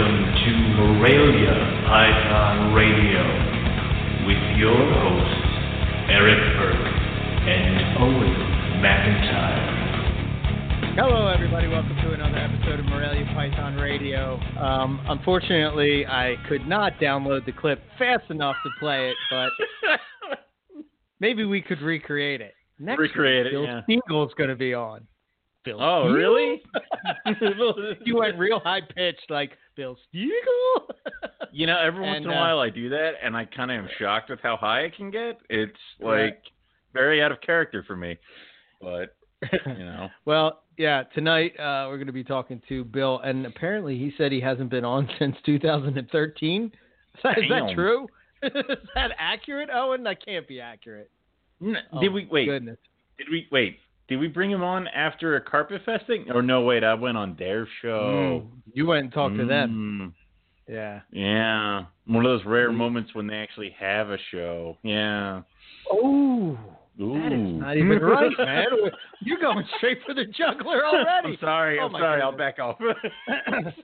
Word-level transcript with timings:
Welcome 0.00 0.32
to 0.32 0.52
Morelia 0.80 1.52
Python 1.84 2.72
Radio 2.72 3.20
with 4.26 4.40
your 4.56 4.72
hosts, 4.72 5.44
Eric 6.08 6.40
Burke 6.56 6.88
and 7.44 7.98
Owen 7.98 8.32
McIntyre. 8.80 9.60
Hello, 10.96 11.28
everybody. 11.28 11.68
Welcome 11.68 11.96
to 11.96 12.14
another 12.14 12.38
episode 12.38 12.80
of 12.80 12.86
Morelia 12.86 13.26
Python 13.34 13.76
Radio. 13.76 14.40
Um, 14.58 15.04
unfortunately, 15.06 16.06
I 16.06 16.36
could 16.48 16.66
not 16.66 16.94
download 16.94 17.44
the 17.44 17.52
clip 17.52 17.82
fast 17.98 18.30
enough 18.30 18.56
to 18.64 18.70
play 18.80 19.10
it, 19.10 19.16
but 19.30 19.50
maybe 21.20 21.44
we 21.44 21.60
could 21.60 21.82
recreate 21.82 22.40
it. 22.40 22.54
Next 22.78 23.00
Recreate 23.00 23.44
week, 23.44 23.52
it, 23.52 23.54
Bill 23.54 23.64
yeah. 23.64 23.82
Stegall's 23.86 24.32
going 24.32 24.48
to 24.48 24.56
be 24.56 24.72
on. 24.72 25.06
Bill 25.64 25.80
Oh, 25.80 26.10
really? 26.10 26.62
you 28.04 28.16
went 28.16 28.38
real 28.38 28.60
high 28.60 28.80
pitched, 28.80 29.30
like 29.30 29.52
Bill 29.76 29.96
Stegall. 30.14 30.86
You 31.52 31.66
know, 31.66 31.80
every 31.80 32.02
once 32.02 32.18
And, 32.18 32.26
in 32.26 32.30
a 32.30 32.34
uh, 32.34 32.40
while 32.40 32.60
I 32.60 32.70
do 32.70 32.88
that, 32.90 33.14
and 33.24 33.36
I 33.36 33.44
kind 33.44 33.72
of 33.72 33.78
am 33.78 33.88
shocked 33.98 34.30
with 34.30 34.38
how 34.40 34.56
high 34.56 34.84
I 34.84 34.88
can 34.88 35.10
get. 35.10 35.38
It's 35.48 35.72
like 35.98 36.44
very 36.94 37.20
out 37.20 37.32
of 37.32 37.40
character 37.40 37.82
for 37.84 37.96
me, 37.96 38.16
but 38.80 39.16
you 39.66 39.84
know, 39.84 40.08
well, 40.26 40.62
yeah. 40.78 41.02
Tonight 41.12 41.58
uh, 41.58 41.86
we're 41.88 41.96
going 41.96 42.06
to 42.06 42.12
be 42.12 42.22
talking 42.22 42.62
to 42.68 42.84
Bill, 42.84 43.18
and 43.24 43.46
apparently 43.46 43.98
he 43.98 44.12
said 44.16 44.30
he 44.30 44.40
hasn't 44.40 44.70
been 44.70 44.84
on 44.84 45.08
since 45.18 45.34
2013. 45.44 46.64
Is 46.64 47.20
that, 47.24 47.38
is 47.38 47.44
that 47.48 47.72
true? 47.74 48.06
is 48.44 48.52
that 48.94 49.10
accurate, 49.18 49.70
Owen? 49.74 50.04
That 50.04 50.24
can't 50.24 50.46
be 50.46 50.60
accurate. 50.60 51.10
N- 51.60 51.78
Oh, 51.92 52.00
did 52.00 52.12
we 52.12 52.28
wait? 52.30 52.46
Goodness. 52.46 52.78
Did 53.18 53.26
we 53.28 53.48
wait? 53.50 53.78
Did 54.10 54.18
we 54.18 54.26
bring 54.28 54.50
him 54.50 54.62
on 54.62 54.88
after 54.88 55.36
a 55.36 55.40
carpet 55.40 55.82
fest 55.86 56.04
thing? 56.08 56.26
Or 56.34 56.42
no? 56.42 56.62
Wait, 56.62 56.82
I 56.82 56.94
went 56.94 57.16
on 57.16 57.36
their 57.38 57.66
show. 57.80 58.42
Mm, 58.44 58.60
you 58.74 58.84
went 58.86 59.04
and 59.04 59.12
talked 59.12 59.36
to 59.36 59.46
them. 59.46 60.12
Mm, 60.68 60.72
Yeah. 60.72 61.00
Yeah, 61.12 61.84
one 62.06 62.26
of 62.26 62.30
those 62.30 62.44
rare 62.44 62.70
Mm. 62.70 62.74
moments 62.76 63.14
when 63.14 63.26
they 63.28 63.36
actually 63.36 63.70
have 63.78 64.10
a 64.10 64.18
show. 64.32 64.76
Yeah. 64.82 65.42
Oh, 65.92 66.58
Ooh. 67.00 67.14
that 67.20 67.32
is 67.32 67.60
not 67.60 67.76
even 67.76 67.98
right, 68.02 68.30
man. 68.38 68.66
You're 69.20 69.38
going 69.40 69.64
straight 69.76 69.98
for 70.04 70.12
the 70.12 70.24
juggler 70.26 70.84
already. 70.84 71.28
I'm 71.28 71.36
sorry. 71.40 71.78
Oh 71.78 71.86
I'm 71.86 71.92
sorry. 71.92 72.20
I'll 72.20 72.36
back 72.36 72.58
off. 72.58 72.78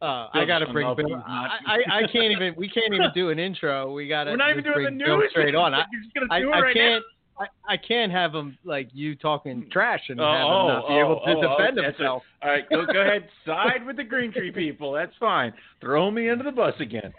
Uh, 0.00 0.28
I 0.32 0.44
got 0.46 0.60
to 0.60 0.72
bring 0.72 0.86
Bill. 0.96 1.22
I, 1.26 1.58
I, 1.66 1.96
I 1.98 2.00
can't 2.06 2.32
even. 2.32 2.54
We 2.56 2.68
can't 2.70 2.94
even 2.94 3.08
do 3.12 3.30
an 3.30 3.38
intro. 3.40 3.92
We 3.92 4.06
got 4.08 4.24
to. 4.24 4.30
We're 4.30 4.36
not 4.36 4.50
even 4.52 4.62
doing 4.64 4.84
the 4.84 4.90
news. 4.92 5.24
straight 5.30 5.54
on. 5.54 5.74
I, 5.74 5.84
You're 5.92 6.02
just 6.02 6.14
gonna 6.14 6.26
I, 6.30 6.38
it 6.38 6.64
I 6.64 6.72
can't. 6.72 7.04
I, 7.40 7.46
I 7.66 7.76
can't 7.78 8.12
have 8.12 8.34
him 8.34 8.58
like 8.64 8.90
you 8.92 9.16
talking 9.16 9.66
trash 9.72 10.02
and 10.08 10.20
Oh, 10.20 10.24
have 10.24 10.40
him 10.40 10.46
oh, 10.46 10.68
not 10.68 10.88
be 10.88 10.94
oh, 10.94 11.00
able 11.00 11.20
to 11.20 11.30
oh, 11.30 11.54
oh, 11.54 11.58
defend 11.58 11.84
himself. 11.84 12.22
All 12.42 12.50
right, 12.50 12.68
go, 12.68 12.84
go 12.84 13.00
ahead. 13.00 13.28
Side 13.46 13.86
with 13.86 13.96
the 13.96 14.04
Green 14.04 14.30
Tree 14.30 14.52
people. 14.52 14.92
That's 14.92 15.12
fine. 15.18 15.54
Throw 15.80 16.10
me 16.10 16.28
under 16.28 16.44
the 16.44 16.52
bus 16.52 16.74
again. 16.80 17.14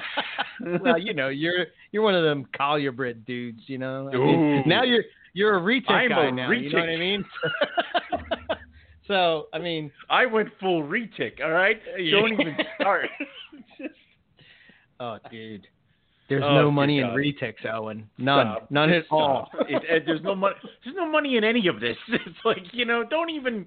well, 0.82 0.98
you 0.98 1.14
know, 1.14 1.28
you're 1.28 1.66
you're 1.90 2.02
one 2.02 2.14
of 2.14 2.22
them 2.22 2.46
Collier 2.56 2.92
Brit 2.92 3.24
dudes, 3.24 3.62
you 3.66 3.78
know. 3.78 4.10
I 4.12 4.16
mean, 4.16 4.62
now 4.66 4.82
you're 4.82 5.04
you're 5.32 5.56
a 5.56 5.60
retic 5.60 5.88
guy 5.88 6.26
a 6.26 6.32
now. 6.32 6.50
You 6.50 6.70
know 6.70 6.80
what 6.80 6.88
I 6.90 6.96
mean? 6.96 7.24
so 9.06 9.46
I 9.54 9.58
mean, 9.58 9.90
I 10.10 10.26
went 10.26 10.50
full 10.60 10.82
retic. 10.82 11.40
All 11.42 11.52
right, 11.52 11.80
don't 12.10 12.34
even 12.34 12.56
start. 12.78 13.08
oh, 15.00 15.16
dude, 15.30 15.66
there's 16.28 16.42
Oh, 16.44 16.54
no 16.54 16.70
money 16.70 16.98
in 17.00 17.06
retics, 17.08 17.64
Owen. 17.72 18.08
None, 18.18 18.46
Stop. 18.46 18.70
none 18.70 18.90
at 18.90 19.04
all. 19.10 19.48
It, 19.68 19.82
it- 19.88 20.02
there's 20.06 20.22
no 20.22 20.34
money. 20.34 20.54
There's 20.84 20.96
no 20.96 21.08
money 21.10 21.36
in 21.36 21.44
any 21.44 21.66
of 21.68 21.80
this. 21.80 21.96
It's 22.08 22.38
like 22.44 22.62
you 22.72 22.84
know, 22.84 23.04
don't 23.08 23.30
even. 23.30 23.66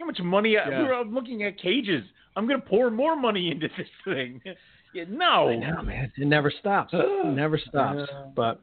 How 0.00 0.06
much 0.06 0.18
money? 0.20 0.56
I, 0.58 0.68
Yeah. 0.68 0.82
we're, 0.82 0.94
I'm 0.94 1.14
looking 1.14 1.44
at 1.44 1.58
cages. 1.58 2.04
I'm 2.36 2.46
gonna 2.48 2.60
pour 2.60 2.90
more 2.90 3.14
money 3.16 3.50
into 3.50 3.68
this 3.76 3.88
thing. 4.04 4.40
Yeah, 4.94 5.06
no. 5.08 5.48
I 5.48 5.56
know, 5.56 5.82
man. 5.82 6.12
It 6.16 6.24
never 6.28 6.52
stops. 6.60 6.92
It 6.96 7.26
never 7.26 7.58
stops. 7.58 8.08
Yeah. 8.08 8.26
But 8.36 8.60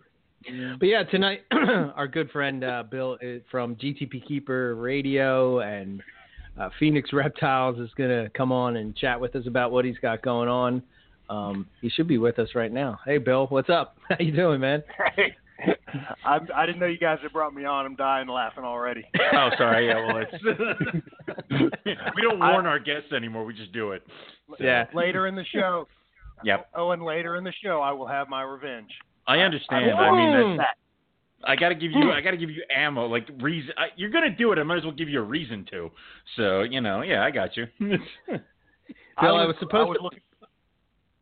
but 0.79 0.85
yeah, 0.85 1.03
tonight 1.03 1.41
our 1.51 2.07
good 2.07 2.31
friend 2.31 2.63
uh, 2.63 2.83
Bill 2.89 3.17
is 3.21 3.41
from 3.51 3.75
GTP 3.75 4.25
Keeper 4.25 4.75
Radio 4.75 5.59
and 5.59 6.01
uh, 6.57 6.69
Phoenix 6.79 7.11
Reptiles 7.11 7.79
is 7.79 7.89
gonna 7.97 8.29
come 8.29 8.53
on 8.53 8.77
and 8.77 8.95
chat 8.95 9.19
with 9.19 9.35
us 9.35 9.45
about 9.45 9.71
what 9.73 9.83
he's 9.83 9.97
got 10.01 10.21
going 10.21 10.47
on. 10.47 10.81
Um, 11.31 11.67
he 11.81 11.89
should 11.89 12.07
be 12.09 12.17
with 12.17 12.37
us 12.39 12.49
right 12.55 12.71
now. 12.71 12.99
Hey, 13.05 13.17
Bill, 13.17 13.47
what's 13.47 13.69
up? 13.69 13.95
How 14.09 14.17
you 14.19 14.31
doing, 14.33 14.59
man? 14.61 14.83
Hey, 15.63 15.75
I, 16.25 16.39
I 16.55 16.65
didn't 16.65 16.79
know 16.79 16.87
you 16.87 16.97
guys 16.97 17.19
had 17.21 17.31
brought 17.31 17.53
me 17.53 17.65
on. 17.65 17.85
I'm 17.85 17.95
dying 17.95 18.27
laughing 18.27 18.63
already. 18.63 19.03
Oh, 19.33 19.49
sorry. 19.59 19.87
Yeah, 19.89 20.07
well, 20.07 20.23
it's 20.31 20.43
we 22.15 22.21
don't 22.23 22.39
warn 22.39 22.65
our 22.65 22.79
guests 22.79 23.11
anymore. 23.15 23.45
We 23.45 23.53
just 23.53 23.71
do 23.71 23.91
it. 23.91 24.01
So, 24.49 24.55
Yeah. 24.63 24.85
Later 24.95 25.27
in 25.27 25.35
the 25.35 25.45
show, 25.53 25.87
Yep. 26.43 26.69
oh, 26.73 26.89
and 26.91 27.03
later 27.03 27.35
in 27.35 27.43
the 27.43 27.53
show, 27.63 27.79
I 27.79 27.91
will 27.91 28.07
have 28.07 28.27
my 28.27 28.41
revenge. 28.41 28.89
I 29.27 29.37
understand. 29.41 29.91
I- 29.91 29.97
I 30.07 30.11
mean, 30.15 30.57
that's, 30.57 30.69
I 31.43 31.55
got 31.55 31.69
to 31.69 31.75
give 31.75 31.91
you. 31.91 32.11
I 32.11 32.21
got 32.21 32.31
to 32.31 32.37
give 32.37 32.49
you 32.49 32.63
ammo. 32.75 33.05
Like 33.05 33.29
reason. 33.39 33.71
I, 33.77 33.87
you're 33.95 34.09
gonna 34.11 34.35
do 34.35 34.51
it. 34.51 34.57
I 34.57 34.63
might 34.63 34.77
as 34.79 34.83
well 34.83 34.93
give 34.93 35.09
you 35.09 35.19
a 35.19 35.23
reason 35.23 35.65
to. 35.71 35.91
So 36.37 36.61
you 36.63 36.81
know. 36.81 37.03
Yeah, 37.03 37.23
I 37.23 37.29
got 37.31 37.55
you. 37.55 37.65
Bill, 37.79 38.39
I 39.19 39.45
was 39.45 39.55
supposed 39.59 39.75
I 39.75 39.89
was 39.89 39.97
to- 39.97 40.03
looking, 40.03 40.19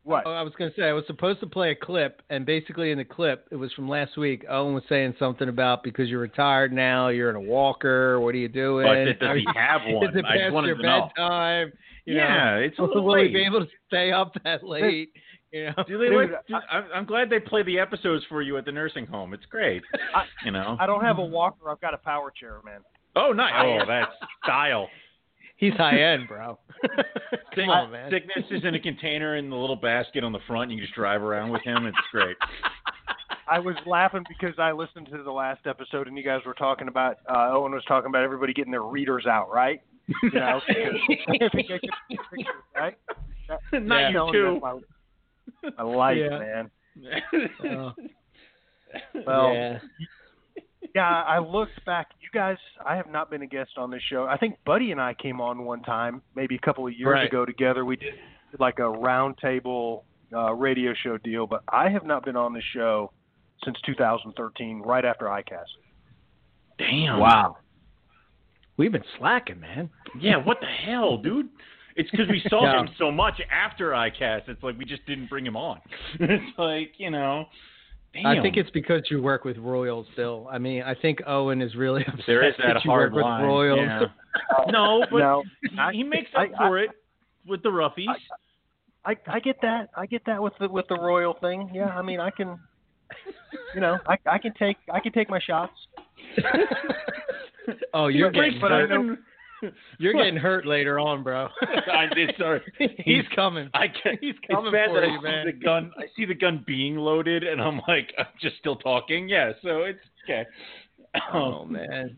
what? 0.03 0.23
Oh, 0.25 0.31
I 0.31 0.41
was 0.41 0.53
going 0.57 0.71
to 0.71 0.75
say 0.75 0.83
I 0.83 0.93
was 0.93 1.03
supposed 1.07 1.39
to 1.41 1.47
play 1.47 1.71
a 1.71 1.75
clip, 1.75 2.21
and 2.29 2.45
basically 2.45 2.91
in 2.91 2.97
the 2.97 3.03
clip, 3.05 3.47
it 3.51 3.55
was 3.55 3.71
from 3.73 3.87
last 3.89 4.17
week. 4.17 4.45
Owen 4.49 4.73
was 4.73 4.83
saying 4.89 5.15
something 5.19 5.49
about 5.49 5.83
because 5.83 6.09
you're 6.09 6.19
retired 6.21 6.71
now, 6.73 7.09
you're 7.09 7.29
in 7.29 7.35
a 7.35 7.41
walker. 7.41 8.19
What 8.19 8.33
are 8.35 8.37
you 8.39 8.47
doing? 8.49 8.85
but 8.87 9.19
does 9.19 9.29
Are 9.29 9.35
he 9.37 9.45
have 9.55 9.81
one? 9.87 10.09
Is 10.09 10.15
it 10.15 10.25
I 10.25 10.33
just 10.33 10.41
past 10.43 10.53
wanted 10.53 10.67
your 10.67 10.75
to 10.77 10.83
know. 10.83 11.09
bedtime? 11.15 11.71
You 12.05 12.15
yeah, 12.15 12.55
it's 12.55 12.77
a 12.79 12.81
know, 12.81 12.87
little 12.87 13.03
will 13.05 13.15
he 13.17 13.23
late. 13.25 13.33
be 13.33 13.43
able 13.45 13.59
to 13.59 13.71
stay 13.87 14.11
up 14.11 14.33
that 14.43 14.63
late? 14.63 15.11
You 15.51 15.65
know, 15.65 15.83
Dude, 15.87 16.13
like, 16.15 16.29
I'm, 16.71 16.83
I'm 16.93 17.05
glad 17.05 17.29
they 17.31 17.39
play 17.39 17.63
the 17.63 17.79
episodes 17.79 18.23
for 18.29 18.41
you 18.43 18.57
at 18.57 18.65
the 18.65 18.71
nursing 18.71 19.07
home. 19.07 19.33
It's 19.33 19.45
great. 19.47 19.81
I- 20.15 20.25
you 20.45 20.51
know. 20.51 20.77
I 20.79 20.85
don't 20.85 21.03
have 21.03 21.17
a 21.17 21.25
walker. 21.25 21.69
I've 21.71 21.81
got 21.81 21.95
a 21.95 21.97
power 21.97 22.31
chair, 22.31 22.59
man. 22.63 22.81
Oh, 23.15 23.31
nice. 23.31 23.53
Oh, 23.57 23.79
that's 23.87 24.11
style. 24.43 24.87
He's 25.59 25.73
high 25.73 25.99
end, 26.01 26.27
bro. 26.27 26.57
Sick- 26.81 27.05
Come 27.55 27.69
on, 27.69 27.91
man. 27.91 28.09
Sickness 28.11 28.45
is 28.49 28.63
in 28.65 28.73
a 28.75 28.79
container 28.79 29.35
in 29.37 29.49
the 29.49 29.55
little 29.55 29.75
basket 29.75 30.23
on 30.23 30.31
the 30.31 30.39
front. 30.47 30.71
You 30.71 30.77
can 30.77 30.85
just 30.85 30.95
drive 30.95 31.21
around 31.21 31.51
with 31.51 31.61
him. 31.63 31.85
It's 31.85 31.97
great. 32.11 32.35
I 33.47 33.59
was 33.59 33.75
laughing 33.85 34.23
because 34.29 34.53
I 34.59 34.71
listened 34.71 35.07
to 35.11 35.23
the 35.23 35.31
last 35.31 35.65
episode 35.65 36.07
and 36.07 36.15
you 36.17 36.23
guys 36.23 36.41
were 36.45 36.53
talking 36.53 36.87
about 36.87 37.17
uh, 37.27 37.49
Owen 37.51 37.71
was 37.73 37.83
talking 37.87 38.07
about 38.09 38.23
everybody 38.23 38.53
getting 38.53 38.71
their 38.71 38.83
readers 38.83 39.25
out, 39.25 39.51
right? 39.51 39.81
You 40.23 40.29
know, 40.31 40.61
because 40.67 40.93
they 41.27 41.49
pictures, 41.49 41.79
right? 42.75 42.95
That- 43.71 43.83
Not 43.83 44.01
that's 44.01 44.13
you 44.13 44.31
too. 44.31 44.59
My, 44.61 44.79
my 45.77 45.83
life, 45.83 46.17
Yeah. 46.19 46.37
man. 46.39 46.71
Oh, 47.65 47.91
Well, 49.25 49.53
yeah. 49.53 49.79
Yeah, 50.95 51.07
I 51.07 51.39
looked 51.39 51.83
back. 51.85 52.07
You 52.21 52.29
guys, 52.33 52.57
I 52.85 52.95
have 52.95 53.09
not 53.11 53.29
been 53.29 53.41
a 53.43 53.47
guest 53.47 53.71
on 53.77 53.91
this 53.91 54.01
show. 54.09 54.25
I 54.25 54.37
think 54.37 54.55
Buddy 54.65 54.91
and 54.91 54.99
I 54.99 55.13
came 55.13 55.39
on 55.39 55.63
one 55.65 55.81
time, 55.83 56.21
maybe 56.35 56.55
a 56.55 56.59
couple 56.59 56.87
of 56.87 56.93
years 56.93 57.07
Right. 57.13 57.27
ago 57.27 57.45
together. 57.45 57.85
We 57.85 57.95
did 57.95 58.13
like 58.59 58.79
a 58.79 58.83
roundtable 58.83 60.03
uh, 60.33 60.53
radio 60.53 60.93
show 61.03 61.17
deal, 61.17 61.45
but 61.47 61.63
I 61.71 61.89
have 61.89 62.05
not 62.05 62.25
been 62.25 62.35
on 62.35 62.53
the 62.53 62.61
show 62.73 63.11
since 63.63 63.77
2013, 63.85 64.81
right 64.81 65.05
after 65.05 65.25
ICAST. 65.25 65.65
Damn. 66.77 67.19
Wow. 67.19 67.57
We've 68.77 68.91
been 68.91 69.03
slacking, 69.17 69.59
man. 69.59 69.89
Yeah, 70.19 70.37
what 70.37 70.59
the 70.61 70.67
hell, 70.67 71.17
dude? 71.17 71.49
It's 71.95 72.09
because 72.11 72.29
we 72.29 72.41
saw 72.49 72.63
Yeah. 72.63 72.79
him 72.81 72.89
so 72.97 73.11
much 73.11 73.41
after 73.51 73.91
ICAST. 73.91 74.47
It's 74.47 74.63
like 74.63 74.77
we 74.77 74.85
just 74.85 75.05
didn't 75.05 75.27
bring 75.29 75.45
him 75.45 75.57
on. 75.57 75.81
it's 76.19 76.57
like, 76.57 76.93
you 76.97 77.09
know. 77.11 77.45
Damn. 78.13 78.25
I 78.25 78.41
think 78.41 78.57
it's 78.57 78.69
because 78.71 79.03
you 79.11 79.21
work 79.21 79.43
with 79.45 79.57
Royals, 79.57 80.07
Bill. 80.15 80.47
I 80.51 80.57
mean, 80.57 80.81
I 80.81 80.95
think 80.95 81.19
Owen 81.27 81.61
is 81.61 81.75
really 81.75 82.03
upset 82.07 82.23
there 82.27 82.47
is 82.47 82.55
that 82.57 82.83
you 82.83 82.89
hard 82.91 83.13
work 83.13 83.23
line. 83.23 83.41
with 83.41 83.47
Royals. 83.49 83.79
Yeah. 83.79 84.01
no, 84.71 85.05
but 85.11 85.19
no, 85.19 85.43
he, 85.91 85.97
he 85.97 86.03
makes 86.03 86.29
I- 86.35 86.45
up 86.45 86.51
for 86.57 86.79
it 86.79 86.89
with 87.47 87.61
the 87.63 87.69
roughies. 87.69 88.07
I 89.05 89.15
I 89.27 89.39
get 89.39 89.55
that. 89.61 89.89
I 89.95 90.05
get 90.05 90.23
that 90.25 90.41
with 90.41 90.53
the 90.59 90.67
with 90.67 90.87
the 90.89 90.95
Royal 90.95 91.33
thing. 91.39 91.69
Yeah, 91.73 91.87
I 91.87 92.01
mean, 92.01 92.19
I 92.19 92.29
can, 92.31 92.59
you 93.73 93.79
know, 93.81 93.97
I 94.07 94.17
I 94.25 94.37
can 94.37 94.53
take 94.55 94.77
I 94.93 94.99
can 94.99 95.11
take 95.13 95.29
my 95.29 95.39
shots. 95.39 95.73
oh, 97.93 98.07
you're 98.07 98.29
But 98.31 98.35
getting 98.41 98.59
but 98.61 98.71
I 98.71 98.79
hurt. 98.81 98.89
know- 98.89 99.17
You're 99.99 100.13
getting 100.13 100.37
hurt 100.37 100.65
later 100.65 100.99
on, 100.99 101.23
bro. 101.23 101.47
I 101.93 102.07
did. 102.13 102.33
Sorry. 102.37 102.61
He's 102.99 103.23
coming. 103.35 103.69
I 103.73 103.87
can 103.87 104.17
He's 104.21 104.35
It's 104.41 104.53
coming 104.53 104.71
bad 104.71 104.89
for 104.89 105.01
that 105.01 105.09
you, 105.09 105.19
I 105.19 105.21
man. 105.21 105.45
see 105.45 105.51
the 105.51 105.57
gun. 105.63 105.91
I 105.97 106.03
see 106.15 106.25
the 106.25 106.33
gun 106.35 106.63
being 106.65 106.95
loaded, 106.95 107.43
and 107.43 107.61
I'm 107.61 107.81
like, 107.87 108.13
I'm 108.17 108.25
just 108.41 108.57
still 108.57 108.75
talking. 108.77 109.27
Yeah, 109.29 109.51
so 109.61 109.81
it's 109.83 109.99
okay. 110.25 110.45
Oh 111.33 111.61
um, 111.63 111.71
man. 111.73 112.17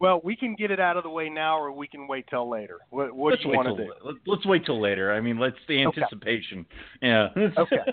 Well, 0.00 0.20
we 0.24 0.34
can 0.34 0.54
get 0.54 0.70
it 0.70 0.80
out 0.80 0.96
of 0.96 1.02
the 1.04 1.10
way 1.10 1.28
now, 1.28 1.58
or 1.58 1.70
we 1.72 1.86
can 1.86 2.08
wait 2.08 2.24
till 2.30 2.48
later. 2.50 2.78
What 2.90 3.14
what 3.14 3.30
let's 3.32 3.42
do 3.42 3.48
you 3.48 3.50
wait 3.52 3.56
want 3.56 3.68
till 3.68 3.76
to 3.76 3.84
do? 3.84 3.92
let- 4.02 4.14
let's 4.26 4.46
wait 4.46 4.64
till 4.64 4.80
later. 4.80 5.12
I 5.12 5.20
mean, 5.20 5.38
let's 5.38 5.56
the 5.68 5.84
Okay. 5.86 6.00
anticipation. 6.02 6.66
Yeah. 7.02 7.28
Okay. 7.56 7.76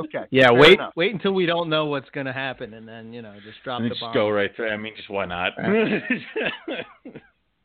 Okay. 0.00 0.26
Yeah, 0.30 0.50
fair 0.50 0.60
wait 0.60 0.72
enough. 0.74 0.92
wait 0.94 1.12
until 1.12 1.32
we 1.32 1.44
don't 1.44 1.68
know 1.68 1.86
what's 1.86 2.08
gonna 2.10 2.32
happen 2.32 2.74
and 2.74 2.86
then, 2.86 3.12
you 3.12 3.20
know, 3.20 3.34
just 3.44 3.60
drop 3.64 3.82
the 3.82 3.88
bomb. 3.88 3.98
Just 3.98 4.14
go 4.14 4.30
right 4.30 4.54
through. 4.54 4.68
I 4.68 4.76
mean, 4.76 4.92
just 4.96 5.10
why 5.10 5.24
not? 5.24 5.54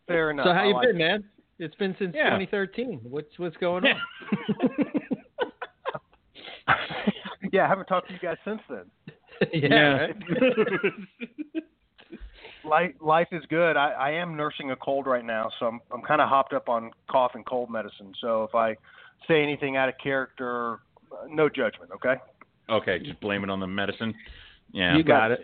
Fair 0.08 0.32
enough. 0.32 0.46
So 0.46 0.54
how 0.54 0.64
I 0.64 0.68
you 0.68 0.74
like 0.74 0.88
been, 0.88 0.96
it. 0.96 1.00
man? 1.00 1.24
It's 1.60 1.76
been 1.76 1.96
since 2.00 2.14
Yeah. 2.16 2.38
2013. 2.38 3.00
What's 3.04 3.38
what's 3.38 3.58
going 3.58 3.86
on? 3.86 3.96
yeah, 7.52 7.66
I 7.66 7.68
haven't 7.68 7.86
talked 7.86 8.08
to 8.08 8.14
you 8.14 8.20
guys 8.20 8.38
since 8.44 8.62
then. 8.70 8.86
yeah. 9.54 10.08
right? 10.08 10.16
Life, 12.66 12.94
life 13.02 13.28
is 13.32 13.44
good. 13.50 13.76
I, 13.76 13.92
I 13.92 14.12
am 14.12 14.38
nursing 14.38 14.72
a 14.72 14.76
cold 14.76 15.06
right 15.06 15.26
now, 15.26 15.50
so 15.60 15.66
I'm 15.66 15.82
I'm 15.92 16.02
kind 16.02 16.22
of 16.22 16.30
hopped 16.30 16.54
up 16.54 16.70
on 16.70 16.92
cough 17.10 17.32
and 17.36 17.46
cold 17.46 17.70
medicine. 17.70 18.14
So 18.22 18.44
if 18.44 18.56
I 18.56 18.78
say 19.28 19.44
anything 19.44 19.76
out 19.76 19.90
of 19.90 19.96
character, 20.02 20.80
uh, 21.12 21.28
no 21.30 21.50
judgment. 21.50 21.92
Okay. 21.96 22.16
okay, 22.70 23.00
just 23.00 23.20
blame 23.20 23.44
it 23.44 23.50
on 23.50 23.60
the 23.60 23.68
medicine. 23.68 24.14
Yeah. 24.72 24.96
You 24.96 25.04
got 25.04 25.32
it. 25.32 25.42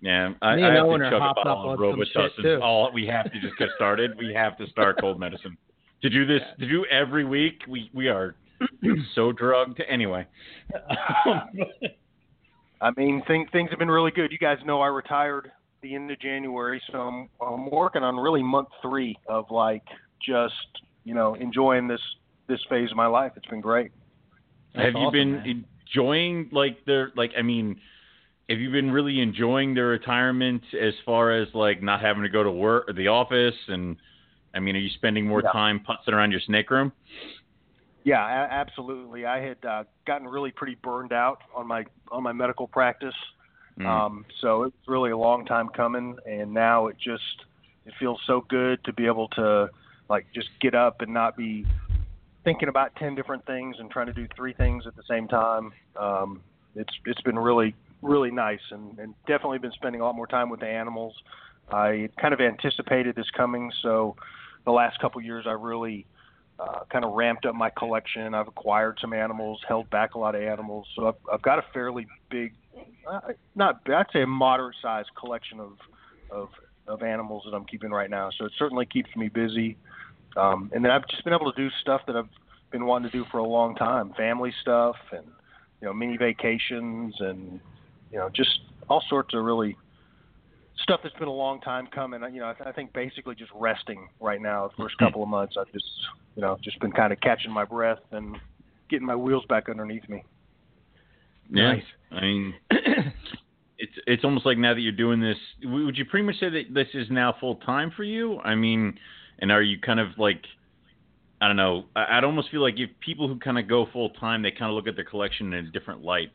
Yeah, 0.00 0.32
I, 0.42 0.56
Me 0.56 0.62
I 0.62 0.68
and 0.68 0.76
have 0.76 0.86
Owen 0.86 1.00
to 1.00 1.06
are 1.06 1.10
chug 1.10 1.20
a 1.20 1.24
hopped 1.24 1.44
bottle 1.44 1.70
up 1.70 1.78
of 1.78 1.84
on 1.84 2.06
some 2.12 2.32
shit, 2.36 2.44
Robitussin. 2.44 2.62
All 2.62 2.90
we 2.92 3.06
have 3.06 3.32
to 3.32 3.40
just 3.40 3.56
get 3.58 3.68
started. 3.76 4.12
we 4.18 4.32
have 4.34 4.56
to 4.58 4.66
start 4.68 4.98
cold 5.00 5.18
medicine. 5.18 5.56
To 6.02 6.10
do 6.10 6.26
this, 6.26 6.42
to 6.60 6.68
do 6.68 6.84
every 6.86 7.24
week, 7.24 7.62
we 7.66 7.90
we 7.94 8.08
are 8.08 8.34
so 9.14 9.32
drugged. 9.32 9.80
Anyway, 9.88 10.26
I 12.80 12.90
mean, 12.96 13.22
things 13.26 13.48
things 13.52 13.70
have 13.70 13.78
been 13.78 13.90
really 13.90 14.10
good. 14.10 14.30
You 14.30 14.38
guys 14.38 14.58
know 14.64 14.82
I 14.82 14.88
retired 14.88 15.50
the 15.82 15.94
end 15.94 16.10
of 16.10 16.20
January, 16.20 16.82
so 16.92 16.98
I'm 16.98 17.28
I'm 17.40 17.70
working 17.70 18.02
on 18.02 18.16
really 18.16 18.42
month 18.42 18.68
three 18.82 19.16
of 19.28 19.50
like 19.50 19.84
just 20.24 20.54
you 21.04 21.14
know 21.14 21.34
enjoying 21.34 21.88
this 21.88 22.00
this 22.48 22.60
phase 22.68 22.90
of 22.90 22.96
my 22.96 23.06
life. 23.06 23.32
It's 23.36 23.46
been 23.46 23.60
great. 23.60 23.92
That's 24.74 24.86
have 24.86 24.94
you 24.94 25.00
awesome, 25.00 25.12
been 25.12 25.32
man. 25.32 25.64
enjoying 25.86 26.48
like 26.52 26.84
the 26.84 27.06
like? 27.16 27.32
I 27.38 27.42
mean, 27.42 27.80
have 28.48 28.60
you 28.60 28.70
been 28.70 28.90
really 28.90 29.20
enjoying 29.20 29.74
the 29.74 29.82
retirement 29.82 30.62
as 30.80 30.94
far 31.04 31.32
as 31.32 31.48
like 31.52 31.82
not 31.82 32.00
having 32.00 32.22
to 32.22 32.28
go 32.28 32.42
to 32.42 32.50
work 32.50 32.88
or 32.88 32.92
the 32.92 33.08
office? 33.08 33.54
And 33.68 33.96
I 34.54 34.60
mean, 34.60 34.76
are 34.76 34.80
you 34.80 34.90
spending 34.90 35.26
more 35.26 35.42
Yeah. 35.42 35.50
time 35.50 35.80
putzing 35.80 36.12
around 36.12 36.30
your 36.30 36.40
snake 36.40 36.70
room? 36.70 36.92
Yeah, 38.04 38.24
a- 38.24 38.52
absolutely. 38.52 39.26
I 39.26 39.40
had 39.40 39.64
uh, 39.64 39.84
gotten 40.06 40.28
really 40.28 40.52
pretty 40.52 40.76
burned 40.76 41.12
out 41.12 41.42
on 41.54 41.66
my 41.66 41.86
on 42.12 42.22
my 42.22 42.32
medical 42.32 42.68
practice. 42.68 43.16
Mm. 43.78 43.86
Um, 43.86 44.24
so 44.40 44.62
it's 44.62 44.76
really 44.86 45.10
a 45.10 45.18
long 45.18 45.44
time 45.44 45.68
coming, 45.68 46.16
and 46.24 46.54
now 46.54 46.86
it 46.86 46.96
just 46.98 47.44
it 47.84 47.94
feels 47.98 48.20
so 48.26 48.42
good 48.42 48.82
to 48.84 48.92
be 48.92 49.06
able 49.06 49.28
to 49.30 49.68
like 50.08 50.26
just 50.32 50.48
get 50.60 50.74
up 50.74 51.00
and 51.00 51.12
not 51.12 51.36
be 51.36 51.66
thinking 52.44 52.68
about 52.68 52.94
ten 52.94 53.16
different 53.16 53.44
things 53.44 53.76
and 53.80 53.90
trying 53.90 54.06
to 54.06 54.12
do 54.12 54.28
three 54.36 54.52
things 54.52 54.86
at 54.86 54.94
the 54.94 55.02
same 55.10 55.26
time. 55.26 55.72
Um, 55.96 56.42
it's 56.76 56.94
it's 57.06 57.20
been 57.22 57.38
really 57.38 57.74
really 58.06 58.30
nice, 58.30 58.60
and, 58.70 58.98
and 58.98 59.14
definitely 59.26 59.58
been 59.58 59.72
spending 59.72 60.00
a 60.00 60.04
lot 60.04 60.14
more 60.14 60.26
time 60.26 60.48
with 60.48 60.60
the 60.60 60.66
animals. 60.66 61.14
I 61.70 62.08
kind 62.20 62.32
of 62.32 62.40
anticipated 62.40 63.16
this 63.16 63.30
coming, 63.36 63.72
so 63.82 64.16
the 64.64 64.72
last 64.72 64.98
couple 65.00 65.20
years 65.20 65.46
I 65.46 65.52
really 65.52 66.06
uh, 66.58 66.80
kind 66.90 67.04
of 67.04 67.12
ramped 67.14 67.44
up 67.44 67.54
my 67.54 67.70
collection. 67.70 68.34
I've 68.34 68.48
acquired 68.48 68.98
some 69.00 69.12
animals, 69.12 69.60
held 69.66 69.90
back 69.90 70.14
a 70.14 70.18
lot 70.18 70.34
of 70.34 70.42
animals, 70.42 70.86
so 70.94 71.08
I've, 71.08 71.14
I've 71.32 71.42
got 71.42 71.58
a 71.58 71.64
fairly 71.72 72.06
big, 72.30 72.54
uh, 73.10 73.20
not 73.54 73.80
I'd 73.88 74.06
say 74.12 74.22
a 74.22 74.26
moderate 74.26 74.76
sized 74.80 75.10
collection 75.18 75.60
of 75.60 75.72
of 76.30 76.48
of 76.86 77.02
animals 77.02 77.42
that 77.44 77.54
I'm 77.54 77.64
keeping 77.64 77.90
right 77.90 78.08
now. 78.08 78.30
So 78.38 78.44
it 78.44 78.52
certainly 78.58 78.86
keeps 78.86 79.14
me 79.16 79.28
busy. 79.28 79.76
Um, 80.36 80.70
and 80.74 80.84
then 80.84 80.92
I've 80.92 81.06
just 81.08 81.24
been 81.24 81.32
able 81.32 81.50
to 81.50 81.56
do 81.56 81.68
stuff 81.80 82.02
that 82.06 82.16
I've 82.16 82.28
been 82.70 82.86
wanting 82.86 83.10
to 83.10 83.16
do 83.16 83.24
for 83.30 83.38
a 83.38 83.46
long 83.46 83.74
time, 83.74 84.12
family 84.16 84.52
stuff 84.60 84.96
and 85.12 85.26
you 85.80 85.86
know 85.86 85.92
mini 85.92 86.16
vacations 86.16 87.14
and 87.20 87.60
you 88.10 88.18
know 88.18 88.28
just 88.34 88.60
all 88.88 89.02
sorts 89.08 89.34
of 89.34 89.44
really 89.44 89.76
stuff 90.82 91.00
that's 91.02 91.14
been 91.16 91.28
a 91.28 91.32
long 91.32 91.60
time 91.60 91.86
coming. 91.86 92.20
You 92.32 92.40
know, 92.40 92.50
I, 92.50 92.52
th- 92.52 92.66
I 92.66 92.72
think 92.72 92.92
basically 92.92 93.34
just 93.34 93.50
resting 93.54 94.08
right 94.20 94.40
now. 94.40 94.68
The 94.68 94.82
first 94.82 94.98
couple 94.98 95.22
of 95.22 95.28
months, 95.28 95.56
I've 95.58 95.72
just 95.72 95.86
you 96.34 96.42
know 96.42 96.58
just 96.62 96.78
been 96.80 96.92
kind 96.92 97.12
of 97.12 97.20
catching 97.20 97.50
my 97.50 97.64
breath 97.64 98.00
and 98.12 98.36
getting 98.88 99.06
my 99.06 99.16
wheels 99.16 99.44
back 99.48 99.68
underneath 99.68 100.08
me. 100.08 100.24
Yeah. 101.50 101.72
Nice. 101.74 101.84
I 102.12 102.20
mean, 102.20 102.54
it's 103.78 103.92
it's 104.06 104.24
almost 104.24 104.46
like 104.46 104.58
now 104.58 104.74
that 104.74 104.80
you're 104.80 104.92
doing 104.92 105.20
this, 105.20 105.36
would 105.64 105.96
you 105.96 106.04
pretty 106.04 106.26
much 106.26 106.36
say 106.40 106.48
that 106.48 106.62
this 106.72 106.88
is 106.94 107.08
now 107.10 107.34
full 107.38 107.56
time 107.56 107.92
for 107.96 108.04
you? 108.04 108.38
I 108.40 108.54
mean, 108.54 108.98
and 109.38 109.50
are 109.52 109.62
you 109.62 109.78
kind 109.78 110.00
of 110.00 110.08
like, 110.18 110.42
I 111.40 111.46
don't 111.46 111.56
know, 111.56 111.84
I'd 111.94 112.24
almost 112.24 112.50
feel 112.50 112.62
like 112.62 112.74
if 112.78 112.90
people 113.04 113.28
who 113.28 113.38
kind 113.38 113.58
of 113.58 113.68
go 113.68 113.86
full 113.92 114.10
time, 114.10 114.42
they 114.42 114.50
kind 114.50 114.70
of 114.70 114.72
look 114.72 114.88
at 114.88 114.96
their 114.96 115.04
collection 115.04 115.52
in 115.52 115.66
a 115.66 115.70
different 115.70 116.02
light. 116.02 116.30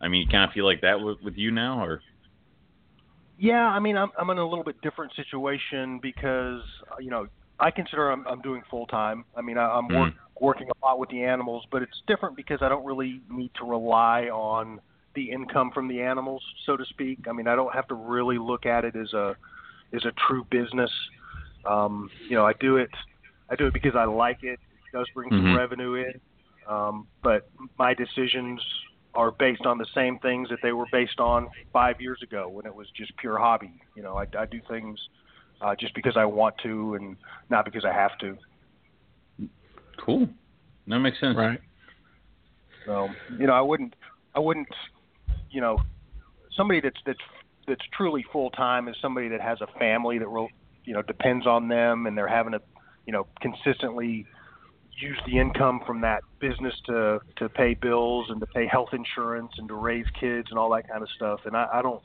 I 0.00 0.08
mean, 0.08 0.22
you 0.22 0.28
kind 0.28 0.44
of 0.44 0.52
feel 0.52 0.64
like 0.64 0.80
that 0.82 1.00
with, 1.00 1.18
with 1.22 1.36
you 1.36 1.50
now, 1.50 1.82
or 1.84 2.00
Yeah, 3.38 3.66
I 3.66 3.78
mean, 3.78 3.96
I'm 3.96 4.10
I'm 4.18 4.30
in 4.30 4.38
a 4.38 4.46
little 4.48 4.64
bit 4.64 4.80
different 4.82 5.12
situation 5.14 6.00
because 6.02 6.62
uh, 6.90 6.96
you 7.00 7.10
know 7.10 7.26
I 7.60 7.70
consider 7.70 8.10
I'm 8.10 8.26
I'm 8.26 8.40
doing 8.42 8.62
full 8.70 8.86
time. 8.86 9.24
I 9.36 9.42
mean, 9.42 9.58
I, 9.58 9.64
I'm 9.66 9.88
work, 9.88 10.12
working 10.40 10.68
a 10.68 10.86
lot 10.86 10.98
with 10.98 11.08
the 11.10 11.22
animals, 11.22 11.64
but 11.70 11.82
it's 11.82 12.02
different 12.06 12.36
because 12.36 12.58
I 12.62 12.68
don't 12.68 12.84
really 12.84 13.22
need 13.30 13.52
to 13.60 13.64
rely 13.64 14.24
on 14.24 14.80
the 15.14 15.30
income 15.30 15.70
from 15.72 15.88
the 15.88 16.00
animals, 16.00 16.42
so 16.66 16.76
to 16.76 16.84
speak. 16.86 17.20
I 17.28 17.32
mean, 17.32 17.48
I 17.48 17.56
don't 17.56 17.74
have 17.74 17.86
to 17.88 17.94
really 17.94 18.38
look 18.38 18.66
at 18.66 18.84
it 18.84 18.94
as 18.96 19.12
a 19.12 19.36
as 19.94 20.04
a 20.04 20.12
true 20.26 20.44
business. 20.50 20.90
Um, 21.64 22.10
you 22.28 22.36
know, 22.36 22.44
I 22.46 22.52
do 22.60 22.76
it 22.76 22.90
I 23.50 23.56
do 23.56 23.66
it 23.66 23.74
because 23.74 23.94
I 23.96 24.04
like 24.04 24.38
it. 24.42 24.58
It 24.72 24.96
does 24.96 25.08
bring 25.14 25.30
some 25.30 25.46
Mhm. 25.46 25.54
revenue 25.56 25.94
in, 25.94 26.20
um, 26.66 27.08
but 27.22 27.48
my 27.78 27.94
decisions 27.94 28.60
are 29.14 29.30
based 29.30 29.66
on 29.66 29.78
the 29.78 29.86
same 29.94 30.18
things 30.18 30.48
that 30.50 30.58
they 30.62 30.72
were 30.72 30.86
based 30.92 31.18
on 31.18 31.48
five 31.72 32.00
years 32.00 32.20
ago 32.22 32.48
when 32.48 32.66
it 32.66 32.74
was 32.74 32.86
just 32.94 33.16
pure 33.16 33.38
hobby. 33.38 33.72
You 33.96 34.02
know, 34.02 34.16
I, 34.16 34.26
I 34.38 34.46
do 34.46 34.60
things 34.68 34.98
uh, 35.60 35.74
just 35.74 35.94
because 35.94 36.16
I 36.16 36.24
want 36.24 36.56
to 36.62 36.94
and 36.94 37.16
not 37.50 37.64
because 37.64 37.84
I 37.84 37.92
have 37.92 38.16
to. 38.18 38.36
cool. 40.04 40.28
That 40.86 40.98
makes 41.00 41.20
sense. 41.20 41.36
Right. 41.36 41.60
So, 42.86 43.08
you 43.38 43.46
know, 43.46 43.52
I 43.52 43.60
wouldn't, 43.60 43.94
I 44.34 44.40
wouldn't, 44.40 44.68
you 45.50 45.60
know, 45.60 45.78
somebody 46.56 46.80
that's 46.80 47.00
that's 47.04 47.18
that's 47.66 47.84
truly 47.94 48.24
full 48.32 48.50
time 48.50 48.88
is 48.88 48.96
somebody 49.02 49.28
that 49.28 49.40
has 49.40 49.58
a 49.60 49.66
family 49.78 50.18
that 50.18 50.30
will, 50.30 50.48
you 50.84 50.94
know, 50.94 51.02
depends 51.02 51.46
on 51.46 51.68
them 51.68 52.06
and 52.06 52.16
they're 52.16 52.28
having 52.28 52.52
to, 52.52 52.62
you 53.06 53.12
know, 53.12 53.26
consistently 53.40 54.26
use 55.00 55.18
the 55.26 55.38
income 55.38 55.80
from 55.86 56.00
that 56.02 56.22
business 56.40 56.74
to 56.86 57.20
to 57.36 57.48
pay 57.48 57.74
bills 57.74 58.26
and 58.30 58.40
to 58.40 58.46
pay 58.46 58.66
health 58.66 58.88
insurance 58.92 59.52
and 59.58 59.68
to 59.68 59.74
raise 59.74 60.06
kids 60.18 60.48
and 60.50 60.58
all 60.58 60.70
that 60.70 60.88
kind 60.88 61.02
of 61.02 61.08
stuff. 61.16 61.40
And 61.44 61.56
I, 61.56 61.66
I 61.74 61.82
don't, 61.82 62.02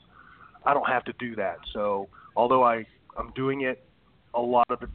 I 0.64 0.74
don't 0.74 0.88
have 0.88 1.04
to 1.04 1.14
do 1.18 1.34
that. 1.36 1.56
So, 1.72 2.08
although 2.36 2.62
I 2.62 2.86
I'm 3.18 3.32
doing 3.34 3.62
it, 3.62 3.84
a 4.34 4.40
lot 4.40 4.66
of 4.70 4.80
the, 4.80 4.88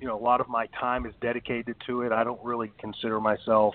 you 0.00 0.06
know, 0.06 0.16
a 0.18 0.22
lot 0.22 0.40
of 0.40 0.48
my 0.48 0.66
time 0.80 1.06
is 1.06 1.12
dedicated 1.20 1.76
to 1.86 2.02
it. 2.02 2.12
I 2.12 2.24
don't 2.24 2.42
really 2.44 2.72
consider 2.80 3.20
myself 3.20 3.74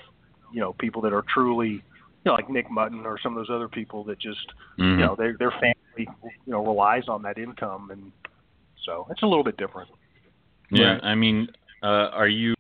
you 0.54 0.60
know 0.60 0.74
people 0.74 1.02
that 1.02 1.12
are 1.12 1.24
truly 1.34 1.70
you 1.70 1.82
know 2.26 2.34
like 2.34 2.50
Nick 2.50 2.70
Mutton 2.70 3.06
or 3.06 3.18
some 3.22 3.36
of 3.36 3.46
those 3.46 3.54
other 3.54 3.68
people 3.68 4.04
that 4.06 4.20
just 4.20 4.54
Mhm. 4.80 5.00
you 5.00 5.06
know 5.06 5.16
their 5.16 5.36
their 5.38 5.52
family 5.52 5.74
you 5.98 6.08
know 6.48 6.64
relies 6.66 7.10
on 7.10 7.24
that 7.24 7.38
income 7.38 7.92
and 7.92 8.12
so 8.86 9.08
it's 9.10 9.24
a 9.24 9.26
little 9.26 9.44
bit 9.44 9.58
different. 9.58 9.90
Yeah, 10.70 10.94
Right. 10.94 11.04
I 11.04 11.16
mean, 11.16 11.48
uh, 11.82 12.10
are 12.14 12.28
you 12.28 12.54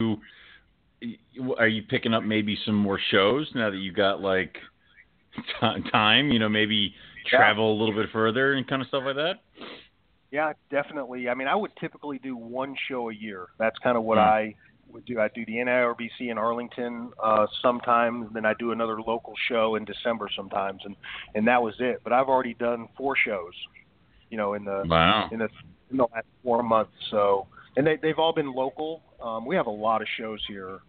are 1.57 1.67
you 1.67 1.83
picking 1.83 2.13
up 2.13 2.23
maybe 2.23 2.57
some 2.65 2.75
more 2.75 2.99
shows 3.11 3.49
now 3.55 3.69
that 3.69 3.77
you 3.77 3.91
got 3.91 4.21
like 4.21 4.57
t- 5.35 5.89
time? 5.91 6.29
You 6.31 6.39
know, 6.39 6.49
maybe 6.49 6.93
Yeah. 7.31 7.37
travel 7.37 7.71
a 7.71 7.77
little 7.77 7.95
bit 7.95 8.09
further 8.11 8.53
and 8.53 8.67
kind 8.67 8.81
of 8.81 8.87
stuff 8.87 9.03
like 9.05 9.15
that. 9.15 9.41
Yeah, 10.31 10.53
definitely. 10.71 11.29
I 11.29 11.33
mean, 11.35 11.47
I 11.47 11.55
would 11.55 11.71
typically 11.79 12.17
do 12.19 12.35
one 12.35 12.75
show 12.87 13.09
a 13.09 13.13
year. 13.13 13.47
That's 13.59 13.77
kind 13.79 13.95
of 13.97 14.03
what 14.03 14.17
Hmm. 14.17 14.23
I 14.23 14.55
would 14.91 15.05
do. 15.05 15.19
I 15.19 15.27
do 15.29 15.45
the 15.45 15.53
NARBC 15.57 16.29
in 16.31 16.37
Arlington 16.37 17.11
uh, 17.23 17.47
sometimes, 17.61 18.31
then 18.33 18.45
I 18.45 18.53
do 18.55 18.71
another 18.73 18.99
local 19.01 19.33
show 19.47 19.75
in 19.75 19.85
December 19.85 20.29
sometimes, 20.35 20.81
and 20.85 20.95
and 21.35 21.47
that 21.47 21.61
was 21.61 21.75
it. 21.79 22.01
But 22.03 22.13
I've 22.13 22.29
already 22.29 22.53
done 22.55 22.87
four 22.97 23.15
shows, 23.15 23.53
you 24.29 24.37
know, 24.37 24.53
in 24.53 24.63
the 24.65 24.83
Wow. 24.87 25.29
in 25.31 25.39
the 25.39 25.49
in 25.91 25.97
the 25.97 26.07
last 26.13 26.25
four 26.43 26.61
months. 26.63 26.91
So, 27.09 27.47
and 27.77 27.85
they 27.87 27.95
they've 27.95 28.19
all 28.19 28.33
been 28.33 28.53
local. 28.53 29.01
Um, 29.21 29.45
we 29.45 29.55
have 29.55 29.67
a 29.67 29.71
lot 29.71 30.01
of 30.01 30.07
shows 30.17 30.39
here. 30.47 30.79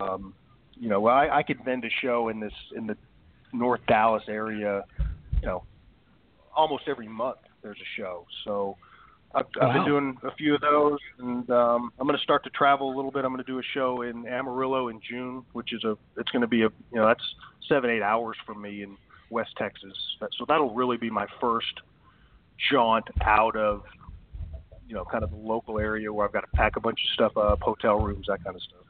Um, 0.00 0.34
you 0.74 0.88
know, 0.88 1.06
I, 1.06 1.38
I 1.38 1.42
could 1.42 1.64
vend 1.64 1.84
a 1.84 1.90
show 2.02 2.28
in 2.28 2.40
this 2.40 2.52
in 2.76 2.86
the 2.86 2.96
North 3.52 3.80
Dallas 3.86 4.24
area. 4.28 4.84
You 5.40 5.46
know, 5.46 5.64
almost 6.54 6.84
every 6.88 7.08
month 7.08 7.38
there's 7.62 7.78
a 7.78 8.00
show. 8.00 8.26
So. 8.44 8.76
I've, 9.36 9.46
I've 9.60 9.74
been 9.74 9.84
doing 9.84 10.16
a 10.22 10.32
few 10.36 10.54
of 10.54 10.60
those, 10.60 11.00
and 11.18 11.50
um, 11.50 11.90
I'm 11.98 12.06
going 12.06 12.16
to 12.16 12.22
start 12.22 12.44
to 12.44 12.50
travel 12.50 12.92
a 12.92 12.94
little 12.94 13.10
bit. 13.10 13.24
I'm 13.24 13.32
going 13.32 13.44
to 13.44 13.52
do 13.52 13.58
a 13.58 13.64
show 13.74 14.02
in 14.02 14.28
Amarillo 14.28 14.86
in 14.88 15.00
June, 15.00 15.44
which 15.54 15.72
is 15.72 15.82
a 15.82 15.98
it's 16.16 16.30
going 16.30 16.42
to 16.42 16.46
be 16.46 16.62
a 16.62 16.68
you 16.92 17.00
know 17.00 17.06
that's 17.06 17.24
seven 17.68 17.90
eight 17.90 18.00
hours 18.02 18.36
from 18.46 18.62
me 18.62 18.84
in 18.84 18.96
West 19.30 19.50
Texas. 19.58 19.92
So 20.38 20.44
that'll 20.46 20.72
really 20.72 20.98
be 20.98 21.10
my 21.10 21.26
first 21.40 21.80
jaunt 22.70 23.06
out 23.22 23.56
of 23.56 23.82
you 24.86 24.94
know 24.94 25.04
kind 25.04 25.24
of 25.24 25.30
the 25.30 25.36
local 25.36 25.80
area 25.80 26.12
where 26.12 26.26
I've 26.26 26.32
got 26.32 26.42
to 26.42 26.56
pack 26.56 26.76
a 26.76 26.80
bunch 26.80 27.00
of 27.00 27.14
stuff 27.14 27.36
up, 27.36 27.60
hotel 27.60 27.98
rooms, 27.98 28.26
that 28.28 28.44
kind 28.44 28.54
of 28.54 28.62
stuff. 28.62 28.83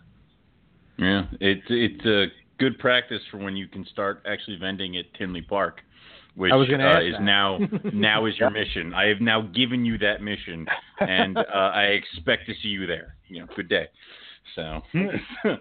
Yeah, 0.96 1.24
it's 1.40 1.66
it's 1.68 2.04
a 2.06 2.26
good 2.58 2.78
practice 2.78 3.20
for 3.30 3.38
when 3.38 3.56
you 3.56 3.66
can 3.66 3.84
start 3.86 4.22
actually 4.26 4.56
vending 4.56 4.96
at 4.96 5.12
Tinley 5.14 5.42
Park. 5.42 5.80
which 6.36 6.52
I 6.52 6.56
was 6.56 6.68
gonna 6.68 6.94
uh, 6.94 7.00
is 7.00 7.12
that. 7.12 7.22
now 7.22 7.58
now 7.92 8.26
is 8.26 8.38
your 8.38 8.50
mission. 8.50 8.94
I 8.94 9.06
have 9.06 9.20
now 9.20 9.42
given 9.42 9.84
you 9.84 9.98
that 9.98 10.22
mission, 10.22 10.66
and 11.00 11.36
uh, 11.38 11.42
I 11.52 11.84
expect 11.84 12.46
to 12.46 12.54
see 12.62 12.68
you 12.68 12.86
there. 12.86 13.16
You 13.28 13.40
know, 13.40 13.46
good 13.56 13.68
day. 13.68 13.88
So, 14.54 14.82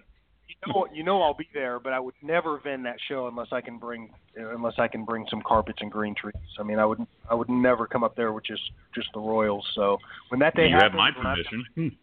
know, 0.67 0.88
you 0.93 1.03
know 1.03 1.22
I'll 1.22 1.34
be 1.34 1.48
there, 1.53 1.79
but 1.79 1.93
I 1.93 2.00
would 2.00 2.13
never 2.22 2.60
vend 2.63 2.86
that 2.86 2.98
show 3.08 3.27
unless 3.27 3.48
I 3.51 3.62
can 3.62 3.77
bring 3.77 4.10
unless 4.36 4.74
I 4.77 4.88
can 4.88 5.05
bring 5.05 5.25
some 5.29 5.41
carpets 5.46 5.79
and 5.82 5.91
green 5.91 6.15
trees. 6.15 6.34
I 6.60 6.63
mean, 6.63 6.79
I 6.79 6.86
would 6.86 7.00
I 7.29 7.34
would 7.36 7.50
never 7.50 7.88
come 7.88 8.03
up 8.03 8.15
there 8.15 8.32
with 8.34 8.46
just 8.46 8.62
just 8.96 9.08
the 9.13 9.20
Royals. 9.20 9.65
So 9.75 9.98
when 10.29 10.39
that 10.39 10.55
day 10.55 10.67
you 10.70 10.75
have 10.75 10.93
my 10.93 11.12
when 11.15 11.25
I- 11.25 11.36
permission. 11.36 11.98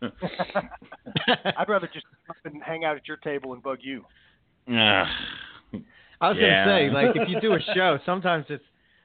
I'd 1.56 1.68
rather 1.68 1.88
just 1.92 2.06
come 2.26 2.36
up 2.38 2.52
and 2.52 2.62
hang 2.62 2.84
out 2.84 2.96
at 2.96 3.06
your 3.08 3.16
table 3.18 3.52
and 3.52 3.62
bug 3.62 3.78
you. 3.82 4.04
Ah, 4.68 5.08
I 6.20 6.28
was 6.28 6.36
Yeah. 6.38 6.64
gonna 6.64 6.78
say, 6.78 6.90
like, 6.90 7.16
if 7.16 7.28
you 7.28 7.40
do 7.40 7.54
a 7.54 7.60
show, 7.74 7.98
sometimes 8.06 8.46
it's 8.48 8.64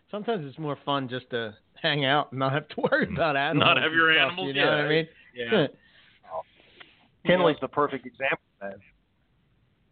sometimes 0.10 0.46
it's 0.46 0.58
more 0.60 0.78
fun 0.86 1.08
just 1.10 1.30
to 1.32 1.56
hang 1.82 2.06
out 2.06 2.32
and 2.32 2.40
not 2.40 2.52
have 2.54 2.68
to 2.70 2.82
worry 2.92 3.08
about 3.12 3.36
animals. 3.36 3.66
Not 3.76 3.82
have 3.82 3.92
your 3.94 4.14
stuff, 4.14 4.28
animals, 4.32 4.48
You 4.48 4.54
know 4.62 4.66
what 4.72 4.80
I 4.86 4.90
mean? 4.90 5.08
yeah. 5.36 5.68
Tinley's 7.26 7.58
the 7.62 7.68
perfect 7.68 8.06
example 8.08 8.40
of 8.62 8.72
that. 8.72 8.78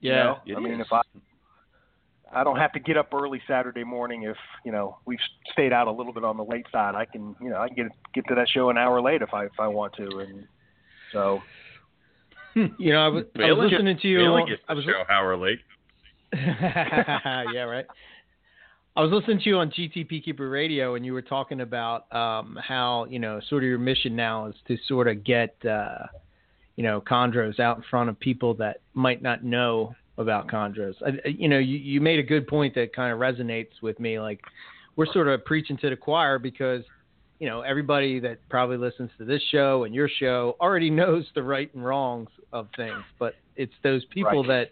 You 0.01 0.11
yeah. 0.11 0.23
know? 0.23 0.37
It 0.45 0.55
I 0.57 0.59
mean, 0.59 0.73
is. 0.79 0.85
if 0.87 0.93
I 0.93 1.01
I 2.31 2.43
don't 2.43 2.57
have 2.57 2.71
to 2.73 2.79
get 2.79 2.95
up 2.95 3.13
early 3.13 3.41
Saturday 3.47 3.83
morning 3.83 4.23
if 4.23 4.37
you 4.63 4.71
know 4.71 4.97
we've 5.05 5.19
stayed 5.51 5.73
out 5.73 5.87
a 5.87 5.91
little 5.91 6.13
bit 6.13 6.23
on 6.23 6.37
the 6.37 6.43
late 6.45 6.65
side. 6.71 6.95
I 6.95 7.05
can 7.05 7.35
you 7.41 7.49
know 7.49 7.57
I 7.57 7.67
can 7.67 7.75
get 7.75 7.87
get 8.13 8.27
to 8.27 8.35
that 8.35 8.47
show 8.49 8.69
an 8.69 8.77
hour 8.77 9.01
late 9.01 9.21
if 9.21 9.33
I 9.33 9.45
if 9.45 9.59
I 9.59 9.67
want 9.67 9.93
to, 9.95 10.19
and 10.19 10.47
so 11.11 11.41
You 12.55 12.93
know, 12.93 12.99
I 13.05 13.07
was, 13.07 13.23
I 13.35 13.39
was 13.39 13.47
Bailey- 13.57 13.69
listening 13.71 13.97
to 14.01 14.07
you. 14.07 14.17
Bailey 14.19 14.41
on- 14.41 14.47
gets 14.49 14.61
I 14.67 14.73
was 14.73 14.83
show 14.83 15.03
Howard 15.07 15.39
Lake. 15.39 15.59
yeah, 16.33 17.63
right. 17.63 17.85
I 18.95 19.01
was 19.01 19.11
listening 19.11 19.39
to 19.39 19.49
you 19.49 19.57
on 19.57 19.69
GTP 19.71 20.23
Keeper 20.23 20.49
Radio, 20.49 20.95
and 20.95 21.05
you 21.05 21.13
were 21.13 21.21
talking 21.21 21.61
about 21.61 22.11
um, 22.13 22.57
how 22.61 23.05
you 23.09 23.19
know 23.19 23.39
sort 23.49 23.63
of 23.63 23.69
your 23.69 23.77
mission 23.79 24.15
now 24.15 24.47
is 24.47 24.55
to 24.67 24.77
sort 24.87 25.07
of 25.07 25.23
get 25.23 25.55
uh, 25.65 26.05
you 26.79 26.83
know 26.83 27.01
chondros 27.01 27.59
out 27.59 27.75
in 27.75 27.83
front 27.89 28.09
of 28.09 28.17
people 28.17 28.53
that 28.53 28.77
might 28.93 29.21
not 29.21 29.43
know 29.43 29.93
about 30.17 30.47
chondros. 30.47 30.93
I, 31.05 31.27
you 31.27 31.49
know, 31.49 31.59
you, 31.59 31.77
you 31.77 31.99
made 31.99 32.19
a 32.19 32.23
good 32.23 32.47
point 32.47 32.73
that 32.75 32.95
kind 32.95 33.11
of 33.11 33.19
resonates 33.19 33.81
with 33.81 33.99
me. 33.99 34.17
Like 34.17 34.39
we're 34.95 35.11
sort 35.11 35.27
of 35.27 35.43
preaching 35.43 35.75
to 35.79 35.89
the 35.89 35.97
choir 35.97 36.39
because 36.39 36.85
you 37.37 37.49
know 37.49 37.59
everybody 37.63 38.21
that 38.21 38.39
probably 38.49 38.77
listens 38.77 39.09
to 39.17 39.25
this 39.25 39.41
show 39.51 39.83
and 39.83 39.93
your 39.93 40.07
show 40.07 40.55
already 40.61 40.89
knows 41.01 41.25
the 41.35 41.43
right 41.43 41.69
and 41.75 41.85
wrongs 41.85 42.29
of 42.53 42.69
things, 42.77 43.03
but 43.19 43.33
it's 43.57 43.73
those 43.83 44.05
people 44.05 44.43
Right. 44.43 44.47
that 44.47 44.71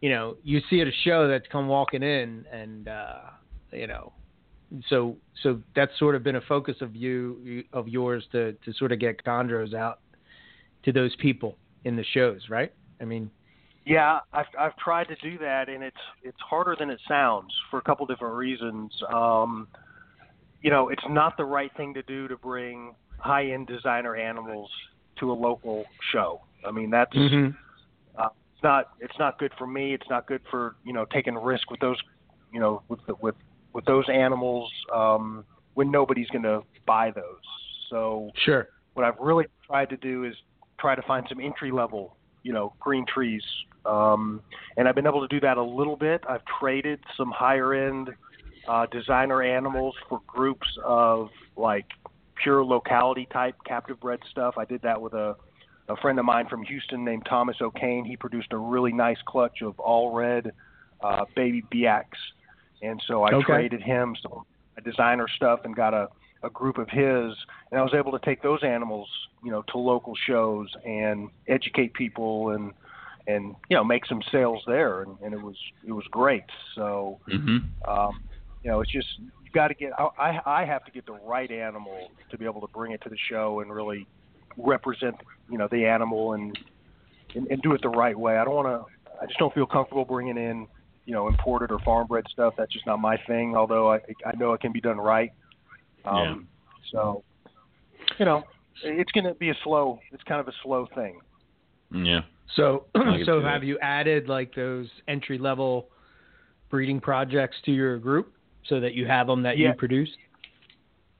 you 0.00 0.10
know, 0.10 0.36
you 0.42 0.60
see 0.68 0.80
at 0.80 0.88
a 0.88 0.92
show 1.04 1.28
that's 1.28 1.46
come 1.52 1.68
walking 1.68 2.02
in 2.02 2.44
and, 2.52 2.88
uh, 2.88 3.20
you 3.70 3.86
know, 3.86 4.12
so, 4.88 5.16
so 5.44 5.60
that's 5.76 5.96
sort 5.96 6.16
of 6.16 6.24
been 6.24 6.34
a 6.34 6.40
focus 6.40 6.74
of 6.80 6.96
you, 6.96 7.62
of 7.72 7.86
yours 7.86 8.24
to, 8.32 8.54
to 8.64 8.72
sort 8.72 8.90
of 8.90 8.98
get 8.98 9.24
chondros 9.24 9.74
out 9.74 10.00
to 10.84 10.92
those 10.92 11.14
people 11.16 11.56
in 11.84 11.96
the 11.96 12.04
shows, 12.12 12.48
right? 12.48 12.72
I 13.00 13.04
mean, 13.04 13.30
Yeah, 13.84 14.20
I've 14.32 14.46
I've 14.58 14.76
tried 14.76 15.08
to 15.08 15.16
do 15.16 15.38
that, 15.38 15.68
and 15.68 15.82
it's 15.82 15.96
it's 16.22 16.40
harder 16.40 16.76
than 16.78 16.90
it 16.90 17.00
sounds 17.08 17.52
for 17.70 17.78
a 17.78 17.82
couple 17.82 18.06
different 18.06 18.36
reasons. 18.36 18.92
Um, 19.12 19.68
you 20.62 20.70
know, 20.70 20.88
it's 20.88 21.02
not 21.08 21.36
the 21.36 21.44
right 21.44 21.70
thing 21.76 21.92
to 21.94 22.02
do 22.02 22.28
to 22.28 22.36
bring 22.36 22.94
high-end 23.18 23.66
designer 23.66 24.16
animals 24.16 24.70
to 25.18 25.32
a 25.32 25.34
local 25.34 25.84
show. 26.12 26.40
I 26.66 26.70
mean, 26.70 26.90
that's 26.90 27.14
uh, 28.16 28.28
it's 28.54 28.62
not 28.62 28.90
it's 29.00 29.18
not 29.18 29.38
good 29.38 29.52
for 29.58 29.66
me. 29.66 29.94
It's 29.94 30.08
not 30.08 30.26
good 30.26 30.42
for 30.50 30.76
you 30.84 30.92
know 30.92 31.04
taking 31.12 31.36
a 31.36 31.40
risk 31.40 31.70
with 31.70 31.80
those 31.80 31.98
you 32.52 32.60
know 32.60 32.82
with 32.88 33.00
the, 33.06 33.14
with 33.20 33.34
with 33.72 33.84
those 33.84 34.04
animals 34.08 34.70
um, 34.94 35.44
when 35.74 35.90
nobody's 35.90 36.28
going 36.28 36.44
to 36.44 36.62
buy 36.86 37.10
those. 37.10 37.42
So 37.90 38.30
sure. 38.44 38.68
what 38.94 39.04
I've 39.04 39.18
really 39.18 39.46
tried 39.66 39.88
to 39.90 39.96
do 39.96 40.24
is 40.24 40.34
try 40.82 40.94
to 40.94 41.02
find 41.02 41.24
some 41.28 41.40
entry 41.40 41.70
level, 41.70 42.18
you 42.42 42.52
know, 42.52 42.74
green 42.80 43.06
trees. 43.06 43.42
Um, 43.86 44.42
and 44.76 44.86
I've 44.86 44.94
been 44.94 45.06
able 45.06 45.26
to 45.26 45.28
do 45.28 45.40
that 45.40 45.56
a 45.56 45.62
little 45.62 45.96
bit. 45.96 46.22
I've 46.28 46.42
traded 46.60 46.98
some 47.16 47.30
higher 47.30 47.72
end 47.72 48.10
uh, 48.68 48.86
designer 48.92 49.42
animals 49.42 49.94
for 50.08 50.20
groups 50.26 50.66
of 50.84 51.28
like 51.56 51.86
pure 52.42 52.64
locality 52.64 53.26
type 53.32 53.54
captive 53.66 53.98
bred 54.00 54.18
stuff. 54.30 54.54
I 54.58 54.64
did 54.64 54.82
that 54.82 55.00
with 55.00 55.14
a, 55.14 55.34
a 55.88 55.96
friend 55.96 56.18
of 56.18 56.24
mine 56.24 56.46
from 56.48 56.62
Houston 56.64 57.04
named 57.04 57.26
Thomas 57.28 57.56
O'Kane. 57.60 58.04
He 58.04 58.16
produced 58.16 58.52
a 58.52 58.58
really 58.58 58.92
nice 58.92 59.18
clutch 59.26 59.62
of 59.62 59.78
all 59.78 60.14
red 60.14 60.52
uh, 61.02 61.24
baby 61.34 61.62
Biaks. 61.72 62.04
And 62.82 63.00
so 63.06 63.24
I 63.24 63.32
Okay. 63.32 63.44
traded 63.44 63.82
him 63.82 64.16
some 64.22 64.42
designer 64.84 65.26
stuff 65.36 65.60
and 65.64 65.74
got 65.74 65.94
a, 65.94 66.08
a 66.42 66.50
group 66.50 66.78
of 66.78 66.88
his, 66.88 67.36
and 67.70 67.78
I 67.78 67.82
was 67.82 67.94
able 67.94 68.12
to 68.12 68.24
take 68.24 68.42
those 68.42 68.62
animals, 68.62 69.08
you 69.44 69.50
know, 69.50 69.62
to 69.68 69.78
local 69.78 70.14
shows 70.26 70.68
and 70.84 71.30
educate 71.48 71.94
people 71.94 72.50
and 72.50 72.72
and 73.26 73.54
you 73.68 73.76
know 73.76 73.84
make 73.84 74.04
some 74.06 74.20
sales 74.32 74.62
there, 74.66 75.02
and, 75.02 75.16
and 75.22 75.32
it 75.32 75.40
was 75.40 75.56
it 75.86 75.92
was 75.92 76.04
great. 76.10 76.44
So 76.74 77.18
hmm 77.26 77.58
um, 77.88 78.22
you 78.62 78.70
know, 78.70 78.80
it's 78.80 78.92
just 78.92 79.08
you 79.18 79.50
got 79.52 79.68
to 79.68 79.74
get. 79.74 79.92
I 80.18 80.38
I 80.46 80.64
have 80.64 80.84
to 80.84 80.92
get 80.92 81.06
the 81.06 81.18
right 81.24 81.50
animal 81.50 82.10
to 82.30 82.38
be 82.38 82.44
able 82.44 82.60
to 82.60 82.68
bring 82.68 82.92
it 82.92 83.00
to 83.02 83.08
the 83.08 83.16
show 83.30 83.60
and 83.60 83.72
really 83.72 84.06
represent 84.56 85.16
you 85.50 85.58
know 85.58 85.68
the 85.70 85.84
animal 85.84 86.34
and 86.34 86.56
and, 87.34 87.46
and 87.48 87.62
do 87.62 87.72
it 87.72 87.82
the 87.82 87.88
right 87.88 88.18
way. 88.18 88.38
I 88.38 88.44
don't 88.44 88.54
want 88.54 88.68
to. 88.68 89.12
I 89.20 89.26
just 89.26 89.38
don't 89.38 89.54
feel 89.54 89.66
comfortable 89.66 90.04
bringing 90.04 90.36
in 90.36 90.66
you 91.04 91.12
know 91.12 91.28
imported 91.28 91.72
or 91.72 91.80
farm 91.80 92.06
bred 92.06 92.24
stuff. 92.30 92.54
That's 92.56 92.72
just 92.72 92.86
not 92.86 93.00
my 93.00 93.16
thing. 93.26 93.56
Although 93.56 93.92
I 93.92 93.96
I 94.24 94.36
know 94.38 94.52
it 94.52 94.60
can 94.60 94.72
be 94.72 94.80
done 94.80 94.98
right. 94.98 95.30
Um, 96.04 96.48
So 96.90 97.22
you 98.18 98.24
know, 98.24 98.44
it's 98.82 99.12
going 99.12 99.24
to 99.24 99.34
be 99.34 99.50
a 99.50 99.54
slow. 99.64 99.98
It's 100.12 100.22
kind 100.24 100.40
of 100.40 100.48
a 100.48 100.52
slow 100.62 100.86
thing. 100.94 101.20
Yeah. 101.92 102.20
So, 102.56 102.86
so 103.24 103.40
have 103.40 103.60
that. 103.62 103.66
you 103.66 103.78
added 103.80 104.28
like 104.28 104.54
those 104.54 104.88
entry 105.08 105.38
level 105.38 105.88
breeding 106.68 107.00
projects 107.00 107.56
to 107.64 107.70
your 107.72 107.98
group 107.98 108.32
so 108.66 108.80
that 108.80 108.94
you 108.94 109.06
have 109.06 109.26
them 109.26 109.42
that 109.42 109.56
Yeah. 109.58 109.68
you 109.68 109.74
produce? 109.74 110.10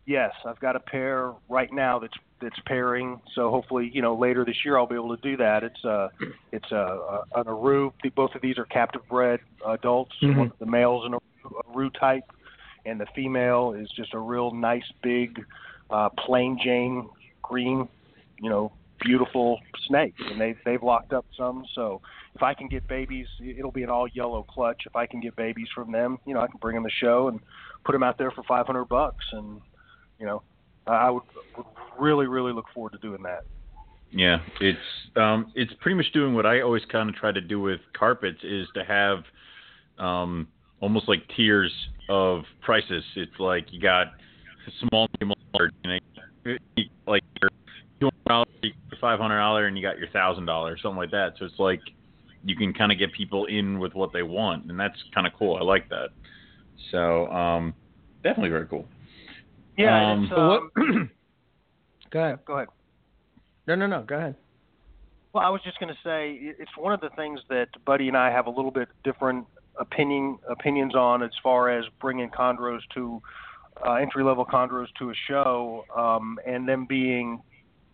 Yes, 0.07 0.33
I've 0.45 0.59
got 0.61 0.75
a 0.77 0.81
pair 0.81 1.33
right 1.49 1.73
now 1.73 1.99
that's 1.99 2.15
that's 2.41 2.59
pairing. 2.67 3.21
So 3.37 3.51
hopefully, 3.51 3.89
you 3.95 4.03
know, 4.03 4.17
later 4.17 4.45
this 4.45 4.57
year 4.65 4.77
I'll 4.77 4.87
be 4.87 4.97
able 4.97 5.17
to 5.17 5.23
do 5.23 5.37
that. 5.37 5.62
It's 5.62 5.85
a 5.85 6.11
it's 6.51 6.73
a, 6.73 6.77
a 6.77 7.23
an 7.37 7.47
Aru. 7.47 7.93
Both 8.17 8.35
of 8.35 8.43
these 8.43 8.59
are 8.59 8.65
captive 8.67 9.03
bred 9.09 9.39
adults. 9.67 10.12
Mhm. 10.21 10.37
One, 10.37 10.53
the 10.59 10.67
male's 10.67 11.07
an 11.07 11.15
Aru 11.69 11.89
type, 11.91 12.25
and 12.85 13.01
the 13.01 13.07
female 13.15 13.75
is 13.79 13.89
just 13.95 14.15
a 14.15 14.19
real 14.19 14.53
nice 14.53 14.85
big 15.03 15.45
uh, 15.91 16.09
plain 16.11 16.59
Jane 16.62 17.09
green, 17.43 17.89
you 18.41 18.51
know, 18.51 18.73
beautiful 19.01 19.61
snake. 19.87 20.15
And 20.19 20.41
they 20.41 20.55
they've 20.65 20.83
locked 20.83 21.12
up 21.12 21.27
some. 21.37 21.65
So 21.75 22.01
if 22.35 22.43
I 22.43 22.55
can 22.55 22.69
get 22.69 22.87
babies, 22.89 23.27
it'll 23.45 23.73
be 23.73 23.83
an 23.83 23.91
all 23.91 24.09
yellow 24.09 24.43
clutch. 24.43 24.83
If 24.87 24.97
I 24.97 25.07
can 25.07 25.21
get 25.21 25.37
babies 25.37 25.69
from 25.75 25.93
them, 25.93 26.19
you 26.27 26.35
know, 26.35 26.41
I 26.41 26.47
can 26.47 26.59
bring 26.61 26.75
them 26.75 26.85
to 26.85 26.91
show 26.91 27.29
and 27.29 27.41
put 27.85 27.93
them 27.93 28.03
out 28.03 28.19
there 28.19 28.31
for 28.31 28.43
500 28.45 28.85
bucks 28.85 29.25
and 29.33 29.61
you 30.23 30.27
know, 30.27 30.43
I 30.87 31.11
would, 31.11 31.25
would 31.57 31.67
really, 31.99 32.27
really 32.27 32.53
look 32.53 32.67
forward 32.73 32.93
to 32.93 32.99
doing 32.99 33.23
that. 33.25 33.45
Yeah, 34.12 34.39
it's 34.61 34.79
um, 35.17 35.51
it's 35.55 35.73
pretty 35.81 35.97
much 35.97 36.12
doing 36.12 36.35
what 36.35 36.47
I 36.47 36.61
always 36.61 36.85
kind 36.91 37.09
of 37.09 37.17
try 37.17 37.33
to 37.33 37.41
do 37.41 37.61
with 37.61 37.81
carpets 37.99 38.39
is 38.45 38.69
to 38.75 38.85
have 38.85 39.25
um, 39.99 40.49
almost 40.83 41.09
like 41.09 41.23
tiers 41.35 41.73
of 42.11 42.43
prices. 42.61 43.03
It's 43.17 43.33
like 43.39 43.73
you 43.73 43.81
got 43.81 44.09
small, 44.81 45.09
medium, 45.21 45.33
large, 45.55 45.73
you 45.85 46.01
know, 46.45 46.55
like 47.07 47.23
your 47.41 47.49
two 48.01 48.11
hundred 48.27 48.29
dollars, 48.29 48.49
five 49.01 49.19
hundred 49.19 49.39
dollar, 49.39 49.67
and 49.67 49.79
you 49.79 49.83
got 49.83 49.99
your 49.99 50.09
thousand 50.09 50.45
dollars, 50.45 50.81
something 50.83 50.99
like 50.99 51.12
that. 51.12 51.35
So 51.39 51.47
it's 51.47 51.59
like 51.59 51.81
you 52.45 52.57
can 52.57 52.75
kind 52.75 52.93
of 52.93 52.99
get 52.99 53.12
people 53.15 53.47
in 53.47 53.79
with 53.79 53.95
what 53.95 54.12
they 54.12 54.23
want, 54.23 54.71
and 54.71 54.79
that's 54.79 54.97
kind 55.15 55.27
of 55.27 55.33
cool. 55.39 55.57
I 55.57 55.62
like 55.62 55.89
that. 55.89 56.09
So 56.91 57.29
um, 57.29 57.73
definitely 58.23 58.51
very 58.51 58.67
cool. 58.67 58.87
Yeah, 59.79 60.12
Um, 60.12 60.25
it's, 60.25 60.33
what? 60.33 60.83
um, 60.85 61.11
go 62.11 62.21
ahead. 62.21 62.39
go 62.45 62.55
ahead. 62.57 62.69
No, 63.67 63.77
no, 63.77 63.87
no. 63.87 64.03
Go 64.03 64.17
ahead. 64.17 64.35
Well, 65.33 65.45
I 65.45 65.49
was 65.49 65.62
just 65.65 65.79
going 65.79 65.89
to 65.89 65.99
say 66.05 66.37
it's 66.59 66.77
one 66.77 66.93
of 66.93 67.01
the 67.01 67.09
things 67.17 67.41
that 67.49 67.69
Buddy 67.87 68.09
and 68.09 68.17
I 68.17 68.31
have 68.31 68.47
a 68.47 68.51
little 68.51 68.71
bit 68.73 68.89
different 69.03 69.47
opinion 69.79 70.38
opinions 70.49 70.95
on 70.95 71.23
as 71.23 71.31
far 71.43 71.71
as 71.71 71.85
bringing 72.00 72.31
chondros 72.31 72.81
to 72.95 73.23
uh, 73.87 73.95
entry 73.95 74.23
level 74.23 74.45
chondros 74.45 74.87
to 74.99 75.11
a 75.11 75.14
show, 75.29 75.85
um, 75.97 76.38
and 76.47 76.69
them 76.69 76.87
being, 76.87 77.43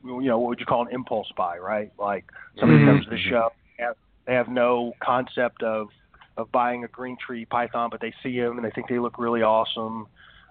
you 0.05 0.23
know, 0.23 0.39
what 0.39 0.49
would 0.49 0.61
you 0.61 0.67
call 0.67 0.83
an 0.87 0.93
impulse 0.93 1.31
buy, 1.37 1.57
right? 1.59 1.93
Like 1.99 2.25
somebody 2.59 2.85
comes 2.85 3.05
to 3.05 3.11
the 3.11 3.19
show, 3.19 3.51
they 3.77 3.85
have, 3.85 3.97
they 4.27 4.35
have 4.35 4.49
no 4.49 4.93
concept 5.03 5.63
of 5.63 5.89
of 6.37 6.51
buying 6.53 6.85
a 6.85 6.89
green 6.89 7.17
tree 7.25 7.45
python, 7.45 7.89
but 7.91 8.01
they 8.01 8.15
see 8.23 8.39
them 8.39 8.57
and 8.57 8.65
they 8.65 8.71
think 8.71 8.89
they 8.89 8.99
look 8.99 9.19
really 9.19 9.43
awesome. 9.43 10.07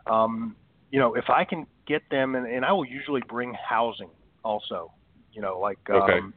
Um, 0.06 0.56
you 0.92 1.00
know, 1.00 1.16
if 1.16 1.30
I 1.30 1.46
can 1.46 1.66
get 1.88 2.02
them, 2.12 2.36
and, 2.36 2.46
and 2.46 2.66
I 2.66 2.74
will 2.74 2.86
usually 2.86 3.22
bring 3.28 3.54
housing 3.54 4.10
also, 4.44 4.92
you 5.32 5.42
know, 5.42 5.60
like 5.60 5.80
Okay. 5.90 6.20
um, 6.20 6.34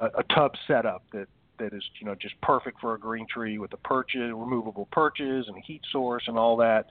a, 0.00 0.06
a 0.18 0.22
tub 0.34 0.52
setup 0.66 1.04
that 1.12 1.28
that 1.58 1.72
is 1.72 1.82
you 2.00 2.06
know 2.06 2.14
just 2.14 2.40
perfect 2.42 2.80
for 2.80 2.94
a 2.94 2.98
green 2.98 3.26
tree 3.32 3.58
with 3.58 3.70
the 3.70 3.76
perches, 3.78 4.32
removable 4.34 4.88
perches, 4.92 5.46
and 5.48 5.56
a 5.56 5.60
heat 5.60 5.82
source 5.92 6.24
and 6.26 6.38
all 6.38 6.56
that. 6.58 6.86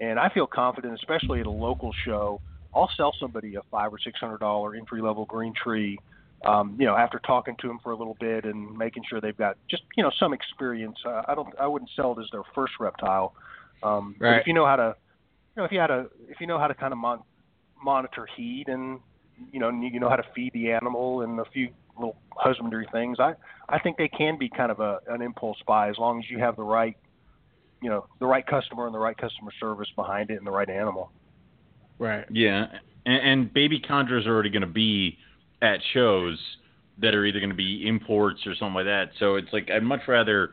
And 0.00 0.18
I 0.18 0.28
feel 0.28 0.46
confident, 0.46 0.94
especially 0.94 1.40
at 1.40 1.46
a 1.46 1.50
local 1.50 1.92
show, 2.04 2.40
I'll 2.74 2.90
sell 2.96 3.12
somebody 3.18 3.56
a 3.56 3.62
five 3.70 3.92
or 3.92 3.98
six 3.98 4.18
hundred 4.20 4.38
dollar 4.38 4.74
entry 4.74 5.02
level 5.02 5.24
green 5.24 5.54
tree. 5.54 5.98
Um, 6.44 6.76
you 6.78 6.86
know, 6.86 6.94
after 6.94 7.18
talking 7.18 7.56
to 7.62 7.66
them 7.66 7.80
for 7.82 7.90
a 7.90 7.96
little 7.96 8.16
bit 8.20 8.44
and 8.44 8.76
making 8.78 9.02
sure 9.10 9.20
they've 9.20 9.36
got 9.36 9.56
just 9.68 9.82
you 9.96 10.04
know 10.04 10.10
some 10.20 10.32
experience. 10.32 10.96
Uh, 11.04 11.22
I 11.26 11.34
don't, 11.34 11.48
I 11.60 11.66
wouldn't 11.66 11.90
sell 11.96 12.12
it 12.16 12.22
as 12.22 12.28
their 12.30 12.44
first 12.54 12.74
reptile. 12.78 13.34
Um, 13.82 14.14
Right. 14.20 14.34
But 14.34 14.40
if 14.42 14.46
you 14.46 14.54
know 14.54 14.64
how 14.64 14.76
to, 14.76 14.94
you 15.56 15.60
know, 15.60 15.64
if 15.64 15.72
you 15.72 15.80
had 15.80 15.90
a, 15.90 16.06
if 16.28 16.40
you 16.40 16.46
know 16.46 16.58
how 16.58 16.68
to 16.68 16.74
kind 16.74 16.92
of 16.92 16.98
mon- 16.98 17.24
monitor 17.82 18.28
heat 18.36 18.66
and 18.68 19.00
you 19.52 19.60
know, 19.60 19.68
and 19.68 19.82
you 19.82 20.00
know 20.00 20.08
how 20.08 20.16
to 20.16 20.26
feed 20.34 20.52
the 20.52 20.72
animal 20.72 21.22
and 21.22 21.38
a 21.40 21.44
few 21.52 21.70
little 21.98 22.16
husbandry 22.30 22.86
things. 22.92 23.18
I 23.20 23.34
I 23.68 23.78
think 23.78 23.96
they 23.96 24.08
can 24.08 24.38
be 24.38 24.48
kind 24.48 24.70
of 24.70 24.80
a 24.80 25.00
an 25.08 25.22
impulse 25.22 25.58
buy 25.66 25.90
as 25.90 25.98
long 25.98 26.18
as 26.18 26.30
you 26.30 26.38
have 26.38 26.56
the 26.56 26.62
right, 26.62 26.96
you 27.82 27.90
know, 27.90 28.06
the 28.20 28.26
right 28.26 28.46
customer 28.46 28.86
and 28.86 28.94
the 28.94 28.98
right 28.98 29.16
customer 29.16 29.50
service 29.60 29.88
behind 29.96 30.30
it 30.30 30.36
and 30.36 30.46
the 30.46 30.50
right 30.50 30.70
animal. 30.70 31.10
Right. 31.98 32.24
Yeah, 32.30 32.66
and, 33.06 33.28
and 33.28 33.52
baby 33.52 33.80
chondros 33.80 34.26
are 34.26 34.34
already 34.34 34.50
going 34.50 34.62
to 34.62 34.66
be 34.66 35.18
at 35.60 35.80
shows 35.92 36.38
that 37.00 37.14
are 37.14 37.24
either 37.24 37.40
going 37.40 37.50
to 37.50 37.56
be 37.56 37.86
imports 37.86 38.40
or 38.46 38.54
something 38.54 38.74
like 38.74 38.86
that. 38.86 39.10
So 39.18 39.36
it's 39.36 39.52
like 39.52 39.70
I'd 39.70 39.82
much 39.82 40.02
rather, 40.08 40.50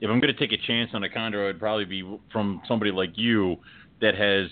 if 0.00 0.10
I'm 0.10 0.20
going 0.20 0.34
to 0.34 0.38
take 0.38 0.52
a 0.52 0.66
chance 0.66 0.90
on 0.94 1.04
a 1.04 1.08
chondro, 1.08 1.48
it'd 1.48 1.60
probably 1.60 1.84
be 1.84 2.18
from 2.32 2.62
somebody 2.68 2.90
like 2.90 3.10
you 3.14 3.56
that 4.00 4.14
has 4.14 4.50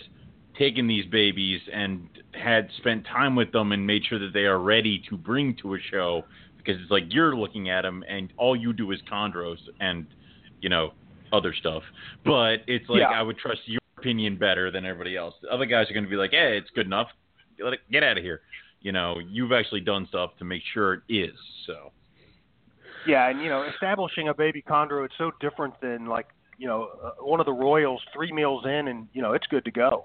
taken 0.59 0.87
these 0.87 1.07
babies 1.07 1.61
and 1.73 2.09
had 2.33 2.69
spent 2.79 3.05
time 3.07 3.37
with 3.37 3.53
them 3.53 3.73
and 3.73 3.87
made 3.87 4.03
sure 4.05 4.19
that 4.19 4.33
they 4.33 4.45
are 4.45 4.59
ready 4.59 5.03
to 5.09 5.17
bring 5.17 5.57
to 5.63 5.75
a 5.75 5.79
show. 5.91 6.25
Because 6.57 6.81
it's 6.81 6.91
like 6.91 7.05
you're 7.09 7.35
looking 7.35 7.71
at 7.71 7.83
them 7.83 8.05
and 8.09 8.33
all 8.37 8.55
you 8.55 8.73
do 8.73 8.93
is 8.93 9.01
chondros 9.11 9.59
and 9.81 10.07
you 10.61 10.69
know 10.69 10.93
other 11.33 11.53
stuff. 11.55 11.83
But 12.25 12.59
it's 12.67 12.89
like 12.89 13.01
Yeah. 13.01 13.11
I 13.11 13.23
would 13.23 13.39
trust 13.39 13.61
your 13.67 13.81
opinion 13.99 14.37
better 14.37 14.71
than 14.71 14.85
everybody 14.85 15.17
else. 15.17 15.35
The 15.43 15.49
other 15.49 15.67
guys 15.67 15.91
are 15.91 15.95
going 15.95 16.05
to 16.05 16.11
be 16.11 16.17
like, 16.17 16.31
"Hey, 16.31 16.57
it's 16.57 16.71
good 16.71 16.87
enough. 16.87 17.09
Let 17.59 17.73
it 17.73 17.81
get 17.91 18.03
out 18.03 18.17
of 18.19 18.23
here." 18.23 18.43
You 18.81 18.93
know, 18.93 19.19
you've 19.19 19.53
actually 19.53 19.81
done 19.81 20.07
stuff 20.09 20.37
to 20.39 20.45
make 20.45 20.63
sure 20.73 20.95
it 20.95 21.03
is. 21.09 21.39
So 21.67 21.93
Yeah, 23.07 23.29
and 23.29 23.43
you 23.43 23.49
know, 23.49 23.63
establishing 23.75 24.29
a 24.29 24.35
baby 24.35 24.63
chondro, 24.63 25.05
it's 25.05 25.15
so 25.19 25.33
different 25.41 25.81
than 25.81 26.07
like 26.07 26.29
you 26.59 26.69
know 26.69 26.91
uh, 27.03 27.11
one 27.25 27.41
of 27.41 27.47
the 27.47 27.53
royals 27.53 28.01
three 28.13 28.33
meals 28.33 28.65
in 28.65 28.89
and 28.89 29.09
you 29.13 29.23
know 29.23 29.33
it's 29.33 29.47
good 29.49 29.65
to 29.65 29.71
go. 29.73 30.05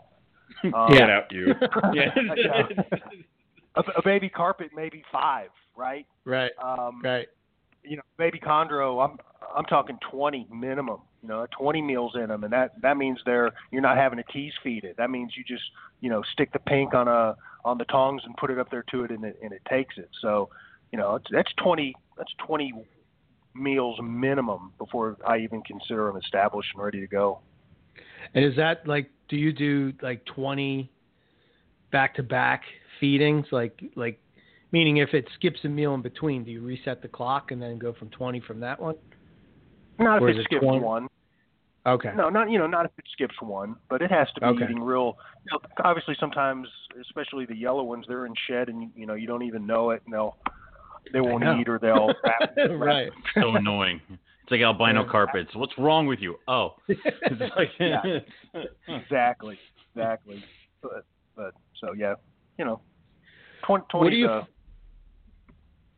Um, 0.74 0.92
get 0.92 1.10
out, 1.10 1.32
you. 1.32 1.54
yeah. 1.94 2.14
a, 3.76 3.82
a 3.98 4.02
baby 4.04 4.30
carpet 4.30 4.72
maybe 4.76 5.04
five, 5.12 5.50
right? 5.76 6.06
Right. 6.26 6.52
Um, 6.62 7.02
Right. 7.04 7.28
you 7.84 7.98
know, 7.98 8.04
baby 8.18 8.40
chondro, 8.40 9.04
I'm 9.08 9.18
I'm 9.56 9.66
talking 9.66 9.98
20 10.10 10.48
minimum. 10.52 11.02
You 11.22 11.30
know, 11.30 11.48
20 11.58 11.82
meals 11.82 12.14
in 12.16 12.30
them, 12.30 12.44
and 12.44 12.54
that 12.54 12.80
that 12.82 12.98
means 12.98 13.20
they're 13.26 13.52
you're 13.72 13.82
not 13.82 13.98
having 13.98 14.18
to 14.18 14.24
tease 14.32 14.54
feed 14.64 14.84
it. 14.84 14.98
That 14.98 15.10
means 15.10 15.34
you 15.36 15.44
just 15.44 15.64
you 16.02 16.10
know 16.10 16.24
stick 16.32 16.52
the 16.54 16.60
pink 16.60 16.94
on 16.94 17.08
a 17.08 17.36
on 17.66 17.78
the 17.78 17.86
tongs 17.86 18.22
and 18.26 18.36
put 18.38 18.50
it 18.50 18.58
up 18.58 18.72
there 18.72 18.84
to 18.92 19.04
it, 19.04 19.12
and 19.12 19.24
it 19.26 19.38
and 19.44 19.52
it 19.52 19.62
takes 19.70 19.98
it. 19.98 20.10
So, 20.22 20.50
you 20.92 20.98
know, 20.98 21.16
it's, 21.16 21.28
that's 21.32 21.52
20 21.58 21.94
that's 22.18 22.32
20 22.46 22.74
meals 23.54 24.00
minimum 24.02 24.72
before 24.78 25.18
I 25.28 25.40
even 25.40 25.62
consider 25.64 26.08
them 26.08 26.18
established 26.18 26.70
and 26.74 26.84
ready 26.84 27.00
to 27.02 27.08
go. 27.08 27.42
And 28.34 28.46
is 28.46 28.56
that 28.58 28.88
like, 28.88 29.10
do 29.30 29.36
you 29.36 29.52
do 29.52 29.94
like 30.02 30.24
20 30.26 30.90
back 31.92 32.16
to 32.16 32.24
back 32.24 32.64
feedings? 33.00 33.46
Like, 33.52 33.80
like, 33.96 34.20
meaning 34.72 34.98
if 34.98 35.14
it 35.14 35.28
skips 35.36 35.60
a 35.64 35.70
meal 35.70 35.94
in 35.94 36.02
between, 36.02 36.44
do 36.44 36.52
you 36.52 36.62
reset 36.62 37.02
the 37.02 37.08
clock 37.08 37.52
and 37.52 37.62
then 37.62 37.78
go 37.78 37.94
from 37.94 38.10
20 38.10 38.40
from 38.42 38.60
that 38.62 38.80
one? 38.80 38.96
Not 40.00 40.22
Or 40.22 40.30
if 40.30 40.38
it 40.38 40.42
it 40.42 40.44
skips 40.46 40.62
20? 40.64 40.80
one. 40.80 41.08
Okay. 41.86 42.12
No, 42.16 42.30
not 42.30 42.52
you 42.52 42.60
know, 42.60 42.68
not 42.68 42.86
if 42.86 42.92
it 42.98 43.06
skips 43.14 43.36
one, 43.42 43.78
but 43.90 44.02
it 44.02 44.12
has 44.12 44.28
to 44.36 44.42
be 44.42 44.48
Okay. 44.48 44.64
eating 44.66 44.82
real. 44.82 45.18
You 45.46 45.54
know, 45.54 45.60
obviously, 45.86 46.16
sometimes, 46.20 46.68
especially 47.02 47.46
the 47.46 47.56
yellow 47.56 47.84
ones, 47.84 48.06
they're 48.08 48.26
in 48.26 48.34
shed, 48.48 48.68
and 48.68 48.92
you 48.94 49.06
know 49.06 49.14
you 49.14 49.26
don't 49.26 49.44
even 49.44 49.66
know 49.66 49.92
it, 49.92 50.02
and 50.06 50.14
they'll 50.14 50.36
they 51.14 51.22
won't 51.22 51.44
eat 51.44 51.70
or 51.70 51.80
they'll 51.80 52.12
wrap, 52.24 52.50
wrap 52.72 52.78
right. 52.78 53.12
so 53.42 53.56
annoying. 53.56 54.02
It's 54.48 54.52
like 54.54 54.62
albino 54.62 55.04
Yeah. 55.04 55.12
carpets. 55.12 55.54
What's 55.56 55.78
wrong 55.78 56.08
with 56.08 56.20
you? 56.22 56.40
Oh, 56.48 56.76
it's 56.88 57.56
like, 57.58 57.70
Yeah. 57.80 58.20
exactly, 58.88 59.60
exactly. 59.94 60.42
But 60.82 61.04
but 61.36 61.54
so 61.82 61.92
yeah, 61.94 62.14
you 62.58 62.64
know, 62.64 62.80
twenty 63.66 63.84
What 63.92 64.10
do 64.10 64.16
you? 64.16 64.30
uh, 64.30 64.46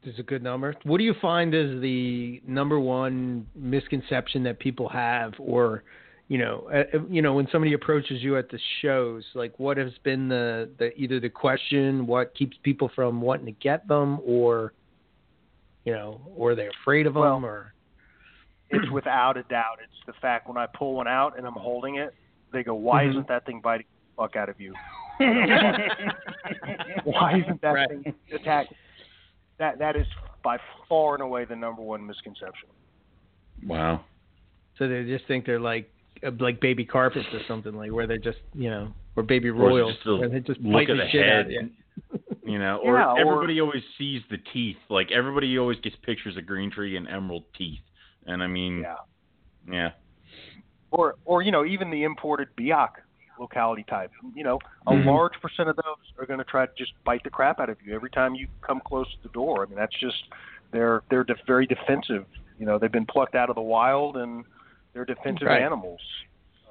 This 0.04 0.16
is 0.16 0.20
a 0.20 0.24
good 0.24 0.42
number. 0.42 0.74
What 0.82 0.98
do 0.98 1.04
you 1.04 1.14
find 1.22 1.54
is 1.54 1.80
the 1.80 2.42
number 2.48 2.80
one 2.80 3.46
misconception 3.54 4.42
that 4.46 4.58
people 4.58 4.90
have, 4.90 5.34
or 5.38 5.84
you 6.28 6.40
know, 6.40 6.68
uh, 6.74 6.98
you 7.08 7.22
know, 7.22 7.36
when 7.36 7.48
somebody 7.52 7.74
approaches 7.74 8.24
you 8.24 8.36
at 8.36 8.50
the 8.50 8.60
shows, 8.82 9.24
like 9.36 9.60
what 9.60 9.78
has 9.78 9.92
been 10.04 10.28
the, 10.28 10.72
the 10.80 10.92
either 11.00 11.20
the 11.20 11.30
question, 11.30 12.08
what 12.08 12.34
keeps 12.34 12.58
people 12.64 12.90
from 12.96 13.22
wanting 13.22 13.46
to 13.46 13.52
get 13.52 13.88
them, 13.88 14.20
or 14.26 14.74
you 15.86 15.94
know, 15.94 16.20
or 16.36 16.52
are 16.52 16.56
they 16.56 16.68
afraid 16.82 17.06
of 17.06 17.14
them, 17.14 17.22
Well, 17.22 17.46
or 17.46 17.74
it's 18.70 18.90
without 18.92 19.38
a 19.38 19.44
doubt. 19.44 19.78
It's 19.84 20.06
the 20.06 20.14
fact 20.22 20.48
when 20.48 20.58
I 20.58 20.66
pull 20.68 20.94
one 20.96 21.08
out 21.08 21.38
and 21.38 21.46
I'm 21.48 21.54
holding 21.54 21.96
it, 21.96 22.14
they 22.54 22.64
go, 22.64 22.74
"Why 22.76 23.04
Mhm. 23.04 23.10
isn't 23.12 23.28
that 23.28 23.46
thing 23.46 23.62
biting 23.62 23.86
the 24.16 24.24
fuck 24.24 24.36
out 24.36 24.50
of 24.50 24.60
you? 24.60 24.74
Why 27.04 27.40
isn't 27.44 27.62
that 27.62 27.72
Right. 27.74 27.90
thing 27.90 28.14
attacking?" 28.34 28.78
That 29.58 29.80
that 29.80 29.96
is 29.96 30.08
by 30.44 30.58
far 30.88 31.16
and 31.16 31.24
away 31.24 31.46
the 31.46 31.56
number 31.56 31.82
one 31.82 32.06
misconception. 32.06 32.70
wow. 33.68 34.06
so 34.78 34.88
they 34.88 35.04
just 35.04 35.26
think 35.28 35.46
they're 35.46 35.60
like 35.60 35.92
uh, 36.26 36.32
like 36.40 36.62
baby 36.62 36.86
carpets 36.86 37.28
or 37.34 37.42
something 37.48 37.74
like 37.76 37.92
where 37.92 38.08
they're 38.08 38.18
just 38.18 38.38
you 38.54 38.70
know 38.70 38.94
or 39.18 39.24
baby 39.24 39.50
Or 39.50 39.54
royals 39.54 39.96
just 39.96 40.08
a 40.08 40.16
where 40.16 40.30
they 40.30 40.40
just 40.40 40.62
look 40.62 40.74
bite 40.74 40.90
at 40.90 40.96
the 40.98 41.04
the 41.04 41.10
shit 41.10 41.30
out 41.30 41.42
of 41.46 41.52
you. 41.52 41.70
You 42.46 42.58
know, 42.60 42.78
or 42.84 42.98
Yeah, 42.98 43.12
or- 43.12 43.20
everybody 43.20 43.60
always 43.60 43.84
sees 43.98 44.22
the 44.32 44.38
teeth. 44.54 44.78
Like 44.90 45.12
everybody 45.12 45.58
always 45.60 45.80
gets 45.82 45.98
pictures 46.04 46.38
of 46.38 46.46
green 46.46 46.72
tree 46.72 46.96
and 46.96 47.06
emerald 47.08 47.44
teeth. 47.58 47.80
And 48.26 48.44
I 48.44 48.48
mean, 48.48 48.80
Yeah. 48.82 48.96
yeah. 49.68 49.92
Or 50.92 51.16
or 51.26 51.42
you 51.42 51.52
know 51.52 51.66
even 51.66 51.90
the 51.92 52.04
imported 52.04 52.50
Biak 52.56 52.90
locality 53.40 53.84
type. 53.84 54.12
You 54.34 54.44
know, 54.44 54.60
a 54.88 54.92
Mhm. 54.92 55.06
large 55.06 55.40
percent 55.42 55.70
of 55.70 55.76
those 55.78 56.14
are 56.20 56.26
going 56.26 56.40
to 56.40 56.44
try 56.46 56.66
to 56.66 56.72
just 56.76 56.94
bite 57.06 57.24
the 57.24 57.30
crap 57.30 57.60
out 57.60 57.70
of 57.70 57.82
you 57.82 57.96
every 57.96 58.10
time 58.10 58.36
you 58.36 58.48
come 58.62 58.82
close 58.82 59.10
to 59.16 59.24
the 59.24 59.30
door. 59.30 59.64
I 59.64 59.66
mean 59.68 59.78
that's 59.78 59.96
just 59.98 60.26
they're 60.72 61.04
they're 61.10 61.24
def- 61.24 61.46
very 61.46 61.66
defensive. 61.66 62.26
You 62.60 62.66
know 62.66 62.78
they've 62.78 62.92
been 62.92 63.06
plucked 63.06 63.36
out 63.36 63.50
of 63.50 63.56
the 63.56 63.62
wild 63.62 64.18
and 64.18 64.46
they're 64.94 65.06
defensive 65.06 65.48
Right. 65.48 65.62
animals. 65.62 66.02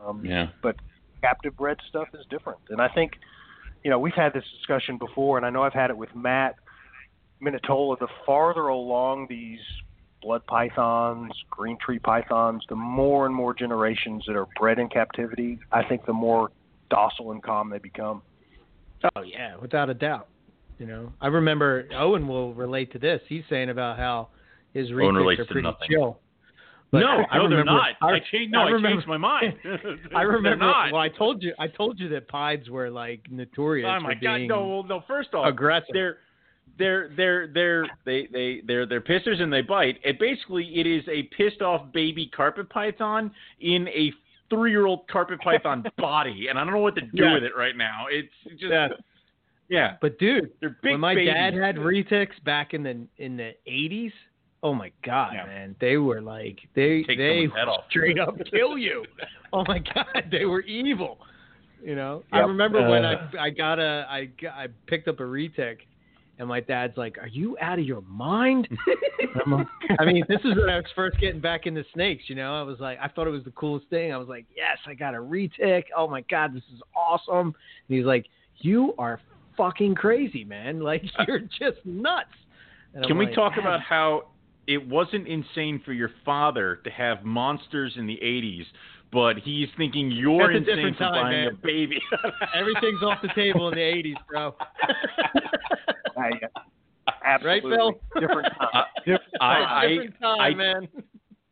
Um, 0.05 0.25
Yeah. 0.25 0.49
but 0.63 0.77
captive 1.23 1.57
bred 1.57 1.81
stuff 1.89 2.09
is 2.15 2.25
different. 2.27 2.61
And 2.71 2.81
I 2.81 2.89
think, 2.89 3.19
you 3.83 3.91
know, 3.91 3.99
we've 3.99 4.15
had 4.15 4.33
this 4.33 4.45
discussion 4.53 4.97
before, 4.99 5.37
and 5.37 5.45
I 5.47 5.51
know 5.51 5.63
I've 5.65 5.73
had 5.73 5.91
it 5.91 5.97
with 5.97 6.15
Matt 6.15 6.57
Minatola. 7.41 7.99
The 7.99 8.09
farther 8.27 8.69
along 8.69 9.27
these 9.29 9.61
blood 10.29 10.45
pythons, 10.47 11.33
green 11.49 11.79
tree 11.83 11.99
pythons, 11.99 12.63
the 12.69 12.77
more 12.77 13.25
and 13.25 13.35
more 13.35 13.55
generations 13.55 14.23
that 14.27 14.37
are 14.37 14.47
bred 14.61 14.79
in 14.79 14.87
captivity, 14.87 15.59
I 15.73 15.83
think 15.83 16.05
the 16.05 16.13
more 16.13 16.51
docile 16.91 17.33
and 17.33 17.43
calm 17.43 17.71
they 17.71 17.79
become. 17.79 18.21
Oh 19.17 19.23
yeah, 19.23 19.57
without 19.57 19.89
a 19.89 19.95
doubt. 19.95 20.29
You 20.79 20.85
know, 20.87 21.13
I 21.23 21.29
remember 21.29 21.89
Owen 21.97 22.29
will 22.29 22.53
relate 22.53 22.93
to 22.93 22.99
this. 22.99 23.23
He's 23.27 23.43
saying 23.49 23.71
about 23.71 23.97
how 23.97 24.29
his 24.75 24.89
Owen 24.93 25.15
relates 25.15 25.41
are 25.41 25.47
to 25.47 25.51
pretty 25.53 25.67
nothing. 25.67 25.89
chill. 25.91 26.19
But 26.91 26.99
no, 27.01 27.07
I 27.31 27.39
no, 27.39 27.49
they're 27.49 27.59
remember- 27.61 27.65
not. 27.73 27.87
I, 28.03 28.07
I, 28.17 28.19
changed. 28.31 28.53
No, 28.53 28.61
I 28.61 28.77
I, 28.77 28.83
changed 28.83 29.07
my 29.09 29.17
mind. 29.17 29.55
I 30.15 30.23
remember. 30.23 30.67
not. 30.67 30.93
Well, 30.93 31.01
I 31.01 31.09
told 31.09 31.43
you. 31.43 31.55
I 31.59 31.69
told 31.69 31.99
you 31.99 32.11
that 32.11 32.29
pieds 32.29 32.69
were 32.69 32.91
like 32.91 33.23
notorious 33.31 33.89
Oh 33.91 33.99
my 34.01 34.11
for 34.13 34.21
god! 34.21 34.37
being 34.37 34.49
No, 34.49 34.67
well, 34.69 34.83
no. 34.83 35.03
First 35.09 35.33
off, 35.33 35.49
aggressive. 35.49 35.89
they're 35.95 36.19
they're 36.79 37.11
they're 37.17 37.47
they're 37.49 37.87
they 38.05 38.29
they 38.33 38.61
they're 38.67 38.87
they're 38.87 39.01
pissers 39.01 39.41
and 39.41 39.53
they 39.53 39.63
bite. 39.63 39.99
It 40.05 40.19
basically 40.19 40.65
it 40.79 40.87
is 40.87 41.03
a 41.09 41.23
pissed 41.37 41.63
off 41.63 41.93
baby 41.93 42.27
carpet 42.35 42.69
python 42.71 43.31
in 43.61 43.89
a 43.89 44.13
three 44.51 44.71
year 44.71 44.87
old 44.87 45.07
carpet 45.09 45.41
python 45.41 45.85
body, 45.99 46.47
and 46.49 46.59
I 46.59 46.65
don't 46.65 46.73
know 46.73 46.81
what 46.81 46.95
to 46.97 47.03
do 47.03 47.25
Yeah. 47.25 47.35
with 47.35 47.45
it 47.45 47.53
right 47.57 47.77
now. 47.77 48.07
It's 48.11 48.33
just 48.59 48.73
Yeah. 48.73 48.89
yeah, 49.69 49.97
But 50.01 50.19
dude, 50.19 50.51
they're 50.61 50.77
big. 50.83 50.93
when 50.93 51.01
my 51.01 51.15
babies. 51.15 51.35
dad 51.35 51.55
had 51.55 51.77
retics 51.77 52.43
back 52.45 52.75
in 52.75 52.83
the 52.83 53.07
in 53.19 53.37
the 53.37 53.53
eighties, 53.67 54.13
oh 54.63 54.75
my 54.75 54.91
god, 55.05 55.33
Yeah. 55.35 55.47
man, 55.47 55.77
they 55.81 55.97
were 55.99 56.21
like 56.23 56.59
they 56.75 57.03
Take 57.05 57.19
they 57.19 57.49
straight 57.91 58.19
up 58.19 58.37
kill 58.51 58.79
you. 58.79 59.05
oh 59.53 59.65
my 59.69 59.79
god, 59.95 60.25
they 60.31 60.45
were 60.47 60.63
evil. 60.63 61.19
You 61.85 61.95
know, 61.95 62.25
I 62.33 62.39
Yep. 62.41 62.49
remember 62.49 62.89
when 62.91 63.05
Uh. 63.05 63.31
I 63.39 63.45
I 63.45 63.51
got 63.51 63.79
a 63.79 64.07
I 64.11 64.31
I 64.51 64.67
picked 64.87 65.07
up 65.09 65.21
a 65.21 65.25
retic, 65.25 65.79
and 66.39 66.49
my 66.49 66.61
dad's 66.61 66.97
like, 66.97 67.19
"Are 67.19 67.27
you 67.29 67.57
out 67.61 67.79
of 67.79 67.85
your 67.85 68.03
mind?" 68.03 68.69
I'm 69.45 69.53
like- 69.53 69.67
I 69.99 70.05
mean, 70.05 70.25
this 70.29 70.41
is 70.45 70.55
when 70.57 70.69
I 70.71 70.77
was 70.77 70.85
first 70.95 71.19
getting 71.21 71.41
back 71.41 71.67
into 71.67 71.85
snakes. 71.93 72.25
You 72.29 72.35
know, 72.37 72.55
I 72.55 72.63
was 72.63 72.79
like, 72.81 72.99
I 73.03 73.09
thought 73.09 73.27
it 73.27 73.31
was 73.31 73.45
the 73.45 73.51
coolest 73.53 73.89
thing. 73.89 74.13
I 74.13 74.17
was 74.17 74.29
like, 74.29 74.47
"Yes, 74.57 74.79
I 74.87 74.95
got 74.95 75.15
a 75.15 75.19
retic. 75.19 75.85
Oh 75.97 76.09
my 76.09 76.23
god, 76.31 76.55
this 76.55 76.63
is 76.75 76.81
awesome!" 76.97 77.49
And 77.89 77.97
he's 77.99 78.05
like, 78.07 78.27
"You 78.59 78.95
are 78.99 79.21
fucking 79.57 79.95
crazy, 79.97 80.45
man. 80.45 80.81
Like 80.91 81.03
you're 81.27 81.41
just 81.41 81.85
nuts." 81.85 82.29
And 82.95 83.05
I'm 83.05 83.09
Can 83.09 83.19
we 83.19 83.27
like, 83.27 83.35
talk 83.35 83.55
"Dad, 83.55 83.61
about 83.61 83.81
how 83.81 84.29
it 84.67 84.87
wasn't 84.89 85.27
insane 85.27 85.81
for 85.85 85.93
your 85.93 86.11
father 86.25 86.77
to 86.85 86.91
have 86.91 87.25
monsters 87.25 87.95
in 87.97 88.07
the 88.07 88.19
'80s, 88.23 88.65
but 89.13 89.39
he's 89.39 89.69
thinking 89.77 90.11
you're 90.11 90.53
That's 90.53 90.69
insane 90.69 90.93
for 90.95 90.99
time, 91.01 91.13
buying 91.13 91.45
man. 91.45 91.53
a 91.55 91.67
baby. 91.67 92.01
Everything's 92.55 93.03
off 93.03 93.19
the 93.23 93.31
table 93.35 93.69
in 93.69 93.75
the 93.75 93.81
'80s, 93.81 94.15
bro. 94.29 94.55
I, 96.19 97.11
absolutely. 97.25 97.77
Bill? 97.77 97.93
Different 98.21 98.49
time. 98.59 98.69
Uh, 98.75 98.83
Different 99.05 99.33
time. 99.41 99.67
I- 99.69 99.89
different 99.89 100.21
time, 100.21 100.41
I- 100.41 100.55
man. 100.55 100.89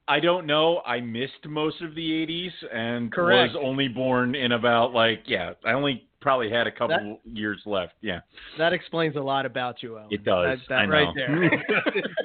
I 0.08 0.20
don't 0.20 0.46
know. 0.46 0.82
I 0.86 1.00
missed 1.00 1.44
most 1.48 1.82
of 1.82 1.96
the 1.96 2.08
'80s 2.10 2.52
and 2.72 3.10
Correct. 3.12 3.54
was 3.54 3.60
only 3.64 3.88
born 3.88 4.36
in 4.36 4.52
about 4.52 4.92
like 4.92 5.22
yeah. 5.26 5.54
I 5.64 5.72
only 5.72 6.06
probably 6.20 6.48
had 6.48 6.68
a 6.68 6.70
couple 6.70 7.18
That- 7.24 7.36
years 7.36 7.60
left. 7.66 7.94
Yeah, 8.02 8.20
That 8.56 8.72
explains 8.72 9.16
a 9.16 9.20
lot 9.20 9.46
about 9.46 9.82
you, 9.82 9.98
Owen. 9.98 10.06
it 10.10 10.22
does. 10.24 10.58
That, 10.68 10.68
that 10.68 10.78
I 10.78 10.86
right 10.86 11.08
know. 11.16 11.48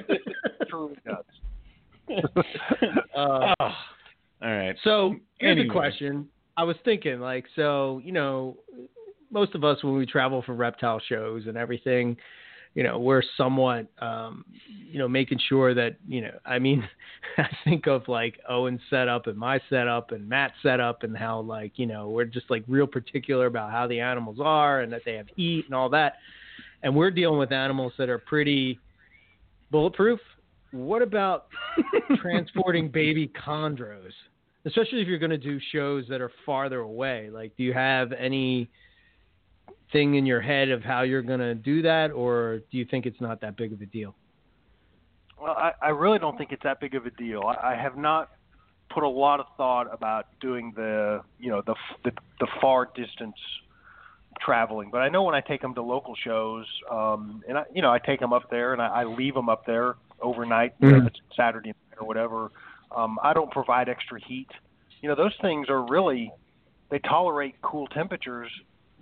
there. 0.08 0.18
truly 0.68 0.94
does. 1.04 1.24
uh, 3.16 3.16
Oh, 3.16 3.54
all 3.58 3.74
right. 4.42 4.76
So 4.84 5.16
here's 5.38 5.52
Anyway. 5.58 5.68
a 5.68 5.72
question. 5.72 6.28
I 6.56 6.64
was 6.64 6.76
thinking, 6.84 7.18
like, 7.20 7.46
so 7.56 8.00
you 8.04 8.12
know, 8.12 8.58
most 9.32 9.54
of 9.54 9.64
us 9.64 9.82
when 9.82 9.96
we 9.96 10.06
travel 10.06 10.42
for 10.42 10.54
reptile 10.54 11.00
shows 11.08 11.46
and 11.46 11.56
everything, 11.56 12.16
you 12.74 12.82
know, 12.82 12.98
we're 12.98 13.22
somewhat, 13.36 13.86
um, 13.98 14.44
you 14.66 14.98
know, 14.98 15.08
making 15.08 15.38
sure 15.48 15.74
that, 15.74 15.96
you 16.06 16.22
know, 16.22 16.38
I 16.44 16.58
mean, 16.58 16.86
I 17.38 17.48
think 17.64 17.86
of 17.86 18.08
like 18.08 18.38
Owen's 18.48 18.80
setup 18.88 19.26
and 19.26 19.36
my 19.36 19.60
setup 19.68 20.12
and 20.12 20.28
Matt's 20.28 20.54
setup 20.62 21.02
and 21.02 21.16
how 21.16 21.40
like, 21.40 21.72
you 21.76 21.86
know, 21.86 22.08
we're 22.08 22.24
just 22.24 22.50
like 22.50 22.64
real 22.68 22.86
particular 22.86 23.46
about 23.46 23.70
how 23.70 23.86
the 23.86 24.00
animals 24.00 24.38
are 24.40 24.80
and 24.80 24.92
that 24.92 25.02
they 25.04 25.14
have 25.14 25.26
heat 25.34 25.64
and 25.66 25.74
all 25.74 25.88
that, 25.90 26.14
and 26.82 26.94
we're 26.94 27.10
dealing 27.10 27.38
with 27.38 27.52
animals 27.52 27.92
that 27.98 28.08
are 28.08 28.18
pretty 28.18 28.78
bulletproof. 29.70 30.20
What 30.72 31.02
about 31.02 31.48
transporting 32.22 32.88
baby 32.88 33.30
chondros, 33.44 34.12
especially 34.64 35.02
if 35.02 35.08
you're 35.08 35.18
going 35.18 35.30
to 35.30 35.38
do 35.38 35.60
shows 35.72 36.06
that 36.08 36.22
are 36.22 36.32
farther 36.46 36.80
away. 36.80 37.28
Like, 37.30 37.54
do 37.56 37.62
you 37.62 37.74
have 37.74 38.12
any 38.12 38.70
thing 39.92 40.14
in 40.14 40.26
your 40.26 40.40
head 40.40 40.70
of 40.70 40.82
how 40.82 41.02
you're 41.02 41.22
going 41.22 41.40
to 41.40 41.54
do 41.54 41.82
that, 41.82 42.10
or 42.10 42.60
do 42.70 42.78
you 42.78 42.84
think 42.84 43.06
it's 43.06 43.20
not 43.20 43.40
that 43.42 43.56
big 43.56 43.72
of 43.72 43.80
a 43.80 43.86
deal? 43.86 44.14
Well, 45.40 45.52
I, 45.52 45.72
I 45.80 45.88
really 45.88 46.18
don't 46.18 46.38
think 46.38 46.52
it's 46.52 46.62
that 46.62 46.80
big 46.80 46.94
of 46.94 47.06
a 47.06 47.10
deal. 47.10 47.42
I, 47.42 47.72
I 47.72 47.74
have 47.74 47.96
not 47.96 48.30
put 48.90 49.02
a 49.02 49.08
lot 49.08 49.40
of 49.40 49.46
thought 49.56 49.92
about 49.92 50.26
doing 50.40 50.72
the, 50.76 51.22
you 51.38 51.50
know, 51.50 51.62
the 51.66 51.74
the, 52.04 52.12
the 52.40 52.46
far 52.60 52.88
distance 52.94 53.36
traveling. 54.40 54.90
But 54.90 54.98
I 54.98 55.08
know 55.08 55.22
when 55.22 55.34
I 55.34 55.40
take 55.40 55.60
them 55.60 55.74
to 55.74 55.82
local 55.82 56.14
shows, 56.14 56.66
um, 56.90 57.42
and 57.48 57.58
I, 57.58 57.64
you 57.74 57.82
know, 57.82 57.92
I 57.92 57.98
take 57.98 58.20
them 58.20 58.32
up 58.32 58.50
there 58.50 58.72
and 58.72 58.80
I, 58.80 58.86
I 58.86 59.04
leave 59.04 59.34
them 59.34 59.48
up 59.48 59.66
there 59.66 59.96
overnight, 60.20 60.74
you 60.80 60.90
know, 60.90 61.08
Saturday 61.36 61.68
night 61.68 62.00
or 62.00 62.06
whatever. 62.06 62.50
Um, 62.94 63.18
I 63.22 63.32
don't 63.32 63.50
provide 63.50 63.88
extra 63.88 64.20
heat. 64.24 64.48
You 65.00 65.08
know, 65.08 65.14
those 65.14 65.34
things 65.40 65.68
are 65.68 65.82
really 65.82 66.32
they 66.90 66.98
tolerate 67.00 67.54
cool 67.62 67.86
temperatures 67.88 68.50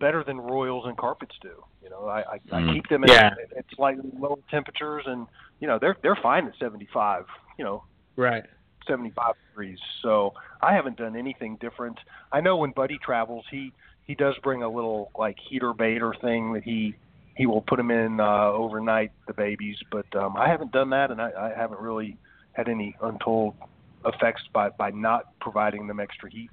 better 0.00 0.24
than 0.24 0.40
royals 0.40 0.86
and 0.86 0.96
carpets 0.96 1.36
do. 1.40 1.62
You 1.82 1.90
know, 1.90 2.06
I, 2.08 2.22
I, 2.22 2.38
Mm. 2.48 2.70
I 2.70 2.74
keep 2.74 2.88
them 2.88 3.04
at, 3.04 3.10
Yeah. 3.10 3.34
at 3.56 3.64
slightly 3.76 4.10
lower 4.18 4.38
temperatures, 4.50 5.04
and 5.06 5.26
you 5.60 5.68
know 5.68 5.78
they're 5.78 5.96
they're 6.02 6.16
fine 6.16 6.46
at 6.48 6.54
75. 6.58 7.26
You 7.58 7.64
know, 7.64 7.84
Right. 8.16 8.44
75 8.88 9.34
degrees. 9.50 9.78
So 10.02 10.34
I 10.62 10.72
haven't 10.74 10.96
done 10.96 11.14
anything 11.14 11.56
different. 11.60 11.98
I 12.32 12.40
know 12.40 12.56
when 12.56 12.72
Buddy 12.72 12.98
travels, 12.98 13.44
he 13.50 13.72
he 14.06 14.14
does 14.16 14.36
bring 14.42 14.62
a 14.62 14.68
little 14.68 15.10
like 15.16 15.36
heater 15.38 15.72
baiter 15.72 16.12
thing 16.20 16.54
that 16.54 16.64
he 16.64 16.96
he 17.36 17.46
will 17.46 17.62
put 17.62 17.76
them 17.76 17.90
in 17.90 18.20
uh, 18.20 18.48
overnight, 18.50 19.12
the 19.26 19.32
babies. 19.34 19.76
But 19.92 20.06
um, 20.16 20.36
I 20.36 20.48
haven't 20.48 20.72
done 20.72 20.90
that, 20.90 21.10
and 21.10 21.20
I, 21.22 21.30
I 21.30 21.52
haven't 21.56 21.80
really 21.80 22.16
had 22.52 22.68
any 22.68 22.96
untold 23.00 23.54
effects 24.04 24.42
by 24.52 24.70
by 24.70 24.90
not 24.90 25.38
providing 25.40 25.86
them 25.86 26.00
extra 26.00 26.30
heat. 26.30 26.50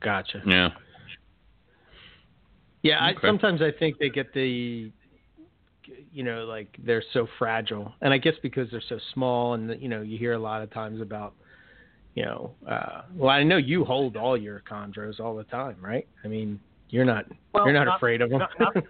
Gotcha. 0.00 0.42
Yeah. 0.46 0.70
Yeah, 2.88 3.00
I, 3.00 3.14
sometimes 3.20 3.60
I 3.60 3.70
think 3.78 3.98
they 3.98 4.08
get 4.08 4.32
the, 4.32 4.90
you 6.12 6.22
know, 6.22 6.44
like 6.44 6.76
they're 6.84 7.02
so 7.12 7.26
fragile, 7.38 7.92
and 8.00 8.12
I 8.14 8.18
guess 8.18 8.34
because 8.42 8.70
they're 8.70 8.82
so 8.88 8.98
small, 9.14 9.54
and 9.54 9.80
you 9.80 9.88
know, 9.88 10.00
you 10.00 10.18
hear 10.18 10.32
a 10.32 10.38
lot 10.38 10.62
of 10.62 10.70
times 10.72 11.00
about, 11.00 11.34
you 12.14 12.24
know, 12.24 12.52
uh, 12.68 13.02
well, 13.14 13.30
I 13.30 13.42
know 13.42 13.58
you 13.58 13.84
hold 13.84 14.16
all 14.16 14.36
your 14.36 14.62
chondros 14.70 15.20
all 15.20 15.36
the 15.36 15.44
time, 15.44 15.76
right? 15.80 16.06
I 16.24 16.28
mean, 16.28 16.60
you're 16.88 17.04
not, 17.04 17.26
Well, 17.52 17.64
you're 17.64 17.74
not, 17.74 17.84
not- 17.84 17.96
afraid 17.96 18.22
of 18.22 18.30
them. 18.30 18.40
not- 18.40 18.58
not- 18.58 18.74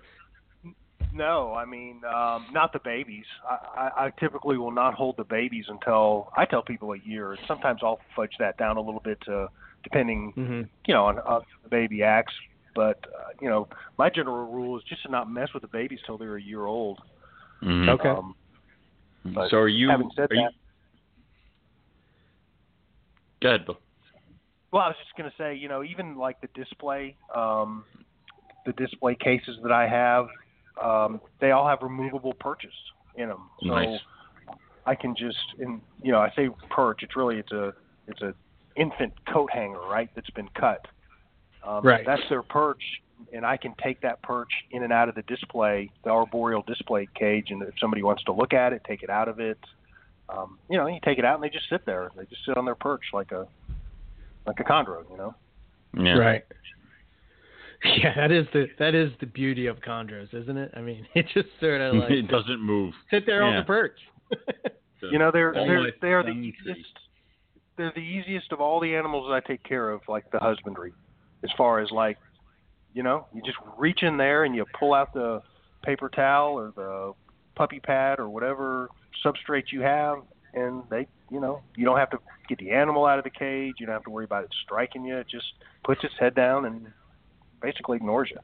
No, 1.11 1.55
I 1.55 1.65
mean 1.65 2.03
um, 2.05 2.47
not 2.53 2.73
the 2.75 2.81
babies. 2.85 3.25
I, 3.49 3.81
I, 3.81 4.07
I 4.07 4.11
typically 4.21 4.59
will 4.59 4.71
not 4.71 4.93
hold 4.95 5.17
the 5.17 5.25
babies 5.25 5.65
until 5.69 6.31
I 6.37 6.45
tell 6.45 6.63
people 6.63 6.93
a 6.93 6.99
year. 6.99 7.37
Sometimes 7.49 7.81
I'll 7.83 7.99
fudge 8.15 8.33
that 8.39 8.59
down 8.59 8.77
a 8.77 8.81
little 8.81 9.01
bit, 9.01 9.19
to, 9.25 9.49
depending 9.83 10.33
hmm 10.37 10.63
you 10.87 10.95
know, 10.95 11.07
on, 11.07 11.19
on 11.21 11.43
the 11.63 11.69
baby 11.71 12.03
acts. 12.03 12.35
But 12.79 13.05
uh, 13.09 13.31
you 13.41 13.49
know, 13.49 13.67
my 13.99 14.09
general 14.09 14.47
rule 14.47 14.79
is 14.79 14.85
just 14.89 15.03
to 15.03 15.11
not 15.11 15.29
mess 15.29 15.49
with 15.53 15.63
the 15.63 15.69
babies 15.69 15.99
till 16.07 16.17
they're 16.17 16.37
a 16.37 16.41
year 16.41 16.67
old. 16.67 17.01
Mhm. 17.61 17.89
Okay. 17.89 18.09
Um, 18.09 18.37
so 19.51 19.57
are 19.57 19.67
you? 19.67 19.91
having 19.91 20.09
said 20.15 20.31
are 20.31 20.35
you 20.37 20.43
that- 20.43 20.53
go 23.43 23.49
ahead, 23.49 23.67
Bill. 23.67 23.81
well, 24.71 24.83
I 24.85 24.87
was 24.87 24.97
just 25.03 25.17
going 25.17 25.29
to 25.29 25.37
say, 25.37 25.57
you 25.57 25.69
know, 25.69 25.83
even 25.83 26.17
like 26.17 26.41
the 26.41 26.47
display, 26.55 27.17
um, 27.35 27.85
the 28.65 28.73
display 28.75 29.17
cases 29.17 29.59
that 29.65 29.73
I 29.73 29.89
have, 29.89 30.29
um, 30.81 31.21
they 31.41 31.51
all 31.51 31.67
have 31.67 31.81
removable 31.83 32.35
perches 32.35 32.71
in 33.17 33.29
them. 33.29 33.51
So 33.63 33.71
Nice. 33.71 33.99
I 34.87 34.95
can 34.95 35.17
just, 35.17 35.37
in 35.59 35.81
you 36.01 36.13
know, 36.13 36.21
I 36.21 36.31
say 36.37 36.49
perch. 36.71 37.03
It's 37.03 37.17
really 37.17 37.39
it's 37.39 37.51
a 37.51 37.75
it's 38.07 38.23
a 38.23 38.33
infant 38.77 39.15
coat 39.27 39.51
hanger, 39.53 39.81
right? 39.81 40.09
That's 40.15 40.31
been 40.31 40.49
cut. 40.51 40.87
Um, 41.69 41.85
Right. 41.85 42.05
That's 42.07 42.23
their 42.31 42.43
perch, 42.43 42.83
and 43.33 43.45
I 43.45 43.57
can 43.59 43.75
take 43.83 44.01
that 44.01 44.23
perch 44.23 44.49
in 44.71 44.83
and 44.83 44.93
out 44.93 45.09
of 45.09 45.15
the 45.15 45.23
display, 45.23 45.91
the 46.03 46.11
arboreal 46.11 46.63
display 46.63 47.09
cage, 47.15 47.51
and 47.51 47.63
if 47.63 47.75
somebody 47.81 48.03
wants 48.03 48.25
to 48.25 48.33
look 48.33 48.55
at 48.55 48.73
it, 48.73 48.83
take 48.87 49.03
it 49.03 49.11
out 49.11 49.29
of 49.29 49.39
it. 49.39 49.59
Um, 50.31 50.59
you 50.71 50.79
know, 50.79 50.87
you 50.87 50.99
take 51.05 51.19
it 51.19 51.25
out 51.25 51.35
and 51.35 51.45
they 51.45 51.51
just 51.51 51.69
sit 51.69 51.85
there. 51.85 52.11
They 52.17 52.25
just 52.25 52.45
sit 52.47 52.57
on 52.57 52.65
their 52.65 52.75
perch 52.75 53.03
like 53.13 53.33
a 53.33 53.47
like 54.47 54.61
a 54.61 54.65
chondro, 54.65 55.05
you 55.11 55.17
know. 55.17 55.35
Yeah. 55.99 56.19
Right. 56.19 56.45
Yeah, 57.85 58.15
that 58.17 58.33
is 58.33 58.47
the 58.53 58.67
that 58.79 58.95
is 58.95 59.11
the 59.21 59.27
beauty 59.27 59.67
of 59.67 59.79
chondros, 59.81 60.33
isn't 60.35 60.57
it? 60.57 60.73
I 60.75 60.81
mean, 60.81 61.07
it 61.15 61.27
just 61.35 61.49
sort 61.61 61.81
of 61.81 61.95
like 62.03 62.11
it 62.11 62.29
doesn't 62.29 62.61
move. 62.61 62.95
sit 63.11 63.27
there 63.27 63.43
on 63.43 63.57
the 63.57 63.63
perch. 63.65 63.99
You 65.01 65.17
know, 65.21 65.31
they're 65.33 65.53
they're 65.55 65.93
they're 66.01 66.23
the 66.25 66.31
easiest. 66.31 66.81
They're 67.77 67.93
the 67.95 68.01
easiest 68.01 68.51
of 68.51 68.61
all 68.61 68.81
the 68.81 68.97
animals 68.97 69.29
that 69.29 69.35
I 69.35 69.41
take 69.47 69.63
care 69.63 69.91
of, 69.91 70.01
like 70.09 70.29
the 70.33 70.41
husbandry. 70.41 70.93
As 71.45 71.51
far 71.57 71.81
as 71.81 71.91
like, 71.91 72.19
you 72.95 73.03
know, 73.03 73.27
you 73.35 73.43
just 73.43 73.59
reach 73.77 74.03
in 74.03 74.17
there 74.17 74.45
and 74.45 74.55
you 74.55 74.65
pull 74.79 74.95
out 74.95 75.13
the 75.13 75.43
paper 75.85 76.09
towel 76.09 76.59
or 76.59 76.73
the 76.75 77.13
puppy 77.55 77.81
pad 77.81 78.19
or 78.19 78.29
whatever 78.29 78.89
substrate 79.25 79.65
you 79.71 79.81
have, 79.83 80.19
and 80.55 80.83
they, 80.91 81.07
you 81.31 81.41
know, 81.41 81.63
you 81.77 81.85
don't 81.85 81.99
have 81.99 82.11
to 82.11 82.19
get 82.49 82.59
the 82.59 82.71
animal 82.71 83.05
out 83.05 83.19
of 83.19 83.25
the 83.25 83.31
cage. 83.31 83.75
You 83.79 83.87
don't 83.87 83.95
have 83.95 84.05
to 84.05 84.11
worry 84.11 84.25
about 84.25 84.45
it 84.45 84.51
striking 84.65 85.05
you. 85.05 85.17
It 85.17 85.29
just 85.29 85.47
puts 85.85 86.03
its 86.05 86.15
head 86.19 86.35
down 86.35 86.65
and 86.65 86.87
basically 87.61 87.97
ignores 87.97 88.31
you. 88.31 88.39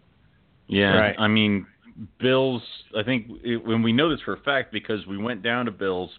Yeah, 0.66 0.96
Right. 0.96 1.16
I 1.18 1.28
mean, 1.28 1.66
Bill's. 2.18 2.62
I 2.96 3.02
think 3.02 3.26
it, 3.42 3.64
when 3.64 3.82
we 3.82 3.92
know 3.92 4.08
this 4.10 4.20
for 4.24 4.34
a 4.34 4.40
fact 4.40 4.72
because 4.72 5.06
we 5.06 5.18
went 5.18 5.42
down 5.42 5.66
to 5.66 5.70
Bill's, 5.70 6.10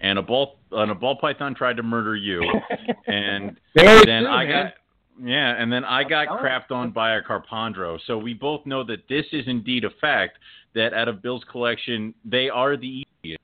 and 0.00 0.18
a 0.18 0.22
ball 0.22 0.56
and 0.70 0.90
a 0.90 0.94
ball 0.94 1.16
python 1.16 1.54
tried 1.54 1.76
to 1.76 1.82
murder 1.82 2.16
you, 2.16 2.40
and 3.06 3.58
then 3.74 3.84
true, 4.04 4.26
I 4.26 4.44
man. 4.44 4.48
got. 4.48 4.72
Yeah, 5.22 5.54
and 5.60 5.72
then 5.72 5.84
I 5.84 6.04
got 6.04 6.28
crapped 6.28 6.70
on 6.70 6.90
by 6.92 7.16
a 7.16 7.22
carpondro. 7.22 7.98
So 8.06 8.18
we 8.18 8.34
both 8.34 8.64
know 8.66 8.84
that 8.84 9.08
this 9.08 9.24
is 9.32 9.44
indeed 9.46 9.84
a 9.84 9.90
fact. 10.00 10.38
That 10.74 10.92
out 10.94 11.08
of 11.08 11.22
Bill's 11.22 11.42
collection, 11.50 12.14
they 12.24 12.48
are 12.50 12.76
the 12.76 13.02
easiest. 13.24 13.40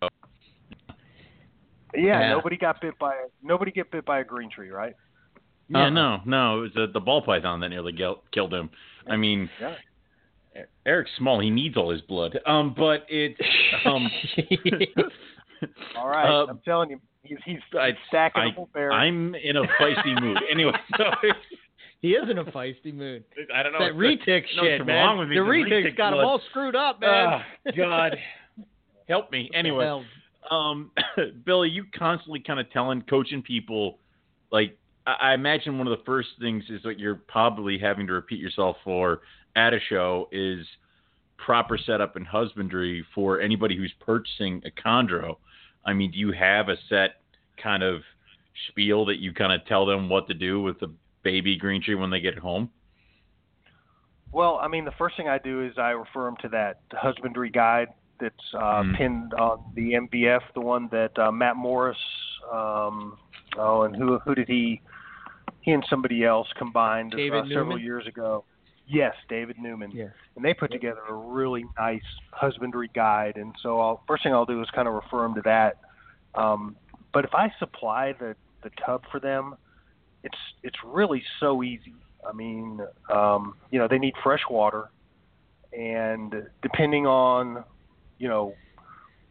So, 0.00 0.08
Yeah, 1.94 2.20
Yeah. 2.20 2.30
nobody 2.30 2.56
got 2.56 2.80
bit 2.80 2.98
by 2.98 3.14
a, 3.14 3.26
nobody 3.42 3.70
get 3.72 3.90
bit 3.90 4.04
by 4.06 4.20
a 4.20 4.24
green 4.24 4.48
tree, 4.50 4.70
right? 4.70 4.94
yeah, 5.68 5.78
Uh-uh. 5.84 5.90
no, 5.90 6.20
no, 6.24 6.58
it 6.58 6.60
was 6.62 6.70
the, 6.74 6.86
the 6.92 7.00
ball 7.00 7.20
python 7.22 7.60
that 7.60 7.68
nearly 7.68 7.92
gil- 7.92 8.22
killed 8.32 8.54
him. 8.54 8.70
I 9.06 9.16
mean, 9.16 9.50
Yeah. 9.60 9.74
Eric's 10.86 11.10
small; 11.18 11.40
he 11.40 11.50
needs 11.50 11.76
all 11.76 11.90
his 11.90 12.00
blood. 12.02 12.38
Um, 12.46 12.74
but 12.76 13.04
it's 13.08 13.38
um. 13.84 14.08
All 15.96 16.08
right, 16.08 16.26
Uh, 16.28 16.46
I'm 16.48 16.60
telling 16.64 16.90
you, 16.90 17.00
he's 17.28 17.38
he's, 17.44 17.58
I- 17.78 17.88
he's 17.88 17.96
stacking 18.08 18.42
I, 18.42 18.46
a 18.48 18.52
whole 18.52 18.68
bear. 18.72 18.92
I'm 18.92 19.34
in 19.34 19.56
a 19.56 19.62
feisty 19.80 20.20
mood. 20.20 20.38
Anyway, 20.50 20.72
so 20.96 21.04
he 22.00 22.12
is 22.12 22.28
in 22.30 22.38
a 22.38 22.44
feisty 22.44 22.94
mood. 22.94 23.24
I 23.54 23.62
don't 23.62 23.72
know. 23.72 23.80
that 23.80 23.94
retic 23.94 24.44
no, 24.56 24.62
shit, 24.62 24.80
what's 24.80 24.86
man. 24.86 25.06
wrong 25.06 25.18
with 25.18 25.28
me, 25.28 25.36
the 25.36 25.42
the 25.42 25.48
retic's 25.48 25.94
retic 25.94 25.96
got 25.96 26.12
him 26.12 26.20
all 26.20 26.40
screwed 26.50 26.76
up, 26.76 27.00
man. 27.00 27.42
Oh, 27.66 27.70
God, 27.76 28.16
help 29.08 29.30
me. 29.30 29.50
Anyway, 29.54 30.02
um, 30.50 30.90
Billy, 31.44 31.68
you 31.68 31.84
constantly 31.96 32.40
kind 32.40 32.60
of 32.60 32.70
telling, 32.72 33.02
coaching 33.02 33.42
people, 33.42 33.98
like 34.50 34.76
I, 35.06 35.30
I 35.30 35.34
imagine 35.34 35.78
one 35.78 35.86
of 35.86 35.96
the 35.98 36.04
first 36.04 36.28
things 36.40 36.64
is 36.70 36.82
that 36.84 36.98
you're 36.98 37.16
probably 37.28 37.78
having 37.78 38.06
to 38.06 38.12
repeat 38.14 38.40
yourself 38.40 38.76
for 38.84 39.20
at 39.56 39.74
a 39.74 39.78
show 39.88 40.28
is 40.32 40.66
proper 41.36 41.78
setup 41.78 42.16
and 42.16 42.26
husbandry 42.26 43.04
for 43.14 43.40
anybody 43.40 43.76
who's 43.76 43.92
purchasing 44.00 44.62
a 44.64 44.70
chondro. 44.70 45.36
I 45.88 45.94
mean, 45.94 46.10
do 46.10 46.18
you 46.18 46.32
have 46.32 46.68
a 46.68 46.76
set 46.90 47.12
kind 47.56 47.82
of 47.82 48.02
spiel 48.68 49.06
that 49.06 49.20
you 49.20 49.32
kind 49.32 49.52
of 49.52 49.66
tell 49.66 49.86
them 49.86 50.10
what 50.10 50.28
to 50.28 50.34
do 50.34 50.60
with 50.60 50.78
the 50.80 50.92
baby 51.22 51.56
green 51.56 51.82
tree 51.82 51.94
when 51.94 52.10
they 52.10 52.20
get 52.20 52.36
home? 52.36 52.70
Well, 54.30 54.58
I 54.60 54.68
mean, 54.68 54.84
the 54.84 54.92
first 54.98 55.16
thing 55.16 55.28
I 55.28 55.38
do 55.38 55.64
is 55.64 55.78
I 55.78 55.90
refer 55.90 56.26
them 56.26 56.36
to 56.42 56.48
that 56.50 56.80
husbandry 56.92 57.48
guide 57.48 57.88
that's 58.20 58.54
uh, 58.54 58.82
Mhm. 58.82 58.96
pinned 58.96 59.34
on 59.34 59.64
the 59.74 59.94
MBF, 59.94 60.42
the 60.52 60.60
one 60.60 60.88
that 60.88 61.18
uh, 61.18 61.32
Matt 61.32 61.56
Morris. 61.56 61.96
Um, 62.52 63.16
oh, 63.56 63.82
and 63.84 63.96
who 63.96 64.18
who 64.18 64.34
did 64.34 64.48
he? 64.48 64.82
He 65.62 65.72
and 65.72 65.84
somebody 65.88 66.24
else 66.24 66.48
combined 66.56 67.14
uh, 67.14 67.44
several 67.48 67.78
years 67.78 68.06
ago. 68.06 68.44
Yes, 68.88 69.14
David 69.28 69.58
Newman. 69.58 69.90
Yeah. 69.90 70.08
And 70.34 70.44
they 70.44 70.54
put 70.54 70.72
together 70.72 71.00
a 71.08 71.14
really 71.14 71.66
nice 71.78 72.00
husbandry 72.30 72.90
guide. 72.94 73.36
And 73.36 73.54
so, 73.62 73.80
I'll, 73.80 74.02
first 74.08 74.22
thing 74.22 74.32
I'll 74.32 74.46
do 74.46 74.62
is 74.62 74.68
kind 74.74 74.88
of 74.88 74.94
refer 74.94 75.22
them 75.22 75.34
to 75.34 75.42
that. 75.42 75.78
Um, 76.34 76.76
but 77.12 77.24
if 77.24 77.34
I 77.34 77.52
supply 77.58 78.14
the 78.18 78.34
the 78.62 78.70
tub 78.84 79.02
for 79.10 79.20
them, 79.20 79.54
it's 80.24 80.38
it's 80.62 80.76
really 80.84 81.22
so 81.40 81.62
easy. 81.62 81.94
I 82.28 82.32
mean, 82.32 82.80
um, 83.12 83.54
you 83.70 83.78
know, 83.78 83.88
they 83.88 83.98
need 83.98 84.14
fresh 84.22 84.42
water, 84.50 84.90
and 85.72 86.34
depending 86.62 87.06
on, 87.06 87.64
you 88.18 88.28
know, 88.28 88.54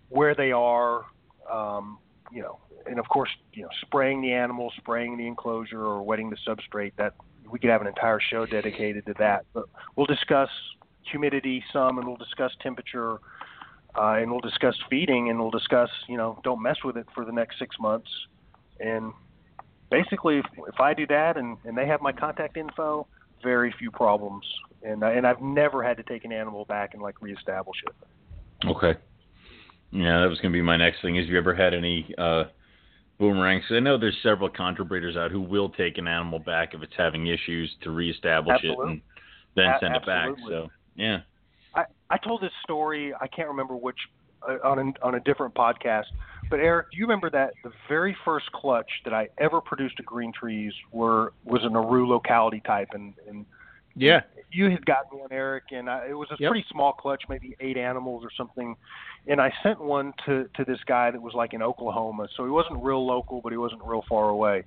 where 0.10 0.34
they 0.34 0.52
are, 0.52 1.06
um, 1.52 2.00
you 2.32 2.41
know, 2.41 2.60
and 2.89 3.00
of 3.00 3.08
course, 3.10 3.30
you 3.54 3.63
know, 3.63 3.70
spraying 3.82 4.22
the 4.22 4.32
animal, 4.32 4.72
spraying 4.78 5.17
the 5.17 5.28
enclosure, 5.28 5.84
or 5.84 6.02
wetting 6.02 6.30
the 6.30 6.38
substrate. 6.48 6.93
That 6.98 7.13
we 7.51 7.60
could 7.60 7.69
have 7.69 7.81
an 7.81 7.88
entire 7.88 8.19
show 8.19 8.45
dedicated 8.45 9.05
to 9.05 9.13
that. 9.19 9.45
But 9.53 9.65
we'll 9.95 10.05
discuss 10.05 10.49
humidity 11.10 11.63
some, 11.71 11.97
and 11.97 12.07
we'll 12.07 12.17
discuss 12.17 12.51
temperature, 12.62 13.19
uh, 13.95 14.15
and 14.19 14.29
we'll 14.31 14.41
discuss 14.41 14.75
feeding, 14.89 15.29
and 15.29 15.39
we'll 15.39 15.51
discuss, 15.51 15.89
you 16.07 16.17
know, 16.17 16.39
don't 16.43 16.62
mess 16.62 16.77
with 16.83 16.97
it 16.97 17.07
for 17.15 17.25
the 17.25 17.31
next 17.31 17.60
six 17.60 17.75
months, 17.79 18.10
and 18.79 19.13
basically, 19.89 20.39
if, 20.39 20.45
if 20.67 20.79
I 20.79 20.93
do 20.93 21.07
that 21.07 21.38
and, 21.38 21.57
and 21.63 21.77
they 21.77 21.88
have 21.88 22.01
my 22.01 22.12
contact 22.12 22.57
info, 22.57 23.07
very 23.43 23.73
few 23.77 23.91
problems. 23.91 24.43
And 24.83 25.03
uh, 25.03 25.07
and 25.07 25.25
I've 25.25 25.41
never 25.41 25.83
had 25.83 25.97
to 25.97 26.03
take 26.03 26.25
an 26.25 26.31
animal 26.31 26.65
back 26.65 26.93
and 26.93 27.01
like 27.01 27.21
reestablish 27.21 27.77
it. 27.86 28.67
Okay. 28.67 28.99
Yeah, 29.91 30.21
that 30.21 30.27
was 30.27 30.39
going 30.39 30.51
to 30.51 30.57
be 30.57 30.62
my 30.62 30.77
next 30.77 31.01
thing. 31.01 31.15
Is 31.15 31.27
you 31.27 31.38
ever 31.38 31.55
had 31.55 31.73
any 31.73 32.13
uh, 32.17 32.45
boomerangs? 33.19 33.65
I 33.69 33.80
know 33.80 33.97
there's 33.97 34.17
several 34.23 34.49
chondro 34.49 34.88
breeders 34.88 35.15
out 35.17 35.32
who 35.32 35.41
will 35.41 35.69
take 35.69 35.97
an 35.97 36.08
animal 36.08 36.39
back 36.39 36.73
if 36.73 36.82
it's 36.82 36.93
having 36.97 37.27
issues 37.27 37.73
to 37.84 37.91
reestablish 37.91 38.63
it 38.63 38.77
and 38.77 39.01
then 39.56 39.65
A- 39.65 39.77
send 39.80 39.95
it 39.95 40.06
back. 40.06 40.30
So 40.47 40.69
yeah. 40.95 41.19
I 41.75 41.86
I 42.10 42.17
told 42.17 42.41
this 42.41 42.51
story. 42.63 43.13
I 43.19 43.27
can't 43.27 43.47
remember 43.47 43.75
which 43.75 43.97
uh, 44.47 44.58
on 44.63 44.80
a, 44.80 45.06
on 45.06 45.15
a 45.15 45.19
different 45.21 45.53
podcast. 45.53 46.06
But 46.49 46.60
Eric, 46.60 46.91
do 46.91 46.97
you 46.97 47.03
remember 47.03 47.30
that 47.32 47.53
the 47.63 47.71
very 47.89 48.15
first 48.23 48.51
clutch 48.53 48.89
that 49.03 49.13
I 49.13 49.27
ever 49.38 49.60
produced 49.60 49.95
at 49.99 50.06
green 50.06 50.32
trees 50.32 50.73
were 50.91 51.34
was 51.43 51.62
an 51.63 51.75
Aru 51.75 52.08
locality 52.08 52.62
type, 52.65 52.89
and 52.93 53.13
and 53.27 53.45
Yeah. 53.97 54.21
you 54.49 54.69
had 54.69 54.86
gotten 54.86 55.19
one, 55.19 55.31
Eric, 55.31 55.65
and 55.71 55.89
I, 55.89 56.07
it 56.10 56.13
was 56.13 56.29
a 56.31 56.38
Yep. 56.39 56.51
pretty 56.51 56.65
small 56.71 56.93
clutch, 56.93 57.23
maybe 57.27 57.55
eight 57.60 57.77
animals 57.77 58.23
or 58.23 58.29
something. 58.38 58.75
And 59.27 59.41
I 59.41 59.51
sent 59.62 59.79
one 59.81 60.13
to 60.25 60.47
to 60.55 60.63
this 60.63 60.79
guy 60.86 61.12
that 61.12 61.21
was 61.21 61.33
like 61.33 61.53
in 61.53 61.62
Oklahoma, 61.62 62.27
so 62.36 62.45
he 62.45 62.49
wasn't 62.49 62.81
real 62.81 63.05
local, 63.05 63.41
but 63.41 63.51
he 63.51 63.57
wasn't 63.57 63.81
real 63.83 64.03
far 64.07 64.29
away. 64.29 64.63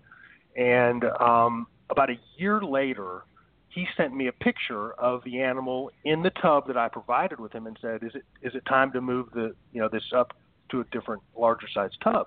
And 0.56 1.04
um, 1.20 1.66
about 1.88 2.10
a 2.10 2.18
year 2.36 2.60
later, 2.60 3.22
he 3.68 3.86
sent 3.96 4.14
me 4.14 4.26
a 4.26 4.32
picture 4.32 4.92
of 4.94 5.22
the 5.24 5.40
animal 5.40 5.90
in 6.04 6.22
the 6.22 6.30
tub 6.42 6.66
that 6.66 6.76
I 6.76 6.88
provided 6.88 7.40
with 7.40 7.52
him, 7.52 7.66
and 7.66 7.76
said, 7.80 8.02
"Is 8.02 8.14
it 8.14 8.24
is 8.42 8.54
it 8.54 8.64
time 8.66 8.92
to 8.92 9.00
move 9.00 9.28
the 9.32 9.54
you 9.72 9.80
know 9.80 9.88
this 9.88 10.12
up 10.14 10.36
to 10.70 10.80
a 10.80 10.84
different, 10.92 11.22
larger 11.36 11.68
size 11.72 11.96
tub?" 12.02 12.26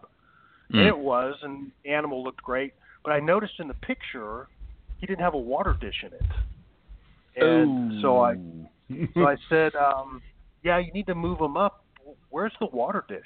And 0.71 0.81
Mm. 0.81 0.87
it 0.87 0.97
was, 0.97 1.35
and 1.43 1.71
the 1.83 1.91
animal 1.91 2.23
looked 2.23 2.41
great. 2.41 2.73
But 3.03 3.11
I 3.11 3.19
noticed 3.19 3.59
in 3.59 3.67
the 3.67 3.75
picture 3.75 4.47
he 4.97 5.05
didn't 5.05 5.21
have 5.21 5.35
a 5.35 5.37
water 5.37 5.73
dish 5.79 6.03
in 6.03 6.13
it. 6.13 6.31
And 7.35 8.01
so 8.01 8.19
I 8.19 8.35
so 9.13 9.27
I 9.27 9.35
said, 9.49 9.75
um, 9.95 10.21
"Yeah, 10.63 10.79
you 10.79 10.91
need 10.93 11.07
to 11.07 11.15
move 11.15 11.39
them 11.39 11.57
up. 11.57 11.83
Where's 12.29 12.53
the 12.59 12.67
water 12.67 13.03
dish?" 13.07 13.21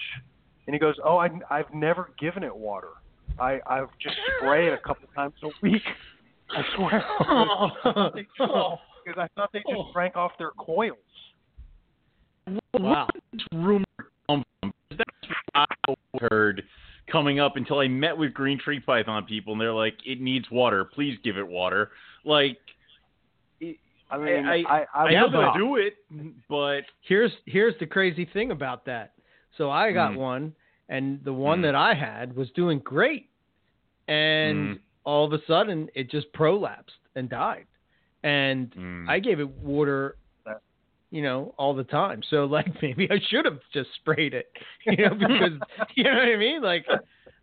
And 0.66 0.74
he 0.74 0.80
goes, 0.80 0.96
"Oh, 1.04 1.18
I, 1.18 1.30
I've 1.50 1.74
never 1.74 2.12
given 2.20 2.44
it 2.44 2.56
water. 2.56 2.90
I 3.40 3.60
I've 3.68 3.90
just 4.02 4.16
spray 4.38 4.68
it 4.68 4.74
a 4.74 4.78
couple 4.78 5.08
times 5.16 5.34
a 5.44 5.50
week. 5.62 5.84
I 6.50 6.62
swear." 6.76 7.04
Because 9.08 9.24
I 9.24 9.40
thought 9.40 9.52
they 9.54 9.60
just 9.60 9.94
drank 9.94 10.18
off 10.18 10.34
their 10.38 10.52
coils. 10.52 10.98
Wow. 12.74 13.08
Where 13.14 13.22
did 13.32 13.42
rumor 13.54 13.86
come 14.30 14.44
from? 14.60 14.74
That's 14.90 15.30
what 15.54 15.70
I 15.90 15.96
heard 16.30 16.64
coming 17.10 17.40
up 17.40 17.56
until 17.56 17.80
I 17.80 17.88
met 17.88 18.18
with 18.18 18.34
green 18.34 18.60
tree 18.60 18.82
python 18.82 19.26
people, 19.26 19.54
and 19.54 19.62
they're 19.62 19.72
like, 19.72 19.96
"It 20.06 20.20
needs 20.20 20.52
water. 20.52 20.84
Please 20.84 21.18
give 21.24 21.38
it 21.38 21.48
water." 21.48 21.92
Like, 22.26 22.58
I 24.10 24.18
mean, 24.18 24.46
I- 24.46 24.64
I 24.64 24.80
I, 24.82 24.86
I 24.94 25.04
was 25.24 25.32
they'll 25.32 25.54
do 25.54 25.76
it, 25.78 25.96
but 26.50 26.82
Here's 27.02 27.32
here's 27.46 27.78
the 27.80 27.86
crazy 27.86 28.26
thing 28.26 28.52
about 28.52 28.86
that. 28.86 29.14
So 29.58 29.70
I 29.70 29.92
got 29.92 30.12
Mm. 30.14 30.18
one, 30.18 30.56
and 30.90 31.24
the 31.24 31.34
one 31.34 31.60
Mm. 31.60 31.64
that 31.64 31.76
I 31.76 31.94
had 31.94 32.36
was 32.36 32.50
doing 32.52 32.80
great, 32.80 33.30
and 34.08 34.78
Mm. 34.78 34.80
all 35.04 35.26
of 35.26 35.34
a 35.34 35.44
sudden 35.46 35.90
it 35.96 36.10
just 36.12 36.32
prolapsed 36.34 37.00
and 37.16 37.30
died, 37.30 37.66
and 38.24 38.72
Mm. 38.72 39.10
I 39.10 39.20
gave 39.20 39.40
it 39.40 39.50
water, 39.50 40.18
you 41.10 41.22
know, 41.22 41.54
all 41.58 41.74
the 41.74 41.84
time. 41.84 42.22
So 42.24 42.46
like 42.58 42.82
maybe 42.82 43.10
I 43.12 43.20
should 43.20 43.46
have 43.46 43.60
just 43.74 43.94
sprayed 43.96 44.34
it, 44.34 44.48
you 44.86 44.98
know, 44.98 45.16
because 45.16 45.54
you 45.96 46.04
know 46.04 46.14
what 46.16 46.28
I 46.30 46.36
mean. 46.38 46.62
Like 46.62 46.86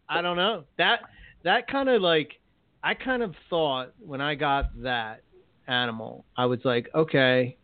I 0.08 0.20
don't 0.22 0.36
know 0.36 0.64
that 0.78 1.00
that 1.42 1.66
kind 1.68 1.88
of 1.88 2.00
like 2.02 2.40
I 2.82 2.94
kind 2.94 3.22
of 3.22 3.34
thought 3.50 3.92
when 3.98 4.20
I 4.20 4.34
got 4.34 4.66
that 4.82 5.22
animal, 5.68 6.24
I 6.36 6.46
was 6.46 6.60
like, 6.64 6.88
okay, 6.94 7.56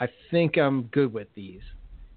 I 0.00 0.08
think 0.30 0.56
I'm 0.56 0.82
good 0.84 1.12
with 1.12 1.28
these. 1.34 1.60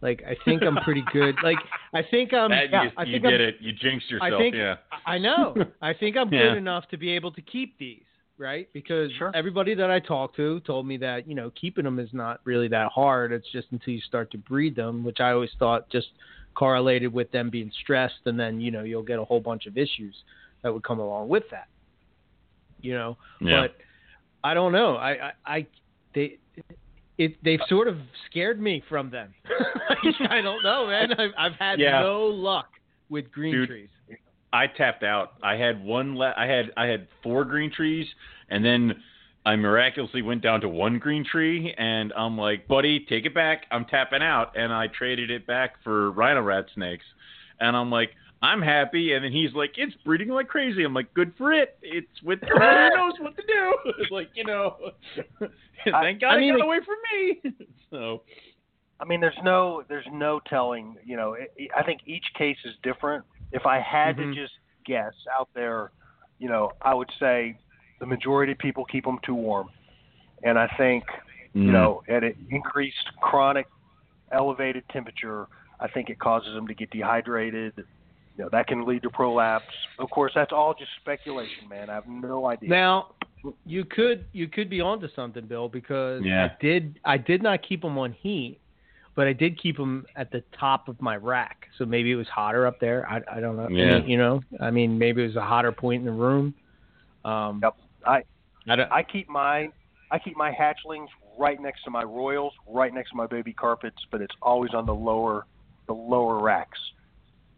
Like 0.02 0.24
I 0.28 0.36
think 0.46 0.62
I'm 0.64 0.76
pretty 0.78 1.04
good. 1.14 1.36
Like 1.44 1.58
I 1.94 2.02
think 2.12 2.34
I'm. 2.34 2.52
That- 2.52 2.70
yeah, 2.72 2.84
you, 2.84 2.90
I 2.98 3.04
you 3.04 3.12
think 3.14 3.24
did 3.24 3.42
I'm, 3.42 3.48
it. 3.48 3.56
You 3.60 3.72
jinxed 3.74 4.10
yourself. 4.12 4.24
I 4.24 4.28
yourself. 4.28 4.42
think 4.42 4.56
yeah. 4.56 4.76
I 5.06 5.18
know. 5.18 5.56
I 5.82 5.94
think 5.94 6.16
I'm 6.18 6.32
Yeah. 6.32 6.50
good 6.50 6.58
enough 6.58 6.88
to 6.90 6.98
be 6.98 7.12
able 7.12 7.32
to 7.32 7.42
keep 7.42 7.78
these, 7.80 8.04
right? 8.38 8.68
Because 8.74 9.12
Sure. 9.18 9.32
everybody 9.34 9.74
that 9.76 9.90
I 9.90 10.00
talked 10.00 10.36
to 10.36 10.60
told 10.62 10.86
me 10.86 10.98
that 10.98 11.28
you 11.28 11.34
know 11.34 11.52
keeping 11.60 11.86
them 11.86 11.98
is 12.00 12.10
not 12.14 12.40
really 12.44 12.68
that 12.68 12.92
hard. 12.92 13.32
It's 13.32 13.50
just 13.52 13.68
until 13.72 13.94
you 13.94 14.02
start 14.02 14.30
to 14.32 14.38
breed 14.38 14.76
them, 14.76 15.04
which 15.04 15.20
I 15.22 15.32
always 15.32 15.52
thought 15.58 15.90
just 15.90 16.08
correlated 16.56 17.12
with 17.12 17.32
them 17.32 17.50
being 17.50 17.72
stressed, 17.82 18.26
and 18.26 18.40
then 18.40 18.60
you 18.62 18.72
know 18.72 18.84
you'll 18.84 19.02
get 19.04 19.18
a 19.20 19.24
whole 19.26 19.40
bunch 19.42 19.66
of 19.66 19.78
issues 19.78 20.16
that 20.62 20.72
would 20.74 20.84
come 20.84 21.00
along 21.00 21.30
with 21.30 21.44
that. 21.52 21.68
You 22.82 22.94
know, 22.94 23.18
Yeah. 23.42 23.62
but 23.68 23.76
I 24.46 24.54
don't 24.54 24.72
know. 24.72 24.96
I 24.96 25.12
I, 25.12 25.32
I 25.46 25.68
they. 26.14 26.38
It, 27.18 27.38
they've 27.44 27.62
sort 27.70 27.88
of 27.88 27.98
scared 28.30 28.60
me 28.62 28.84
from 28.90 29.10
them. 29.10 29.34
Like, 29.88 30.30
I 30.32 30.42
don't 30.42 30.64
know, 30.64 30.88
man. 30.88 31.14
I've, 31.14 31.32
I've 31.38 31.54
had 31.60 31.80
Yeah. 31.80 32.02
no 32.02 32.24
luck 32.26 32.70
with 33.10 33.32
green 33.32 33.54
Dude, 33.54 33.70
trees. 33.70 33.90
I 34.52 34.66
tapped 34.68 35.04
out. 35.04 35.34
I 35.44 35.56
had 35.56 35.84
one. 35.84 36.18
Le- 36.18 36.34
I 36.36 36.46
had 36.48 36.72
I 36.76 36.86
had 36.88 37.08
four 37.24 37.46
green 37.46 37.72
trees, 37.72 38.08
and 38.50 38.66
then 38.66 38.96
I 39.46 39.56
miraculously 39.56 40.22
went 40.24 40.42
down 40.42 40.62
to 40.62 40.70
one 40.70 40.98
green 40.98 41.24
tree, 41.24 41.74
and 41.78 42.12
I'm 42.14 42.36
like, 42.38 42.68
buddy, 42.68 43.06
take 43.08 43.26
it 43.26 43.34
back. 43.36 43.66
I'm 43.72 43.86
tapping 43.86 44.24
out, 44.24 44.58
and 44.58 44.74
I 44.74 44.88
traded 44.88 45.30
it 45.30 45.46
back 45.48 45.76
for 45.84 46.12
rhino 46.12 46.42
rat 46.42 46.66
snakes, 46.74 47.06
and 47.60 47.76
I'm 47.78 47.90
like. 47.92 48.10
I'm 48.42 48.62
happy, 48.62 49.14
and 49.14 49.24
then 49.26 49.32
he's 49.32 49.54
like, 49.54 49.72
"It's 49.78 49.96
breeding 50.06 50.30
like 50.30 50.48
crazy." 50.48 50.84
I'm 50.84 50.94
like, 50.94 51.14
"Good 51.14 51.34
for 51.38 51.52
it. 51.54 51.78
It's 51.82 52.22
with 52.24 52.40
who 52.42 52.60
knows 52.60 53.14
what 53.20 53.36
to 53.38 53.44
do." 53.48 53.76
It's 54.00 54.12
like 54.12 54.30
you 54.36 54.44
know, 54.44 54.76
thank 55.40 56.22
God 56.22 56.34
I 56.34 56.36
I, 56.36 56.40
mean, 56.40 56.58
got 56.58 56.66
away 56.66 56.80
from 56.86 56.96
me. 57.12 57.42
so 57.90 58.22
I 59.00 59.06
mean, 59.06 59.20
there's 59.22 59.38
no 59.44 59.84
there's 59.88 60.06
no 60.12 60.40
telling. 60.48 60.96
You 61.04 61.18
know, 61.18 61.34
it, 61.34 61.52
I 61.76 61.84
think 61.84 62.02
each 62.06 62.26
case 62.38 62.58
is 62.66 62.74
different. 62.84 63.24
If 63.52 63.66
I 63.66 63.80
had 63.80 64.18
Mhm. 64.18 64.34
to 64.34 64.42
just 64.42 64.54
guess 64.86 65.14
out 65.38 65.50
there, 65.56 65.92
you 66.40 66.50
know, 66.50 66.72
I 66.82 66.94
would 66.94 67.10
say 67.20 67.58
the 68.00 68.06
majority 68.06 68.52
of 68.52 68.58
people 68.58 68.86
keep 68.86 69.06
them 69.06 69.20
too 69.24 69.36
warm, 69.36 69.70
and 70.44 70.60
I 70.60 70.68
think 70.78 71.04
Mm. 71.56 71.66
you 71.68 71.72
know 71.72 72.04
at 72.10 72.24
an 72.26 72.36
increased 72.50 73.10
chronic 73.22 73.66
elevated 74.34 74.84
temperature, 74.90 75.48
I 75.80 75.88
think 75.88 76.10
it 76.10 76.20
causes 76.20 76.54
them 76.54 76.68
to 76.68 76.74
get 76.74 76.90
dehydrated. 76.90 77.86
You 78.38 78.44
know, 78.44 78.50
that 78.52 78.68
can 78.68 78.86
lead 78.86 79.02
to 79.04 79.10
prolapse. 79.10 79.74
Of 79.98 80.10
course, 80.10 80.34
that's 80.36 80.52
all 80.52 80.74
just 80.74 80.92
speculation, 81.00 81.70
man. 81.70 81.90
I 81.90 81.96
have 81.96 82.08
no 82.08 82.48
idea. 82.48 82.70
Now, 82.70 83.16
you 83.66 83.86
could 83.86 84.26
you 84.34 84.48
could 84.48 84.70
be 84.70 84.82
onto 84.82 85.08
something, 85.16 85.46
Bill, 85.46 85.70
because 85.70 86.24
Yeah. 86.24 86.46
I 86.46 86.58
did 86.62 87.00
I 87.06 87.18
did 87.18 87.42
not 87.42 87.62
keep 87.64 87.82
them 87.82 87.98
on 87.98 88.12
heat, 88.12 88.60
but 89.16 89.28
I 89.28 89.34
did 89.34 89.58
keep 89.58 89.78
them 89.78 90.06
at 90.16 90.32
the 90.32 90.44
top 90.60 90.90
of 90.90 91.02
my 91.02 91.16
rack. 91.16 91.68
So 91.78 91.86
maybe 91.86 92.12
it 92.12 92.16
was 92.16 92.28
hotter 92.28 92.68
up 92.68 92.80
there. 92.80 93.08
I, 93.10 93.22
I 93.32 93.40
don't 93.40 93.56
know. 93.56 93.68
I 93.68 93.70
Yeah. 93.70 94.00
mean, 94.00 94.10
you 94.10 94.18
know, 94.18 94.42
I 94.60 94.72
mean, 94.72 94.98
maybe 94.98 95.24
it 95.24 95.28
was 95.28 95.36
a 95.38 95.42
hotter 95.42 95.72
point 95.72 96.02
in 96.02 96.06
the 96.06 96.12
room. 96.12 96.54
Um, 97.24 97.62
Yep. 97.64 97.76
I 98.06 98.24
I 98.68 98.76
don't. 98.76 98.92
I 98.92 99.04
keep 99.04 99.30
my 99.30 99.70
I 100.12 100.20
keep 100.20 100.36
my 100.36 100.52
hatchlings 100.52 101.08
right 101.38 101.60
next 101.62 101.84
to 101.84 101.90
my 101.90 102.04
royals, 102.04 102.54
right 102.68 102.94
next 102.94 103.12
to 103.12 103.16
my 103.16 103.28
baby 103.28 103.54
carpets, 103.54 103.98
but 104.12 104.22
it's 104.22 104.36
always 104.42 104.74
on 104.74 104.86
the 104.86 104.94
lower 104.94 105.46
the 105.88 105.94
lower 105.94 106.40
racks. 106.42 106.80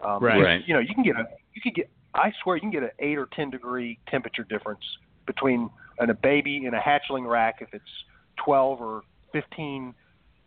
Um, 0.01 0.23
Right. 0.23 0.41
Right. 0.43 0.67
You 0.67 0.73
know, 0.73 0.79
you 0.79 0.93
can 0.93 1.03
get 1.03 1.15
a 1.15 1.25
you 1.53 1.61
can 1.61 1.73
get 1.73 1.89
I 2.13 2.31
swear 2.43 2.55
you 2.55 2.61
can 2.61 2.71
get 2.71 2.83
an 2.83 2.91
eight 2.99 3.17
or 3.17 3.27
ten 3.33 3.49
degree 3.49 3.99
temperature 4.09 4.43
difference 4.43 4.83
between 5.25 5.69
an, 5.99 6.09
a 6.09 6.13
baby 6.13 6.65
and 6.65 6.75
a 6.75 6.79
hatchling 6.79 7.27
rack 7.27 7.57
if 7.61 7.69
it's 7.73 7.83
twelve 8.43 8.81
or 8.81 9.01
fifteen 9.31 9.93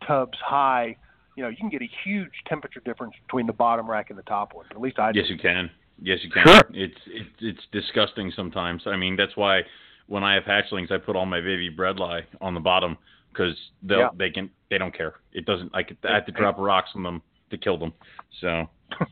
tubs 0.07 0.37
high. 0.43 0.95
You 1.35 1.43
know, 1.43 1.49
you 1.49 1.57
can 1.57 1.69
get 1.69 1.81
a 1.81 1.89
huge 2.03 2.31
temperature 2.47 2.81
difference 2.83 3.13
between 3.25 3.47
the 3.47 3.53
bottom 3.53 3.89
rack 3.89 4.09
and 4.09 4.19
the 4.19 4.23
top 4.23 4.53
one. 4.53 4.65
At 4.71 4.81
least 4.81 4.99
I 4.99 5.11
do. 5.11 5.19
Yes, 5.19 5.29
you 5.29 5.37
can. 5.37 5.69
Yes, 6.01 6.19
you 6.23 6.29
can. 6.29 6.45
Sure. 6.45 6.61
It's 6.73 6.97
it's 7.07 7.29
it's 7.39 7.61
disgusting 7.71 8.31
sometimes. 8.35 8.83
I 8.85 8.95
mean, 8.97 9.15
that's 9.15 9.35
why 9.37 9.61
when 10.07 10.23
I 10.23 10.33
have 10.33 10.43
hatchlings, 10.43 10.91
I 10.91 10.97
put 10.97 11.15
all 11.15 11.25
my 11.25 11.39
baby 11.39 11.73
bredli 11.73 12.21
on 12.41 12.53
the 12.53 12.59
bottom 12.59 12.97
because 13.31 13.55
they 13.83 13.95
Yeah. 13.95 14.09
they 14.17 14.29
can 14.29 14.49
they 14.69 14.77
don't 14.77 14.95
care. 14.95 15.15
It 15.31 15.45
doesn't. 15.45 15.71
I 15.73 15.83
could 15.83 15.97
I 16.03 16.15
have 16.15 16.25
to 16.25 16.31
drop 16.31 16.57
rocks 16.57 16.89
on 16.95 17.03
them 17.03 17.21
to 17.49 17.57
kill 17.57 17.77
them. 17.77 17.93
So 18.41 18.67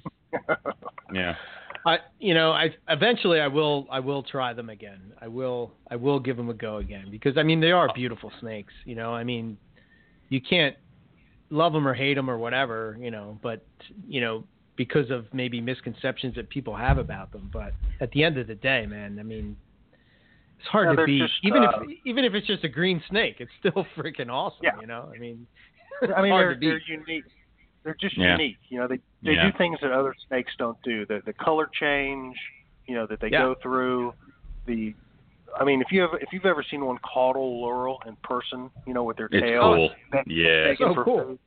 yeah. 1.13 1.35
I, 1.85 1.97
you 2.19 2.33
know, 2.33 2.51
I 2.51 2.69
eventually 2.89 3.39
I 3.39 3.47
will 3.47 3.87
I 3.89 3.99
will 3.99 4.21
try 4.21 4.53
them 4.53 4.69
again. 4.69 4.99
I 5.21 5.27
will 5.27 5.71
I 5.89 5.95
will 5.95 6.19
give 6.19 6.35
them 6.37 6.49
a 6.49 6.53
go 6.53 6.77
again 6.77 7.07
because 7.09 7.37
I 7.37 7.43
mean 7.43 7.59
they 7.61 7.71
are 7.71 7.87
beautiful 7.93 8.31
snakes. 8.41 8.73
You 8.85 8.95
know, 8.95 9.13
I 9.13 9.23
mean, 9.23 9.57
you 10.29 10.41
can't 10.41 10.75
love 11.49 11.73
them 11.73 11.87
or 11.87 11.93
hate 11.93 12.15
them 12.15 12.29
or 12.29 12.37
whatever. 12.37 12.97
You 12.99 13.11
know, 13.11 13.39
but 13.41 13.65
you 14.07 14.19
know 14.21 14.43
because 14.75 15.09
of 15.09 15.25
maybe 15.33 15.59
misconceptions 15.59 16.35
that 16.35 16.49
people 16.49 16.75
have 16.75 16.97
about 16.97 17.31
them. 17.31 17.49
But 17.51 17.73
at 18.01 18.11
the 18.11 18.23
end 18.23 18.37
of 18.37 18.47
the 18.47 18.55
day, 18.55 18.85
man, 18.85 19.17
I 19.19 19.23
mean, 19.23 19.55
it's 20.57 20.67
hard 20.67 20.85
Yeah, 20.87 20.91
to 20.91 20.95
they're 20.97 21.05
beat. 21.05 21.21
just, 21.21 21.33
even 21.43 21.63
uh, 21.63 21.71
if 21.81 21.97
even 22.05 22.25
if 22.25 22.33
it's 22.33 22.47
just 22.47 22.63
a 22.65 22.69
green 22.69 23.01
snake, 23.09 23.37
it's 23.39 23.51
still 23.59 23.85
freaking 23.97 24.29
awesome. 24.29 24.59
Yeah. 24.63 24.79
You 24.81 24.87
know, 24.87 25.11
I 25.15 25.17
mean, 25.17 25.47
I 26.15 26.21
mean, 26.21 26.31
they're 26.31 26.57
they're 26.59 26.81
unique. 26.87 27.23
They're 27.83 27.97
just 27.99 28.17
Yeah. 28.17 28.31
unique. 28.31 28.57
You 28.69 28.79
know, 28.79 28.87
they 28.87 28.99
they 29.23 29.33
Yeah. 29.33 29.51
do 29.51 29.57
things 29.57 29.77
that 29.81 29.91
other 29.91 30.13
snakes 30.27 30.51
don't 30.57 30.81
do. 30.83 31.05
The 31.05 31.21
the 31.25 31.33
color 31.33 31.69
change, 31.79 32.35
you 32.85 32.95
know, 32.95 33.05
that 33.07 33.19
they 33.19 33.29
Yeah. 33.29 33.39
go 33.41 33.55
through. 33.55 34.13
The, 34.65 34.93
I 35.59 35.63
mean, 35.63 35.81
if 35.81 35.91
you 35.91 36.01
have 36.01 36.11
if 36.21 36.29
you've 36.31 36.45
ever 36.45 36.63
seen 36.63 36.85
one 36.85 36.97
caudal 36.99 37.61
luring 37.61 37.97
in 38.05 38.15
person, 38.17 38.69
you 38.85 38.93
know, 38.93 39.03
with 39.03 39.17
their 39.17 39.27
It's 39.31 39.41
tail, 39.41 39.61
cool. 39.75 39.91
that- 40.11 40.27
Yeah. 40.27 40.65
begging 40.69 40.87
So 40.87 40.93
for 40.93 41.03
cool. 41.03 41.23
food. 41.23 41.39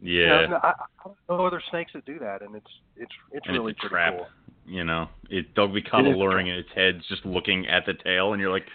Yeah. 0.00 0.40
You 0.42 0.48
know, 0.48 0.60
I, 0.62 0.68
I 0.70 0.74
don't 1.04 1.16
know 1.28 1.46
other 1.46 1.60
snakes 1.70 1.92
that 1.92 2.04
do 2.04 2.18
that, 2.18 2.42
and 2.42 2.56
it's 2.56 2.66
it's 2.96 3.12
it's 3.30 3.46
And 3.46 3.54
it's 3.56 3.60
really 3.60 3.72
a 3.72 3.74
pretty 3.76 3.88
trap. 3.94 4.14
cool. 4.16 4.26
You 4.66 4.84
know, 4.84 5.08
it 5.30 5.54
they'll 5.54 5.68
be 5.68 5.82
kind 5.82 6.06
It 6.06 6.12
of 6.12 6.16
luring 6.16 6.48
and 6.48 6.58
its 6.58 6.70
head's 6.74 7.06
just 7.08 7.24
looking 7.26 7.66
at 7.68 7.84
the 7.86 7.94
tail, 7.94 8.32
and 8.32 8.40
you're 8.40 8.50
like, 8.50 8.66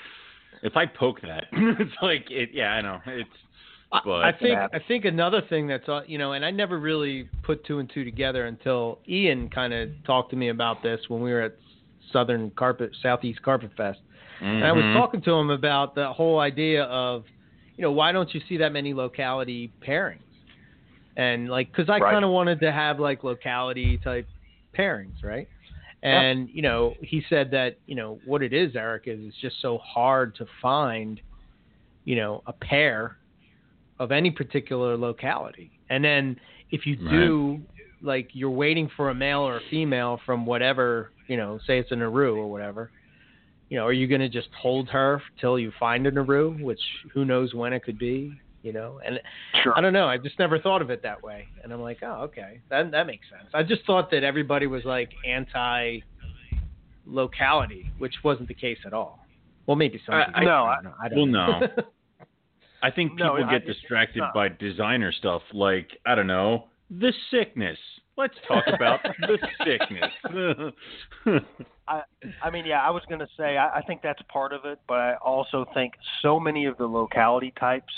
if 0.63 0.75
I 0.77 0.85
poke 0.85 1.21
that, 1.21 1.45
it's 1.51 2.01
like 2.01 2.29
it. 2.31 2.51
Yeah, 2.53 2.73
I 2.73 2.81
know. 2.81 3.01
It's 3.07 3.29
I- 3.29 3.46
But- 3.91 4.05
I 4.07 4.31
think 4.33 4.59
I 4.73 4.79
think 4.87 5.05
another 5.05 5.41
thing 5.41 5.67
that's 5.67 5.87
uh, 5.87 6.01
you 6.05 6.17
know, 6.17 6.33
and 6.33 6.43
I 6.43 6.51
never 6.51 6.77
really 6.79 7.29
put 7.43 7.63
two 7.65 7.79
and 7.79 7.89
two 7.89 8.03
together 8.03 8.45
until 8.47 8.99
Ian 9.07 9.49
kind 9.49 9.73
of 9.73 9.89
talked 10.05 10.29
to 10.31 10.35
me 10.35 10.49
about 10.49 10.83
this 10.83 10.99
when 11.07 11.21
we 11.21 11.31
were 11.31 11.41
at 11.41 11.55
Southern 12.11 12.51
Carpet 12.51 12.91
Southeast 13.01 13.41
Carpet 13.41 13.71
Fest, 13.77 13.99
and 14.41 14.65
I 14.65 14.71
was 14.73 14.83
Mhm. 14.83 14.93
talking 14.93 15.21
to 15.21 15.31
him 15.33 15.49
about 15.51 15.95
the 15.95 16.11
whole 16.11 16.39
idea 16.39 16.83
of, 16.85 17.25
you 17.77 17.81
know, 17.81 17.91
why 17.91 18.11
don't 18.11 18.33
you 18.33 18.41
see 18.41 18.57
that 18.57 18.71
many 18.73 18.93
locality 18.93 19.71
pairings, 19.81 20.19
and 21.15 21.49
like 21.49 21.71
because 21.71 21.89
I 21.89 21.99
Right. 21.99 22.11
kind 22.11 22.25
of 22.25 22.31
wanted 22.31 22.59
to 22.61 22.71
have 22.71 22.99
like 22.99 23.23
locality 23.23 23.97
type 23.99 24.27
pairings, 24.73 25.23
right? 25.23 25.47
And 26.03 26.49
you 26.49 26.61
know, 26.61 26.95
he 27.01 27.21
said 27.29 27.51
that 27.51 27.77
you 27.85 27.95
know 27.95 28.19
what 28.25 28.43
it 28.43 28.51
is, 28.53 28.75
Eric, 28.75 29.07
is 29.07 29.19
it's 29.25 29.37
just 29.37 29.59
so 29.61 29.77
hard 29.79 30.35
to 30.35 30.45
find, 30.61 31.19
you 32.03 32.15
know, 32.17 32.43
a 32.47 32.53
pair 32.53 33.17
of 33.99 34.11
any 34.11 34.31
particular 34.31 34.97
locality. 34.97 35.71
And 35.89 36.03
then 36.03 36.39
if 36.71 36.85
you 36.85 36.95
do, 36.95 37.59
like 38.01 38.29
you're 38.33 38.49
waiting 38.51 38.89
for 38.95 39.09
a 39.09 39.15
male 39.15 39.39
or 39.39 39.57
a 39.57 39.61
female 39.69 40.19
from 40.25 40.45
whatever, 40.45 41.11
you 41.27 41.37
know, 41.37 41.59
say 41.65 41.79
it's 41.79 41.91
an 41.91 42.01
Aru 42.01 42.35
or 42.35 42.47
whatever, 42.51 42.91
you 43.69 43.77
know, 43.77 43.85
are 43.85 43.93
you 43.93 44.07
going 44.07 44.21
to 44.21 44.29
just 44.29 44.49
hold 44.61 44.87
her 44.89 45.21
till 45.41 45.57
you 45.59 45.71
find 45.79 46.05
an 46.07 46.17
Aru, 46.17 46.51
which 46.63 46.79
who 47.13 47.25
knows 47.25 47.53
when 47.53 47.73
it 47.73 47.83
could 47.83 47.97
be, 47.97 48.31
you 48.63 48.71
know? 48.71 48.99
And 49.05 49.19
Sure. 49.63 49.73
I 49.77 49.81
don't 49.81 49.93
know. 49.93 50.07
I 50.07 50.17
just 50.17 50.37
never 50.39 50.59
thought 50.59 50.81
of 50.81 50.89
it 50.89 51.01
that 51.03 51.21
way. 51.23 51.47
And 51.63 51.73
I'm 51.73 51.81
like, 51.81 51.97
oh, 52.03 52.21
okay, 52.25 52.61
that 52.69 52.91
that 52.91 53.07
makes 53.07 53.25
sense. 53.29 53.49
I 53.53 53.63
just 53.63 53.83
thought 53.85 54.11
that 54.11 54.23
everybody 54.23 54.67
was 54.67 54.85
like 54.85 55.09
anti 55.25 55.99
locality, 57.05 57.91
which 57.97 58.13
wasn't 58.23 58.47
the 58.47 58.53
case 58.53 58.77
at 58.85 58.93
all. 58.93 59.19
Well, 59.65 59.75
maybe 59.75 59.99
some. 60.05 60.15
I- 60.15 60.25
people. 60.25 60.41
I- 60.41 60.45
no, 60.45 60.63
I 60.63 60.71
I- 60.71 60.75
don't 60.75 60.83
know. 60.83 60.93
I 61.01 61.09
don't 61.09 61.17
well, 61.17 61.25
know. 61.25 61.59
no. 61.77 61.83
I 62.83 62.91
think 62.91 63.13
people 63.17 63.43
I- 63.43 63.51
get 63.51 63.67
it's 63.67 63.79
distracted 63.79 64.23
by 64.33 64.49
designer 64.49 65.11
stuff 65.11 65.41
like 65.53 65.89
I 66.05 66.15
don't 66.15 66.27
know 66.27 66.65
the 66.89 67.11
sickness. 67.31 67.77
Let's 68.17 68.35
talk 68.47 68.63
about 68.73 68.99
the 69.03 69.37
sickness. 69.65 70.11
I, 71.87 72.01
I 72.43 72.49
mean, 72.49 72.65
yeah, 72.65 72.81
I 72.81 72.89
was 72.89 73.03
going 73.07 73.19
to 73.19 73.27
say 73.37 73.57
I, 73.57 73.77
I 73.77 73.81
think 73.81 74.01
that's 74.01 74.21
part 74.31 74.53
of 74.53 74.65
it, 74.65 74.79
but 74.87 74.95
I 74.99 75.15
also 75.15 75.65
think 75.73 75.93
so 76.21 76.39
many 76.39 76.65
of 76.65 76.77
the 76.77 76.85
locality 76.85 77.53
types 77.59 77.93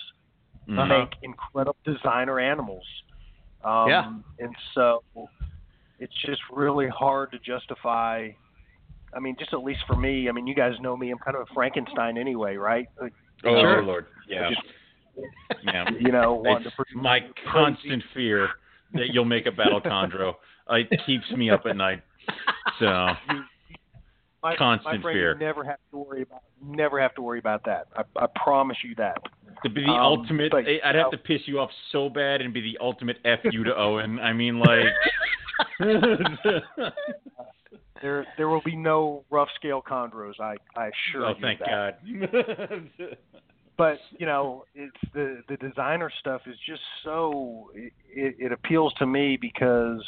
Mhm. 0.68 0.88
make 0.88 1.10
incredible 1.24 1.78
designer 1.84 2.39
animals. 2.39 2.84
Um, 3.63 3.88
Yeah. 3.89 4.13
And 4.38 4.56
so 4.76 5.04
it's 6.00 6.13
just 6.24 6.42
really 6.52 6.88
hard 6.89 7.32
to 7.32 7.39
justify. 7.39 8.30
I 9.12 9.20
mean, 9.20 9.36
just 9.39 9.52
at 9.54 9.63
least 9.63 9.80
for 9.88 9.96
me. 9.96 10.30
I 10.30 10.32
mean, 10.32 10.46
you 10.46 10.54
guys 10.54 10.74
know 10.80 10.96
me. 10.96 11.10
I'm 11.10 11.18
kind 11.18 11.36
of 11.36 11.48
a 11.50 11.54
Frankenstein 11.56 12.20
anyway, 12.20 12.56
right? 12.58 12.88
Like, 13.02 13.13
Oh 13.45 13.60
Sure. 13.62 13.84
Lord, 13.84 14.06
yeah, 14.28 14.49
yeah. 15.63 15.86
you 15.99 16.12
know, 16.12 16.34
wanting 16.34 16.63
to 16.69 16.69
It's 16.80 16.91
my 16.95 17.19
constant 17.52 18.04
fear 18.13 18.49
that 18.93 19.08
you'll 19.13 19.25
make 19.25 19.45
a 19.45 19.52
battle 19.52 19.82
chondro. 19.82 20.34
It 20.71 21.02
keeps 21.08 21.30
me 21.32 21.49
up 21.49 21.63
at 21.65 21.75
night. 21.75 22.04
So 22.80 22.86
my, 24.43 24.56
constant 24.56 25.04
my 25.04 25.12
fear. 25.12 25.34
Never 25.36 25.63
have 25.63 25.80
to 25.89 25.97
worry 25.97 26.21
about. 26.21 26.43
Never 26.63 27.02
have 27.02 27.15
to 27.15 27.23
worry 27.23 27.39
about 27.39 27.65
that. 27.65 27.88
I, 27.95 28.04
I 28.23 28.28
promise 28.43 28.78
you 28.84 28.93
that. 28.95 29.17
to 29.63 29.69
be 29.69 29.82
the 29.82 29.89
Um, 29.89 29.99
ultimate, 29.99 30.52
but, 30.52 30.65
I'd 30.67 30.80
have 30.93 31.06
know- 31.06 31.12
to 31.12 31.17
piss 31.17 31.41
you 31.47 31.60
off 31.60 31.71
so 31.91 32.08
bad 32.08 32.41
and 32.41 32.54
be 32.54 32.62
the 32.62 32.78
ultimate 32.80 33.17
f 33.25 33.39
you 33.45 33.63
to 33.63 33.75
Owen. 33.75 34.19
I 34.19 34.32
mean, 34.32 34.60
like. 34.60 34.86
There, 38.02 38.26
there 38.38 38.50
will 38.50 38.62
be 38.64 38.76
no 38.76 39.24
rough 39.30 39.50
scale 39.56 39.82
chondros. 39.82 40.40
I, 40.40 40.56
I 40.76 40.90
assure 40.90 41.26
oh, 41.26 41.30
you 41.30 41.36
thank 41.42 41.60
that. 41.60 42.00
God. 42.00 42.90
but 43.80 43.98
you 44.20 44.26
know 44.28 44.66
it's 44.76 45.12
the 45.14 45.42
the 45.48 45.56
designer 45.58 46.12
stuff 46.20 46.42
is 46.46 46.56
just 46.68 46.82
so 47.04 47.72
it, 47.74 48.36
it, 48.38 48.52
appeals 48.52 48.94
to 49.00 49.08
me 49.08 49.38
because 49.42 50.04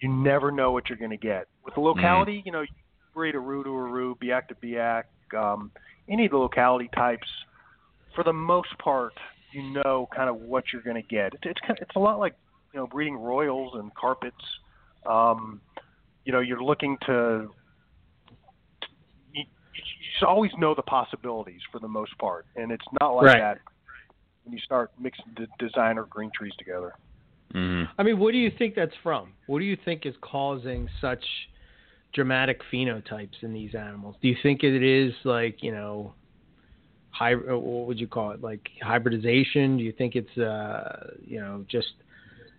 you 0.00 0.08
never 0.08 0.52
know 0.52 0.70
what 0.70 0.88
you're 0.88 0.96
going 0.96 1.10
to 1.10 1.16
get 1.16 1.48
with 1.64 1.74
the 1.74 1.80
locality 1.80 2.42
you 2.46 2.52
know 2.52 2.62
you 2.62 2.68
breed 3.12 3.34
Aru 3.34 3.64
to 3.64 3.70
Aru 3.70 4.14
biak 4.14 4.46
to 4.46 4.54
biak 4.54 5.02
um 5.36 5.72
any 6.08 6.26
of 6.26 6.30
the 6.30 6.38
locality 6.38 6.88
types 6.94 7.26
for 8.14 8.22
the 8.22 8.32
most 8.32 8.78
part 8.78 9.12
you 9.52 9.64
know 9.64 10.08
kind 10.14 10.30
of 10.30 10.36
what 10.36 10.64
you're 10.72 10.82
going 10.82 11.02
to 11.02 11.08
get 11.08 11.34
it's 11.34 11.42
it's 11.44 11.60
kind 11.60 11.72
of, 11.72 11.78
it's 11.82 11.96
a 11.96 11.98
lot 11.98 12.20
like 12.20 12.36
you 12.72 12.78
know 12.78 12.86
breeding 12.86 13.16
royals 13.16 13.72
and 13.74 13.92
carpets 13.96 14.36
um 15.06 15.60
you 16.28 16.32
know 16.34 16.40
you're 16.40 16.62
looking 16.62 16.98
to 17.06 17.48
you, 19.32 19.44
you 20.20 20.26
always 20.26 20.50
know 20.58 20.74
the 20.74 20.82
possibilities 20.82 21.62
for 21.72 21.78
the 21.78 21.88
most 21.88 22.12
part, 22.18 22.44
and 22.54 22.70
it's 22.70 22.84
not 23.00 23.14
like 23.14 23.26
Right. 23.26 23.38
that 23.38 23.58
when 24.44 24.52
you 24.52 24.58
start 24.60 24.90
mixing 25.00 25.24
the 25.38 25.46
designer 25.58 26.04
green 26.04 26.30
trees 26.34 26.52
together. 26.58 26.92
Mhm. 27.54 27.88
I 27.96 28.02
mean, 28.02 28.18
what 28.18 28.32
do 28.32 28.38
you 28.38 28.50
think 28.50 28.74
that's 28.74 28.94
from? 28.96 29.32
What 29.46 29.60
do 29.60 29.64
you 29.64 29.76
think 29.76 30.04
is 30.04 30.14
causing 30.20 30.86
such 31.00 31.24
dramatic 32.12 32.60
phenotypes 32.70 33.42
in 33.42 33.54
these 33.54 33.74
animals? 33.74 34.16
Do 34.20 34.28
you 34.28 34.36
think 34.42 34.62
it 34.62 34.82
is 34.82 35.14
like 35.24 35.62
you 35.62 35.72
know, 35.72 36.12
hy- 37.08 37.32
uh, 37.32 37.56
what 37.56 37.86
would 37.86 37.98
you 37.98 38.06
call 38.06 38.32
it? 38.32 38.42
Like 38.42 38.68
hybridization? 38.82 39.78
Do 39.78 39.82
you 39.82 39.92
think 39.92 40.14
it's 40.14 40.36
uh, 40.36 41.14
you 41.24 41.40
know, 41.40 41.64
just 41.70 41.94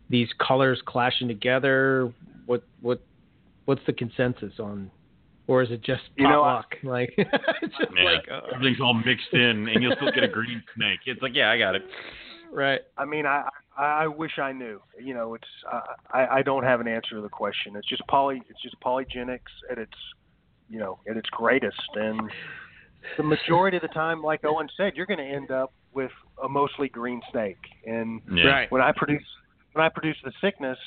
these 0.10 0.34
colors 0.39 0.82
clashing 0.88 1.27
together? 1.27 2.12
What 2.47 2.63
what 2.82 3.03
what's 3.69 3.86
the 3.86 3.93
consensus 3.93 4.53
on? 4.60 4.89
Or 5.45 5.62
is 5.63 5.69
it 5.71 5.82
just 5.84 6.01
You 6.15 6.27
know, 6.27 6.41
I- 6.43 6.63
like, 6.84 7.13
it's 7.17 7.77
just 7.77 7.91
Yeah. 7.95 8.03
like 8.03 8.25
uh, 8.32 8.41
Everything's 8.55 8.82
all 8.82 8.93
mixed 8.95 9.32
in, 9.34 9.67
and 9.69 9.82
you'll 9.82 9.95
still 9.95 10.12
get 10.12 10.23
a 10.23 10.27
green 10.27 10.62
snake. 10.75 10.99
It's 11.05 11.22
like, 11.22 11.34
yeah, 11.36 11.51
I 11.51 11.57
got 11.59 11.76
it. 11.76 11.84
right. 12.51 12.82
I 12.97 13.05
mean, 13.05 13.26
I 13.26 13.47
I, 13.78 13.86
I 14.03 14.07
wish 14.07 14.38
I 14.39 14.51
knew. 14.51 14.82
You 14.99 15.13
know, 15.13 15.36
it's 15.36 15.47
I 16.13 16.22
I 16.38 16.41
don't 16.41 16.63
have 16.63 16.80
an 16.82 16.88
answer 16.88 17.15
to 17.15 17.22
the 17.22 17.30
question. 17.30 17.76
It's 17.76 17.88
just 17.88 18.05
poly 18.07 18.41
it's 18.49 18.61
just 18.61 18.76
polygenics 18.82 19.53
at 19.72 19.78
its 19.78 19.97
you 20.70 20.80
know 20.80 20.99
at 21.09 21.15
its 21.17 21.30
greatest, 21.30 21.91
and 21.95 22.20
the 23.17 23.24
majority 23.24 23.78
of 23.78 23.82
the 23.82 23.88
time, 24.03 24.22
like 24.22 24.43
Owen 24.45 24.67
said, 24.78 24.93
you're 24.95 25.05
going 25.13 25.24
to 25.26 25.32
end 25.39 25.51
up 25.51 25.72
with 25.93 26.11
a 26.43 26.49
mostly 26.49 26.89
green 26.89 27.22
snake. 27.32 27.57
And 27.86 28.22
Yeah. 28.32 28.47
Right. 28.55 28.72
when 28.72 28.82
I 28.82 28.91
produce 28.95 29.26
when 29.74 29.84
I 29.86 29.89
produce 29.89 30.17
the 30.24 30.34
sickness, 30.41 30.78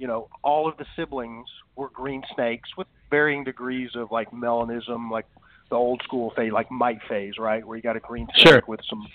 you 0.00 0.06
know, 0.06 0.28
all 0.42 0.66
of 0.66 0.78
the 0.78 0.86
siblings 0.96 1.46
were 1.76 1.90
green 1.90 2.22
snakes 2.34 2.70
with 2.78 2.86
varying 3.10 3.44
degrees 3.44 3.90
of 3.94 4.10
like 4.10 4.30
melanism, 4.30 5.10
like 5.10 5.26
the 5.68 5.76
old 5.76 6.00
school 6.02 6.32
phase, 6.34 6.52
like 6.52 6.70
mite 6.70 7.00
phase, 7.06 7.34
right, 7.38 7.64
where 7.66 7.76
you 7.76 7.82
got 7.82 7.96
a 7.96 8.00
green 8.00 8.26
snake 8.34 8.46
Sure. 8.48 8.62
with 8.66 8.80
some 8.88 9.06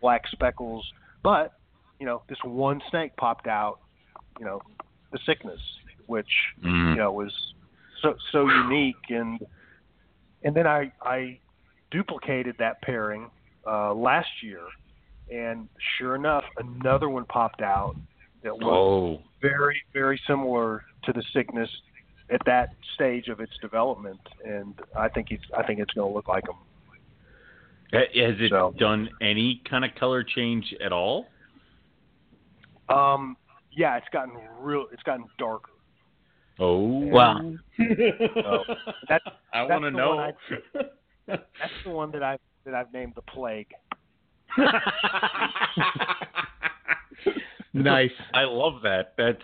black 0.00 0.26
speckles. 0.28 0.84
But 1.22 1.52
you 2.00 2.06
know, 2.06 2.22
this 2.28 2.38
one 2.42 2.82
snake 2.90 3.16
popped 3.16 3.46
out, 3.46 3.78
you 4.40 4.44
know, 4.44 4.60
the 5.12 5.18
sickness, 5.24 5.60
which 6.06 6.32
Mm. 6.62 6.90
you 6.90 6.96
know 6.96 7.12
was 7.12 7.32
so 8.02 8.16
so 8.32 8.48
unique 8.48 9.10
and 9.10 9.38
and 10.42 10.52
then 10.54 10.66
I 10.66 10.90
I 11.00 11.38
duplicated 11.92 12.56
that 12.58 12.82
pairing 12.82 13.30
uh, 13.66 13.94
last 13.94 14.42
year, 14.42 14.62
and 15.32 15.68
sure 15.96 16.16
enough, 16.16 16.44
another 16.56 17.08
one 17.08 17.24
popped 17.24 17.62
out 17.62 17.94
that 18.42 18.54
was 18.56 18.62
Oh, 18.64 19.20
very 19.42 19.82
very 19.92 20.20
similar 20.26 20.84
to 21.04 21.12
the 21.12 21.22
sickness 21.32 21.68
at 22.30 22.40
that 22.46 22.70
stage 22.94 23.28
of 23.28 23.40
its 23.40 23.52
development, 23.60 24.20
and 24.44 24.74
I 24.96 25.08
think 25.08 25.30
it's 25.30 25.44
I 25.56 25.62
think 25.62 25.80
it's 25.80 25.92
going 25.94 26.10
to 26.10 26.14
look 26.14 26.28
like 26.28 26.44
them. 26.44 26.56
Has 27.92 28.04
it 28.14 28.50
So- 28.50 28.74
done 28.78 29.08
any 29.22 29.62
kind 29.68 29.84
of 29.84 29.94
color 29.94 30.22
change 30.22 30.74
at 30.84 30.92
all? 30.92 31.26
Um, 32.90 33.36
yeah, 33.72 33.96
it's 33.96 34.06
gotten 34.12 34.34
real. 34.60 34.86
It's 34.92 35.02
gotten 35.04 35.24
darker. 35.38 35.70
Oh, 36.58 36.84
Wow. 36.86 37.40
So 37.78 37.78
that's 39.08 39.24
I 39.52 39.62
want 39.62 39.84
to 39.84 39.90
know. 39.90 40.16
one 40.16 40.32
that's 41.26 41.42
the 41.84 41.90
one 41.90 42.10
that 42.12 42.22
I 42.22 42.38
that 42.64 42.74
I've 42.74 42.92
named 42.92 43.12
the 43.14 43.22
plague. 43.22 43.72
nice. 47.84 48.10
I 48.34 48.44
love 48.44 48.82
that. 48.82 49.14
That's 49.16 49.42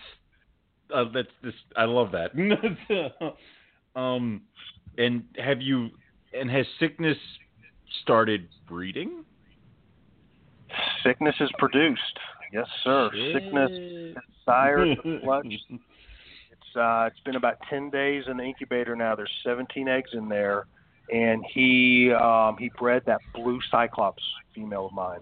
uh, 0.95 1.05
that's 1.12 1.28
this. 1.43 1.55
I 1.76 1.85
love 1.85 2.12
that. 2.12 2.32
um, 3.99 4.43
and 4.99 5.24
have 5.39 5.61
you? 5.61 5.91
And 6.32 6.51
has 6.51 6.66
sickness 6.80 7.18
started 8.03 8.49
breeding? 8.68 9.24
Sickness 11.05 11.35
is 11.41 11.51
produced. 11.59 12.01
Yes, 12.53 12.66
sir. 12.82 13.11
Sickness 13.32 14.16
sired 14.45 14.99
the 15.05 15.20
clutch. 15.22 15.47
It's 15.47 16.76
uh, 16.76 17.09
it's 17.11 17.20
been 17.24 17.37
about 17.37 17.59
ten 17.70 17.91
days 17.91 18.24
in 18.28 18.37
the 18.37 18.43
incubator 18.43 18.97
now. 18.97 19.14
There's 19.14 19.30
17 19.45 19.89
eggs 19.89 20.11
in 20.12 20.28
there, 20.28 20.66
and 21.12 21.45
he 21.53 22.12
um, 22.12 22.57
he 22.59 22.70
bred 22.78 23.03
that 23.07 23.20
blue 23.35 23.61
cyclops 23.70 24.22
female 24.55 24.87
of 24.87 24.93
mine. 24.93 25.20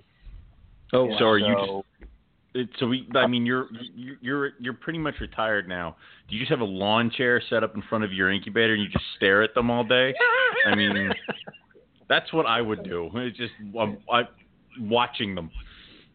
Oh, 0.92 1.08
So 1.18 1.24
are 1.26 1.38
you 1.38 1.54
So- 1.66 1.84
It, 2.00 2.08
so 2.78 2.86
we, 2.86 3.08
I 3.14 3.26
mean, 3.26 3.46
you're 3.46 3.68
you're 3.94 4.16
you're 4.20 4.50
you're 4.60 4.74
pretty 4.74 4.98
much 4.98 5.14
retired 5.20 5.68
now. 5.68 5.96
Do 6.28 6.34
you 6.36 6.40
just 6.40 6.50
have 6.50 6.60
a 6.60 6.64
lawn 6.64 7.10
chair 7.10 7.42
set 7.48 7.64
up 7.64 7.74
in 7.74 7.82
front 7.88 8.04
of 8.04 8.12
your 8.12 8.30
incubator 8.30 8.74
and 8.74 8.82
you 8.82 8.88
just 8.88 9.04
stare 9.16 9.42
at 9.42 9.54
them 9.54 9.70
all 9.70 9.84
day? 9.84 10.14
I 10.66 10.74
mean, 10.74 11.14
that's 12.08 12.32
what 12.32 12.46
I 12.46 12.60
would 12.60 12.82
do. 12.82 13.10
It's 13.14 13.36
just 13.36 13.52
I'm, 13.78 13.98
I'm 14.10 14.28
watching 14.80 15.34
them, 15.34 15.50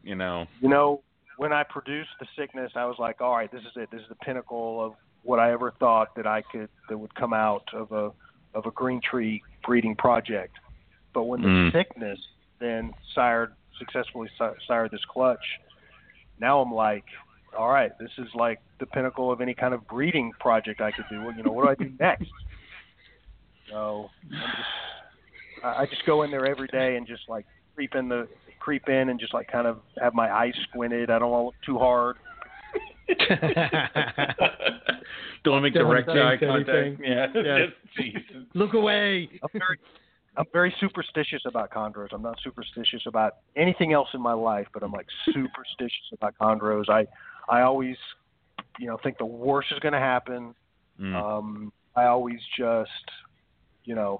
you 0.04 0.16
know. 0.16 0.46
you 0.62 0.70
know, 0.70 1.02
when 1.38 1.54
I 1.54 1.64
produced 1.64 2.10
the 2.20 2.28
sickness, 2.38 2.72
I 2.76 2.86
was 2.86 2.98
like, 3.00 3.20
all 3.20 3.36
right, 3.36 3.52
this 3.52 3.62
is 3.62 3.72
it. 3.76 3.90
This 3.92 4.02
is 4.02 4.10
the 4.10 4.16
pinnacle 4.16 4.84
of 4.84 4.94
what 5.24 5.40
I 5.40 5.52
ever 5.52 5.74
thought 5.80 6.16
that 6.16 6.28
I 6.28 6.44
could 6.52 6.70
that 6.90 6.98
would 6.98 7.14
come 7.16 7.34
out 7.34 7.64
of 7.74 7.92
a 7.92 8.12
of 8.54 8.66
a 8.66 8.72
green 8.72 9.02
tree 9.02 9.42
breeding 9.66 9.96
project. 9.96 10.56
But 11.14 11.24
when 11.24 11.42
the 11.42 11.48
Mm. 11.48 11.72
sickness 11.72 12.20
then 12.60 12.94
sired 13.14 13.54
successfully 13.78 14.30
sired 14.68 14.92
this 14.92 15.04
clutch, 15.06 15.44
now 16.40 16.60
I'm 16.62 16.72
like, 16.74 17.04
all 17.58 17.70
right, 17.70 17.92
this 18.00 18.12
is 18.18 18.28
like 18.36 18.60
the 18.80 18.86
pinnacle 18.86 19.32
of 19.32 19.42
any 19.42 19.54
kind 19.54 19.74
of 19.74 19.88
breeding 19.88 20.32
project 20.40 20.82
I 20.82 20.92
could 20.92 21.06
do. 21.10 21.22
Well, 21.24 21.34
you 21.36 21.44
know, 21.44 21.52
what 21.52 21.64
do 21.64 21.70
I 21.70 21.76
do 21.88 21.92
next? 22.00 22.30
So 23.72 24.10
I'm 24.24 24.30
just, 24.32 25.64
I 25.64 25.68
I 25.82 25.86
just 25.88 26.06
go 26.06 26.24
in 26.24 26.32
there 26.32 26.46
every 26.46 26.68
day 26.68 26.96
and 26.98 27.06
just 27.08 27.24
like 27.28 27.46
creep 27.76 27.96
in 27.96 28.08
the 28.08 28.28
creep 28.60 28.88
in 28.90 29.10
and 29.10 29.20
just 29.20 29.34
like 29.34 29.48
kind 29.52 29.68
of 29.68 29.80
have 30.02 30.14
my 30.14 30.32
eyes 30.32 30.54
squinted. 30.70 31.10
I 31.10 31.20
don't 31.20 31.32
want 31.32 31.42
to 31.42 31.46
look 31.46 31.56
too 31.66 31.78
hard. 31.80 32.18
Don't 35.44 35.62
make 35.64 35.74
Don't 35.74 35.86
direct 35.88 36.10
eye 36.10 36.38
contact. 36.38 36.70
anything. 36.70 36.98
Yeah. 37.04 37.28
Yeah. 37.36 37.66
Jesus. 37.96 38.22
Look 38.54 38.74
away. 38.74 39.30
I'm 39.42 39.50
very, 39.54 39.80
I'm 40.38 40.46
very 40.54 40.74
superstitious 40.80 41.42
about 41.46 41.72
chondros. 41.72 42.10
I'm 42.12 42.22
not 42.22 42.38
superstitious 42.44 43.02
about 43.08 43.38
anything 43.56 43.92
else 43.94 44.10
in 44.14 44.22
my 44.22 44.34
life, 44.34 44.68
but 44.74 44.84
I'm 44.84 44.92
like 44.92 45.08
superstitious 45.26 46.12
about 46.14 46.36
chondros. 46.40 46.90
I, 46.90 47.08
I 47.50 47.62
always, 47.62 47.96
you 48.80 48.88
know, 48.88 48.98
think 49.02 49.18
the 49.18 49.26
worst 49.26 49.70
is 49.72 49.80
going 49.80 49.94
to 49.94 50.00
happen. 50.00 50.54
Mm. 51.00 51.16
Um, 51.16 51.74
I 51.96 52.06
always 52.06 52.40
just, 52.56 52.92
you 53.84 53.96
know, 53.96 54.20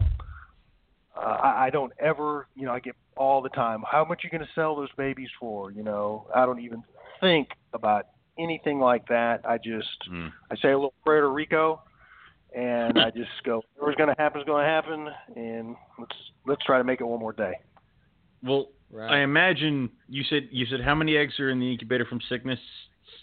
uh, 1.16 1.20
I, 1.20 1.68
I 1.68 1.70
don't 1.70 1.94
ever, 2.00 2.48
you 2.56 2.66
know, 2.66 2.72
I 2.72 2.80
get 2.80 2.96
all 3.16 3.42
the 3.42 3.50
time. 3.50 3.84
How 3.90 4.04
much 4.04 4.24
are 4.24 4.28
you 4.28 4.32
going 4.32 4.48
to 4.48 4.54
sell 4.56 4.76
those 4.76 4.92
babies 4.98 5.30
for? 5.40 5.72
You 5.72 5.84
know, 5.84 6.28
I 6.34 6.46
don't 6.46 6.60
even 6.60 6.84
think 7.20 7.50
about 7.74 8.08
anything 8.40 8.80
like 8.80 9.08
that. 9.10 9.42
I 9.46 9.58
just, 9.58 10.10
Mm. 10.12 10.32
I 10.52 10.56
say 10.56 10.70
a 10.70 10.78
little 10.78 10.94
prayer 11.06 11.22
to 11.22 11.28
Rico, 11.28 11.82
and 12.56 13.00
I 13.00 13.10
just 13.12 13.30
go, 13.46 13.62
whatever's 13.76 13.96
going 13.96 14.16
to 14.16 14.22
happen 14.22 14.42
is 14.42 14.46
going 14.46 14.64
to 14.64 14.70
happen, 14.70 15.08
and 15.36 15.76
let's 16.00 16.16
let's 16.46 16.64
try 16.66 16.78
to 16.78 16.84
make 16.84 17.02
it 17.02 17.06
one 17.06 17.20
more 17.20 17.34
day. 17.34 17.54
Well, 18.44 18.68
I 19.00 19.20
imagine 19.20 19.90
you 20.08 20.24
said 20.30 20.48
you 20.52 20.66
said 20.68 20.82
how 20.82 20.96
many 20.96 21.18
eggs 21.18 21.40
are 21.40 21.50
in 21.50 21.60
the 21.60 21.72
incubator 21.72 22.06
from 22.06 22.20
sickness? 22.30 22.60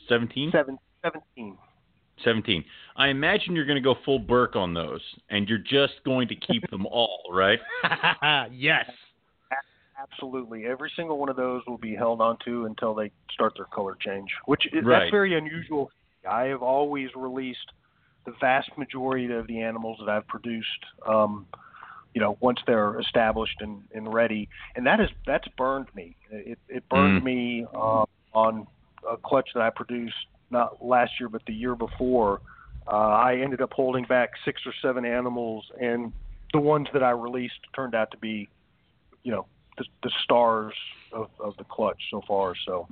Seventeen. 0.09 0.51
Seven, 0.53 0.79
17. 1.03 1.57
17. 2.25 2.65
I 2.97 3.09
imagine 3.09 3.57
you're 3.57 3.67
going 3.67 3.83
to 3.83 3.83
go 3.83 3.97
full 4.05 4.21
Burke 4.21 4.55
on 4.55 4.73
those, 4.73 5.01
and 5.31 5.49
you're 5.49 5.59
just 5.59 5.95
going 6.05 6.29
to 6.29 6.37
keep 6.37 6.69
them 6.71 6.87
all, 6.87 7.23
right? 7.33 7.59
yes. 8.53 8.89
Absolutely, 10.01 10.67
every 10.67 10.93
single 10.97 11.19
one 11.19 11.29
of 11.29 11.37
those 11.37 11.63
will 11.67 11.79
be 11.79 11.95
held 11.95 12.21
onto 12.21 12.67
until 12.67 12.95
they 12.95 13.11
start 13.33 13.55
their 13.57 13.65
color 13.67 13.97
change, 13.99 14.29
which 14.47 14.67
is, 14.67 14.85
Right. 14.85 15.01
that's 15.01 15.11
very 15.11 15.37
unusual. 15.37 15.91
I 16.29 16.45
have 16.45 16.63
always 16.63 17.09
released 17.17 17.73
the 18.27 18.33
vast 18.41 18.71
majority 18.77 19.33
of 19.33 19.47
the 19.47 19.61
animals 19.61 19.99
that 20.01 20.09
I've 20.11 20.27
produced. 20.27 20.69
Um, 21.07 21.47
you 22.15 22.21
know, 22.21 22.39
once 22.41 22.61
they're 22.67 22.99
established 23.01 23.57
and, 23.61 23.83
and 23.93 24.13
ready, 24.13 24.49
and 24.77 24.87
that 24.87 25.01
is 25.01 25.09
that's 25.27 25.49
burned 25.59 25.89
me. 25.95 26.17
It 26.31 26.59
it 26.69 26.89
burned 26.89 27.23
Mm. 27.23 27.25
me 27.25 27.67
um, 27.75 28.07
on 28.33 28.67
a 29.11 29.17
clutch 29.17 29.49
that 29.55 29.63
I 29.63 29.71
produced 29.71 30.15
not 30.51 30.85
last 30.85 31.13
year 31.19 31.29
but 31.29 31.43
the 31.47 31.53
year 31.55 31.75
before. 31.75 32.41
Uh, 32.87 32.91
I 32.97 33.37
ended 33.37 33.61
up 33.63 33.73
holding 33.73 34.05
back 34.05 34.31
six 34.45 34.61
or 34.67 34.73
seven 34.83 35.05
animals, 35.05 35.65
and 35.81 36.13
the 36.53 36.61
ones 36.61 36.87
that 36.93 37.03
I 37.03 37.11
released 37.11 37.59
turned 37.75 37.95
out 37.95 38.11
to 38.11 38.19
be, 38.19 38.49
you 39.23 39.33
know, 39.33 39.47
the, 39.79 39.85
the 40.03 40.11
stars 40.23 40.75
of, 41.11 41.31
of 41.41 41.57
the 41.57 41.65
clutch 41.65 42.01
so 42.11 42.23
far. 42.29 42.55
So, 42.67 42.87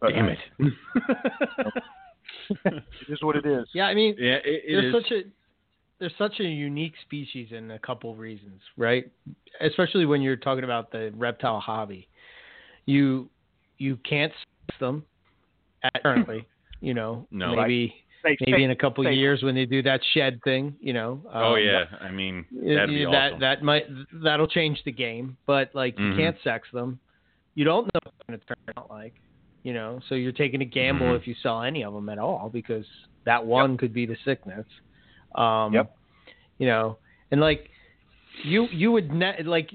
but 0.00 0.10
Damn 0.10 0.28
it. 0.28 0.38
it 2.64 2.82
is 3.08 3.22
what 3.22 3.36
it 3.36 3.46
is. 3.46 3.66
Yeah, 3.74 3.84
I 3.86 3.94
mean, 3.94 4.14
Yeah, 4.18 4.34
it, 4.44 4.62
it 4.66 4.72
there's 4.72 4.94
is. 4.94 5.02
such 5.02 5.12
a 5.12 5.22
there's 5.98 6.12
such 6.18 6.40
a 6.40 6.44
unique 6.44 6.92
species 7.06 7.48
in 7.52 7.70
a 7.70 7.78
couple 7.78 8.12
of 8.12 8.18
reasons, 8.18 8.60
right? 8.76 9.10
Especially 9.60 10.04
when 10.04 10.20
you're 10.20 10.36
talking 10.36 10.64
about 10.64 10.92
the 10.92 11.12
reptile 11.16 11.60
hobby. 11.60 12.08
You 12.86 13.28
you 13.78 13.96
can't 14.08 14.32
sex 14.32 14.78
them 14.80 15.04
at 15.82 16.02
currently, 16.02 16.46
you 16.80 16.94
know. 16.94 17.26
No. 17.32 17.54
maybe 17.56 17.94
Safe- 18.22 18.38
maybe 18.46 18.64
in 18.64 18.70
a 18.70 18.74
safe- 18.74 18.80
couple 18.80 19.06
of 19.06 19.12
years 19.12 19.42
when 19.42 19.54
they 19.54 19.66
do 19.66 19.82
that 19.82 20.00
shed 20.14 20.40
thing, 20.44 20.74
you 20.80 20.92
know. 20.92 21.20
oh 21.32 21.54
um, 21.54 21.62
yeah, 21.62 21.84
I 22.00 22.10
mean 22.10 22.44
that'd 22.52 22.88
be 22.90 23.04
that 23.04 23.32
awesome. 23.32 23.40
that 23.40 23.62
might 23.62 23.84
that'll 24.12 24.48
change 24.48 24.82
the 24.84 24.92
game, 24.92 25.36
but 25.46 25.70
like 25.74 25.98
you 25.98 26.06
Mhm. 26.12 26.16
can't 26.16 26.36
sex 26.44 26.68
them. 26.72 26.98
You 27.54 27.64
don't 27.64 27.84
know 27.86 28.00
what 28.04 28.12
it's 28.14 28.26
going 28.28 28.38
to 28.40 28.46
turn 28.46 28.74
out 28.76 28.90
like, 28.90 29.14
you 29.66 29.72
know. 29.74 30.00
So 30.08 30.14
you're 30.14 30.32
taking 30.44 30.60
a 30.62 30.70
gamble 30.78 31.06
Mhm. 31.08 31.16
if 31.20 31.26
you 31.26 31.34
sell 31.42 31.62
any 31.62 31.82
of 31.84 31.92
them 31.92 32.08
at 32.08 32.18
all 32.18 32.48
because 32.60 32.86
that 33.24 33.44
one 33.44 33.76
could 33.76 33.92
be 33.92 34.06
the 34.06 34.16
sickness. 34.24 34.66
Um, 35.34 35.74
Yep. 35.74 35.86
You 36.58 36.66
know, 36.68 36.98
and 37.30 37.40
like 37.40 37.68
you 38.44 38.68
you 38.82 38.92
would 38.92 39.10
ne- 39.12 39.42
like 39.44 39.70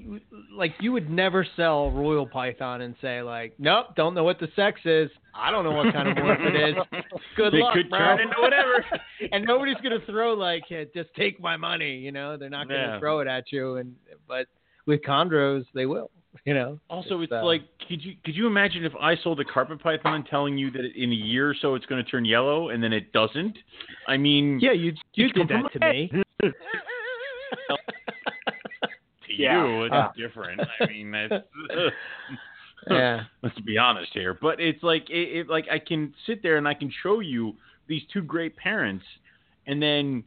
like 0.62 0.74
you 0.80 0.92
would 0.92 1.10
never 1.10 1.44
sell 1.56 1.90
royal 1.90 2.26
python 2.26 2.80
and 2.82 2.94
say 3.00 3.20
like 3.20 3.52
nope 3.58 3.86
don't 3.96 4.14
know 4.14 4.22
what 4.24 4.38
the 4.38 4.48
sex 4.54 4.80
is 4.84 5.10
I 5.34 5.50
don't 5.50 5.64
know 5.64 5.72
what 5.72 5.92
kind 5.92 6.08
of 6.08 6.16
morph 6.16 6.46
it 6.46 6.56
is 6.70 6.76
good 7.36 7.54
it 7.54 7.58
luck 7.60 7.74
could 7.74 7.90
bro 7.90 7.98
turn 7.98 8.20
into 8.26 8.40
whatever. 8.40 8.84
and 9.32 9.44
nobody's 9.44 9.80
gonna 9.82 9.98
throw 10.06 10.34
like 10.34 10.62
"Hey, 10.68 10.86
just 10.94 11.10
take 11.14 11.40
my 11.40 11.56
money 11.56 11.96
you 11.96 12.12
know 12.12 12.36
they're 12.36 12.50
not 12.58 12.68
gonna 12.68 12.92
Yeah. 12.94 12.98
throw 13.00 13.18
it 13.18 13.26
at 13.26 13.50
you 13.50 13.76
and 13.78 13.96
but 14.28 14.46
with 14.86 15.02
chondros 15.02 15.64
they 15.74 15.86
will 15.86 16.10
you 16.44 16.54
know 16.54 16.78
Also, 16.88 17.20
it's, 17.20 17.32
uh, 17.32 17.44
like, 17.44 17.62
could 17.88 18.02
you 18.02 18.14
could 18.24 18.34
you 18.34 18.46
imagine 18.46 18.84
if 18.84 18.92
I 19.00 19.16
sold 19.16 19.40
a 19.40 19.44
carpet 19.44 19.82
python 19.82 20.24
telling 20.28 20.56
you 20.58 20.70
that 20.70 20.84
in 20.96 21.10
a 21.12 21.14
year 21.14 21.50
or 21.50 21.54
so 21.54 21.74
it's 21.74 21.86
going 21.86 22.02
to 22.04 22.10
turn 22.10 22.24
yellow 22.24 22.70
and 22.70 22.82
then 22.82 22.92
it 22.92 23.12
doesn't? 23.12 23.56
I 24.08 24.16
mean, 24.16 24.58
yeah 24.60 24.72
you 24.72 24.92
you 25.14 25.26
It's 25.26 25.34
did 25.34 25.48
that 25.48 25.72
to 25.72 25.80
me 25.80 26.10
to 26.42 26.52
Yeah. 29.28 29.64
you 29.64 29.82
it's 29.84 29.92
Yeah. 29.94 30.08
different. 30.16 30.60
I 30.80 30.86
mean, 30.86 31.10
that's, 31.10 31.44
yeah 32.90 33.24
let's 33.42 33.58
be 33.60 33.78
honest 33.78 34.10
here. 34.12 34.34
But 34.40 34.60
it's 34.60 34.82
like 34.82 35.08
it, 35.10 35.36
it 35.38 35.48
like 35.48 35.66
I 35.70 35.78
can 35.78 36.14
sit 36.26 36.42
there 36.42 36.56
and 36.56 36.66
I 36.66 36.74
can 36.74 36.90
show 37.02 37.20
you 37.20 37.54
these 37.88 38.02
two 38.12 38.22
great 38.22 38.56
parents, 38.56 39.04
and 39.66 39.80
then 39.82 40.24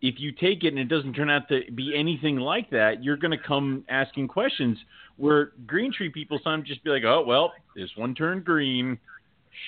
if 0.00 0.16
you 0.18 0.32
take 0.32 0.64
it 0.64 0.68
and 0.68 0.78
it 0.78 0.88
doesn't 0.88 1.14
turn 1.14 1.30
out 1.30 1.48
to 1.48 1.62
be 1.74 1.94
anything 1.96 2.36
like 2.36 2.70
that, 2.70 3.02
you're 3.02 3.16
going 3.16 3.36
to 3.36 3.42
come 3.44 3.84
asking 3.88 4.28
questions. 4.28 4.78
Where 5.16 5.52
green 5.66 5.92
tree 5.92 6.10
people 6.10 6.38
sometimes 6.44 6.68
just 6.68 6.84
be 6.84 6.90
like, 6.90 7.02
oh 7.04 7.24
well, 7.26 7.52
this 7.74 7.90
one 7.96 8.14
turned 8.14 8.44
green. 8.44 8.98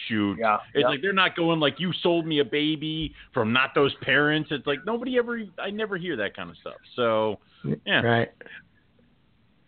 shoot. 0.06 0.38
Yeah, 0.38 0.58
It's 0.74 0.82
yeah. 0.82 0.88
like 0.88 1.02
they're 1.02 1.12
not 1.12 1.34
going 1.34 1.58
like 1.58 1.80
you 1.80 1.92
sold 2.02 2.26
me 2.26 2.38
a 2.38 2.44
baby 2.44 3.12
from 3.34 3.52
not 3.52 3.70
those 3.74 3.92
parents. 4.02 4.50
It's 4.52 4.66
like 4.66 4.78
nobody 4.86 5.18
ever. 5.18 5.42
I 5.58 5.70
never 5.70 5.96
hear 5.96 6.16
that 6.16 6.36
kind 6.36 6.50
of 6.50 6.56
stuff. 6.58 6.76
So 6.94 7.38
yeah, 7.84 8.00
Right. 8.00 8.28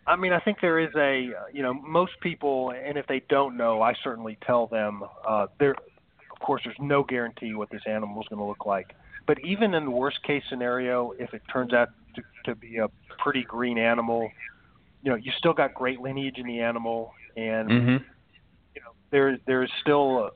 I 0.06 0.16
mean, 0.16 0.32
I 0.32 0.40
think 0.40 0.58
there 0.60 0.80
is 0.80 0.90
a, 0.96 1.30
uh, 1.32 1.44
you 1.52 1.62
know, 1.62 1.72
most 1.74 2.12
people, 2.20 2.72
and 2.72 2.98
if 2.98 3.06
they 3.06 3.22
don't 3.28 3.56
know, 3.56 3.82
I 3.82 3.94
certainly 4.02 4.36
tell 4.44 4.66
them. 4.66 5.04
Uh, 5.26 5.46
there, 5.60 5.72
of 6.32 6.38
course, 6.40 6.62
there's 6.64 6.76
no 6.80 7.04
guarantee 7.04 7.54
what 7.54 7.70
this 7.70 7.82
animal 7.86 8.20
is 8.20 8.26
going 8.28 8.40
to 8.40 8.44
look 8.44 8.66
like. 8.66 8.94
But 9.27 9.39
even 9.45 9.75
in 9.75 9.85
the 9.85 9.91
worst 9.91 10.23
case 10.23 10.43
scenario, 10.49 11.12
if 11.18 11.33
it 11.35 11.43
turns 11.53 11.73
out 11.73 11.89
to, 12.16 12.23
to 12.45 12.55
be 12.55 12.79
a 12.79 12.89
pretty 13.18 13.45
green 13.45 13.79
animal, 13.79 14.31
you 15.03 15.11
know, 15.11 15.16
you 15.16 15.33
still 15.39 15.53
got 15.53 15.75
great 15.75 16.01
lineage 16.01 16.39
in 16.39 16.47
the 16.47 16.61
animal, 16.61 17.12
and 17.37 17.68
hmm 17.68 17.97
you 18.75 18.81
know, 18.81 18.93
there 19.11 19.39
there's 19.47 19.70
still, 19.81 20.31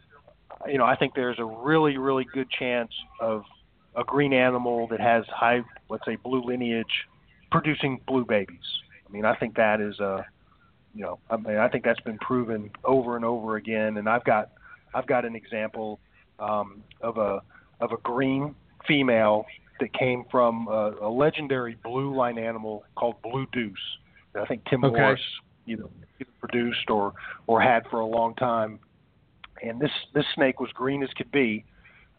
uh, 0.51 0.69
you 0.69 0.79
know, 0.79 0.85
I 0.85 0.97
think 0.97 1.15
there's 1.15 1.39
a 1.39 1.45
really 1.45 1.97
really 1.99 2.27
good 2.33 2.51
chance 2.51 2.91
of 3.21 3.43
a 3.97 4.05
green 4.05 4.33
animal 4.33 4.87
that 4.89 5.01
has 5.01 5.25
high, 5.29 5.63
let's 5.89 6.05
say, 6.05 6.17
blue 6.17 6.45
lineage, 6.45 6.87
producing 7.51 8.01
blue 8.07 8.25
babies. 8.25 8.59
I 9.09 9.13
mean, 9.13 9.25
I 9.25 9.35
think 9.37 9.57
that 9.57 9.81
is 9.81 9.99
a, 10.01 10.25
you 10.95 11.03
know, 11.03 11.19
I 11.31 11.37
mean, 11.37 11.57
I 11.57 11.69
think 11.69 11.85
that's 11.85 12.01
been 12.01 12.19
proven 12.19 12.71
over 12.85 13.17
and 13.17 13.25
over 13.25 13.57
again. 13.57 13.97
And 13.97 14.09
I've 14.09 14.25
got, 14.25 14.51
I've 14.95 15.07
got 15.07 15.25
an 15.25 15.35
example 15.35 15.99
um, 16.39 16.83
of 17.01 17.17
a 17.17 17.41
of 17.81 17.93
a 17.93 17.97
green 17.99 18.55
female 18.87 19.45
that 19.81 19.93
came 19.93 20.25
from 20.31 20.69
a, 20.69 20.93
a 21.03 21.09
legendary 21.09 21.77
blue 21.85 22.15
line 22.15 22.39
animal 22.39 22.85
called 22.97 23.17
Blue 23.23 23.47
Deuce. 23.53 23.77
That 24.33 24.43
I 24.43 24.47
think 24.47 24.65
Tim 24.69 24.85
Okay. 24.85 24.99
Morris 25.01 25.21
either 25.67 25.85
either 26.21 26.31
produced 26.41 26.89
or 26.91 27.13
or 27.47 27.61
had 27.61 27.87
for 27.91 28.01
a 28.01 28.07
long 28.07 28.35
time. 28.37 28.79
And 29.63 29.81
this 29.81 29.91
this 30.15 30.25
snake 30.35 30.61
was 30.61 30.71
green 30.73 31.03
as 31.03 31.09
could 31.17 31.31
be, 31.31 31.65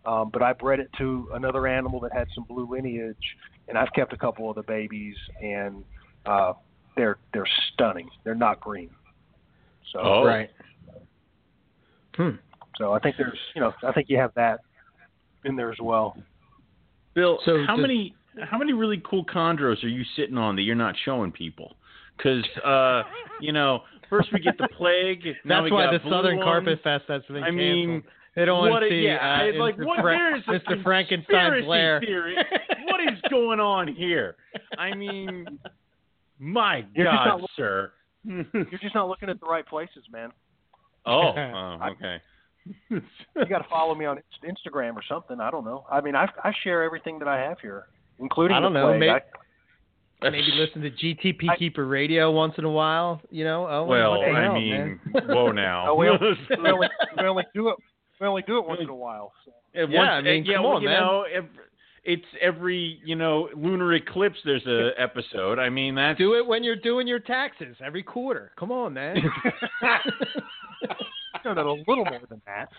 um, 0.05 0.29
but 0.31 0.41
I 0.41 0.53
bred 0.53 0.79
it 0.79 0.89
to 0.97 1.29
another 1.33 1.67
animal 1.67 1.99
that 2.01 2.11
had 2.13 2.27
some 2.33 2.45
blue 2.45 2.67
lineage, 2.69 3.15
and 3.67 3.77
I've 3.77 3.91
kept 3.93 4.11
a 4.13 4.17
couple 4.17 4.49
of 4.49 4.55
the 4.55 4.63
babies, 4.63 5.15
and 5.41 5.83
uh, 6.25 6.53
they're 6.95 7.17
they're 7.33 7.47
stunning. 7.73 8.09
They're 8.23 8.35
not 8.35 8.59
green. 8.59 8.89
So 9.93 9.99
Oh. 9.99 10.25
Right. 10.25 10.49
Hmm. 12.15 12.31
so 12.77 12.93
I 12.93 12.99
think 12.99 13.15
there's 13.17 13.37
you 13.53 13.61
know 13.61 13.73
I 13.83 13.91
think 13.91 14.09
you 14.09 14.17
have 14.17 14.33
that 14.35 14.61
in 15.45 15.55
there 15.55 15.71
as 15.71 15.77
well. 15.79 16.17
Bill, 17.17 17.39
So 17.45 17.63
how 17.65 17.75
does- 17.75 17.81
many 17.81 18.13
how 18.51 18.59
many 18.59 18.71
really 18.73 19.01
cool 19.03 19.25
chondros 19.25 19.83
are 19.83 19.87
you 19.87 20.03
sitting 20.15 20.37
on 20.37 20.55
that 20.57 20.61
you're 20.61 20.75
not 20.75 20.93
showing 21.03 21.31
people? 21.31 21.75
Because 22.15 22.45
uh, 22.63 23.01
you 23.41 23.51
know, 23.51 23.81
first 24.09 24.29
we 24.31 24.39
get 24.39 24.55
the 24.59 24.67
plague. 24.77 25.23
now 25.43 25.61
That's 25.61 25.63
we 25.65 25.71
why 25.71 25.91
got 25.91 26.03
the 26.03 26.09
Southern 26.09 26.37
ones. 26.37 26.45
Carpet 26.45 26.79
Fest 26.83 27.05
that's 27.07 27.25
been 27.25 27.37
I 27.37 27.47
canceled. 27.47 27.57
mean, 27.57 28.03
they 28.35 28.45
don't 28.45 28.69
want 28.69 28.83
to 28.83 28.89
see 28.89 29.05
yeah, 29.07 29.49
uh, 29.55 29.57
like 29.59 29.77
Mr. 29.77 29.85
what 29.87 29.99
Fra- 30.01 30.11
there 30.15 30.35
is 30.37 30.43
a 30.47 30.51
Mr. 30.51 30.83
Frankenstein's 30.83 31.25
conspiracy 31.65 31.67
lair. 31.67 31.99
theory. 31.99 32.35
what 32.85 32.99
is 33.01 33.19
going 33.31 33.59
on 33.59 33.87
here? 33.87 34.35
I 34.77 34.93
mean, 34.93 35.47
my 36.37 36.85
You're 36.93 37.05
God, 37.05 37.39
not- 37.39 37.49
sir. 37.55 37.91
You're 38.23 38.79
just 38.79 38.93
not 38.93 39.07
looking 39.07 39.29
at 39.29 39.39
the 39.39 39.47
right 39.47 39.65
places, 39.65 40.03
man. 40.11 40.29
oh, 41.07 41.33
oh, 41.35 41.79
okay. 41.93 42.17
You 42.89 43.01
got 43.49 43.59
to 43.59 43.69
follow 43.69 43.93
me 43.95 44.05
on 44.05 44.19
Instagram 44.43 44.95
or 44.95 45.03
something. 45.07 45.39
I 45.39 45.51
don't 45.51 45.65
know. 45.65 45.85
I 45.91 46.01
mean, 46.01 46.15
I 46.15 46.27
I 46.43 46.51
share 46.63 46.83
everything 46.83 47.19
that 47.19 47.27
I 47.27 47.39
have 47.39 47.59
here, 47.59 47.85
including 48.19 48.55
I 48.57 48.59
don't 48.59 48.73
the 48.73 48.79
know, 48.79 48.87
plague. 48.87 48.99
maybe- 48.99 49.11
I- 49.11 49.21
Maybe 50.31 50.51
listen 50.55 50.81
to 50.81 50.89
GTP 50.89 51.47
I- 51.47 51.55
Keeper 51.57 51.85
Radio 51.85 52.31
once 52.31 52.55
in 52.57 52.63
a 52.63 52.69
while. 52.71 53.21
You 53.29 53.43
know. 53.43 53.67
Oh, 53.69 53.85
well, 53.85 54.19
I 54.23 54.41
hell, 54.41 54.53
mean, 54.55 54.71
man? 54.71 54.99
whoa 55.27 55.51
now. 55.51 55.89
Oh, 55.91 55.95
we, 55.95 56.09
only, 56.09 56.31
we, 56.49 56.69
only, 56.71 56.87
we 57.17 57.23
only 57.27 57.43
do 57.53 57.69
it. 57.69 57.75
We 58.19 58.25
only 58.25 58.41
do 58.47 58.57
it 58.57 58.65
once 58.67 58.81
in 58.81 58.89
a 58.89 58.95
while. 58.95 59.31
So. 59.45 59.51
Yeah, 59.75 59.83
once- 59.83 60.09
I 60.09 60.21
mean, 60.21 60.43
yeah, 60.43 60.55
come 60.55 60.63
well, 60.63 60.73
on, 60.77 60.81
you 60.81 60.87
man. 60.89 61.01
know, 61.01 61.25
ev 61.31 61.45
it's 62.03 62.25
every 62.41 62.99
you 63.05 63.15
know 63.15 63.49
lunar 63.55 63.93
eclipse. 63.93 64.37
There's 64.43 64.65
a 64.65 64.89
episode. 64.99 65.59
I 65.59 65.69
mean, 65.69 65.93
that's 65.93 66.17
Do 66.17 66.33
it 66.35 66.47
when 66.47 66.63
you're 66.63 66.75
doing 66.77 67.05
your 67.05 67.19
taxes 67.19 67.75
every 67.85 68.01
quarter. 68.01 68.53
Come 68.57 68.71
on, 68.71 68.93
man. 68.95 69.17
No, 71.45 71.53
no, 71.53 71.61
a 71.61 71.83
little 71.87 72.05
more 72.05 72.21
than 72.29 72.41
that. 72.45 72.69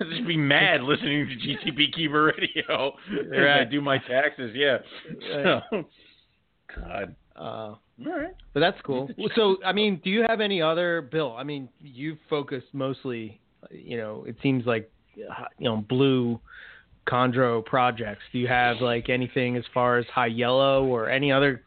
I'd 0.00 0.10
just 0.10 0.26
be 0.26 0.36
mad 0.36 0.82
listening 0.82 1.28
to 1.28 1.70
GTP 1.70 1.92
Keeper 1.94 2.32
Radio 2.38 2.92
I 3.60 3.64
do 3.64 3.80
my 3.80 3.98
taxes. 3.98 4.52
Yeah. 4.54 4.78
Right. 5.34 5.62
So, 5.70 5.84
God. 6.74 7.14
Uh, 7.36 7.40
All 7.40 7.80
right. 7.98 8.34
but 8.52 8.60
that's 8.60 8.80
cool. 8.82 9.08
So, 9.34 9.56
I 9.64 9.72
mean, 9.72 10.00
do 10.04 10.10
you 10.10 10.24
have 10.28 10.40
any 10.40 10.60
other 10.62 11.02
Bill? 11.02 11.34
I 11.36 11.42
mean, 11.42 11.68
you've 11.80 12.18
focused 12.28 12.68
mostly, 12.72 13.40
you 13.70 13.96
know, 13.96 14.24
it 14.26 14.36
seems 14.42 14.66
like, 14.66 14.90
uh, 15.18 15.44
you 15.58 15.64
know, 15.68 15.84
blue 15.88 16.40
chondro 17.06 17.64
projects. 17.64 18.22
Do 18.32 18.38
you 18.38 18.48
have 18.48 18.78
like 18.80 19.08
anything 19.08 19.56
as 19.56 19.64
far 19.72 19.98
as 19.98 20.06
high 20.06 20.26
yellow 20.26 20.84
or 20.84 21.08
any 21.08 21.30
other 21.32 21.62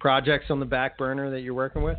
projects 0.00 0.46
on 0.50 0.58
the 0.58 0.66
back 0.66 0.98
burner 0.98 1.30
that 1.30 1.40
you're 1.40 1.54
working 1.54 1.82
with? 1.82 1.98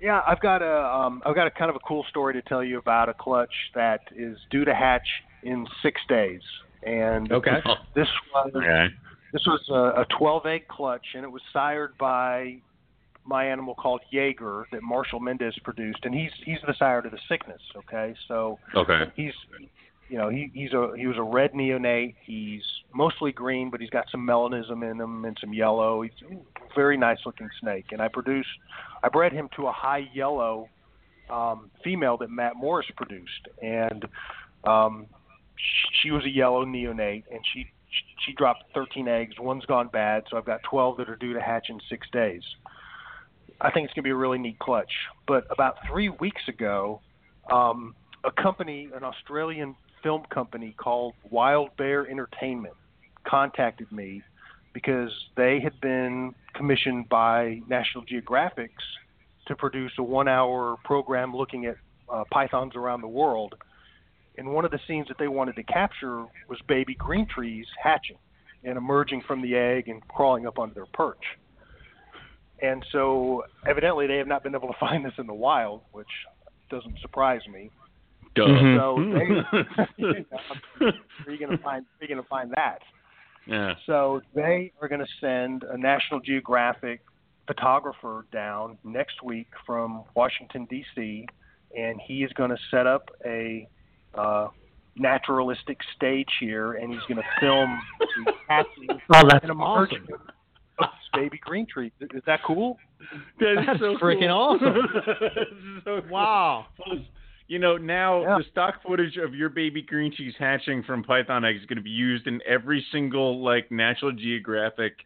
Yeah, 0.00 0.20
I've 0.26 0.40
got 0.40 0.62
a 0.62 0.84
um, 0.84 1.22
I've 1.24 1.36
got 1.36 1.46
a 1.46 1.50
kind 1.50 1.70
of 1.70 1.76
a 1.76 1.80
cool 1.86 2.04
story 2.10 2.34
to 2.34 2.42
tell 2.42 2.62
you 2.62 2.78
about 2.78 3.08
a 3.08 3.14
clutch 3.14 3.54
that 3.74 4.00
is 4.14 4.36
due 4.50 4.64
to 4.64 4.74
hatch 4.74 5.06
in 5.44 5.64
six 5.82 6.00
days, 6.08 6.40
and 6.82 7.30
Okay. 7.32 7.58
this 7.94 8.08
was 8.34 8.52
Okay. 8.54 8.88
this 9.32 9.42
was 9.46 9.60
a, 9.70 10.00
a 10.02 10.06
12 10.18 10.46
egg 10.46 10.68
clutch, 10.68 11.06
and 11.14 11.24
it 11.24 11.30
was 11.30 11.40
sired 11.52 11.96
by 11.98 12.56
my 13.24 13.46
animal 13.46 13.76
called 13.76 14.00
Jaeger 14.10 14.66
that 14.72 14.82
Marshall 14.82 15.20
Mendez 15.20 15.56
produced, 15.62 16.00
and 16.02 16.12
he's 16.12 16.32
he's 16.44 16.58
the 16.66 16.74
sire 16.78 17.00
to 17.00 17.08
the 17.08 17.20
sickness. 17.28 17.62
Okay, 17.76 18.12
so 18.26 18.58
Okay. 18.74 19.04
he's 19.14 19.32
you 20.12 20.18
know 20.18 20.28
he 20.28 20.50
he's 20.52 20.74
a 20.74 20.92
he 20.94 21.06
was 21.06 21.16
a 21.16 21.22
red 21.22 21.54
neonate. 21.54 22.16
He's 22.22 22.62
mostly 22.94 23.32
green, 23.32 23.70
but 23.70 23.80
he's 23.80 23.88
got 23.88 24.04
some 24.10 24.26
melanism 24.26 24.88
in 24.88 25.00
him 25.00 25.24
and 25.24 25.38
some 25.40 25.54
yellow. 25.54 26.02
He's 26.02 26.12
a 26.30 26.34
very 26.76 26.98
nice 26.98 27.16
looking 27.24 27.48
snake, 27.62 27.86
and 27.92 28.02
I 28.02 28.08
produced 28.08 28.50
I 29.02 29.08
bred 29.08 29.32
him 29.32 29.48
to 29.56 29.68
a 29.68 29.72
high 29.72 30.06
yellow 30.12 30.68
um, 31.30 31.70
female 31.82 32.18
that 32.18 32.28
Matt 32.28 32.56
Morris 32.56 32.86
produced, 32.94 33.48
and 33.62 34.04
um, 34.64 35.06
sh- 35.56 36.02
she 36.02 36.10
was 36.10 36.26
a 36.26 36.30
yellow 36.30 36.66
neonate, 36.66 37.24
and 37.32 37.40
she 37.54 37.72
she 38.26 38.34
dropped 38.34 38.64
13 38.74 39.08
eggs. 39.08 39.36
One's 39.40 39.64
gone 39.64 39.88
bad, 39.90 40.24
so 40.30 40.36
I've 40.36 40.44
got 40.44 40.62
12 40.64 40.98
that 40.98 41.08
are 41.08 41.16
due 41.16 41.32
to 41.32 41.40
hatch 41.40 41.70
in 41.70 41.80
six 41.88 42.06
days. 42.12 42.42
I 43.62 43.70
think 43.70 43.86
it's 43.86 43.94
going 43.94 44.02
to 44.02 44.08
be 44.08 44.10
a 44.10 44.14
really 44.14 44.38
neat 44.38 44.58
clutch. 44.58 44.92
But 45.26 45.46
about 45.48 45.76
three 45.90 46.10
weeks 46.10 46.42
ago, 46.48 47.00
um, 47.50 47.94
a 48.24 48.30
company, 48.30 48.90
an 48.94 49.04
Australian 49.04 49.74
film 50.02 50.22
company 50.32 50.74
called 50.76 51.14
Wild 51.30 51.76
Bear 51.76 52.08
Entertainment, 52.08 52.74
contacted 53.26 53.90
me 53.92 54.22
because 54.74 55.10
they 55.36 55.60
had 55.60 55.80
been 55.80 56.34
commissioned 56.54 57.08
by 57.08 57.60
National 57.68 58.04
Geographics 58.04 58.68
to 59.46 59.56
produce 59.56 59.92
a 59.98 60.02
one-hour 60.02 60.76
program 60.84 61.34
looking 61.34 61.66
at 61.66 61.76
uh, 62.12 62.24
pythons 62.30 62.74
around 62.76 63.00
the 63.00 63.08
world. 63.08 63.54
And 64.38 64.48
one 64.48 64.64
of 64.64 64.70
the 64.70 64.80
scenes 64.86 65.08
that 65.08 65.18
they 65.18 65.28
wanted 65.28 65.56
to 65.56 65.62
capture 65.62 66.24
was 66.48 66.58
baby 66.68 66.94
green 66.94 67.26
trees 67.26 67.66
hatching 67.82 68.16
and 68.64 68.78
emerging 68.78 69.22
from 69.26 69.42
the 69.42 69.56
egg 69.56 69.88
and 69.88 70.06
crawling 70.08 70.46
up 70.46 70.58
onto 70.58 70.74
their 70.74 70.86
perch. 70.86 71.22
And 72.62 72.84
so, 72.92 73.42
evidently, 73.66 74.06
they 74.06 74.18
have 74.18 74.28
not 74.28 74.44
been 74.44 74.54
able 74.54 74.68
to 74.68 74.74
find 74.80 75.04
this 75.04 75.12
in 75.18 75.26
the 75.26 75.34
wild, 75.34 75.82
which 75.92 76.06
doesn't 76.70 76.98
surprise 77.00 77.42
me. 77.52 77.70
Duh. 78.34 78.42
Mhm. 78.46 78.78
So 78.78 78.96
they, 79.98 80.14
where 80.78 80.92
are 81.26 81.32
you 81.32 81.38
going 81.38 81.56
to 81.56 81.62
find? 81.62 81.84
Where 81.98 82.00
are 82.00 82.02
you 82.02 82.08
going 82.08 82.22
to 82.22 82.28
find 82.28 82.50
that? 82.52 82.78
yeah. 83.46 83.74
So 83.86 84.22
they 84.34 84.72
are 84.80 84.88
going 84.88 85.00
to 85.00 85.12
send 85.20 85.64
a 85.64 85.76
National 85.76 86.20
Geographic 86.20 87.02
photographer 87.46 88.24
down 88.32 88.78
next 88.84 89.22
week 89.22 89.48
from 89.66 90.04
Washington 90.14 90.66
D.C. 90.70 91.26
and 91.76 92.00
he 92.00 92.22
is 92.22 92.32
going 92.34 92.50
to 92.50 92.58
set 92.70 92.86
up 92.86 93.10
a 93.26 93.66
uh, 94.14 94.48
naturalistic 94.96 95.78
stage 95.96 96.28
here, 96.38 96.74
and 96.74 96.92
he's 96.92 97.02
going 97.08 97.16
to 97.16 97.40
film 97.40 97.80
the 98.24 98.32
hatching 98.48 98.88
Oh, 99.12 99.22
that's 99.28 99.42
and 99.42 99.50
emerging 99.50 100.06
of 100.78 100.88
baby 101.14 101.38
green 101.42 101.66
tree. 101.66 101.92
Is 102.00 102.08
is 102.14 102.22
that 102.26 102.40
cool? 102.46 102.78
That 103.40 103.52
is 103.52 103.66
That's 103.66 103.80
so 103.80 103.96
freaking 103.96 104.28
cool. 104.28 104.58
awesome. 104.62 104.76
so 105.84 106.00
cool. 106.02 106.10
Wow. 106.10 106.66
You 107.52 107.58
know, 107.58 107.76
now 107.76 108.22
Yeah. 108.22 108.38
the 108.38 108.44
stock 108.44 108.80
footage 108.82 109.18
of 109.18 109.34
your 109.34 109.50
baby 109.50 109.82
green 109.82 110.10
trees 110.10 110.34
hatching 110.38 110.82
from 110.84 111.02
python 111.04 111.44
eggs 111.44 111.60
is 111.60 111.66
going 111.66 111.76
to 111.76 111.82
be 111.82 111.90
used 111.90 112.26
in 112.26 112.40
every 112.46 112.80
single 112.90 113.42
like 113.42 113.70
National 113.70 114.10
Geographic 114.10 115.04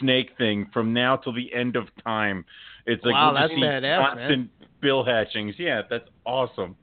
snake 0.00 0.36
thing 0.36 0.66
from 0.72 0.92
now 0.92 1.14
till 1.14 1.32
the 1.32 1.54
end 1.54 1.76
of 1.76 1.84
time. 2.02 2.44
It's 2.84 3.04
like 3.04 3.12
Wow, 3.12 3.30
we'll 3.32 3.42
that's 3.42 3.52
see 3.52 3.60
badass, 3.62 4.10
constant 4.10 4.50
bill 4.80 5.04
hatchings. 5.04 5.54
Yeah, 5.56 5.82
that's 5.88 6.08
awesome. 6.26 6.74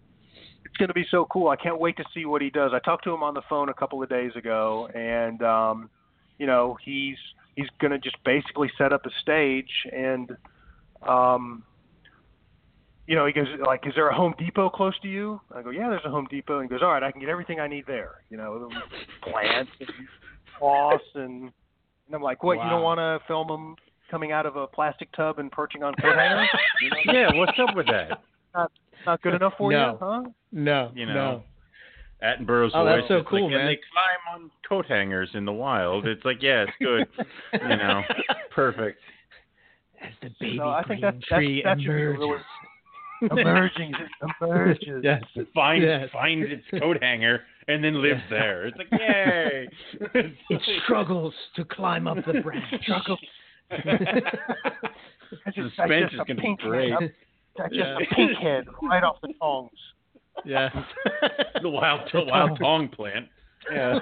it's 0.63 0.77
going 0.77 0.87
to 0.87 0.93
be 0.93 1.05
so 1.11 1.25
cool. 1.25 1.49
I 1.49 1.57
can't 1.57 1.77
wait 1.77 1.97
to 1.97 2.05
see 2.13 2.23
what 2.25 2.41
he 2.41 2.49
does. 2.49 2.71
I 2.73 2.79
talked 2.79 3.03
to 3.03 3.13
him 3.13 3.21
on 3.21 3.33
the 3.33 3.41
phone 3.49 3.67
a 3.67 3.73
couple 3.73 4.01
of 4.01 4.07
days 4.07 4.31
ago, 4.37 4.87
and 4.95 5.41
um, 5.41 5.89
you 6.37 6.47
know 6.47 6.77
he's 6.81 7.17
he's 7.57 7.67
going 7.81 7.91
to 7.91 7.99
just 7.99 8.15
basically 8.23 8.71
set 8.77 8.93
up 8.93 9.05
a 9.05 9.09
stage 9.21 9.71
and 9.91 10.37
um, 11.05 11.63
you 13.07 13.15
know, 13.15 13.25
he 13.25 13.33
goes 13.33 13.47
like, 13.65 13.85
"Is 13.85 13.93
there 13.95 14.09
a 14.09 14.15
Home 14.15 14.33
Depot 14.37 14.69
close 14.69 14.97
to 15.01 15.07
you?" 15.07 15.39
I 15.55 15.61
go, 15.61 15.69
"Yeah, 15.69 15.89
there's 15.89 16.05
a 16.05 16.09
Home 16.09 16.27
Depot." 16.29 16.59
And 16.59 16.69
he 16.69 16.73
goes, 16.73 16.81
"All 16.81 16.91
right, 16.91 17.03
I 17.03 17.11
can 17.11 17.19
get 17.21 17.29
everything 17.29 17.59
I 17.59 17.67
need 17.67 17.85
there." 17.87 18.21
You 18.29 18.37
know, 18.37 18.69
plants 19.21 19.71
and 19.79 19.89
moss 20.61 21.01
and, 21.15 21.43
and 21.43 22.13
I'm 22.15 22.21
like, 22.21 22.43
"What? 22.43 22.53
You 22.63 22.69
don't 22.69 22.81
want 22.83 22.99
to 22.99 23.19
film 23.27 23.47
them 23.47 23.75
coming 24.09 24.31
out 24.31 24.45
of 24.45 24.55
a 24.55 24.67
plastic 24.67 25.11
tub 25.13 25.39
and 25.39 25.51
perching 25.51 25.83
on 25.83 25.93
coat 25.95 26.15
hangers? 26.15 26.47
You 26.81 26.89
know, 26.89 27.19
Yeah, 27.19 27.33
what's 27.33 27.57
up 27.59 27.75
with 27.75 27.87
that? 27.87 28.21
not 29.05 29.21
good 29.21 29.33
enough 29.35 29.53
for 29.57 29.71
No. 29.71 29.91
you, 29.91 29.97
huh?" 29.99 30.23
No, 30.51 30.91
You 30.95 31.05
know. 31.05 31.13
no. 31.13 31.43
Attenborough's 32.23 32.71
Oh, 32.73 32.85
that's 32.85 33.01
voice. 33.01 33.07
so 33.09 33.23
cool, 33.29 33.43
like, 33.43 33.51
man. 33.51 33.59
And 33.61 33.69
they 33.69 33.79
climb 33.91 34.41
on 34.43 34.51
coat 34.67 34.85
hangers 34.87 35.29
in 35.35 35.43
the 35.45 35.51
wild. 35.51 36.07
It's 36.07 36.23
like, 36.25 36.41
yeah, 36.41 36.63
it's 36.63 36.71
good. 36.79 37.07
you 37.53 37.67
know, 37.77 38.01
perfect. 38.51 38.99
As 40.01 40.11
the 40.21 40.29
baby 40.39 40.57
So 40.57 40.69
I 40.69 40.81
think 40.83 41.01
green 41.01 41.01
that 41.01 41.15
that, 41.29 41.35
tree 41.37 41.61
that 41.63 41.79
should 41.81 41.89
emerges. 41.89 42.41
Really 43.21 43.41
emerging, 43.41 43.93
emerges. 44.41 45.03
yes. 45.03 45.23
Finds 45.53 45.85
Yes. 45.85 46.09
finds 46.11 46.47
its 46.51 46.63
coat 46.81 46.97
hanger 47.01 47.41
and 47.67 47.83
then 47.83 48.01
lives 48.01 48.21
Yeah. 48.29 48.37
there. 48.37 48.65
It's 48.67 48.77
like, 48.77 48.87
yay! 48.99 49.67
It 50.49 50.61
struggles 50.83 51.33
to 51.55 51.65
climb 51.65 52.07
up 52.07 52.17
the 52.25 52.41
branch. 52.41 52.65
Struggle. 52.83 53.17
That's 53.69 55.55
just, 55.55 55.75
Suspense 55.75 56.13
is 56.13 56.19
a 56.19 56.25
gonna 56.25 56.35
be 56.35 56.41
pink 56.41 56.59
great. 56.59 56.91
Head. 56.91 57.13
That's 57.57 57.73
just 57.73 57.85
Yeah. 57.87 57.97
a 57.97 58.15
pink 58.15 58.37
head 58.37 58.65
right 58.83 59.03
off 59.03 59.17
the 59.21 59.33
tongs. 59.39 59.71
yeah. 60.43 60.69
the 61.61 61.69
wild 61.69 62.09
the 62.13 62.23
wild 62.25 62.59
tong 62.59 62.89
plant. 62.89 63.27
Yeah. 63.71 63.99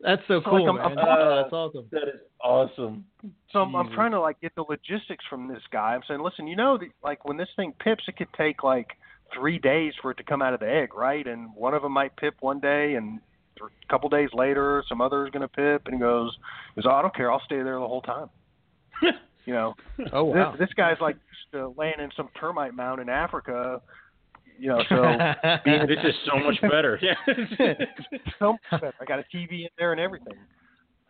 That's 0.00 0.22
so 0.28 0.40
So, 0.42 0.50
cool, 0.50 0.66
like, 0.74 0.84
I'm- 0.84 0.94
man. 0.94 0.98
I'm- 0.98 1.18
oh, 1.18 1.36
that's 1.42 1.52
awesome. 1.52 1.88
that 1.92 2.08
is 2.08 2.20
awesome. 2.42 3.04
So 3.50 3.60
I'm, 3.60 3.74
I'm 3.74 3.90
trying 3.92 4.10
to 4.12 4.20
like 4.20 4.40
get 4.40 4.54
the 4.54 4.62
logistics 4.68 5.24
from 5.30 5.48
this 5.48 5.62
guy. 5.72 5.94
I'm 5.94 6.02
saying, 6.06 6.20
listen, 6.20 6.46
you 6.46 6.56
know, 6.56 6.76
the, 6.76 6.88
like 7.02 7.24
when 7.24 7.36
this 7.36 7.48
thing 7.56 7.72
pips, 7.80 8.04
it 8.08 8.16
could 8.16 8.32
take 8.36 8.62
like 8.62 8.88
three 9.34 9.58
days 9.58 9.94
for 10.02 10.10
it 10.10 10.16
to 10.18 10.22
come 10.22 10.42
out 10.42 10.52
of 10.54 10.60
the 10.60 10.68
egg, 10.70 10.94
right? 10.94 11.26
And 11.26 11.48
one 11.54 11.74
of 11.74 11.82
them 11.82 11.92
might 11.92 12.14
pip 12.16 12.34
one 12.40 12.60
day, 12.60 12.94
and 12.94 13.20
a 13.60 13.88
couple 13.90 14.08
days 14.10 14.28
later, 14.34 14.84
some 14.88 15.00
other 15.00 15.24
is 15.26 15.30
going 15.32 15.40
to 15.42 15.48
pip. 15.48 15.82
And 15.86 15.94
he 15.94 16.00
goes, 16.00 16.36
he 16.74 16.82
goes, 16.82 16.88
oh, 16.90 16.94
I 16.94 17.02
don't 17.02 17.14
care, 17.14 17.32
I'll 17.32 17.42
stay 17.46 17.56
there 17.62 17.78
the 17.78 17.88
whole 17.88 18.02
time. 18.02 18.28
You 19.46 19.52
know, 19.52 19.74
Oh 20.12 20.24
wow. 20.24 20.50
this, 20.58 20.66
this 20.66 20.74
guy's 20.74 20.96
like 21.00 21.14
used 21.14 21.52
to 21.52 21.72
laying 21.80 22.00
in 22.00 22.10
some 22.16 22.28
termite 22.40 22.74
mound 22.74 23.00
in 23.00 23.08
Africa. 23.08 23.80
You 24.58 24.68
know, 24.68 24.82
so 24.88 25.02
This 25.86 25.98
is 26.04 26.14
so 26.26 26.38
much 26.38 26.60
better. 26.62 26.98
Yeah. 27.02 27.14
so 28.38 28.52
much 28.52 28.80
better. 28.80 28.94
I 29.00 29.04
got 29.04 29.18
a 29.18 29.24
TV 29.34 29.62
in 29.62 29.68
there 29.78 29.92
and 29.92 30.00
everything. 30.00 30.34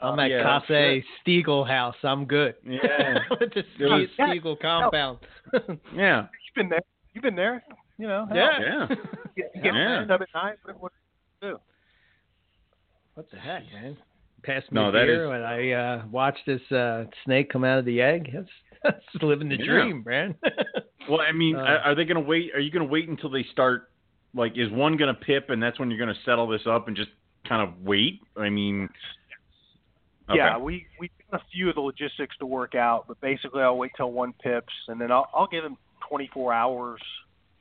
I'm 0.01 0.19
at 0.19 0.31
Yeah, 0.31 0.43
Casa 0.43 1.01
Stegall 1.27 1.67
house. 1.67 1.95
I'm 2.03 2.25
good. 2.27 2.55
Yeah. 2.65 3.19
With 3.31 3.51
the 3.55 3.63
was- 3.81 4.09
Ste- 4.15 4.21
Stegall 4.21 4.61
compound. 4.61 5.19
Yeah. 5.95 6.23
You've 6.23 6.55
been 6.55 6.69
there. 6.69 6.83
You've 7.15 7.23
been 7.23 7.37
there. 7.37 7.63
You 7.99 8.09
know. 8.09 8.27
hell, 8.29 8.37
yeah. 8.37 8.59
Yeah. 8.61 8.87
You 8.91 8.97
get, 9.37 9.51
you 9.55 9.63
get 9.63 9.75
Yeah. 9.75 9.85
manned 9.99 10.11
up 10.11 10.21
at 10.21 10.29
night. 10.35 10.57
What, 10.65 10.81
what 10.83 10.93
do? 11.41 11.59
What 13.15 13.31
the 13.31 13.39
heck, 13.39 13.63
man? 13.73 13.97
Passed 14.43 14.71
me 14.71 14.81
No, 14.81 14.89
a 14.91 14.93
beer 14.93 15.25
is- 15.25 15.31
when 15.31 15.43
I 15.43 15.71
uh, 15.73 16.03
watched 16.11 16.45
this 16.47 16.61
uh, 16.71 17.05
snake 17.25 17.51
come 17.51 17.65
out 17.65 17.79
of 17.79 17.85
the 17.87 18.03
egg. 18.03 18.31
That's 18.35 18.49
that's 18.85 19.23
living 19.23 19.49
the 19.49 19.57
Yeah. 19.57 19.65
dream, 19.65 20.03
man. 20.07 20.35
Well, 21.09 21.21
I 21.21 21.31
mean, 21.31 21.55
Uh, 21.55 21.61
are 21.61 21.79
are 21.79 21.95
they 21.95 22.05
going 22.05 22.21
to 22.21 22.29
wait? 22.29 22.53
Are 22.55 22.59
you 22.59 22.71
going 22.71 22.85
to 22.85 22.91
wait 22.91 23.09
until 23.09 23.31
they 23.31 23.45
start? 23.53 23.89
Like, 24.35 24.59
is 24.59 24.71
one 24.71 24.97
going 24.97 25.15
to 25.15 25.21
pip, 25.21 25.51
and 25.51 25.63
that's 25.63 25.79
when 25.79 25.89
you're 25.89 26.05
going 26.05 26.13
to 26.15 26.21
settle 26.25 26.49
this 26.49 26.67
up 26.67 26.89
and 26.89 26.97
just 26.97 27.11
kind 27.49 27.63
of 27.63 27.81
wait? 27.83 28.21
I 28.37 28.51
mean, 28.51 28.89
okay. 30.29 30.37
Yeah, 30.37 30.59
we 30.59 30.87
we 30.99 31.11
got 31.31 31.41
a 31.41 31.45
few 31.53 31.69
of 31.69 31.77
the 31.77 31.81
logistics 31.81 32.37
to 32.39 32.47
work 32.47 32.75
out, 32.75 33.05
but 33.07 33.21
basically 33.21 33.63
I'll 33.63 33.79
wait 33.79 33.93
till 33.97 34.11
one 34.11 34.33
pips, 34.43 34.73
and 34.89 35.01
then 35.01 35.13
I'll 35.13 35.29
I'll 35.33 35.47
give 35.47 35.63
them 35.63 35.77
24 36.09 36.53
hours 36.53 37.01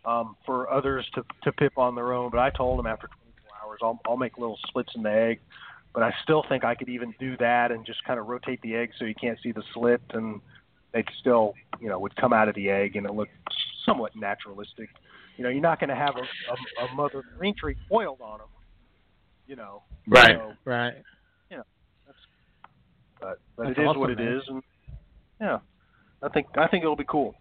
um, 0.05 0.35
for 0.45 0.71
others 0.71 1.05
to 1.13 1.23
to 1.43 1.51
pip 1.51 1.77
on 1.77 1.93
their 1.95 2.13
own. 2.13 2.31
But 2.31 2.39
I 2.39 2.49
told 2.49 2.79
them 2.79 2.87
after 2.87 3.07
24 3.07 3.51
hours 3.63 3.79
I'll 3.83 3.99
I'll 4.07 4.17
make 4.17 4.37
little 4.39 4.57
slits 4.71 4.91
in 4.95 5.03
the 5.03 5.11
egg, 5.11 5.39
but 5.93 6.01
I 6.01 6.13
still 6.23 6.43
think 6.49 6.63
I 6.63 6.73
could 6.73 6.89
even 6.89 7.13
do 7.19 7.37
that 7.37 7.71
and 7.71 7.85
just 7.85 8.03
kind 8.05 8.19
of 8.19 8.25
rotate 8.25 8.61
the 8.63 8.75
egg 8.75 8.89
so 8.97 9.05
you 9.05 9.15
can't 9.15 9.37
see 9.43 9.51
the 9.51 9.63
slit, 9.73 10.01
and 10.13 10.41
they'd 10.95 11.05
still 11.19 11.53
you 11.79 11.89
know 11.89 11.99
would 11.99 12.15
come 12.15 12.33
out 12.33 12.49
of 12.49 12.55
the 12.55 12.69
egg 12.71 12.95
and 12.95 13.05
it 13.05 13.13
looked 13.13 13.31
somewhat 13.85 14.15
naturalistic. 14.15 14.89
You 15.37 15.43
know, 15.43 15.49
you're 15.51 15.61
not 15.61 15.79
going 15.79 15.89
to 15.89 15.95
have 15.95 16.15
a, 16.15 16.21
a, 16.21 16.85
a 16.85 16.95
mother 16.95 17.21
green 17.37 17.53
tree 17.55 17.75
foiled 17.89 18.21
on 18.21 18.39
them. 18.39 18.47
You 19.45 19.57
know, 19.57 19.83
Right. 20.07 20.37
So, 20.37 20.53
right. 20.65 20.93
but 23.19 23.39
but 23.55 23.63
That's 23.67 23.77
it 23.77 23.81
is 23.81 23.87
awesome, 23.87 23.99
what 24.01 24.09
it 24.11 24.19
man. 24.19 24.33
is, 24.35 24.43
and 24.47 24.63
yeah, 25.41 25.59
I 26.23 26.29
think 26.29 26.47
I 26.57 26.67
think 26.67 26.83
it'll 26.83 26.95
be 26.95 27.05
cool. 27.07 27.35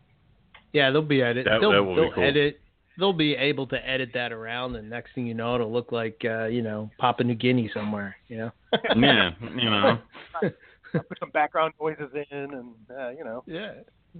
Yeah, 0.72 0.90
they'll 0.90 1.02
be 1.02 1.22
edit. 1.22 1.44
That- 1.44 1.60
they'll 1.60 1.72
that 1.72 1.82
will 1.82 1.94
they'll 1.96 2.12
cool. 2.12 2.24
edit. 2.24 2.60
They'll 2.96 3.12
be 3.12 3.34
able 3.34 3.66
to 3.68 3.88
edit 3.88 4.10
that 4.14 4.30
around, 4.32 4.76
and 4.76 4.88
next 4.88 5.14
thing 5.16 5.26
you 5.26 5.34
know, 5.34 5.56
it'll 5.56 5.72
look 5.72 5.90
like 5.90 6.22
uh, 6.24 6.46
you 6.46 6.62
know 6.62 6.90
Papua 6.98 7.26
New 7.26 7.34
Guinea 7.34 7.70
somewhere. 7.74 8.16
You 8.28 8.38
know. 8.38 8.50
yeah, 8.96 9.30
you 9.56 9.70
know, 9.70 9.98
I 10.94 10.98
put 10.98 11.18
some 11.18 11.30
background 11.30 11.74
noises 11.80 12.10
in, 12.14 12.54
and 12.54 12.74
uh, 12.98 13.08
you 13.10 13.24
know, 13.24 13.42
Yeah. 13.46 13.72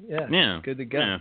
Yeah. 0.08 0.26
yeah, 0.30 0.60
Good 0.62 0.78
to 0.78 0.84
go. 0.84 0.98
Yeah. 0.98 1.18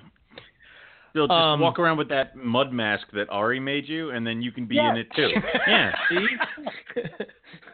Bill, 1.14 1.28
just 1.28 1.32
Um, 1.38 1.60
walk 1.60 1.78
around 1.78 1.98
with 1.98 2.10
that 2.10 2.36
mud 2.36 2.74
mask 2.74 3.06
that 3.14 3.30
Ari 3.30 3.60
made 3.60 3.88
you, 3.88 4.10
and 4.10 4.26
then 4.26 4.42
you 4.42 4.52
can 4.52 4.66
be 4.66 4.76
Yeah. 4.76 4.92
in 4.92 4.98
it 4.98 5.08
too. 5.16 5.30
Yeah. 5.68 5.94
See, 6.10 6.28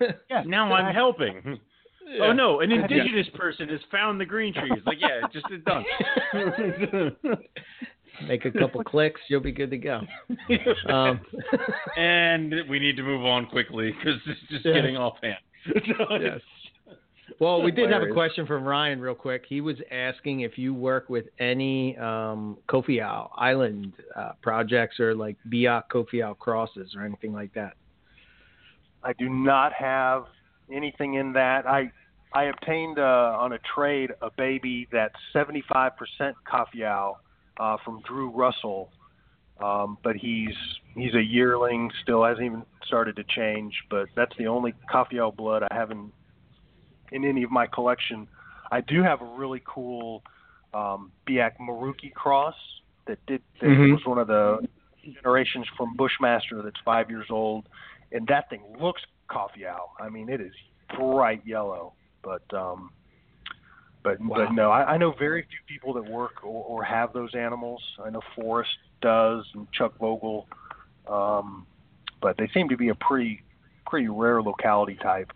yeah. 0.30 0.43
now 0.45 0.71
I'm 0.73 0.93
helping. 0.93 1.57
Yeah. 2.05 2.25
Oh 2.25 2.34
no, 2.34 2.59
an 2.61 2.71
indigenous 2.71 3.27
person 3.36 3.69
has 3.69 3.80
found 3.91 4.19
the 4.19 4.25
green 4.25 4.53
trees. 4.53 4.82
Like, 4.86 4.97
yeah, 4.99 5.21
just 5.32 5.45
it's 5.51 5.63
done. 5.63 5.86
Make 8.27 8.43
a 8.45 8.51
couple 8.51 8.84
clicks, 8.84 9.21
you'll 9.30 9.39
be 9.39 9.51
good 9.53 9.69
to 9.71 9.77
go. 9.77 10.01
Um, 10.88 11.21
and 11.95 12.53
we 12.67 12.80
need 12.80 12.97
to 12.97 13.03
move 13.03 13.23
on 13.23 13.45
quickly 13.45 13.91
because 13.93 14.19
it's 14.25 14.39
just 14.49 14.65
Yes. 14.65 14.73
getting 14.75 14.97
off 14.97 15.17
hand. 15.23 15.38
yes. 16.21 16.41
Well, 17.39 17.61
we 17.61 17.71
did 17.71 17.91
have 17.91 18.01
a 18.01 18.11
question 18.11 18.45
from 18.45 18.63
Ryan, 18.63 18.99
real 18.99 19.15
quick. 19.15 19.43
He 19.47 19.61
was 19.61 19.77
asking 19.91 20.41
if 20.41 20.57
you 20.57 20.73
work 20.73 21.09
with 21.09 21.25
any 21.39 21.97
um, 21.97 22.57
Kofiau 22.67 23.30
Island 23.36 23.93
uh, 24.15 24.32
projects 24.41 24.99
or 24.99 25.15
like 25.15 25.38
Biak 25.49 25.84
Kofiau 25.91 26.38
crosses 26.38 26.95
or 26.95 27.05
anything 27.05 27.34
like 27.34 27.53
that. 27.53 27.73
I 29.03 29.13
do 29.13 29.30
not 29.30 29.73
have 29.73 30.25
anything 30.71 31.15
in 31.15 31.34
that. 31.34 31.65
I 31.67 31.91
I 32.34 32.45
obtained 32.45 32.99
uh, 32.99 33.38
on 33.39 33.53
a 33.53 33.59
trade 33.73 34.11
a 34.21 34.30
baby 34.38 34.88
that's 34.91 35.15
75% 35.34 35.91
Kofiau 36.51 37.15
uh, 37.59 37.77
from 37.84 38.01
Drew 38.07 38.30
Russell, 38.30 38.91
um, 39.63 39.97
but 40.03 40.15
he's 40.15 40.55
he's 40.95 41.13
a 41.15 41.23
yearling, 41.23 41.89
still 42.03 42.23
hasn't 42.23 42.45
even 42.45 42.63
started 42.86 43.15
to 43.15 43.23
change. 43.23 43.73
But 43.89 44.09
that's 44.15 44.36
the 44.38 44.47
only 44.47 44.73
Kofiau 44.93 45.36
blood 45.36 45.63
I 45.63 45.73
have 45.73 45.91
in 47.12 47.26
any 47.26 47.43
of 47.43 47.51
my 47.51 47.68
collection. 47.68 48.28
I 48.72 48.82
do 48.82 49.01
have 49.03 49.22
a 49.22 49.26
really 49.26 49.62
cool 49.66 50.24
um, 50.74 51.12
Biak 51.28 51.57
Merauke 51.60 52.14
cross 52.14 52.55
that 53.07 53.24
did 53.26 53.41
that 53.60 53.68
Mhm. 53.68 53.93
was 53.93 54.05
one 54.05 54.20
of 54.20 54.28
the 54.28 54.68
generations 55.03 55.68
from 55.76 55.95
Bushmaster 55.95 56.62
that's 56.62 56.80
five 56.82 57.10
years 57.10 57.28
old, 57.32 57.68
and 58.12 58.28
that 58.28 58.49
thing 58.49 58.62
looks 58.80 59.01
Kofiau. 59.30 59.89
I 59.99 60.10
mean, 60.10 60.30
it 60.30 60.41
is 60.41 60.53
bright 60.95 61.45
yellow, 61.45 61.93
but 62.22 62.43
um, 62.53 62.91
but 64.03 64.20
Wow. 64.22 64.36
but 64.38 64.53
no, 64.53 64.72
I, 64.72 64.93
I 64.93 64.97
know 64.97 65.12
very 65.12 65.41
few 65.43 65.60
people 65.68 65.93
that 65.93 66.10
work 66.10 66.43
or, 66.43 66.64
or 66.64 66.84
have 66.84 67.14
those 67.14 67.34
animals. 67.36 67.82
I 68.03 68.10
know 68.12 68.22
Forrest 68.36 68.78
does 69.01 69.45
and 69.55 69.72
Chuck 69.72 69.97
Vogel, 69.97 70.47
um, 71.07 71.66
but 72.22 72.38
they 72.38 72.47
seem 72.49 72.70
to 72.70 72.78
be 72.78 72.89
a 72.89 72.95
pretty 72.95 73.41
pretty 73.88 74.07
rare 74.07 74.41
locality 74.41 74.95
type. 74.95 75.34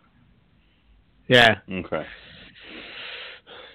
Yeah. 1.28 1.59
Okay. 1.71 2.05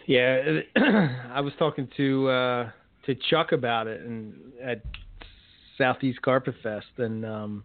Yeah, 0.06 0.60
I 0.76 1.40
was 1.40 1.52
talking 1.58 1.88
to 1.98 2.28
uh, 2.28 2.70
to 3.04 3.14
Chuck 3.30 3.52
about 3.52 3.86
it 3.86 4.00
and 4.00 4.34
at 4.62 4.82
Southeast 5.76 6.22
Carpet 6.22 6.54
Fest, 6.62 6.86
and 6.96 7.24
um, 7.26 7.64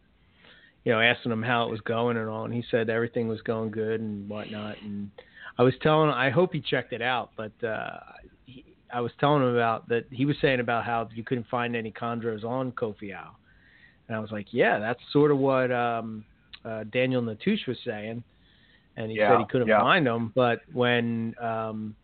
you 0.84 0.92
know, 0.92 1.00
asking 1.00 1.32
him 1.32 1.42
how 1.42 1.66
it 1.66 1.72
was 1.72 1.82
going 1.82 2.18
and 2.18 2.30
all, 2.30 2.46
and 2.46 2.54
he 2.54 2.64
said 2.70 2.90
everything 2.90 3.28
was 3.28 3.42
going 3.42 3.72
good 3.72 4.02
and 4.02 4.28
whatnot. 4.30 4.76
And 4.82 5.10
I 5.58 5.64
was 5.64 5.74
telling, 5.82 6.10
I 6.10 6.30
hope 6.30 6.54
he 6.54 6.60
checked 6.60 6.92
it 6.92 7.02
out, 7.02 7.32
but 7.38 7.54
uh, 7.66 8.00
he, 8.46 8.66
I 8.94 9.00
was 9.00 9.12
telling 9.20 9.42
him 9.44 9.56
about 9.56 9.88
that. 9.90 10.06
He 10.12 10.26
was 10.26 10.36
saying 10.42 10.60
about 10.60 10.84
how 10.84 11.08
you 11.14 11.24
couldn't 11.24 11.48
find 11.48 11.76
any 11.76 11.92
chondros 11.92 12.44
on 12.44 12.74
Kofiau, 12.74 13.30
and 14.08 14.18
I 14.18 14.20
was 14.20 14.32
like, 14.32 14.48
yeah, 14.52 14.80
that's 14.80 15.00
sort 15.14 15.32
of 15.32 15.38
what 15.38 15.72
um, 15.72 16.26
uh, 16.66 16.84
Daniel 16.92 17.22
Natouche 17.22 17.68
was 17.68 17.78
saying. 17.86 18.22
And 18.96 19.10
he 19.12 19.18
Yeah, 19.18 19.32
said 19.32 19.40
he 19.40 19.46
couldn't 19.46 19.68
yeah. 19.68 19.80
find 19.82 20.06
them, 20.06 20.32
but 20.36 20.62
when 20.72 21.34
um, 21.42 21.96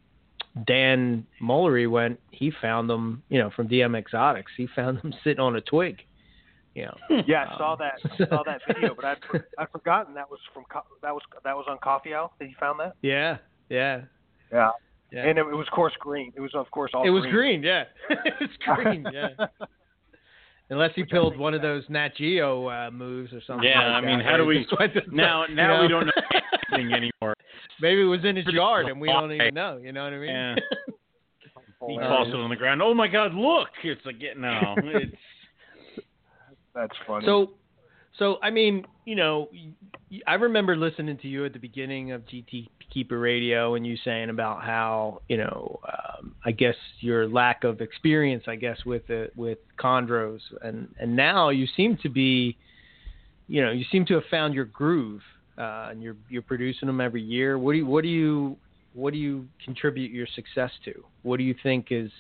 Dan 0.66 1.26
Mullery 1.42 1.90
went, 1.90 2.20
he 2.32 2.52
found 2.62 2.90
them, 2.90 3.22
you 3.30 3.38
know, 3.40 3.52
from 3.56 3.68
DM 3.70 3.96
Exotics. 3.98 4.52
He 4.58 4.68
found 4.76 5.00
them 5.02 5.14
sitting 5.24 5.40
on 5.40 5.56
a 5.56 5.62
twig, 5.62 6.02
you 6.74 6.86
know. 6.86 6.98
Yeah, 7.28 7.46
I 7.50 7.58
saw 7.58 7.74
Um, 7.74 7.80
that 7.80 8.00
I 8.12 8.26
saw 8.30 8.44
that 8.44 8.62
video, 8.68 8.96
but 8.96 9.06
I'd 9.06 9.18
I'd 9.60 9.70
forgotten 9.72 10.16
that 10.16 10.30
was 10.30 10.40
from 10.54 10.64
that 11.04 11.14
was 11.14 11.22
that 11.44 11.56
was 11.56 11.66
on 11.70 11.78
Kofiau 11.78 12.32
that 12.40 12.50
you 12.50 12.56
found 12.60 12.80
that. 12.80 12.94
Yeah, 13.02 13.38
yeah. 13.70 14.02
Yeah, 14.52 14.72
Yeah. 15.12 15.28
And 15.28 15.38
it, 15.38 15.42
it 15.46 15.56
was 15.56 15.68
course 15.70 15.94
green. 16.00 16.34
It 16.36 16.42
was 16.42 16.56
of 16.56 16.72
course 16.72 16.90
all. 16.96 17.06
it 17.06 17.12
was 17.12 17.24
green. 17.28 17.62
Yeah, 17.62 17.84
it's 18.10 18.54
green. 18.66 19.06
Yeah. 19.14 19.46
Unless 20.72 20.92
he 20.96 21.04
pulled 21.04 21.36
one 21.38 21.54
of 21.56 21.62
those 21.64 21.84
Nat 21.90 22.16
Geo 22.16 22.68
uh, 22.68 22.90
moves 22.92 23.32
or 23.34 23.42
something. 23.46 23.68
Yeah, 23.68 23.88
like 23.94 24.04
I 24.04 24.06
mean, 24.08 24.20
that, 24.20 24.26
how 24.28 24.38
do 24.38 24.46
we- 24.46 24.64
just 24.64 24.78
went 24.80 24.94
to- 24.94 25.02
now 25.16 25.46
you 25.48 25.56
now 25.56 25.82
we 25.82 25.88
don't 25.88 26.06
know 26.08 26.12
anything 26.74 26.94
anymore. 26.94 27.34
Maybe 27.82 28.02
it 28.02 28.06
was 28.06 28.24
in 28.24 28.36
his 28.36 28.48
yard 28.48 28.88
and 28.88 29.00
we 29.00 29.08
don't 29.08 29.32
even 29.32 29.54
know. 29.54 29.78
You 29.78 29.92
know 29.92 30.04
what 30.04 30.14
I 30.14 30.18
mean? 30.18 30.30
Yeah. 30.30 30.56
He 31.88 31.98
tosses 31.98 32.34
it 32.34 32.38
on 32.38 32.50
the 32.50 32.58
ground. 32.58 32.82
Oh 32.82 32.94
my 32.94 33.08
God! 33.08 33.34
Look, 33.34 33.70
it's 33.86 34.06
like 34.06 34.18
yeah, 34.20 34.34
no, 34.36 34.76
it's 34.78 35.16
That's 36.76 36.96
funny. 37.08 37.26
So, 37.26 37.52
so 38.18 38.38
I 38.44 38.50
mean, 38.50 38.86
you 39.06 39.16
know, 39.16 39.50
I 40.28 40.36
remember 40.36 40.76
listening 40.76 41.18
to 41.20 41.28
you 41.28 41.46
at 41.46 41.54
the 41.54 41.60
beginning 41.60 42.12
of 42.12 42.22
GT 42.26 42.68
Keeper 42.94 43.20
Radio, 43.20 43.76
and 43.76 43.86
you 43.86 43.98
saying 44.04 44.30
about 44.30 44.64
how, 44.64 45.22
you 45.28 45.38
know, 45.38 45.80
um, 45.88 46.36
I 46.46 46.52
guess 46.52 46.76
your 47.00 47.28
lack 47.28 47.64
of 47.64 47.82
experience, 47.82 48.44
I 48.48 48.56
guess, 48.56 48.78
with 48.86 49.08
the 49.08 49.30
with 49.36 49.60
chondros, 49.78 50.42
and 50.62 50.94
and 51.00 51.16
now 51.16 51.50
you 51.50 51.68
seem 51.76 51.98
to 52.04 52.10
be, 52.10 52.58
you 53.48 53.64
know, 53.64 53.72
you 53.72 53.86
seem 53.92 54.06
to 54.08 54.16
have 54.16 54.26
found 54.30 54.54
your 54.54 54.66
groove, 54.66 55.22
uh, 55.60 55.90
and 55.92 56.02
you're 56.02 56.16
you're 56.30 56.42
producing 56.42 56.88
them 56.88 57.02
every 57.02 57.22
year. 57.22 57.60
What 57.60 57.74
do 57.74 57.78
you 57.80 57.86
what 57.86 58.04
do 58.04 58.10
you 58.10 58.58
what 58.94 59.14
do 59.14 59.20
you 59.20 59.48
contribute 59.64 60.12
your 60.12 60.28
success 60.36 60.72
to? 60.86 60.94
What 61.24 61.38
do 61.38 61.44
you 61.44 61.56
think 61.62 61.88
is, 61.92 62.12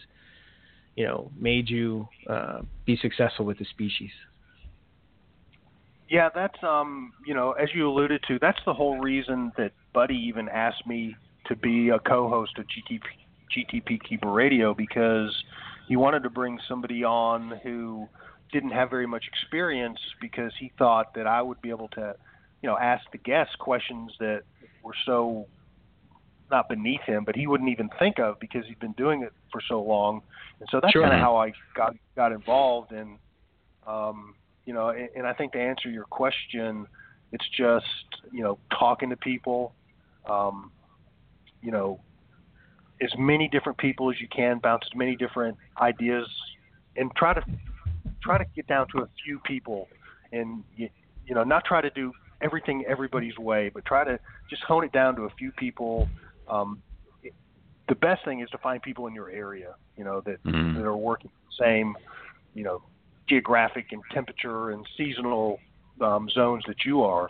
you 0.95 1.05
know, 1.05 1.31
made 1.37 1.69
you 1.69 2.07
uh, 2.29 2.61
be 2.85 2.97
successful 3.01 3.45
with 3.45 3.57
the 3.57 3.65
species? 3.65 4.11
Yeah, 6.09 6.29
that's 6.33 6.57
um, 6.63 7.13
you 7.25 7.33
know, 7.33 7.53
as 7.53 7.69
you 7.73 7.87
alluded 7.89 8.23
to, 8.27 8.39
that's 8.39 8.59
the 8.65 8.73
whole 8.73 8.99
reason 8.99 9.51
that 9.57 9.71
Buddy 9.93 10.15
even 10.15 10.49
asked 10.49 10.85
me 10.85 11.15
to 11.47 11.55
be 11.55 11.89
a 11.89 11.99
co-host 11.99 12.57
of 12.57 12.65
GTP 12.65 13.01
GTP 13.55 13.99
Keeper 14.07 14.31
Radio 14.31 14.73
because 14.73 15.35
he 15.87 15.95
wanted 15.95 16.23
to 16.23 16.29
bring 16.29 16.59
somebody 16.67 17.03
on 17.03 17.59
who 17.63 18.07
didn't 18.51 18.71
have 18.71 18.89
very 18.89 19.07
much 19.07 19.25
experience 19.27 19.99
because 20.21 20.51
he 20.59 20.71
thought 20.77 21.13
that 21.15 21.27
I 21.27 21.41
would 21.41 21.61
be 21.61 21.69
able 21.69 21.87
to, 21.89 22.15
you 22.61 22.69
know, 22.69 22.77
ask 22.77 23.03
the 23.11 23.17
guests 23.17 23.55
questions 23.59 24.11
that 24.19 24.41
were 24.83 24.93
so 25.05 25.47
not 26.51 26.67
beneath 26.67 27.01
him, 27.01 27.23
but 27.25 27.35
he 27.35 27.47
wouldn't 27.47 27.69
even 27.69 27.89
think 27.99 28.19
of 28.19 28.39
because 28.39 28.65
he'd 28.67 28.79
been 28.79 28.93
doing 28.93 29.23
it 29.23 29.31
for 29.51 29.61
so 29.67 29.81
long. 29.81 30.21
And 30.59 30.67
so 30.71 30.79
that's 30.81 30.91
Sure. 30.91 31.03
kind 31.03 31.13
of 31.13 31.19
how 31.19 31.37
I 31.37 31.53
got 31.75 31.95
got 32.15 32.31
involved 32.31 32.91
and 32.91 33.17
um 33.87 34.35
you 34.65 34.73
know, 34.73 34.89
and, 34.89 35.09
and 35.15 35.25
I 35.25 35.33
think 35.33 35.53
to 35.53 35.59
answer 35.59 35.89
your 35.89 36.03
question, 36.05 36.85
it's 37.31 37.47
just 37.57 37.85
you 38.31 38.43
know 38.43 38.59
talking 38.77 39.09
to 39.09 39.17
people, 39.17 39.73
um, 40.29 40.71
you 41.61 41.71
know, 41.71 41.99
as 43.01 43.09
many 43.17 43.47
different 43.47 43.77
people 43.77 44.11
as 44.11 44.19
you 44.21 44.27
can, 44.27 44.59
bounce 44.59 44.83
as 44.91 44.95
many 44.95 45.15
different 45.15 45.57
ideas, 45.81 46.27
and 46.95 47.11
try 47.15 47.33
to 47.33 47.41
try 48.21 48.37
to 48.37 48.45
get 48.55 48.67
down 48.67 48.87
to 48.89 48.99
a 48.99 49.07
few 49.23 49.39
people, 49.39 49.87
and 50.31 50.63
you, 50.75 50.89
you 51.25 51.33
know, 51.33 51.43
not 51.43 51.65
try 51.65 51.81
to 51.81 51.89
do 51.91 52.11
everything 52.41 52.85
everybody's 52.87 53.37
way, 53.37 53.69
but 53.69 53.85
try 53.85 54.03
to 54.03 54.19
just 54.49 54.63
hone 54.63 54.83
it 54.83 54.91
down 54.91 55.15
to 55.15 55.23
a 55.23 55.29
few 55.31 55.51
people. 55.53 56.07
Um, 56.47 56.81
it- 57.23 57.33
the 57.87 57.95
best 57.95 58.23
thing 58.23 58.39
is 58.39 58.49
to 58.51 58.57
find 58.57 58.81
people 58.81 59.07
in 59.07 59.13
your 59.13 59.29
area, 59.29 59.75
you 59.95 60.03
know, 60.03 60.21
that 60.21 60.43
Mhm. 60.43 60.75
that 60.75 60.85
are 60.85 60.95
working 60.95 61.31
the 61.47 61.63
same, 61.63 61.97
you 62.53 62.63
know, 62.63 62.81
geographic 63.27 63.91
and 63.91 64.01
temperature 64.11 64.71
and 64.71 64.87
seasonal 64.97 65.59
um, 66.01 66.29
zones 66.29 66.63
that 66.65 66.85
you 66.85 67.03
are. 67.03 67.29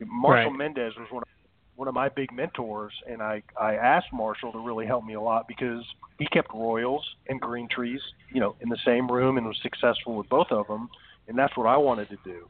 Marshall 0.00 0.50
Right. 0.50 0.58
Mendez 0.58 0.96
was 0.96 1.10
one 1.10 1.22
of, 1.22 1.28
one 1.76 1.88
of 1.88 1.94
my 1.94 2.08
big 2.08 2.32
mentors, 2.32 2.94
and 3.06 3.22
I 3.22 3.42
I 3.60 3.74
asked 3.74 4.12
Marshall 4.12 4.52
to 4.52 4.58
really 4.58 4.86
help 4.86 5.04
me 5.04 5.14
a 5.14 5.20
lot 5.20 5.46
because 5.46 5.84
he 6.18 6.26
kept 6.26 6.52
Royals 6.54 7.16
and 7.28 7.40
Green 7.40 7.68
Trees, 7.68 8.00
you 8.30 8.40
know, 8.40 8.56
in 8.60 8.68
the 8.68 8.78
same 8.78 9.10
room 9.10 9.36
and 9.36 9.46
was 9.46 9.60
successful 9.60 10.14
with 10.14 10.28
both 10.28 10.50
of 10.50 10.66
them, 10.68 10.88
and 11.28 11.38
that's 11.38 11.56
what 11.56 11.66
I 11.66 11.76
wanted 11.76 12.08
to 12.10 12.16
do. 12.24 12.48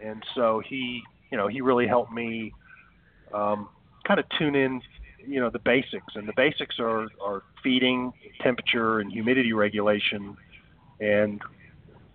And 0.00 0.22
so 0.34 0.62
he, 0.66 1.02
you 1.30 1.38
know, 1.38 1.48
he 1.48 1.60
really 1.60 1.86
helped 1.86 2.12
me 2.12 2.52
um, 3.32 3.68
kind 4.06 4.20
of 4.20 4.26
tune 4.38 4.54
in, 4.54 4.80
you 5.26 5.40
know, 5.40 5.50
the 5.50 5.58
basics, 5.58 6.14
and 6.14 6.28
the 6.28 6.34
basics 6.36 6.76
are 6.78 7.08
are 7.24 7.42
feeding, 7.62 8.12
temperature, 8.42 9.00
and 9.00 9.10
humidity 9.10 9.52
regulation, 9.52 10.36
and 11.00 11.40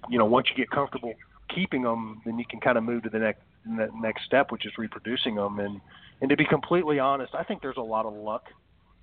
you 0.10 0.18
know, 0.18 0.26
once 0.26 0.48
you 0.50 0.56
get 0.56 0.70
comfortable 0.70 1.14
keeping 1.54 1.82
them, 1.82 2.22
then 2.26 2.38
you 2.38 2.46
can 2.50 2.60
kind 2.60 2.78
of 2.78 2.84
move 2.84 3.04
to 3.04 3.10
the 3.10 3.20
next 3.20 3.42
ne- 3.66 3.90
next 4.00 4.26
step, 4.26 4.52
which 4.52 4.66
is 4.66 4.72
reproducing 4.78 5.36
them. 5.36 5.60
And 5.60 5.82
and 6.22 6.30
to 6.30 6.38
be 6.38 6.46
completely 6.46 7.00
honest, 7.00 7.34
I 7.34 7.44
think 7.44 7.62
there's 7.62 7.78
a 7.78 7.82
lot 7.82 8.06
of 8.06 8.14
luck 8.14 8.46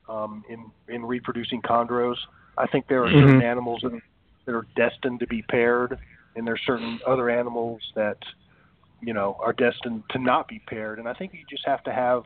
um, 0.08 0.44
in 0.48 0.70
in 0.88 1.04
reproducing 1.04 1.62
chondros. 1.62 2.16
I 2.58 2.66
think 2.66 2.86
there 2.88 3.04
are 3.04 3.10
certain 3.10 3.42
animals 3.42 3.80
that 3.82 3.92
are, 3.92 4.02
that 4.46 4.54
are 4.54 4.66
destined 4.76 5.20
to 5.20 5.26
be 5.26 5.42
paired, 5.42 5.98
and 6.36 6.46
there's 6.46 6.62
certain 6.64 7.00
other 7.06 7.28
animals 7.28 7.82
that 7.94 8.18
you 9.00 9.12
know 9.12 9.36
are 9.40 9.52
destined 9.52 10.02
to 10.10 10.18
not 10.18 10.48
be 10.48 10.60
paired. 10.66 10.98
And 10.98 11.08
I 11.08 11.14
think 11.14 11.32
you 11.32 11.40
just 11.48 11.66
have 11.66 11.82
to 11.84 11.92
have, 11.92 12.22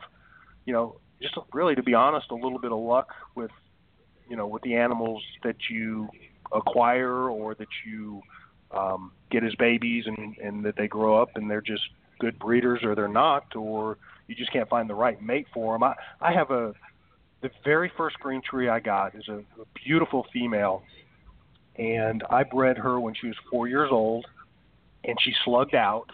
you 0.65 0.73
know, 0.73 0.97
just 1.21 1.35
really 1.53 1.75
to 1.75 1.83
be 1.83 1.93
honest, 1.93 2.31
a 2.31 2.35
little 2.35 2.59
bit 2.59 2.71
of 2.71 2.79
luck 2.79 3.13
with 3.35 3.51
you 4.29 4.35
know 4.35 4.47
with 4.47 4.63
the 4.63 4.75
animals 4.75 5.23
that 5.43 5.57
you 5.69 6.09
acquire 6.53 7.29
or 7.29 7.55
that 7.55 7.67
you 7.85 8.21
um, 8.71 9.11
get 9.29 9.43
as 9.43 9.53
babies 9.55 10.05
and, 10.07 10.37
and 10.37 10.65
that 10.65 10.75
they 10.77 10.87
grow 10.87 11.21
up 11.21 11.29
and 11.35 11.49
they're 11.49 11.61
just 11.61 11.83
good 12.19 12.37
breeders 12.39 12.79
or 12.83 12.95
they're 12.95 13.07
not 13.07 13.55
or 13.55 13.97
you 14.27 14.35
just 14.35 14.51
can't 14.53 14.69
find 14.69 14.89
the 14.89 14.95
right 14.95 15.21
mate 15.21 15.47
for 15.53 15.73
them. 15.73 15.83
I, 15.83 15.95
I 16.21 16.33
have 16.33 16.51
a 16.51 16.73
the 17.41 17.49
very 17.63 17.91
first 17.97 18.19
green 18.19 18.41
tree 18.47 18.69
I 18.69 18.79
got 18.79 19.15
is 19.15 19.27
a, 19.27 19.37
a 19.37 19.65
beautiful 19.83 20.27
female 20.31 20.83
and 21.75 22.23
I 22.29 22.43
bred 22.43 22.77
her 22.77 22.99
when 22.99 23.15
she 23.15 23.27
was 23.27 23.35
four 23.49 23.67
years 23.67 23.89
old 23.91 24.25
and 25.03 25.17
she 25.21 25.33
slugged 25.43 25.73
out 25.73 26.11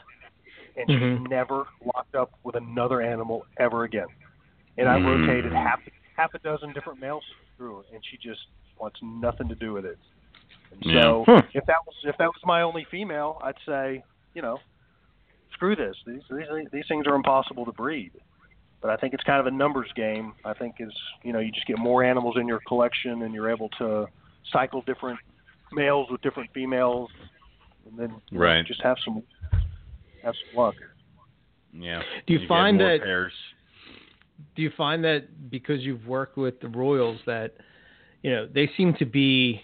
and 0.78 0.88
Mhm. 0.90 1.18
she 1.24 1.30
never 1.30 1.66
locked 1.96 2.16
up 2.16 2.32
with 2.44 2.56
another 2.56 3.02
animal 3.02 3.46
ever 3.58 3.84
again. 3.84 4.08
And 4.78 4.88
I 4.88 4.98
Mm. 4.98 5.06
rotated 5.06 5.54
half 5.54 5.82
half 6.16 6.34
a 6.34 6.40
dozen 6.40 6.74
different 6.74 7.00
males 7.00 7.24
through 7.58 7.82
it 7.82 7.88
and 7.94 8.04
she 8.06 8.18
just 8.18 8.48
wants 8.80 9.00
nothing 9.04 9.48
to 9.50 9.56
do 9.56 9.74
with 9.74 9.86
it. 9.86 10.00
And 10.72 10.84
Yeah. 10.86 11.02
so 11.02 11.24
Huh. 11.26 11.42
if 11.54 11.66
that 11.66 11.78
was 11.86 11.96
if 12.04 12.18
that 12.18 12.28
was 12.28 12.46
my 12.46 12.62
only 12.62 12.86
female, 12.86 13.40
I'd 13.44 13.60
say, 13.66 14.04
you 14.34 14.42
know, 14.42 14.62
screw 15.54 15.76
this. 15.76 15.96
These 16.06 16.24
these 16.30 16.48
these 16.72 16.88
things 16.88 17.08
are 17.08 17.16
impossible 17.16 17.66
to 17.66 17.72
breed. 17.72 18.12
But 18.82 18.92
I 18.92 18.98
think 18.98 19.14
it's 19.16 19.24
kind 19.24 19.40
of 19.40 19.48
a 19.48 19.52
numbers 19.52 19.92
game. 19.96 20.34
I 20.46 20.54
think 20.54 20.76
is 20.80 20.94
you 21.24 21.34
know 21.34 21.40
you 21.40 21.52
just 21.52 21.68
get 21.68 21.78
more 21.80 22.04
animals 22.04 22.38
in 22.38 22.48
your 22.48 22.62
collection 22.68 23.24
and 23.24 23.34
you're 23.34 23.50
able 23.50 23.70
to 23.80 24.08
cycle 24.52 24.82
different 24.84 25.20
males 25.72 26.10
with 26.10 26.22
different 26.22 26.52
females, 26.54 27.12
and 27.86 27.98
then 27.98 28.22
Right. 28.32 28.66
just 28.66 28.82
have 28.82 28.98
some 29.04 29.24
have 30.28 30.36
some 30.52 30.58
luck. 30.64 30.76
Yeah. 31.74 32.02
Do 32.26 32.34
you 32.34 32.40
get 32.40 32.48
find 32.48 32.80
that- 32.80 33.02
pairs. 33.02 33.34
do 34.56 34.62
you 34.62 34.72
find 34.78 35.04
that 35.04 35.50
because 35.50 35.82
you've 35.82 36.06
worked 36.08 36.38
with 36.38 36.60
the 36.60 36.68
Royals 36.68 37.20
that 37.26 37.56
you 38.24 38.32
know 38.32 38.48
they 38.48 38.70
seem 38.78 38.94
to 38.96 39.06
be 39.06 39.62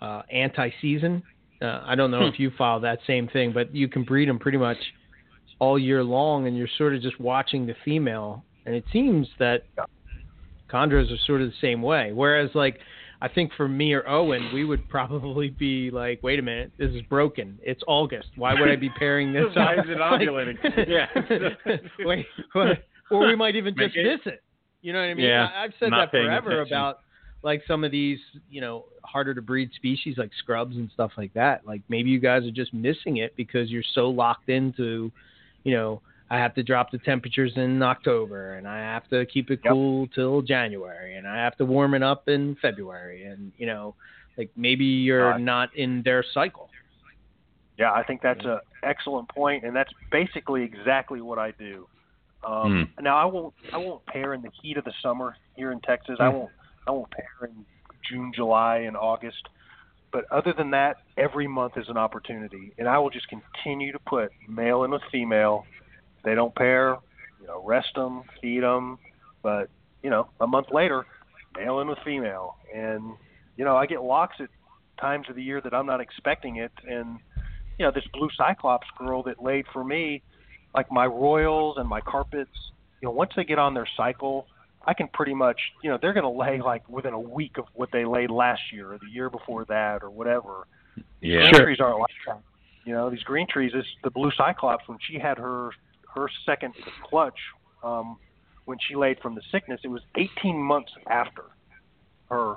uh, 0.00 0.22
anti-season? 0.30 1.22
Uh, 1.60 1.82
I 1.84 1.94
don't 1.94 2.10
know 2.10 2.26
if 2.26 2.38
you 2.40 2.50
follow 2.58 2.80
that 2.80 2.98
same 3.06 3.28
thing, 3.28 3.52
but 3.52 3.74
you 3.74 3.86
can 3.88 4.02
breed 4.02 4.28
them 4.28 4.38
pretty 4.38 4.58
much 4.58 4.78
all 5.60 5.78
year 5.78 6.02
long, 6.02 6.46
and 6.48 6.56
you're 6.56 6.68
sort 6.76 6.94
of 6.94 7.02
just 7.02 7.20
watching 7.20 7.66
the 7.66 7.74
female. 7.84 8.44
And 8.66 8.74
it 8.74 8.84
seems 8.92 9.28
that 9.38 9.64
chondros 10.68 11.12
are 11.12 11.18
sort 11.26 11.40
of 11.40 11.48
the 11.48 11.54
same 11.60 11.80
way. 11.82 12.10
Whereas, 12.12 12.50
like, 12.54 12.80
I 13.22 13.28
think 13.28 13.52
for 13.56 13.68
me 13.68 13.92
or 13.94 14.06
Owen, 14.08 14.50
we 14.52 14.64
would 14.64 14.88
probably 14.88 15.48
be 15.48 15.90
like, 15.92 16.20
"Wait 16.22 16.38
a 16.38 16.42
minute, 16.42 16.72
this 16.76 16.90
is 16.90 17.02
broken. 17.02 17.56
It's 17.62 17.80
August. 17.86 18.28
Why 18.36 18.52
would 18.58 18.68
I 18.68 18.74
be 18.76 18.90
pairing 18.98 19.32
this 19.32 19.44
Why 19.54 19.76
up?" 19.76 19.84
is 19.86 19.90
it 19.90 19.98
Like- 20.00 20.20
ovulating? 20.20 20.88
Yeah. 20.88 21.76
Wait, 22.04 22.26
what? 22.52 22.84
or 23.10 23.26
we 23.26 23.36
might 23.36 23.54
even 23.56 23.74
Make 23.76 23.88
just 23.92 23.96
it- 23.96 24.04
miss 24.24 24.32
it. 24.34 24.42
You 24.80 24.92
know 24.92 24.98
what 24.98 25.04
I 25.10 25.14
mean? 25.14 25.26
Yeah, 25.26 25.48
I, 25.54 25.64
I've 25.64 25.72
said 25.78 25.92
that 25.92 26.10
forever 26.10 26.50
attention. 26.62 26.76
about 26.76 26.98
like 27.44 27.62
some 27.68 27.84
of 27.84 27.92
these, 27.92 28.18
you 28.50 28.60
know, 28.60 28.86
harder 29.04 29.32
to 29.34 29.40
breed 29.42 29.70
species 29.76 30.16
like 30.18 30.30
scrubs 30.38 30.76
and 30.76 30.90
stuff 30.92 31.12
like 31.16 31.32
that. 31.34 31.64
Like 31.66 31.82
maybe 31.88 32.10
you 32.10 32.18
guys 32.18 32.42
are 32.44 32.50
just 32.50 32.74
missing 32.74 33.18
it 33.18 33.34
because 33.36 33.70
you're 33.70 33.84
so 33.94 34.08
locked 34.10 34.48
into, 34.48 35.12
you 35.62 35.74
know, 35.74 36.02
I 36.32 36.38
have 36.38 36.54
to 36.54 36.62
drop 36.62 36.90
the 36.90 36.96
temperatures 36.96 37.52
in 37.56 37.82
October 37.82 38.54
and 38.54 38.66
I 38.66 38.78
have 38.78 39.06
to 39.10 39.26
keep 39.26 39.50
it 39.50 39.60
Yep. 39.62 39.72
cool 39.72 40.06
till 40.14 40.40
January 40.40 41.16
and 41.16 41.28
I 41.28 41.36
have 41.36 41.56
to 41.58 41.66
warm 41.66 41.92
it 41.92 42.02
up 42.02 42.26
in 42.26 42.56
February 42.62 43.24
and 43.24 43.52
you 43.58 43.66
know, 43.66 43.94
like 44.38 44.50
maybe 44.56 44.86
you're 44.86 45.32
Right. 45.32 45.40
not 45.40 45.74
in 45.76 46.00
their 46.02 46.22
cycle. 46.32 46.70
Yeah, 47.76 47.92
I 47.92 48.02
think 48.02 48.22
that's 48.22 48.44
a 48.46 48.62
excellent 48.82 49.28
point, 49.28 49.64
and 49.64 49.76
that's 49.76 49.92
basically 50.10 50.62
exactly 50.62 51.20
what 51.20 51.38
I 51.38 51.50
do. 51.52 51.86
Um, 52.44 52.88
Now 52.98 53.16
I 53.18 53.26
won't 53.26 53.52
I 53.74 53.76
won't 53.76 54.04
pair 54.06 54.32
in 54.32 54.40
the 54.40 54.50
heat 54.62 54.78
of 54.78 54.84
the 54.84 54.92
summer 55.02 55.36
here 55.54 55.70
in 55.70 55.80
Texas. 55.80 56.16
I 56.18 56.28
Hmm. 56.28 56.36
won't 56.36 56.52
I 56.86 56.92
won't 56.92 57.10
pair 57.10 57.48
in 57.48 57.66
June, 58.08 58.32
July, 58.34 58.78
and 58.78 58.96
August. 58.96 59.48
But 60.12 60.24
other 60.30 60.52
than 60.54 60.70
that, 60.70 60.96
every 61.18 61.46
month 61.46 61.76
is 61.76 61.88
an 61.90 61.98
opportunity, 61.98 62.72
and 62.78 62.88
I 62.88 62.98
will 62.98 63.10
just 63.10 63.28
continue 63.28 63.92
to 63.92 63.98
put 64.00 64.32
male 64.48 64.84
and 64.84 64.94
a 64.94 65.00
female. 65.10 65.66
They 66.24 66.34
don't 66.34 66.54
pair, 66.54 66.96
you 67.40 67.46
know, 67.46 67.62
rest 67.64 67.94
them, 67.94 68.22
feed 68.40 68.62
them, 68.62 68.98
but 69.42 69.68
you 70.02 70.10
know, 70.10 70.28
a 70.40 70.46
month 70.46 70.68
later, 70.72 71.06
male 71.56 71.80
in 71.80 71.88
with 71.88 71.98
female, 72.04 72.56
and 72.74 73.12
you 73.56 73.64
know 73.64 73.76
I 73.76 73.86
get 73.86 74.02
locks 74.02 74.36
at 74.40 74.48
times 75.00 75.28
of 75.28 75.36
the 75.36 75.42
year 75.42 75.60
that 75.60 75.74
I'm 75.74 75.86
not 75.86 76.00
expecting 76.00 76.56
it, 76.56 76.72
and 76.88 77.18
you 77.78 77.84
know 77.84 77.92
this 77.92 78.04
blue 78.12 78.28
cyclops 78.36 78.86
girl 78.98 79.22
that 79.24 79.42
laid 79.42 79.66
for 79.72 79.84
me, 79.84 80.22
like 80.74 80.90
my 80.90 81.06
royals 81.06 81.76
and 81.78 81.88
my 81.88 82.00
carpets. 82.00 82.50
You 83.00 83.08
know, 83.08 83.12
once 83.12 83.32
they 83.36 83.44
get 83.44 83.58
on 83.58 83.74
their 83.74 83.88
cycle, 83.96 84.46
I 84.86 84.94
can 84.94 85.08
pretty 85.08 85.34
much, 85.34 85.60
you 85.82 85.90
know, 85.90 85.98
they're 86.00 86.12
going 86.12 86.22
to 86.22 86.28
lay 86.30 86.60
like 86.60 86.88
within 86.88 87.14
a 87.14 87.20
week 87.20 87.58
of 87.58 87.64
what 87.74 87.90
they 87.92 88.04
laid 88.04 88.30
last 88.30 88.62
year 88.72 88.92
or 88.92 88.98
the 88.98 89.10
year 89.10 89.28
before 89.28 89.64
that 89.66 90.02
or 90.02 90.10
whatever. 90.10 90.68
Yeah. 91.20 91.40
Green 91.40 91.54
Sure. 91.54 91.64
trees 91.64 91.80
aren't 91.80 91.98
like 91.98 92.10
that. 92.26 92.40
You 92.84 92.92
know, 92.92 93.10
these 93.10 93.22
green 93.22 93.46
trees. 93.48 93.72
This 93.72 93.86
the 94.02 94.10
blue 94.10 94.30
cyclops 94.36 94.86
when 94.88 94.98
she 95.00 95.18
had 95.18 95.38
her 95.38 95.70
her 96.14 96.28
second 96.46 96.74
clutch, 97.08 97.38
um, 97.82 98.16
when 98.64 98.78
she 98.86 98.94
laid 98.94 99.18
from 99.20 99.34
the 99.34 99.42
sickness, 99.50 99.80
it 99.84 99.88
was 99.88 100.02
18 100.16 100.56
months 100.56 100.92
after 101.08 101.42
her 102.30 102.56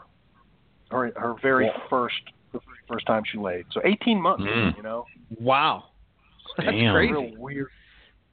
her 0.91 1.11
her 1.15 1.33
very 1.41 1.69
first 1.89 2.15
the 2.53 2.59
first 2.87 3.05
time 3.07 3.23
she 3.29 3.37
laid. 3.37 3.65
So 3.71 3.81
18 3.83 4.21
months. 4.21 4.43
Mm. 4.43 4.77
You 4.77 4.83
know, 4.83 5.05
Wow. 5.39 5.85
That's 6.57 6.69
Damn. 6.69 6.93
crazy. 6.93 7.11
real 7.11 7.31
weird. 7.37 7.67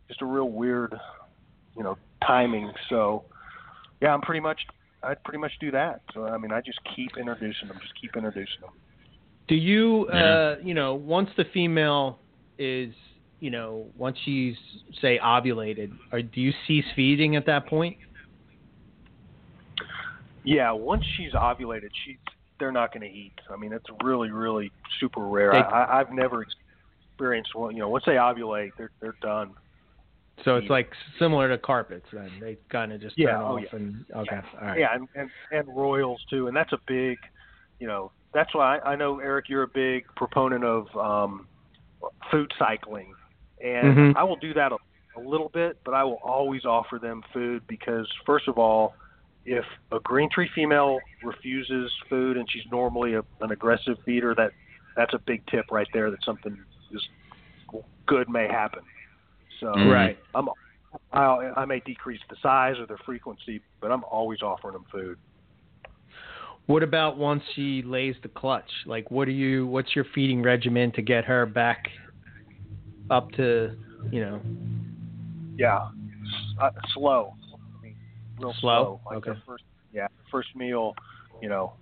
Just 0.07 0.21
a 0.23 0.27
real 0.27 0.49
weird, 0.51 0.95
you 1.77 1.83
know, 1.83 1.97
timing. 2.27 2.71
So, 2.91 3.25
yeah, 4.01 4.13
I'm 4.13 4.21
pretty 4.21 4.41
much. 4.41 4.61
I'd 5.03 5.23
pretty 5.25 5.39
much 5.39 5.53
do 5.61 5.71
that. 5.73 6.03
So 6.15 6.27
I 6.27 6.37
mean, 6.39 6.53
I 6.53 6.61
just 6.61 6.79
keep 6.95 7.17
introducing 7.19 7.69
them. 7.69 7.79
Just 7.81 7.95
keep 8.01 8.15
introducing 8.15 8.61
them. 8.61 8.71
Do 9.49 9.57
you, 9.57 10.09
Yeah. 10.09 10.25
uh, 10.25 10.57
you 10.63 10.75
know, 10.75 10.95
once 10.95 11.31
the 11.37 11.45
female 11.47 12.21
is, 12.59 12.95
you 13.43 13.51
know, 13.51 13.89
once 13.99 14.17
she's 14.25 14.55
say 15.01 15.19
ovulated, 15.19 15.91
or 16.13 16.23
do 16.23 16.41
you 16.41 16.53
cease 16.69 16.85
feeding 16.95 17.35
at 17.35 17.45
that 17.47 17.67
point? 17.67 17.97
Yeah, 20.45 20.71
once 20.71 21.05
she's 21.17 21.33
ovulated, 21.33 21.91
she's 22.07 22.19
they're 22.61 22.71
not 22.71 22.95
going 22.95 23.01
to 23.01 23.13
eat. 23.13 23.33
I 23.51 23.57
mean, 23.57 23.73
it's 23.73 23.87
really, 24.05 24.31
really 24.31 24.71
super 25.01 25.27
rare. 25.27 25.51
They- 25.51 25.59
I, 25.59 25.99
I've 25.99 26.13
never 26.13 26.45
experienced 26.45 27.53
one. 27.57 27.75
You 27.75 27.81
know, 27.81 27.89
once 27.89 28.05
they 28.07 28.13
ovulate, 28.13 28.71
they're 28.79 28.93
they're 29.01 29.17
done. 29.21 29.55
So 30.45 30.55
it's 30.55 30.67
Yeah. 30.67 30.75
like 30.75 30.93
similar 31.19 31.49
to 31.49 31.59
carpets. 31.59 32.07
Then 32.13 32.31
they 32.41 32.59
kind 32.71 32.93
of 32.93 33.01
just 33.01 33.19
Yeah, 33.19 33.33
turn 33.33 33.41
oh, 33.43 33.57
off 33.57 33.61
yeah. 33.65 33.77
and 33.77 34.05
okay, 34.19 34.41
all 34.61 34.69
right. 34.69 34.79
Yeah, 34.79 34.95
and, 34.95 35.09
and 35.17 35.29
and 35.51 35.67
royals 35.77 36.25
too, 36.31 36.47
and 36.47 36.57
that's 36.57 36.73
a 36.73 36.79
big, 36.87 37.19
you 37.81 37.89
know, 37.89 38.13
that's 38.33 38.55
why 38.55 38.79
I, 38.79 38.93
I 38.93 38.97
know 38.97 39.19
Eric, 39.19 39.49
you're 39.49 39.65
a 39.65 39.69
big 39.69 40.05
proponent 40.15 40.63
of 40.63 40.87
um, 40.97 41.49
food 42.31 42.53
cycling, 42.57 43.15
and 43.63 43.97
Mhm. 43.97 44.17
I 44.17 44.25
will 44.25 44.37
do 44.37 44.53
that 44.55 44.73
a, 44.73 44.79
a 45.17 45.21
little 45.21 45.49
bit, 45.51 45.79
but 45.85 45.95
I 45.95 46.05
will 46.05 46.21
always 46.23 46.65
offer 46.65 46.99
them 46.99 47.23
food 47.33 47.63
because 47.69 48.11
first 48.27 48.49
of 48.49 48.59
all, 48.59 48.95
if 49.45 49.65
a 49.91 50.01
green 50.01 50.29
tree 50.31 50.49
female 50.55 51.01
refuses 51.23 51.93
food 52.09 52.37
and 52.37 52.49
she's 52.51 52.65
normally 52.71 53.15
a, 53.15 53.25
an 53.41 53.51
aggressive 53.53 53.97
feeder, 54.05 54.35
that 54.37 54.53
that's 54.97 55.15
a 55.15 55.19
big 55.27 55.45
tip 55.47 55.67
right 55.71 55.89
there 55.93 56.11
that 56.11 56.23
something 56.25 56.57
is 56.93 57.03
good 58.07 58.29
may 58.29 58.47
happen. 58.49 58.83
So 59.61 59.67
Mhm. 59.67 59.93
Right. 59.93 60.19
I'm 60.35 60.49
I, 61.13 61.53
I 61.57 61.65
may 61.65 61.81
decrease 61.81 62.21
the 62.29 62.37
size 62.43 62.79
or 62.79 62.87
the 62.87 62.99
frequency, 63.07 63.63
but 63.81 63.91
I'm 63.91 64.05
always 64.05 64.43
offering 64.43 64.75
them 64.75 64.85
food. 64.93 65.17
What 66.67 66.83
about 66.83 67.17
once 67.17 67.43
she 67.55 67.83
lays 67.83 68.15
the 68.23 68.29
clutch? 68.29 68.71
Like, 68.87 69.11
what 69.11 69.25
do 69.25 69.33
you? 69.33 69.67
What's 69.67 69.97
your 69.97 70.05
feeding 70.15 70.43
regimen 70.43 70.93
to 70.93 71.03
get 71.03 71.25
her 71.25 71.47
back 71.47 71.89
up 73.13 73.31
to, 73.33 73.77
you 74.11 74.21
know, 74.21 74.41
Yeah, 75.59 75.87
S- 76.25 76.55
uh, 76.59 76.71
slow, 76.95 77.35
I 77.53 77.83
mean, 77.83 77.95
real 78.39 78.55
Slow? 78.55 79.01
Like 79.07 79.19
Okay. 79.19 79.39
first, 79.47 79.65
yeah, 79.93 80.07
first 80.31 80.57
meal, 80.57 80.95
you 81.43 81.49
know, 81.51 81.75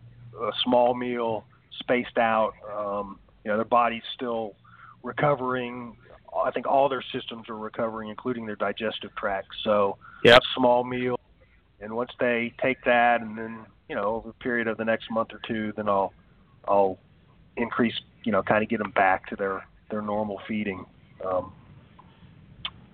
a 0.42 0.50
small 0.64 0.92
meal, 0.92 1.46
spaced 1.78 2.18
out. 2.18 2.52
Um, 2.76 3.20
you 3.44 3.50
know, 3.50 3.56
their 3.56 3.64
body's 3.64 4.02
still 4.12 4.56
recovering. 5.04 5.96
I 6.44 6.50
think 6.50 6.66
all 6.66 6.88
their 6.88 7.02
systems 7.12 7.48
are 7.48 7.56
recovering, 7.56 8.10
including 8.10 8.44
their 8.44 8.56
digestive 8.56 9.14
tract. 9.16 9.48
So, 9.62 9.96
Yep. 10.24 10.42
small 10.56 10.84
meal, 10.84 11.16
and 11.80 11.94
once 11.94 12.10
they 12.18 12.52
take 12.60 12.82
that, 12.84 13.20
and 13.22 13.38
then 13.38 13.66
you 13.88 13.94
know, 13.94 14.16
over 14.16 14.30
a 14.30 14.34
period 14.34 14.66
of 14.68 14.76
the 14.78 14.84
next 14.84 15.10
month 15.10 15.32
or 15.32 15.40
two, 15.46 15.72
then 15.76 15.88
I'll 15.88 16.12
I'll 16.66 16.98
increase, 17.56 17.98
you 18.24 18.32
know, 18.32 18.42
kind 18.42 18.62
of 18.62 18.68
get 18.68 18.78
them 18.78 18.90
back 18.90 19.26
to 19.28 19.36
their 19.36 19.64
their 19.90 20.02
normal 20.02 20.40
feeding. 20.48 20.84
Um, 21.24 21.52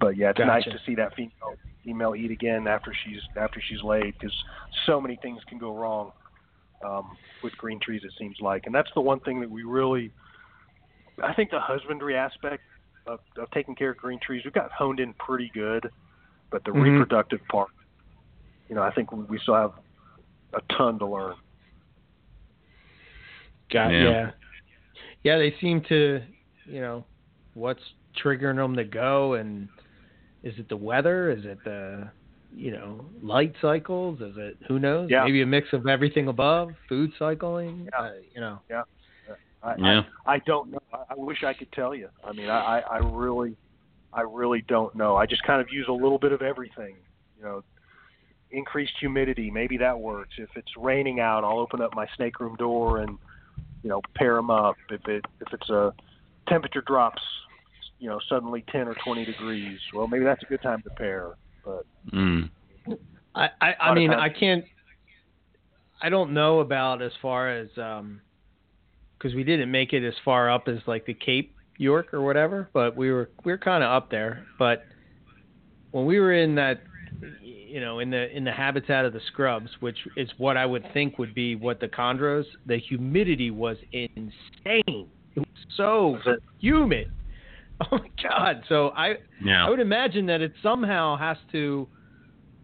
but 0.00 0.16
yeah, 0.16 0.30
it's 0.30 0.38
nice 0.38 0.64
to 0.64 0.78
see 0.84 0.94
that 0.96 1.14
female 1.14 1.56
female 1.84 2.16
eat 2.16 2.32
again 2.32 2.66
after 2.66 2.92
she's 3.04 3.20
after 3.36 3.62
she's 3.68 3.82
laid 3.82 4.14
because 4.18 4.34
so 4.86 5.00
many 5.00 5.16
things 5.22 5.40
can 5.48 5.56
go 5.56 5.74
wrong 5.74 6.10
um, 6.84 7.16
with 7.42 7.56
green 7.56 7.78
trees. 7.80 8.02
It 8.04 8.12
seems 8.18 8.36
like, 8.40 8.66
and 8.66 8.74
that's 8.74 8.90
the 8.94 9.00
one 9.00 9.20
thing 9.20 9.40
that 9.40 9.50
we 9.50 9.62
really, 9.62 10.10
I 11.22 11.32
think, 11.32 11.50
the 11.50 11.60
husbandry 11.60 12.16
aspect 12.16 12.62
of, 13.06 13.20
of 13.38 13.48
taking 13.52 13.74
care 13.76 13.90
of 13.90 13.96
green 13.96 14.18
trees, 14.20 14.42
we've 14.44 14.52
got 14.52 14.70
honed 14.72 14.98
in 14.98 15.14
pretty 15.14 15.50
good, 15.54 15.88
but 16.50 16.64
the 16.64 16.72
Mhm. 16.72 16.82
reproductive 16.82 17.40
part, 17.48 17.68
you 18.68 18.74
know, 18.74 18.82
I 18.82 18.90
think 18.90 19.12
we 19.12 19.22
we 19.24 19.38
still 19.38 19.54
have 19.54 19.72
a 20.54 20.60
ton 20.76 20.98
to 20.98 21.06
learn. 21.06 21.36
got 23.70 23.90
Yeah. 23.92 24.02
yeah. 24.02 24.30
yeah, 25.22 25.38
They 25.38 25.52
seem 25.60 25.82
to, 25.82 26.22
you 26.64 26.80
know, 26.80 27.04
what's 27.54 27.82
triggering 28.22 28.56
them 28.56 28.76
to 28.76 28.84
go, 28.84 29.34
and 29.34 29.68
is 30.42 30.54
it 30.58 30.68
the 30.68 30.76
weather? 30.76 31.30
Is 31.30 31.44
it 31.44 31.58
the, 31.64 32.08
you 32.54 32.70
know, 32.70 33.04
light 33.22 33.54
cycles? 33.60 34.20
Is 34.20 34.34
it 34.36 34.56
who 34.68 34.78
knows? 34.78 35.10
Yeah. 35.10 35.24
Maybe 35.24 35.42
a 35.42 35.46
mix 35.46 35.72
of 35.72 35.86
everything 35.86 36.28
above, 36.28 36.70
food 36.88 37.10
cycling. 37.18 37.88
Yeah. 37.92 38.00
Uh, 38.00 38.12
you 38.34 38.40
know. 38.40 38.60
I, 39.62 39.74
Yeah. 39.78 40.02
I, 40.26 40.34
I 40.34 40.38
don't 40.40 40.70
know. 40.70 40.82
I, 40.92 40.98
I 41.10 41.14
wish 41.16 41.42
I 41.42 41.52
could 41.52 41.72
tell 41.72 41.94
you. 41.94 42.08
I 42.22 42.32
mean, 42.32 42.48
I, 42.48 42.78
I 42.78 42.96
I 42.96 42.98
really, 42.98 43.56
I 44.12 44.20
really 44.20 44.62
don't 44.68 44.94
know. 44.94 45.16
I 45.16 45.26
just 45.26 45.42
kind 45.42 45.60
of 45.60 45.68
use 45.72 45.86
a 45.88 45.92
little 45.92 46.18
bit 46.18 46.32
of 46.32 46.42
everything. 46.42 46.94
You 47.36 47.44
know, 47.44 47.64
increased 48.50 48.92
humidity, 49.00 49.50
maybe 49.50 49.76
that 49.78 49.98
works. 49.98 50.34
If 50.38 50.50
it's 50.54 50.70
raining 50.76 51.20
out, 51.20 51.42
I'll 51.42 51.58
open 51.58 51.80
up 51.80 51.94
my 51.94 52.06
snake 52.16 52.38
room 52.38 52.54
door 52.56 53.00
and, 53.00 53.18
you 53.82 53.90
know, 53.90 54.00
pair 54.14 54.36
them 54.36 54.50
up. 54.50 54.76
If 54.90 55.06
it 55.08 55.24
if 55.40 55.52
it's 55.52 55.68
a 55.70 55.92
temperature 56.48 56.82
drops, 56.82 57.22
you 57.98 58.08
know, 58.08 58.20
suddenly 58.28 58.64
ten 58.70 58.88
or 58.88 58.94
twenty 59.04 59.24
degrees, 59.24 59.78
well, 59.94 60.06
maybe 60.06 60.24
that's 60.24 60.42
a 60.42 60.46
good 60.46 60.62
time 60.62 60.82
to 60.82 60.90
pair. 60.90 61.32
But 61.64 61.84
Mm. 62.12 62.50
I, 63.34 63.48
I, 63.60 63.74
I 63.80 63.94
mean, 63.94 64.10
times- 64.10 64.22
I 64.22 64.28
can't. 64.28 64.64
I 66.02 66.08
don't 66.10 66.32
know 66.32 66.60
about 66.60 67.00
as 67.00 67.12
far 67.22 67.48
as 67.50 67.68
um, 67.78 68.20
because 69.18 69.34
we 69.34 69.44
didn't 69.44 69.70
make 69.70 69.92
it 69.94 70.06
as 70.06 70.14
far 70.24 70.50
up 70.50 70.68
as 70.68 70.78
like 70.86 71.06
the 71.06 71.14
Cape 71.14 71.54
York 71.78 72.12
or 72.12 72.20
whatever, 72.22 72.68
but 72.72 72.96
we 72.96 73.10
were 73.10 73.30
we 73.44 73.52
were 73.52 73.58
kind 73.58 73.82
of 73.82 73.90
up 73.90 74.10
there. 74.10 74.46
But 74.58 74.84
when 75.92 76.04
we 76.04 76.20
were 76.20 76.34
in 76.34 76.54
that, 76.56 76.82
you 77.42 77.80
know, 77.80 77.98
in 78.00 78.10
the 78.10 78.34
in 78.36 78.44
the 78.44 78.52
habitat 78.52 79.06
of 79.06 79.14
the 79.14 79.20
scrubs, 79.28 79.70
which 79.80 79.96
is 80.16 80.28
what 80.36 80.56
I 80.58 80.66
would 80.66 80.84
think 80.92 81.18
would 81.18 81.34
be 81.34 81.56
what 81.56 81.80
the 81.80 81.88
chondros, 81.88 82.44
the 82.66 82.76
humidity 82.78 83.50
was 83.50 83.78
insane. 83.92 85.08
It 85.34 85.38
was 85.38 85.46
so 85.76 86.08
Was 86.26 86.38
humid. 86.58 87.10
Oh 87.92 87.98
my 87.98 88.10
god! 88.22 88.62
So 88.68 88.88
I 88.96 89.16
I 89.66 89.68
would 89.70 89.80
imagine 89.80 90.26
that 90.26 90.40
it 90.40 90.52
somehow 90.62 91.16
has 91.16 91.36
to 91.52 91.86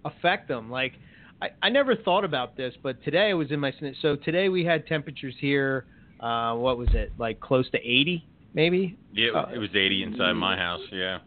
affect 0.04 0.48
them. 0.48 0.70
Like, 0.70 0.94
I, 1.42 1.48
I 1.62 1.68
never 1.68 1.94
thought 1.96 2.24
about 2.24 2.56
this, 2.56 2.74
but 2.82 3.02
today 3.04 3.30
I 3.30 3.34
was 3.34 3.50
in 3.50 3.60
my 3.60 3.72
sn- 3.78 3.94
so 4.00 4.16
today 4.16 4.48
we 4.48 4.64
had 4.64 4.86
temperatures 4.86 5.34
here. 5.38 5.84
Uh, 6.18 6.54
what 6.54 6.78
was 6.78 6.88
it 6.92 7.12
like? 7.18 7.40
Close 7.40 7.68
to 7.72 7.78
80, 7.78 8.26
maybe. 8.54 8.96
Yeah, 9.12 9.50
it 9.52 9.58
was 9.58 9.70
80 9.74 10.02
inside 10.04 10.32
my 10.32 10.56
house. 10.56 10.80
Yeah. 10.90 11.18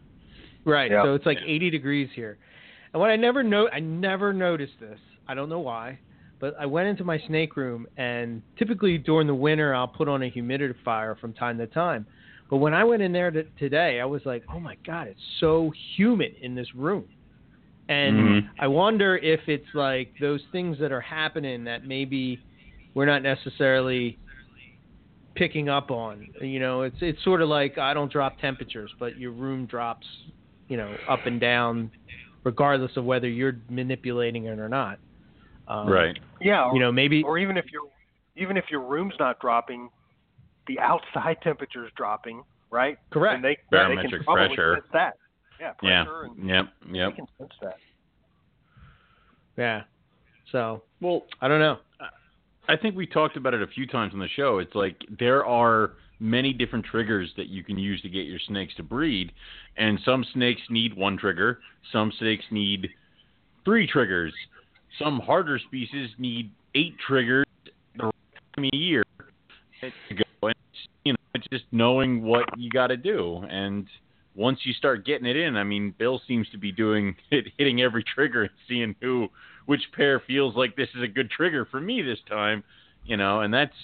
Right. 0.64 0.90
Yeah. 0.90 1.04
So 1.04 1.14
it's 1.14 1.26
like 1.26 1.38
Yeah. 1.40 1.54
80 1.54 1.70
degrees 1.70 2.08
here. 2.14 2.38
And 2.92 3.00
what 3.00 3.10
I 3.10 3.16
never 3.16 3.42
know, 3.42 3.68
I 3.72 3.78
never 3.80 4.32
noticed 4.32 4.80
this. 4.80 4.98
I 5.28 5.34
don't 5.34 5.48
know 5.48 5.60
why, 5.60 5.98
but 6.40 6.54
I 6.58 6.66
went 6.66 6.88
into 6.88 7.04
my 7.04 7.18
snake 7.26 7.56
room, 7.56 7.86
and 7.96 8.42
typically 8.58 8.96
during 8.98 9.26
the 9.26 9.34
winter 9.34 9.74
I'll 9.74 9.86
put 9.88 10.08
on 10.08 10.22
a 10.22 10.30
humidifier 10.30 11.18
from 11.20 11.34
time 11.34 11.58
to 11.58 11.66
time. 11.66 12.06
But 12.50 12.58
when 12.58 12.74
I 12.74 12.84
went 12.84 13.02
in 13.02 13.12
there 13.12 13.30
to, 13.30 13.44
today, 13.58 14.00
I 14.00 14.04
was 14.04 14.22
like, 14.24 14.44
oh 14.52 14.60
my 14.60 14.76
god, 14.86 15.08
it's 15.08 15.20
so 15.40 15.72
humid 15.96 16.34
in 16.40 16.54
this 16.54 16.74
room. 16.74 17.04
And 17.88 18.18
Mhm. 18.18 18.50
I 18.58 18.66
wonder 18.66 19.16
if 19.16 19.40
it's 19.48 19.72
like 19.74 20.12
those 20.20 20.42
things 20.52 20.78
that 20.78 20.92
are 20.92 21.00
happening 21.00 21.64
that 21.64 21.86
maybe 21.86 22.40
we're 22.94 23.06
not 23.06 23.22
necessarily 23.22 24.18
picking 25.36 25.68
up 25.68 25.90
on. 25.90 26.26
You 26.40 26.58
know, 26.60 26.82
it's 26.82 26.96
it's 27.00 27.22
sort 27.22 27.42
of 27.42 27.48
like 27.48 27.78
I 27.78 27.94
don't 27.94 28.10
drop 28.10 28.38
temperatures, 28.40 28.90
but 28.98 29.18
your 29.18 29.30
room 29.32 29.66
drops, 29.66 30.06
you 30.68 30.76
know, 30.76 30.96
up 31.08 31.26
and 31.26 31.40
down, 31.40 31.90
regardless 32.44 32.96
of 32.96 33.04
whether 33.04 33.28
you're 33.28 33.58
manipulating 33.68 34.46
it 34.46 34.58
or 34.58 34.68
not. 34.68 34.98
Um, 35.68 35.88
Right. 35.88 36.16
yeah, 36.40 36.64
or, 36.64 36.74
You 36.74 36.80
know, 36.80 36.92
maybe 36.92 37.22
or 37.22 37.38
even 37.38 37.56
if 37.56 37.66
your 37.72 37.82
even 38.36 38.56
if 38.56 38.64
your 38.70 38.80
room's 38.80 39.14
not 39.18 39.38
dropping, 39.40 39.88
the 40.66 40.78
outside 40.80 41.36
temperature 41.42 41.84
is 41.84 41.92
dropping, 41.96 42.42
right? 42.70 42.98
correct. 43.10 43.36
And 43.36 43.44
they, 43.44 43.48
they 43.70 43.78
can 43.78 43.96
Barometric 43.96 44.24
probably 44.24 44.56
pressure. 44.56 44.74
sense 44.76 44.86
that. 44.92 45.14
Yeah, 45.60 45.72
Yeah. 45.82 46.04
pressure, 46.04 46.22
and 46.24 46.48
Yep. 46.48 46.64
Yep. 46.92 47.10
they 47.10 47.16
can 47.16 47.26
sense 47.38 47.52
that. 47.62 47.76
yeah. 49.56 49.82
So 50.52 50.82
Well, 51.00 51.24
I 51.40 51.48
don't 51.48 51.60
know. 51.60 51.78
I 52.68 52.76
think 52.76 52.96
we 52.96 53.06
talked 53.06 53.36
about 53.36 53.54
it 53.54 53.62
a 53.62 53.66
few 53.68 53.86
times 53.86 54.12
on 54.12 54.18
the 54.18 54.28
show. 54.28 54.58
It's 54.58 54.74
like 54.74 54.96
there 55.20 55.46
are 55.46 55.92
many 56.18 56.52
different 56.52 56.84
triggers 56.84 57.30
that 57.36 57.46
you 57.46 57.62
can 57.62 57.78
use 57.78 58.00
to 58.02 58.08
get 58.08 58.26
your 58.26 58.40
snakes 58.48 58.74
to 58.76 58.82
breed, 58.82 59.30
and 59.76 60.00
some 60.04 60.24
snakes 60.32 60.62
need 60.68 60.92
one 60.96 61.16
trigger, 61.16 61.60
some 61.92 62.10
snakes 62.18 62.44
need 62.50 62.88
three 63.64 63.86
triggers, 63.86 64.34
some 64.98 65.20
harder 65.20 65.58
species 65.60 66.10
need 66.18 66.50
eight 66.74 66.96
triggers 67.06 67.44
the 67.96 68.04
right 68.06 68.14
time 68.56 68.64
of 68.64 68.70
year 68.72 69.04
to 69.80 70.14
go. 70.14 70.24
And 70.48 70.54
you 71.04 71.12
know, 71.12 71.16
it's 71.18 71.25
just 71.50 71.64
knowing 71.72 72.22
what 72.22 72.44
you 72.56 72.70
got 72.70 72.88
to 72.88 72.96
do, 72.96 73.44
and 73.48 73.86
once 74.34 74.60
you 74.64 74.72
start 74.74 75.06
getting 75.06 75.26
it 75.26 75.36
in, 75.36 75.56
I 75.56 75.64
mean, 75.64 75.94
Bill 75.98 76.20
seems 76.28 76.48
to 76.50 76.58
be 76.58 76.70
doing 76.70 77.16
it, 77.30 77.46
hitting 77.58 77.80
every 77.80 78.04
trigger 78.04 78.42
and 78.42 78.52
seeing 78.68 78.94
who 79.00 79.28
which 79.64 79.82
pair 79.96 80.22
feels 80.24 80.54
like 80.54 80.76
this 80.76 80.88
is 80.94 81.02
a 81.02 81.08
good 81.08 81.28
trigger 81.28 81.66
for 81.68 81.80
me 81.80 82.00
this 82.00 82.20
time, 82.28 82.62
you 83.04 83.16
know, 83.16 83.40
and 83.40 83.52
that's 83.52 83.74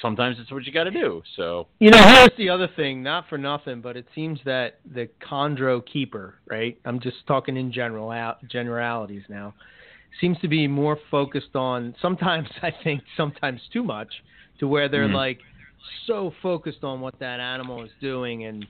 sometimes 0.00 0.36
it's 0.38 0.52
what 0.52 0.64
you 0.64 0.72
got 0.72 0.84
to 0.84 0.90
do. 0.90 1.22
So 1.36 1.66
you 1.78 1.90
know, 1.90 2.02
here's 2.02 2.36
the 2.38 2.48
other 2.48 2.68
thing. 2.76 3.02
Not 3.02 3.28
for 3.28 3.38
nothing, 3.38 3.80
but 3.80 3.96
it 3.96 4.06
seems 4.14 4.38
that 4.44 4.78
the 4.94 5.08
chondro 5.20 5.84
keeper, 5.84 6.36
right? 6.48 6.78
I'm 6.84 7.00
just 7.00 7.26
talking 7.26 7.56
in 7.56 7.72
general 7.72 8.34
generalities 8.48 9.22
now. 9.28 9.54
Seems 10.20 10.38
to 10.40 10.48
be 10.48 10.66
more 10.66 10.98
focused 11.10 11.56
on 11.56 11.94
sometimes 12.00 12.48
I 12.62 12.72
think 12.84 13.02
sometimes 13.16 13.60
too 13.72 13.82
much 13.82 14.12
to 14.60 14.68
where 14.68 14.88
they're 14.88 15.06
mm-hmm. 15.06 15.14
like 15.14 15.40
so 16.06 16.32
focused 16.42 16.84
on 16.84 17.00
what 17.00 17.18
that 17.20 17.40
animal 17.40 17.84
is 17.84 17.90
doing 18.00 18.44
and 18.44 18.66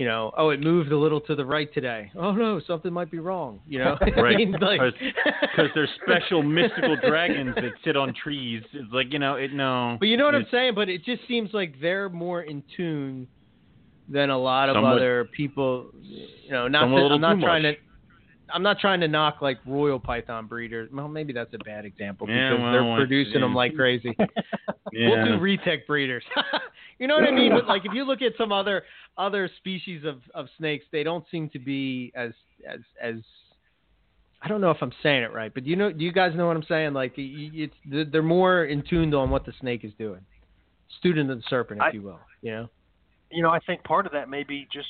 you 0.00 0.06
know, 0.06 0.32
oh, 0.38 0.48
it 0.48 0.60
moved 0.60 0.92
a 0.92 0.98
little 0.98 1.20
to 1.22 1.34
the 1.34 1.44
right 1.44 1.72
today. 1.74 2.10
Oh 2.16 2.32
no, 2.32 2.58
something 2.66 2.90
might 2.90 3.10
be 3.10 3.18
wrong. 3.18 3.60
You 3.66 3.80
know, 3.80 3.98
right? 4.16 4.50
Because 4.50 4.92
like... 5.58 5.74
there's 5.74 5.90
special 6.02 6.42
mystical 6.42 6.96
dragons 6.96 7.54
that 7.56 7.72
sit 7.84 7.98
on 7.98 8.14
trees. 8.14 8.62
It's 8.72 8.90
like 8.92 9.12
you 9.12 9.18
know, 9.18 9.34
it 9.34 9.52
no. 9.52 9.98
But 10.00 10.08
you 10.08 10.16
know 10.16 10.24
what 10.24 10.34
I'm 10.34 10.46
saying. 10.50 10.74
But 10.74 10.88
it 10.88 11.04
just 11.04 11.28
seems 11.28 11.50
like 11.52 11.74
they're 11.82 12.08
more 12.08 12.42
in 12.42 12.62
tune 12.78 13.28
than 14.08 14.30
a 14.30 14.38
lot 14.38 14.70
of 14.70 14.76
somewhat, 14.76 14.96
other 14.96 15.28
people. 15.36 15.90
You 16.02 16.50
know, 16.50 16.66
not 16.66 16.88
that, 16.88 17.12
I'm 17.12 17.20
not 17.20 17.38
trying 17.38 17.64
much. 17.64 17.76
to. 17.76 17.89
I'm 18.52 18.62
not 18.62 18.78
trying 18.78 19.00
to 19.00 19.08
knock 19.08 19.42
like 19.42 19.58
royal 19.66 19.98
python 19.98 20.46
breeders. 20.46 20.90
Well, 20.92 21.08
maybe 21.08 21.32
that's 21.32 21.52
a 21.54 21.58
bad 21.58 21.84
example 21.84 22.28
yeah, 22.28 22.50
because 22.50 22.62
well, 22.62 22.72
they're 22.72 22.96
producing 22.96 23.34
yeah. 23.34 23.40
them 23.40 23.54
like 23.54 23.74
crazy. 23.74 24.14
yeah. 24.18 24.26
We'll 24.92 25.24
do 25.24 25.32
retic 25.38 25.86
breeders. 25.86 26.24
you 26.98 27.06
know 27.06 27.14
what 27.14 27.24
I 27.24 27.30
mean? 27.30 27.52
But 27.52 27.66
like 27.66 27.84
if 27.84 27.92
you 27.94 28.04
look 28.04 28.22
at 28.22 28.32
some 28.36 28.50
other 28.50 28.82
other 29.16 29.48
species 29.58 30.04
of, 30.04 30.20
of 30.34 30.48
snakes, 30.58 30.84
they 30.90 31.02
don't 31.02 31.24
seem 31.30 31.48
to 31.50 31.58
be 31.58 32.12
as 32.16 32.32
as 32.68 32.80
as 33.00 33.14
I 34.42 34.48
don't 34.48 34.60
know 34.60 34.70
if 34.70 34.78
I'm 34.80 34.92
saying 35.02 35.22
it 35.22 35.32
right, 35.32 35.52
but 35.52 35.64
do 35.64 35.70
you 35.70 35.76
know? 35.76 35.92
Do 35.92 36.02
you 36.02 36.12
guys 36.12 36.32
know 36.34 36.46
what 36.46 36.56
I'm 36.56 36.64
saying? 36.64 36.94
Like, 36.94 37.12
it's 37.16 37.74
they're 37.84 38.22
more 38.22 38.64
in 38.64 38.82
tuned 38.82 39.14
on 39.14 39.28
what 39.30 39.44
the 39.44 39.52
snake 39.60 39.84
is 39.84 39.92
doing, 39.98 40.20
student 40.98 41.30
of 41.30 41.38
the 41.38 41.44
serpent, 41.48 41.80
if 41.80 41.84
I, 41.84 41.90
you 41.92 42.02
will. 42.02 42.20
You 42.40 42.52
know. 42.52 42.70
You 43.30 43.42
know, 43.42 43.50
I 43.50 43.60
think 43.60 43.84
part 43.84 44.06
of 44.06 44.12
that 44.12 44.28
may 44.28 44.42
be 44.42 44.66
just 44.72 44.88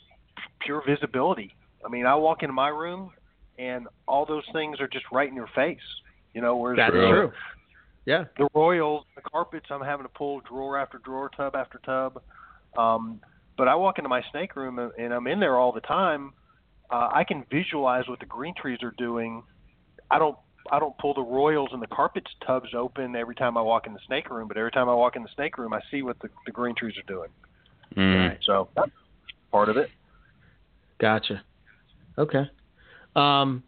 pure 0.60 0.82
visibility. 0.86 1.52
I 1.84 1.88
mean, 1.88 2.06
I 2.06 2.14
walk 2.14 2.42
into 2.42 2.52
my 2.52 2.68
room, 2.68 3.10
and 3.60 3.86
all 4.08 4.24
those 4.24 4.44
things 4.52 4.80
are 4.80 4.88
just 4.88 5.04
right 5.12 5.28
in 5.28 5.34
your 5.34 5.50
face. 5.54 5.78
You 6.34 6.40
know, 6.40 6.56
whereas 6.56 6.78
that's 6.78 6.92
the, 6.92 6.98
true. 6.98 7.32
Yeah. 8.06 8.24
The 8.38 8.48
royals, 8.54 9.04
the 9.14 9.22
carpets, 9.22 9.66
I'm 9.70 9.82
having 9.82 10.06
to 10.06 10.12
pull 10.12 10.40
drawer 10.40 10.78
after 10.78 10.98
drawer, 10.98 11.30
tub 11.36 11.54
after 11.54 11.78
tub. 11.84 12.22
Um, 12.78 13.20
but 13.58 13.68
I 13.68 13.74
walk 13.74 13.98
into 13.98 14.08
my 14.08 14.22
snake 14.30 14.56
room 14.56 14.78
and 14.78 15.12
I'm 15.12 15.26
in 15.26 15.40
there 15.40 15.58
all 15.58 15.72
the 15.72 15.80
time. 15.80 16.32
Uh, 16.90 17.10
I 17.12 17.24
can 17.24 17.44
visualize 17.50 18.08
what 18.08 18.18
the 18.20 18.26
green 18.26 18.54
trees 18.60 18.78
are 18.82 18.94
doing. 18.96 19.42
I 20.10 20.18
don't 20.18 20.36
I 20.72 20.78
don't 20.78 20.96
pull 20.98 21.14
the 21.14 21.22
royals 21.22 21.70
and 21.72 21.82
the 21.82 21.86
carpets 21.86 22.30
tubs 22.46 22.70
open 22.76 23.16
every 23.16 23.34
time 23.34 23.56
I 23.56 23.62
walk 23.62 23.86
in 23.86 23.92
the 23.92 24.00
snake 24.06 24.30
room, 24.30 24.46
but 24.46 24.56
every 24.56 24.70
time 24.70 24.88
I 24.88 24.94
walk 24.94 25.16
in 25.16 25.22
the 25.22 25.28
snake 25.34 25.58
room, 25.58 25.72
I 25.72 25.80
see 25.90 26.02
what 26.02 26.18
the, 26.20 26.28
the 26.46 26.52
green 26.52 26.74
trees 26.74 26.94
are 26.96 27.12
doing. 27.12 27.30
Mm. 27.96 28.38
So 28.44 28.68
that's 28.76 28.90
part 29.50 29.68
of 29.68 29.76
it. 29.76 29.90
Gotcha. 31.00 31.42
Okay. 32.18 32.44
Um, 33.16 33.62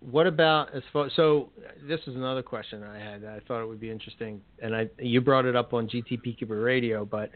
what 0.00 0.26
about 0.26 0.74
as 0.74 0.82
far? 0.92 1.08
So 1.16 1.50
this 1.88 2.00
is 2.06 2.14
another 2.14 2.42
question 2.42 2.82
I 2.82 2.98
had. 2.98 3.24
I 3.24 3.40
thought 3.48 3.62
it 3.62 3.66
would 3.66 3.80
be 3.80 3.90
interesting, 3.90 4.40
and 4.62 4.76
I 4.76 4.88
you 4.98 5.20
brought 5.20 5.46
it 5.46 5.56
up 5.56 5.72
on 5.72 5.88
GTP 5.88 6.38
Keeper 6.38 6.60
Radio, 6.60 7.04
but 7.04 7.30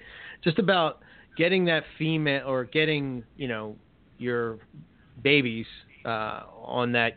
just 0.45 0.59
about 0.59 1.01
getting 1.37 1.65
that 1.67 1.85
female 1.97 2.47
or 2.47 2.65
getting 2.65 3.25
you 3.37 3.49
know 3.49 3.77
your 4.19 4.59
babies 5.23 5.67
uh, 6.05 6.43
on 6.63 6.93
that 6.93 7.17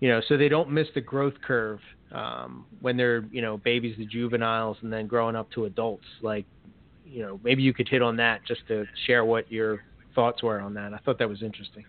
you 0.00 0.08
know 0.08 0.20
so 0.28 0.36
they 0.36 0.48
don't 0.48 0.70
miss 0.70 0.86
the 0.94 1.00
growth 1.00 1.34
curve 1.46 1.80
um, 2.12 2.64
when 2.80 2.96
they're 2.96 3.24
you 3.30 3.42
know 3.42 3.58
babies 3.58 3.96
to 3.96 4.06
juveniles 4.06 4.76
and 4.82 4.92
then 4.92 5.06
growing 5.06 5.36
up 5.36 5.50
to 5.50 5.66
adults 5.66 6.06
like 6.22 6.46
you 7.04 7.22
know 7.22 7.38
maybe 7.42 7.62
you 7.62 7.74
could 7.74 7.88
hit 7.88 8.00
on 8.00 8.16
that 8.16 8.40
just 8.46 8.66
to 8.68 8.84
share 9.06 9.24
what 9.24 9.50
your 9.50 9.82
thoughts 10.14 10.42
were 10.42 10.60
on 10.60 10.74
that 10.74 10.92
i 10.92 10.98
thought 10.98 11.18
that 11.18 11.28
was 11.28 11.42
interesting 11.42 11.84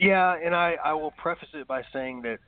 yeah 0.00 0.36
and 0.42 0.54
i 0.54 0.76
i 0.84 0.92
will 0.92 1.12
preface 1.12 1.48
it 1.54 1.68
by 1.68 1.82
saying 1.92 2.22
that 2.22 2.38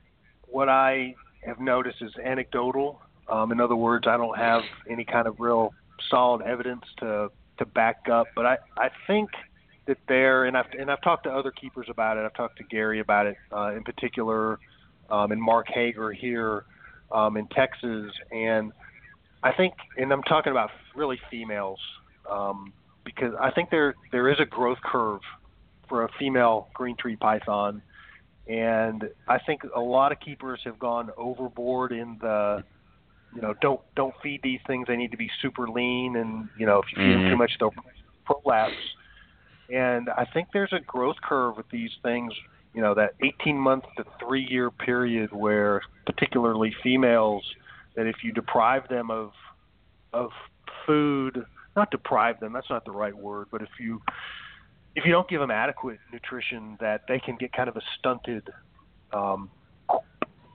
what 0.47 0.67
i 0.67 1.15
have 1.45 1.59
noticed 1.59 2.01
is 2.01 2.11
anecdotal 2.23 2.99
um, 3.29 3.51
in 3.51 3.61
other 3.61 3.75
words 3.75 4.05
i 4.07 4.17
don't 4.17 4.37
have 4.37 4.63
any 4.89 5.05
kind 5.05 5.27
of 5.27 5.39
real 5.39 5.73
solid 6.09 6.41
evidence 6.41 6.83
to 6.97 7.29
to 7.57 7.65
back 7.65 8.07
up. 8.11 8.27
But 8.35 8.45
I, 8.45 8.57
I 8.77 8.89
think 9.07 9.29
that 9.87 9.97
there, 10.07 10.45
and 10.45 10.57
I've 10.57 10.71
and 10.77 10.89
I've 10.89 11.01
talked 11.01 11.23
to 11.25 11.31
other 11.31 11.51
keepers 11.51 11.87
about 11.89 12.17
it. 12.17 12.25
I've 12.25 12.33
talked 12.33 12.57
to 12.57 12.63
Gary 12.63 12.99
about 12.99 13.25
it 13.27 13.37
uh, 13.51 13.73
in 13.75 13.83
particular, 13.83 14.59
um, 15.09 15.31
and 15.31 15.41
Mark 15.41 15.67
Hager 15.67 16.11
here 16.11 16.65
um, 17.11 17.37
in 17.37 17.47
Texas, 17.47 18.11
and 18.31 18.71
I 19.43 19.51
think, 19.51 19.73
and 19.97 20.11
I'm 20.11 20.23
talking 20.23 20.51
about 20.51 20.71
really 20.95 21.19
females, 21.29 21.79
um, 22.29 22.71
because 23.03 23.33
I 23.39 23.51
think 23.51 23.69
there 23.69 23.95
there 24.11 24.29
is 24.29 24.39
a 24.39 24.45
growth 24.45 24.79
curve 24.83 25.21
for 25.87 26.03
a 26.03 26.09
female 26.19 26.67
green 26.73 26.95
tree 26.97 27.15
python, 27.15 27.81
and 28.47 29.09
I 29.27 29.39
think 29.39 29.61
a 29.75 29.79
lot 29.79 30.11
of 30.11 30.19
keepers 30.19 30.59
have 30.65 30.79
gone 30.79 31.11
overboard 31.17 31.91
in 31.91 32.17
the 32.21 32.63
you 33.35 33.41
know, 33.41 33.53
don't 33.61 33.81
don't 33.95 34.13
feed 34.21 34.41
these 34.43 34.59
things. 34.67 34.87
They 34.87 34.95
need 34.95 35.11
to 35.11 35.17
be 35.17 35.29
super 35.41 35.67
lean, 35.67 36.15
and 36.15 36.49
you 36.57 36.65
know, 36.65 36.79
if 36.79 36.85
you 36.91 36.97
feed 36.97 37.01
mm-hmm. 37.03 37.21
them 37.23 37.31
too 37.31 37.37
much, 37.37 37.51
they'll 37.59 37.73
prolapse. 38.25 38.73
And 39.73 40.09
I 40.09 40.25
think 40.33 40.49
there's 40.53 40.73
a 40.73 40.79
growth 40.79 41.15
curve 41.23 41.57
with 41.57 41.69
these 41.69 41.91
things. 42.03 42.33
You 42.73 42.81
know, 42.81 42.93
that 42.95 43.13
18 43.23 43.57
month 43.57 43.83
to 43.97 44.03
three 44.19 44.45
year 44.49 44.71
period 44.71 45.31
where, 45.31 45.81
particularly 46.05 46.75
females, 46.83 47.43
that 47.95 48.07
if 48.07 48.17
you 48.23 48.31
deprive 48.31 48.87
them 48.89 49.09
of 49.09 49.31
of 50.11 50.29
food, 50.85 51.45
not 51.75 51.89
deprive 51.91 52.39
them, 52.39 52.53
that's 52.53 52.69
not 52.69 52.85
the 52.85 52.91
right 52.91 53.15
word, 53.15 53.47
but 53.51 53.61
if 53.61 53.69
you 53.79 54.01
if 54.95 55.05
you 55.05 55.11
don't 55.11 55.27
give 55.27 55.39
them 55.39 55.51
adequate 55.51 55.99
nutrition, 56.11 56.77
that 56.79 57.01
they 57.07 57.19
can 57.19 57.35
get 57.35 57.51
kind 57.53 57.69
of 57.69 57.77
a 57.77 57.81
stunted 57.97 58.49
um, 59.11 59.49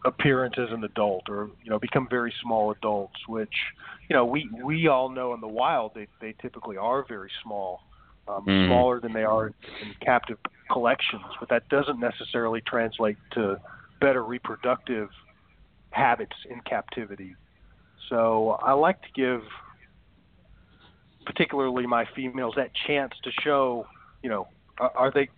appearance 0.04 0.54
as 0.58 0.68
an 0.70 0.84
adult 0.84 1.28
or 1.28 1.50
you 1.62 1.70
know 1.70 1.78
become 1.78 2.06
very 2.08 2.32
small 2.42 2.70
adults 2.70 3.16
which 3.26 3.52
you 4.08 4.14
know 4.14 4.24
we 4.24 4.48
we 4.62 4.86
all 4.86 5.08
know 5.08 5.34
in 5.34 5.40
the 5.40 5.48
wild 5.48 5.90
they 5.94 6.06
they 6.20 6.34
typically 6.40 6.76
are 6.76 7.04
very 7.06 7.30
small 7.42 7.80
um, 8.28 8.44
mm. 8.46 8.66
smaller 8.68 9.00
than 9.00 9.12
they 9.12 9.24
are 9.24 9.48
in 9.48 9.54
captive 10.00 10.38
collections 10.70 11.22
but 11.40 11.48
that 11.48 11.68
doesn't 11.68 11.98
necessarily 11.98 12.60
translate 12.60 13.16
to 13.32 13.60
better 14.00 14.22
reproductive 14.22 15.08
habits 15.90 16.36
in 16.48 16.60
captivity 16.60 17.34
so 18.08 18.56
i 18.62 18.72
like 18.72 19.02
to 19.02 19.08
give 19.16 19.42
particularly 21.26 21.86
my 21.86 22.06
females 22.14 22.54
that 22.56 22.70
chance 22.86 23.12
to 23.24 23.30
show 23.42 23.84
you 24.22 24.28
know 24.28 24.48
are, 24.78 25.10
they 25.12 25.28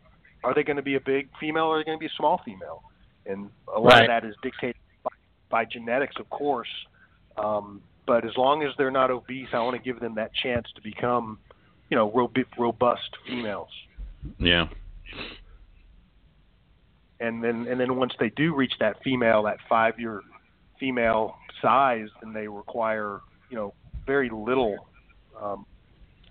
are 0.45 0.55
they 0.55 0.63
going 0.63 0.77
to 0.77 0.83
be 0.83 0.97
a 0.97 1.01
big 1.01 1.29
female 1.39 1.65
or 1.65 1.77
are 1.77 1.81
they 1.81 1.85
going 1.85 1.99
to 1.99 2.01
be 2.01 2.07
a 2.07 2.17
small 2.17 2.41
female 2.45 2.83
and 3.27 3.51
a 3.75 3.79
lot 3.79 3.93
right. 3.93 4.03
of 4.03 4.09
that 4.09 4.25
is 4.25 4.35
dictated 4.43 4.77
by, 5.03 5.11
by 5.51 5.65
genetics, 5.65 6.17
of 6.19 6.29
course. 6.31 6.69
Um, 7.37 7.83
but 8.07 8.25
as 8.25 8.33
long 8.37 8.63
as 8.63 8.71
they're 8.77 8.91
not 8.91 9.11
obese, 9.11 9.49
I 9.53 9.61
want 9.61 9.77
to 9.77 9.83
give 9.83 10.01
them 10.01 10.15
that 10.17 10.33
chance 10.35 10.67
to 10.75 10.83
become, 10.83 11.39
you 11.91 11.97
know, 11.97 12.31
robust 12.59 13.11
females. 13.27 13.69
Yeah. 14.39 14.69
And 17.21 17.45
then, 17.45 17.67
and 17.69 17.79
then 17.79 17.97
once 17.97 18.13
they 18.19 18.31
do 18.31 18.55
reach 18.55 18.73
that 18.81 18.97
female, 19.05 19.43
that 19.45 19.59
five-year 19.69 20.23
female 20.79 21.37
size, 21.61 22.09
then 22.23 22.33
they 22.33 22.49
require, 22.49 23.21
you 23.51 23.57
know, 23.57 23.75
very 24.07 24.31
little 24.31 24.89
um, 25.41 25.67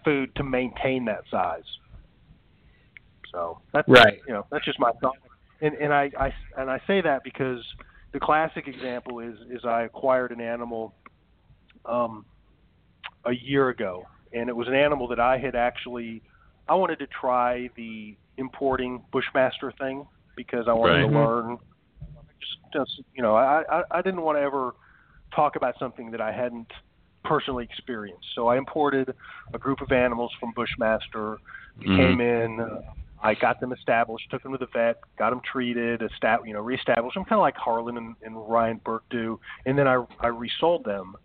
food 0.04 0.34
to 0.36 0.43
maintain 0.43 1.06
that 1.06 1.22
size. 1.30 1.64
So 3.32 3.59
that's 3.73 3.88
right. 3.88 4.19
You 4.27 4.34
know, 4.34 4.45
that's 4.51 4.65
just 4.65 4.80
my 4.80 4.91
thought 5.01 5.15
and 5.61 5.75
and 5.75 5.93
I, 5.93 6.11
I 6.19 6.34
and 6.57 6.69
I 6.69 6.80
say 6.88 7.01
that 7.01 7.23
because 7.23 7.63
the 8.13 8.19
classic 8.19 8.67
example 8.67 9.19
is 9.19 9.36
is 9.51 9.65
I 9.65 9.84
acquired 9.84 10.32
an 10.32 10.41
animal 10.41 10.95
um, 11.86 12.25
a 13.25 13.34
year 13.34 13.69
ago, 13.69 14.03
and 14.34 14.49
it 14.49 14.55
was 14.55 14.67
an 14.67 14.75
animal 14.75 15.07
that 15.09 15.19
I 15.19 15.38
had 15.38 15.55
actually 15.55 16.21
I 16.67 16.75
wanted 16.75 16.99
to 16.99 17.07
try 17.07 17.69
the 17.75 18.15
importing 18.38 19.03
Bushmaster 19.11 19.73
thing 19.80 20.05
because 20.36 20.67
I 20.67 20.73
wanted 20.73 21.03
right. 21.03 21.11
to 21.11 21.19
learn. 21.19 21.57
Just, 22.39 22.73
just 22.73 23.07
you 23.13 23.21
know, 23.21 23.36
I, 23.36 23.63
I 23.69 23.84
I 23.91 24.01
didn't 24.01 24.21
want 24.21 24.38
to 24.38 24.41
ever 24.41 24.73
talk 25.36 25.55
about 25.55 25.75
something 25.77 26.09
that 26.11 26.21
I 26.21 26.32
hadn't 26.32 26.71
personally 27.25 27.65
experienced. 27.65 28.25
So 28.34 28.47
I 28.47 28.57
imported 28.57 29.13
a 29.53 29.57
group 29.57 29.82
of 29.82 29.91
animals 29.91 30.32
from 30.39 30.53
Bushmaster. 30.55 31.38
They 31.77 31.86
Mhm. 31.88 31.97
came 31.97 32.21
in. 32.21 32.59
Uh, 32.61 32.82
I 33.22 33.34
got 33.34 33.59
them 33.59 33.74
established, 33.74 34.30
took 34.30 34.43
them 34.43 34.53
to 34.53 34.57
the 34.57 34.67
vet, 34.67 34.99
got 35.17 35.32
them 35.32 35.41
treated, 35.49 36.01
estab- 36.01 36.47
you 36.47 36.53
know, 36.53 36.61
reestablished 36.61 37.15
them, 37.15 37.26
kind 37.26 37.39
of 37.39 37.41
like 37.41 37.55
Harlan 37.55 37.97
and, 37.97 38.15
and 38.24 38.49
Ryan 38.49 38.80
Burke 38.84 39.03
do. 39.09 39.39
And 39.65 39.78
then 39.78 39.88
I, 39.88 40.05
I 40.20 40.28
resold 40.28 40.86
them. 40.86 41.15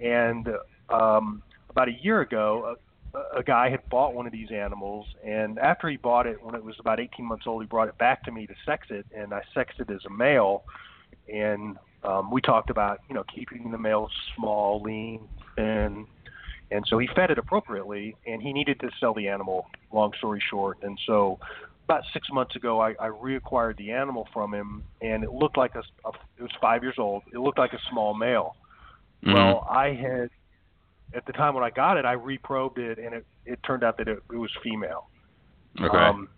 And 0.00 0.48
um, 0.88 1.42
about 1.70 1.88
a 1.88 1.92
year 2.02 2.20
ago, 2.20 2.76
a, 3.14 3.38
a 3.38 3.42
guy 3.42 3.70
had 3.70 3.88
bought 3.88 4.14
one 4.14 4.26
of 4.26 4.32
these 4.32 4.50
animals, 4.50 5.06
and 5.24 5.58
after 5.58 5.88
he 5.88 5.96
bought 5.96 6.26
it, 6.26 6.42
when 6.42 6.54
it 6.54 6.62
was 6.62 6.74
about 6.80 7.00
18 7.00 7.24
months 7.24 7.44
old, 7.46 7.62
he 7.62 7.66
brought 7.66 7.88
it 7.88 7.96
back 7.98 8.24
to 8.24 8.32
me 8.32 8.46
to 8.46 8.54
sex 8.64 8.88
it, 8.90 9.06
and 9.16 9.32
I 9.32 9.42
sexed 9.54 9.78
it 9.78 9.90
as 9.90 10.04
a 10.04 10.10
male. 10.10 10.64
And 11.32 11.76
um, 12.02 12.30
we 12.30 12.40
talked 12.40 12.70
about, 12.70 13.00
you 13.08 13.14
know, 13.14 13.24
keeping 13.32 13.70
the 13.70 13.78
male 13.78 14.10
small, 14.34 14.82
lean, 14.82 15.28
thin, 15.54 16.06
and 16.70 16.84
so 16.88 16.98
he 16.98 17.08
fed 17.14 17.30
it 17.30 17.38
appropriately, 17.38 18.16
and 18.26 18.42
he 18.42 18.52
needed 18.52 18.80
to 18.80 18.90
sell 19.00 19.14
the 19.14 19.28
animal. 19.28 19.66
Long 19.92 20.12
story 20.18 20.42
short, 20.50 20.78
and 20.82 20.98
so 21.06 21.38
about 21.84 22.02
six 22.12 22.28
months 22.32 22.56
ago, 22.56 22.80
I, 22.80 22.90
I 22.98 23.08
reacquired 23.08 23.76
the 23.76 23.92
animal 23.92 24.26
from 24.32 24.52
him, 24.52 24.82
and 25.00 25.22
it 25.22 25.32
looked 25.32 25.56
like 25.56 25.74
a, 25.76 25.82
a 26.04 26.10
it 26.38 26.42
was 26.42 26.50
five 26.60 26.82
years 26.82 26.96
old. 26.98 27.22
It 27.32 27.38
looked 27.38 27.58
like 27.58 27.72
a 27.72 27.80
small 27.90 28.14
male. 28.14 28.56
Mhm. 29.24 29.34
Well, 29.34 29.66
I 29.70 29.90
had 29.90 30.30
at 31.14 31.24
the 31.26 31.32
time 31.32 31.54
when 31.54 31.62
I 31.62 31.70
got 31.70 31.96
it, 31.96 32.04
I 32.04 32.12
reprobed 32.12 32.78
it, 32.78 32.98
and 32.98 33.14
it 33.14 33.26
it 33.44 33.62
turned 33.62 33.84
out 33.84 33.96
that 33.98 34.08
it, 34.08 34.18
it 34.32 34.36
was 34.36 34.50
female. 34.62 35.08
okay. 35.80 35.96
Um, 35.96 36.28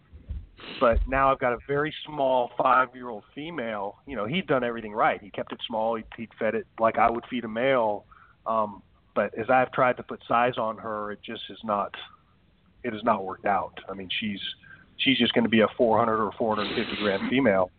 but 0.80 0.98
now 1.08 1.30
I've 1.32 1.38
got 1.38 1.52
a 1.52 1.58
very 1.66 1.94
small 2.04 2.50
five-year-old 2.58 3.22
female. 3.34 3.96
You 4.06 4.16
know, 4.16 4.26
he'd 4.26 4.46
done 4.46 4.64
everything 4.64 4.92
right. 4.92 5.20
He 5.22 5.30
kept 5.30 5.52
it 5.52 5.60
small. 5.66 5.94
He, 5.94 6.04
he'd 6.16 6.30
fed 6.38 6.54
it 6.54 6.66
like 6.78 6.98
I 6.98 7.08
would 7.10 7.24
feed 7.30 7.44
a 7.44 7.48
male. 7.48 8.04
Um, 8.46 8.82
but 9.18 9.36
as 9.36 9.50
I've 9.50 9.72
tried 9.72 9.96
to 9.96 10.04
put 10.04 10.20
size 10.28 10.58
on 10.58 10.76
her, 10.78 11.10
it 11.10 11.18
just 11.26 11.42
is 11.50 11.58
not. 11.64 11.92
It 12.84 12.92
has 12.92 13.02
not 13.02 13.24
worked 13.24 13.46
out. 13.46 13.72
I 13.88 13.94
mean, 13.94 14.08
she's 14.20 14.38
she's 14.98 15.18
just 15.18 15.32
going 15.32 15.42
to 15.42 15.50
be 15.50 15.62
a 15.62 15.66
400 15.76 16.24
or 16.24 16.30
450 16.38 17.02
gram 17.02 17.28
female, 17.28 17.72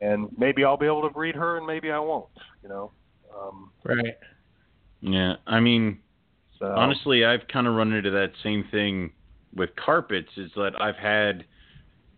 and 0.00 0.28
maybe 0.36 0.64
I'll 0.64 0.76
be 0.76 0.86
able 0.86 1.02
to 1.02 1.10
breed 1.10 1.36
her, 1.36 1.58
and 1.58 1.64
maybe 1.64 1.92
I 1.92 2.00
won't. 2.00 2.26
You 2.64 2.70
know. 2.70 2.90
Um, 3.40 3.70
Right. 3.84 4.16
yeah. 5.00 5.36
I 5.46 5.60
mean, 5.60 6.00
so, 6.58 6.66
honestly, 6.66 7.24
I've 7.24 7.46
kind 7.46 7.68
of 7.68 7.76
run 7.76 7.92
into 7.92 8.10
that 8.10 8.32
same 8.42 8.64
thing 8.72 9.12
with 9.54 9.70
carpets. 9.76 10.30
Is 10.36 10.50
that 10.56 10.72
I've 10.80 10.96
had, 10.96 11.44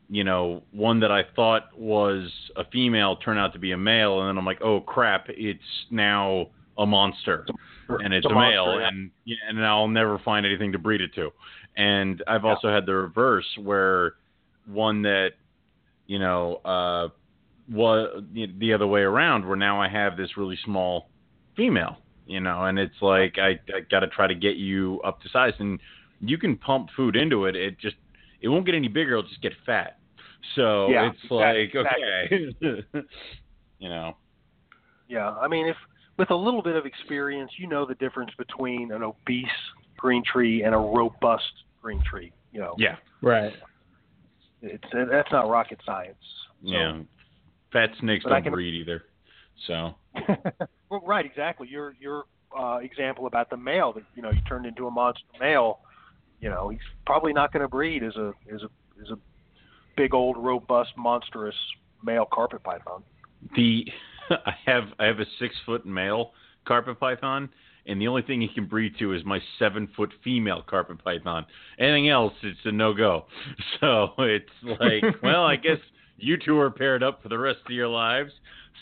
you 0.08 0.24
know, 0.24 0.62
one 0.70 1.00
that 1.00 1.12
I 1.12 1.24
thought 1.36 1.78
was 1.78 2.32
a 2.56 2.64
female 2.72 3.16
turn 3.16 3.36
out 3.36 3.52
to 3.52 3.58
be 3.58 3.72
a 3.72 3.76
male, 3.76 4.20
and 4.20 4.30
then 4.30 4.38
I'm 4.38 4.46
like, 4.46 4.62
oh 4.62 4.80
crap, 4.80 5.26
it's 5.28 5.60
now 5.90 6.46
a 6.78 6.86
monster, 6.86 7.44
and 7.98 8.14
it's 8.14 8.26
a, 8.26 8.28
monster, 8.30 8.50
male, 8.50 8.80
yeah. 8.80 8.88
and 8.88 9.10
yeah, 9.24 9.36
and 9.48 9.64
I'll 9.64 9.88
never 9.88 10.18
find 10.18 10.46
anything 10.46 10.72
to 10.72 10.78
breed 10.78 11.00
it 11.00 11.14
to. 11.14 11.30
And 11.76 12.22
I've 12.26 12.44
Yeah. 12.44 12.50
also 12.50 12.68
had 12.70 12.86
the 12.86 12.94
reverse 12.94 13.46
where 13.58 14.14
one 14.66 15.02
that, 15.02 15.30
you 16.06 16.18
know, 16.18 16.56
uh, 16.64 17.08
was 17.70 18.22
the 18.34 18.72
other 18.72 18.86
way 18.86 19.02
around, 19.02 19.46
where 19.46 19.56
now 19.56 19.80
I 19.80 19.88
have 19.88 20.16
this 20.16 20.36
really 20.36 20.58
small 20.64 21.08
female, 21.56 21.98
you 22.26 22.40
know, 22.40 22.64
and 22.64 22.78
it's 22.78 23.00
like 23.00 23.38
I, 23.38 23.50
I 23.74 23.80
got 23.90 24.00
to 24.00 24.08
try 24.08 24.26
to 24.26 24.34
get 24.34 24.56
you 24.56 25.00
up 25.04 25.20
to 25.22 25.28
size, 25.28 25.54
and 25.58 25.78
you 26.20 26.36
can 26.36 26.56
pump 26.56 26.88
food 26.96 27.16
into 27.16 27.46
it. 27.46 27.54
It 27.56 27.78
just 27.78 27.96
it 28.40 28.48
won't 28.48 28.66
get 28.66 28.74
any 28.74 28.88
bigger. 28.88 29.12
It'll 29.12 29.28
just 29.28 29.40
get 29.42 29.52
fat. 29.64 29.98
So 30.56 30.88
Yeah, 30.90 31.10
it's 31.10 31.30
like 31.30 31.74
exactly. 31.74 32.56
okay, 32.62 33.06
you 33.78 33.88
know. 33.88 34.16
Yeah, 35.08 35.30
I 35.30 35.48
mean, 35.48 35.66
if 35.66 35.76
with 36.20 36.30
a 36.30 36.36
little 36.36 36.62
bit 36.62 36.76
of 36.76 36.84
experience, 36.84 37.50
you 37.56 37.66
know 37.66 37.86
the 37.86 37.94
difference 37.96 38.30
between 38.36 38.92
an 38.92 39.02
obese 39.02 39.46
green 39.96 40.22
tree 40.22 40.62
and 40.62 40.74
a 40.74 40.78
robust 40.78 41.50
green 41.82 42.02
tree. 42.08 42.30
You 42.52 42.60
know, 42.60 42.74
Yeah, 42.78 42.96
Right. 43.22 43.54
it's 44.62 44.84
that's 44.92 45.32
not 45.32 45.48
rocket 45.48 45.80
science. 45.84 46.18
So- 46.62 46.68
yeah. 46.70 47.00
Fat 47.72 47.90
snakes 48.00 48.24
But 48.24 48.30
don't 48.30 48.42
can- 48.42 48.52
breed 48.52 48.74
either. 48.74 49.04
So 49.66 49.94
well, 50.90 51.02
right, 51.06 51.24
exactly. 51.24 51.68
Your 51.68 51.94
your 52.00 52.24
uh, 52.58 52.78
example 52.82 53.26
about 53.26 53.48
the 53.48 53.56
male 53.56 53.92
that 53.94 54.02
you 54.14 54.22
know 54.22 54.30
you 54.30 54.40
turned 54.48 54.66
into 54.66 54.86
a 54.86 54.90
monster 54.90 55.24
male. 55.38 55.80
You 56.40 56.48
know, 56.50 56.68
he's 56.70 56.80
probably 57.06 57.32
not 57.32 57.52
going 57.52 57.62
to 57.62 57.68
breed 57.68 58.02
as 58.02 58.16
a 58.16 58.32
as 58.52 58.62
a 58.62 58.70
as 59.02 59.10
a 59.10 59.18
big 59.96 60.12
old 60.14 60.36
robust 60.36 60.96
monstrous 60.96 61.54
male 62.02 62.26
carpet 62.30 62.62
python. 62.62 63.02
the 63.54 63.86
I 64.46 64.52
have 64.66 64.84
I 64.98 65.06
have 65.06 65.18
a 65.20 65.26
six 65.38 65.54
foot 65.66 65.84
male 65.86 66.32
carpet 66.66 67.00
python, 67.00 67.48
and 67.86 68.00
the 68.00 68.06
only 68.08 68.22
thing 68.22 68.40
he 68.40 68.48
can 68.48 68.66
breed 68.66 68.94
to 68.98 69.12
is 69.14 69.24
my 69.24 69.40
seven 69.58 69.88
foot 69.96 70.10
female 70.22 70.62
carpet 70.66 71.02
python. 71.02 71.46
Anything 71.78 72.08
else, 72.08 72.32
it's 72.42 72.58
a 72.64 72.72
no 72.72 72.94
go. 72.94 73.26
So 73.80 74.10
it's 74.18 74.48
like, 74.80 75.02
well, 75.22 75.44
I 75.44 75.56
guess 75.56 75.78
you 76.18 76.36
two 76.36 76.58
are 76.58 76.70
paired 76.70 77.02
up 77.02 77.22
for 77.22 77.28
the 77.28 77.38
rest 77.38 77.60
of 77.66 77.72
your 77.72 77.88
lives. 77.88 78.30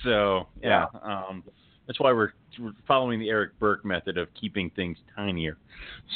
So 0.05 0.49
yeah, 0.63 0.87
um, 1.03 1.45
that's 1.87 1.99
why 2.01 2.13
we're, 2.13 2.33
we're 2.59 2.73
following 2.87 3.19
the 3.21 3.29
Eric 3.31 3.59
Burke 3.59 3.85
method 3.85 4.19
of 4.19 4.29
keeping 4.39 4.71
things 4.77 4.99
tinier. 5.17 5.57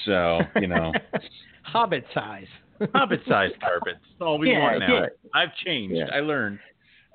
So 0.05 0.41
you 0.61 0.67
know, 0.67 0.93
Hobbit 1.63 2.05
size. 2.13 2.47
hobbit 2.93 3.21
sized 3.29 3.61
carpets. 3.61 4.01
That's 4.03 4.21
all 4.21 4.39
we 4.39 4.51
Yeah, 4.51 4.59
want 4.59 4.81
now. 4.81 4.95
yeah. 5.03 5.07
I've 5.35 5.55
changed. 5.65 5.95
Yeah. 5.97 6.07
I 6.13 6.21
learned. 6.21 6.59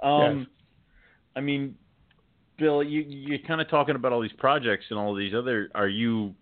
Um, 0.01 0.47
I 1.35 1.41
mean, 1.41 1.75
Bill, 2.57 2.81
you 2.83 3.01
you're 3.01 3.39
kind 3.39 3.61
of 3.61 3.69
talking 3.69 3.95
about 3.95 4.11
all 4.11 4.21
these 4.21 4.31
projects 4.37 4.85
and 4.89 4.97
all 4.97 5.13
these 5.13 5.33
other. 5.33 5.69
Are 5.75 5.87
you 5.87 6.33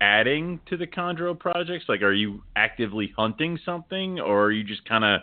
adding 0.00 0.60
to 0.68 0.76
the 0.76 0.86
Chondro 0.86 1.38
projects? 1.38 1.84
Like, 1.88 2.02
are 2.02 2.12
you 2.12 2.42
actively 2.56 3.12
hunting 3.16 3.58
something, 3.64 4.18
or 4.18 4.46
are 4.46 4.52
you 4.52 4.64
just 4.64 4.84
kind 4.88 5.04
of 5.04 5.20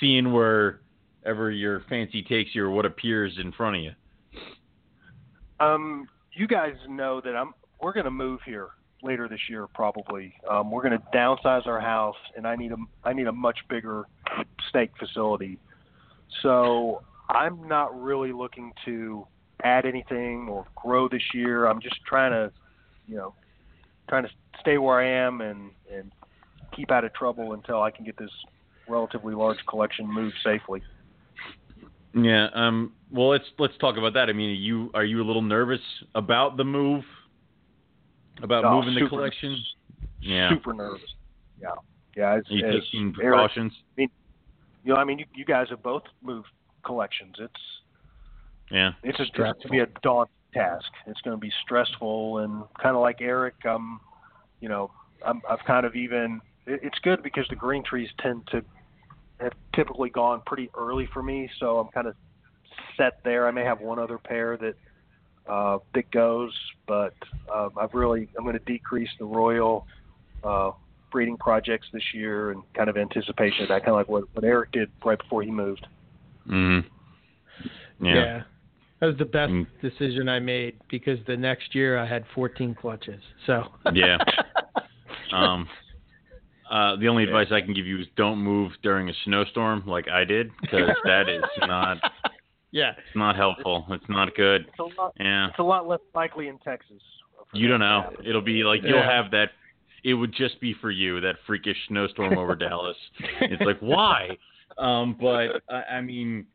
seeing 0.00 0.32
wherever 0.32 1.50
your 1.50 1.80
fancy 1.88 2.22
takes 2.22 2.54
you 2.54 2.64
or 2.64 2.70
what 2.70 2.84
appears 2.84 3.38
in 3.42 3.52
front 3.52 3.76
of 3.76 3.82
you? 3.82 3.92
Um, 5.60 6.08
you 6.32 6.46
guys 6.46 6.74
know 6.88 7.20
that 7.24 7.34
I'm. 7.34 7.54
We're 7.80 7.92
going 7.92 8.04
to 8.04 8.10
move 8.10 8.40
here 8.44 8.68
later 9.02 9.28
this 9.28 9.40
year, 9.48 9.66
probably. 9.66 10.34
Um, 10.50 10.70
we're 10.70 10.82
going 10.82 10.98
to 10.98 11.06
downsize 11.16 11.66
our 11.66 11.80
house, 11.80 12.16
and 12.36 12.46
I 12.46 12.56
need 12.56 12.72
a 12.72 12.76
I 13.04 13.12
need 13.12 13.28
a 13.28 13.32
much 13.32 13.58
bigger 13.70 14.04
snake 14.70 14.90
facility. 14.98 15.58
So 16.42 17.02
I'm 17.28 17.66
not 17.68 17.98
really 17.98 18.32
looking 18.32 18.72
to 18.84 19.26
add 19.62 19.86
anything 19.86 20.48
or 20.50 20.66
grow 20.74 21.08
this 21.08 21.22
year. 21.32 21.66
I'm 21.66 21.80
just 21.80 21.96
trying 22.06 22.32
to, 22.32 22.52
you 23.06 23.16
know, 23.16 23.34
trying 24.08 24.24
to 24.24 24.30
stay 24.60 24.78
where 24.78 25.00
I 25.00 25.06
am 25.26 25.40
and 25.40 25.70
and 25.92 26.10
keep 26.74 26.90
out 26.90 27.04
of 27.04 27.14
trouble 27.14 27.52
until 27.52 27.82
I 27.82 27.90
can 27.90 28.04
get 28.04 28.16
this 28.16 28.30
relatively 28.88 29.34
large 29.34 29.58
collection 29.68 30.12
moved 30.12 30.34
safely. 30.44 30.82
Yeah. 32.14 32.48
Um. 32.54 32.92
Well, 33.10 33.28
let's 33.28 33.44
let's 33.58 33.76
talk 33.78 33.96
about 33.96 34.14
that. 34.14 34.28
I 34.28 34.32
mean, 34.32 34.50
are 34.50 34.52
you 34.54 34.90
are 34.94 35.04
you 35.04 35.22
a 35.22 35.26
little 35.26 35.42
nervous 35.42 35.80
about 36.14 36.56
the 36.56 36.64
move? 36.64 37.04
About 38.42 38.64
Oh, 38.64 38.80
moving 38.80 39.00
the 39.00 39.08
collection? 39.08 39.56
Yeah. 40.20 40.50
Super 40.50 40.72
nervous. 40.72 41.00
Yeah. 41.60 41.68
Yeah. 42.16 42.34
It's, 42.36 42.50
Are 42.50 42.54
you 42.54 42.80
taking 42.80 43.14
Eric- 43.22 43.34
precautions? 43.36 43.72
you 43.96 44.08
know, 44.84 44.96
I 44.96 45.04
mean, 45.04 45.20
you, 45.20 45.24
you 45.34 45.44
guys 45.44 45.68
have 45.70 45.82
both 45.84 46.02
moved 46.20 46.48
collections. 46.84 47.36
It's 47.38 47.52
Yeah. 48.70 48.92
it's, 49.02 49.18
a, 49.18 49.22
it's 49.22 49.32
going 49.36 49.54
to 49.60 49.68
be 49.68 49.78
a 49.80 49.86
daunting 50.02 50.34
task. 50.52 50.90
It's 51.06 51.20
going 51.20 51.36
to 51.36 51.40
be 51.40 51.52
stressful 51.64 52.38
and 52.38 52.64
kind 52.80 52.96
of 52.96 53.02
like 53.02 53.20
Eric. 53.20 53.54
Um, 53.66 54.00
you 54.60 54.68
know, 54.68 54.90
I'm, 55.26 55.42
I've 55.48 55.64
kind 55.66 55.84
of 55.84 55.94
even. 55.94 56.40
It, 56.66 56.80
it's 56.82 56.98
good 57.02 57.22
because 57.22 57.46
the 57.50 57.56
green 57.56 57.84
trees 57.84 58.08
tend 58.20 58.46
to 58.52 58.62
have 59.40 59.52
typically 59.74 60.10
gone 60.10 60.42
pretty 60.46 60.70
early 60.76 61.08
for 61.12 61.22
me, 61.22 61.50
so 61.58 61.78
I'm 61.78 61.88
kind 61.88 62.06
of 62.06 62.14
set 62.96 63.22
there. 63.24 63.46
I 63.46 63.50
may 63.50 63.64
have 63.64 63.80
one 63.80 63.98
other 63.98 64.18
pair 64.18 64.56
that 64.56 64.74
uh, 65.46 65.78
that 65.94 66.10
goes, 66.10 66.52
but 66.86 67.14
um, 67.54 67.70
I've 67.78 67.92
really 67.92 68.28
I'm 68.38 68.44
going 68.44 68.58
to 68.58 68.64
decrease 68.64 69.10
the 69.18 69.26
royal 69.26 69.86
uh, 70.42 70.70
breeding 71.12 71.36
projects 71.36 71.86
this 71.92 72.02
year 72.14 72.50
and 72.50 72.62
kind 72.74 72.88
of 72.88 72.96
anticipation 72.96 73.62
of 73.62 73.68
that, 73.68 73.80
kind 73.80 73.90
of 73.90 73.96
like 73.96 74.08
what, 74.08 74.24
what 74.32 74.44
Eric 74.44 74.72
did 74.72 74.90
right 75.04 75.18
before 75.18 75.42
he 75.42 75.50
moved. 75.50 75.86
Mm-hmm. 76.48 76.88
Yeah. 78.04 78.42
That 79.04 79.08
was 79.08 79.18
the 79.18 79.24
best 79.26 79.52
Mm. 79.52 79.66
decision 79.82 80.30
I 80.30 80.38
made 80.40 80.76
because 80.88 81.18
the 81.26 81.36
next 81.36 81.74
year 81.74 81.98
I 81.98 82.06
had 82.06 82.24
14 82.34 82.74
clutches. 82.74 83.20
So 83.46 83.66
Yeah. 83.92 84.16
Um, 85.32 85.68
uh, 86.70 86.96
the 86.96 87.08
only 87.08 87.24
advice 87.24 87.48
I 87.50 87.60
can 87.60 87.74
give 87.74 87.86
you 87.86 87.98
is 87.98 88.06
don't 88.16 88.38
move 88.38 88.72
during 88.82 89.08
a 89.08 89.12
snowstorm 89.24 89.82
like 89.86 90.06
I 90.08 90.22
did 90.24 90.50
because 90.60 90.90
that 91.04 91.28
is 91.28 91.42
not 91.60 91.98
yeah. 92.70 92.92
it's 92.92 93.16
not 93.16 93.34
helpful. 93.34 93.84
It's 93.90 94.08
not 94.08 94.34
good. 94.36 94.66
It's 94.68 94.78
a 94.78 95.00
lot. 95.00 95.12
Yeah. 95.18 95.48
It's 95.48 95.58
a 95.58 95.62
lot 95.62 95.88
less 95.88 96.00
likely 96.14 96.46
in 96.48 96.58
Texas. 96.58 97.02
You 97.52 97.66
don't 97.68 97.80
know. 97.80 98.02
happen. 98.02 98.24
It'll 98.26 98.40
be 98.42 98.62
like 98.64 98.82
you'll 98.82 98.92
Yeah. 98.98 99.10
have 99.22 99.30
that. 99.32 99.50
It 100.04 100.14
would 100.14 100.32
just 100.32 100.60
be 100.60 100.72
for 100.80 100.90
you 100.90 101.20
that 101.20 101.36
freakish 101.46 101.76
snowstorm 101.88 102.38
over 102.38 102.54
Dallas. 102.64 102.96
It's 103.40 103.62
like 103.62 103.80
why? 103.80 104.38
Um, 104.78 105.16
but 105.20 105.62
I, 105.68 105.96
I 105.96 106.00
mean, 106.00 106.46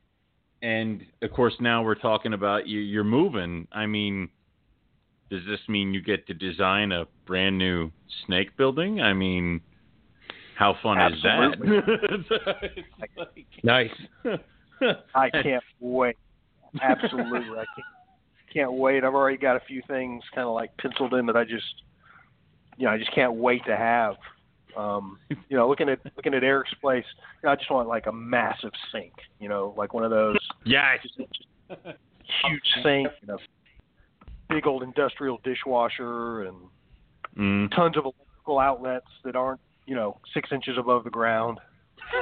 and 0.61 1.06
of 1.22 1.31
course 1.31 1.53
now 1.60 1.84
we're 1.84 1.95
talking 1.95 2.34
about 2.34 2.68
you. 2.68 2.80
You're 2.80 3.03
moving. 3.03 3.68
I 3.72 3.86
mean, 3.86 4.30
does 5.30 5.45
this 5.45 5.60
mean 5.68 5.94
you 5.94 6.02
get 6.02 6.27
to 6.27 6.34
design 6.34 6.91
a 6.91 7.06
brand 7.26 7.57
new 7.57 7.91
snake 8.26 8.56
building? 8.57 9.02
I 9.02 9.14
mean, 9.14 9.61
how 10.57 10.76
fun 10.81 10.98
Absolutely. 10.98 11.77
is 11.77 12.26
that? 12.30 12.56
Like- 13.18 13.45
Nice. 13.64 13.91
I 15.15 15.30
can't 15.30 15.64
wait. 15.80 16.15
Absolutely, 16.81 17.57
I 17.57 17.65
can't 17.76 17.88
can't 18.53 18.73
wait. 18.73 19.03
I've 19.03 19.14
already 19.14 19.38
got 19.38 19.56
a 19.56 19.60
few 19.61 19.81
things 19.88 20.23
kind 20.34 20.48
of 20.48 20.53
like 20.53 20.76
penciled 20.77 21.14
in 21.14 21.26
that 21.27 21.36
I 21.38 21.44
just, 21.44 21.84
you 22.77 22.86
know, 22.86 22.91
I 22.91 22.98
just 22.98 23.14
can't 23.14 23.36
wait 23.36 23.64
to 23.65 23.76
have. 23.77 24.15
Um, 24.80 25.19
you 25.30 25.57
know, 25.57 25.68
looking 25.68 25.89
at 25.89 25.99
looking 26.15 26.34
at 26.34 26.43
Eric's 26.43 26.73
place, 26.81 27.06
you 27.41 27.47
know, 27.47 27.51
I 27.51 27.56
just 27.56 27.69
want 27.69 27.88
like 27.88 28.06
a 28.07 28.11
massive 28.11 28.72
sink. 28.91 29.14
You 29.39 29.49
know, 29.49 29.73
like 29.77 29.93
one 29.93 30.03
of 30.03 30.11
those 30.11 30.38
yeah, 30.65 30.95
just, 31.01 31.18
just 31.18 31.45
huge 32.43 32.84
sink. 32.84 33.10
You 33.22 33.27
know, 33.27 33.38
big 34.49 34.68
old 34.68 34.84
industrial 34.84 35.39
dishwasher 35.43 36.43
and 36.43 36.57
mm. 37.38 37.76
tons 37.76 37.97
of 37.97 38.06
electrical 38.06 38.60
outlets 38.60 39.07
that 39.23 39.35
aren't, 39.35 39.60
you 39.85 39.95
know, 39.95 40.18
six 40.34 40.49
inches 40.51 40.77
above 40.77 41.03
the 41.03 41.10
ground. 41.10 41.60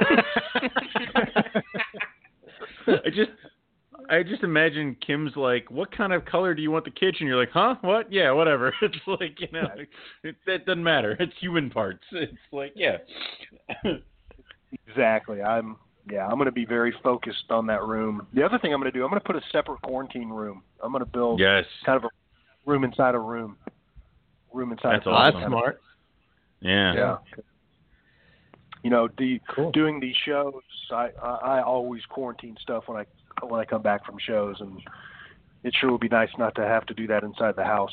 I 2.86 3.10
just 3.10 3.30
I 4.10 4.22
just 4.22 4.42
imagine 4.42 4.96
Kim's 5.06 5.36
like, 5.36 5.70
"What 5.70 5.90
kind 5.96 6.12
of 6.12 6.24
color 6.24 6.54
do 6.54 6.62
you 6.62 6.70
want 6.70 6.84
the 6.84 6.90
kitchen?" 6.90 7.26
You're 7.26 7.38
like, 7.38 7.50
"Huh? 7.52 7.76
What? 7.82 8.10
Yeah, 8.12 8.32
whatever." 8.32 8.72
It's 8.82 8.96
like 9.06 9.40
you 9.40 9.48
know, 9.52 9.68
it, 10.24 10.36
that 10.46 10.64
doesn't 10.66 10.82
matter. 10.82 11.16
It's 11.20 11.32
human 11.40 11.70
parts. 11.70 12.02
It's 12.12 12.32
like 12.52 12.72
yeah. 12.74 12.98
Exactly. 14.88 15.42
I'm 15.42 15.76
yeah, 16.10 16.26
I'm 16.26 16.34
going 16.36 16.46
to 16.46 16.52
be 16.52 16.64
very 16.64 16.94
focused 17.02 17.50
on 17.50 17.66
that 17.66 17.82
room. 17.82 18.26
The 18.32 18.42
other 18.42 18.58
thing 18.58 18.72
I'm 18.72 18.80
going 18.80 18.90
to 18.90 18.98
do, 18.98 19.04
I'm 19.04 19.10
going 19.10 19.20
to 19.20 19.26
put 19.26 19.36
a 19.36 19.42
separate 19.52 19.82
quarantine 19.82 20.30
room. 20.30 20.62
I'm 20.82 20.90
going 20.90 21.04
to 21.04 21.10
build 21.10 21.38
yes, 21.38 21.64
kind 21.84 21.96
of 21.96 22.04
a 22.04 22.08
room 22.70 22.84
inside 22.84 23.14
a 23.14 23.18
room. 23.18 23.56
Room 24.52 24.72
inside 24.72 24.94
That's 24.96 25.06
a 25.06 25.10
room. 25.10 25.18
that's 25.24 25.36
awesome. 25.36 25.50
smart. 25.50 25.80
yeah, 26.60 26.94
Yeah. 26.94 27.16
You 28.82 28.90
know, 28.90 29.08
the 29.18 29.40
Cool. 29.54 29.70
doing 29.72 30.00
these 30.00 30.14
shows, 30.24 30.54
I, 30.90 31.10
I 31.22 31.58
I 31.58 31.62
always 31.62 32.00
quarantine 32.08 32.56
stuff 32.62 32.84
when 32.86 32.96
I 32.98 33.04
when 33.46 33.60
I 33.60 33.64
come 33.64 33.82
back 33.82 34.04
from 34.04 34.16
shows, 34.18 34.56
and 34.60 34.80
it 35.64 35.74
sure 35.80 35.92
would 35.92 36.00
be 36.00 36.08
nice 36.08 36.30
not 36.38 36.54
to 36.56 36.62
have 36.62 36.86
to 36.86 36.94
do 36.94 37.06
that 37.08 37.22
inside 37.22 37.56
the 37.56 37.64
house. 37.64 37.92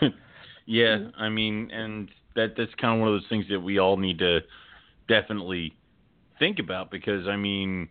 yeah. 0.66 1.08
I 1.16 1.28
mean, 1.28 1.70
and 1.70 2.10
that 2.36 2.54
that's 2.56 2.74
kind 2.80 2.94
of 2.94 3.00
one 3.00 3.08
of 3.08 3.20
those 3.20 3.28
things 3.28 3.46
that 3.50 3.60
we 3.60 3.78
all 3.78 3.96
need 3.96 4.18
to 4.18 4.40
definitely 5.08 5.74
think 6.38 6.58
about 6.58 6.90
because 6.90 7.26
I 7.26 7.36
mean, 7.36 7.88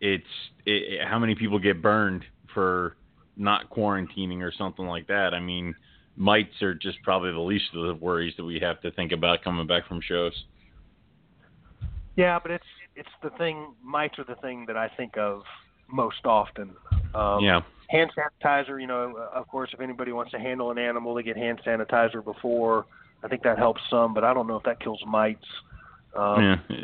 it's 0.00 0.24
it, 0.66 1.00
it- 1.00 1.08
how 1.08 1.18
many 1.18 1.34
people 1.34 1.58
get 1.58 1.82
burned 1.82 2.24
for 2.54 2.96
not 3.36 3.70
quarantining 3.70 4.42
or 4.42 4.52
something 4.56 4.86
like 4.86 5.06
that. 5.06 5.32
I 5.34 5.40
mean, 5.40 5.74
mites 6.16 6.60
are 6.62 6.74
just 6.74 6.98
probably 7.02 7.32
the 7.32 7.38
least 7.38 7.64
of 7.74 7.86
the 7.86 7.94
worries 7.94 8.34
that 8.36 8.44
we 8.44 8.58
have 8.60 8.80
to 8.82 8.90
think 8.90 9.12
about 9.12 9.42
coming 9.42 9.66
back 9.66 9.88
from 9.88 10.00
shows. 10.02 10.32
Yeah, 12.16 12.38
but 12.38 12.50
it's 12.50 12.64
it's 12.96 13.08
the 13.22 13.30
thing. 13.30 13.74
Mites 13.82 14.18
are 14.18 14.24
the 14.24 14.36
thing 14.36 14.64
that 14.66 14.76
I 14.76 14.88
think 14.96 15.16
of 15.16 15.42
most 15.90 16.24
often. 16.24 16.70
Um, 17.14 17.42
yeah. 17.42 17.60
hand 17.88 18.10
sanitizer, 18.16 18.80
you 18.80 18.86
know, 18.86 19.16
of 19.34 19.48
course, 19.48 19.70
if 19.72 19.80
anybody 19.80 20.12
wants 20.12 20.30
to 20.32 20.38
handle 20.38 20.70
an 20.70 20.78
animal, 20.78 21.14
they 21.14 21.22
get 21.22 21.36
hand 21.36 21.60
sanitizer 21.66 22.24
before. 22.24 22.86
I 23.22 23.28
think 23.28 23.42
that 23.42 23.58
helps 23.58 23.80
some, 23.90 24.14
but 24.14 24.24
I 24.24 24.32
don't 24.32 24.46
know 24.46 24.56
if 24.56 24.62
that 24.64 24.80
kills 24.80 25.02
mites. 25.06 25.44
Um, 26.16 26.60
yeah. 26.70 26.78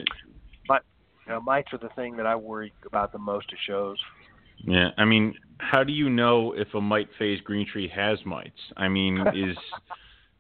you 1.26 1.32
know, 1.32 1.40
mites 1.40 1.72
are 1.72 1.78
the 1.78 1.88
thing 1.96 2.16
that 2.16 2.26
I 2.26 2.36
worry 2.36 2.72
about 2.84 3.12
the 3.12 3.18
most 3.18 3.46
at 3.52 3.58
shows. 3.66 3.98
Yeah, 4.58 4.90
I 4.96 5.04
mean, 5.04 5.34
how 5.58 5.84
do 5.84 5.92
you 5.92 6.08
know 6.08 6.52
if 6.52 6.74
a 6.74 6.80
mite 6.80 7.08
phase 7.18 7.40
green 7.40 7.66
tree 7.66 7.90
has 7.94 8.18
mites? 8.24 8.58
I 8.76 8.88
mean, 8.88 9.18
is 9.34 9.56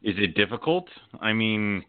is 0.02 0.14
it 0.18 0.34
difficult? 0.34 0.88
I 1.20 1.32
mean, 1.32 1.84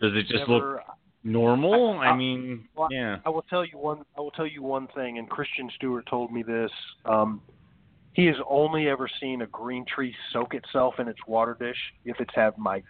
does 0.00 0.12
it 0.14 0.22
just 0.22 0.48
look 0.48 0.62
Never- 0.62 0.82
normal? 1.24 1.98
I- 1.98 2.06
I 2.06 2.08
I- 2.10 2.16
mean, 2.16 2.68
well, 2.74 2.88
yeah. 2.90 3.18
I 3.24 3.28
will 3.30 3.42
tell 3.42 3.64
you 3.64 3.78
one. 3.78 4.04
I 4.16 4.20
will 4.20 4.30
tell 4.30 4.46
you 4.46 4.62
one 4.62 4.88
thing, 4.88 5.18
and 5.18 5.28
Christian 5.28 5.70
Stewart 5.76 6.06
told 6.06 6.32
me 6.32 6.42
this. 6.42 6.70
Um, 7.04 7.42
he 8.12 8.26
has 8.26 8.36
only 8.48 8.88
ever 8.88 9.08
seen 9.20 9.42
a 9.42 9.46
green 9.46 9.84
tree 9.86 10.14
soak 10.32 10.54
itself 10.54 10.98
in 10.98 11.06
its 11.08 11.20
water 11.26 11.56
dish 11.58 11.78
if 12.04 12.18
it's 12.20 12.34
had 12.34 12.58
mites. 12.58 12.86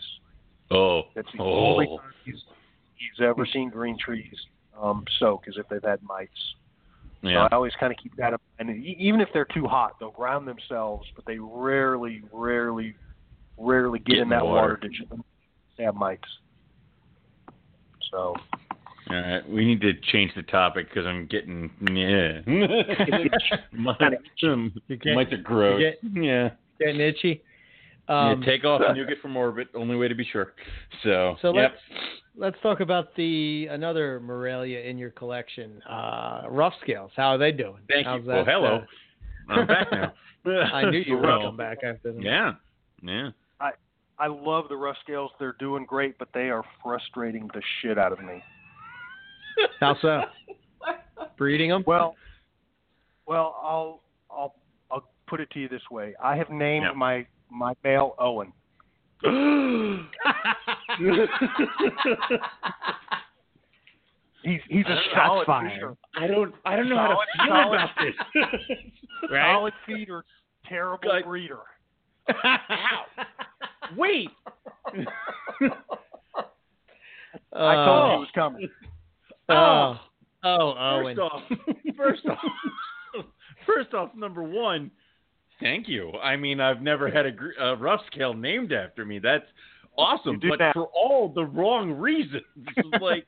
Oh, 0.70 1.02
That's 1.14 1.28
the 1.36 1.42
only 1.42 1.88
oh, 1.90 1.98
time 1.98 2.12
he's, 2.24 2.42
he's 2.96 3.20
ever 3.24 3.44
seen 3.44 3.68
green 3.70 3.98
trees 3.98 4.34
um, 4.80 5.04
soak 5.18 5.44
is 5.46 5.56
if 5.58 5.68
they've 5.68 5.82
had 5.82 6.02
mites. 6.02 6.30
So 7.22 7.28
yeah. 7.28 7.48
I 7.50 7.54
always 7.54 7.74
kind 7.78 7.92
of 7.92 7.98
keep 8.02 8.16
that 8.16 8.28
in 8.32 8.38
mind. 8.58 8.70
And 8.78 8.84
even 8.84 9.20
if 9.20 9.28
they're 9.34 9.44
too 9.44 9.66
hot, 9.66 9.96
they'll 10.00 10.10
ground 10.10 10.48
themselves, 10.48 11.06
but 11.14 11.26
they 11.26 11.38
rarely, 11.38 12.22
rarely, 12.32 12.94
rarely 13.58 13.98
get, 13.98 14.06
Get 14.06 14.16
in 14.18 14.22
in 14.24 14.28
that 14.30 14.44
water 14.46 14.68
water. 14.74 14.76
dish. 14.76 15.02
They 15.76 15.84
have 15.84 15.96
mites. 15.96 16.24
So 18.10 18.34
All 19.10 19.16
right, 19.16 19.48
we 19.48 19.64
need 19.64 19.80
to 19.82 19.92
change 20.12 20.32
the 20.34 20.42
topic 20.42 20.88
because 20.88 21.06
I'm 21.06 21.26
getting 21.26 21.70
yeah. 21.90 22.40
mites, 23.72 24.02
um, 24.44 24.72
You 24.88 24.96
get- 24.96 25.14
mites 25.14 25.32
are 25.32 25.38
gross. 25.38 25.82
you 26.02 26.22
yeah. 26.22 26.50
Getting 26.78 27.00
itchy. 27.00 27.42
Um, 28.08 28.42
yeah. 28.42 28.46
Take 28.46 28.64
off 28.64 28.82
and 28.86 28.96
you 28.96 29.06
get 29.06 29.20
from 29.20 29.36
orbit. 29.36 29.68
Only 29.74 29.96
way 29.96 30.08
to 30.08 30.14
be 30.14 30.24
sure. 30.24 30.54
So. 31.04 31.36
So 31.42 31.54
yep. 31.54 31.72
let's 31.72 32.00
let's 32.36 32.56
talk 32.62 32.80
about 32.80 33.14
the 33.14 33.68
another 33.70 34.18
Morelia 34.20 34.80
in 34.80 34.98
your 34.98 35.10
collection, 35.10 35.80
uh, 35.88 36.42
rough 36.48 36.72
scales. 36.82 37.12
How 37.14 37.28
are 37.30 37.38
they 37.38 37.52
doing? 37.52 37.82
Thank 37.88 38.06
How's 38.06 38.22
you. 38.22 38.28
Well, 38.28 38.44
that, 38.44 38.50
hello. 38.50 38.84
I'm 39.48 39.66
back 39.66 39.88
now. 39.92 40.12
uh, 40.46 40.50
I 40.74 40.90
knew 40.90 40.98
you 40.98 41.16
were 41.16 41.22
So, 41.22 41.46
come 41.46 41.56
back 41.56 41.78
after 41.84 42.12
them. 42.12 42.22
Yeah. 42.22 42.52
Yeah. 43.02 43.30
I 44.20 44.26
love 44.26 44.68
the 44.68 44.76
rough 44.76 44.96
scales. 45.02 45.30
They're 45.38 45.56
doing 45.58 45.84
great, 45.86 46.18
but 46.18 46.28
they 46.34 46.50
are 46.50 46.62
frustrating 46.82 47.48
the 47.54 47.62
shit 47.80 47.96
out 47.98 48.12
of 48.12 48.20
me. 48.20 48.42
How 49.80 49.96
so? 50.02 50.20
Breeding 51.38 51.70
them? 51.70 51.82
Well, 51.86 52.14
well, 53.26 53.56
I'll 53.62 54.02
I'll 54.30 54.54
I'll 54.90 55.08
put 55.26 55.40
it 55.40 55.50
to 55.52 55.58
you 55.60 55.68
this 55.68 55.82
way. 55.90 56.14
I 56.22 56.36
have 56.36 56.50
named 56.50 56.84
Yeah. 56.84 56.92
my 56.92 57.26
my 57.50 57.72
male 57.82 58.14
Owen. 58.18 58.52
He's 64.42 64.60
he's 64.68 64.86
a 64.86 64.96
Shots 65.12 65.16
solid 65.26 65.46
fired. 65.46 65.72
feeder. 65.74 65.96
I 66.16 66.26
don't. 66.26 66.54
I 66.64 66.74
don't 66.76 66.88
know 66.88 66.96
how 66.96 67.08
to 67.08 67.16
feel 67.44 67.54
solid- 67.54 67.74
about 67.74 67.90
this. 68.00 68.14
right? 69.30 69.52
Solid 69.54 69.74
feeder, 69.86 70.24
terrible 70.66 71.08
Like- 71.10 71.24
breeder. 71.26 71.58
Wait. 73.96 74.28
I 77.52 77.74
Uh, 77.74 77.84
told 77.84 78.10
you 78.10 78.16
it 78.16 78.18
was 78.20 78.28
coming. 78.34 78.68
Oh, 79.48 79.98
oh, 80.44 80.74
Owen. 80.78 81.16
First 81.16 81.20
off, 81.20 81.42
first 81.96 82.26
off, 82.28 83.24
first 83.66 83.94
off, 83.94 84.14
number 84.14 84.42
one, 84.42 84.90
thank 85.60 85.86
you. 85.88 86.12
I 86.22 86.36
mean, 86.36 86.60
I've 86.60 86.80
never 86.82 87.10
had 87.10 87.26
a, 87.26 87.62
a 87.64 87.76
rough 87.76 88.00
scale 88.12 88.32
named 88.32 88.72
after 88.72 89.04
me. 89.04 89.18
That's 89.18 89.44
awesome, 89.98 90.40
but 90.48 90.58
that. 90.60 90.72
for 90.74 90.86
all 90.94 91.28
the 91.28 91.44
wrong 91.44 91.92
reasons. 91.92 92.42
like, 93.00 93.26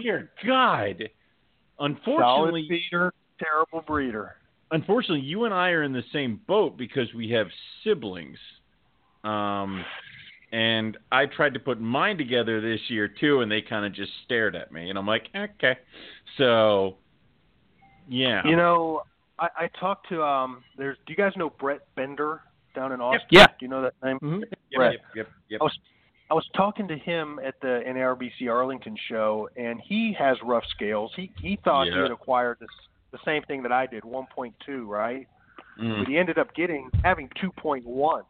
dear 0.00 0.30
God. 0.46 0.96
Solid 1.78 1.90
Unfortunately, 1.96 2.66
feeder, 2.68 3.12
terrible 3.40 3.82
breeder. 3.86 4.36
unfortunately, 4.70 5.20
you 5.26 5.44
and 5.44 5.52
I 5.52 5.70
are 5.70 5.82
in 5.82 5.92
the 5.92 6.04
same 6.12 6.40
boat 6.46 6.78
because 6.78 7.12
we 7.14 7.28
have 7.30 7.48
siblings. 7.82 8.38
Um, 9.24 9.84
and 10.52 10.98
I 11.10 11.26
tried 11.26 11.54
to 11.54 11.60
put 11.60 11.80
mine 11.80 12.18
together 12.18 12.60
this 12.60 12.80
year 12.88 13.08
too, 13.08 13.40
and 13.40 13.50
they 13.50 13.62
kind 13.62 13.86
of 13.86 13.92
just 13.94 14.12
stared 14.24 14.54
at 14.54 14.70
me, 14.72 14.90
and 14.90 14.98
I'm 14.98 15.06
like, 15.06 15.28
okay. 15.34 15.78
So, 16.36 16.96
yeah. 18.08 18.42
You 18.46 18.56
know, 18.56 19.02
I, 19.38 19.48
I 19.56 19.68
talked 19.80 20.08
to 20.10 20.22
um. 20.22 20.62
There's. 20.76 20.96
Do 21.06 21.12
you 21.12 21.16
guys 21.16 21.32
know 21.36 21.50
Brett 21.50 21.80
Bender 21.96 22.42
down 22.74 22.92
in 22.92 23.00
Austin? 23.00 23.26
Yeah. 23.30 23.46
Do 23.46 23.52
you 23.60 23.68
know 23.68 23.82
that 23.82 23.94
name? 24.04 24.18
Mhm. 24.22 24.40
yep, 24.40 24.50
Brett. 24.74 24.92
yep, 24.92 25.02
yep, 25.14 25.28
yep. 25.48 25.60
I 25.60 25.64
was 25.64 25.78
I 26.30 26.34
was 26.34 26.48
talking 26.56 26.88
to 26.88 26.96
him 26.96 27.38
at 27.44 27.60
the 27.60 27.82
NARBC 27.86 28.50
Arlington 28.50 28.96
show, 29.08 29.48
and 29.56 29.80
he 29.80 30.14
has 30.18 30.36
rough 30.42 30.64
scales. 30.70 31.12
He 31.16 31.30
he 31.40 31.58
thought 31.64 31.86
he 31.86 31.92
had 32.02 32.10
acquired 32.10 32.58
this 32.60 32.68
the 33.10 33.18
same 33.24 33.42
thing 33.42 33.62
that 33.62 33.72
I 33.72 33.86
did, 33.86 34.04
1.2, 34.04 34.86
right? 34.86 35.28
Mm, 35.78 35.98
But 35.98 36.08
he 36.08 36.16
ended 36.16 36.38
up 36.38 36.54
getting 36.54 36.90
having 37.04 37.28
2.1, 37.42 38.22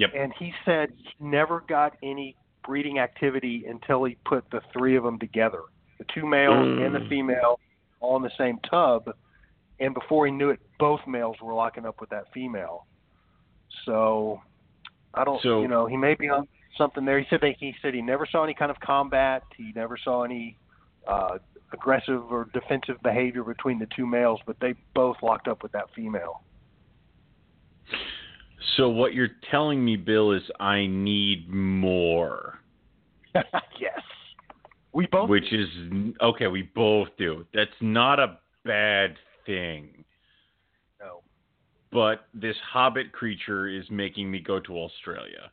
yep. 0.00 0.10
and 0.16 0.32
he 0.38 0.52
said 0.64 0.90
he 0.96 1.10
never 1.20 1.60
got 1.68 1.96
any 2.02 2.36
breeding 2.64 2.98
activity 2.98 3.64
until 3.68 4.04
he 4.04 4.16
put 4.24 4.44
the 4.50 4.60
three 4.72 4.96
of 4.96 5.02
them 5.04 5.18
together, 5.18 5.60
the 5.98 6.04
two 6.14 6.26
males 6.26 6.78
and 6.80 6.94
the 6.94 7.00
Mm. 7.00 7.08
female, 7.08 7.60
all 8.00 8.16
in 8.16 8.22
the 8.22 8.30
same 8.36 8.58
tub. 8.68 9.14
And 9.78 9.94
before 9.94 10.26
he 10.26 10.32
knew 10.32 10.50
it, 10.50 10.60
both 10.78 11.00
males 11.06 11.36
were 11.40 11.54
locking 11.54 11.86
up 11.86 12.00
with 12.00 12.10
that 12.10 12.30
female. 12.32 12.86
So 13.84 14.42
I 15.14 15.24
don't, 15.24 15.40
So- 15.42 15.62
you 15.62 15.68
know, 15.68 15.86
he 15.86 15.96
may 15.96 16.14
be 16.14 16.28
on 16.28 16.46
something 16.76 17.04
there. 17.04 17.18
He 17.18 17.26
said 17.28 17.40
that 17.40 17.56
he 17.58 17.74
said 17.82 17.94
he 17.94 18.02
never 18.02 18.26
saw 18.26 18.44
any 18.44 18.54
kind 18.54 18.70
of 18.70 18.78
combat. 18.80 19.42
He 19.56 19.72
never 19.74 19.96
saw 19.96 20.22
any 20.22 20.56
uh, 21.06 21.38
aggressive 21.72 22.30
or 22.30 22.44
defensive 22.52 23.02
behavior 23.02 23.42
between 23.42 23.78
the 23.78 23.86
two 23.86 24.06
males, 24.06 24.38
but 24.46 24.60
they 24.60 24.74
both 24.94 25.16
locked 25.22 25.48
up 25.48 25.62
with 25.62 25.72
that 25.72 25.86
female. 25.94 26.42
So 28.76 28.88
what 28.88 29.14
you're 29.14 29.28
telling 29.50 29.84
me, 29.84 29.96
Bill, 29.96 30.32
is 30.32 30.42
I 30.58 30.86
need 30.86 31.48
more. 31.48 32.58
yes, 33.34 34.00
we 34.92 35.06
both. 35.06 35.28
Which 35.28 35.52
is 35.52 35.68
okay. 36.20 36.46
We 36.46 36.62
both 36.74 37.08
do. 37.18 37.46
That's 37.54 37.70
not 37.80 38.18
a 38.18 38.38
bad 38.64 39.16
thing. 39.46 40.04
No. 41.00 41.20
But 41.92 42.26
this 42.34 42.56
hobbit 42.70 43.12
creature 43.12 43.68
is 43.68 43.84
making 43.90 44.30
me 44.30 44.40
go 44.40 44.60
to 44.60 44.76
Australia. 44.78 45.50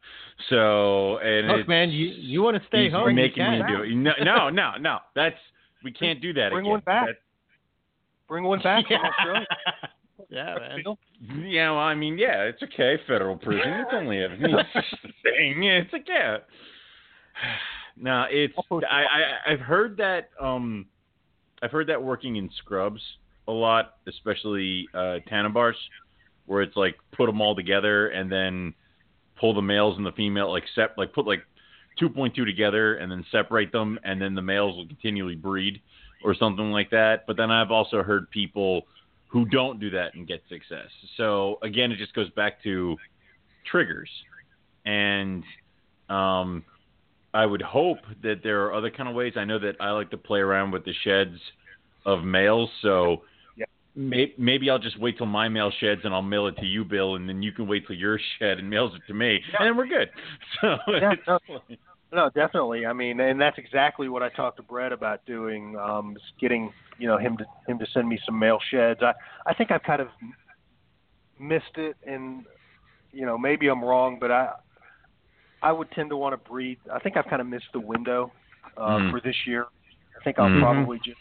So 0.50 1.18
and 1.20 1.48
Look, 1.48 1.68
man, 1.68 1.90
you 1.90 2.08
you 2.08 2.42
want 2.42 2.62
to 2.62 2.68
stay 2.68 2.86
he's 2.86 2.94
home? 2.94 3.16
making 3.16 3.44
you 3.46 3.52
me 3.52 3.62
do 3.68 3.84
it. 3.84 3.96
No, 3.96 4.12
no, 4.24 4.50
no, 4.50 4.72
no. 4.80 4.98
That's 5.16 5.36
we 5.84 5.92
can't 5.92 6.22
do 6.22 6.34
that 6.34 6.52
Bring 6.52 6.66
again. 6.66 6.72
one 6.72 6.80
back. 6.82 7.06
That- 7.08 7.16
Bring 8.28 8.44
one 8.44 8.60
back 8.62 8.86
from 8.88 8.98
Australia. 9.06 9.48
Yeah, 10.30 10.56
man. 10.56 10.84
Yeah, 11.46 11.72
well, 11.72 11.80
I 11.80 11.96
mean, 11.96 12.18
yeah, 12.18 12.44
it's 12.44 12.62
okay. 12.64 12.98
Federal 13.08 13.38
prison. 13.38 13.62
It's 13.66 13.90
only 13.94 14.22
a 14.22 14.32
it's 14.32 14.74
just 14.74 14.94
a 15.04 15.08
thing. 15.24 15.64
It's 15.64 15.94
a 15.94 16.00
cat. 16.00 16.48
No, 18.00 18.26
it's 18.30 18.54
I'll 18.56 18.64
post 18.64 18.84
it. 18.84 18.90
I, 18.92 19.06
I 19.06 19.54
I've 19.54 19.60
heard 19.60 19.98
that 19.98 20.30
um 20.40 20.86
I've 21.64 21.72
heard 21.72 21.88
that 21.88 22.04
working 22.04 22.36
in 22.36 22.48
scrubs 22.60 23.02
a 23.48 23.52
lot, 23.52 23.96
especially 24.08 24.88
uh 24.94 25.18
Tanimbars, 25.28 25.74
where 26.46 26.62
it's 26.62 26.78
like 26.78 26.96
put 27.12 27.26
them 27.26 27.42
all 27.42 27.56
together 27.56 28.10
and 28.10 28.32
then 28.32 28.76
pull 29.40 29.56
the 29.56 29.64
males 29.64 29.98
and 29.98 30.06
the 30.06 30.12
female 30.12 30.52
like 30.52 30.66
sep 30.76 30.96
like 30.96 31.12
put 31.12 31.26
like 31.26 31.42
2.2 32.00 32.46
together 32.46 32.98
and 32.98 33.12
then 33.12 33.26
separate 33.32 33.72
them 33.72 33.98
and 34.04 34.22
then 34.22 34.36
the 34.36 34.44
males 34.44 34.78
will 34.78 34.88
continually 34.88 35.36
breed 35.36 35.82
or 36.24 36.36
something 36.36 36.72
like 36.72 36.92
that. 36.92 37.26
But 37.26 37.36
then 37.36 37.50
I've 37.50 37.72
also 37.72 38.04
heard 38.04 38.30
people 38.30 38.84
who 39.28 39.46
don't 39.46 39.80
do 39.80 39.90
that 39.92 40.14
and 40.16 40.28
get 40.28 40.42
success. 40.50 40.88
So 41.18 41.60
again, 41.62 41.92
it 41.92 41.98
just 41.98 42.14
goes 42.14 42.30
back 42.32 42.62
to 42.64 42.96
triggers, 43.70 44.10
and 44.86 45.44
um, 46.10 46.64
I 47.34 47.46
would 47.46 47.62
hope 47.62 48.00
that 48.24 48.42
there 48.44 48.64
are 48.66 48.74
other 48.74 48.90
kind 48.90 49.10
of 49.10 49.16
ways. 49.16 49.34
I 49.36 49.44
know 49.46 49.60
that 49.60 49.76
I 49.80 49.92
like 49.92 50.10
to 50.12 50.18
play 50.18 50.40
around 50.40 50.72
with 50.72 50.86
the 50.86 50.94
sheds 51.04 51.38
of 52.06 52.24
males, 52.24 52.70
so. 52.82 53.24
Yeah. 53.58 53.66
may- 53.96 54.34
Maybe 54.38 54.70
I'll 54.70 54.80
just 54.80 55.00
wait 55.00 55.18
till 55.18 55.26
my 55.26 55.50
mail 55.50 55.72
sheds 55.80 56.02
and 56.04 56.14
I'll 56.14 56.22
mail 56.22 56.48
it 56.48 56.56
to 56.58 56.66
you, 56.66 56.86
Bill, 56.86 57.16
and 57.16 57.28
then 57.28 57.42
you 57.42 57.52
can 57.52 57.68
wait 57.68 57.86
till 57.88 57.96
your 57.98 58.20
shed 58.40 58.60
and 58.60 58.70
mails 58.70 58.94
it 58.96 59.02
to 59.08 59.14
me, 59.14 59.42
Yeah. 59.52 59.58
and 59.60 59.68
then 59.68 59.78
we're 59.78 59.88
good. 59.88 60.10
So 60.62 60.78
Yeah, 60.88 61.14
it's 61.14 61.22
no. 61.28 61.40
No, 62.12 62.30
definitely. 62.30 62.86
I 62.86 62.94
mean, 62.94 63.20
and 63.20 63.40
that's 63.40 63.58
exactly 63.58 64.08
what 64.08 64.24
I 64.24 64.30
talked 64.30 64.58
to 64.58 64.64
Brett 64.64 64.92
about 64.94 65.26
doing. 65.26 65.78
Um, 65.78 66.16
is 66.16 66.22
getting 66.40 66.72
you 66.98 67.08
know 67.08 67.18
him 67.18 67.38
to 67.38 67.46
him 67.68 67.78
to 67.80 67.86
send 67.94 68.08
me 68.08 68.18
some 68.26 68.40
male 68.40 68.60
sheds. 68.72 69.02
I 69.04 69.14
I 69.46 69.54
think 69.54 69.72
I've 69.72 69.84
kind 69.84 70.02
of 70.02 70.08
missed 71.40 71.76
it, 71.78 71.96
and 72.06 72.46
you 73.12 73.26
know 73.26 73.38
maybe 73.38 73.68
I'm 73.68 73.84
wrong, 73.84 74.18
but 74.20 74.32
I 74.32 74.54
I 75.62 75.72
would 75.72 75.92
tend 75.92 76.10
to 76.12 76.18
want 76.18 76.34
to 76.42 76.50
breed. 76.50 76.80
I 76.92 77.00
think 77.00 77.18
I've 77.18 77.28
kind 77.28 77.42
of 77.42 77.48
missed 77.48 77.72
the 77.74 77.80
window 77.80 78.32
uh, 78.78 78.98
Mm. 79.00 79.12
for 79.12 79.20
this 79.20 79.36
year. 79.46 79.66
I 80.20 80.24
think 80.24 80.40
I'll 80.40 80.50
Mhm. 80.50 80.62
probably 80.62 81.00
just 81.00 81.20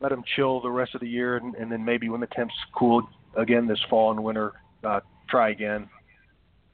let 0.00 0.10
them 0.10 0.22
chill 0.34 0.60
the 0.60 0.70
rest 0.70 0.94
of 0.94 1.00
the 1.00 1.08
year, 1.08 1.36
and, 1.36 1.54
and 1.56 1.70
then 1.70 1.84
maybe 1.84 2.08
when 2.08 2.20
the 2.20 2.26
temps 2.28 2.54
cool 2.74 3.08
again 3.34 3.66
this 3.66 3.80
fall 3.90 4.10
and 4.12 4.22
winter, 4.22 4.54
uh, 4.84 5.00
try 5.28 5.50
again. 5.50 5.88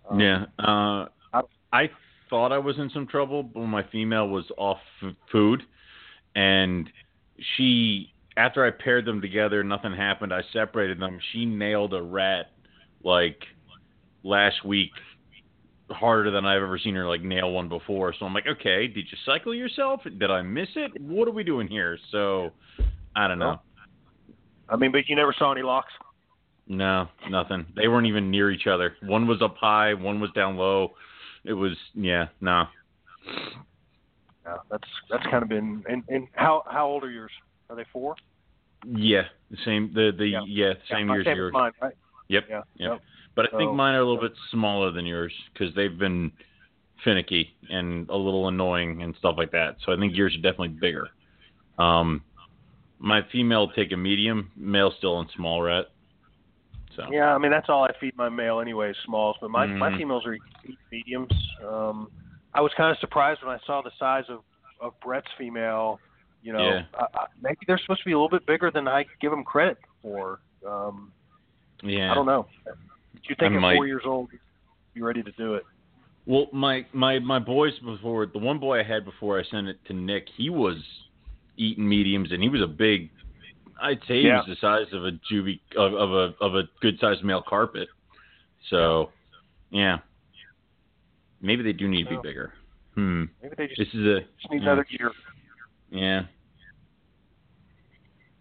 Um, 0.09 0.21
Yeah. 0.21 0.47
Uh, 0.59 1.07
I- 1.33 1.43
I 1.73 1.91
thought 2.33 2.51
I 2.51 2.57
was 2.57 2.79
in 2.79 2.89
some 2.89 3.07
trouble 3.07 3.51
when 3.53 3.69
my 3.69 3.85
female 3.93 4.27
was 4.27 4.47
off 4.57 4.79
f- 5.03 5.13
food, 5.31 5.63
and 6.35 6.89
she 7.55 8.15
after 8.39 8.65
I 8.67 8.71
paired 8.71 9.05
them 9.05 9.21
together, 9.21 9.63
nothing 9.63 9.93
happened. 9.93 10.33
I 10.33 10.41
separated 10.51 10.99
them. 10.99 11.19
She 11.33 11.45
nailed 11.45 11.93
a 11.93 12.01
rat 12.01 12.47
like 13.05 13.37
last 14.25 14.65
week 14.65 14.93
harder 15.91 16.31
than 16.31 16.47
I've 16.47 16.63
ever 16.63 16.79
seen 16.79 16.95
her 16.95 17.07
like 17.07 17.21
nail 17.21 17.51
one 17.51 17.69
before. 17.69 18.15
So 18.19 18.25
I'm 18.25 18.33
like, 18.33 18.47
okay, 18.47 18.87
did 18.87 19.05
you 19.11 19.19
cycle 19.27 19.55
yourself? 19.55 20.01
Did 20.05 20.31
I 20.31 20.41
miss 20.41 20.69
it? 20.75 20.99
What 21.03 21.29
are 21.29 21.33
we 21.33 21.45
doing 21.45 21.69
here? 21.69 21.99
So 22.11 22.53
I 23.15 23.29
don't 23.29 23.41
know. 23.41 23.61
I 24.71 24.77
mean, 24.77 24.91
but 24.91 25.07
you 25.07 25.17
never 25.17 25.35
saw 25.39 25.53
any 25.53 25.61
locks. 25.61 25.93
No, 26.67 27.09
nothing. 27.29 27.67
They 27.77 27.89
weren't 27.89 28.07
even 28.07 28.31
near 28.31 28.51
each 28.51 28.67
other. 28.67 28.97
One 29.03 29.27
was 29.27 29.43
up 29.43 29.57
high, 29.59 29.93
one 29.93 30.19
was 30.19 30.31
down 30.35 30.57
low. 30.57 30.93
It 31.45 31.55
was 31.55 31.73
yeah, 31.95 32.29
no. 32.41 32.65
Yeah, 34.45 34.57
that's 34.71 34.89
that's 35.11 35.25
kind 35.25 35.43
of 35.43 35.49
been. 35.49 35.85
And, 35.89 36.03
and 36.09 36.29
how 36.33 36.63
how 36.67 36.87
old 36.87 37.05
are 37.05 37.11
yours? 37.11 37.33
Are 37.71 37.77
they 37.77 37.85
four? 37.93 38.15
Yeah, 38.87 39.23
the 39.51 39.57
same 39.65 39.93
the 39.95 40.13
the 40.17 40.27
Yeah. 40.27 40.41
yeah, 40.47 40.73
same 40.91 41.09
yeah, 41.09 41.15
years 41.15 41.25
same 41.25 41.33
as 41.33 41.33
as 41.33 41.37
yours. 41.37 41.53
mine, 41.53 41.73
right? 41.81 41.95
Yep. 42.29 42.45
Yeah. 42.49 42.57
Yep. 42.57 42.91
Yep. 42.91 43.01
But 43.35 43.55
I 43.55 43.59
think 43.59 43.73
mine 43.73 43.95
are 43.95 44.01
a 44.01 44.05
little 44.05 44.21
bit 44.21 44.35
smaller 44.51 44.91
than 44.91 45.07
yours 45.07 45.33
because 45.53 45.75
they've 45.75 45.97
been 45.99 46.33
finicky 47.03 47.57
and 47.71 48.09
a 48.11 48.17
little 48.17 48.49
annoying 48.49 49.03
and 49.03 49.15
stuff 49.19 49.37
like 49.39 49.51
that. 49.53 49.77
So 49.85 49.93
I 49.93 49.97
think 49.97 50.15
yours 50.15 50.35
are 50.35 50.43
definitely 50.43 50.69
bigger. 50.69 51.09
Um, 51.79 52.23
my 52.99 53.23
female 53.33 53.69
take 53.69 53.93
a 53.93 53.97
medium, 53.97 54.51
male 54.55 54.93
still 54.99 55.19
in 55.21 55.29
small 55.35 55.63
rat. 55.63 55.87
So 56.97 57.07
Yeah, 57.11 57.35
I 57.35 57.39
mean 57.39 57.51
that's 57.51 57.69
all 57.69 57.85
I 57.85 57.91
feed 58.01 58.17
my 58.17 58.29
male 58.29 58.61
anyway, 58.61 58.93
smalls. 59.05 59.37
But 59.41 59.51
my 59.51 59.67
my 59.67 59.91
Mhm. 59.91 59.97
females 59.99 60.27
are 60.27 60.35
eat 60.35 60.79
mediums. 60.91 61.33
Um, 61.67 62.11
I 62.55 62.61
was 62.61 62.73
kind 62.77 62.91
of 62.91 62.99
surprised 62.99 63.43
when 63.43 63.55
I 63.55 63.59
saw 63.67 63.81
the 63.83 63.93
size 63.99 64.25
of 64.29 64.43
of 64.81 64.99
Brett's 65.01 65.31
female. 65.39 66.01
You 66.43 66.53
know, 66.53 66.59
Yeah. 66.69 66.83
I, 66.95 67.07
I, 67.15 67.27
maybe 67.41 67.59
they're 67.67 67.79
supposed 67.79 68.01
to 68.01 68.05
be 68.05 68.13
a 68.13 68.17
little 68.19 68.29
bit 68.29 68.45
bigger 68.47 68.71
than 68.71 68.89
I 68.89 69.05
give 69.21 69.31
them 69.31 69.45
credit 69.45 69.79
for. 70.03 70.41
Um, 70.67 71.13
yeah. 71.83 72.11
I 72.11 72.15
don't 72.15 72.27
know. 72.27 72.47
You 73.29 73.37
think 73.37 73.53
I 73.53 73.57
at 73.57 73.61
might- 73.61 73.77
four 73.77 73.87
years 73.87 74.03
old, 74.05 74.31
you're 74.95 75.07
ready 75.07 75.23
to 75.23 75.31
do 75.33 75.55
it? 75.55 75.65
Well, 76.27 76.49
my 76.53 76.85
my 76.93 77.19
my 77.21 77.39
boys 77.39 77.79
before 77.81 78.27
the 78.27 78.39
one 78.39 78.59
boy 78.59 78.81
I 78.81 78.83
had 78.83 79.05
before 79.05 79.39
I 79.41 79.45
sent 79.45 79.69
it 79.69 79.85
to 79.87 79.93
Nick, 79.93 80.29
he 80.37 80.51
was 80.51 80.77
eating 81.57 81.89
mediums 81.89 82.33
and 82.33 82.43
he 82.43 82.49
was 82.49 82.61
a 82.61 82.67
big. 82.67 83.11
I'd 83.81 84.01
say 84.09 84.21
he 84.23 84.27
Yeah. 84.29 84.39
was 84.39 84.47
the 84.49 84.57
size 84.61 84.93
of 84.93 85.05
a 85.05 85.13
juvie 85.33 85.61
of, 85.77 85.95
of 85.95 86.11
a 86.13 86.35
of 86.45 86.55
a 86.55 86.63
good 86.81 86.99
sized 87.01 87.25
male 87.25 87.43
carpet. 87.47 87.89
So, 88.71 89.11
yeah, 89.71 89.99
maybe 91.41 91.63
they 91.63 91.73
do 91.73 91.89
need 91.89 92.05
to 92.05 92.11
be 92.11 92.17
bigger. 92.23 92.53
Hmm. 92.95 93.25
Maybe 93.43 93.55
they 93.57 93.67
just, 93.69 93.79
This 93.79 93.89
is 93.95 94.07
a 94.07 94.21
just 94.41 94.51
need 94.51 94.63
yeah. 94.63 94.73
another 94.73 94.87
year. 94.91 95.11
yeah. 95.91 96.23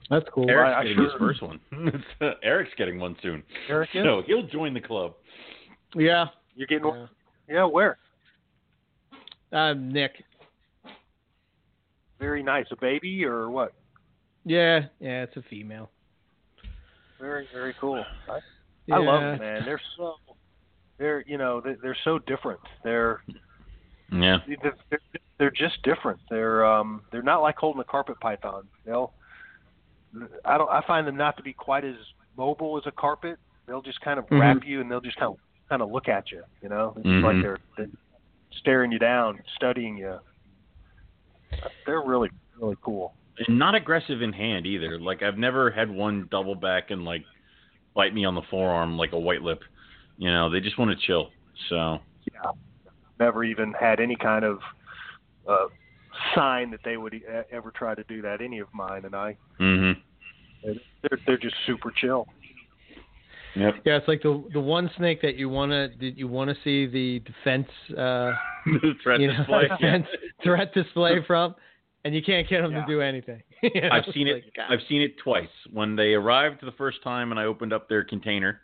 That's 0.09 0.25
cool. 0.33 0.49
Eric's 0.49 0.75
I- 0.75 0.79
I 0.79 0.83
getting 0.83 0.97
sure- 0.97 1.05
his 1.05 1.13
first 1.19 1.41
one. 1.41 1.59
Eric's 2.43 2.71
getting 2.77 2.99
one 2.99 3.15
soon, 3.23 3.43
Eric, 3.69 3.89
yeah? 3.93 4.03
so 4.03 4.21
he'll 4.27 4.45
join 4.47 4.73
the 4.73 4.81
club. 4.81 5.13
Yeah. 5.95 6.25
you're 6.55 6.67
getting 6.67 6.83
yeah. 6.85 6.91
one. 6.91 7.09
Yeah, 7.49 7.65
where? 7.65 7.97
Uh, 9.53 9.73
Nick. 9.73 10.11
Very 12.19 12.43
nice. 12.43 12.65
A 12.71 12.75
baby 12.75 13.25
or 13.25 13.49
what? 13.49 13.73
Yeah, 14.45 14.85
yeah, 14.99 15.23
it's 15.23 15.37
a 15.37 15.41
female. 15.43 15.91
Very, 17.19 17.47
very 17.53 17.73
cool. 17.79 18.05
I, 18.27 18.39
Yeah. 18.87 18.95
I 18.95 18.99
love 18.99 19.21
them, 19.21 19.39
man. 19.39 19.65
They're 19.65 19.81
so, 19.97 20.15
they're 20.97 21.23
you 21.27 21.37
know 21.37 21.61
they're, 21.61 21.77
they're 21.81 21.97
so 22.03 22.19
different. 22.19 22.59
They're 22.83 23.23
Yeah. 24.11 24.39
they're, 24.61 24.73
they're 24.89 24.99
they're 25.37 25.51
just 25.51 25.81
different. 25.83 26.19
They're 26.29 26.65
um 26.65 27.03
they're 27.11 27.21
not 27.21 27.41
like 27.41 27.57
holding 27.57 27.81
a 27.81 27.85
carpet 27.85 28.19
python. 28.19 28.67
They'll 28.85 29.13
I 30.45 30.57
don't 30.57 30.69
I 30.69 30.81
find 30.87 31.07
them 31.07 31.17
not 31.17 31.37
to 31.37 31.43
be 31.43 31.53
quite 31.53 31.85
as 31.85 31.95
mobile 32.35 32.77
as 32.77 32.83
a 32.87 32.91
carpet. 32.91 33.37
They'll 33.67 33.81
just 33.81 34.01
kind 34.01 34.19
of 34.19 34.25
Mhm. 34.27 34.39
wrap 34.39 34.65
you 34.65 34.81
and 34.81 34.89
they'll 34.89 35.01
just 35.01 35.17
kind 35.17 35.31
of 35.31 35.37
kind 35.69 35.81
of 35.81 35.91
look 35.91 36.09
at 36.09 36.31
you. 36.31 36.43
You 36.61 36.69
know, 36.69 36.93
it's 36.97 37.05
Mhm. 37.07 37.23
like 37.23 37.41
they're, 37.41 37.59
they're 37.77 37.87
staring 38.53 38.91
you 38.91 38.99
down, 38.99 39.41
studying 39.55 39.97
you. 39.97 40.19
They're 41.85 42.01
really 42.01 42.29
really 42.59 42.77
cool. 42.81 43.15
And 43.47 43.59
not 43.59 43.75
aggressive 43.75 44.21
in 44.21 44.33
hand 44.33 44.65
either. 44.65 44.99
Like 44.99 45.21
I've 45.23 45.37
never 45.37 45.71
had 45.71 45.89
one 45.89 46.27
double 46.31 46.55
back 46.55 46.91
and 46.91 47.03
like 47.05 47.23
bite 47.95 48.13
me 48.13 48.25
on 48.25 48.35
the 48.35 48.41
forearm 48.49 48.97
like 48.97 49.13
a 49.13 49.19
white 49.19 49.41
lip. 49.41 49.61
You 50.17 50.31
know, 50.31 50.49
they 50.49 50.59
just 50.59 50.77
want 50.77 50.91
to 50.91 51.05
chill. 51.05 51.29
So 51.69 51.99
Yeah, 52.33 52.51
never 53.19 53.43
even 53.43 53.73
had 53.73 53.99
any 53.99 54.15
kind 54.15 54.45
of 54.45 54.59
uh, 55.47 55.67
sign 56.35 56.71
that 56.71 56.81
they 56.83 56.97
would 56.97 57.13
e- 57.13 57.21
ever 57.51 57.71
try 57.71 57.95
to 57.95 58.03
do 58.07 58.21
that. 58.21 58.41
Any 58.41 58.59
of 58.59 58.67
mine 58.73 59.05
and 59.05 59.15
I, 59.15 59.37
mhm. 59.59 59.95
they're 60.63 61.19
they're 61.25 61.37
just 61.37 61.55
super 61.65 61.91
chill. 61.91 62.27
Yep. 63.55 63.75
Yeah, 63.85 63.97
it's 63.97 64.07
like 64.07 64.21
the 64.21 64.43
the 64.53 64.61
one 64.61 64.89
snake 64.97 65.21
that 65.23 65.35
you 65.35 65.49
wanna 65.49 65.89
did 65.89 66.17
you 66.17 66.27
wanna 66.27 66.55
see 66.63 66.85
the 66.87 67.19
defense 67.19 67.67
uh 67.91 68.31
the 68.65 68.93
threat 69.03 69.19
you 69.19 69.27
know, 69.27 69.37
display. 69.37 69.67
defense 69.67 70.07
threat 70.43 70.73
display 70.73 71.17
from, 71.27 71.55
and 72.03 72.15
you 72.15 72.21
can't 72.23 72.47
get 72.49 72.61
them 72.61 72.71
Yeah. 72.71 72.81
to 72.85 72.87
do 72.87 73.01
anything. 73.01 73.41
You 73.61 73.81
know, 73.81 73.89
I've 73.91 74.05
seen 74.13 74.27
it. 74.27 74.43
like, 74.57 74.69
I've 74.69 74.85
seen 74.89 75.01
it 75.01 75.17
twice. 75.19 75.49
When 75.71 75.95
they 75.95 76.13
arrived 76.15 76.61
the 76.61 76.71
first 76.73 77.03
time, 77.03 77.31
and 77.31 77.39
I 77.39 77.45
opened 77.45 77.73
up 77.73 77.87
their 77.87 78.03
container, 78.03 78.61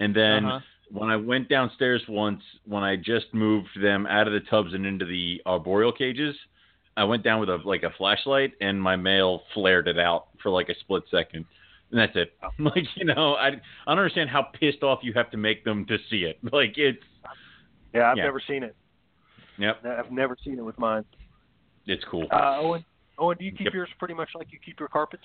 and 0.00 0.14
then 0.14 0.44
Uh-huh. 0.44 0.60
when 0.90 1.08
I 1.08 1.16
went 1.16 1.48
downstairs 1.48 2.02
once, 2.08 2.42
when 2.64 2.82
I 2.82 2.96
just 2.96 3.32
moved 3.32 3.68
them 3.80 4.06
out 4.06 4.26
of 4.26 4.32
the 4.32 4.40
tubs 4.40 4.74
and 4.74 4.84
into 4.86 5.04
the 5.04 5.40
arboreal 5.46 5.92
cages, 5.92 6.34
I 6.96 7.04
went 7.04 7.22
down 7.22 7.38
with 7.38 7.48
a 7.48 7.58
like 7.64 7.84
a 7.84 7.90
flashlight, 7.90 8.54
and 8.60 8.80
my 8.82 8.96
male 8.96 9.44
flared 9.54 9.86
it 9.86 9.98
out 9.98 10.26
for 10.42 10.50
like 10.50 10.68
a 10.68 10.74
split 10.80 11.04
second. 11.10 11.44
and 11.92 11.98
that's 12.00 12.16
it. 12.16 12.34
I'm 12.42 12.64
Like 12.64 12.84
you 12.96 13.04
know, 13.04 13.34
I 13.34 13.46
I 13.48 13.50
don't 13.86 13.98
understand 13.98 14.30
how 14.30 14.42
pissed 14.42 14.82
off 14.82 14.98
you 15.02 15.12
have 15.14 15.30
to 15.30 15.36
make 15.36 15.64
them 15.64 15.86
to 15.86 15.96
see 16.10 16.24
it. 16.24 16.38
Like 16.52 16.76
it's 16.76 17.02
Yeah, 17.94 18.10
I've 18.10 18.16
Yeah. 18.16 18.24
never 18.24 18.40
seen 18.40 18.64
it. 18.64 18.74
yep, 19.58 19.84
I've 19.86 20.10
never 20.10 20.36
seen 20.44 20.58
it 20.58 20.64
with 20.64 20.78
mine. 20.78 21.04
It's 21.90 22.04
cool. 22.10 22.26
Uh, 22.32 22.58
Owen, 22.60 22.84
Owen, 23.18 23.36
do 23.38 23.44
you 23.44 23.52
keep 23.52 23.66
Yep. 23.66 23.74
yours 23.74 23.88
pretty 23.98 24.14
much 24.14 24.30
like 24.34 24.48
you 24.52 24.58
keep 24.64 24.78
your 24.80 24.88
carpets? 24.88 25.24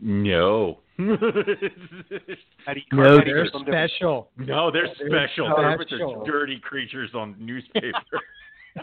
no, 0.00 0.78
How 0.96 1.04
do 1.04 1.12
you, 1.12 2.82
No, 2.92 3.02
how 3.02 3.20
do 3.20 3.28
you 3.28 3.34
they're 3.34 3.44
keep 3.44 3.52
them 3.52 3.64
different? 3.64 3.90
special. 3.90 4.30
no, 4.38 4.70
they're 4.70 4.88
They're 4.98 5.26
special. 5.28 5.48
Carpets 5.54 5.92
are 5.92 6.24
dirty 6.24 6.58
creatures 6.60 7.10
on 7.14 7.34
newspaper. 7.38 7.92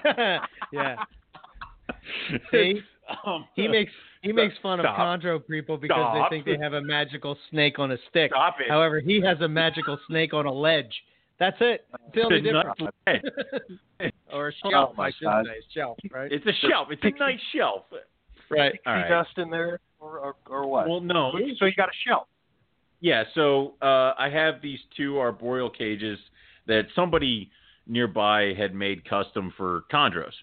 yeah. 0.72 0.96
See? 2.52 2.82
Um, 3.26 3.46
He 3.56 3.68
makes 3.68 3.92
he 4.22 4.32
makes 4.34 4.54
fun 4.62 4.80
Stop. 4.80 5.00
of 5.00 5.22
chondro 5.22 5.40
people 5.48 5.78
because 5.78 5.96
Stop. 5.98 6.30
they 6.30 6.36
think 6.36 6.46
they 6.46 6.62
have 6.64 6.74
a 6.74 6.82
magical 6.82 7.38
snake 7.50 7.80
on 7.80 7.92
a 7.94 7.98
stick. 8.10 8.32
Stop 8.32 8.58
it. 8.60 8.70
However, 8.70 9.00
he 9.00 9.22
has 9.22 9.40
a 9.42 9.48
magical 9.48 9.98
snake 10.08 10.34
on 10.34 10.46
a 10.46 10.52
ledge. 10.52 10.94
That's 11.40 11.58
it. 11.62 11.86
It's 11.94 12.16
the 12.16 12.22
only 12.22 12.38
It's 12.38 12.48
a 12.48 12.52
difference. 12.52 12.96
nice 14.00 14.12
or 14.34 14.50
a 14.50 14.54
shelf, 14.70 14.96
my 14.98 15.08
I 15.08 15.12
should 15.12 15.24
God. 15.26 15.46
say. 15.46 15.64
Shelf, 15.74 15.98
right? 16.12 16.32
It's 16.32 16.46
a 16.46 16.68
shelf. 16.68 16.90
It's 16.92 17.02
a 17.04 17.18
nice 17.20 17.40
shelf. 17.56 17.84
right. 18.50 18.58
All 18.60 18.70
Pixie 18.72 18.80
right. 18.86 19.10
dust 19.10 19.38
in 19.38 19.50
there, 19.50 19.80
or, 20.00 20.20
or, 20.20 20.36
or 20.50 20.68
what? 20.68 20.90
Well, 20.90 21.00
no. 21.00 21.32
so 21.58 21.66
you 21.66 21.74
got 21.76 21.90
a 21.90 21.98
shelf. 22.08 22.28
Yeah, 23.02 23.24
so 23.34 23.76
uh, 23.82 24.14
I 24.20 24.30
have 24.30 24.56
these 24.62 24.80
two 24.98 25.20
arboreal 25.20 25.70
cages 25.70 26.20
that 26.68 26.84
somebody 26.94 27.50
nearby 27.88 28.54
had 28.58 28.76
made 28.76 29.08
custom 29.10 29.54
for 29.56 29.84
chondros, 29.92 30.34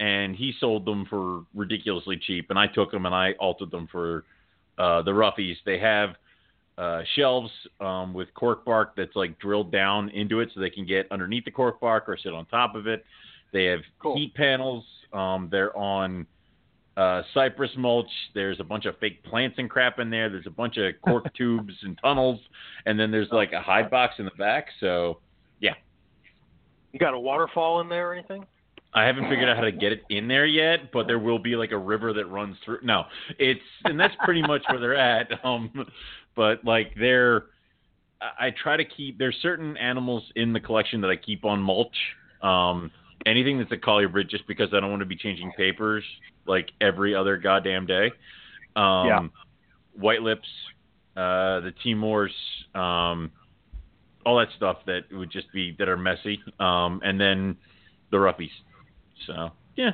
and 0.00 0.34
he 0.34 0.52
sold 0.58 0.84
them 0.84 1.06
for 1.08 1.44
ridiculously 1.54 2.16
cheap, 2.26 2.50
and 2.50 2.58
I 2.58 2.66
took 2.66 2.90
them 2.90 3.06
and 3.06 3.14
I 3.14 3.32
altered 3.38 3.70
them 3.70 3.86
for 3.92 4.24
uh, 4.78 5.02
the 5.02 5.12
roughies. 5.12 5.54
They 5.64 5.78
have 5.78 6.10
uh, 6.78 7.02
shelves 7.14 7.50
um, 7.80 8.14
with 8.14 8.32
cork 8.34 8.64
bark 8.64 8.94
that's 8.96 9.14
like 9.14 9.38
drilled 9.38 9.70
down 9.70 10.08
into 10.10 10.40
it, 10.40 10.50
so 10.54 10.60
they 10.60 10.70
can 10.70 10.86
get 10.86 11.06
underneath 11.10 11.44
the 11.44 11.50
cork 11.50 11.80
bark 11.80 12.08
or 12.08 12.16
sit 12.16 12.32
on 12.32 12.46
top 12.46 12.74
of 12.74 12.86
it. 12.86 13.04
They 13.52 13.64
have 13.64 13.80
Cool. 13.98 14.16
heat 14.16 14.34
panels. 14.34 14.84
Um, 15.12 15.48
they're 15.50 15.76
on 15.76 16.26
uh, 16.96 17.22
cypress 17.34 17.70
mulch. 17.76 18.10
There's 18.34 18.60
a 18.60 18.64
bunch 18.64 18.84
of 18.86 18.96
fake 18.98 19.22
plants 19.24 19.56
and 19.58 19.68
crap 19.68 19.98
in 19.98 20.10
there. 20.10 20.28
There's 20.28 20.46
a 20.46 20.50
bunch 20.50 20.76
of 20.76 20.94
cork 21.04 21.32
tubes 21.34 21.74
and 21.82 21.98
tunnels, 22.02 22.40
and 22.86 22.98
then 22.98 23.10
there's 23.10 23.28
like 23.32 23.52
a 23.52 23.60
hide 23.60 23.90
box 23.90 24.14
in 24.18 24.24
the 24.24 24.30
back. 24.38 24.66
So 24.80 25.18
yeah. 25.60 25.74
You 26.92 26.98
got 26.98 27.14
a 27.14 27.18
waterfall 27.18 27.80
in 27.80 27.88
there 27.88 28.10
or 28.10 28.14
anything? 28.14 28.44
I 28.92 29.04
haven't 29.04 29.28
figured 29.28 29.48
out 29.48 29.56
how 29.56 29.62
to 29.62 29.70
get 29.70 29.92
it 29.92 30.02
in 30.10 30.26
there 30.26 30.46
yet, 30.46 30.90
but 30.92 31.06
there 31.06 31.20
will 31.20 31.38
be 31.38 31.54
like 31.54 31.70
a 31.70 31.78
river 31.78 32.12
that 32.12 32.26
runs 32.26 32.56
through. 32.64 32.80
No, 32.82 33.04
it's 33.38 33.60
and 33.84 33.98
that's 33.98 34.14
pretty 34.24 34.42
much 34.42 34.62
where 34.68 34.80
they're 34.80 34.96
at. 34.96 35.28
Um, 35.44 35.70
but 36.34 36.64
like 36.64 36.94
they're, 36.98 37.44
I 38.20 38.50
try 38.62 38.76
to 38.76 38.84
keep. 38.84 39.18
There's 39.18 39.36
certain 39.40 39.76
animals 39.76 40.24
in 40.36 40.52
the 40.52 40.60
collection 40.60 41.00
that 41.02 41.08
I 41.08 41.16
keep 41.16 41.44
on 41.44 41.60
mulch. 41.60 41.96
Um, 42.42 42.90
anything 43.26 43.58
that's 43.58 43.72
a 43.72 43.76
colubrid, 43.76 44.28
just 44.28 44.46
because 44.46 44.68
I 44.74 44.80
don't 44.80 44.90
want 44.90 45.00
to 45.00 45.06
be 45.06 45.16
changing 45.16 45.52
papers 45.56 46.04
like 46.46 46.70
every 46.80 47.14
other 47.14 47.36
goddamn 47.36 47.86
day. 47.86 48.10
Um, 48.76 49.06
Yeah. 49.06 49.28
White 49.94 50.22
lips, 50.22 50.48
uh, 51.16 51.60
the 51.60 51.72
Timors, 51.84 52.30
um, 52.74 53.32
all 54.24 54.38
that 54.38 54.48
stuff 54.56 54.78
that 54.86 55.02
would 55.12 55.30
just 55.30 55.52
be 55.52 55.74
that 55.78 55.88
are 55.88 55.96
messy. 55.96 56.40
Um, 56.58 57.00
and 57.04 57.20
then 57.20 57.56
the 58.10 58.16
roughies. 58.16 58.50
So 59.26 59.50
yeah, 59.76 59.92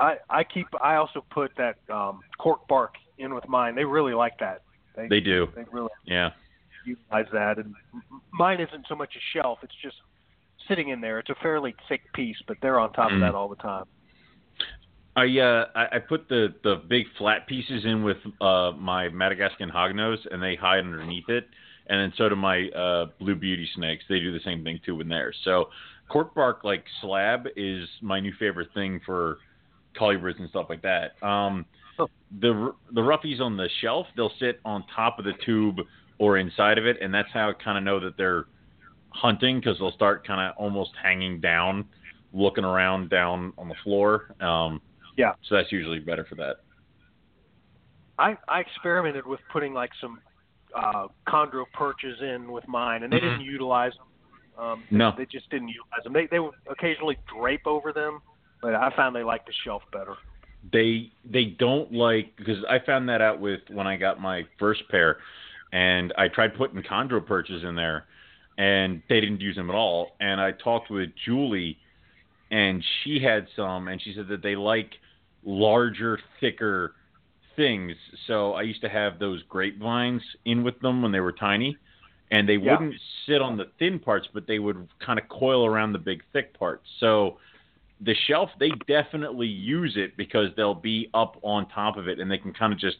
I 0.00 0.16
I 0.28 0.44
keep. 0.44 0.66
I 0.82 0.96
also 0.96 1.24
put 1.30 1.52
that 1.56 1.76
um, 1.92 2.20
cork 2.38 2.66
bark 2.68 2.94
in 3.18 3.34
with 3.34 3.48
mine. 3.48 3.74
They 3.74 3.84
really 3.84 4.14
like 4.14 4.38
that. 4.40 4.62
They 4.96 5.08
they 5.08 5.20
do. 5.20 5.48
they 5.54 5.64
really 5.70 5.88
Yeah, 6.04 6.30
utilize 6.84 7.26
that. 7.32 7.58
And 7.58 7.74
mine 8.32 8.60
isn't 8.60 8.86
so 8.88 8.94
much 8.94 9.14
a 9.16 9.20
shelf. 9.38 9.58
It's 9.62 9.74
just 9.82 9.96
sitting 10.68 10.88
in 10.88 11.00
there. 11.00 11.18
It's 11.18 11.30
a 11.30 11.34
fairly 11.42 11.74
thick 11.88 12.00
piece, 12.14 12.36
but 12.48 12.56
they're 12.62 12.80
on 12.80 12.92
top 12.92 13.10
Mm. 13.10 13.14
of 13.16 13.20
that 13.20 13.34
all 13.34 13.48
the 13.48 13.56
time. 13.56 13.84
I 15.14 15.38
uh 15.38 15.66
I, 15.74 15.96
I 15.96 15.98
put 15.98 16.28
the 16.28 16.54
the 16.62 16.76
big 16.88 17.06
flat 17.18 17.46
pieces 17.46 17.84
in 17.84 18.02
with 18.02 18.18
uh 18.40 18.72
my 18.72 19.08
Madagascan 19.08 19.70
hognose, 19.70 20.26
and 20.30 20.42
they 20.42 20.54
hide 20.56 20.80
underneath 20.80 21.28
it. 21.28 21.48
And 21.88 22.00
then 22.00 22.12
so 22.16 22.28
do 22.28 22.36
my 22.36 22.68
uh 22.70 23.06
blue 23.18 23.34
beauty 23.36 23.68
snakes. 23.74 24.04
They 24.08 24.18
do 24.18 24.32
the 24.32 24.40
same 24.44 24.62
thing 24.64 24.80
too 24.84 25.00
in 25.00 25.08
there. 25.08 25.32
So 25.44 25.70
cork 26.08 26.34
bark 26.34 26.64
like 26.64 26.84
slab 27.00 27.46
is 27.56 27.88
my 28.02 28.20
new 28.20 28.32
favorite 28.38 28.68
thing 28.74 29.00
for 29.06 29.38
colubrids 29.98 30.38
and 30.38 30.50
stuff 30.50 30.66
like 30.68 30.82
that. 30.82 31.12
Um. 31.22 31.64
The 32.40 32.72
the 32.92 33.00
roughies 33.00 33.40
on 33.40 33.56
the 33.56 33.68
shelf, 33.80 34.06
they'll 34.16 34.32
sit 34.40 34.60
on 34.64 34.84
top 34.94 35.18
of 35.18 35.24
the 35.24 35.32
tube 35.44 35.76
or 36.18 36.38
inside 36.38 36.78
of 36.78 36.86
it, 36.86 36.96
and 37.00 37.12
that's 37.12 37.28
how 37.32 37.50
I 37.50 37.52
kind 37.62 37.76
of 37.78 37.84
know 37.84 38.00
that 38.00 38.16
they're 38.16 38.44
hunting 39.10 39.60
because 39.60 39.78
they'll 39.78 39.92
start 39.92 40.26
kind 40.26 40.40
of 40.40 40.56
almost 40.56 40.90
hanging 41.02 41.40
down, 41.40 41.84
looking 42.32 42.64
around 42.64 43.10
down 43.10 43.52
on 43.58 43.68
the 43.68 43.74
floor. 43.84 44.34
Um, 44.40 44.80
Yeah. 45.16 45.32
So 45.48 45.54
that's 45.56 45.72
usually 45.72 45.98
better 46.00 46.24
for 46.24 46.34
that. 46.36 46.56
I 48.18 48.36
I 48.48 48.60
experimented 48.60 49.26
with 49.26 49.40
putting 49.52 49.74
like 49.74 49.90
some 50.00 50.20
uh, 50.74 51.08
chondro 51.28 51.64
perches 51.72 52.20
in 52.20 52.50
with 52.50 52.66
mine, 52.68 53.02
and 53.02 53.12
they 53.12 53.20
didn't 53.20 53.40
utilize 53.42 53.92
them. 53.92 54.02
Um, 54.64 54.78
Mm-hmm. 54.86 54.96
No. 54.96 55.12
they 55.16 55.26
just 55.26 55.48
didn't 55.50 55.68
utilize 55.68 56.02
them. 56.04 56.12
They 56.14 56.26
they 56.30 56.38
would 56.38 56.54
occasionally 56.70 57.18
drape 57.38 57.66
over 57.66 57.92
them, 57.92 58.20
but 58.62 58.74
I 58.74 58.90
found 58.96 59.14
they 59.14 59.22
liked 59.22 59.46
the 59.46 59.52
shelf 59.64 59.82
better. 59.92 60.14
They 60.72 61.10
they 61.24 61.44
don't 61.58 61.92
like 61.92 62.36
because 62.36 62.64
I 62.68 62.78
found 62.84 63.08
that 63.08 63.20
out 63.20 63.40
with 63.40 63.60
when 63.70 63.86
I 63.86 63.96
got 63.96 64.20
my 64.20 64.44
first 64.58 64.82
pair, 64.90 65.18
and 65.72 66.12
I 66.18 66.28
tried 66.28 66.56
putting 66.56 66.82
chondro 66.82 67.24
perches 67.24 67.62
in 67.62 67.76
there, 67.76 68.06
and 68.58 69.02
they 69.08 69.20
didn't 69.20 69.40
use 69.40 69.56
them 69.56 69.70
at 69.70 69.76
all. 69.76 70.16
And 70.20 70.40
I 70.40 70.52
talked 70.52 70.90
with 70.90 71.10
Julie, 71.24 71.78
and 72.50 72.84
she 73.02 73.20
had 73.20 73.46
some, 73.54 73.88
and 73.88 74.02
she 74.02 74.12
said 74.14 74.28
that 74.28 74.42
they 74.42 74.56
like 74.56 74.90
larger, 75.44 76.18
thicker 76.40 76.94
things. 77.54 77.94
So 78.26 78.54
I 78.54 78.62
used 78.62 78.80
to 78.82 78.88
have 78.88 79.18
those 79.18 79.42
grapevines 79.48 80.22
in 80.44 80.62
with 80.62 80.78
them 80.80 81.00
when 81.02 81.12
they 81.12 81.20
were 81.20 81.32
tiny, 81.32 81.78
and 82.30 82.48
they 82.48 82.56
Yeah. 82.56 82.72
wouldn't 82.72 83.00
sit 83.26 83.40
on 83.40 83.56
the 83.56 83.66
thin 83.78 83.98
parts, 83.98 84.26
but 84.34 84.46
they 84.46 84.58
would 84.58 84.88
kind 84.98 85.18
of 85.18 85.28
coil 85.28 85.64
around 85.64 85.92
the 85.92 85.98
big 85.98 86.22
thick 86.32 86.58
parts. 86.58 86.88
So 86.98 87.38
the 88.00 88.14
shelf 88.26 88.50
they 88.60 88.70
definitely 88.86 89.46
use 89.46 89.94
it 89.96 90.16
because 90.16 90.48
they'll 90.56 90.74
be 90.74 91.08
up 91.14 91.36
on 91.42 91.68
top 91.68 91.96
of 91.96 92.08
it 92.08 92.20
and 92.20 92.30
they 92.30 92.38
can 92.38 92.52
kind 92.52 92.72
of 92.72 92.78
just 92.78 92.96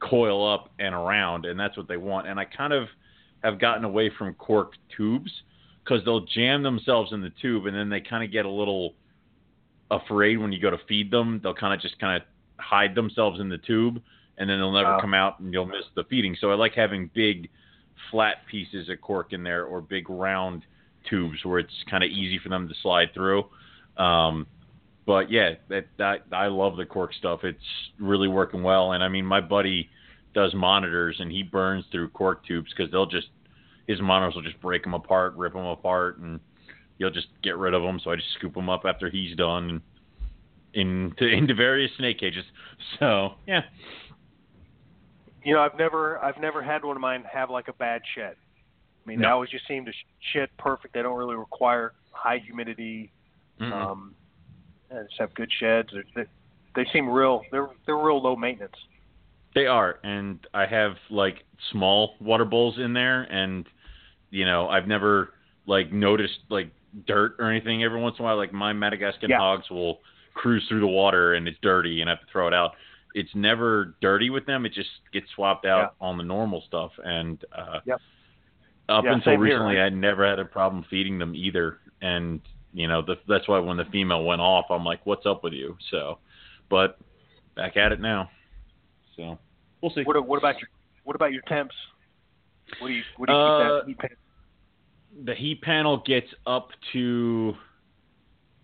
coil 0.00 0.48
up 0.48 0.70
and 0.78 0.94
around 0.94 1.44
and 1.44 1.58
that's 1.58 1.76
what 1.76 1.88
they 1.88 1.96
want. 1.96 2.28
And 2.28 2.38
i 2.38 2.44
kind 2.44 2.72
of 2.72 2.86
have 3.42 3.58
gotten 3.60 3.84
away 3.84 4.10
from 4.16 4.34
cork 4.34 4.72
tubes 4.96 5.30
because 5.84 6.04
they'll 6.04 6.24
jam 6.26 6.62
themselves 6.62 7.12
in 7.12 7.20
the 7.20 7.32
tube 7.42 7.66
and 7.66 7.76
then 7.76 7.88
they 7.88 8.00
kind 8.00 8.22
of 8.24 8.30
get 8.30 8.44
a 8.44 8.50
little 8.50 8.94
afraid 9.90 10.36
when 10.36 10.52
you 10.52 10.60
go 10.60 10.70
to 10.70 10.78
feed 10.88 11.10
them. 11.10 11.40
They'll 11.42 11.54
kind 11.54 11.72
of 11.74 11.80
just 11.80 11.98
kind 11.98 12.20
of 12.20 12.28
hide 12.62 12.94
themselves 12.94 13.40
in 13.40 13.48
the 13.48 13.58
tube 13.58 14.00
and 14.36 14.48
then 14.48 14.58
they'll 14.58 14.72
never 14.72 14.94
Oh. 14.96 15.00
come 15.00 15.14
out 15.14 15.40
and 15.40 15.52
you'll 15.52 15.66
miss 15.66 15.84
the 15.96 16.04
feeding. 16.04 16.36
So 16.40 16.50
i 16.50 16.54
like 16.54 16.74
having 16.74 17.10
big 17.14 17.48
flat 18.10 18.46
pieces 18.50 18.88
of 18.88 19.00
cork 19.00 19.32
in 19.32 19.42
there 19.42 19.64
or 19.64 19.80
big 19.80 20.08
round 20.08 20.64
tubes 21.08 21.44
where 21.44 21.58
it's 21.58 21.72
kind 21.90 22.04
of 22.04 22.10
easy 22.10 22.38
for 22.38 22.48
them 22.48 22.68
to 22.68 22.74
slide 22.82 23.12
through 23.14 23.44
um, 23.98 24.46
but 25.06 25.30
yeah, 25.30 25.54
that, 25.68 25.86
that 25.98 26.22
I 26.32 26.46
love 26.48 26.76
the 26.76 26.84
cork 26.84 27.14
stuff. 27.14 27.40
It's 27.44 27.58
really 27.98 28.28
working 28.28 28.62
well. 28.62 28.92
And 28.92 29.02
I 29.02 29.08
mean, 29.08 29.24
my 29.24 29.40
buddy 29.40 29.88
does 30.34 30.52
monitors 30.54 31.16
and 31.18 31.32
he 31.32 31.42
burns 31.42 31.84
through 31.90 32.10
cork 32.10 32.44
tubes 32.46 32.70
because 32.76 32.92
they'll 32.92 33.06
just 33.06 33.28
his 33.86 34.00
monitors 34.02 34.34
will 34.34 34.42
just 34.42 34.60
break 34.60 34.82
them 34.84 34.92
apart, 34.92 35.34
rip 35.36 35.54
them 35.54 35.64
apart, 35.64 36.18
and 36.18 36.38
he'll 36.98 37.10
just 37.10 37.28
get 37.42 37.56
rid 37.56 37.72
of 37.72 37.82
them. 37.82 37.98
So 38.04 38.10
I 38.10 38.16
just 38.16 38.28
scoop 38.38 38.52
them 38.54 38.68
up 38.68 38.82
after 38.84 39.08
he's 39.08 39.34
done 39.36 39.80
and 40.74 41.12
into 41.12 41.26
into 41.34 41.54
various 41.54 41.90
snake 41.96 42.20
cages. 42.20 42.44
So 42.98 43.30
yeah, 43.46 43.62
You 45.42 45.54
know, 45.54 45.60
I've 45.60 45.76
never 45.78 46.18
I've 46.22 46.38
never 46.38 46.62
had 46.62 46.84
one 46.84 46.96
of 46.96 47.00
mine 47.00 47.24
have 47.32 47.48
like 47.50 47.68
a 47.68 47.72
bad 47.72 48.02
shed. 48.14 48.36
I 49.04 49.08
mean, 49.08 49.20
No. 49.20 49.28
they 49.28 49.32
always 49.32 49.50
just 49.50 49.66
seem 49.66 49.86
to 49.86 49.92
shed 50.34 50.50
perfect. 50.58 50.92
They 50.92 51.00
don't 51.02 51.16
really 51.16 51.36
require 51.36 51.94
high 52.10 52.38
humidity. 52.44 53.10
Mm-mm. 53.60 53.72
Um, 53.72 54.14
and 54.90 55.06
just 55.08 55.20
have 55.20 55.34
good 55.34 55.50
sheds. 55.58 55.90
They, 56.14 56.24
they 56.74 56.86
seem 56.92 57.08
real. 57.08 57.42
They're 57.50 57.68
they're 57.86 57.96
real 57.96 58.22
low 58.22 58.36
maintenance. 58.36 58.76
They 59.54 59.66
are, 59.66 59.98
and 60.04 60.38
I 60.54 60.66
have 60.66 60.96
like 61.10 61.44
small 61.72 62.14
water 62.20 62.44
bowls 62.44 62.78
in 62.78 62.92
there, 62.92 63.22
and 63.22 63.66
you 64.30 64.44
know 64.44 64.68
I've 64.68 64.86
never 64.86 65.34
like 65.66 65.92
noticed 65.92 66.38
like 66.48 66.70
dirt 67.06 67.36
or 67.38 67.50
anything. 67.50 67.82
Every 67.84 68.00
once 68.00 68.16
in 68.18 68.24
a 68.24 68.28
while, 68.28 68.36
like 68.36 68.52
my 68.52 68.72
Madagascan 68.72 69.30
Yeah. 69.30 69.38
hogs 69.38 69.68
will 69.70 70.00
cruise 70.34 70.64
through 70.68 70.80
the 70.80 70.86
water 70.86 71.34
and 71.34 71.48
it's 71.48 71.58
dirty, 71.62 72.00
and 72.00 72.08
I 72.08 72.12
have 72.14 72.20
to 72.20 72.26
throw 72.32 72.46
it 72.46 72.54
out. 72.54 72.72
It's 73.14 73.34
never 73.34 73.96
dirty 74.00 74.30
with 74.30 74.46
them. 74.46 74.64
It 74.64 74.72
just 74.72 74.90
gets 75.12 75.26
swapped 75.34 75.66
out 75.66 75.94
on 76.00 76.16
the 76.18 76.24
normal 76.24 76.62
stuff, 76.66 76.92
and 77.04 77.42
uh, 77.56 77.80
Yep. 77.84 78.00
up 78.90 79.04
Yeah, 79.04 79.12
until 79.14 79.32
same 79.32 79.44
here, 79.44 79.54
recently, 79.54 79.76
right? 79.76 79.86
I 79.86 79.88
never 79.88 80.26
had 80.28 80.38
a 80.38 80.44
problem 80.44 80.84
feeding 80.88 81.18
them 81.18 81.34
either, 81.34 81.78
and 82.00 82.40
you 82.78 82.86
know 82.86 83.02
the, 83.02 83.16
that's 83.26 83.48
why 83.48 83.58
when 83.58 83.76
the 83.76 83.84
female 83.86 84.24
went 84.24 84.40
off, 84.40 84.66
I'm 84.70 84.84
like, 84.84 85.04
"What's 85.04 85.26
up 85.26 85.42
with 85.42 85.52
you?" 85.52 85.76
So, 85.90 86.18
but 86.70 86.98
back 87.56 87.76
at 87.76 87.90
it 87.90 88.00
now. 88.00 88.30
So 89.16 89.36
we'll 89.82 89.92
see. 89.92 90.04
What 90.04 90.24
what 90.26 90.38
about 90.38 90.60
your 90.60 90.68
What 91.02 91.16
about 91.16 91.32
your 91.32 91.42
temps? 91.42 91.74
What 92.78 92.88
do 92.88 92.94
you 92.94 93.02
what 93.16 93.26
do 93.26 93.32
you 93.32 93.38
Uh, 93.38 93.84
keep 93.84 94.00
that 94.00 94.10
heat 94.10 94.10
pan- 94.10 95.24
the 95.24 95.34
heat 95.34 95.62
panel 95.62 96.02
gets 96.06 96.28
up 96.46 96.68
to 96.92 97.54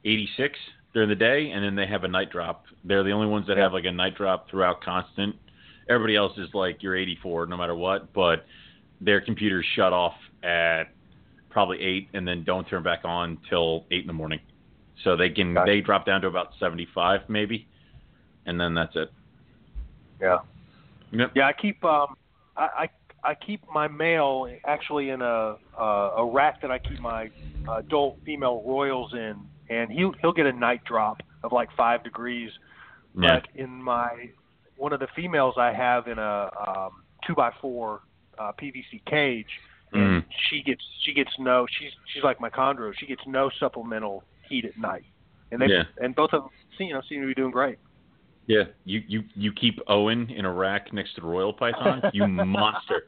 86 0.05 0.57
during 0.93 1.09
the 1.09 1.17
day, 1.17 1.51
and 1.51 1.65
then 1.65 1.75
they 1.75 1.87
have 1.87 2.05
a 2.05 2.09
night 2.09 2.31
drop. 2.31 2.67
They're 2.85 3.03
the 3.03 3.11
only 3.11 3.27
ones 3.27 3.49
that 3.49 3.57
have 3.57 3.73
like 3.73 3.85
a 3.85 3.93
night 3.93 4.15
drop 4.17 4.49
throughout 4.49 4.81
constant. 4.81 5.35
Everybody 5.89 6.15
else 6.15 6.39
is 6.39 6.49
like 6.55 6.85
you're 6.85 6.97
84 6.97 7.47
no 7.47 7.57
matter 7.57 7.75
what, 7.75 8.13
but 8.13 8.47
their 9.01 9.21
computers 9.21 9.67
shut 9.75 9.93
off 9.93 10.15
at 10.45 10.85
probably 11.55 11.81
eight, 11.81 12.09
and 12.13 12.29
then 12.29 12.45
don't 12.45 12.69
turn 12.69 12.83
back 12.83 13.05
on 13.05 13.39
till 13.49 13.87
eight 13.91 14.03
in 14.03 14.09
the 14.09 14.13
morning. 14.13 14.41
So 15.05 15.17
they 15.17 15.31
can 15.31 15.55
Gotcha. 15.55 15.71
they 15.71 15.81
drop 15.81 16.05
down 16.05 16.21
to 16.21 16.27
about 16.27 16.49
75 16.61 17.21
maybe, 17.29 17.67
and 18.45 18.61
then 18.61 18.75
that's 18.75 18.95
it. 18.97 19.11
Yeah. 20.21 20.39
Yep. 21.13 21.31
Yeah, 21.35 21.47
I 21.47 21.53
keep 21.53 21.83
um 21.85 22.17
I, 22.57 22.69
I 23.25 23.31
I 23.31 23.35
keep 23.35 23.63
my 23.73 23.89
mail 23.89 24.49
actually 24.67 25.11
in 25.11 25.23
a 25.23 25.57
uh, 25.79 25.83
a 26.19 26.27
rack 26.27 26.61
that 26.61 26.71
I 26.71 26.79
keep 26.79 27.01
my 27.01 27.31
adult 27.79 28.19
female 28.27 28.63
royals 28.67 29.15
in, 29.15 29.37
and 29.71 29.91
he'll 29.91 30.13
he'll 30.21 30.33
get 30.33 30.47
a 30.47 30.53
night 30.53 30.85
drop 30.85 31.23
of 31.43 31.53
like 31.53 31.69
five 31.77 32.03
degrees. 32.05 32.51
Yeah. 33.17 33.41
But 33.41 33.61
in 33.61 33.71
my 33.83 34.31
one 34.77 34.93
of 34.93 34.99
the 34.99 35.09
females 35.15 35.55
I 35.57 35.73
have 35.73 36.09
in 36.09 36.19
a 36.19 36.51
um, 36.67 37.03
two 37.27 37.35
by 37.35 37.53
four 37.61 38.03
uh, 38.39 38.53
PVC 38.61 39.05
cage, 39.07 39.47
and 39.95 40.23
Mm. 40.23 40.27
she 40.51 40.63
gets 40.63 40.83
she 41.05 41.13
gets 41.15 41.31
no 41.39 41.67
she's 41.79 41.91
she's 42.13 42.23
like 42.23 42.41
my 42.41 42.51
chondro. 42.51 42.93
She 42.99 43.07
gets 43.07 43.23
no 43.27 43.51
supplemental 43.61 44.25
heat 44.49 44.65
at 44.65 44.77
night, 44.77 45.05
and 45.53 45.61
they 45.61 45.67
Yeah. 45.67 45.85
and 45.99 46.15
both 46.15 46.33
of 46.33 46.43
them 46.43 46.51
you 46.87 46.93
know 46.95 47.01
seem 47.09 47.21
to 47.23 47.27
be 47.27 47.35
doing 47.35 47.51
great. 47.53 47.79
Yeah, 48.47 48.65
you, 48.85 49.03
you 49.09 49.25
you 49.35 49.53
keep 49.53 49.81
Owen 49.89 50.29
in 50.31 50.45
a 50.45 50.53
rack 50.53 50.93
next 50.93 51.15
to 51.15 51.23
the 51.23 51.27
royal 51.27 51.53
python. 51.55 52.03
You 52.13 52.27
monster! 52.29 53.05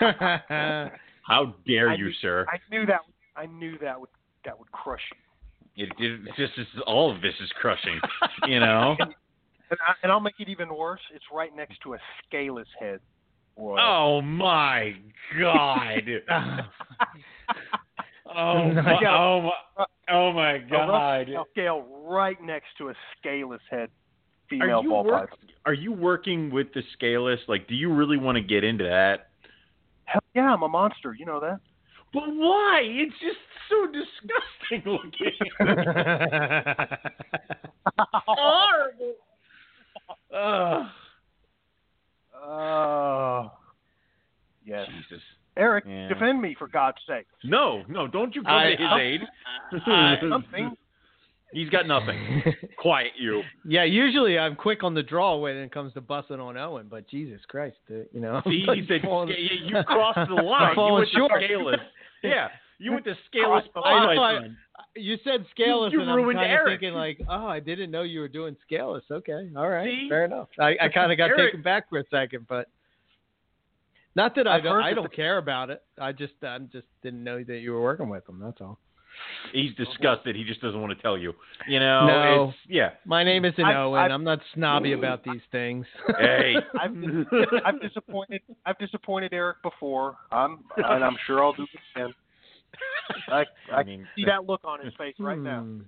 How 0.00 1.54
dare 1.66 1.90
I 1.90 1.94
you, 1.94 2.06
knew- 2.06 2.12
sir? 2.20 2.46
I 2.48 2.58
knew 2.70 2.86
that 2.86 3.00
I 3.36 3.46
knew 3.46 3.76
that 3.78 4.00
would 4.00 4.08
that 4.44 4.58
would 4.58 4.70
crush 4.72 5.02
you. 5.76 5.84
It, 5.84 5.90
it 5.98 6.20
it's 6.26 6.36
just 6.36 6.52
it's, 6.56 6.70
all 6.86 7.14
of 7.14 7.20
this 7.22 7.34
is 7.42 7.50
crushing. 7.60 8.00
You 8.46 8.60
know. 8.60 8.96
And, 9.70 9.80
I, 9.88 9.92
and 10.02 10.12
I'll 10.12 10.20
make 10.20 10.34
it 10.38 10.50
even 10.50 10.68
worse. 10.76 11.00
It's 11.14 11.24
right 11.32 11.48
next 11.56 11.80
to 11.84 11.94
a 11.94 11.98
scaleless 12.28 12.68
head. 12.78 13.00
Oh 13.58 14.20
my 14.22 14.94
God! 15.38 16.02
Oh 18.34 18.72
my, 18.72 18.98
Yeah. 19.02 19.14
oh 19.18 19.42
my, 19.42 19.84
oh 20.10 20.32
my 20.32 20.52
A 20.52 20.60
God! 20.70 21.28
rough 21.34 21.46
scale 21.52 21.84
right 22.06 22.40
next 22.42 22.68
to 22.78 22.88
a 22.88 22.94
scaleless 23.18 23.60
head 23.70 23.90
female 24.48 24.78
Are 24.78 24.82
you 24.82 24.88
ball 24.88 25.04
work. 25.04 25.36
Are 25.66 25.74
you 25.74 25.92
working 25.92 26.50
with 26.50 26.72
the 26.72 26.82
scaleless? 26.94 27.40
Like, 27.46 27.68
do 27.68 27.74
you 27.74 27.92
really 27.92 28.16
want 28.16 28.36
to 28.36 28.42
get 28.42 28.64
into 28.64 28.84
that? 28.84 29.28
Hell 30.04 30.22
yeah, 30.34 30.50
I'm 30.54 30.62
a 30.62 30.68
monster. 30.68 31.14
You 31.14 31.26
know 31.26 31.40
that. 31.40 31.60
But 32.14 32.24
why? 32.28 32.80
It's 32.84 33.14
just 33.20 33.36
so 33.68 33.86
disgusting 33.86 34.82
looking. 34.90 35.32
Horrible. 38.26 39.14
Ugh. 40.34 40.86
Oh. 42.42 43.50
yes. 44.64 44.86
Jesus. 44.88 45.22
Eric, 45.56 45.84
Yeah. 45.86 46.08
defend 46.08 46.40
me 46.40 46.54
for 46.58 46.66
God's 46.66 46.98
sake. 47.06 47.26
No, 47.44 47.82
no, 47.88 48.06
don't 48.06 48.34
you 48.34 48.42
come 48.42 48.52
I- 48.54 48.70
to 48.70 48.76
his 48.82 48.88
I- 48.90 49.00
aid. 49.00 49.20
I- 49.86 50.16
Something. 50.28 50.76
He's 51.52 51.68
got 51.68 51.86
nothing. 51.86 52.42
Quiet 52.78 53.12
you. 53.18 53.42
yeah, 53.66 53.84
usually 53.84 54.38
I'm 54.38 54.56
quick 54.56 54.82
on 54.82 54.94
the 54.94 55.02
draw 55.02 55.36
when 55.36 55.54
it 55.58 55.70
comes 55.70 55.92
to 55.92 56.00
busting 56.00 56.40
on 56.40 56.56
Owen, 56.56 56.86
but 56.90 57.06
Jesus 57.08 57.42
Christ, 57.46 57.76
uh, 57.90 57.96
you 58.12 58.20
know. 58.20 58.40
See, 58.46 58.64
I'm 58.66 58.78
he 58.80 58.86
said 58.88 59.02
falling- 59.02 59.28
sca- 59.28 59.38
you 59.40 59.66
you 59.76 59.84
crossed 59.84 60.28
the 60.30 60.34
line. 60.42 60.70
You 60.70 60.74
falling 60.74 60.94
went 60.94 61.08
to 61.10 61.14
short. 61.16 61.32
scaleless. 61.44 61.80
Yeah, 62.22 62.48
you 62.82 62.92
went 62.92 63.04
to 63.04 63.12
oh, 63.12 63.16
scaleless 63.30 63.64
I 63.76 64.14
know, 64.14 64.22
I- 64.22 64.40
You 64.96 65.16
said 65.24 65.46
scaleless, 65.52 65.92
You 65.92 66.00
and 66.02 66.10
I'm 66.10 66.32
kind 66.32 66.52
of 66.52 66.66
thinking 66.66 66.94
like, 66.94 67.20
oh, 67.28 67.46
I 67.46 67.60
didn't 67.60 67.90
know 67.90 68.02
you 68.02 68.20
were 68.20 68.28
doing 68.28 68.56
scaleless. 68.66 69.04
Okay, 69.10 69.50
all 69.56 69.68
right, 69.68 69.86
See? 69.86 70.08
fair 70.08 70.24
enough. 70.24 70.48
I, 70.58 70.76
I 70.80 70.88
kind 70.88 71.12
of 71.12 71.18
got 71.18 71.30
Eric- 71.30 71.52
taken 71.52 71.62
back 71.62 71.88
for 71.88 71.98
a 71.98 72.04
second, 72.10 72.46
but 72.48 72.68
not 74.14 74.34
that 74.34 74.46
I 74.46 74.56
I've 74.56 74.62
don't, 74.62 74.82
I 74.82 74.92
don't 74.92 75.12
care 75.14 75.38
about 75.38 75.70
it. 75.70 75.82
I 75.98 76.12
just 76.12 76.34
I 76.42 76.58
just 76.58 76.86
didn't 77.02 77.24
know 77.24 77.42
that 77.42 77.58
you 77.58 77.72
were 77.72 77.80
working 77.82 78.08
with 78.08 78.26
them. 78.26 78.40
That's 78.42 78.60
all. 78.60 78.78
He's 79.52 79.74
disgusted. 79.74 80.36
He 80.36 80.44
just 80.44 80.60
doesn't 80.62 80.80
want 80.80 80.96
to 80.96 81.02
tell 81.02 81.18
you. 81.18 81.34
You 81.68 81.80
know. 81.80 82.06
No. 82.06 82.48
It's, 82.48 82.58
yeah. 82.68 82.90
My 83.04 83.22
name 83.24 83.44
isn't 83.44 83.62
I- 83.62 83.76
Owen. 83.76 84.00
I- 84.00 84.08
I'm 84.14 84.24
not 84.24 84.40
snobby 84.54 84.92
about 84.92 85.22
these 85.24 85.40
things. 85.50 85.86
Hey. 86.18 86.54
I've 86.80 86.92
I've 87.64 87.80
disappointed 87.80 88.40
I've 88.66 88.78
disappointed 88.78 89.32
Eric 89.32 89.62
before. 89.62 90.16
I'm 90.30 90.60
and 90.76 91.04
I'm 91.04 91.16
sure 91.26 91.42
I'll 91.44 91.52
do 91.52 91.64
it 91.64 91.68
again. 91.94 92.14
I 93.28 93.44
I, 93.72 93.74
I 93.76 93.82
mean, 93.82 94.06
see 94.16 94.24
that 94.26 94.44
look 94.44 94.60
on 94.64 94.84
his 94.84 94.94
face 94.94 95.14
right 95.18 95.38
now. 95.38 95.60
Hmm. 95.60 95.82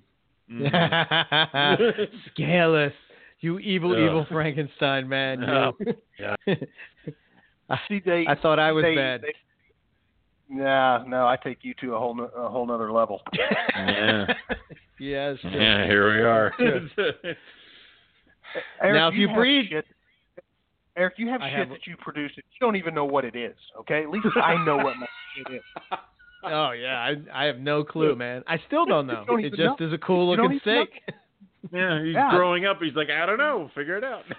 mm. 0.66 2.06
Scaleless. 2.32 2.93
You 3.40 3.59
evil, 3.59 3.93
Ugh. 3.93 3.98
evil 3.98 4.27
Frankenstein 4.31 5.09
man. 5.09 5.44
Oh, 5.44 5.73
you. 5.78 5.94
See, 7.89 8.01
they, 8.05 8.24
I 8.28 8.35
thought 8.36 8.59
I 8.59 8.73
was 8.73 8.85
they, 8.85 8.94
bad. 8.94 9.23
They, 9.23 9.35
nah, 10.48 11.05
no, 11.05 11.27
I 11.27 11.36
take 11.36 11.59
you 11.62 11.74
to 11.81 11.94
a 11.94 11.98
whole 11.98 12.15
no, 12.15 12.24
a 12.24 12.48
whole 12.48 12.66
nother 12.66 12.93
level. 12.93 13.23
Yeah. 13.32 14.27
yes. 14.98 15.36
Yeah, 15.43 15.86
here 15.86 16.15
we 16.15 16.23
are. 16.23 16.52
Eric, 18.81 18.94
Now, 18.94 19.09
if 19.09 19.15
you 19.15 19.28
have 19.28 19.36
breed- 19.36 19.69
shit, 19.70 19.85
Eric, 20.97 21.15
you 21.16 21.28
have 21.28 21.40
I 21.43 21.51
shit 21.51 21.59
have- 21.59 21.69
that 21.70 21.86
you 21.86 21.97
produce 21.98 22.32
that 22.36 22.44
you 22.52 22.61
don't 22.61 22.77
even 22.77 22.94
know 22.94 23.05
what 23.05 23.24
it 23.24 23.35
is. 23.35 23.56
Okay, 23.81 24.02
at 24.05 24.11
least 24.11 24.27
I 24.43 24.62
know 24.65 24.77
what 24.77 24.97
my 24.97 25.06
shit 25.36 25.56
is. 25.56 25.62
Oh 26.44 26.70
yeah, 26.72 26.98
I 26.98 27.42
I 27.42 27.44
have 27.46 27.58
no 27.58 27.84
clue, 27.92 28.14
man. 28.14 28.42
I 28.46 28.58
still 28.66 28.86
don't 28.86 29.06
know. 29.06 29.24
Don't 29.26 29.40
it 29.44 29.46
even 29.54 29.58
just 29.58 29.80
is 29.80 29.92
a 29.92 29.98
cool 29.98 30.28
looking 30.30 30.44
even 30.44 30.60
know. 30.74 30.84
steak. 30.86 31.02
yeah, 31.72 32.02
he's 32.04 32.14
Yeah. 32.14 32.30
growing 32.30 32.66
up. 32.66 32.78
He's 32.80 32.94
like, 32.94 33.08
I 33.10 33.24
don't 33.26 33.38
know. 33.38 33.70
Figure 33.74 33.96
it 33.96 34.04
out. 34.04 34.22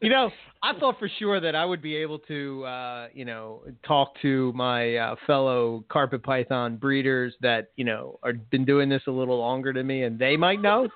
You 0.00 0.10
know, 0.10 0.30
I 0.62 0.78
thought 0.78 0.98
for 0.98 1.08
sure 1.18 1.40
that 1.40 1.54
I 1.54 1.64
would 1.64 1.80
be 1.80 1.96
able 1.96 2.18
to, 2.20 2.64
uh, 2.64 3.08
you 3.14 3.24
know, 3.24 3.62
talk 3.86 4.12
to 4.20 4.52
my 4.54 4.96
uh, 4.96 5.16
fellow 5.26 5.82
carpet 5.88 6.22
python 6.22 6.76
breeders 6.76 7.34
that 7.40 7.68
you 7.76 7.84
know 7.84 8.18
are 8.22 8.32
been 8.34 8.64
doing 8.66 8.88
this 8.90 9.02
a 9.06 9.10
little 9.10 9.38
longer 9.38 9.72
than 9.72 9.86
me, 9.86 10.02
and 10.02 10.18
they 10.18 10.36
might 10.36 10.60
know. 10.60 10.88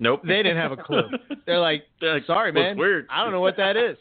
nope. 0.00 0.22
They 0.24 0.42
didn't 0.42 0.56
have 0.56 0.72
a 0.72 0.76
clue. 0.76 1.04
They're 1.46 1.60
like, 1.60 1.84
They're 2.00 2.14
like, 2.14 2.26
"Sorry, 2.26 2.50
man, 2.50 2.76
Weird. 2.76 3.06
I 3.10 3.22
don't 3.22 3.32
know 3.32 3.40
what 3.40 3.56
that 3.58 3.76
is." 3.76 3.96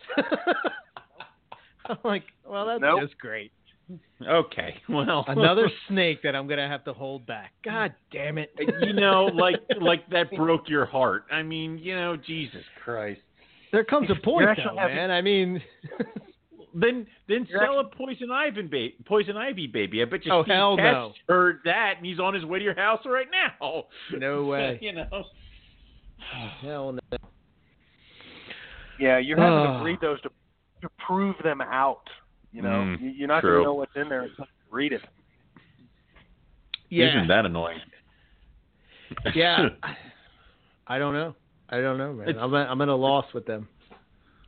I'm 1.86 1.98
like, 2.04 2.24
"Well, 2.48 2.66
that's 2.66 2.82
Nope. 2.82 3.02
just 3.02 3.18
great. 3.20 3.52
Okay. 4.26 4.76
Well, 4.90 5.26
Another 5.28 5.70
snake 5.88 6.22
that 6.24 6.36
I'm 6.36 6.48
gonna 6.48 6.68
have 6.68 6.84
to 6.86 6.94
hold 6.94 7.26
back. 7.26 7.52
God 7.66 7.94
damn 8.12 8.38
it! 8.38 8.52
you 8.82 8.94
know, 8.94 9.26
like 9.26 9.56
like 9.82 10.08
that 10.10 10.32
broke 10.36 10.70
your 10.70 10.86
heart. 10.86 11.26
I 11.32 11.44
mean, 11.44 11.78
you 11.78 11.96
know, 11.96 12.16
Jesus 12.18 12.64
Christ. 12.84 13.22
There 13.72 13.84
comes 13.84 14.10
a 14.12 14.16
point, 14.24 14.48
though, 14.58 14.78
having- 14.78 14.96
man. 14.96 15.12
I 15.12 15.22
mean, 15.22 15.62
Then 16.76 17.06
then 17.28 17.46
You're 17.50 17.60
sell 17.64 17.80
a 17.82 17.84
poison 17.84 18.32
ivy 18.32 18.64
baby. 18.64 18.96
Poison 19.06 19.38
ivy 19.38 19.68
baby. 19.68 20.02
I 20.02 20.06
bet 20.06 20.26
you 20.26 20.32
Oh, 20.34 20.42
Steve 20.44 20.56
hell 20.56 20.76
Katz 20.78 20.94
no. 20.94 21.14
heard 21.28 21.60
that 21.66 21.94
and 21.98 22.06
he's 22.06 22.20
on 22.20 22.34
his 22.34 22.44
way 22.46 22.58
to 22.60 22.66
your 22.66 22.74
house 22.76 23.02
right 23.06 23.28
now. 23.32 23.84
no 24.18 24.46
way. 24.52 24.80
you 24.82 24.92
know. 24.94 25.06
Hell 26.62 26.94
no. 26.94 27.18
Yeah, 29.00 29.18
you're 29.20 29.38
having 29.38 29.54
Ah. 29.60 29.78
to 29.78 29.84
breed 29.84 30.00
those 30.02 30.20
to 30.22 30.30
to 30.82 30.90
prove 31.06 31.36
them 31.44 31.62
out. 31.62 32.02
You 32.54 32.62
know, 32.62 32.70
Mm, 32.70 33.02
You- 33.02 33.10
you're 33.10 33.28
not 33.28 33.42
going 33.42 33.56
to 33.58 33.64
know 33.64 33.74
what's 33.74 33.96
in 33.96 34.08
there 34.10 34.22
until 34.22 34.46
you 34.46 34.76
read 34.76 34.94
it. 34.94 35.02
Yeah. 36.90 37.10
Isn't 37.10 37.28
that 37.28 37.46
annoying? 37.46 37.80
Yeah. 39.34 39.70
I 40.88 40.98
don't 41.00 41.14
know. 41.14 41.36
I 41.70 41.82
don't 41.82 41.98
know, 41.98 42.14
man. 42.14 42.30
It's- 42.30 42.42
I'm 42.44 42.54
at, 42.56 42.70
I'm 42.70 42.82
at 42.82 42.88
a 42.90 42.96
loss 42.96 43.26
with 43.34 43.46
them. 43.46 43.68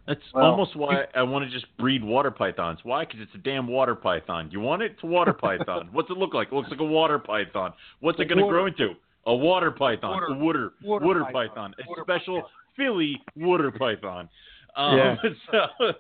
That's 0.08 0.22
Well, 0.36 0.46
almost 0.46 0.76
why 0.76 1.06
I 1.16 1.24
want 1.24 1.46
to 1.46 1.52
just 1.52 1.66
breed 1.78 2.04
water 2.04 2.30
pythons. 2.30 2.78
Why? 2.84 3.06
Because 3.06 3.22
it's 3.22 3.34
a 3.34 3.40
damn 3.40 3.66
water 3.68 3.96
python. 3.96 4.50
You 4.52 4.60
want 4.60 4.84
it? 4.84 4.92
It's 4.92 5.04
a 5.04 5.08
water 5.08 5.34
python. 5.48 5.90
What's 5.92 6.12
it 6.12 6.18
look 6.18 6.36
like? 6.36 6.50
It 6.50 6.54
looks 6.54 6.70
like 6.70 6.80
a 6.80 6.84
water 6.86 7.18
python. 7.18 7.74
What's 8.02 8.20
it 8.20 8.26
going 8.26 8.38
to 8.38 8.48
grow 8.48 8.68
into? 8.68 8.92
A 9.26 9.36
water 9.36 9.72
python. 9.72 10.12
Water- 10.12 10.28
a 10.28 10.34
water, 10.38 10.74
water 10.84 11.06
water 11.06 11.24
python. 11.24 11.48
python. 11.50 11.76
A 11.84 11.90
Water 11.90 12.02
special 12.04 12.36
python. 12.42 12.52
Philly 12.78 13.22
water 13.36 13.72
python. 13.72 14.30
Um, 14.76 14.98
Yeah. 14.98 15.16
So, 15.52 15.94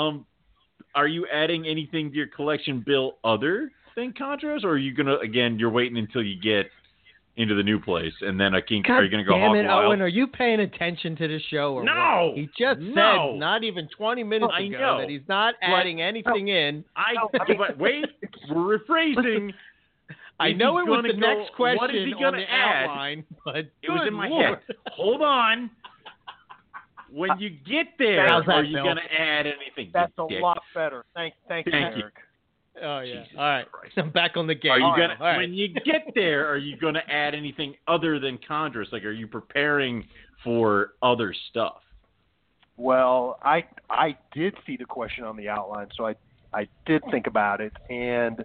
um, 0.00 0.26
are 0.94 1.06
you 1.08 1.26
adding 1.32 1.66
anything 1.66 2.10
to 2.10 2.16
your 2.16 2.26
collection, 2.28 2.82
Bill, 2.86 3.18
other 3.24 3.70
than 3.96 4.12
chondros, 4.12 4.64
or 4.64 4.70
are 4.70 4.78
you 4.78 4.92
gonna 4.94 5.16
again? 5.16 5.58
You're 5.58 5.70
waiting 5.70 5.98
until 5.98 6.22
you 6.22 6.40
get 6.40 6.70
into 7.36 7.54
the 7.54 7.62
new 7.62 7.80
place, 7.80 8.12
and 8.22 8.38
then 8.38 8.54
I 8.54 8.60
can. 8.60 8.82
God 8.82 8.94
are 8.94 9.04
you 9.04 9.10
gonna 9.10 9.24
go 9.24 9.32
damn 9.34 9.48
hog 9.48 9.56
it, 9.56 9.66
wild? 9.66 9.84
Owen. 9.86 10.02
Are 10.02 10.08
you 10.08 10.26
paying 10.26 10.60
attention 10.60 11.16
to 11.16 11.28
the 11.28 11.38
show 11.50 11.74
or 11.74 11.84
No! 11.84 12.28
what? 12.30 12.38
He 12.38 12.48
just 12.58 12.80
No! 12.80 13.30
said 13.32 13.38
not 13.40 13.62
even 13.64 13.88
20 13.96 14.22
minutes 14.24 14.52
I 14.54 14.62
ago 14.62 14.78
know. 14.78 14.98
that 15.00 15.08
he's 15.08 15.26
not 15.28 15.54
But- 15.60 15.68
adding 15.70 16.02
anything 16.02 16.48
in. 16.48 16.84
I, 16.96 17.14
No, 17.14 17.30
I 17.40 17.48
mean- 17.48 17.58
but 17.58 17.78
wait, 17.78 18.04
we're 18.50 18.78
rephrasing. 18.78 19.52
I 20.40 20.52
know 20.52 20.78
it 20.78 20.86
was 20.86 21.04
the 21.06 21.12
go- 21.12 21.18
next 21.18 21.52
question 21.54 21.76
what 21.78 21.94
is 21.94 22.06
he 22.06 22.12
gonna 22.14 22.38
the 22.38 22.50
add? 22.50 22.84
outline, 22.88 23.24
but 23.44 23.56
It 23.82 23.90
was 23.90 24.06
in 24.08 24.14
my 24.14 24.28
Lord. 24.28 24.58
head. 24.66 24.76
Hold 24.92 25.20
on. 25.22 25.70
When 27.12 27.30
uh, 27.30 27.36
you 27.38 27.50
get 27.50 27.86
there, 27.98 28.28
How's 28.28 28.46
that, 28.46 28.56
are 28.56 28.64
you 28.64 28.76
going 28.76 28.96
to 28.96 29.20
add 29.20 29.46
anything? 29.46 29.90
That's 29.92 30.12
a 30.18 30.26
dick? 30.28 30.42
lot 30.42 30.62
better. 30.74 31.04
Thank, 31.14 31.34
thank, 31.48 31.66
Thank 31.70 31.96
you, 31.96 31.98
you. 31.98 32.02
Eric. 32.04 32.14
Oh 32.82 33.00
yeah. 33.00 33.22
Jesus 33.22 33.36
All 33.36 33.44
right. 33.44 33.72
Christ. 33.72 33.94
I'm 33.96 34.10
back 34.10 34.36
on 34.36 34.46
the 34.46 34.54
game. 34.54 34.72
Are 34.72 34.78
you 34.78 34.84
All 34.84 34.96
gonna 34.96 35.16
right, 35.20 35.36
when 35.36 35.52
you 35.52 35.68
get 35.68 36.12
there? 36.14 36.48
Are 36.48 36.56
you 36.56 36.76
gonna 36.76 37.02
add 37.08 37.34
anything 37.34 37.74
other 37.88 38.18
than 38.20 38.38
chondros? 38.48 38.92
Like, 38.92 39.04
are 39.04 39.12
you 39.12 39.26
preparing 39.26 40.06
for 40.44 40.92
other 41.02 41.34
stuff? 41.50 41.82
Well, 42.76 43.38
I 43.42 43.64
I 43.90 44.16
did 44.32 44.54
see 44.66 44.76
the 44.76 44.84
question 44.84 45.24
on 45.24 45.36
the 45.36 45.48
outline, 45.48 45.88
so 45.96 46.06
I 46.06 46.14
I 46.54 46.68
did 46.86 47.02
think 47.10 47.26
about 47.26 47.60
it, 47.60 47.72
and 47.90 48.44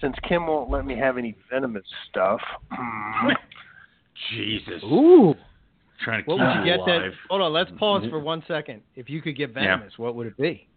since 0.00 0.14
Kim 0.28 0.46
won't 0.46 0.70
let 0.70 0.84
me 0.84 0.96
have 0.96 1.18
any 1.18 1.34
venomous 1.50 1.86
stuff, 2.08 2.40
Jesus, 4.30 4.82
Ooh. 4.84 5.34
Trying 6.04 6.24
to 6.24 6.30
What 6.30 6.38
keep 6.38 6.46
would 6.46 6.66
you 6.66 6.72
you 6.72 6.78
get 6.78 6.86
that? 6.86 7.10
Hold 7.28 7.42
on. 7.42 7.52
Let's 7.52 7.70
pause 7.78 8.02
mm-hmm. 8.02 8.10
for 8.10 8.20
one 8.20 8.42
second. 8.48 8.82
If 8.94 9.08
you 9.08 9.22
could 9.22 9.36
get 9.36 9.54
venomous, 9.54 9.92
what 9.96 10.14
would 10.14 10.26
it 10.26 10.36
be? 10.36 10.68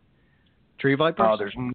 Tree 0.79 0.95
vipers. 0.95 1.27
oh, 1.29 1.37
there's 1.37 1.53
no 1.57 1.73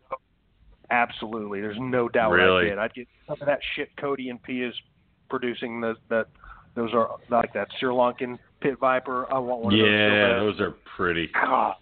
absolutely, 0.90 1.60
there's 1.60 1.76
no 1.78 2.08
doubt 2.08 2.30
Really? 2.30 2.66
I 2.66 2.68
did. 2.68 2.78
I'd 2.78 2.94
get 2.94 3.08
some 3.26 3.36
of 3.40 3.46
that 3.46 3.60
shit 3.74 3.94
Cody 3.96 4.30
and 4.30 4.42
P 4.42 4.62
is 4.62 4.74
producing. 5.28 5.80
Those 5.80 5.96
that 6.08 6.28
those 6.74 6.90
are 6.92 7.16
like 7.30 7.52
that 7.54 7.68
Sri 7.78 7.88
Lankan 7.90 8.38
pit 8.60 8.78
viper. 8.78 9.32
I 9.32 9.38
want 9.38 9.62
one 9.62 9.74
of 9.74 9.78
those. 9.80 9.88
Yeah, 9.88 10.08
bad. 10.08 10.40
those 10.40 10.60
are 10.60 10.74
pretty. 10.96 11.28
God, 11.34 11.74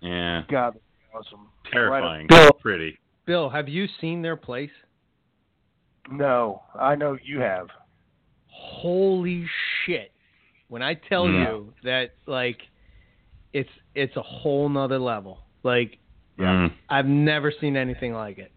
Yeah, 0.00 0.42
God, 0.50 0.78
awesome. 1.14 1.48
terrifying. 1.70 2.26
Bill. 2.28 2.50
Pretty. 2.60 2.98
Bill, 3.26 3.48
have 3.50 3.68
you 3.68 3.86
seen 4.00 4.22
their 4.22 4.36
place? 4.36 4.70
No, 6.10 6.62
I 6.74 6.94
know 6.94 7.16
you 7.22 7.40
have. 7.40 7.68
Holy 8.48 9.46
shit! 9.84 10.11
When 10.72 10.82
I 10.82 10.94
tell 10.94 11.28
you 11.28 11.74
that, 11.84 12.12
like, 12.26 12.56
it's 13.52 13.68
it's 13.94 14.16
a 14.16 14.22
whole 14.22 14.70
nother 14.70 14.98
level. 14.98 15.40
Like, 15.62 15.98
Mm. 16.38 16.72
I've 16.88 17.04
never 17.04 17.52
seen 17.60 17.76
anything 17.76 18.14
like 18.14 18.38
it. 18.38 18.50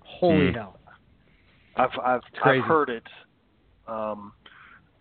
Holy 0.00 0.48
Mm. 0.48 0.54
hell! 0.54 0.78
I've 1.76 1.98
I've 1.98 2.20
crazy. 2.34 2.60
I've 2.60 2.68
heard 2.68 2.90
it. 2.90 3.06
Um, 3.86 4.34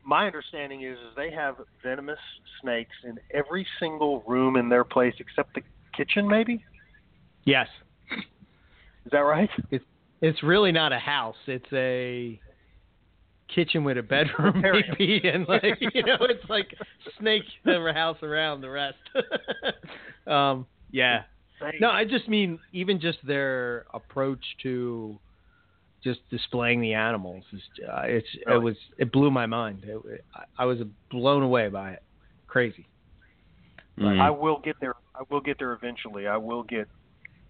my 0.05 0.25
understanding 0.25 0.83
is 0.83 0.97
is 0.97 1.13
they 1.17 1.29
have 1.31 1.57
venomous 1.83 2.19
snakes 2.61 2.95
in 3.03 3.19
every 3.33 3.67
single 3.77 4.23
room 4.25 4.55
in 4.55 4.69
their 4.69 4.85
place 4.85 5.13
except 5.19 5.53
the 5.55 5.63
kitchen. 5.93 6.25
Maybe 6.25 6.63
Yes, 7.43 7.67
is 8.11 9.11
that 9.11 9.19
right? 9.19 9.49
It's 9.71 9.83
it's 10.21 10.41
really 10.41 10.71
not 10.71 10.93
a 10.93 10.99
house. 10.99 11.35
It's 11.47 11.73
a 11.73 12.39
kitchen 13.53 13.83
with 13.83 13.97
a 13.97 14.03
bedroom, 14.03 14.61
maybe, 14.97 15.27
and 15.27 15.47
like 15.47 15.77
you 15.79 16.03
know, 16.03 16.17
it's 16.21 16.43
like 16.49 16.75
snake 17.19 17.43
the 17.65 17.91
house 17.93 18.17
around 18.23 18.61
the 18.61 18.69
rest. 18.69 18.97
um, 20.27 20.65
yeah. 20.91 21.23
No, 21.79 21.89
I 21.89 22.05
just 22.05 22.27
mean 22.27 22.57
even 22.73 22.99
just 22.99 23.19
their 23.23 23.85
approach 23.93 24.43
to 24.63 25.19
just 26.03 26.19
displaying 26.31 26.81
the 26.81 26.95
animals 26.95 27.43
is 27.53 27.61
uh, 27.87 28.01
it's 28.05 28.27
it 28.47 28.57
was 28.57 28.75
it 28.97 29.11
blew 29.11 29.29
my 29.29 29.45
mind. 29.45 29.83
It, 29.83 30.25
I, 30.35 30.63
I 30.63 30.65
was 30.65 30.79
blown 31.11 31.43
away 31.43 31.69
by 31.69 31.91
it. 31.91 32.03
Crazy. 32.47 32.87
Mm. 33.99 34.19
I 34.19 34.31
will 34.31 34.59
get 34.59 34.75
there. 34.81 34.95
I 35.13 35.21
will 35.29 35.41
get 35.41 35.59
there 35.59 35.73
eventually. 35.73 36.27
I 36.27 36.37
will 36.37 36.63
get. 36.63 36.87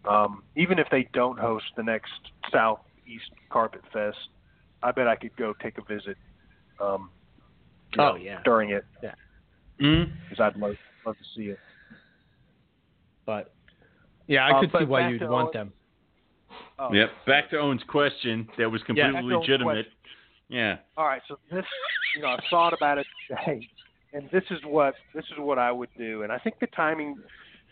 Um, 0.03 0.43
even 0.57 0.79
if 0.79 0.87
they 0.89 1.07
don't 1.13 1.39
host 1.39 1.65
the 1.77 1.83
next 1.83 2.11
Southeast 2.51 3.29
Carpet 3.49 3.81
Fest, 3.93 4.17
I 4.83 4.91
bet 4.91 5.07
I 5.07 5.15
could 5.15 5.35
go 5.35 5.53
take 5.61 5.77
a 5.77 5.81
visit. 5.83 6.17
Um, 6.79 7.09
Oh, 7.97 8.11
know, 8.11 8.15
yeah. 8.15 8.41
during 8.45 8.69
it 8.69 8.85
Mm. 9.79 10.11
because 10.29 10.39
I'd 10.39 10.55
love 10.57 10.77
love 11.05 11.17
to 11.17 11.23
see 11.35 11.49
it. 11.49 11.59
But 13.25 13.53
yeah, 14.27 14.45
I 14.45 14.51
Uh, 14.51 14.59
could 14.61 14.71
see 14.79 14.85
why 14.85 15.09
you'd 15.09 15.21
want 15.21 15.47
Owen- 15.47 15.53
them. 15.53 15.73
Oh, 16.79 16.93
Yep. 16.93 17.25
Back 17.25 17.49
to 17.49 17.57
Owen's 17.59 17.83
question. 17.83 18.49
That 18.57 18.69
was 18.71 18.81
completely 18.83 19.11
back 19.13 19.21
to 19.21 19.25
Owen's 19.33 19.41
legitimate. 19.47 19.91
Yeah. 20.47 20.77
All 20.97 21.05
right, 21.05 21.21
so 21.27 21.39
this, 21.49 21.65
you 22.15 22.21
know, 22.21 22.29
I 22.29 22.39
thought 22.49 22.73
about 22.73 22.97
it 22.97 23.07
today, 23.27 23.69
and 24.13 24.29
this 24.31 24.43
is 24.51 24.63
what 24.65 24.95
this 25.13 25.25
is 25.31 25.37
what 25.37 25.57
I 25.59 25.71
would 25.71 25.89
do, 25.97 26.23
and 26.23 26.31
I 26.31 26.37
think 26.39 26.59
the 26.59 26.67
timing 26.67 27.17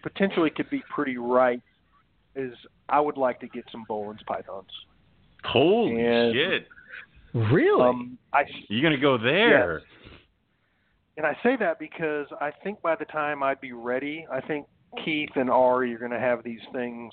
potentially 0.02 0.49
could 0.49 0.69
be 0.69 0.81
pretty 0.90 1.18
right. 1.18 1.61
Is 2.36 2.53
I 2.88 2.99
would 2.99 3.18
like 3.18 3.40
to 3.41 3.48
get 3.48 3.69
some 3.72 3.86
Boelen's 3.86 4.23
pythons. 4.23 4.69
Holy 5.44 5.99
And- 6.06 6.34
shit! 6.34 6.68
Really? 7.34 7.81
Um, 7.81 8.18
I 8.34 8.43
You're 8.68 8.84
gonna 8.84 9.01
go 9.01 9.18
there? 9.18 9.81
and 11.18 11.27
I 11.27 11.38
say 11.43 11.57
that 11.60 11.80
because 11.80 12.27
I 12.39 12.51
think 12.64 12.81
by 12.81 12.95
the 12.95 13.06
time 13.06 13.43
I'd 13.43 13.60
be 13.60 13.73
ready, 13.73 14.26
I 14.31 14.39
think 14.39 14.65
Keith 15.03 15.30
and 15.35 15.49
Ari 15.49 15.93
are 15.93 15.99
going 15.99 16.11
to 16.11 16.19
have 16.19 16.43
these 16.43 16.61
things 16.73 17.11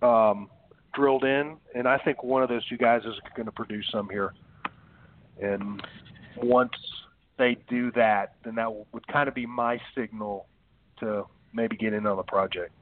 um, 0.00 0.48
drilled 0.94 1.24
in, 1.24 1.58
and 1.74 1.86
I 1.86 1.98
think 1.98 2.24
one 2.24 2.42
of 2.42 2.48
those 2.48 2.66
two 2.68 2.78
guys 2.78 3.02
is 3.02 3.14
going 3.36 3.44
to 3.46 3.52
produce 3.52 3.86
some 3.92 4.08
here. 4.08 4.32
And 5.40 5.82
once 6.38 6.72
they 7.38 7.58
do 7.68 7.92
that, 7.92 8.36
then 8.42 8.54
that 8.54 8.72
would 8.92 9.06
kind 9.08 9.28
of 9.28 9.34
be 9.34 9.44
my 9.44 9.78
signal 9.94 10.46
to 11.00 11.24
maybe 11.52 11.76
get 11.76 11.92
in 11.92 12.06
on 12.06 12.16
the 12.16 12.22
project. 12.22 12.72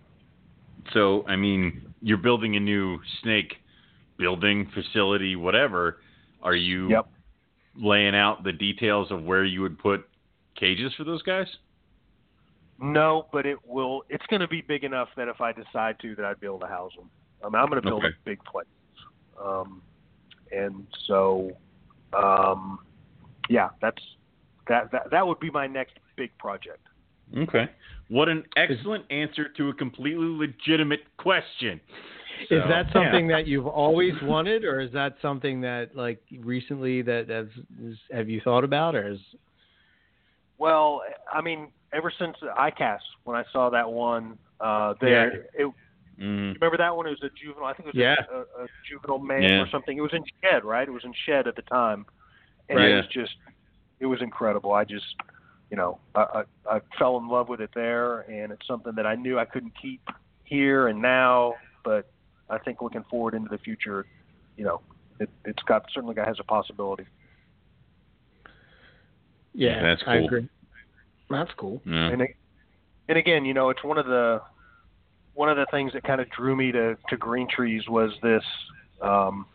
So, 0.93 1.24
I 1.27 1.36
mean, 1.36 1.94
you're 2.01 2.16
building 2.16 2.56
a 2.56 2.60
new 2.60 3.01
snake 3.22 3.56
building 4.21 4.71
facility, 4.75 5.35
whatever. 5.35 5.99
Are 6.43 6.55
you 6.55 6.91
Yep. 6.91 7.09
laying 7.75 8.15
out 8.15 8.45
the 8.45 8.53
details 8.53 9.11
of 9.11 9.25
where 9.25 9.45
you 9.45 9.63
would 9.63 9.79
put 9.79 10.09
cages 10.55 10.93
for 10.95 11.05
those 11.05 11.23
guys? 11.23 11.49
No, 12.79 13.27
but 13.33 13.47
it 13.47 13.59
will. 13.67 14.05
It's 14.09 14.25
going 14.27 14.41
to 14.41 14.49
be 14.49 14.61
big 14.61 14.85
enough 14.85 15.09
that 15.17 15.29
if 15.29 15.41
I 15.41 15.53
decide 15.53 15.99
to, 16.01 16.15
that 16.17 16.25
I'd 16.25 16.41
be 16.41 16.47
able 16.47 16.61
to 16.61 16.67
house 16.67 16.93
them. 16.97 17.11
I 17.43 17.47
mean, 17.49 17.57
I'm 17.57 17.69
going 17.69 17.83
to 17.83 17.89
build 17.89 18.05
Okay. 18.05 18.15
a 18.15 18.25
big 18.25 18.43
place, 18.45 18.67
um, 19.43 19.83
and 20.53 20.87
so, 21.07 21.53
um, 22.13 22.79
yeah, 23.49 23.71
that's 23.81 24.03
that, 24.69 24.91
that. 24.93 25.11
That 25.11 25.27
would 25.27 25.41
be 25.41 25.51
my 25.51 25.67
next 25.67 25.99
big 26.17 26.37
project. 26.39 26.87
Okay. 27.37 27.71
What 28.09 28.29
an 28.29 28.45
excellent 28.57 29.05
answer 29.11 29.49
to 29.57 29.69
a 29.69 29.75
completely 29.75 30.27
legitimate 30.27 31.05
question. 31.17 31.81
Is 32.43 32.49
So, 32.49 32.69
that 32.69 32.87
yeah. 32.87 32.93
something 32.93 33.29
that 33.29 33.47
you've 33.47 33.67
always 33.67 34.12
wanted, 34.23 34.65
or 34.65 34.81
is 34.81 34.93
that 34.93 35.17
something 35.21 35.61
that 35.62 35.95
like 35.95 36.21
recently 36.39 37.03
that 37.03 37.29
has 37.29 37.47
is, 37.83 37.99
have 38.12 38.29
you 38.29 38.41
thought 38.41 38.65
about, 38.65 38.95
or 38.95 39.09
is 39.09 39.19
Well, 40.59 41.03
I 41.33 41.41
mean, 41.41 41.69
ever 41.93 42.12
since 42.19 42.37
ICAST, 42.59 42.99
when 43.25 43.37
I 43.37 43.45
saw 43.53 43.71
that 43.71 43.91
one 43.91 44.39
uh, 44.61 44.95
there, 45.01 45.47
it, 45.55 45.67
Mm. 46.21 46.53
remember 46.61 46.77
that 46.77 46.95
one? 46.95 47.07
It 47.07 47.11
was 47.11 47.23
a 47.23 47.31
juvenile. 47.31 47.65
I 47.65 47.73
think 47.73 47.89
it 47.89 47.95
was 47.95 48.01
Yeah. 48.03 48.15
a, 48.31 48.41
a, 48.41 48.65
a 48.65 48.69
juvenile 48.87 49.21
man 49.21 49.43
Yeah. 49.43 49.62
or 49.62 49.69
something. 49.71 49.97
It 49.97 50.03
was 50.03 50.12
in 50.12 50.23
Shed, 50.43 50.65
right? 50.67 50.87
It 50.87 50.91
was 50.91 51.05
in 51.05 51.15
Shed 51.25 51.47
at 51.47 51.57
the 51.57 51.62
time, 51.62 52.05
and 52.69 52.79
Right. 52.79 52.91
it 52.91 52.97
was 52.97 53.07
just, 53.07 53.33
it 54.01 54.07
was 54.07 54.21
incredible. 54.21 54.73
I 54.75 54.85
just, 54.85 55.07
you 55.71 55.79
know, 55.79 55.99
I, 56.15 56.45
I 56.69 56.77
I 56.77 56.81
fell 56.99 57.17
in 57.17 57.27
love 57.29 57.49
with 57.49 57.62
it 57.62 57.71
there, 57.75 58.21
and 58.31 58.53
it's 58.53 58.67
something 58.67 58.95
that 58.97 59.07
I 59.07 59.15
knew 59.15 59.39
I 59.39 59.47
couldn't 59.47 59.73
keep 59.81 60.03
here 60.45 60.89
and 60.89 61.01
now, 61.01 61.55
but 61.85 62.11
I 62.51 62.59
think 62.59 62.82
looking 62.82 63.05
forward 63.10 63.35
into 63.35 63.48
the 63.48 63.59
future, 63.59 64.06
you 64.56 64.64
know, 64.64 64.81
it, 65.20 65.31
it's 65.44 65.62
got 65.64 65.85
certainly 65.93 66.14
got 66.14 66.27
has 66.27 66.36
a 66.40 66.44
possibility. 66.44 67.05
yeah, 69.55 69.82
That's 69.82 70.02
I 70.06 70.16
cool. 70.18 70.27
agree. 70.27 70.48
That's 71.28 71.51
cool. 71.56 71.81
Yeah. 71.85 72.09
and 72.10 72.22
it, 72.22 72.31
and 73.09 73.18
again, 73.18 73.44
you 73.44 73.55
know, 73.55 73.70
it's 73.70 73.82
one 73.85 73.98
of 73.98 74.06
the 74.06 74.40
one 75.35 75.48
of 75.48 75.56
the 75.56 75.66
things 75.70 75.93
that 75.93 76.02
kind 76.02 76.20
of 76.20 76.28
drew 76.31 76.56
me 76.56 76.72
to 76.72 76.97
to 77.09 77.16
green 77.16 77.48
trees 77.48 77.82
was 77.89 78.10
this. 78.22 78.43
Um, 79.01 79.47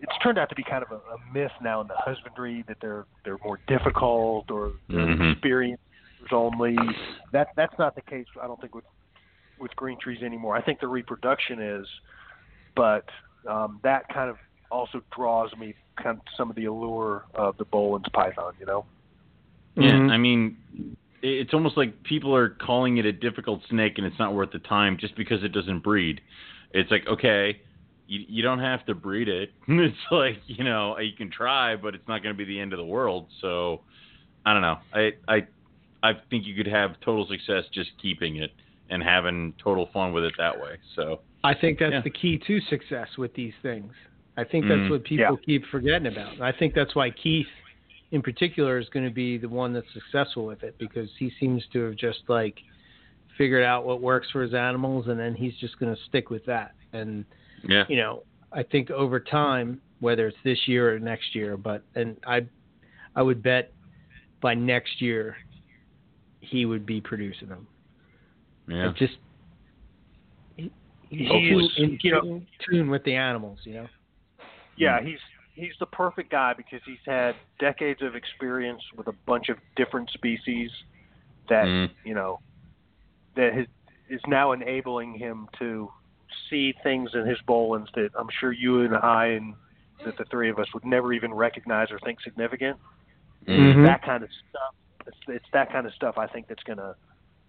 it's 0.00 0.12
turned 0.22 0.38
out 0.38 0.48
to 0.48 0.54
be 0.56 0.64
kind 0.64 0.82
of 0.82 0.90
a, 0.90 0.96
a 0.96 1.32
myth 1.32 1.52
now 1.62 1.80
in 1.80 1.86
the 1.86 1.94
husbandry 1.96 2.64
that 2.68 2.78
they're 2.80 3.06
they're 3.24 3.38
more 3.44 3.60
difficult 3.68 4.50
or 4.50 4.72
they're 4.88 5.06
Mhm. 5.06 5.40
experiencers 5.40 6.32
only. 6.32 6.76
That 7.32 7.48
that's 7.56 7.74
not 7.78 7.94
the 7.94 8.02
case. 8.02 8.26
I 8.42 8.46
don't 8.46 8.60
think 8.60 8.74
with 8.74 8.84
with 9.62 9.74
green 9.76 9.98
trees 9.98 10.22
anymore. 10.22 10.56
I 10.56 10.60
think 10.60 10.80
the 10.80 10.88
reproduction 10.88 11.62
is, 11.62 11.86
but 12.74 13.04
um, 13.48 13.80
that 13.84 14.02
kind 14.12 14.28
of 14.28 14.36
also 14.70 15.00
draws 15.16 15.50
me 15.56 15.74
kind 16.02 16.18
of 16.18 16.24
some 16.36 16.50
of 16.50 16.56
the 16.56 16.66
allure 16.66 17.24
of 17.34 17.56
the 17.56 17.64
Boelen's 17.64 18.08
python. 18.12 18.52
You 18.58 18.66
know. 18.66 18.84
Yeah, 19.76 19.92
Mhm. 19.92 20.10
I 20.10 20.18
mean, 20.18 20.56
it's 21.22 21.54
almost 21.54 21.76
like 21.76 22.02
people 22.02 22.34
are 22.34 22.50
calling 22.50 22.98
it 22.98 23.06
a 23.06 23.12
difficult 23.12 23.62
snake, 23.70 23.96
and 23.96 24.06
it's 24.06 24.18
not 24.18 24.34
worth 24.34 24.50
the 24.50 24.58
time 24.58 24.98
just 24.98 25.14
because 25.14 25.42
it 25.44 25.52
doesn't 25.52 25.78
breed. 25.78 26.20
It's 26.72 26.90
like, 26.90 27.06
okay, 27.06 27.60
you 28.06 28.24
you 28.28 28.42
don't 28.42 28.58
have 28.58 28.84
to 28.86 28.94
breed 28.94 29.28
it. 29.28 29.52
It's 29.68 29.96
like, 30.10 30.38
you 30.46 30.64
know, 30.64 30.98
you 30.98 31.12
can 31.16 31.30
try, 31.30 31.76
but 31.76 31.94
it's 31.94 32.06
not 32.08 32.22
going 32.22 32.34
to 32.34 32.38
be 32.38 32.44
the 32.44 32.60
end 32.60 32.72
of 32.72 32.78
the 32.78 32.84
world. 32.84 33.28
So, 33.40 33.82
I 34.44 34.52
don't 34.52 34.62
know. 34.62 34.78
I 34.92 35.12
I 35.28 35.46
I 36.02 36.12
think 36.28 36.46
you 36.46 36.54
could 36.56 36.66
have 36.66 36.98
total 37.00 37.26
success 37.26 37.64
just 37.72 37.90
keeping 38.00 38.36
it 38.36 38.52
and 38.90 39.02
having 39.02 39.54
total 39.62 39.86
fun 39.92 40.12
with 40.12 40.24
it 40.24 40.34
that 40.38 40.58
way. 40.58 40.76
So, 40.94 41.20
I 41.44 41.54
think 41.54 41.78
that's 41.78 41.92
Yeah. 41.92 42.00
the 42.02 42.10
key 42.10 42.38
to 42.38 42.60
success 42.60 43.08
with 43.18 43.34
these 43.34 43.54
things. 43.62 43.92
I 44.36 44.44
think 44.44 44.66
that's 44.66 44.80
Mhm. 44.82 44.90
what 44.90 45.04
people 45.04 45.24
Yeah. 45.38 45.44
keep 45.44 45.66
forgetting 45.66 46.06
about. 46.06 46.34
And 46.34 46.42
I 46.44 46.52
think 46.52 46.74
that's 46.74 46.94
why 46.94 47.10
Keith 47.10 47.48
in 48.12 48.22
particular 48.22 48.78
is 48.78 48.88
going 48.90 49.04
to 49.06 49.12
be 49.12 49.38
the 49.38 49.48
one 49.48 49.72
that's 49.72 49.90
successful 49.92 50.44
with 50.46 50.62
it 50.62 50.76
because 50.78 51.10
he 51.16 51.30
seems 51.30 51.66
to 51.68 51.80
have 51.84 51.96
just 51.96 52.28
like 52.28 52.62
figured 53.38 53.64
out 53.64 53.84
what 53.86 54.00
works 54.02 54.30
for 54.30 54.42
his 54.42 54.52
animals 54.54 55.08
and 55.08 55.18
then 55.18 55.34
he's 55.34 55.56
just 55.56 55.78
going 55.78 55.94
to 55.94 56.00
stick 56.02 56.28
with 56.30 56.44
that. 56.44 56.72
And 56.92 57.24
Yeah. 57.66 57.86
you 57.88 57.96
know, 57.96 58.22
I 58.52 58.62
think 58.62 58.90
over 58.90 59.18
time, 59.18 59.80
whether 60.00 60.26
it's 60.28 60.40
this 60.42 60.68
year 60.68 60.94
or 60.94 60.98
next 60.98 61.34
year, 61.34 61.56
but 61.56 61.82
and 61.94 62.18
I, 62.26 62.46
I 63.16 63.22
would 63.22 63.42
bet 63.42 63.72
by 64.40 64.54
next 64.54 65.00
year 65.00 65.36
he 66.40 66.66
would 66.66 66.84
be 66.84 67.00
producing 67.00 67.48
them. 67.48 67.66
Yeah. 68.68 68.90
It 68.90 68.96
just 68.96 69.14
he, 70.56 70.70
he's 71.10 71.28
Hopefully. 71.28 71.68
in 71.78 71.98
You 72.02 72.12
know- 72.12 72.20
tune, 72.22 72.46
tune 72.70 72.90
with 72.90 73.04
the 73.04 73.14
animals, 73.14 73.58
you 73.64 73.74
know. 73.74 73.86
Yeah, 74.76 75.00
he's 75.02 75.18
he's 75.54 75.72
the 75.80 75.86
perfect 75.86 76.30
guy 76.30 76.54
because 76.54 76.80
he's 76.86 76.98
had 77.06 77.34
decades 77.58 78.00
of 78.02 78.14
experience 78.14 78.82
with 78.96 79.06
a 79.08 79.12
bunch 79.26 79.48
of 79.50 79.58
different 79.76 80.08
species 80.10 80.70
that 81.48 81.66
Mm. 81.66 81.90
you 82.04 82.14
know 82.14 82.40
that 83.36 83.52
his, 83.54 83.66
is 84.08 84.20
now 84.26 84.52
enabling 84.52 85.14
him 85.14 85.48
to 85.58 85.90
see 86.48 86.72
things 86.82 87.10
in 87.14 87.26
his 87.26 87.38
Boelens 87.46 87.90
that 87.94 88.10
I'm 88.18 88.28
sure 88.40 88.52
you 88.52 88.82
and 88.82 88.96
I 88.96 89.26
and 89.26 89.54
that 90.04 90.16
the 90.16 90.24
three 90.26 90.48
of 90.50 90.58
us 90.58 90.66
would 90.74 90.84
never 90.84 91.12
even 91.12 91.32
recognize 91.32 91.90
or 91.90 91.98
think 92.00 92.20
significant. 92.22 92.78
Mm. 93.46 93.74
Mhm. 93.76 93.86
That 93.86 94.02
kind 94.02 94.22
of 94.22 94.30
stuff. 94.50 94.74
It's, 95.06 95.16
it's 95.28 95.44
that 95.52 95.70
kind 95.72 95.86
of 95.86 95.92
stuff 95.94 96.16
I 96.18 96.26
think 96.26 96.48
that's 96.48 96.62
going 96.62 96.78
to 96.78 96.94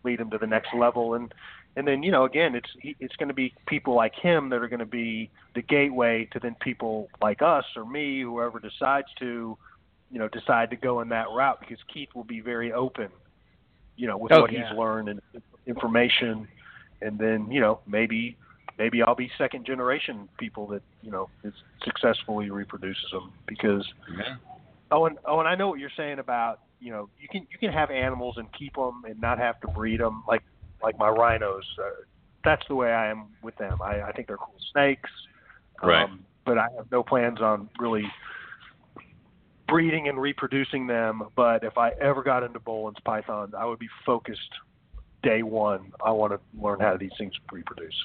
lead 0.04 0.20
him 0.20 0.30
to 0.32 0.38
the 0.38 0.48
next 0.48 0.74
level. 0.74 1.14
And 1.16 1.34
and 1.76 1.88
then 1.88 2.04
you 2.04 2.12
know 2.12 2.26
again, 2.26 2.56
it's 2.56 2.70
he- 2.82 2.96
it's 3.00 3.16
going 3.16 3.30
to 3.30 3.34
be 3.34 3.54
people 3.68 3.94
like 3.96 4.14
him 4.16 4.50
that 4.50 4.62
are 4.62 4.68
going 4.68 4.80
to 4.80 4.86
be 4.86 5.30
the 5.56 5.62
gateway 5.62 6.26
to 6.34 6.40
then 6.40 6.56
people 6.62 7.10
like 7.22 7.42
us 7.42 7.66
or 7.76 7.86
me, 7.86 8.22
whoever 8.22 8.60
decides 8.60 9.08
to, 9.20 9.58
you 10.12 10.20
know, 10.20 10.28
decide 10.30 10.70
to 10.72 10.76
go 10.76 11.02
in 11.02 11.10
that 11.10 11.28
route 11.34 11.60
because 11.60 11.78
Keith 11.94 12.10
will 12.16 12.24
be 12.24 12.40
very 12.42 12.72
open, 12.74 13.10
you 13.96 14.08
know, 14.08 14.18
with 14.18 14.32
Oh, 14.32 14.42
what 14.42 14.52
yeah. 14.52 14.70
he's 14.70 14.78
learned 14.78 15.10
and 15.10 15.22
information, 15.66 16.48
and 17.02 17.18
then 17.18 17.50
you 17.52 17.62
know 17.62 17.80
maybe 17.88 18.36
maybe 18.78 19.02
I'll 19.02 19.16
be 19.16 19.32
second 19.38 19.66
generation 19.66 20.28
people 20.38 20.68
that 20.68 20.82
you 21.02 21.12
know 21.12 21.30
is 21.44 21.54
successfully 21.84 22.50
reproduces 22.50 23.10
them 23.12 23.32
because 23.48 23.86
Yeah. 24.18 24.36
Oh, 24.92 25.06
and 25.06 25.18
oh, 25.26 25.40
and 25.40 25.48
I 25.48 25.56
know 25.56 25.70
what 25.70 25.80
you're 25.80 25.90
saying 25.98 26.20
about 26.20 26.60
you 26.84 26.92
know 26.92 27.10
you 27.20 27.28
can 27.30 27.48
you 27.50 27.58
can 27.58 27.72
have 27.72 27.90
animals 27.90 28.36
and 28.38 28.48
keep 28.54 28.76
them 28.76 29.04
and 29.08 29.20
not 29.22 29.38
have 29.40 29.60
to 29.62 29.68
breed 29.70 30.00
them 30.02 30.24
like 30.28 30.44
like 30.82 30.98
my 31.00 31.10
rhinos. 31.10 31.64
Uh, 31.80 31.90
that's 32.44 32.64
the 32.68 32.76
way 32.76 32.92
I 32.92 33.10
am 33.10 33.28
with 33.42 33.56
them. 33.56 33.82
I, 33.82 34.02
I 34.02 34.12
think 34.12 34.28
they're 34.28 34.38
cool 34.38 34.54
snakes, 34.74 35.10
Right. 35.82 36.04
um, 36.04 36.26
but 36.46 36.58
I 36.58 36.68
have 36.76 36.92
no 36.92 37.02
plans 37.02 37.40
on 37.40 37.70
really 37.80 38.04
breeding 39.70 40.10
and 40.10 40.20
reproducing 40.20 40.86
them. 40.88 41.24
But 41.38 41.64
if 41.64 41.78
I 41.78 41.92
ever 42.02 42.22
got 42.22 42.44
into 42.44 42.60
Boelen's 42.60 43.00
pythons, 43.06 43.54
I 43.58 43.66
would 43.66 43.80
be 43.80 43.88
focused 44.06 44.42
day 45.24 45.42
one. 45.42 45.94
I 46.06 46.12
want 46.12 46.34
to 46.34 46.40
learn 46.62 46.82
how 46.82 46.98
these 46.98 47.14
things 47.18 47.32
reproduce. 47.52 47.96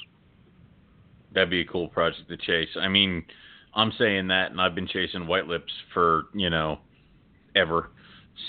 That'd 1.35 1.51
be 1.51 1.61
a 1.63 1.65
cool 1.67 1.89
project 1.89 2.29
to 2.29 2.37
chase. 2.37 2.69
I 2.81 2.87
mean, 2.87 3.25
I'm 3.75 3.93
saying 3.99 4.29
that, 4.29 4.53
and 4.53 4.61
I've 4.61 4.77
been 4.77 4.87
chasing 4.87 5.27
white 5.27 5.47
lips 5.49 5.73
for 5.93 6.27
you 6.33 6.49
know, 6.49 6.79
ever. 7.57 7.91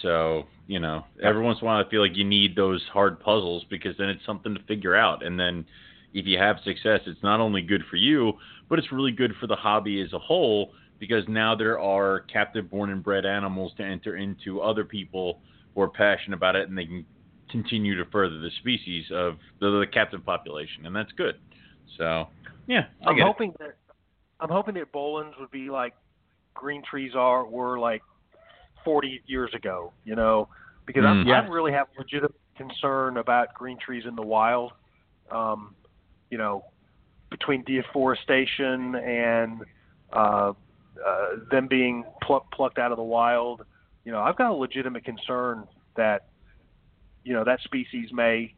So 0.01 0.45
you 0.67 0.79
know, 0.79 1.03
every 1.21 1.41
once 1.41 1.57
in 1.61 1.65
a 1.65 1.65
while, 1.65 1.83
I 1.83 1.89
feel 1.89 2.01
like 2.01 2.15
you 2.15 2.23
need 2.23 2.55
those 2.55 2.83
hard 2.93 3.19
puzzles 3.19 3.65
because 3.71 3.97
then 3.97 4.09
it's 4.09 4.23
something 4.25 4.53
to 4.53 4.63
figure 4.63 4.95
out. 4.95 5.25
And 5.25 5.39
then 5.39 5.65
if 6.13 6.27
you 6.27 6.37
have 6.37 6.57
success, 6.63 7.01
it's 7.07 7.23
not 7.23 7.39
only 7.39 7.63
good 7.63 7.81
for 7.89 7.95
you, 7.95 8.33
but 8.69 8.77
it's 8.77 8.91
really 8.91 9.11
good 9.11 9.33
for 9.39 9.47
the 9.47 9.55
hobby 9.55 9.99
as 10.01 10.13
a 10.13 10.19
whole 10.19 10.71
because 10.99 11.23
now 11.27 11.55
there 11.55 11.79
are 11.79 12.21
captive 12.31 12.69
born 12.69 12.91
and 12.91 13.03
bred 13.03 13.25
animals 13.25 13.71
to 13.77 13.83
enter 13.83 14.17
into 14.17 14.61
other 14.61 14.83
people 14.83 15.39
who 15.73 15.81
are 15.81 15.89
passionate 15.89 16.35
about 16.35 16.55
it, 16.55 16.69
and 16.69 16.77
they 16.77 16.85
can 16.85 17.05
continue 17.49 17.97
to 17.97 18.09
further 18.11 18.39
the 18.39 18.51
species 18.59 19.05
of 19.11 19.37
the, 19.59 19.67
the 19.79 19.85
captive 19.91 20.23
population, 20.25 20.85
and 20.85 20.95
that's 20.95 21.11
good. 21.13 21.35
So 21.97 22.27
yeah, 22.67 22.85
I 23.05 23.09
I'm 23.09 23.15
get 23.15 23.21
it. 23.21 23.25
hoping 23.25 23.53
that 23.59 23.75
I'm 24.39 24.49
hoping 24.49 24.75
that 24.75 24.91
Boelens 24.91 25.39
would 25.39 25.51
be 25.51 25.69
like 25.69 25.93
green 26.53 26.83
trees 26.83 27.13
are 27.15 27.45
were 27.45 27.79
like 27.79 28.03
40 28.83 29.21
years 29.27 29.53
ago. 29.53 29.93
You 30.05 30.15
know, 30.15 30.49
because 30.85 31.05
I'm, 31.05 31.23
Mm. 31.23 31.27
Yeah. 31.27 31.41
I 31.41 31.47
really 31.47 31.71
have 31.71 31.87
legitimate 31.97 32.35
concern 32.55 33.17
about 33.17 33.53
green 33.53 33.77
trees 33.77 34.05
in 34.05 34.15
the 34.15 34.21
wild. 34.21 34.73
Um, 35.31 35.75
you 36.29 36.37
know, 36.37 36.65
between 37.29 37.63
deforestation 37.63 38.95
and 38.95 39.61
uh, 40.11 40.53
uh, 41.05 41.27
them 41.51 41.67
being 41.67 42.03
pluck, 42.23 42.51
plucked 42.51 42.79
out 42.79 42.91
of 42.91 42.97
the 42.97 43.03
wild, 43.03 43.65
you 44.03 44.11
know, 44.11 44.19
I've 44.19 44.35
got 44.35 44.51
a 44.51 44.53
legitimate 44.53 45.05
concern 45.05 45.67
that 45.95 46.27
you 47.23 47.33
know 47.33 47.43
that 47.43 47.59
species 47.61 48.09
may, 48.11 48.53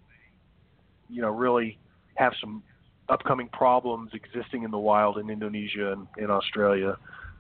you 1.10 1.22
know, 1.22 1.30
really 1.30 1.78
have 2.16 2.34
some 2.40 2.64
upcoming 3.10 3.50
problems 3.50 4.12
existing 4.14 4.64
in 4.64 4.72
the 4.72 4.80
wild 4.80 5.18
in 5.18 5.30
Indonesia 5.30 5.92
and 5.92 6.08
in 6.18 6.32
Australia. 6.32 6.98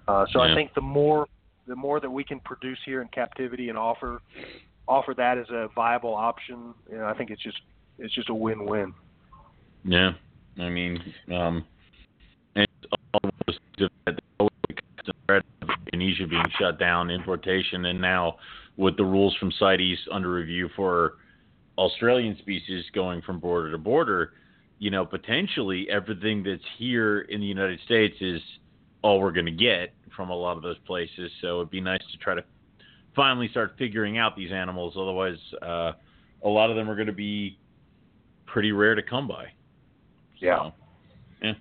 Uh, 0.08 0.26
so 0.32 0.44
Yeah. 0.44 0.52
I 0.52 0.56
think 0.56 0.74
the 0.74 0.82
more 0.82 1.28
the 1.68 1.76
more 1.76 2.00
that 2.00 2.10
we 2.10 2.24
can 2.24 2.40
produce 2.40 2.80
here 2.86 3.02
in 3.02 3.08
captivity 3.10 3.70
and 3.70 3.78
offer 3.78 4.22
offer 4.88 5.14
that 5.16 5.38
as 5.38 5.50
a 5.50 5.70
viable 5.74 6.14
option, 6.14 6.74
you 6.90 6.98
know, 6.98 7.06
I 7.06 7.14
think 7.14 7.30
it's 7.30 7.42
just 7.42 7.62
it's 8.00 8.14
just 8.14 8.30
a 8.30 8.34
win-win. 8.34 8.94
Yeah, 9.86 10.12
I 10.60 10.70
mean, 10.70 11.02
um, 11.32 11.66
and 12.56 12.68
all 13.14 13.30
those 13.48 13.58
Indonesia 15.94 16.28
being 16.28 16.46
shut 16.60 16.80
down, 16.80 17.10
importation, 17.10 17.86
and 17.86 18.02
now 18.02 18.38
with 18.78 18.98
the 18.98 19.04
rules 19.04 19.36
from 19.38 19.52
CITES 19.52 20.00
under 20.12 20.32
review 20.32 20.70
for 20.76 21.14
Australian 21.78 22.38
species 22.40 22.86
going 22.94 23.22
from 23.22 23.40
border 23.40 23.72
to 23.72 23.78
border, 23.78 24.34
you 24.80 24.90
know, 24.90 25.06
potentially 25.06 25.88
everything 25.90 26.44
that's 26.44 26.64
here 26.78 27.22
in 27.22 27.40
the 27.40 27.46
United 27.46 27.80
States 27.86 28.16
is 28.20 28.42
all 29.04 29.20
we're 29.20 29.32
going 29.32 29.46
to 29.46 29.52
get 29.52 29.94
from 30.16 30.30
a 30.30 30.36
lot 30.36 30.58
of 30.58 30.64
those 30.64 30.78
places. 30.86 31.32
So 31.42 31.58
it'd 31.58 31.72
be 31.72 31.82
nice 31.82 32.02
to 32.12 32.18
try 32.18 32.36
to 32.36 32.44
finally 33.16 33.50
start 33.50 33.76
figuring 33.78 34.18
out 34.18 34.36
these 34.36 34.52
animals. 34.52 34.94
Otherwise, 34.98 35.38
uh, 35.62 35.92
a 36.44 36.50
lot 36.50 36.70
of 36.70 36.76
them 36.76 36.90
are 36.90 36.96
going 36.96 37.08
to 37.08 37.14
be 37.14 37.58
pretty 38.46 38.72
rare 38.72 38.96
to 38.96 39.02
come 39.02 39.28
by. 39.28 39.46
Yeah. 40.40 40.58
So, 40.58 40.74
yeah. 41.44 41.54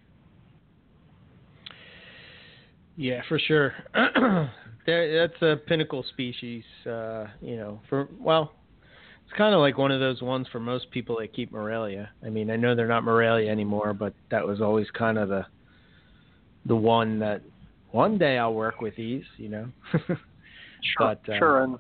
Yeah, 2.96 3.20
for 3.28 3.38
sure. 3.38 3.74
that's 4.86 5.42
a 5.42 5.56
pinnacle 5.66 6.04
species. 6.10 6.64
Uh, 6.86 7.26
you 7.40 7.56
know, 7.56 7.80
for 7.88 8.08
well, 8.18 8.52
it's 9.24 9.36
kind 9.36 9.54
of 9.54 9.60
like 9.60 9.78
one 9.78 9.92
of 9.92 10.00
those 10.00 10.22
ones 10.22 10.46
for 10.50 10.60
most 10.60 10.90
people 10.90 11.18
that 11.20 11.32
keep 11.32 11.52
Morelia. 11.52 12.10
I 12.24 12.30
mean, 12.30 12.50
I 12.50 12.56
know 12.56 12.74
they're 12.74 12.88
not 12.88 13.04
Morelia 13.04 13.50
anymore, 13.50 13.94
but 13.94 14.14
that 14.30 14.46
was 14.46 14.60
always 14.60 14.86
kind 14.90 15.18
of 15.18 15.28
the 15.28 15.46
the 16.66 16.76
one 16.76 17.18
that 17.20 17.42
one 17.92 18.18
day 18.18 18.38
I'll 18.38 18.54
work 18.54 18.80
with 18.80 18.96
these. 18.96 19.24
You 19.36 19.48
know. 19.48 19.66
Sure, 20.96 21.14
But, 21.24 21.32
uh, 21.32 21.38
sure, 21.38 21.62
and 21.64 21.78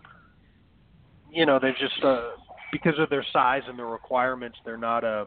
you 1.32 1.46
know 1.46 1.58
they're 1.58 1.72
just 1.72 2.04
uh, 2.04 2.30
because 2.72 2.98
of 2.98 3.08
their 3.10 3.24
size 3.32 3.62
and 3.66 3.78
their 3.78 3.86
requirements, 3.86 4.58
they're 4.64 4.76
not 4.76 5.04
a 5.04 5.26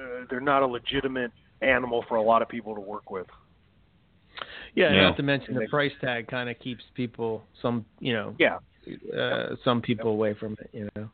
uh, 0.00 0.24
they're 0.28 0.40
not 0.40 0.62
a 0.62 0.66
legitimate 0.66 1.30
animal 1.62 2.04
for 2.08 2.16
a 2.16 2.22
lot 2.22 2.42
of 2.42 2.48
people 2.48 2.74
to 2.74 2.80
work 2.80 3.10
with. 3.10 3.26
yeah, 4.74 4.92
Yeah. 4.92 5.02
not 5.02 5.16
to 5.16 5.22
mention 5.22 5.54
the 5.54 5.68
price 5.68 5.92
tag 6.00 6.26
kind 6.26 6.50
of 6.50 6.58
keeps 6.58 6.82
people 6.94 7.44
some 7.62 7.84
you 8.00 8.12
know 8.12 8.34
Yeah, 8.38 8.58
uh, 9.16 9.54
some 9.64 9.80
people 9.80 10.10
away 10.10 10.34
from 10.34 10.56
it, 10.60 10.70
you 10.72 10.88
know. 10.96 11.08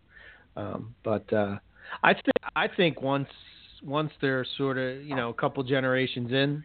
Um, 0.56 0.94
but 1.04 1.30
uh, 1.32 1.58
I 2.02 2.14
think 2.14 2.32
I 2.56 2.68
think 2.68 3.02
once 3.02 3.28
once 3.82 4.12
they're 4.20 4.46
sort 4.56 4.78
of 4.78 5.04
you 5.04 5.14
know 5.14 5.28
a 5.28 5.34
couple 5.34 5.62
generations 5.62 6.32
in, 6.32 6.64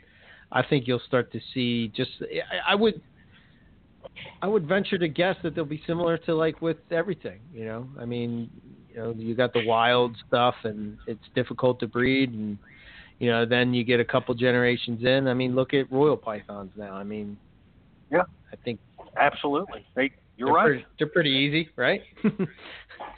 I 0.51 0.63
think 0.63 0.87
you'll 0.87 1.01
start 1.07 1.31
to 1.33 1.39
see 1.53 1.89
just 1.89 2.11
I, 2.21 2.73
I 2.73 2.75
would 2.75 3.01
I 4.41 4.47
would 4.47 4.67
venture 4.67 4.97
to 4.97 5.07
guess 5.07 5.35
that 5.43 5.55
they'll 5.55 5.65
be 5.65 5.81
similar 5.87 6.17
to 6.19 6.35
like 6.35 6.61
with 6.61 6.77
everything, 6.91 7.39
you 7.53 7.65
know. 7.65 7.87
I 7.99 8.05
mean, 8.05 8.49
you 8.89 8.97
know, 8.97 9.13
you 9.17 9.35
got 9.35 9.53
the 9.53 9.65
wild 9.65 10.15
stuff 10.27 10.55
and 10.63 10.97
it's 11.07 11.23
difficult 11.33 11.79
to 11.79 11.87
breed 11.87 12.31
and 12.31 12.57
you 13.19 13.31
know, 13.31 13.45
then 13.45 13.73
you 13.73 13.83
get 13.83 13.99
a 13.99 14.05
couple 14.05 14.35
generations 14.35 15.03
in. 15.03 15.27
I 15.27 15.33
mean, 15.33 15.55
look 15.55 15.73
at 15.73 15.89
royal 15.91 16.17
pythons 16.17 16.71
now. 16.75 16.93
I 16.95 17.03
mean, 17.03 17.37
Yeah. 18.11 18.23
I 18.51 18.57
think 18.63 18.79
absolutely. 19.17 19.85
They, 19.95 20.11
you're 20.37 20.47
they're 20.47 20.53
right. 20.53 20.65
Pretty, 20.65 20.85
they're 20.99 21.07
pretty 21.07 21.31
easy, 21.31 21.69
right? 21.75 22.01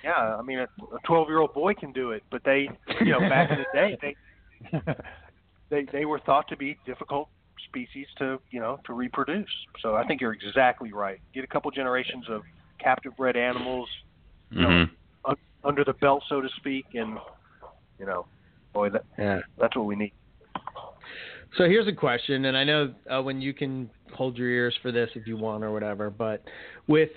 Yeah, 0.03 0.37
I 0.37 0.41
mean, 0.41 0.59
a 0.59 0.67
12 1.05 1.27
year 1.27 1.39
old 1.39 1.53
boy 1.53 1.73
can 1.73 1.91
do 1.91 2.11
it, 2.11 2.23
but 2.31 2.41
they, 2.43 2.69
you 3.01 3.11
know, 3.11 3.19
back 3.19 3.51
in 3.51 3.57
the 3.57 3.65
day, 3.73 3.97
they, 4.01 4.79
they, 5.69 5.85
they 5.91 6.05
were 6.05 6.19
thought 6.19 6.47
to 6.49 6.57
be 6.57 6.77
difficult 6.85 7.29
species 7.67 8.07
to, 8.17 8.39
you 8.51 8.59
know, 8.59 8.79
to 8.85 8.93
reproduce. 8.93 9.49
So 9.81 9.95
I 9.95 10.05
think 10.05 10.21
you're 10.21 10.33
exactly 10.33 10.93
right. 10.93 11.19
Get 11.33 11.43
a 11.43 11.47
couple 11.47 11.69
generations 11.71 12.25
of 12.29 12.43
captive 12.79 13.15
bred 13.17 13.35
animals 13.35 13.89
Mhm. 14.51 14.89
un- 15.25 15.35
under 15.63 15.83
the 15.83 15.93
belt, 15.93 16.23
so 16.29 16.39
to 16.39 16.49
speak, 16.57 16.85
and, 16.93 17.19
you 17.99 18.05
know, 18.05 18.25
boy, 18.73 18.89
that, 18.89 19.03
yeah. 19.17 19.41
that's 19.57 19.75
what 19.75 19.85
we 19.85 19.95
need. 19.95 20.13
So 21.57 21.65
here's 21.65 21.87
a 21.87 21.93
question, 21.93 22.45
and 22.45 22.57
I 22.57 22.63
know 22.63 22.93
uh, 23.09 23.21
when 23.21 23.41
you 23.41 23.53
can 23.53 23.89
hold 24.13 24.37
your 24.37 24.49
ears 24.49 24.75
for 24.81 24.91
this 24.91 25.09
if 25.15 25.25
you 25.27 25.37
want 25.37 25.63
or 25.63 25.71
whatever, 25.71 26.09
but 26.09 26.43
with 26.87 27.09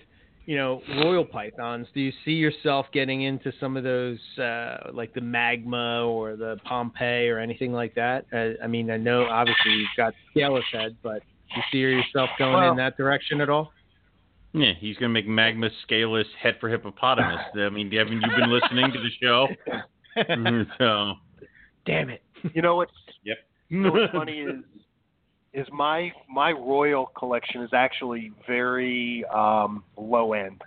you 0.51 0.57
know, 0.57 0.83
royal 0.97 1.25
pythons, 1.25 1.87
do 1.95 2.01
you 2.01 2.11
see 2.25 2.33
yourself 2.33 2.87
getting 2.93 3.23
into 3.23 3.53
some 3.61 3.77
of 3.77 3.85
those, 3.85 4.19
uh, 4.37 4.91
like 4.93 5.15
the 5.15 5.21
magma 5.21 6.05
or 6.05 6.35
the 6.35 6.57
Pompeii 6.65 7.29
or 7.29 7.39
anything 7.39 7.73
like 7.73 7.95
that? 7.95 8.27
Uh, 8.33 8.61
I 8.61 8.67
mean, 8.67 8.91
I 8.91 8.97
know 8.97 9.27
obviously 9.27 9.71
you've 9.71 9.97
got 9.97 10.13
scaleless 10.33 10.65
head, 10.73 10.97
but 11.05 11.23
do 11.23 11.55
you 11.55 11.63
see 11.71 11.79
yourself 11.79 12.31
going 12.37 12.55
Well- 12.55 12.73
in 12.73 12.77
that 12.79 12.97
direction 12.97 13.41
at 13.41 13.49
all? 13.49 13.73
Yeah, 14.53 14.73
he's 14.77 14.97
gonna 14.97 15.11
make 15.11 15.29
magma 15.29 15.71
scaleless 15.85 16.27
head 16.43 16.57
for 16.59 16.69
hippopotamus. 16.69 17.47
I 17.55 17.69
mean, 17.69 17.89
haven't 17.93 18.21
you 18.21 18.29
been 18.37 18.51
listening 18.51 18.91
to 18.91 18.99
the 18.99 19.11
show? 19.23 19.47
so, 20.79 21.15
Damn 21.87 22.11
it. 22.11 22.25
You 22.55 22.61
know 22.61 22.75
what's 22.75 22.91
yep. 23.23 23.37
you 23.69 23.83
know 23.83 23.93
what's 23.93 24.13
funny 24.13 24.41
is 24.41 24.65
is 25.53 25.67
my 25.73 26.13
my 26.29 26.53
royal 26.53 27.07
collection 27.07 27.63
is 27.63 27.71
actually 27.73 28.33
very 28.47 29.25
um 29.27 29.83
low 29.97 30.33
end. 30.33 30.63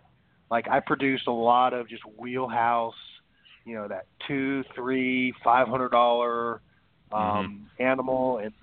Like 0.51 0.67
I 0.69 0.79
produce 0.79 1.21
a 1.27 1.31
lot 1.31 1.73
of 1.73 1.87
just 1.89 2.03
wheelhouse, 2.17 2.93
you 3.65 3.75
know, 3.75 3.87
that 3.87 4.05
two, 4.27 4.63
three, 4.75 5.33
five 5.43 5.67
hundred 5.67 5.89
dollar 5.89 6.61
um 7.11 7.69
animal 7.79 8.39
and 8.39 8.53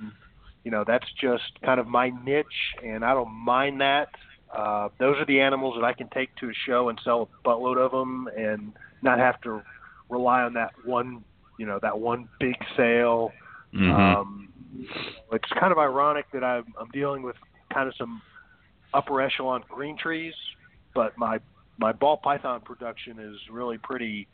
you 0.64 0.70
know, 0.70 0.84
that's 0.86 1.06
just 1.18 1.58
kind 1.64 1.80
of 1.80 1.86
my 1.86 2.10
niche 2.24 2.46
and 2.84 3.04
I 3.04 3.14
don't 3.14 3.32
mind 3.32 3.80
that. 3.80 4.08
Uh 4.54 4.88
those 4.98 5.16
are 5.18 5.26
the 5.26 5.40
animals 5.40 5.74
that 5.80 5.84
I 5.84 5.92
can 5.94 6.08
take 6.10 6.34
to 6.36 6.50
a 6.50 6.54
show 6.66 6.90
and 6.90 7.00
sell 7.02 7.28
a 7.44 7.48
buttload 7.48 7.78
of 7.78 7.92
them 7.92 8.28
and 8.36 8.72
not 9.02 9.18
have 9.18 9.40
to 9.42 9.62
rely 10.10 10.42
on 10.42 10.52
that 10.54 10.72
one, 10.84 11.24
you 11.58 11.64
know, 11.64 11.78
that 11.80 11.98
one 11.98 12.28
big 12.38 12.56
sale. 12.76 13.32
Mhm. 13.72 14.16
Um, 14.16 14.49
it's 15.32 15.48
kind 15.58 15.72
of 15.72 15.78
ironic 15.78 16.26
that 16.32 16.44
I'm, 16.44 16.64
I'm 16.78 16.88
dealing 16.92 17.22
with 17.22 17.36
kind 17.72 17.88
of 17.88 17.94
some 17.96 18.20
upper 18.94 19.20
echelon 19.20 19.62
green 19.68 19.96
trees, 19.96 20.34
but 20.94 21.16
my 21.16 21.38
my 21.78 21.92
ball 21.92 22.18
python 22.18 22.60
production 22.60 23.18
is 23.18 23.36
really 23.50 23.78
pretty 23.78 24.26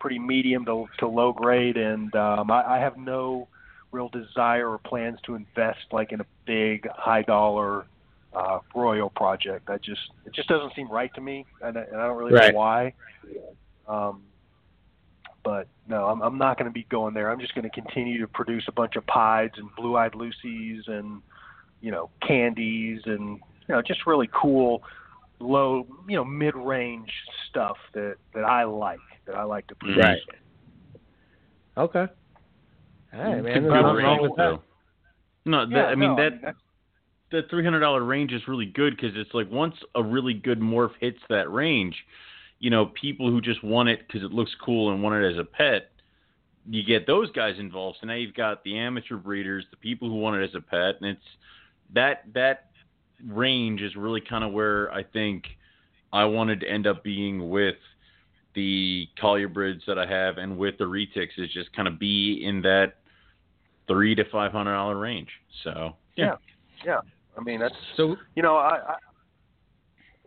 pretty 0.00 0.18
medium 0.18 0.64
to, 0.66 0.86
to 0.98 1.06
low 1.08 1.32
grade, 1.32 1.76
and 1.76 2.14
um, 2.14 2.50
I, 2.50 2.76
I 2.76 2.78
have 2.78 2.96
no 2.98 3.48
real 3.92 4.08
desire 4.08 4.68
or 4.68 4.78
plans 4.78 5.18
to 5.24 5.34
invest 5.34 5.78
like 5.92 6.12
in 6.12 6.20
a 6.20 6.26
big 6.46 6.86
high 6.90 7.22
dollar 7.22 7.86
uh, 8.34 8.58
royal 8.74 9.08
project. 9.10 9.70
I 9.70 9.78
just 9.78 10.02
it 10.26 10.34
just 10.34 10.48
doesn't 10.48 10.74
seem 10.74 10.90
right 10.90 11.12
to 11.14 11.20
me, 11.20 11.46
and 11.62 11.78
I, 11.78 11.82
and 11.82 11.96
I 12.00 12.06
don't 12.06 12.16
really 12.18 12.32
Right. 12.32 12.52
know 12.52 12.58
why. 12.58 12.92
Um, 13.86 14.22
but 15.44 15.68
no, 15.88 16.06
I'm, 16.06 16.22
I'm 16.22 16.38
not 16.38 16.58
going 16.58 16.66
to 16.68 16.72
be 16.72 16.86
going 16.90 17.14
there. 17.14 17.30
I'm 17.30 17.38
just 17.38 17.54
going 17.54 17.68
to 17.68 17.70
continue 17.70 18.18
to 18.20 18.26
produce 18.26 18.64
a 18.66 18.72
bunch 18.72 18.96
of 18.96 19.06
pieds 19.06 19.54
and 19.58 19.68
blue-eyed 19.76 20.12
Lucies 20.12 20.88
and 20.88 21.20
you 21.80 21.90
know 21.90 22.08
candies 22.26 23.02
and 23.04 23.38
you 23.68 23.74
know 23.74 23.82
just 23.82 24.06
really 24.06 24.28
cool, 24.32 24.82
low 25.38 25.86
you 26.08 26.16
know 26.16 26.24
mid-range 26.24 27.12
stuff 27.50 27.76
that 27.92 28.16
that 28.34 28.44
I 28.44 28.64
like 28.64 28.98
that 29.26 29.36
I 29.36 29.44
like 29.44 29.66
to 29.68 29.74
produce. 29.74 29.98
Right. 30.02 30.18
Okay. 31.76 32.06
All 33.12 33.20
right, 33.20 33.34
man. 33.34 33.42
Good 33.42 33.44
There's 33.44 33.64
nothing 33.72 33.96
range, 33.96 34.04
wrong 34.04 34.22
with 34.22 34.36
that. 34.36 34.36
though. 34.36 34.62
No, 35.46 35.66
that, 35.66 35.74
Yeah, 35.76 35.84
I 35.84 35.94
mean 35.94 36.16
no, 36.16 36.22
that 36.22 36.40
that's- 36.40 36.54
the 37.30 37.42
three 37.50 37.64
hundred 37.64 37.80
dollar 37.80 38.04
range 38.04 38.32
is 38.32 38.42
really 38.46 38.66
good 38.66 38.96
because 38.96 39.12
it's 39.16 39.34
like 39.34 39.50
once 39.50 39.74
a 39.94 40.02
really 40.02 40.34
good 40.34 40.60
morph 40.60 40.92
hits 41.00 41.18
that 41.28 41.50
range, 41.50 41.96
you 42.64 42.70
know, 42.70 42.86
people 42.86 43.30
who 43.30 43.42
just 43.42 43.62
want 43.62 43.90
it 43.90 44.00
because 44.06 44.22
it 44.22 44.32
looks 44.32 44.50
cool 44.64 44.90
and 44.90 45.02
want 45.02 45.22
it 45.22 45.30
as 45.30 45.38
a 45.38 45.44
pet, 45.44 45.90
you 46.66 46.82
get 46.82 47.06
those 47.06 47.30
guys 47.32 47.56
involved. 47.58 47.98
So 48.00 48.06
now 48.06 48.14
you've 48.14 48.32
got 48.32 48.64
the 48.64 48.78
amateur 48.78 49.18
breeders, 49.18 49.66
the 49.70 49.76
people 49.76 50.08
who 50.08 50.14
want 50.14 50.40
it 50.40 50.48
as 50.48 50.54
a 50.54 50.62
pet, 50.62 50.94
and 50.98 51.10
it's 51.10 51.26
that 51.92 52.24
that 52.32 52.70
range 53.28 53.82
is 53.82 53.94
really 53.96 54.22
kind 54.22 54.42
of 54.42 54.52
where 54.54 54.90
I 54.90 55.02
think 55.02 55.44
I 56.10 56.24
wanted 56.24 56.60
to 56.60 56.66
end 56.66 56.86
up 56.86 57.04
being 57.04 57.50
with 57.50 57.76
the 58.54 59.08
collier 59.20 59.50
brids 59.50 59.84
that 59.86 59.98
I 59.98 60.06
have 60.06 60.38
and 60.38 60.56
with 60.56 60.78
the 60.78 60.84
retics 60.84 61.36
is 61.36 61.52
just 61.52 61.70
kind 61.76 61.86
of 61.86 61.98
be 61.98 62.46
in 62.46 62.62
that 62.62 62.94
three 63.86 64.14
to 64.14 64.24
five 64.32 64.52
hundred 64.52 64.72
dollar 64.72 64.96
range. 64.96 65.28
So 65.64 65.96
Yeah. 66.16 66.36
Yeah. 66.82 67.00
I 67.36 67.42
mean 67.42 67.60
that's 67.60 67.74
So 67.98 68.16
you 68.34 68.42
know 68.42 68.56
I, 68.56 68.76
I 68.76 68.94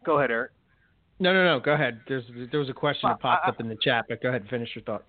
go 0.06 0.20
ahead 0.20 0.30
Eric. 0.30 0.52
No, 1.20 1.34
no, 1.34 1.44
no. 1.44 1.60
Go 1.60 1.74
ahead. 1.74 2.02
There's 2.08 2.24
there 2.52 2.60
was 2.60 2.70
a 2.70 2.74
question 2.74 3.10
that 3.10 3.20
popped 3.20 3.46
I- 3.46 3.50
up 3.50 3.60
in 3.60 3.70
the 3.70 3.78
chat, 3.82 4.06
but 4.10 4.22
go 4.22 4.30
ahead 4.30 4.42
and 4.42 4.50
finish 4.50 4.70
your 4.76 4.84
thought. 4.84 5.04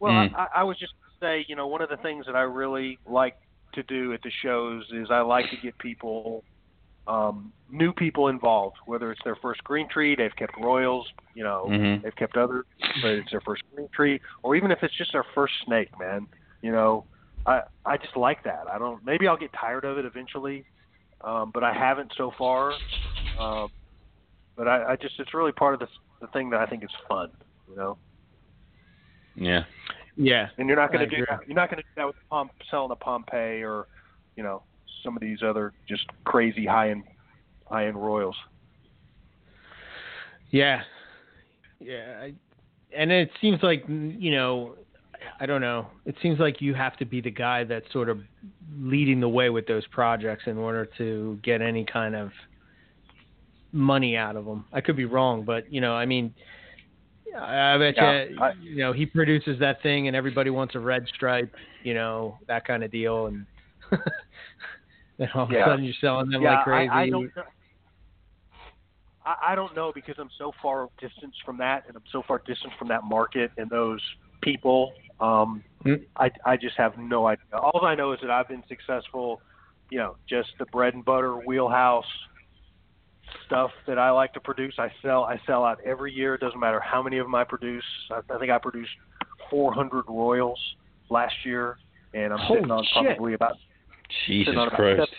Well, 0.00 0.12
Mm. 0.12 0.34
I, 0.34 0.48
I 0.56 0.64
was 0.64 0.76
just 0.78 0.92
going 1.20 1.36
to 1.36 1.42
say, 1.42 1.46
you 1.48 1.54
know, 1.56 1.66
one 1.68 1.80
of 1.82 1.88
the 1.88 1.96
things 1.98 2.26
that 2.26 2.34
I 2.34 2.42
really 2.42 2.98
like 3.06 3.36
to 3.74 3.82
do 3.84 4.12
at 4.12 4.20
the 4.22 4.30
shows 4.42 4.84
is 4.92 5.08
I 5.10 5.20
like 5.20 5.48
to 5.50 5.56
get 5.62 5.78
people, 5.78 6.42
um, 7.06 7.52
new 7.70 7.92
people 7.92 8.28
involved, 8.28 8.76
whether 8.86 9.12
it's 9.12 9.20
their 9.24 9.36
first 9.36 9.62
green 9.64 9.88
tree, 9.88 10.14
they've 10.16 10.34
kept 10.36 10.54
royals, 10.60 11.06
you 11.34 11.44
know, 11.44 11.68
Mhm. 11.70 12.02
they've 12.02 12.16
kept 12.16 12.36
other, 12.36 12.64
but 13.00 13.12
it's 13.12 13.30
their 13.30 13.40
first 13.42 13.62
green 13.74 13.88
tree, 13.94 14.20
or 14.42 14.56
even 14.56 14.70
if 14.70 14.82
it's 14.82 14.94
just 14.96 15.12
their 15.12 15.24
first 15.34 15.54
snake, 15.64 15.96
man, 15.98 16.26
you 16.62 16.72
know, 16.72 17.06
I 17.46 17.62
I 17.84 17.96
just 17.96 18.16
like 18.16 18.42
that. 18.44 18.64
I 18.72 18.78
don't. 18.78 19.04
Maybe 19.04 19.26
I'll 19.26 19.36
get 19.36 19.52
tired 19.52 19.84
of 19.84 19.98
it 19.98 20.04
eventually, 20.04 20.64
um, 21.22 21.50
but 21.52 21.64
I 21.64 21.72
haven't 21.72 22.12
so 22.16 22.30
far. 22.38 22.72
Um, 23.38 23.68
but 24.56 24.68
I, 24.68 24.92
I 24.92 24.96
just 24.96 25.18
it's 25.18 25.34
really 25.34 25.52
part 25.52 25.74
of 25.74 25.80
the 25.80 25.88
the 26.20 26.26
thing 26.28 26.50
that 26.50 26.60
I 26.60 26.66
think 26.66 26.84
is 26.84 26.90
fun, 27.08 27.30
you 27.68 27.76
know. 27.76 27.98
yeah. 29.34 29.64
Yeah. 30.16 30.48
And 30.58 30.68
you're 30.68 30.76
not 30.76 30.92
going 30.92 31.08
to 31.08 31.16
do 31.16 31.24
that. 31.28 31.40
You're 31.46 31.56
not 31.56 31.70
going 31.70 31.78
to 31.78 31.82
do 31.82 31.94
that 31.96 32.06
with 32.06 32.16
Pomp 32.28 32.52
selling 32.70 32.90
a 32.90 32.96
Pompeii 32.96 33.62
or, 33.62 33.86
you 34.36 34.42
know, 34.42 34.62
some 35.02 35.16
of 35.16 35.20
these 35.20 35.42
other 35.42 35.72
just 35.88 36.04
crazy 36.24 36.66
high 36.66 36.90
end 36.90 37.04
high 37.66 37.86
end 37.86 37.96
royals. 37.96 38.36
Yeah, 40.50 40.82
yeah, 41.80 42.20
I, 42.20 42.34
and 42.94 43.10
it 43.10 43.30
seems 43.40 43.62
like 43.62 43.84
you 43.88 44.30
know, 44.30 44.76
I 45.40 45.46
don't 45.46 45.60
know. 45.62 45.86
It 46.04 46.14
seems 46.22 46.38
like 46.38 46.60
you 46.60 46.74
have 46.74 46.96
to 46.98 47.06
be 47.06 47.20
the 47.20 47.30
guy 47.30 47.64
that's 47.64 47.90
sort 47.92 48.08
of 48.08 48.20
leading 48.78 49.20
the 49.20 49.28
way 49.28 49.50
with 49.50 49.66
those 49.66 49.86
projects 49.86 50.44
in 50.46 50.58
order 50.58 50.86
to 50.98 51.38
get 51.42 51.62
any 51.62 51.84
kind 51.84 52.14
of 52.14 52.30
money 53.72 54.16
out 54.16 54.36
of 54.36 54.44
them. 54.44 54.64
I 54.72 54.80
could 54.80 54.96
be 54.96 55.04
wrong, 55.06 55.44
but 55.44 55.72
you 55.72 55.80
know, 55.80 55.94
I 55.94 56.06
mean, 56.06 56.34
I 57.38 57.78
bet 57.78 57.96
Yeah, 57.96 58.24
you, 58.24 58.38
I- 58.40 58.52
you 58.60 58.76
know, 58.76 58.92
he 58.92 59.06
produces 59.06 59.58
that 59.60 59.82
thing, 59.82 60.06
and 60.06 60.14
everybody 60.16 60.50
wants 60.50 60.74
a 60.74 60.78
red 60.78 61.06
stripe, 61.08 61.54
you 61.82 61.94
know, 61.94 62.38
that 62.46 62.66
kind 62.66 62.84
of 62.84 62.90
deal, 62.90 63.26
and 63.26 63.46
then 65.18 65.28
all 65.34 65.44
of 65.44 65.50
a 65.50 65.54
sudden 65.64 65.84
you're 65.84 65.94
selling 66.00 66.28
them 66.30 66.42
yeah, 66.42 66.56
like 66.56 66.64
crazy. 66.64 66.90
I, 66.90 67.02
I 67.02 67.10
don't. 67.10 67.34
know- 67.36 67.42
I, 69.24 69.52
I 69.52 69.54
don't 69.54 69.74
know 69.76 69.92
because 69.94 70.16
I'm 70.18 70.30
so 70.36 70.52
far 70.60 70.88
distanced 71.00 71.38
from 71.44 71.56
that, 71.58 71.84
and 71.86 71.96
I'm 71.96 72.02
so 72.10 72.22
far 72.26 72.42
distanced 72.44 72.76
from 72.76 72.88
that 72.88 73.04
market 73.04 73.52
and 73.56 73.70
those 73.70 74.00
people. 74.42 74.92
Um, 75.20 75.62
Mm. 75.84 76.00
I 76.16 76.30
I 76.46 76.56
just 76.56 76.76
have 76.76 76.96
no 76.96 77.26
idea. 77.26 77.44
All 77.54 77.84
I 77.84 77.96
know 77.96 78.12
is 78.12 78.20
that 78.20 78.30
I've 78.30 78.46
been 78.46 78.62
successful. 78.68 79.40
You 79.90 79.98
know, 79.98 80.16
just 80.28 80.50
the 80.60 80.64
bread 80.66 80.94
and 80.94 81.04
butter 81.04 81.34
wheelhouse 81.38 82.04
stuff 83.46 83.70
that 83.86 83.98
I 83.98 84.10
like 84.10 84.32
to 84.34 84.40
produce. 84.40 84.74
I 84.78 84.88
sell. 85.02 85.24
I 85.24 85.40
sell 85.46 85.64
out 85.64 85.78
every 85.84 86.12
year. 86.12 86.34
It 86.34 86.40
doesn't 86.40 86.58
matter 86.60 86.80
how 86.80 87.02
many 87.02 87.18
of 87.18 87.26
them 87.26 87.34
I 87.34 87.44
produce. 87.44 87.84
I, 88.10 88.20
I 88.34 88.38
think 88.38 88.50
I 88.50 88.58
produced 88.58 88.90
400 89.50 90.04
Royals 90.08 90.58
last 91.10 91.34
year, 91.44 91.78
and 92.14 92.32
I'm 92.32 92.38
sitting 92.48 92.68
Holy 92.68 92.70
on 92.70 92.84
shit. 92.84 93.16
probably 93.16 93.34
about 93.34 93.56
Jesus 94.26 94.46
Sitting 94.46 94.58
on 94.60 94.68
about 94.68 94.76
Christ. 94.76 95.12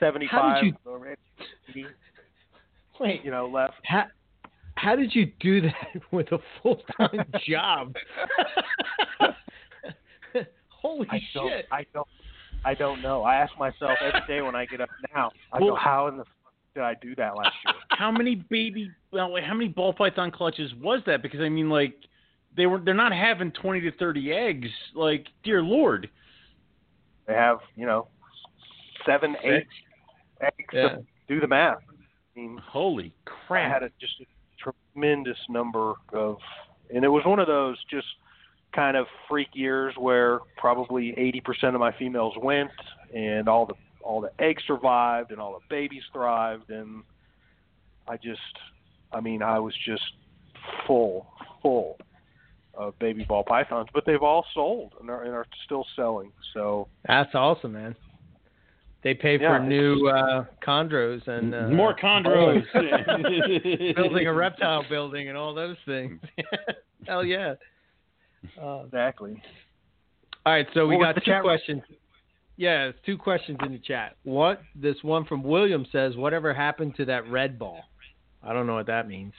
75 0.00 0.64
you- 0.64 0.76
or 0.84 1.16
80, 1.68 1.86
Wait, 3.00 3.24
you 3.24 3.30
know 3.30 3.46
left. 3.46 3.74
How 3.84 4.04
how 4.76 4.96
did 4.96 5.14
you 5.14 5.30
do 5.40 5.60
that 5.60 5.74
with 6.12 6.30
a 6.32 6.38
full 6.62 6.80
time 6.96 7.24
job? 7.48 7.94
Holy 10.68 11.06
I 11.10 11.20
don't. 11.34 11.48
shit! 11.48 11.66
I 11.70 11.86
don't. 11.94 12.08
I 12.64 12.74
don't 12.74 13.02
know. 13.02 13.22
I 13.22 13.36
ask 13.36 13.56
myself 13.58 13.92
every 14.00 14.20
day 14.28 14.40
when 14.42 14.54
I 14.54 14.66
get 14.66 14.80
up 14.80 14.88
now. 15.14 15.30
I 15.52 15.58
Well- 15.60 15.70
go, 15.70 15.76
how 15.76 16.08
in 16.08 16.16
the 16.16 16.24
fuck 16.24 16.32
did 16.74 16.82
I 16.82 16.94
do 16.94 17.14
that 17.16 17.36
last 17.36 17.54
year? 17.66 17.74
How 17.90 18.10
many 18.10 18.36
baby 18.36 18.90
uh, 19.12 19.28
well, 19.28 19.42
how 19.44 19.54
many 19.54 19.68
ball 19.68 19.92
python 19.92 20.30
clutches 20.30 20.72
was 20.80 21.00
that? 21.06 21.22
Because 21.22 21.40
I 21.40 21.48
mean 21.48 21.68
like 21.68 21.94
they 22.56 22.66
were 22.66 22.80
they're 22.80 22.94
not 22.94 23.12
having 23.12 23.52
twenty 23.52 23.80
to 23.82 23.92
thirty 23.92 24.32
eggs. 24.32 24.68
Like, 24.94 25.26
dear 25.44 25.62
Lord. 25.62 26.08
They 27.26 27.34
have 27.34 27.58
you 27.76 27.86
know 27.86 28.08
seven, 29.06 29.36
eight 29.44 29.66
eggs. 30.40 30.56
Yeah. 30.72 30.88
To 30.88 31.04
do 31.28 31.40
the 31.40 31.46
math. 31.46 31.78
I 32.34 32.40
mean, 32.40 32.58
Holy 32.66 33.12
I 33.26 33.30
crap. 33.46 33.72
had 33.72 33.82
a, 33.82 33.90
just 34.00 34.14
a 34.20 34.26
tremendous 34.94 35.38
number 35.48 35.92
of, 36.12 36.38
and 36.92 37.04
it 37.04 37.08
was 37.08 37.24
one 37.24 37.38
of 37.38 37.46
those 37.46 37.76
just 37.90 38.06
kind 38.74 38.96
of 38.96 39.06
freak 39.28 39.48
years 39.52 39.94
where 39.98 40.40
probably 40.56 41.12
80% 41.12 41.74
of 41.74 41.80
my 41.80 41.92
females 41.98 42.34
went, 42.42 42.70
and 43.14 43.48
all 43.48 43.66
the 43.66 43.74
all 44.02 44.20
the 44.20 44.30
eggs 44.38 44.62
survived, 44.66 45.30
and 45.30 45.40
all 45.40 45.52
the 45.52 45.64
babies 45.68 46.02
thrived, 46.12 46.70
and 46.70 47.02
I 48.08 48.16
just, 48.16 48.40
I 49.12 49.20
mean, 49.20 49.42
I 49.42 49.58
was 49.58 49.74
just 49.86 50.02
full, 50.86 51.26
full 51.62 51.98
of 52.74 52.98
baby 52.98 53.24
ball 53.24 53.44
pythons, 53.44 53.88
but 53.92 54.04
they've 54.06 54.22
all 54.22 54.44
sold 54.54 54.94
and 55.00 55.10
are, 55.10 55.22
and 55.24 55.32
are 55.34 55.46
still 55.64 55.86
selling. 55.94 56.32
So 56.54 56.88
That's 57.06 57.34
awesome, 57.34 57.72
man. 57.72 57.94
They 59.04 59.14
pay 59.14 59.38
Yeah. 59.38 59.58
for 59.58 59.64
new 59.64 60.06
uh, 60.08 60.44
chondros 60.66 61.26
and 61.26 61.54
uh, 61.54 61.68
More 61.68 61.94
chondros. 61.96 62.62
building 63.96 64.26
a 64.28 64.32
reptile 64.32 64.84
building 64.88 65.28
and 65.28 65.36
all 65.36 65.54
those 65.54 65.76
things. 65.86 66.20
Hell 67.06 67.24
yeah. 67.24 67.54
Uh, 68.60 68.82
Exactly. 68.84 69.42
all 70.46 70.52
right, 70.52 70.66
so 70.74 70.86
we 70.86 70.96
What 70.96 71.08
was 71.08 71.14
got 71.16 71.24
two 71.24 71.30
chat- 71.30 71.42
questions. 71.42 71.82
Yeah, 72.56 72.84
it's 72.84 72.98
two 73.06 73.16
questions 73.16 73.58
in 73.64 73.72
the 73.72 73.78
chat. 73.78 74.16
What 74.24 74.60
this 74.74 74.96
one 75.02 75.24
from 75.24 75.42
William 75.42 75.86
says, 75.90 76.16
whatever 76.16 76.52
happened 76.52 76.94
to 76.96 77.04
that 77.06 77.28
red 77.28 77.58
ball? 77.58 77.80
I 78.42 78.52
don't 78.52 78.66
know 78.66 78.74
what 78.74 78.86
that 78.86 79.08
means. 79.08 79.32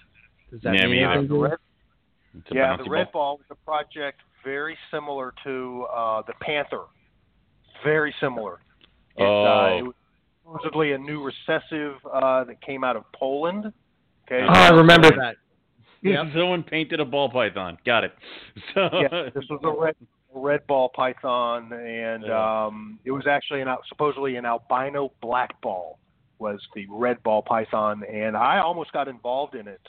Does 0.52 0.61
that 0.61 0.73
Yeah, 0.76 0.81
mean 0.84 0.91
me 0.91 1.03
either. 1.03 1.11
anything? 1.19 1.27
to 1.30 2.53
you? 2.56 2.60
Yeah, 2.61 2.77
the 2.77 2.90
Red 2.90 3.11
ball. 3.11 3.38
Ball 3.38 3.38
was 3.38 3.45
a 3.52 3.65
project 3.65 4.22
very 4.44 4.77
similar 4.91 5.34
to 5.44 5.85
uh, 5.94 6.22
the 6.27 6.34
Panther. 6.41 6.84
Very 7.84 8.14
similar. 8.19 8.60
It, 9.18 9.23
uh, 9.23 9.26
Oh. 9.26 9.77
it 9.77 9.84
was 9.84 9.94
supposedly 10.44 10.91
a 10.94 10.98
new 10.98 11.23
recessive 11.23 11.95
uh, 12.11 12.44
that 12.45 12.61
came 12.61 12.84
out 12.84 12.95
of 12.95 13.03
Poland. 13.14 13.72
Okay. 14.26 14.41
Oh, 14.48 14.52
I 14.53 14.69
remember 14.69 15.10
that. 15.10 15.35
Yeah, 16.02 16.23
Someone 16.34 16.64
painted 16.64 16.99
a 16.99 17.06
ball 17.06 17.30
python. 17.30 17.77
Got 17.85 18.03
it. 18.06 18.14
So 18.73 18.90
yeah, 18.91 19.30
this 19.34 19.45
was 19.49 19.60
a 19.64 19.69
red 19.81 19.95
a 20.02 20.06
red 20.34 20.66
ball 20.68 20.90
python, 20.90 21.72
and 21.74 22.24
Yeah. 22.26 22.66
um, 22.66 23.00
it 23.06 23.12
was 23.12 23.28
actually 23.28 23.62
an 23.62 23.76
supposedly 23.88 24.36
an 24.36 24.46
albino 24.46 25.12
black 25.22 25.60
ball 25.62 26.00
was 26.40 26.60
the 26.76 26.86
red 26.90 27.22
ball 27.24 27.42
python, 27.42 28.04
and 28.04 28.36
I 28.36 28.60
almost 28.60 28.92
got 28.92 29.08
involved 29.08 29.56
in 29.56 29.68
it. 29.68 29.82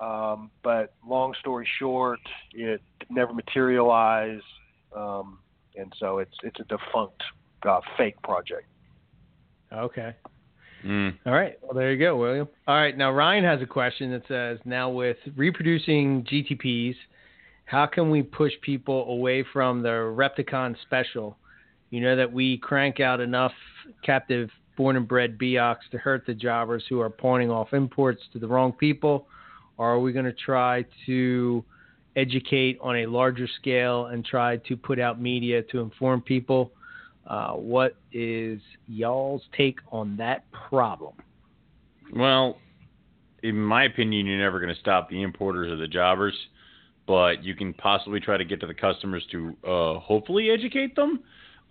Um, 0.00 0.50
but 0.62 0.94
long 1.06 1.34
story 1.40 1.68
short, 1.78 2.20
it 2.52 2.80
never 3.10 3.32
materialized, 3.32 4.44
um, 4.94 5.38
and 5.76 5.92
so 5.98 6.18
it's 6.18 6.36
it's 6.42 6.58
a 6.60 6.64
defunct 6.64 7.22
uh, 7.62 7.80
fake 7.96 8.20
project. 8.22 8.66
Okay. 9.72 10.14
Mm. 10.84 11.18
All 11.26 11.32
right. 11.32 11.58
Well, 11.62 11.74
there 11.74 11.92
you 11.92 11.98
go, 11.98 12.16
William. 12.16 12.48
All 12.66 12.74
right. 12.74 12.96
Now, 12.96 13.12
Ryan 13.12 13.44
has 13.44 13.60
a 13.60 13.66
question 13.66 14.10
that 14.12 14.22
says 14.26 14.58
Now, 14.64 14.88
with 14.88 15.18
reproducing 15.36 16.24
GTPs, 16.24 16.94
how 17.70 17.86
can 17.86 18.10
we 18.10 18.20
push 18.20 18.52
people 18.62 19.08
away 19.08 19.44
from 19.52 19.80
the 19.80 19.88
Repticon 19.88 20.74
special? 20.82 21.38
You 21.90 22.00
know 22.00 22.16
that 22.16 22.32
we 22.32 22.58
crank 22.58 22.98
out 22.98 23.20
enough 23.20 23.52
captive 24.04 24.50
born 24.76 24.96
and 24.96 25.06
bred 25.06 25.38
Biaks 25.38 25.88
to 25.92 25.98
hurt 25.98 26.26
the 26.26 26.34
jobbers 26.34 26.82
who 26.88 27.00
are 27.00 27.08
pointing 27.08 27.48
off 27.48 27.72
imports 27.72 28.22
to 28.32 28.40
the 28.40 28.48
wrong 28.48 28.72
people? 28.72 29.28
Or 29.76 29.88
are 29.88 30.00
we 30.00 30.12
going 30.12 30.24
to 30.24 30.32
try 30.32 30.84
to 31.06 31.64
educate 32.16 32.76
on 32.80 32.96
a 32.96 33.06
larger 33.06 33.46
scale 33.60 34.06
and 34.06 34.24
try 34.24 34.56
to 34.56 34.76
put 34.76 34.98
out 34.98 35.20
media 35.20 35.62
to 35.70 35.78
inform 35.78 36.22
people? 36.22 36.72
Uh, 37.24 37.52
what 37.52 37.94
is 38.12 38.60
y'all's 38.88 39.42
take 39.56 39.78
on 39.92 40.16
that 40.16 40.50
problem? 40.50 41.12
Well, 42.12 42.58
in 43.44 43.54
my 43.54 43.84
opinion, 43.84 44.26
you're 44.26 44.40
never 44.40 44.58
going 44.58 44.74
to 44.74 44.80
stop 44.80 45.08
the 45.08 45.22
importers 45.22 45.70
or 45.70 45.76
the 45.76 45.86
jobbers, 45.86 46.34
but 47.06 47.42
you 47.42 47.54
can 47.54 47.74
possibly 47.74 48.20
try 48.20 48.36
to 48.36 48.44
get 48.44 48.60
to 48.60 48.66
the 48.66 48.74
customers 48.74 49.24
to 49.32 49.56
uh, 49.66 49.98
hopefully 50.00 50.50
educate 50.50 50.94
them. 50.96 51.20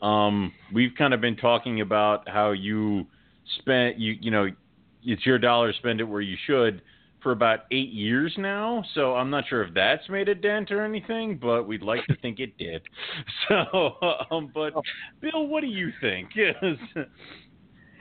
Um, 0.02 0.54
we've 0.74 0.92
kind 0.98 1.14
of 1.14 1.22
been 1.22 1.36
talking 1.36 1.82
about 1.82 2.28
how 2.28 2.52
you 2.52 3.06
spend 3.60 3.96
you 4.00 4.16
you 4.20 4.32
know 4.32 4.50
it's 5.04 5.26
your 5.26 5.40
dollar, 5.40 5.74
spend 5.74 6.02
it 6.02 6.04
where 6.04 6.22
you 6.22 6.38
should 6.46 6.82
for 7.22 7.32
about 7.32 7.62
eight 7.72 7.90
years 7.90 8.34
now. 8.38 8.84
So 8.94 9.16
I'm 9.16 9.30
not 9.30 9.46
sure 9.50 9.64
if 9.64 9.74
that's 9.74 10.08
made 10.10 10.30
a 10.30 10.36
dent 10.36 10.72
or 10.72 10.84
anything, 10.84 11.38
but 11.42 11.68
we'd 11.68 11.82
like 11.82 12.06
to 12.08 12.16
think 12.22 12.40
it 12.40 12.58
did. 12.58 12.82
So, 13.48 13.96
um, 14.32 14.52
but 14.54 14.74
Bill, 15.22 15.48
what 15.48 15.62
do 15.62 15.68
you 15.68 15.92
think? 16.02 16.30
Yes. 16.36 16.56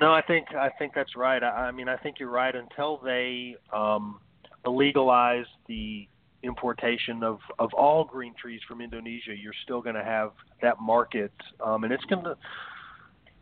No, 0.00 0.12
I 0.12 0.22
think 0.22 0.48
I 0.54 0.70
think 0.78 0.92
that's 0.94 1.16
right. 1.16 1.42
I, 1.42 1.48
I 1.48 1.70
mean, 1.72 1.88
I 1.88 1.96
think 1.96 2.20
you're 2.20 2.30
right. 2.30 2.54
Until 2.54 3.00
they 3.02 3.56
um, 3.72 4.20
legalize 4.66 5.46
the 5.66 6.06
importation 6.42 7.22
of 7.22 7.40
of 7.58 7.72
all 7.74 8.04
green 8.04 8.34
trees 8.34 8.60
from 8.68 8.80
Indonesia, 8.80 9.34
you're 9.36 9.52
still 9.64 9.80
going 9.82 9.96
to 9.96 10.04
have 10.04 10.32
that 10.62 10.80
market, 10.80 11.32
um, 11.64 11.84
and 11.84 11.92
it's 11.92 12.04
going 12.04 12.24
to, 12.24 12.36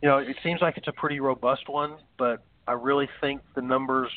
you 0.02 0.08
know, 0.08 0.18
it 0.18 0.36
seems 0.42 0.60
like 0.62 0.76
it's 0.76 0.88
a 0.88 0.92
pretty 0.92 1.20
robust 1.20 1.68
one, 1.68 1.96
but 2.18 2.42
I 2.66 2.72
really 2.72 3.08
think 3.20 3.42
the 3.54 3.62
numbers, 3.62 4.10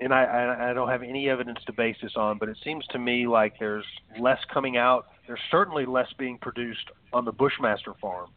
and 0.00 0.12
I 0.12 0.24
I, 0.24 0.70
I 0.70 0.72
don't 0.72 0.88
have 0.88 1.02
any 1.02 1.28
evidence 1.28 1.60
to 1.66 1.72
base 1.72 1.96
this 2.02 2.12
on, 2.16 2.38
but 2.38 2.48
it 2.48 2.58
seems 2.64 2.86
to 2.88 2.98
me 2.98 3.26
like 3.26 3.58
there's 3.58 3.86
less 4.18 4.38
coming 4.52 4.76
out. 4.76 5.06
There's 5.26 5.40
certainly 5.50 5.86
less 5.86 6.08
being 6.18 6.38
produced 6.38 6.90
on 7.12 7.24
the 7.24 7.32
Bushmaster 7.32 7.94
farm 8.00 8.30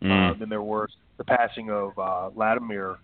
uh, 0.00 0.04
Mm. 0.06 0.38
than 0.38 0.48
there 0.48 0.62
were 0.62 0.88
the 1.16 1.24
passing 1.24 1.70
of 1.70 1.98
uh, 1.98 2.30
Latimer. 2.34 3.00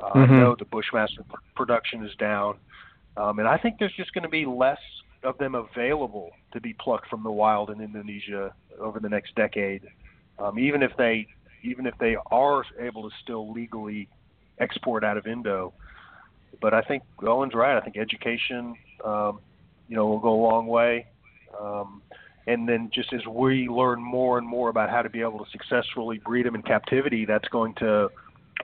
Uh, 0.00 0.10
Mhm. 0.10 0.28
I 0.30 0.40
know 0.40 0.56
the 0.56 0.64
Bushmaster 0.64 1.22
pr- 1.22 1.36
production 1.54 2.04
is 2.04 2.14
down, 2.16 2.58
um, 3.16 3.38
and 3.38 3.46
I 3.46 3.56
think 3.56 3.78
there's 3.78 3.92
just 3.94 4.12
going 4.12 4.24
to 4.24 4.28
be 4.28 4.44
less 4.44 4.80
of 5.24 5.38
them 5.38 5.54
available 5.54 6.30
to 6.52 6.60
be 6.60 6.74
plucked 6.74 7.08
from 7.08 7.22
the 7.22 7.30
wild 7.30 7.70
in 7.70 7.80
Indonesia 7.80 8.54
over 8.78 9.00
the 9.00 9.08
next 9.08 9.34
decade. 9.34 9.82
Um, 10.38 10.58
even 10.58 10.82
if 10.82 10.92
they, 10.96 11.26
even 11.62 11.86
if 11.86 11.94
they 11.98 12.16
are 12.30 12.64
able 12.78 13.08
to 13.08 13.16
still 13.22 13.52
legally 13.52 14.08
export 14.58 15.04
out 15.04 15.16
of 15.16 15.26
Indo, 15.26 15.72
but 16.60 16.74
I 16.74 16.82
think 16.82 17.02
Owen's 17.22 17.54
right. 17.54 17.76
I 17.76 17.80
think 17.80 17.96
education, 17.96 18.76
um, 19.04 19.40
you 19.88 19.96
know, 19.96 20.06
will 20.06 20.20
go 20.20 20.32
a 20.32 20.42
long 20.42 20.66
way. 20.66 21.06
Um, 21.60 22.02
and 22.46 22.68
then 22.68 22.90
just 22.92 23.12
as 23.12 23.26
we 23.26 23.68
learn 23.68 24.02
more 24.02 24.38
and 24.38 24.46
more 24.46 24.68
about 24.68 24.90
how 24.90 25.02
to 25.02 25.08
be 25.08 25.20
able 25.20 25.44
to 25.44 25.50
successfully 25.50 26.18
breed 26.18 26.46
them 26.46 26.54
in 26.54 26.62
captivity, 26.62 27.24
that's 27.24 27.48
going 27.48 27.74
to 27.76 28.10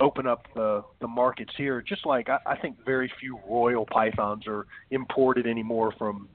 open 0.01 0.27
up 0.27 0.47
the, 0.55 0.85
the 1.01 1.09
markets 1.09 1.53
here. 1.57 1.83
Just 1.83 2.07
like 2.07 2.29
I, 2.29 2.39
I 2.47 2.57
think 2.57 2.77
very 2.85 3.11
few 3.21 3.39
royal 3.49 3.87
pythons 3.87 4.47
are 4.47 4.67
imported 4.91 5.47
anymore 5.47 5.93
from 5.99 6.29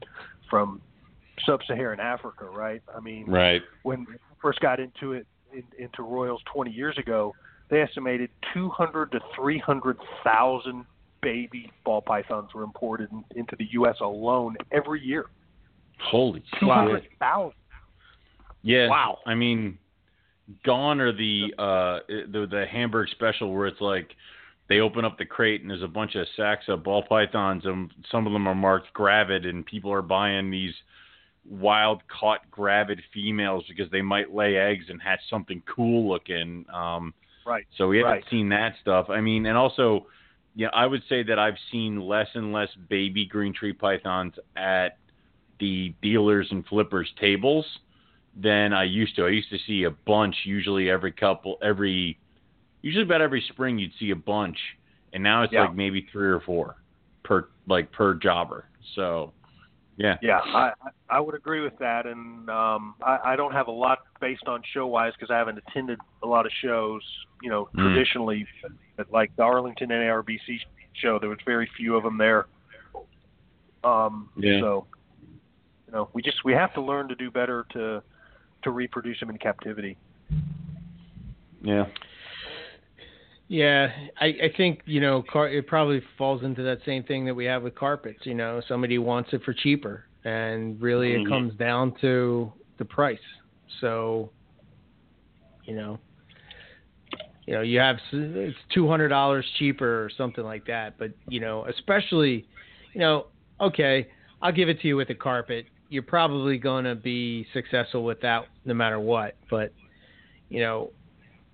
from 0.49 0.81
sub-Saharan 1.45 1.99
Africa, 1.99 2.45
right? 2.45 2.81
I 2.95 2.99
mean, 2.99 3.25
Right. 3.27 3.61
when 3.83 4.05
I 4.09 4.15
first 4.41 4.59
got 4.61 4.79
into 4.79 5.13
it 5.13 5.25
in, 5.51 5.63
into 5.77 6.01
royals 6.01 6.41
20 6.53 6.71
years 6.71 6.97
ago, 6.97 7.33
they 7.69 7.81
estimated 7.81 8.29
200 8.53 9.11
to 9.11 9.19
300,000 9.35 10.85
baby 11.21 11.71
ball 11.83 12.01
pythons 12.01 12.53
were 12.53 12.63
imported 12.63 13.11
in, 13.11 13.23
into 13.35 13.55
the 13.57 13.65
U.S. 13.71 13.95
alone 14.01 14.55
every 14.71 15.01
year. 15.03 15.25
Holy 15.99 16.43
Wow. 16.61 16.85
200,000. 16.85 17.53
Yeah. 18.61 18.87
Wow. 18.89 19.19
I 19.25 19.35
mean, 19.35 19.77
gone 20.63 20.99
are 20.99 21.11
the 21.11 21.53
uh 21.57 21.99
the 22.07 22.47
the 22.49 22.65
Hamburg 22.71 23.09
special 23.09 23.53
where 23.53 23.67
it's 23.67 23.81
like 23.81 24.11
they 24.67 24.79
open 24.79 25.05
up 25.05 25.17
the 25.17 25.25
crate 25.25 25.61
and 25.61 25.69
there's 25.69 25.83
a 25.83 25.87
bunch 25.87 26.15
of 26.15 26.27
sacks 26.35 26.65
of 26.67 26.83
ball 26.83 27.03
pythons 27.03 27.65
and 27.65 27.91
some 28.11 28.27
of 28.27 28.33
them 28.33 28.47
are 28.47 28.55
marked 28.55 28.91
gravid 28.93 29.45
and 29.45 29.65
people 29.65 29.91
are 29.91 30.01
buying 30.01 30.51
these 30.51 30.73
wild 31.47 32.01
caught 32.07 32.49
gravid 32.51 33.01
females 33.13 33.63
because 33.67 33.89
they 33.91 34.01
might 34.01 34.33
lay 34.33 34.57
eggs 34.57 34.85
and 34.89 35.01
hatch 35.01 35.19
something 35.29 35.61
cool 35.65 36.07
looking. 36.07 36.65
Um 36.73 37.13
Right. 37.45 37.65
so 37.77 37.87
we 37.87 37.99
haven't 37.99 38.11
Right. 38.13 38.29
seen 38.31 38.49
that 38.49 38.73
stuff. 38.81 39.09
I 39.11 39.21
mean, 39.21 39.45
and 39.45 39.55
also, 39.55 40.07
yeah, 40.55 40.69
I 40.73 40.87
would 40.87 41.03
say 41.07 41.21
that 41.23 41.37
I've 41.37 41.57
seen 41.71 42.01
less 42.01 42.27
and 42.33 42.51
less 42.51 42.69
baby 42.89 43.25
green 43.25 43.53
tree 43.53 43.73
pythons 43.73 44.33
at 44.55 44.97
the 45.59 45.93
dealers 46.01 46.47
and 46.51 46.65
flippers 46.65 47.11
tables 47.19 47.65
than 48.35 48.73
I 48.73 48.83
used 48.83 49.15
to. 49.15 49.25
I 49.25 49.29
used 49.29 49.49
to 49.49 49.57
see 49.65 49.83
a 49.83 49.91
bunch 49.91 50.35
usually 50.45 50.89
every 50.89 51.11
couple 51.11 51.57
every 51.61 52.17
usually 52.81 53.03
about 53.03 53.21
every 53.21 53.41
spring 53.49 53.79
you'd 53.79 53.93
see 53.99 54.11
a 54.11 54.15
bunch 54.15 54.57
and 55.13 55.23
now 55.23 55.43
it's 55.43 55.53
Yeah. 55.53 55.61
like 55.61 55.75
maybe 55.75 56.01
3 56.11 56.27
or 56.27 56.39
4 56.41 56.75
per 57.23 57.47
like 57.67 57.91
per 57.91 58.13
jobber. 58.13 58.65
So, 58.93 59.31
yeah. 59.97 60.17
Yeah, 60.21 60.39
I 60.39 60.73
I- 61.09 61.19
would 61.19 61.33
agree 61.35 61.61
with 61.61 61.77
that, 61.79 62.05
and 62.05 62.49
um, 62.49 62.95
I, 63.01 63.19
I 63.31 63.35
don't 63.37 63.53
have 63.53 63.67
a 63.67 63.71
lot 63.71 63.99
based 64.19 64.47
on 64.47 64.61
show 64.73 64.85
wise 64.87 65.13
because 65.13 65.31
I 65.31 65.37
haven't 65.37 65.57
attended 65.67 65.99
a 66.21 66.27
lot 66.27 66.45
of 66.45 66.51
shows. 66.61 67.01
You 67.41 67.49
know, 67.49 67.69
Mm. 67.73 67.83
traditionally, 67.83 68.45
at 68.99 69.11
like 69.11 69.33
the 69.37 69.43
Arlington 69.43 69.89
NARBC 69.89 70.59
show, 70.93 71.17
there 71.19 71.29
was 71.29 71.39
very 71.45 71.67
few 71.77 71.95
of 71.95 72.03
them 72.03 72.17
there. 72.17 72.47
Um, 73.83 74.29
Yeah. 74.35 74.59
So, 74.59 74.87
you 75.87 75.93
know, 75.93 76.09
we 76.13 76.21
just 76.21 76.43
we 76.43 76.53
have 76.53 76.73
to 76.73 76.81
learn 76.81 77.07
to 77.07 77.15
do 77.15 77.31
better 77.31 77.65
to 77.71 78.03
to 78.65 78.71
reproduce 78.71 79.19
them 79.19 79.29
in 79.29 79.37
captivity. 79.37 79.97
Yeah. 81.61 81.85
Yeah, 83.47 83.89
I, 84.19 84.25
I 84.25 84.53
think 84.57 84.81
you 84.85 84.99
know 84.99 85.23
car- 85.31 85.49
it 85.49 85.67
probably 85.67 86.01
falls 86.17 86.43
into 86.43 86.63
that 86.63 86.79
same 86.85 87.03
thing 87.03 87.25
that 87.25 87.33
we 87.35 87.45
have 87.45 87.61
with 87.61 87.75
carpets. 87.75 88.19
You 88.23 88.33
know, 88.33 88.61
somebody 88.67 88.97
wants 88.97 89.29
it 89.33 89.43
for 89.43 89.53
cheaper, 89.53 90.05
and 90.23 90.81
really 90.81 91.13
it 91.13 91.19
mm-hmm. 91.19 91.31
comes 91.31 91.53
down 91.53 91.93
to 92.01 92.51
the 92.79 92.85
price. 92.85 93.19
So, 93.81 94.31
you 95.65 95.75
know, 95.75 95.99
you 97.45 97.53
know, 97.53 97.61
you 97.61 97.77
have 97.79 97.97
it's 98.11 98.57
two 98.73 98.87
hundred 98.87 99.09
dollars 99.09 99.45
cheaper 99.59 100.03
or 100.03 100.09
something 100.17 100.43
like 100.43 100.65
that. 100.65 100.97
But 100.97 101.11
you 101.29 101.39
know, 101.39 101.65
especially, 101.65 102.47
you 102.93 103.01
know, 103.01 103.27
okay, 103.61 104.07
I'll 104.41 104.51
give 104.51 104.69
it 104.69 104.81
to 104.81 104.87
you 104.87 104.95
with 104.97 105.11
a 105.11 105.15
carpet. 105.15 105.67
You're 105.89 106.03
probably 106.03 106.57
going 106.57 106.85
to 106.85 106.95
be 106.95 107.45
successful 107.53 108.03
with 108.03 108.21
that 108.21 108.45
no 108.65 108.73
matter 108.73 108.99
what. 108.99 109.37
But 109.49 109.73
you 110.49 110.61
know, 110.61 110.91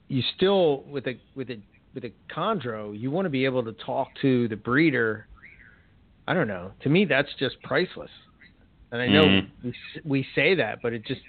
you 0.08 0.22
still 0.36 0.84
with 0.84 1.08
a 1.08 1.20
with 1.36 1.50
a 1.50 1.60
with 1.94 2.06
a 2.06 2.14
chondro, 2.34 2.98
you 2.98 3.12
want 3.12 3.26
to 3.26 3.30
be 3.30 3.46
able 3.46 3.64
to 3.64 3.74
talk 3.74 4.10
to 4.22 4.48
the 4.48 4.56
breeder. 4.56 5.28
I 6.28 6.34
don't 6.34 6.48
know. 6.48 6.72
To 6.82 6.90
me, 6.90 7.06
that's 7.06 7.30
just 7.40 7.62
priceless. 7.64 8.12
And 8.92 9.02
I 9.02 9.08
know 9.08 9.28
Mhm. 9.28 9.48
we 9.64 9.74
we 10.04 10.28
say 10.36 10.56
that, 10.56 10.82
but 10.82 10.94
it 10.94 11.06
just 11.06 11.22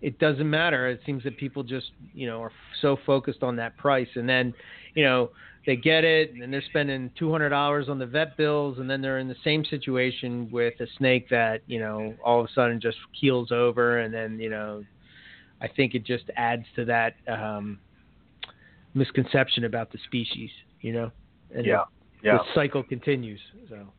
it 0.00 0.18
doesn't 0.18 0.48
matter. 0.48 0.88
It 0.88 1.00
seems 1.06 1.22
that 1.24 1.36
people 1.36 1.62
just 1.62 1.90
you 2.12 2.26
know 2.26 2.42
are 2.42 2.52
so 2.80 2.96
focused 3.06 3.42
on 3.42 3.56
that 3.56 3.76
price, 3.76 4.08
and 4.16 4.28
then 4.28 4.52
you 4.94 5.04
know 5.04 5.30
they 5.66 5.76
get 5.76 6.04
it, 6.04 6.32
and 6.34 6.52
they're 6.52 6.62
spending 6.62 7.10
two 7.18 7.30
hundred 7.30 7.50
dollars 7.50 7.88
on 7.88 7.98
the 7.98 8.06
vet 8.06 8.36
bills, 8.36 8.78
and 8.78 8.90
then 8.90 9.00
they're 9.00 9.18
in 9.18 9.28
the 9.28 9.36
same 9.44 9.64
situation 9.64 10.50
with 10.50 10.74
a 10.80 10.86
snake 10.98 11.28
that 11.30 11.62
you 11.66 11.78
know 11.78 12.14
all 12.24 12.40
of 12.40 12.46
a 12.46 12.52
sudden 12.52 12.80
just 12.80 12.98
keels 13.18 13.52
over, 13.52 14.00
and 14.00 14.12
then 14.12 14.38
you 14.38 14.50
know 14.50 14.84
I 15.60 15.68
think 15.68 15.94
it 15.94 16.04
just 16.04 16.24
adds 16.36 16.64
to 16.76 16.84
that 16.86 17.14
um, 17.28 17.78
misconception 18.94 19.64
about 19.64 19.92
the 19.92 19.98
species, 20.06 20.50
you 20.80 20.92
know, 20.92 21.10
and 21.54 21.64
Yeah, 21.64 21.84
the, 22.22 22.26
yeah. 22.26 22.38
the 22.38 22.44
cycle 22.54 22.82
continues. 22.82 23.40
So 23.68 23.92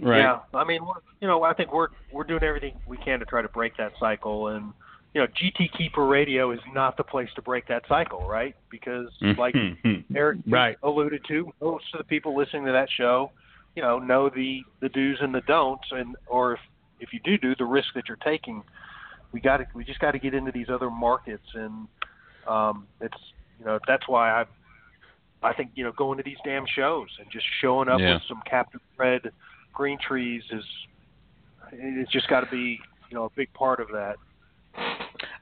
Right. 0.00 0.20
Yeah, 0.20 0.38
I 0.54 0.64
mean, 0.64 0.84
we're, 0.84 0.94
you 1.20 1.28
know, 1.28 1.42
I 1.42 1.52
think 1.52 1.72
we're 1.72 1.88
we're 2.10 2.24
doing 2.24 2.42
everything 2.42 2.72
we 2.86 2.96
can 2.96 3.18
to 3.18 3.26
try 3.26 3.42
to 3.42 3.48
break 3.48 3.76
that 3.76 3.92
cycle, 4.00 4.48
and 4.48 4.72
you 5.14 5.20
know, 5.20 5.26
GT 5.26 5.70
Keeper 5.76 6.06
Radio 6.06 6.52
is 6.52 6.60
not 6.72 6.96
the 6.96 7.04
place 7.04 7.28
to 7.34 7.42
break 7.42 7.66
that 7.68 7.82
cycle, 7.88 8.26
right? 8.26 8.56
Because 8.70 9.08
like 9.36 9.54
Mhm. 9.54 10.04
Eric 10.16 10.38
Right. 10.46 10.76
alluded 10.82 11.24
to, 11.28 11.52
most 11.60 11.84
of 11.94 11.98
the 11.98 12.04
people 12.04 12.34
listening 12.34 12.64
to 12.66 12.72
that 12.72 12.90
show, 12.90 13.30
you 13.74 13.82
know, 13.82 13.98
know 13.98 14.28
the 14.28 14.64
the 14.80 14.88
do's 14.88 15.18
and 15.20 15.34
the 15.34 15.42
don'ts, 15.42 15.90
and 15.92 16.16
or 16.26 16.54
if 16.54 16.60
if 17.00 17.12
you 17.12 17.20
do 17.24 17.36
do 17.36 17.54
the 17.56 17.64
risk 17.64 17.92
that 17.94 18.08
you're 18.08 18.16
taking, 18.18 18.62
we 19.32 19.40
got 19.40 19.58
to 19.58 19.66
we 19.74 19.84
just 19.84 19.98
got 20.00 20.12
to 20.12 20.18
get 20.18 20.34
into 20.34 20.52
these 20.52 20.70
other 20.70 20.90
markets, 20.90 21.46
and 21.54 21.88
um, 22.46 22.86
it's 23.00 23.16
you 23.58 23.64
know 23.66 23.78
that's 23.86 24.08
why 24.08 24.30
I 24.30 24.44
I 25.42 25.52
think 25.52 25.72
you 25.74 25.84
know 25.84 25.92
going 25.92 26.16
to 26.18 26.22
these 26.24 26.38
damn 26.44 26.64
shows 26.66 27.08
and 27.18 27.30
just 27.30 27.46
showing 27.60 27.88
up 27.88 28.00
Yeah. 28.00 28.14
with 28.14 28.22
some 28.28 28.40
captive 28.46 28.80
bred 28.96 29.30
green 29.74 29.98
trees 29.98 30.42
is 30.50 30.64
it's 31.72 32.10
just 32.12 32.28
got 32.28 32.40
to 32.40 32.50
be 32.50 32.78
you 33.10 33.14
know 33.16 33.24
a 33.24 33.30
big 33.30 33.52
part 33.54 33.80
of 33.80 33.88
that. 33.88 34.16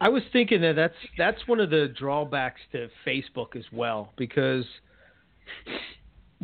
I 0.00 0.08
was 0.08 0.22
thinking 0.32 0.60
that 0.62 0.76
that's 0.76 0.94
that's 1.18 1.46
one 1.46 1.60
of 1.60 1.70
the 1.70 1.88
drawbacks 1.98 2.60
to 2.72 2.88
Facebook 3.06 3.54
as 3.56 3.64
well 3.72 4.12
because 4.16 4.64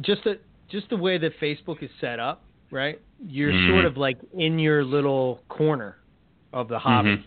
just 0.01 0.25
the 0.25 0.39
just 0.69 0.91
the 0.91 0.97
way 0.97 1.17
that 1.19 1.33
Facebook 1.41 1.83
is 1.83 1.91
set 2.01 2.19
up, 2.19 2.43
right? 2.71 3.01
You're 3.27 3.53
Mhm. 3.53 3.69
sort 3.71 3.85
of 3.85 3.97
like 3.97 4.19
in 4.37 4.59
your 4.59 4.85
little 4.85 5.43
corner 5.49 5.97
of 6.53 6.69
the 6.69 6.79
hobby. 6.79 7.17
Mhm. 7.19 7.25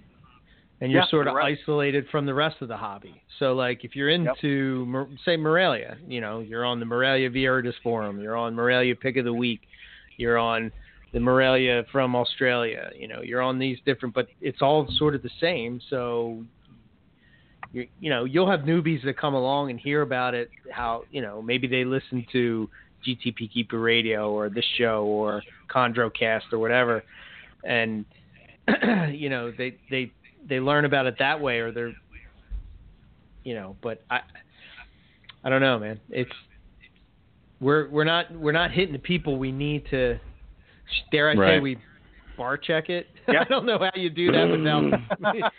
And 0.81 0.91
you're 0.91 1.01
Yeah, 1.01 1.07
sort 1.07 1.27
of 1.27 1.33
right. 1.33 1.57
isolated 1.59 2.07
from 2.09 2.25
the 2.25 2.33
rest 2.33 2.61
of 2.61 2.67
the 2.69 2.77
hobby. 2.77 3.21
So, 3.37 3.53
like, 3.53 3.83
if 3.83 3.97
you're 3.97 4.07
into, 4.09 4.85
Mor- 4.85 5.09
say, 5.25 5.35
Morelia, 5.35 5.97
you 6.07 6.21
know, 6.21 6.39
you're 6.39 6.63
on 6.63 6.79
the 6.79 6.85
Morelia 6.85 7.29
Viridis 7.29 7.75
forum, 7.83 8.21
you're 8.21 8.37
on 8.37 8.55
Morelia 8.55 8.95
Pick 8.95 9.17
of 9.17 9.25
the 9.25 9.33
Week, 9.33 9.61
you're 10.15 10.37
on 10.37 10.71
the 11.11 11.19
Morelia 11.19 11.83
from 11.91 12.15
Australia, 12.15 12.89
you 12.97 13.07
know, 13.07 13.21
you're 13.21 13.41
on 13.41 13.57
these 13.57 13.77
different, 13.85 14.13
but 14.13 14.27
it's 14.41 14.61
all 14.61 14.87
sort 14.97 15.15
of 15.15 15.23
the 15.23 15.29
same. 15.41 15.81
So, 15.89 16.43
you 17.71 17.87
you 17.99 18.09
know, 18.09 18.25
you'll 18.25 18.49
have 18.49 18.61
newbies 18.61 19.03
that 19.05 19.17
come 19.17 19.33
along 19.33 19.71
and 19.71 19.79
hear 19.79 20.01
about 20.01 20.33
it. 20.33 20.49
How 20.71 21.03
you 21.11 21.21
know, 21.21 21.41
maybe 21.41 21.67
they 21.67 21.83
listen 21.83 22.25
to 22.31 22.69
GTP 23.07 23.51
Keeper 23.51 23.79
Radio 23.79 24.31
or 24.31 24.49
this 24.49 24.65
show 24.77 25.03
or 25.05 25.41
Chondrocast 25.73 26.51
or 26.51 26.59
whatever, 26.59 27.03
and 27.63 28.05
you 29.11 29.29
know, 29.29 29.51
they 29.57 29.77
they 29.89 30.11
they 30.47 30.59
learn 30.59 30.85
about 30.85 31.05
it 31.05 31.15
that 31.19 31.41
way, 31.41 31.59
or 31.59 31.71
they're, 31.71 31.93
you 33.43 33.55
know, 33.55 33.75
but 33.81 34.03
I, 34.09 34.19
I 35.43 35.49
don't 35.49 35.61
know, 35.61 35.79
man. 35.79 35.99
It's 36.09 36.31
we're 37.59 37.89
we're 37.89 38.03
not 38.03 38.31
we're 38.33 38.51
not 38.51 38.71
hitting 38.71 38.93
the 38.93 38.99
people 38.99 39.37
we 39.37 39.51
need 39.51 39.85
to. 39.91 40.19
Dare 41.11 41.29
I 41.31 41.35
say 41.35 41.59
we 41.59 41.77
Barczyk 42.37 42.89
it? 42.89 43.07
Yeah. 43.27 43.41
I 43.41 43.43
don't 43.43 43.65
know 43.67 43.77
how 43.77 43.91
you 43.93 44.09
do 44.09 44.31
that 44.31 44.45
without. 44.49 44.89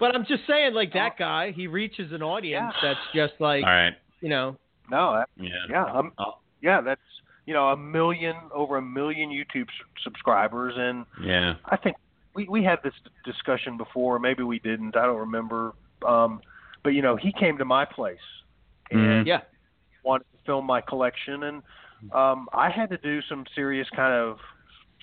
but 0.00 0.14
I'm 0.14 0.26
just 0.26 0.42
saying, 0.46 0.74
like 0.74 0.92
that 0.92 1.16
guy, 1.18 1.52
he 1.52 1.66
reaches 1.66 2.12
an 2.12 2.22
audience 2.22 2.74
Yeah. 2.82 2.88
that's 2.94 3.00
just 3.14 3.40
like 3.40 3.64
All 3.64 3.70
right. 3.70 3.94
you 4.20 4.28
know. 4.28 4.56
No, 4.90 5.14
that, 5.14 5.28
Yeah. 5.36 5.50
yeah, 5.70 5.84
um, 5.84 6.12
yeah, 6.60 6.80
that's 6.80 7.00
you 7.46 7.54
know 7.54 7.68
a 7.68 7.76
million 7.76 8.34
over 8.52 8.76
a 8.76 8.82
million 8.82 9.30
YouTube 9.30 9.68
subscribers, 10.02 10.74
and 10.76 11.06
Yeah. 11.24 11.54
I 11.66 11.76
think 11.76 11.96
we 12.34 12.46
we 12.48 12.62
had 12.64 12.80
this 12.82 12.92
discussion 13.24 13.76
before. 13.76 14.18
Maybe 14.18 14.42
we 14.42 14.58
didn't. 14.58 14.96
I 14.96 15.06
don't 15.06 15.18
remember. 15.20 15.74
Um, 16.06 16.40
but 16.82 16.90
you 16.90 17.02
know, 17.02 17.16
he 17.16 17.32
came 17.32 17.56
to 17.58 17.64
my 17.64 17.84
place 17.84 18.18
and 18.90 19.00
Mhm. 19.00 19.26
Yeah. 19.26 19.40
wanted 20.02 20.24
to 20.32 20.44
film 20.44 20.66
my 20.66 20.80
collection, 20.80 21.44
and 21.44 21.62
um, 22.12 22.48
I 22.52 22.70
had 22.70 22.90
to 22.90 22.98
do 22.98 23.20
some 23.28 23.44
serious 23.54 23.88
kind 23.94 24.12
of 24.14 24.38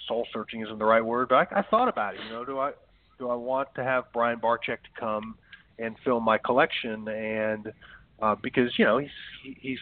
soul 0.07 0.25
searching 0.33 0.61
isn't 0.61 0.77
the 0.79 0.85
right 0.85 1.03
word, 1.03 1.29
but 1.29 1.47
I, 1.51 1.59
I 1.59 1.61
thought 1.63 1.87
about 1.89 2.15
it. 2.15 2.21
You 2.27 2.33
know, 2.33 2.45
do 2.45 2.59
I 2.59 2.71
do 3.19 3.29
I 3.29 3.35
want 3.35 3.69
to 3.75 3.83
have 3.83 4.05
Brian 4.13 4.39
Barczyk 4.39 4.77
to 4.83 4.99
come 4.99 5.35
and 5.79 5.95
fill 6.03 6.19
my 6.19 6.37
collection? 6.37 7.07
And 7.07 7.71
uh, 8.21 8.35
because 8.41 8.77
you 8.77 8.85
know 8.85 8.97
he's 8.99 9.09
he- 9.43 9.57
he's 9.61 9.79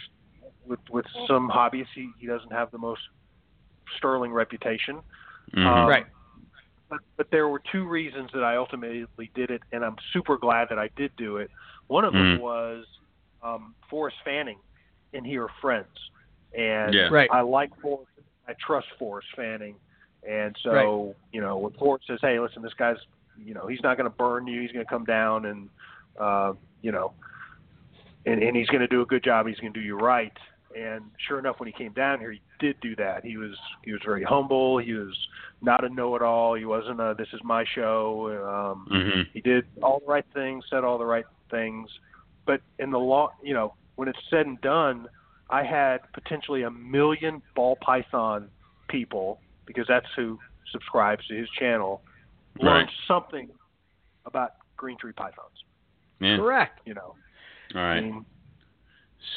with 0.66 0.80
with 0.90 1.06
some 1.28 1.50
hobbyists, 1.50 1.94
he, 1.94 2.10
he 2.20 2.28
doesn't 2.28 2.52
have 2.52 2.72
the 2.72 2.78
most 2.78 3.02
sterling 3.98 4.32
reputation. 4.32 5.00
Mhm. 5.56 5.66
Um, 5.66 5.88
Right. 5.88 6.06
But, 6.88 7.00
but 7.18 7.32
there 7.32 7.48
were 7.48 7.62
two 7.72 7.88
reasons 7.88 8.30
that 8.34 8.44
I 8.44 8.58
ultimately 8.58 9.32
did 9.34 9.50
it, 9.50 9.64
and 9.72 9.84
I'm 9.84 9.96
super 10.14 10.38
glad 10.38 10.70
that 10.70 10.78
I 10.78 10.90
did 10.96 11.12
do 11.18 11.38
it. 11.38 11.50
One 11.88 12.06
of 12.06 12.14
them 12.14 12.38
Mm. 12.38 12.40
was 12.40 12.86
um, 13.44 13.74
Forrest 13.90 14.18
Fanning, 14.24 14.60
and 15.14 15.26
he 15.26 15.38
are 15.38 15.50
friends, 15.62 15.88
and 16.56 16.94
Yeah. 16.94 17.10
Right. 17.10 17.30
I 17.32 17.42
like 17.42 17.72
Forrest. 17.82 18.10
I 18.48 18.54
trust 18.54 18.88
Forrest 19.00 19.28
Fanning, 19.36 19.76
and 20.28 20.56
so 20.62 21.16
you 21.32 21.42
know 21.42 21.58
when 21.58 21.74
Forrest 21.74 22.08
says, 22.08 22.20
"Hey, 22.22 22.40
listen, 22.40 22.62
this 22.62 22.74
guy's, 22.74 22.98
you 23.44 23.54
know, 23.54 23.68
he's 23.68 23.82
not 23.82 23.98
going 23.98 24.10
to 24.10 24.16
burn 24.16 24.48
you. 24.48 24.62
He's 24.62 24.72
going 24.72 24.86
to 24.86 24.90
come 24.90 25.06
down 25.06 25.46
and, 25.46 25.70
uh, 26.20 26.54
you 26.82 26.92
know, 26.92 27.14
and 28.26 28.42
and 28.42 28.56
he's 28.56 28.68
going 28.68 28.82
to 28.82 28.88
do 28.88 29.02
a 29.02 29.06
good 29.06 29.24
job. 29.24 29.48
He's 29.48 29.60
going 29.60 29.74
to 29.74 29.80
do 29.80 29.86
you 29.86 29.98
right." 29.98 30.38
And 30.76 31.06
sure 31.26 31.40
enough, 31.40 31.58
when 31.60 31.68
he 31.68 31.74
came 31.74 31.94
down 31.94 32.20
here, 32.20 32.32
he 32.32 32.42
did 32.60 32.76
do 32.82 32.98
that. 32.98 33.24
He 33.24 33.38
was 33.38 33.58
he 33.84 33.94
was 33.94 34.02
very 34.04 34.24
humble. 34.24 34.78
He 34.78 34.94
was 34.94 35.16
not 35.62 35.86
a 35.86 35.90
know-it-all. 35.90 36.56
He 36.56 36.66
wasn't 36.66 37.00
a 37.00 37.16
"this 37.18 37.30
is 37.34 37.40
my 37.44 37.64
show." 37.64 38.28
Um, 38.74 38.88
Mhm. 38.92 39.28
he 39.34 39.42
did 39.42 39.66
all 39.82 40.02
the 40.02 40.12
right 40.12 40.26
things, 40.34 40.66
said 40.70 40.84
all 40.84 40.98
the 40.98 41.06
right 41.06 41.26
things, 41.50 41.90
but 42.46 42.62
in 42.80 42.92
the 42.92 43.00
long, 43.00 43.30
you 43.42 43.54
know, 43.54 43.74
when 43.96 44.10
it's 44.10 44.20
said 44.30 44.46
and 44.46 44.60
done, 44.62 45.08
I 45.50 45.64
had 45.64 46.02
potentially 46.14 46.64
a 46.64 46.72
million 46.72 47.42
ball 47.56 47.78
python 47.82 48.50
people 48.90 49.40
because 49.66 49.86
that's 49.88 50.08
who 50.16 50.40
subscribes 50.72 51.26
to 51.28 51.36
his 51.36 51.50
channel 51.60 52.02
learn 52.60 52.86
Right. 52.86 52.90
something 53.08 53.50
about 54.26 54.52
green 54.78 54.98
tree 54.98 55.12
pythons. 55.14 55.64
Yeah. 56.20 56.38
Correct. 56.38 56.80
You 56.86 56.94
know, 56.96 57.16
I 57.76 58.00
mean, 58.02 58.26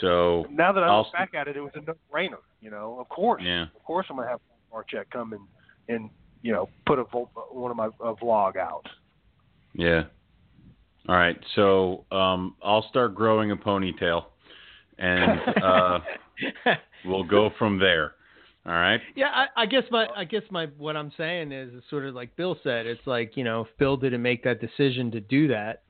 So 0.01 0.47
now 0.51 0.71
that 0.73 0.85
I 0.85 0.89
I'll- 0.89 0.99
look 1.05 1.13
back 1.13 1.35
at 1.35 1.49
it, 1.49 1.57
it 1.57 1.61
was 1.61 1.73
a 1.75 1.81
no-brainer. 1.81 2.39
You 2.61 2.71
know, 2.71 2.99
of 3.01 3.09
course, 3.09 3.43
Yeah. 3.43 3.63
of 3.75 3.83
course, 3.85 4.07
I'm 4.11 4.17
gonna 4.17 4.29
have 4.29 4.41
Barczyk 4.73 5.11
come 5.11 5.33
and 5.33 5.47
and 5.89 6.11
you 6.43 6.53
know 6.53 6.69
put 6.87 6.99
a 6.99 7.05
one 7.05 7.71
of 7.71 7.77
my 7.77 7.87
a 7.87 8.15
vlog 8.15 8.57
out. 8.57 8.87
Yeah. 9.73 10.05
All 11.09 11.17
right. 11.17 11.43
So 11.55 12.05
um, 12.11 12.55
I'll 12.63 12.83
start 12.91 13.15
growing 13.15 13.51
a 13.51 13.57
ponytail, 13.57 14.27
and 14.99 15.41
uh, 15.63 16.01
we'll 17.05 17.25
go 17.25 17.51
from 17.59 17.79
there. 17.79 18.13
All 18.67 18.75
right. 18.75 19.01
Yeah, 19.15 19.29
I, 19.33 19.63
I 19.63 19.67
guess 19.67 19.85
my 19.91 20.07
I 20.15 20.25
guess 20.25 20.43
my 20.51 20.67
what 20.77 20.97
I'm 20.97 21.13
saying 21.17 21.53
is, 21.53 21.73
is 21.73 21.83
sort 21.89 22.05
of 22.05 22.15
like 22.15 22.37
Bill 22.37 22.59
said. 22.63 22.87
It's 22.87 23.07
like 23.07 23.37
you 23.37 23.45
know, 23.45 23.63
if 23.63 23.69
Bill 23.79 23.97
didn't 23.97 24.23
make 24.23 24.45
that 24.45 24.61
decision 24.61 25.11
to 25.13 25.21
do 25.21 25.49
that, 25.49 25.83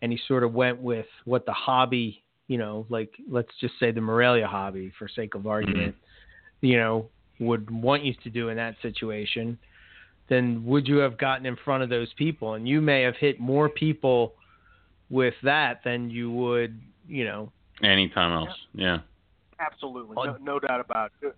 and 0.00 0.10
he 0.10 0.18
sort 0.28 0.42
of 0.42 0.52
went 0.52 0.80
with 0.80 1.06
what 1.24 1.44
the 1.44 1.52
hobby, 1.52 2.24
you 2.48 2.58
know, 2.58 2.86
like 2.88 3.10
let's 3.28 3.50
just 3.60 3.74
say 3.78 3.90
the 3.90 4.00
Morelia 4.00 4.46
hobby, 4.46 4.92
for 4.98 5.08
sake 5.08 5.34
of 5.34 5.46
argument, 5.46 5.94
you 6.62 6.78
know, 6.78 7.08
would 7.38 7.70
want 7.70 8.04
you 8.04 8.14
to 8.22 8.30
do 8.30 8.48
in 8.48 8.56
that 8.56 8.76
situation, 8.80 9.58
then 10.28 10.64
would 10.64 10.88
you 10.88 10.96
have 10.98 11.18
gotten 11.18 11.44
in 11.44 11.56
front 11.64 11.82
of 11.82 11.90
those 11.90 12.12
people? 12.14 12.54
And 12.54 12.66
you 12.66 12.80
may 12.80 13.02
have 13.02 13.16
hit 13.16 13.40
more 13.40 13.68
people 13.68 14.34
with 15.10 15.34
that 15.42 15.80
than 15.84 16.08
you 16.08 16.30
would, 16.30 16.80
you 17.06 17.24
know. 17.24 17.52
Anytime 17.82 18.32
else. 18.32 18.56
Yeah. 18.74 18.98
Absolutely, 19.58 20.16
Oh. 20.18 20.24
no, 20.24 20.36
no 20.40 20.58
doubt 20.60 20.80
about 20.80 21.12
it. 21.22 21.34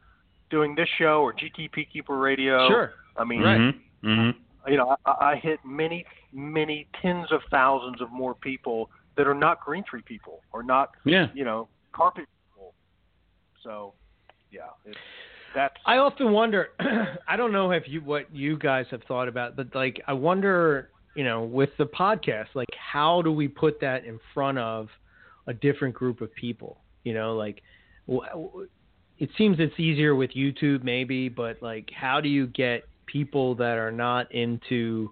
Doing 0.50 0.74
this 0.74 0.88
show 0.98 1.20
or 1.22 1.32
GTP 1.32 1.90
Keeper 1.92 2.16
Radio. 2.18 2.68
Sure. 2.68 2.92
I 3.16 3.24
mean, 3.24 3.42
Right. 3.42 3.74
hmm 4.02 4.30
you 4.66 4.78
know, 4.78 4.96
I, 5.04 5.32
I 5.32 5.36
hit 5.36 5.58
many, 5.62 6.06
many 6.32 6.86
tens 7.02 7.30
of 7.32 7.42
thousands 7.50 8.00
of 8.00 8.10
more 8.10 8.34
people 8.34 8.88
that 9.16 9.26
are 9.26 9.34
not 9.34 9.60
green 9.62 9.84
tree 9.84 10.00
people 10.02 10.40
or 10.52 10.62
not, 10.62 10.92
Yeah. 11.04 11.26
you 11.34 11.44
know, 11.44 11.68
carpet 11.92 12.24
people. 12.48 12.72
So, 13.62 13.92
yeah, 14.50 14.60
it's, 14.86 14.96
that's 15.54 15.74
I 15.84 15.98
often 15.98 16.32
wonder. 16.32 16.70
I 17.28 17.36
don't 17.36 17.52
know 17.52 17.72
if 17.72 17.84
you 17.86 18.00
what 18.00 18.34
you 18.34 18.56
guys 18.58 18.86
have 18.90 19.02
thought 19.04 19.28
about, 19.28 19.54
but 19.54 19.74
like 19.74 20.00
I 20.06 20.14
wonder, 20.14 20.88
you 21.14 21.24
know, 21.24 21.42
with 21.44 21.70
the 21.78 21.84
podcast, 21.84 22.46
like 22.54 22.68
how 22.76 23.20
do 23.20 23.30
we 23.32 23.48
put 23.48 23.80
that 23.82 24.04
in 24.06 24.18
front 24.32 24.56
of 24.58 24.88
a 25.46 25.54
different 25.54 25.94
group 25.94 26.20
of 26.20 26.34
people. 26.34 26.78
You 27.02 27.14
know, 27.14 27.34
like 27.34 27.62
it 29.18 29.30
seems 29.36 29.58
it's 29.60 29.78
easier 29.78 30.14
with 30.14 30.30
YouTube 30.32 30.82
maybe, 30.82 31.28
but 31.28 31.62
like 31.62 31.90
how 31.94 32.20
do 32.20 32.28
you 32.28 32.46
get 32.46 32.84
people 33.06 33.54
that 33.56 33.78
are 33.78 33.92
not 33.92 34.32
into 34.32 35.10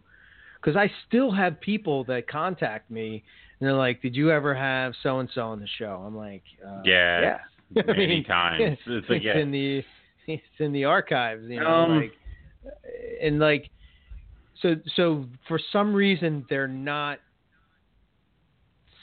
because 0.60 0.76
I 0.76 0.90
still 1.08 1.32
have 1.32 1.60
people 1.60 2.04
that 2.04 2.28
contact 2.28 2.90
me 2.90 3.24
and 3.58 3.68
they're 3.68 3.76
like, 3.76 4.00
"Did 4.02 4.16
you 4.16 4.30
ever 4.30 4.54
have 4.54 4.94
so 5.02 5.18
and 5.18 5.28
so 5.34 5.42
on 5.42 5.60
the 5.60 5.68
show?" 5.78 6.02
I'm 6.06 6.16
like, 6.16 6.42
uh, 6.66 6.82
"Yeah, 6.84 7.38
yeah." 7.74 7.82
I 7.88 7.92
mean, 7.92 8.10
anytime. 8.10 8.60
It's, 8.86 9.08
like, 9.08 9.22
it's 9.22 9.38
in 9.38 9.50
the 9.50 9.84
it's 10.26 10.42
in 10.58 10.72
the 10.72 10.84
archives, 10.84 11.44
you 11.48 11.60
know, 11.60 11.66
um, 11.66 11.96
like 12.00 12.12
and 13.20 13.38
like 13.38 13.70
so 14.60 14.76
so 14.96 15.26
for 15.48 15.60
some 15.72 15.94
reason 15.94 16.46
they're 16.48 16.68
not 16.68 17.18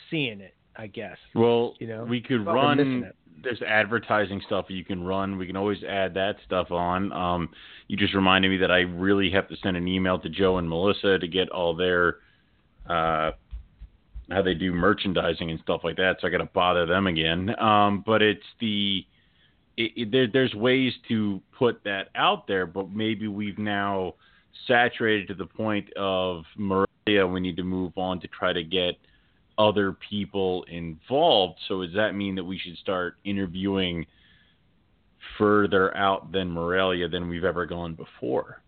seeing 0.10 0.42
it. 0.42 0.56
I 0.80 0.88
guess. 0.88 1.18
Well, 1.36 1.76
you 1.80 1.88
know, 1.88 2.06
we 2.06 2.22
could 2.22 2.46
run. 2.46 3.12
There's 3.44 3.62
advertising 3.62 4.42
stuff 4.46 4.66
you 4.70 4.86
can 4.86 5.04
run. 5.04 5.38
We 5.38 5.46
can 5.46 5.58
always 5.58 5.84
add 5.84 6.14
that 6.14 6.38
stuff 6.46 6.72
on. 6.72 7.12
Um, 7.12 7.50
you 7.88 7.98
just 7.98 8.14
reminded 8.14 8.50
me 8.50 8.58
that 8.58 8.72
I 8.72 8.80
really 8.80 9.30
have 9.32 9.50
to 9.50 9.58
send 9.62 9.76
an 9.76 9.88
email 9.88 10.20
to 10.20 10.30
Joe 10.30 10.58
and 10.58 10.68
Melissa 10.68 11.20
to 11.20 11.28
get 11.28 11.50
all 11.50 11.76
their 11.76 12.18
uh, 12.88 13.32
how 14.32 14.42
they 14.42 14.54
do 14.54 14.72
merchandising 14.72 15.52
and 15.52 15.60
stuff 15.62 15.82
like 15.84 15.98
that. 15.98 16.18
So 16.22 16.28
I 16.28 16.30
got 16.30 16.38
to 16.38 16.46
bother 16.46 16.86
them 16.86 17.08
again. 17.08 17.58
Um, 17.60 18.04
but 18.06 18.22
it's 18.22 18.46
the 18.62 19.06
it, 19.76 19.92
it, 19.96 20.12
there, 20.12 20.28
there's 20.32 20.54
ways 20.54 20.94
to 21.10 21.42
put 21.58 21.84
that 21.84 22.10
out 22.16 22.48
there, 22.48 22.66
but 22.66 22.90
maybe 22.90 23.28
we've 23.28 23.60
now 23.60 24.16
saturated 24.66 25.28
to 25.28 25.34
the 25.34 25.46
point 25.46 25.92
of 25.98 26.44
Maria. 26.58 27.28
We 27.28 27.42
need 27.42 27.58
to 27.58 27.64
move 27.64 27.98
on 27.98 28.22
to 28.22 28.28
try 28.28 28.54
to 28.54 28.64
get 28.64 28.96
other 29.60 29.96
people 30.10 30.66
involved. 30.72 31.60
So 31.68 31.86
does 31.86 31.94
that 31.94 32.14
mean 32.16 32.34
that 32.36 32.44
we 32.44 32.58
should 32.58 32.78
start 32.78 33.16
interviewing 33.26 34.06
further 35.38 35.96
out 35.96 36.32
than 36.32 36.50
Morelia 36.50 37.10
than 37.10 37.28
we've 37.28 37.44
ever 37.44 37.66
gone 37.66 37.94
before? 37.94 38.64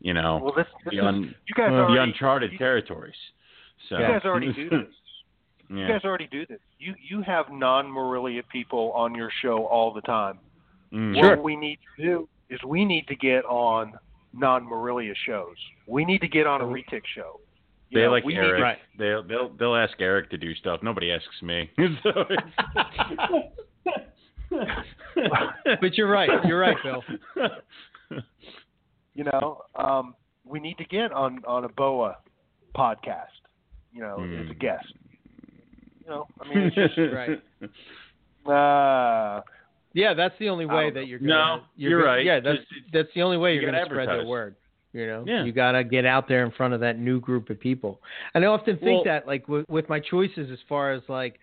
You 0.00 0.14
know, 0.14 0.40
well, 0.42 0.52
this, 0.54 0.66
this 0.84 0.94
the, 0.94 1.06
un, 1.06 1.24
is, 1.24 1.30
you 1.46 1.54
guys 1.56 1.70
the 1.70 1.76
already, 1.76 2.10
uncharted 2.10 2.52
you, 2.52 2.58
territories. 2.58 3.14
So 3.88 3.98
you 3.98 4.08
guys 4.08 4.22
already 4.24 4.52
do 4.52 4.68
this. 4.68 4.80
yeah. 5.70 5.76
You 5.76 5.88
guys 5.88 6.00
already 6.04 6.26
do 6.26 6.44
this. 6.44 6.58
You 6.80 6.94
you 7.08 7.22
have 7.22 7.46
non 7.52 7.88
Morelia 7.88 8.42
people 8.50 8.90
on 8.96 9.14
your 9.14 9.30
show 9.42 9.66
all 9.66 9.94
the 9.94 10.00
time. 10.00 10.40
Mm. 10.92 11.22
What 11.22 11.44
we 11.44 11.54
need 11.54 11.78
to 11.96 12.02
do 12.02 12.28
is 12.50 12.58
we 12.66 12.84
need 12.84 13.06
to 13.06 13.14
get 13.14 13.44
on 13.44 13.92
non 14.32 14.64
Morelia 14.64 15.14
shows. 15.24 15.56
We 15.86 16.04
need 16.04 16.20
to 16.22 16.28
get 16.28 16.48
on 16.48 16.60
a 16.60 16.64
retic 16.64 17.02
show. 17.14 17.38
You 17.92 17.98
they 18.00 18.06
know, 18.06 18.10
like 18.10 18.24
we 18.24 18.34
Eric. 18.36 18.54
Need 18.56 18.62
Right. 18.62 18.78
They'll 18.98 19.22
they'll 19.22 19.48
they'll 19.58 19.76
ask 19.76 19.94
Eric 20.00 20.30
to 20.30 20.38
do 20.38 20.54
stuff. 20.54 20.80
Nobody 20.82 21.12
asks 21.12 21.42
me. 21.42 21.70
but 25.80 25.94
you're 25.96 26.08
right. 26.10 26.28
You're 26.44 26.58
right, 26.58 26.76
Bill. 26.82 27.02
you 29.14 29.24
know, 29.24 29.62
um, 29.76 30.14
we 30.44 30.60
need 30.60 30.78
to 30.78 30.84
get 30.84 31.12
on 31.12 31.42
on 31.46 31.64
a 31.64 31.68
boa 31.68 32.18
podcast. 32.74 33.26
You 33.92 34.00
know, 34.00 34.16
Mm. 34.20 34.44
as 34.44 34.50
a 34.50 34.54
guest. 34.54 34.86
You 36.04 36.08
know, 36.10 36.26
I 36.40 36.48
mean, 36.48 36.58
it's 36.74 36.74
just 36.74 36.96
right. 37.12 37.40
uh, 39.38 39.42
Yeah, 39.92 40.14
that's 40.14 40.34
the 40.38 40.48
only 40.48 40.64
way 40.66 40.90
that 40.90 41.06
you're 41.06 41.18
gonna. 41.18 41.28
No, 41.30 41.60
you're 41.76 42.00
gonna- 42.00 42.12
right. 42.12 42.24
Yeah, 42.24 42.40
that's 42.40 42.58
Just- 42.58 42.92
that's 42.92 43.08
the 43.14 43.22
only 43.22 43.36
way 43.36 43.54
you 43.54 43.60
you're 43.60 43.70
gotta 43.70 43.84
gonna 43.88 44.04
spread 44.04 44.20
the 44.20 44.26
word. 44.26 44.56
You 44.92 45.06
know, 45.06 45.24
Yeah. 45.26 45.44
you 45.44 45.52
gotta 45.52 45.84
get 45.84 46.04
out 46.04 46.28
there 46.28 46.44
in 46.44 46.50
front 46.50 46.74
of 46.74 46.80
that 46.80 46.98
new 46.98 47.18
group 47.20 47.48
of 47.50 47.58
people. 47.58 48.00
And 48.34 48.44
I 48.44 48.48
often 48.48 48.76
think 48.76 48.96
Well- 48.96 49.04
that, 49.04 49.26
like 49.26 49.48
with, 49.48 49.68
with 49.68 49.88
my 49.88 50.00
choices 50.00 50.50
as 50.50 50.58
far 50.68 50.92
as 50.92 51.02
like 51.08 51.38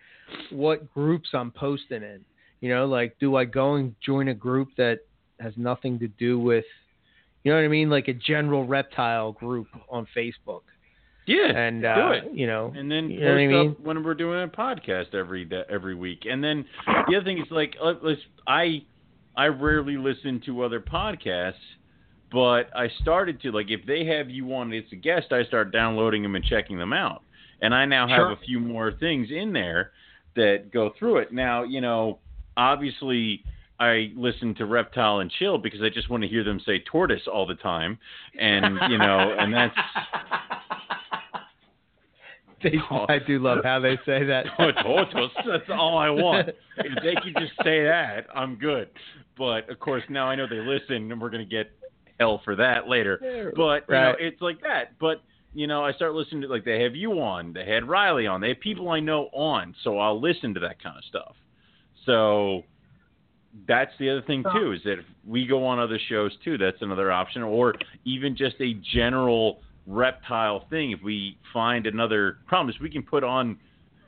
what 0.50 0.92
groups 0.94 1.30
I'm 1.34 1.50
posting 1.50 2.02
in. 2.02 2.24
You 2.60 2.68
know, 2.70 2.86
like 2.86 3.18
do 3.18 3.36
I 3.36 3.44
go 3.46 3.74
and 3.74 3.94
join 4.00 4.28
a 4.28 4.34
group 4.34 4.68
that 4.76 5.00
has 5.40 5.56
nothing 5.56 5.98
to 5.98 6.08
do 6.08 6.38
with, 6.38 6.64
you 7.42 7.50
know 7.50 7.56
what 7.58 7.64
I 7.64 7.68
mean, 7.68 7.88
like 7.90 8.08
a 8.08 8.12
general 8.12 8.66
reptile 8.66 9.32
group 9.32 9.66
on 9.88 10.06
Facebook, 10.14 10.60
yeah, 11.26 11.56
and 11.56 11.80
do 11.82 11.88
uh, 11.88 12.10
it. 12.12 12.24
you 12.34 12.46
know, 12.46 12.70
and 12.76 12.90
then 12.90 13.10
You 13.10 13.20
know 13.20 13.26
what 13.32 13.38
I 13.38 13.46
mean? 13.46 13.76
when 13.82 14.04
we're 14.04 14.14
doing 14.14 14.42
a 14.42 14.48
podcast 14.48 15.14
every 15.14 15.44
da 15.46 15.62
every 15.70 15.94
week. 15.94 16.26
And 16.30 16.44
then 16.44 16.66
the 17.08 17.16
other 17.16 17.24
thing 17.24 17.38
is 17.38 17.50
like 17.50 17.74
I 18.46 18.82
I 19.36 19.46
rarely 19.46 19.96
listen 19.96 20.40
to 20.46 20.62
other 20.62 20.80
podcasts, 20.80 21.54
but 22.32 22.70
I 22.76 22.88
started 23.00 23.40
to 23.42 23.52
like 23.52 23.70
if 23.70 23.84
they 23.86 24.04
have 24.06 24.30
you 24.30 24.54
on 24.54 24.72
as 24.72 24.84
a 24.92 24.96
guest, 24.96 25.32
I 25.32 25.44
start 25.44 25.72
downloading 25.72 26.22
them 26.22 26.34
and 26.36 26.44
checking 26.44 26.78
them 26.78 26.92
out. 26.92 27.22
And 27.62 27.74
I 27.74 27.84
now 27.84 28.06
have 28.08 28.16
Sure. 28.16 28.32
a 28.32 28.36
few 28.38 28.58
more 28.60 28.92
things 28.92 29.28
in 29.30 29.52
there 29.52 29.92
that 30.34 30.70
go 30.72 30.92
through 30.98 31.18
it. 31.18 31.32
Now, 31.32 31.62
you 31.64 31.80
know, 31.80 32.18
obviously 32.56 33.44
I 33.78 34.12
listen 34.16 34.54
to 34.56 34.66
Reptile 34.66 35.20
and 35.20 35.30
Chill 35.30 35.58
because 35.58 35.82
I 35.82 35.88
just 35.88 36.08
want 36.08 36.22
to 36.22 36.28
hear 36.28 36.44
them 36.44 36.60
say 36.64 36.78
tortoise 36.90 37.26
all 37.26 37.46
the 37.46 37.56
time. 37.56 37.98
And, 38.38 38.78
you 38.90 38.98
know, 38.98 39.34
and 39.38 39.52
that's 39.52 39.74
They, 42.62 42.74
I 43.08 43.18
do 43.26 43.38
love 43.38 43.60
how 43.64 43.80
they 43.80 43.96
say 44.04 44.24
that. 44.24 44.44
Oh, 44.58 44.70
tortoise. 44.82 45.32
That's 45.46 45.70
all 45.70 45.96
I 45.96 46.10
want. 46.10 46.50
If 46.76 47.02
they 47.02 47.14
could 47.22 47.34
just 47.40 47.52
say 47.64 47.84
that, 47.84 48.26
I'm 48.34 48.56
good. 48.56 48.88
But 49.38 49.68
of 49.70 49.80
course, 49.80 50.02
now 50.10 50.26
I 50.28 50.34
know 50.34 50.46
they 50.46 50.58
listen, 50.58 51.10
and 51.10 51.20
we're 51.20 51.30
gonna 51.30 51.44
get 51.46 51.70
hell 52.20 52.40
for 52.44 52.54
that 52.56 52.86
later. 52.86 53.52
But 53.56 53.84
you 53.88 53.94
know, 53.94 54.14
it's 54.20 54.40
like 54.40 54.60
that. 54.62 54.98
But 55.00 55.22
you 55.52 55.66
know, 55.66 55.84
I 55.84 55.92
start 55.92 56.14
listening 56.14 56.42
to 56.42 56.48
like 56.48 56.64
they 56.64 56.82
have 56.82 56.94
you 56.94 57.20
on, 57.20 57.52
they 57.52 57.64
had 57.64 57.88
Riley 57.88 58.28
on, 58.28 58.40
they 58.40 58.50
have 58.50 58.60
people 58.60 58.88
I 58.90 59.00
know 59.00 59.28
on, 59.32 59.74
so 59.82 59.98
I'll 59.98 60.20
listen 60.20 60.54
to 60.54 60.60
that 60.60 60.80
kind 60.80 60.96
of 60.96 61.04
stuff. 61.04 61.34
So 62.06 62.62
that's 63.66 63.90
the 63.98 64.08
other 64.10 64.22
thing 64.22 64.44
too 64.54 64.72
is 64.72 64.80
that 64.84 65.00
if 65.00 65.04
we 65.26 65.44
go 65.44 65.66
on 65.66 65.80
other 65.80 65.98
shows 66.08 66.30
too, 66.44 66.56
that's 66.56 66.80
another 66.82 67.10
option, 67.10 67.42
or 67.42 67.74
even 68.04 68.36
just 68.36 68.54
a 68.60 68.74
general 68.94 69.60
reptile 69.88 70.66
thing. 70.70 70.92
If 70.92 71.02
we 71.02 71.36
find 71.52 71.86
another 71.88 72.38
problem, 72.46 72.72
is 72.72 72.80
we 72.80 72.90
can 72.90 73.02
put 73.02 73.24
on, 73.24 73.58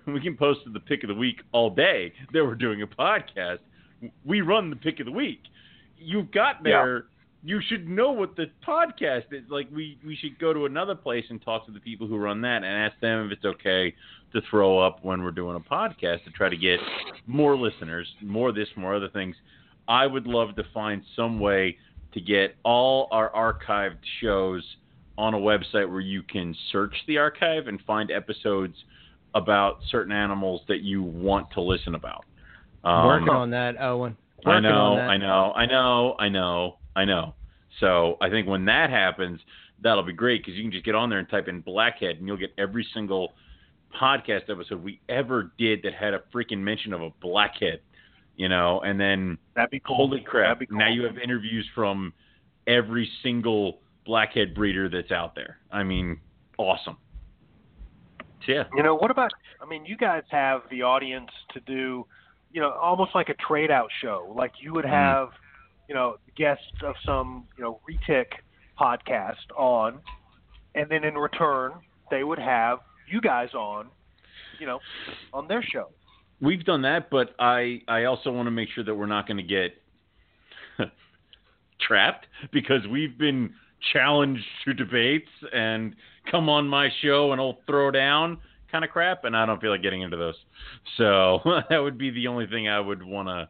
we 0.07 0.21
can 0.21 0.37
post 0.37 0.61
the 0.73 0.79
pick 0.79 1.03
of 1.03 1.09
the 1.09 1.15
week 1.15 1.41
all 1.51 1.71
day 1.71 2.13
that 2.33 2.45
we're 2.45 2.55
doing 2.55 2.83
a 2.83 2.87
podcast. 2.87 3.59
We 4.25 4.43
run 4.43 4.71
the 4.71 4.77
pick 4.77 5.01
of 5.01 5.07
the 5.07 5.13
week. 5.13 5.41
You've 5.99 6.31
got 6.31 6.63
there. 6.63 7.07
You 7.45 7.61
should 7.69 7.89
know 7.89 8.13
what 8.13 8.37
the 8.37 8.47
podcast 8.67 9.33
is. 9.33 9.43
Like 9.49 9.69
we, 9.75 9.99
we 10.07 10.17
should 10.17 10.39
go 10.39 10.53
to 10.53 10.67
another 10.67 10.95
place 10.95 11.25
and 11.29 11.43
talk 11.43 11.67
to 11.67 11.73
the 11.73 11.81
people 11.81 12.07
who 12.07 12.17
run 12.17 12.41
that 12.43 12.59
and 12.59 12.67
ask 12.67 12.99
them 13.01 13.27
if 13.27 13.33
it's 13.33 13.45
okay 13.45 13.95
to 14.33 14.41
throw 14.49 14.79
up 14.79 15.05
when 15.05 15.23
we're 15.23 15.33
doing 15.33 15.57
a 15.57 15.61
podcast 15.61 16.25
to 16.25 16.31
try 16.31 16.49
to 16.49 16.57
get 16.57 16.79
more 17.27 17.57
listeners, 17.57 18.07
more 18.23 18.53
this, 18.53 18.69
more 18.77 18.95
other 18.95 19.09
things. 19.09 19.35
I 19.89 20.07
would 20.07 20.27
love 20.27 20.55
to 20.57 20.63
find 20.73 21.03
some 21.17 21.41
way 21.41 21.77
to 22.15 22.21
get 22.21 22.55
all 22.65 23.09
our 23.11 23.31
archived 23.31 23.99
shows 24.21 24.63
on 25.19 25.35
a 25.35 25.39
website 25.39 25.91
where 25.91 26.01
you 26.01 26.23
can 26.23 26.55
search 26.71 26.95
the 27.07 27.19
archive 27.19 27.67
and 27.67 27.81
find 27.87 28.11
episodes 28.11 28.75
about 29.35 29.79
certain 29.91 30.13
animals 30.13 30.63
that 30.69 30.81
you 30.83 31.03
want 31.03 31.51
to 31.53 31.61
listen 31.61 31.95
about. 31.95 32.25
Um, 32.85 33.07
Working 33.07 33.29
on 33.29 33.51
that, 33.51 33.81
Owen. 33.81 34.17
I 34.45 34.61
know. 34.61 34.97
I 34.97 35.17
know, 35.17 35.53
I 35.55 35.67
know, 35.67 36.17
I 36.19 36.29
know, 36.29 36.77
I 36.97 37.05
know. 37.05 37.35
So 37.81 38.19
I 38.21 38.29
think 38.29 38.47
when 38.47 38.65
that 38.67 38.91
happens, 38.91 39.41
that'll 39.83 40.03
be 40.03 40.13
great 40.13 40.43
because 40.43 40.55
you 40.57 40.63
can 40.63 40.73
just 40.73 40.85
get 40.85 40.95
on 40.95 41.09
there 41.11 41.19
and 41.19 41.29
type 41.29 41.49
in 41.49 41.61
blackhead, 41.61 42.17
and 42.19 42.27
you'll 42.27 42.37
get 42.37 42.53
every 42.59 42.87
single 42.95 43.33
podcast 44.01 44.49
episode 44.51 44.83
we 44.83 45.01
ever 45.09 45.53
did 45.59 45.83
that 45.83 45.95
had 45.95 46.15
a 46.15 46.23
freaking 46.35 46.59
mention 46.59 46.93
of 46.93 47.03
a 47.03 47.11
blackhead. 47.21 47.81
You 48.37 48.49
know, 48.49 48.81
and 48.81 48.99
then 48.99 49.37
that'd 49.55 49.71
be 49.71 49.81
cool. 49.81 49.97
holy 49.97 50.21
crap, 50.21 50.59
cool. 50.67 50.79
now 50.79 50.89
you 50.89 51.05
have 51.05 51.19
interviews 51.19 51.67
from 51.75 52.15
every 52.67 53.09
single 53.23 53.81
blackhead 54.07 54.55
breeder 54.55 54.89
that's 54.89 55.11
out 55.13 55.35
there. 55.35 55.59
I 55.71 55.83
mean, 55.83 56.19
awesome. 56.59 56.97
So, 58.47 58.53
yeah. 58.53 58.65
You 58.75 58.83
know, 58.83 58.95
what 58.95 59.11
about? 59.11 59.33
I 59.61 59.67
mean, 59.67 59.85
you 59.85 59.97
guys 59.97 60.23
have 60.31 60.63
the 60.71 60.83
audience 60.83 61.31
to 61.53 61.61
do, 61.61 62.07
you 62.53 62.61
know, 62.61 62.71
almost 62.73 63.15
like 63.15 63.29
a 63.29 63.35
trade 63.35 63.71
out 63.71 63.91
show. 64.01 64.33
Like 64.35 64.53
you 64.61 64.73
would 64.73 64.85
Mhm. 64.87 64.91
have, 64.91 65.29
you 65.89 65.95
know, 65.95 66.17
guests 66.37 66.65
of 66.85 66.95
some, 67.05 67.47
you 67.57 67.65
know, 67.65 67.81
retic 67.89 68.27
podcast 68.79 69.35
on, 69.57 69.99
and 70.75 70.91
then 70.91 71.05
in 71.05 71.15
return 71.15 71.73
they 72.11 72.25
would 72.25 72.39
have 72.39 72.81
you 73.11 73.21
guys 73.21 73.53
on, 73.55 73.89
you 74.59 74.67
know, 74.67 74.79
on 75.33 75.49
their 75.49 75.63
show. 75.63 75.89
We've 76.41 76.65
done 76.65 76.83
that, 76.83 77.11
but 77.11 77.35
I 77.39 77.83
I 77.89 78.05
also 78.05 78.33
want 78.33 78.47
to 78.47 78.51
make 78.51 78.69
sure 78.75 78.85
that 78.85 78.95
we're 78.95 79.07
not 79.07 79.27
going 79.27 79.37
to 79.37 79.43
get 79.43 79.77
trapped 81.81 82.27
because 82.53 82.87
we've 82.91 83.17
been 83.19 83.55
challenged 83.93 84.45
to 84.65 84.75
debates 84.75 85.29
and 85.53 85.95
come 86.31 86.49
on 86.49 86.69
my 86.69 86.89
show 87.03 87.33
and 87.33 87.41
I'll 87.41 87.59
throw 87.67 87.91
down 87.91 88.39
kind 88.73 88.85
of 88.85 88.91
crap, 88.91 89.25
and 89.25 89.37
I 89.37 89.45
don't 89.45 89.61
feel 89.61 89.71
like 89.71 89.83
getting 89.83 90.01
into 90.01 90.17
those. 90.17 90.35
So 90.97 91.41
that 91.69 91.79
would 91.79 91.99
be 91.99 92.11
the 92.11 92.27
only 92.27 92.47
thing 92.47 92.69
I 92.69 92.81
would 92.81 93.03
want 93.03 93.29
to 93.29 93.49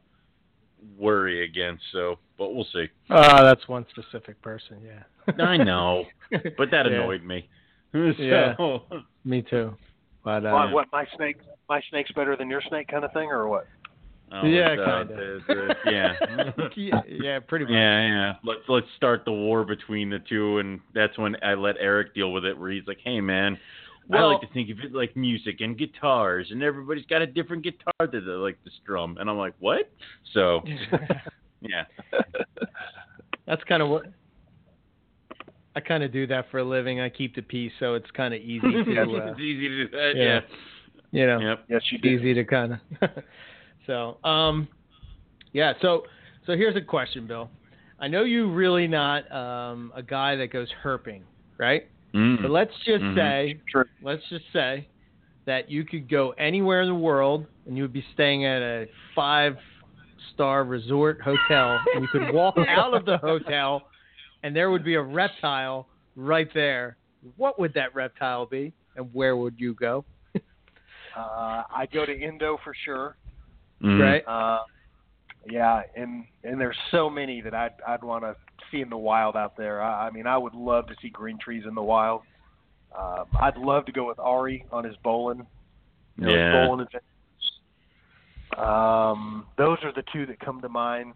worry 0.99 1.45
against. 1.45 1.83
So, 1.93 2.19
but 2.39 2.55
we'll 2.55 2.67
see. 2.73 2.87
Oh, 3.11 3.43
that's 3.45 3.67
one 3.69 3.87
specific 3.91 4.41
person. 4.43 4.79
Yeah. 4.85 5.45
I 5.45 5.57
know, 5.57 6.05
but 6.31 6.71
that 6.71 6.87
Yeah. 6.91 6.93
annoyed 6.93 7.23
me. 7.25 7.49
So, 7.95 8.01
Yeah. 8.19 8.55
Me 9.25 9.43
too. 9.43 9.77
But 10.25 10.47
uh, 10.47 10.53
what, 10.53 10.73
what 10.73 10.87
my 10.93 11.05
snake 11.17 11.37
my 11.69 11.81
snake's 11.91 12.11
better 12.13 12.37
than 12.37 12.49
your 12.49 12.63
snake 12.69 12.89
kind 12.89 13.05
of 13.05 13.13
thing 13.13 13.29
or 13.29 13.49
what? 13.49 13.67
Oh, 14.33 14.47
Yeah, 14.47 14.69
it's, 14.71 14.81
uh, 14.81 15.05
kinda. 15.05 15.15
the- 15.47 15.55
the- 15.85 15.91
yeah. 15.91 16.69
yeah, 16.77 17.03
yeah, 17.07 17.39
pretty 17.41 17.67
much. 17.67 17.73
Yeah, 17.73 18.07
yeah. 18.07 18.33
Let's 18.45 18.61
let's 18.69 18.87
start 18.97 19.27
the 19.27 19.33
war 19.33 19.65
between 19.65 20.09
the 20.09 20.21
two, 20.21 20.59
and 20.59 20.81
that's 20.95 21.19
when 21.19 21.37
I 21.43 21.53
let 21.53 21.77
Eric 21.79 22.15
deal 22.15 22.33
with 22.33 22.47
it. 22.47 22.57
Where 22.59 22.71
he's 22.71 22.87
like, 22.87 22.99
"Hey, 23.05 23.21
man, 23.21 23.59
I 24.11 24.23
like 24.23 24.41
to 24.41 24.49
think 24.53 24.70
of 24.70 24.79
it 24.81 24.93
like 24.95 25.16
music 25.16 25.61
and 25.61 25.79
guitars, 25.79 26.49
and 26.51 26.62
everybody's 26.62 27.07
got 27.07 27.23
a 27.23 27.27
different 27.27 27.62
guitar 27.62 27.93
that 28.01 28.11
they 28.11 28.19
like 28.19 28.62
to 28.65 28.70
strum." 28.83 29.16
And 29.20 29.31
I'm 29.31 29.39
like, 29.39 29.55
"What?" 29.59 29.91
So, 30.35 30.62
yeah, 31.61 31.85
That's 33.47 33.62
kind 33.65 33.83
of 33.83 33.89
what 33.89 34.07
I 35.74 35.81
kind 35.81 36.03
of 36.03 36.12
do 36.12 36.27
that 36.27 36.51
for 36.51 36.59
a 36.59 36.65
living. 36.65 37.01
I 37.01 37.09
keep 37.09 37.35
the 37.35 37.43
peace, 37.43 37.73
so 37.81 37.95
it's 37.95 38.11
kind 38.11 38.35
of 38.35 38.41
easy 38.41 38.61
to, 38.70 38.79
uh, 38.79 39.31
it's 39.31 39.41
easy 39.41 39.69
to 39.69 39.87
do 39.87 39.89
that. 39.91 40.12
yeah. 40.16 40.24
Yeah. 40.24 40.41
you 41.20 41.27
know, 41.27 41.39
Yep. 41.41 41.65
Yes, 41.69 41.83
you 41.91 41.99
did. 41.99 42.20
easy 42.20 42.35
to 42.35 42.45
kind 42.45 42.73
of. 43.01 43.11
so, 43.87 44.19
um, 44.29 44.69
yeah. 45.53 45.73
So, 45.81 46.05
so 46.47 46.53
here's 46.53 46.77
a 46.77 46.81
question, 46.81 47.27
Bill. 47.27 47.51
I 47.99 48.09
know 48.09 48.24
you 48.24 48.51
really 48.51 48.89
not 48.89 49.31
um, 49.33 49.93
a 49.95 50.03
guy 50.03 50.35
that 50.37 50.53
goes 50.53 50.69
herping, 50.85 51.23
right? 51.57 51.89
Mm. 52.14 52.43
But 52.43 52.51
let's 52.51 52.74
just 52.84 53.02
Mhm. 53.02 53.14
say, 53.14 53.60
True. 53.68 53.84
let's 54.02 54.22
just 54.28 54.44
say 54.52 54.89
that 55.47 55.70
you 55.70 55.84
could 55.84 56.09
go 56.09 56.30
anywhere 56.39 56.82
in 56.82 56.89
the 56.89 56.94
world 56.94 57.47
and 57.66 57.76
you 57.76 57.82
would 57.82 57.93
be 57.93 58.05
staying 58.14 58.44
at 58.44 58.62
a 58.62 58.86
five 59.14 59.56
star 60.34 60.64
resort 60.64 61.20
hotel 61.20 61.80
and 61.94 62.02
you 62.02 62.09
could 62.09 62.32
walk 62.32 62.56
out 62.68 62.94
of 62.94 63.05
the 63.05 63.18
hotel 63.18 63.89
and 64.43 64.55
there 64.55 64.70
would 64.70 64.84
be 64.84 64.94
a 64.94 65.02
reptile 65.02 65.89
right 66.16 66.52
there. 66.55 66.97
What 67.36 67.59
would 67.59 67.74
that 67.74 67.94
reptile 67.94 68.47
be 68.47 68.72
and 68.97 69.12
where 69.12 69.36
would 69.36 69.55
you 69.59 69.74
go? 69.74 70.05
Uh, 71.14 71.62
I 71.70 71.86
go 71.93 72.06
to 72.06 72.18
Indo 72.18 72.56
for 72.64 72.72
sure. 72.86 73.16
Mm. 73.82 74.01
Right? 74.01 74.22
Uh, 74.26 74.60
yeah, 75.47 75.82
and 75.94 76.24
and 76.43 76.59
there's 76.59 76.76
so 76.90 77.10
many 77.10 77.43
that 77.43 77.52
I'd 77.52 77.74
I'd 77.86 78.02
want 78.02 78.24
to 78.24 78.34
see 78.70 78.80
in 78.80 78.90
the 78.90 78.97
wild 78.97 79.36
out 79.36 79.56
there. 79.56 79.82
I, 79.82 80.09
I 80.09 80.10
mean, 80.10 80.26
I 80.26 80.36
would 80.39 80.55
love 80.55 80.86
to 80.89 80.94
see 81.01 81.09
green 81.09 81.39
trees 81.39 81.64
in 81.66 81.74
the 81.74 81.82
wild. 81.82 82.22
Uh, 82.97 83.24
I'd 83.40 83.56
love 83.56 83.86
to 83.86 83.93
go 83.93 84.06
with 84.06 84.18
Ari 84.18 84.66
on 84.70 84.84
his 84.84 84.97
Boelen. 85.05 85.47
You 86.16 86.24
know, 86.24 86.28
his 86.28 86.36
Yeah. 86.36 86.66
Boelen 86.66 86.80
adventures. 86.80 87.02
Um, 88.56 89.47
those 89.56 89.78
are 89.82 89.93
the 89.93 90.05
two 90.12 90.26
that 90.26 90.39
come 90.40 90.60
to 90.60 90.68
mind. 90.68 91.14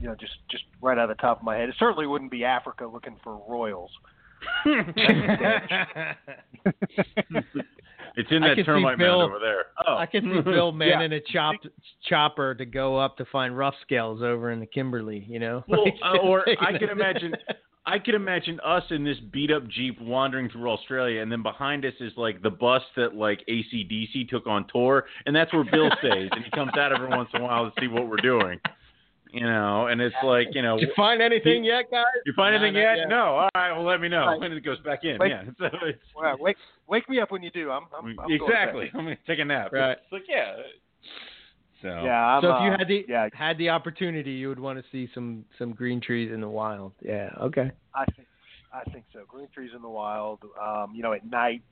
You 0.00 0.08
know, 0.08 0.14
just 0.14 0.34
just 0.48 0.64
right 0.80 0.98
out 0.98 1.10
of 1.10 1.16
the 1.16 1.20
top 1.20 1.38
of 1.38 1.44
my 1.44 1.56
head. 1.56 1.68
It 1.68 1.76
certainly 1.78 2.06
wouldn't 2.06 2.30
be 2.30 2.44
Africa 2.44 2.86
looking 2.86 3.16
for 3.22 3.40
royals. 3.48 3.90
it's 8.16 8.30
in 8.30 8.42
I 8.42 8.48
that 8.48 8.54
can 8.56 8.62
see 8.62 8.62
termite 8.64 8.98
Bill- 8.98 9.18
mound 9.20 9.32
over 9.32 9.38
there. 9.38 9.66
Oh. 9.86 9.96
I 9.96 10.06
can 10.06 10.22
see 10.24 10.40
Bill 10.42 10.72
manning 10.72 11.12
a 11.12 11.20
chop, 11.32 11.56
chopper 12.08 12.54
to 12.54 12.64
go 12.64 12.98
up 12.98 13.16
to 13.18 13.24
find 13.26 13.56
rough 13.56 13.74
scales 13.82 14.22
over 14.22 14.50
in 14.50 14.60
the 14.60 14.66
Kimberley, 14.66 15.24
you 15.28 15.38
know? 15.38 15.64
Well, 15.68 15.84
Like, 15.84 15.94
uh, 16.04 16.18
or 16.18 16.44
I 16.60 16.72
it- 16.74 16.78
can 16.80 16.90
imagine 16.90 17.34
I 17.84 17.98
could 17.98 18.14
imagine 18.14 18.60
us 18.64 18.84
in 18.90 19.02
this 19.02 19.18
beat 19.32 19.50
up 19.50 19.66
Jeep 19.66 20.00
wandering 20.00 20.48
through 20.50 20.70
Australia, 20.70 21.20
and 21.20 21.32
then 21.32 21.42
behind 21.42 21.84
us 21.84 21.94
is 21.98 22.12
like 22.16 22.40
the 22.40 22.50
bus 22.50 22.82
that 22.96 23.16
like 23.16 23.42
ACDC 23.48 24.28
took 24.28 24.46
on 24.46 24.66
tour, 24.72 25.06
and 25.26 25.34
that's 25.34 25.52
where 25.52 25.64
Bill 25.64 25.90
stays, 25.98 26.28
and 26.30 26.44
he 26.44 26.50
comes 26.52 26.70
out 26.78 26.92
every 26.92 27.08
once 27.08 27.28
in 27.34 27.40
a 27.40 27.44
while 27.44 27.64
to 27.68 27.72
see 27.80 27.88
what 27.88 28.08
we're 28.08 28.18
doing. 28.18 28.60
You 29.32 29.40
know, 29.46 29.86
and 29.86 29.98
it's 30.02 30.14
like, 30.22 30.48
you 30.52 30.60
know, 30.60 30.78
Did 30.78 30.88
you 30.88 30.94
find 30.94 31.22
anything 31.22 31.64
yet, 31.64 31.90
guys? 31.90 32.04
you 32.26 32.34
find 32.36 32.54
No, 32.54 32.60
anything 32.60 32.74
not 32.74 32.80
yet? 32.80 32.98
yet. 32.98 33.08
No. 33.08 33.24
All 33.24 33.48
right, 33.54 33.72
well, 33.72 33.82
let 33.84 33.98
me 33.98 34.08
know. 34.08 34.26
Right. 34.26 34.42
And 34.42 34.52
it 34.52 34.62
goes 34.62 34.78
back 34.80 35.04
in. 35.04 35.16
Wait. 35.18 35.30
yeah. 35.30 35.44
So 35.58 35.66
it's, 35.86 35.98
Well, 36.14 36.36
wake 36.38 36.58
wake 36.86 37.08
me 37.08 37.18
up 37.18 37.30
when 37.30 37.42
you 37.42 37.50
do. 37.50 37.70
I'm, 37.70 37.84
I'm, 37.98 38.10
I'm 38.10 38.16
going 38.28 38.32
exactly. 38.34 38.90
I'm 38.92 39.04
gonna 39.04 39.16
take 39.26 39.38
a 39.38 39.44
nap. 39.46 39.72
Right. 39.72 39.92
It's 39.92 40.12
like 40.12 40.24
yeah. 40.28 40.56
So 41.80 41.88
Yeah, 41.88 42.26
I'm, 42.26 42.42
So 42.42 42.54
if 42.56 42.62
you 42.62 42.70
uh, 42.72 42.78
had 42.78 42.88
the 42.88 43.04
yeah, 43.08 43.28
had 43.32 43.56
the 43.58 43.70
opportunity, 43.70 44.32
you 44.32 44.48
would 44.48 44.60
want 44.60 44.78
to 44.78 44.84
see 44.92 45.10
some 45.14 45.44
some 45.58 45.72
green 45.72 46.00
trees 46.00 46.30
in 46.30 46.40
the 46.42 46.48
wild. 46.48 46.92
Yeah. 47.00 47.30
Okay. 47.40 47.70
I 47.94 48.04
think 48.14 48.28
I 48.72 48.84
think 48.90 49.04
so. 49.14 49.20
Green 49.26 49.48
trees 49.54 49.70
in 49.74 49.80
the 49.82 49.88
wild. 49.88 50.40
Um, 50.62 50.92
you 50.94 51.02
know, 51.02 51.14
at 51.14 51.24
night, 51.28 51.62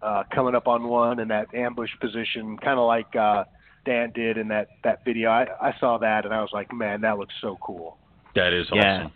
uh, 0.00 0.22
coming 0.32 0.54
up 0.54 0.68
on 0.68 0.84
one 0.84 1.18
in 1.18 1.26
that 1.28 1.52
ambush 1.54 1.90
position, 2.00 2.56
kind 2.58 2.78
of 2.78 2.86
like 2.86 3.14
uh, 3.16 3.44
Dan 3.84 4.12
did 4.14 4.36
in 4.38 4.48
that 4.48 4.68
that 4.84 5.04
video. 5.04 5.30
I, 5.30 5.46
I 5.60 5.74
saw 5.80 5.98
that 5.98 6.24
and 6.24 6.34
I 6.34 6.40
was 6.40 6.50
like, 6.52 6.72
man, 6.72 7.00
that 7.02 7.18
looks 7.18 7.34
so 7.40 7.56
cool. 7.62 7.98
that 8.34 8.52
is 8.52 8.66
awesome. 8.66 8.78
Yeah. 8.78 8.96
awesome. 8.98 9.12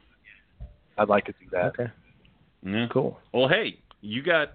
I'd 0.98 1.08
like 1.08 1.24
to 1.26 1.32
do 1.32 1.46
that. 1.52 1.64
Okay. 1.78 1.86
Yeah. 2.64 2.86
Cool. 2.92 3.18
Well, 3.32 3.48
hey, 3.48 3.78
you 4.00 4.22
got 4.22 4.52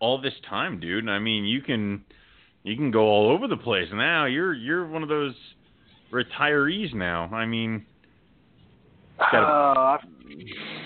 all 0.00 0.20
this 0.20 0.34
time, 0.48 0.80
dude. 0.80 1.04
and 1.04 1.10
I 1.10 1.18
mean, 1.18 1.44
you 1.44 1.62
can 1.62 2.04
you 2.64 2.76
can 2.76 2.90
go 2.90 3.02
all 3.02 3.30
over 3.30 3.46
the 3.48 3.56
place 3.56 3.88
now. 3.92 4.26
You're 4.26 4.52
you're 4.54 4.86
one 4.86 5.02
of 5.02 5.08
those 5.08 5.34
retirees 6.12 6.92
now. 6.94 7.24
I 7.32 7.46
mean, 7.46 7.84
gotta- 9.18 9.46
Uh, 9.46 9.98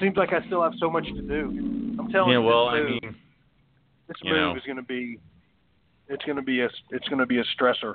seems 0.01 0.17
like 0.17 0.33
I 0.33 0.45
still 0.47 0.63
have 0.63 0.73
so 0.79 0.91
much 0.91 1.05
to 1.07 1.23
do. 1.23 1.97
I'm 1.99 2.09
telling 2.11 2.31
yeah. 2.33 2.39
you, 2.39 2.43
Well, 2.43 2.71
this 2.71 2.75
I 2.75 2.83
move, 2.83 3.03
mean, 3.03 3.15
this 4.09 4.17
you 4.23 4.31
move 4.33 4.41
know. 4.41 4.57
is 4.57 4.63
going 4.65 4.77
to 4.77 4.83
be, 4.83 5.19
it's 6.09 6.25
going 6.25 6.37
to 6.37 6.43
be 6.43 6.61
a, 6.61 6.69
it's 6.91 7.07
going 7.09 7.19
to 7.19 7.27
be 7.27 7.39
a 7.39 7.45
stressor. 7.57 7.95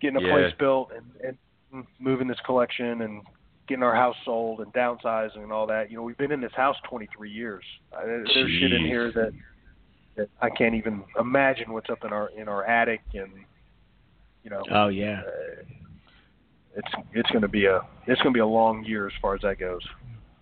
Getting 0.00 0.16
a 0.16 0.26
Yeah. 0.26 0.32
place 0.32 0.54
built 0.58 0.90
and, 0.94 1.36
and 1.72 1.84
moving 1.98 2.26
this 2.26 2.38
collection 2.44 3.02
and 3.02 3.22
getting 3.68 3.82
our 3.82 3.94
house 3.94 4.16
sold 4.24 4.60
and 4.60 4.72
downsizing 4.72 5.36
and 5.42 5.52
all 5.52 5.66
that. 5.68 5.90
You 5.90 5.96
know, 5.96 6.02
we've 6.02 6.16
been 6.18 6.32
in 6.32 6.40
this 6.40 6.52
house 6.56 6.76
23 6.88 7.30
years. 7.30 7.62
Uh, 7.92 8.04
there's 8.04 8.28
shit 8.34 8.72
in 8.72 8.84
here 8.84 9.12
that 9.12 9.32
that 10.16 10.28
I 10.42 10.50
can't 10.50 10.74
even 10.74 11.04
imagine 11.20 11.72
what's 11.72 11.88
up 11.88 12.04
in 12.04 12.12
our 12.12 12.30
in 12.36 12.48
our 12.48 12.64
attic 12.64 13.00
and 13.14 13.30
you 14.42 14.50
know. 14.50 14.62
Oh 14.72 14.88
yeah. 14.88 15.20
Uh, 15.26 15.62
it's 16.76 16.88
it's 17.12 17.30
going 17.30 17.42
to 17.42 17.48
be 17.48 17.66
a 17.66 17.80
it's 18.06 18.20
going 18.22 18.32
to 18.32 18.36
be 18.36 18.40
a 18.40 18.46
long 18.46 18.84
year 18.84 19.06
as 19.06 19.12
far 19.20 19.34
as 19.34 19.40
that 19.42 19.58
goes. 19.58 19.82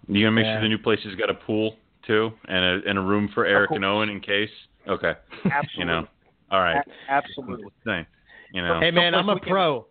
you 0.07 0.25
gonna 0.25 0.31
make 0.33 0.45
Yeah. 0.45 0.55
sure 0.57 0.63
the 0.63 0.69
new 0.69 0.79
place 0.79 1.01
has 1.05 1.15
got 1.17 1.31
a 1.31 1.35
pool 1.35 1.77
too, 2.07 2.31
and 2.47 2.65
a 2.85 2.89
and 2.89 2.99
a 2.99 3.03
room 3.03 3.29
for 3.35 3.45
Eric 3.45 3.73
and 3.73 3.85
Owen 3.85 4.09
in 4.09 4.21
case. 4.21 4.51
Okay. 4.87 5.15
Absolutely. 5.45 5.69
You 5.79 5.85
know. 5.85 6.07
All 6.51 6.61
right. 6.61 6.77
A- 6.79 7.13
absolutely. 7.13 7.67
Thing. 7.85 8.07
You 8.53 8.63
know. 8.63 8.81
Hey 8.81 8.91
man, 8.91 9.15
I'm 9.15 9.29
a 9.29 9.39
pro. 9.39 9.87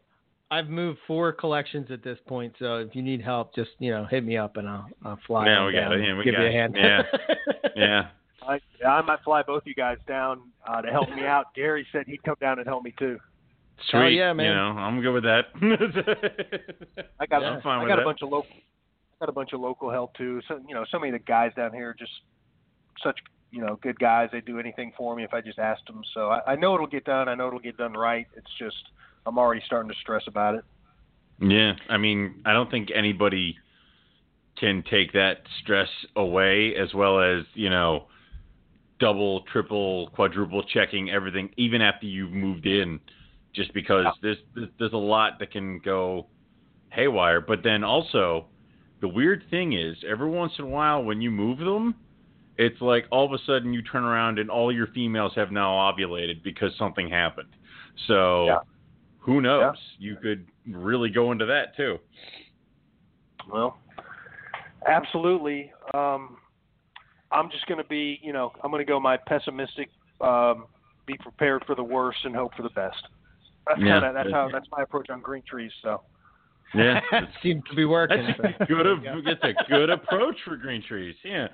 I've 0.49 0.69
moved 0.69 0.99
four 1.07 1.33
collections 1.33 1.87
at 1.91 2.03
this 2.03 2.17
point, 2.25 2.53
so 2.57 2.77
if 2.77 2.95
you 2.95 3.01
need 3.01 3.21
help, 3.21 3.53
just 3.53 3.71
you 3.79 3.91
know 3.91 4.05
hit 4.09 4.23
me 4.23 4.37
up 4.37 4.57
and 4.57 4.67
I'll 4.67 4.87
I'll 5.03 5.19
fly. 5.27 5.45
Yeah, 5.45 5.65
we 5.65 5.73
got 5.73 5.79
down 5.89 5.93
it. 5.93 6.05
Yeah, 6.07 6.17
we 6.17 6.23
give 6.23 6.33
got 6.35 6.41
you 6.41 6.47
a 6.47 6.49
it. 6.49 6.53
hand. 6.53 6.75
Yeah. 6.77 7.01
Yeah. 7.75 8.07
I, 8.47 8.59
I 8.87 9.01
might 9.01 9.19
fly 9.23 9.43
both 9.43 9.63
you 9.65 9.75
guys 9.75 9.97
down 10.07 10.39
uh, 10.67 10.81
to 10.81 10.89
help 10.89 11.09
me 11.09 11.25
out. 11.25 11.53
Gary 11.53 11.85
said 11.91 12.05
he'd 12.07 12.23
come 12.23 12.37
down 12.39 12.57
and 12.59 12.67
help 12.67 12.81
me 12.83 12.93
too. 12.97 13.19
Sweet. 13.91 13.99
Oh, 13.99 14.07
yeah, 14.07 14.33
man. 14.33 14.45
You 14.47 14.53
know, 14.55 14.81
I'm 14.81 15.01
good 15.01 15.11
with 15.11 15.23
that. 15.25 15.45
I 17.19 17.25
got 17.27 17.41
Yeah. 17.41 17.49
I'm 17.49 17.61
fine 17.61 17.79
I 17.79 17.83
with 17.83 17.89
got 17.89 17.95
that. 17.97 18.01
a 18.01 18.05
bunch 18.05 18.21
of 18.23 18.29
local 18.29 18.49
I 18.51 19.25
got 19.25 19.29
a 19.29 19.33
bunch 19.33 19.53
of 19.53 19.59
local 19.59 19.91
help 19.91 20.15
too. 20.15 20.41
So 20.47 20.59
you 20.67 20.73
know, 20.73 20.85
so 20.89 20.97
many 20.97 21.09
of 21.13 21.19
the 21.19 21.25
guys 21.25 21.51
down 21.55 21.73
here 21.73 21.89
are 21.89 21.93
just 21.93 22.11
such 23.03 23.19
you 23.51 23.61
know 23.61 23.77
good 23.81 23.99
guys. 23.99 24.29
They'd 24.31 24.45
do 24.45 24.59
anything 24.59 24.91
for 24.97 25.15
me 25.15 25.23
if 25.23 25.33
I 25.33 25.41
just 25.41 25.59
ask 25.59 25.85
them. 25.85 26.01
So 26.13 26.29
I, 26.29 26.53
I 26.53 26.55
know 26.55 26.75
it'll 26.75 26.87
get 26.87 27.05
done. 27.05 27.27
I 27.29 27.35
know 27.35 27.47
it'll 27.47 27.59
get 27.59 27.77
done 27.77 27.93
right. 27.93 28.27
It's 28.35 28.51
just 28.59 28.77
I'm 29.25 29.37
already 29.37 29.61
starting 29.65 29.89
to 29.89 29.97
stress 30.01 30.23
about 30.27 30.55
it. 30.55 30.63
Yeah, 31.39 31.73
I 31.89 31.97
mean, 31.97 32.41
I 32.45 32.53
don't 32.53 32.71
think 32.71 32.89
anybody 32.95 33.57
can 34.59 34.83
take 34.89 35.13
that 35.13 35.41
stress 35.61 35.89
away 36.15 36.73
as 36.75 36.93
well 36.93 37.21
as, 37.21 37.45
you 37.53 37.69
know, 37.69 38.05
double, 38.99 39.41
triple, 39.41 40.09
quadruple 40.15 40.63
checking 40.63 41.11
everything 41.11 41.49
even 41.57 41.81
after 41.81 42.07
you've 42.07 42.31
moved 42.31 42.65
in 42.65 42.99
just 43.53 43.71
because 43.73 44.05
Yeah. 44.05 44.11
there's- 44.55 44.69
there's 44.79 44.93
a 44.93 44.97
lot 44.97 45.37
that 45.39 45.51
can 45.51 45.77
go 45.79 46.25
haywire, 46.89 47.39
but 47.39 47.61
then 47.61 47.83
also 47.83 48.47
the 48.99 49.07
weird 49.07 49.43
thing 49.51 49.73
is 49.73 50.03
every 50.03 50.29
once 50.29 50.57
in 50.57 50.65
a 50.65 50.67
while 50.67 51.03
when 51.03 51.21
you 51.21 51.29
move 51.29 51.59
them, 51.59 51.93
it's 52.57 52.79
like 52.81 53.05
all 53.11 53.25
of 53.25 53.33
a 53.33 53.43
sudden 53.45 53.73
you 53.73 53.81
turn 53.81 54.03
around 54.03 54.39
and 54.39 54.49
all 54.49 54.71
your 54.71 54.87
females 54.87 55.31
have 55.35 55.51
now 55.51 55.71
ovulated 55.73 56.43
because 56.43 56.71
something 56.77 57.09
happened. 57.09 57.49
So 58.07 58.45
Yeah. 58.47 58.59
who 59.19 59.41
knows? 59.41 59.75
You 59.99 60.15
could 60.15 60.47
really 60.67 61.09
go 61.09 61.31
into 61.31 61.45
that 61.45 61.75
too. 61.75 61.99
Well, 63.51 63.77
absolutely. 64.87 65.71
Um, 65.93 66.37
I'm 67.31 67.49
just 67.49 67.65
going 67.67 67.77
to 67.81 67.87
be, 67.87 68.19
you 68.23 68.33
know, 68.33 68.51
I'm 68.63 68.71
going 68.71 68.85
to 68.85 68.89
go 68.89 68.99
my 68.99 69.17
pessimistic, 69.17 69.89
um, 70.21 70.65
be 71.05 71.15
prepared 71.17 71.63
for 71.65 71.75
the 71.75 71.83
worst 71.83 72.19
and 72.25 72.35
hope 72.35 72.53
for 72.55 72.63
the 72.63 72.69
best. 72.69 73.01
That's 73.67 73.79
Yeah. 73.81 73.99
kind 73.99 74.05
of 74.05 74.13
that's 74.13 74.31
how 74.31 74.49
that's 74.49 74.67
my 74.71 74.83
approach 74.83 75.09
on 75.09 75.21
green 75.21 75.43
trees. 75.43 75.71
So 75.81 76.01
Yeah. 76.73 77.01
Seems 77.43 77.63
to 77.69 77.75
be 77.75 77.85
working. 77.85 78.25
That's 78.41 78.61
a 78.61 78.65
good. 78.65 78.87
That's 79.25 79.43
a 79.43 79.53
good 79.69 79.89
approach 79.89 80.35
for 80.43 80.57
green 80.57 80.81
trees. 80.83 81.15
Yeah. 81.23 81.47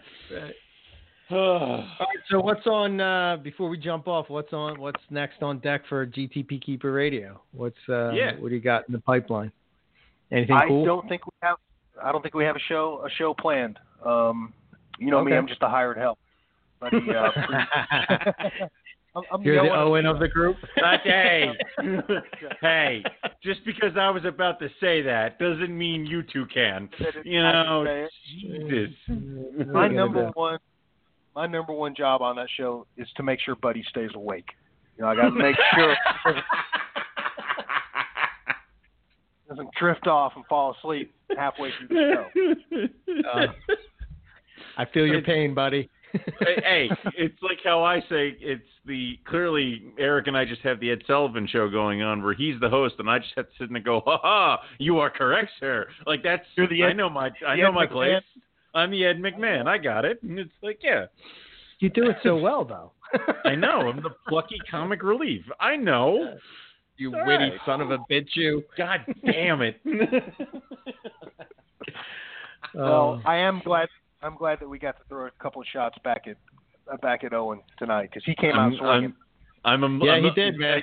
All 1.34 1.78
right, 2.00 2.08
so 2.30 2.40
what's 2.40 2.66
on 2.68 3.02
uh, 3.02 3.38
before 3.38 3.70
we 3.70 3.78
jump 3.78 4.08
off? 4.08 4.30
What's 4.30 4.54
on? 4.54 4.80
What's 4.80 5.02
next 5.10 5.42
on 5.42 5.60
deck 5.60 5.82
for 5.90 6.06
GTP 6.06 6.62
Keeper 6.64 6.92
Radio? 6.92 7.42
What's 7.54 7.78
uh, 7.90 8.12
Yeah. 8.12 8.34
what 8.40 8.50
do 8.50 8.56
you 8.56 8.62
got 8.62 8.88
in 8.88 8.94
the 8.94 9.00
pipeline? 9.00 9.52
Anything 10.32 10.56
I 10.56 10.68
cool? 10.68 10.86
don't 10.86 11.08
think 11.08 11.26
we 11.26 11.32
have 11.42 11.58
I 12.04 12.12
don't 12.12 12.22
think 12.22 12.34
we 12.34 12.44
have 12.44 12.56
a 12.56 12.60
show 12.68 13.04
a 13.06 13.10
show 13.10 13.34
planned. 13.34 13.80
Um, 14.06 14.54
you 15.00 15.12
know 15.12 15.24
me, 15.24 15.34
I'm 15.34 15.48
just 15.48 15.62
a 15.62 15.70
hired 15.70 15.98
help. 15.98 16.20
But 16.80 16.94
uh, 16.94 17.32
I'm, 19.16 19.24
I'm 19.32 19.42
You're 19.44 19.64
the 19.64 19.70
Owen. 19.70 19.80
Owen 19.80 20.06
of 20.06 20.20
the 20.20 20.28
group. 20.28 20.58
Not, 20.78 21.02
hey, 21.02 21.52
hey, 22.62 23.04
just 23.44 23.64
because 23.64 23.92
I 23.98 24.10
was 24.10 24.26
about 24.26 24.60
to 24.60 24.70
say 24.82 25.02
that 25.04 25.38
doesn't 25.40 25.76
mean 25.76 26.06
you 26.06 26.24
two 26.24 26.46
can. 26.54 26.90
You 27.24 27.42
know, 27.42 27.86
I 27.88 28.08
Jesus. 28.42 28.90
My 29.72 29.88
number 29.88 30.32
one, 30.34 30.58
my 31.36 31.48
number 31.48 31.74
one 31.74 31.96
job 31.96 32.22
on 32.22 32.36
that 32.38 32.48
show 32.58 32.86
is 32.98 33.08
to 33.18 33.24
make 33.24 33.40
sure 33.40 33.56
Buddy 33.56 33.84
stays 33.90 34.12
awake. 34.16 34.48
You 34.98 35.04
know, 35.04 35.10
I 35.10 35.16
got 35.16 35.24
to 35.24 35.32
make 35.32 35.56
sure 35.74 35.96
he 36.34 36.34
doesn't 39.50 39.70
drift 39.80 40.08
off 40.08 40.34
and 40.36 40.46
fall 40.46 40.76
asleep 40.80 41.14
halfway 41.38 41.72
through 41.78 41.88
the 41.90 42.28
show. 43.14 43.30
Uh, 43.34 43.48
I 44.78 44.86
feel 44.86 45.06
your 45.06 45.22
pain, 45.22 45.54
buddy. 45.54 45.90
hey, 46.40 46.56
hey, 46.64 46.90
it's 47.18 47.42
like 47.42 47.58
how 47.64 47.84
I 47.84 48.00
say 48.02 48.38
it's 48.40 48.62
the 48.86 49.18
clearly 49.26 49.82
Eric 49.98 50.28
and 50.28 50.38
I 50.38 50.46
just 50.46 50.62
have 50.62 50.80
the 50.80 50.92
Ed 50.92 51.00
Sullivan 51.08 51.48
show 51.48 51.68
going 51.70 52.04
on 52.04 52.22
where 52.24 52.36
he's 52.36 52.60
the 52.60 52.70
host 52.70 52.96
and 53.00 53.10
I 53.10 53.18
just 53.18 53.32
have 53.36 53.48
to 53.48 53.52
sit 53.60 53.72
and 53.72 53.84
go, 53.84 54.02
ha 54.06 54.20
ha, 54.22 54.60
you 54.78 55.00
are 55.00 55.10
correct, 55.10 55.50
sir. 55.60 55.88
Like 56.06 56.22
that's 56.24 56.46
You're 56.56 56.68
the 56.68 56.84
Ed- 56.84 56.90
I 56.90 56.94
know 56.94 57.10
my 57.10 57.32
I 57.48 57.56
know 57.56 57.70
Ed 57.70 57.72
my 57.72 57.88
McMahon. 57.88 57.92
place. 57.92 58.24
I'm 58.74 58.92
the 58.92 59.06
Ed 59.06 59.18
McMahon. 59.20 59.68
I 59.68 59.78
got 59.78 60.06
it. 60.06 60.22
And 60.24 60.40
it's 60.40 60.52
like, 60.62 60.80
yeah, 60.84 61.06
You 61.80 61.90
do 61.90 62.10
it 62.10 62.18
so 62.24 62.36
well, 62.38 62.66
though. 62.66 62.92
I 63.46 63.56
know. 63.56 63.82
I'm 63.88 64.02
the 64.02 64.10
plucky 64.28 64.58
comic 64.70 65.04
relief. 65.04 65.44
I 65.60 65.76
know. 65.76 66.38
you 66.98 67.14
All 67.16 67.26
witty 67.26 67.44
right. 67.52 67.60
son 67.66 67.82
of 67.82 67.92
a 67.92 68.00
bitch, 68.12 68.30
you. 68.36 68.64
God 68.78 69.02
damn 69.26 69.62
it. 69.62 69.80
Well, 72.74 73.22
Oh. 73.24 73.30
I 73.30 73.36
am 73.38 73.62
glad. 73.64 73.88
I'm 74.24 74.36
glad 74.36 74.60
that 74.62 74.68
we 74.70 74.80
got 74.80 74.98
to 74.98 75.04
throw 75.08 75.28
a 75.28 75.32
couple 75.32 75.62
of 75.62 75.68
shots 75.72 75.98
back 76.04 76.24
at 76.28 76.38
uh, 76.92 76.98
back 76.98 77.24
at 77.24 77.34
Owen 77.34 77.60
tonight 77.78 78.10
because 78.10 78.24
he 78.26 78.34
came 78.36 78.54
out 78.54 78.72
I'm, 78.72 78.78
swinging. 78.78 79.14
I'm, 79.66 79.84
I'm 79.84 80.02
a, 80.02 80.06
yeah, 80.06 80.12
I'm 80.14 80.24
he 80.24 80.30
a- 80.30 80.34
did, 80.34 80.58
man. 80.58 80.82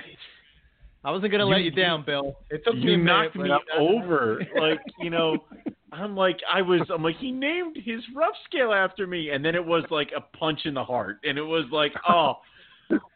I 1.03 1.11
wasn't 1.11 1.31
gonna 1.31 1.45
You- 1.45 1.49
let 1.51 1.63
you 1.63 1.71
down, 1.71 2.03
Bill. 2.05 2.37
It 2.49 2.63
took 2.63 2.75
me 2.75 2.81
you 2.81 2.93
a 2.93 2.97
minute, 2.97 3.03
knocked 3.03 3.35
but 3.37 3.43
me 3.43 3.51
over. 3.77 4.41
Like, 4.57 4.79
you 4.99 5.09
know, 5.09 5.43
I'm 5.91 6.15
like, 6.15 6.37
I 6.51 6.61
was, 6.61 6.81
I'm 6.93 7.03
like, 7.03 7.17
he 7.17 7.31
named 7.31 7.75
his 7.83 8.01
rough 8.15 8.35
scale 8.45 8.71
after 8.73 9.05
me. 9.07 9.29
And 9.31 9.43
then 9.43 9.55
it 9.55 9.65
was 9.65 9.83
like 9.89 10.11
a 10.15 10.21
punch 10.37 10.61
in 10.65 10.73
the 10.73 10.83
heart. 10.83 11.17
And 11.23 11.37
it 11.37 11.41
was 11.43 11.65
like, 11.71 11.91
oh, 12.09 12.35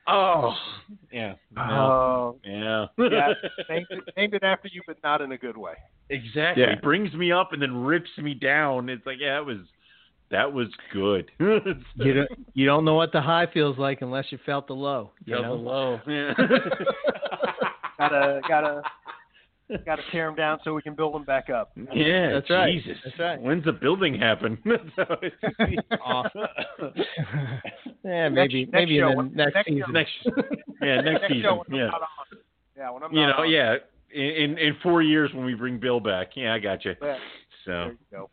oh, 0.07 0.53
yeah. 1.11 1.35
No, 1.56 1.61
Oh, 1.61 2.38
yeah. 2.43 2.85
yeah, 2.97 3.34
named 3.69 3.88
it, 3.89 4.03
named 4.18 4.34
it 4.34 4.43
after 4.43 4.68
you, 4.68 4.81
but 4.88 4.97
not 5.03 5.22
in 5.22 5.31
a 5.31 5.38
good 5.38 5.57
way. 5.57 5.73
exactly. 6.10 6.64
Yeah. 6.64 6.72
It 6.73 6.81
brings 6.81 7.14
me 7.14 7.31
up 7.31 7.53
and 7.53 7.61
then 7.61 7.76
rips 7.84 8.10
me 8.18 8.34
down. 8.34 8.89
It's 8.89 9.06
like, 9.06 9.18
yeah, 9.22 9.38
it 9.39 9.45
was, 9.45 9.60
that 10.31 10.52
was 10.52 10.68
good. 10.91 11.31
You 11.97 12.14
don't, 12.14 12.30
you 12.53 12.65
don't 12.65 12.84
know 12.84 12.95
what 12.95 13.11
the 13.14 13.22
high 13.22 13.47
feels 13.53 13.77
like 13.77 14.02
unless 14.02 14.26
you 14.31 14.39
felt 14.45 14.68
the 14.68 14.73
low. 14.73 15.11
You 15.26 15.35
Felt 15.35 15.45
know? 15.45 15.57
the 15.57 15.64
low. 15.64 15.99
Yeah. 16.07 16.34
Gotta 17.97 18.41
gotta 18.47 18.81
gotta 19.86 20.02
tear 20.12 20.28
them 20.28 20.36
down 20.36 20.60
so 20.64 20.74
we 20.74 20.82
can 20.82 20.94
build 20.96 21.14
them 21.16 21.24
back 21.24 21.50
up. 21.50 21.72
Yeah, 21.94 22.34
That's 22.34 22.50
right. 22.50 22.72
Jesus. 22.72 22.98
That's 23.04 23.20
right. 23.20 23.42
When's 23.42 23.66
the 23.66 23.72
building 23.74 24.20
happen? 24.20 24.58
So 24.96 25.06
Awesome. 26.02 26.42
yeah, 28.04 28.30
maybe 28.30 28.66
next 28.66 28.72
maybe 28.74 29.00
show, 29.00 29.08
in 29.08 29.12
the 29.12 29.18
when- 29.18 29.34
next, 29.36 29.56
next 29.56 29.68
season. 29.68 29.94
next, 29.94 30.12
yeah, 30.82 31.02
next, 31.02 31.22
Next 31.22 31.28
season. 31.34 31.42
show 31.44 31.64
yeah. 31.72 31.90
Yeah, 32.78 32.90
when 32.92 33.04
I'm 33.04 33.14
you 33.14 33.26
know, 33.26 33.34
on. 33.40 33.50
yeah. 33.50 33.76
In, 34.12 34.22
in 34.24 34.58
in 34.60 34.76
four 34.84 35.02
years 35.02 35.32
when 35.34 35.46
we 35.46 35.56
bring 35.56 35.80
Bill 35.80 36.00
back, 36.00 36.32
yeah, 36.36 36.54
I 36.54 36.60
got 36.60 36.86
you. 36.86 36.94
Yeah, 37.02 37.18
So 37.66 37.72
there 37.72 37.88
you 37.92 37.98
go. 38.12 38.30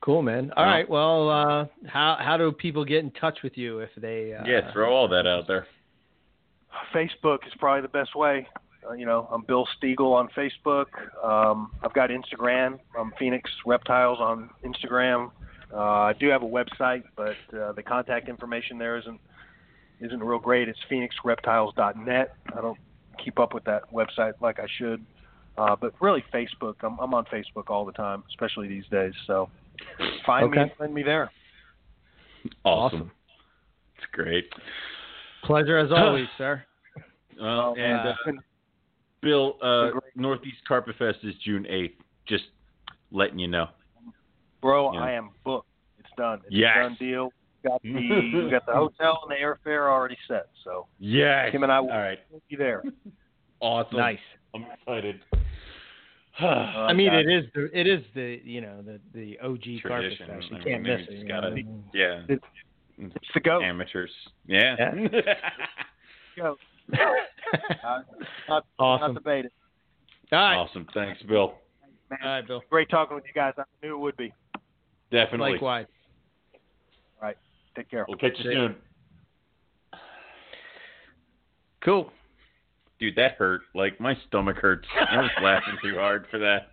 Cool, 0.00 0.22
man. 0.22 0.52
All 0.56 0.64
Well- 0.64 0.72
right. 0.72 0.88
Well, 0.88 1.28
uh, 1.30 1.66
how 1.88 2.16
how 2.20 2.36
do 2.36 2.52
people 2.52 2.84
get 2.84 2.98
in 3.02 3.10
touch 3.12 3.38
with 3.42 3.56
you 3.58 3.80
if 3.80 3.90
they? 3.96 4.32
Uh, 4.34 4.44
yeah, 4.46 4.72
throw 4.72 4.94
all 4.94 5.08
that 5.08 5.26
out 5.26 5.46
there. 5.48 5.66
Facebook 6.94 7.38
is 7.46 7.52
probably 7.58 7.82
the 7.82 7.88
best 7.88 8.14
way. 8.14 8.46
Uh, 8.88 8.92
you 8.92 9.06
know, 9.06 9.28
I'm 9.32 9.42
Bill 9.42 9.66
Stegall 9.82 10.12
on 10.14 10.28
Facebook. 10.36 10.86
Um, 11.24 11.72
I've 11.82 11.92
got 11.94 12.10
Instagram. 12.10 12.78
I'm 12.98 13.12
Phoenix 13.18 13.50
Reptiles 13.64 14.18
on 14.20 14.50
Instagram. 14.64 15.30
Uh, 15.72 15.78
I 15.80 16.12
do 16.18 16.28
have 16.28 16.42
a 16.42 16.46
website, 16.46 17.02
but 17.16 17.36
uh, 17.58 17.72
the 17.72 17.82
contact 17.82 18.28
information 18.28 18.78
there 18.78 18.96
isn't 18.98 19.20
isn't 20.00 20.22
real 20.22 20.38
great. 20.38 20.68
It's 20.68 20.78
phoenixreptiles.net. 20.90 22.34
I 22.54 22.60
don't 22.60 22.78
keep 23.22 23.38
up 23.38 23.54
with 23.54 23.64
that 23.64 23.90
website 23.92 24.34
like 24.40 24.60
I 24.60 24.66
should. 24.78 25.04
Uh, 25.56 25.74
but 25.74 25.94
really, 26.00 26.22
Facebook. 26.32 26.74
I'm, 26.82 26.98
I'm 27.00 27.14
on 27.14 27.24
Facebook 27.26 27.68
all 27.70 27.86
the 27.86 27.92
time, 27.92 28.22
especially 28.28 28.68
these 28.68 28.84
days. 28.90 29.14
So 29.26 29.48
find 30.26 30.50
me 30.50 30.58
Okay. 30.58 30.62
and 30.62 30.72
find 30.78 30.94
me 30.94 31.02
there. 31.02 31.30
Awesome. 32.64 32.98
Awesome. 33.00 33.10
It's 33.96 34.06
great. 34.12 34.44
Pleasure 35.44 35.78
as 35.78 35.90
always, 35.90 36.26
sir. 36.38 36.62
Well, 37.40 37.74
and 37.78 38.08
uh, 38.08 38.14
And 38.26 38.38
Bill, 39.26 39.56
uh. 39.60 39.90
Northeast 40.14 40.58
Carpet 40.68 40.94
Fest 40.98 41.18
is 41.24 41.34
June 41.44 41.66
eighth. 41.68 42.00
Just 42.28 42.44
letting 43.10 43.38
you 43.38 43.48
know. 43.48 43.66
Bro, 44.62 44.92
Yeah. 44.94 45.00
I 45.00 45.10
am 45.12 45.30
booked. 45.44 45.68
It's 45.98 46.08
done. 46.16 46.38
It's 46.46 46.54
Yes. 46.54 46.76
a 46.78 46.82
done 46.84 46.96
deal. 47.00 47.32
Got 47.64 47.82
the 47.82 47.92
we 47.92 48.48
got 48.50 48.64
the 48.66 48.72
hotel 48.84 49.18
and 49.22 49.30
the 49.30 49.36
airfare 49.42 49.88
already 49.90 50.16
set. 50.28 50.46
So 50.64 50.86
Yes. 51.00 51.50
Kim 51.50 51.62
and 51.64 51.72
I 51.72 51.80
will 51.80 51.90
All 51.90 51.98
right. 51.98 52.18
be 52.48 52.56
there. 52.56 52.82
Awesome. 53.60 53.96
Nice. 53.98 54.18
I'm 54.54 54.64
excited. 54.70 55.18
I 56.38 56.92
mean, 56.92 57.08
God. 57.10 57.20
it 57.20 57.28
is 57.32 57.44
the 57.54 57.70
it 57.80 57.86
is 57.86 58.02
the 58.14 58.38
you 58.44 58.60
know 58.60 58.82
the 58.82 59.00
the 59.14 59.38
OG 59.40 59.82
carpet 59.82 60.12
Tradition. 60.18 60.26
fest. 60.28 60.46
You 60.50 60.56
I 60.58 60.62
can't 60.62 60.82
mean, 60.82 60.98
miss 60.98 61.08
it. 61.08 61.14
just 61.16 61.26
gotta- 61.28 61.50
know? 61.62 61.82
yeah. 61.94 62.22
It's 62.28 63.14
the 63.34 63.40
go. 63.40 63.62
Amateurs. 63.62 64.10
Yeah. 64.46 64.76
go. 66.36 66.56
Uh, 66.92 68.02
not, 68.48 68.66
Awesome. 68.78 69.14
not 69.14 69.22
debated. 69.22 69.50
All 70.32 70.38
right. 70.38 70.56
awesome. 70.56 70.86
Thanks, 70.94 71.22
Bill. 71.22 71.54
Man, 72.10 72.18
All 72.22 72.28
right, 72.28 72.46
Bill. 72.46 72.62
great 72.70 72.88
talking 72.90 73.14
with 73.14 73.24
you 73.26 73.32
guys. 73.32 73.54
I 73.58 73.62
knew 73.82 73.94
it 73.94 73.98
would 73.98 74.16
be. 74.16 74.32
Definitely. 75.10 75.52
Likewise. 75.52 75.86
All 77.20 77.28
right. 77.28 77.36
Take 77.76 77.90
care. 77.90 78.04
We'll 78.08 78.18
catch 78.18 78.32
you 78.38 78.52
soon. 78.52 78.76
Cool. 81.84 82.10
Dude, 82.98 83.14
that 83.16 83.32
hurt. 83.32 83.62
Like 83.74 84.00
my 84.00 84.14
stomach 84.26 84.56
hurts. 84.56 84.88
I 84.94 85.18
was 85.18 85.30
laughing 85.42 85.76
too 85.82 85.94
hard 85.96 86.26
for 86.30 86.38
that. 86.38 86.68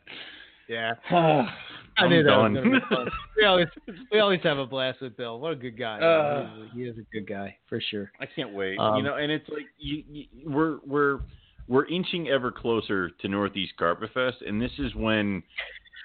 Yeah. 0.68 0.94
I 1.98 2.08
knew 2.08 2.24
that 2.24 2.36
was 2.38 2.52
gonna 2.54 2.80
be 2.80 2.86
fun. 2.90 3.10
We 3.38 3.46
always 3.46 3.68
we 4.12 4.20
always 4.20 4.40
have 4.44 4.58
a 4.58 4.66
blast 4.66 5.02
with 5.02 5.16
Bill. 5.18 5.40
What 5.40 5.54
a 5.54 5.56
good 5.56 5.78
guy. 5.78 6.00
Uh. 6.00 6.50
he, 6.56 6.62
is, 6.64 6.70
he 6.74 6.82
is 6.84 6.98
a 6.98 7.14
good 7.14 7.28
guy 7.28 7.56
for 7.68 7.80
sure. 7.82 8.12
I 8.20 8.26
can't 8.26 8.54
wait. 8.54 8.78
Um, 8.80 8.98
you 8.98 9.04
know, 9.04 9.16
and 9.16 9.32
it's 9.32 9.48
like 9.50 9.66
you, 9.78 10.04
you, 10.10 10.26
we're 10.46 10.80
we're 10.86 11.20
we're 11.68 11.86
inching 11.88 12.28
ever 12.30 12.52
closer 12.52 13.10
to 13.10 13.28
Northeast 13.28 13.74
Carpet 13.78 14.10
Fest, 14.14 14.38
and 14.46 14.62
this 14.62 14.72
is 14.80 14.94
when 14.96 15.42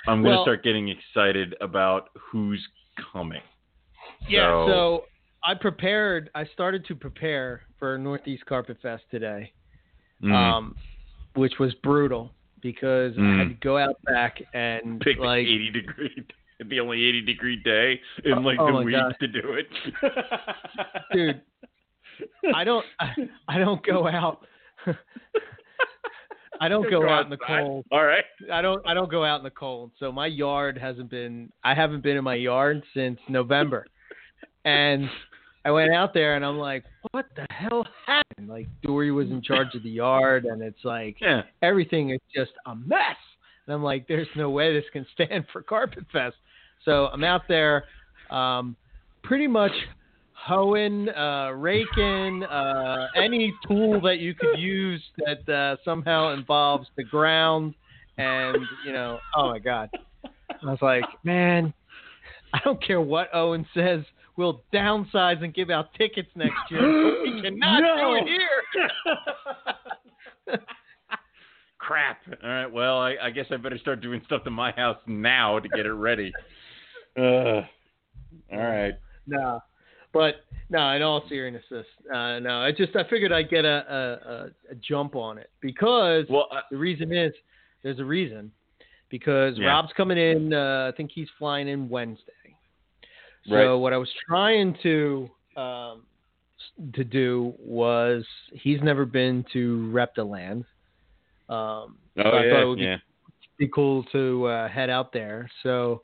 I'm 0.06 0.22
going 0.22 0.32
to 0.32 0.36
Well- 0.38 0.44
start 0.44 0.62
getting 0.62 0.88
excited 0.88 1.54
about 1.60 2.10
who's 2.18 2.64
coming. 3.12 3.42
Yeah. 4.28 4.48
So- 4.50 4.68
So 4.68 5.04
I 5.44 5.54
prepared. 5.54 6.30
I 6.34 6.44
started 6.46 6.84
to 6.86 6.94
prepare 6.94 7.62
for 7.78 7.96
Northeast 7.98 8.44
Carpet 8.46 8.78
Fest 8.82 9.04
today, 9.10 9.52
Mm. 10.22 10.32
um, 10.32 10.76
which 11.34 11.58
was 11.60 11.74
brutal 11.74 12.32
because 12.62 13.14
I 13.16 13.20
Mm. 13.20 13.38
had 13.38 13.48
to 13.48 13.54
go 13.54 13.76
out 13.78 13.96
back 14.04 14.40
and 14.54 15.00
Pick 15.00 15.18
like 15.18 15.46
80 15.46 15.70
degree, 15.70 16.24
the 16.64 16.80
only 16.80 17.04
80 17.04 17.20
degree 17.22 17.56
day 17.56 18.00
in 18.24 18.42
like 18.42 18.58
Oh 18.60 18.78
the 18.78 18.84
week 18.84 18.94
God. 18.96 19.14
to 19.20 19.28
do 19.28 19.52
it. 19.54 19.66
dude. 21.12 21.40
I 22.54 22.64
don't. 22.64 22.84
I, 22.98 23.14
I 23.46 23.58
don't 23.58 23.84
go 23.84 24.08
out. 24.08 24.44
I 26.60 26.68
don't 26.68 26.90
go 26.90 27.08
out 27.08 27.24
in 27.24 27.30
the 27.30 27.36
cold. 27.36 27.84
All 27.92 28.04
right. 28.04 28.24
I 28.52 28.60
don't. 28.62 28.84
I 28.86 28.92
don't 28.94 29.08
go 29.10 29.24
out 29.24 29.38
in 29.38 29.44
the 29.44 29.50
cold. 29.50 29.92
So 30.00 30.10
my 30.10 30.26
yard 30.26 30.76
hasn't 30.76 31.08
been. 31.10 31.52
I 31.62 31.74
haven't 31.74 32.02
been 32.02 32.16
in 32.16 32.24
my 32.24 32.34
yard 32.34 32.82
since 32.94 33.20
November, 33.28 33.86
and 34.64 35.08
I 35.68 35.70
went 35.70 35.92
out 35.92 36.14
there 36.14 36.34
and 36.34 36.42
I'm 36.46 36.56
like, 36.56 36.82
what 37.10 37.26
the 37.36 37.46
hell 37.50 37.86
happened? 38.06 38.48
Like 38.48 38.68
Dory 38.82 39.10
was 39.10 39.28
in 39.28 39.42
charge 39.42 39.74
of 39.74 39.82
the 39.82 39.90
yard, 39.90 40.46
and 40.46 40.62
it's 40.62 40.82
like 40.82 41.18
Yeah. 41.20 41.42
everything 41.60 42.08
is 42.08 42.20
just 42.34 42.52
a 42.64 42.74
mess. 42.74 43.18
And 43.66 43.74
I'm 43.74 43.82
like, 43.82 44.08
there's 44.08 44.28
no 44.34 44.48
way 44.48 44.72
this 44.72 44.88
can 44.94 45.06
stand 45.12 45.44
for 45.52 45.62
Carpet 45.62 46.06
Fest. 46.10 46.36
So 46.86 47.08
I'm 47.08 47.22
out 47.22 47.42
there, 47.48 47.84
um, 48.30 48.76
pretty 49.22 49.46
much 49.46 49.72
hoeing, 50.32 51.10
uh, 51.10 51.50
raking, 51.50 52.44
uh, 52.44 53.08
any 53.14 53.52
tool 53.66 54.00
that 54.00 54.20
you 54.20 54.34
could 54.34 54.58
use 54.58 55.04
that 55.18 55.46
uh, 55.52 55.76
somehow 55.84 56.32
involves 56.32 56.88
the 56.96 57.04
ground. 57.04 57.74
And, 58.16 58.56
you 58.86 58.94
know, 58.94 59.18
oh 59.36 59.50
my 59.50 59.58
God. 59.58 59.90
I 60.24 60.30
was 60.62 60.78
like, 60.80 61.04
man, 61.24 61.74
I 62.54 62.60
don't 62.64 62.82
care 62.82 63.02
what 63.02 63.28
Owen 63.34 63.66
says. 63.74 64.02
We'll 64.38 64.62
downsize 64.72 65.42
and 65.42 65.52
give 65.52 65.68
out 65.68 65.92
tickets 65.94 66.28
next 66.36 66.54
year. 66.70 67.22
We 67.24 67.42
cannot 67.42 67.80
No. 67.80 68.20
do 68.20 68.24
it 68.24 68.28
here. 68.28 68.62
Crap. 71.78 72.18
All 72.42 72.48
right. 72.48 72.66
Well, 72.72 72.98
I, 72.98 73.14
I 73.22 73.30
guess 73.30 73.46
I 73.50 73.56
better 73.56 73.78
start 73.78 74.00
doing 74.00 74.20
stuff 74.26 74.44
to 74.44 74.50
my 74.50 74.72
house 74.72 74.98
now 75.06 75.58
to 75.58 75.68
get 75.68 75.86
it 75.86 75.92
ready. 75.92 76.32
Uh, 77.16 77.62
all 78.52 78.58
right. 78.60 78.92
No. 79.26 79.60
But 80.12 80.36
no, 80.70 80.90
in 80.92 81.02
all 81.02 81.24
seriousness, 81.28 81.84
uh, 82.14 82.38
no. 82.38 82.60
I 82.62 82.70
just 82.70 82.94
I 82.94 83.02
figured 83.10 83.32
I'd 83.32 83.50
get 83.50 83.64
a, 83.64 83.68
a, 83.68 84.30
a, 84.30 84.44
a 84.70 84.74
jump 84.76 85.16
on 85.16 85.36
it 85.36 85.50
because 85.60 86.26
Well, 86.30 86.46
uh, 86.52 86.60
the 86.70 86.76
reason 86.76 87.12
is 87.12 87.32
there's 87.82 87.98
a 87.98 88.04
reason 88.04 88.52
because 89.10 89.58
Yeah. 89.58 89.66
Rob's 89.66 89.92
coming 89.96 90.16
in. 90.16 90.54
Uh, 90.54 90.92
I 90.92 90.96
think 90.96 91.10
he's 91.12 91.26
flying 91.40 91.66
in 91.66 91.88
Wednesday. 91.88 92.54
So 93.46 93.54
Right. 93.54 93.74
what 93.74 93.92
I 93.92 93.96
was 93.96 94.10
trying 94.28 94.76
to 94.82 95.30
um, 95.56 96.02
to 96.94 97.04
do 97.04 97.54
was 97.58 98.24
he's 98.52 98.80
never 98.82 99.04
been 99.04 99.44
to 99.52 99.90
Reptiland. 99.92 100.64
Um, 101.48 101.98
so 102.16 102.22
oh 102.24 102.30
I 102.30 102.44
yeah, 102.44 102.50
thought 102.50 102.62
it 102.62 102.66
would 102.66 102.78
be 102.78 102.84
yeah. 102.84 102.96
be 103.58 103.68
cool 103.68 104.04
to 104.12 104.46
uh, 104.46 104.68
head 104.68 104.90
out 104.90 105.12
there. 105.12 105.50
So, 105.62 106.02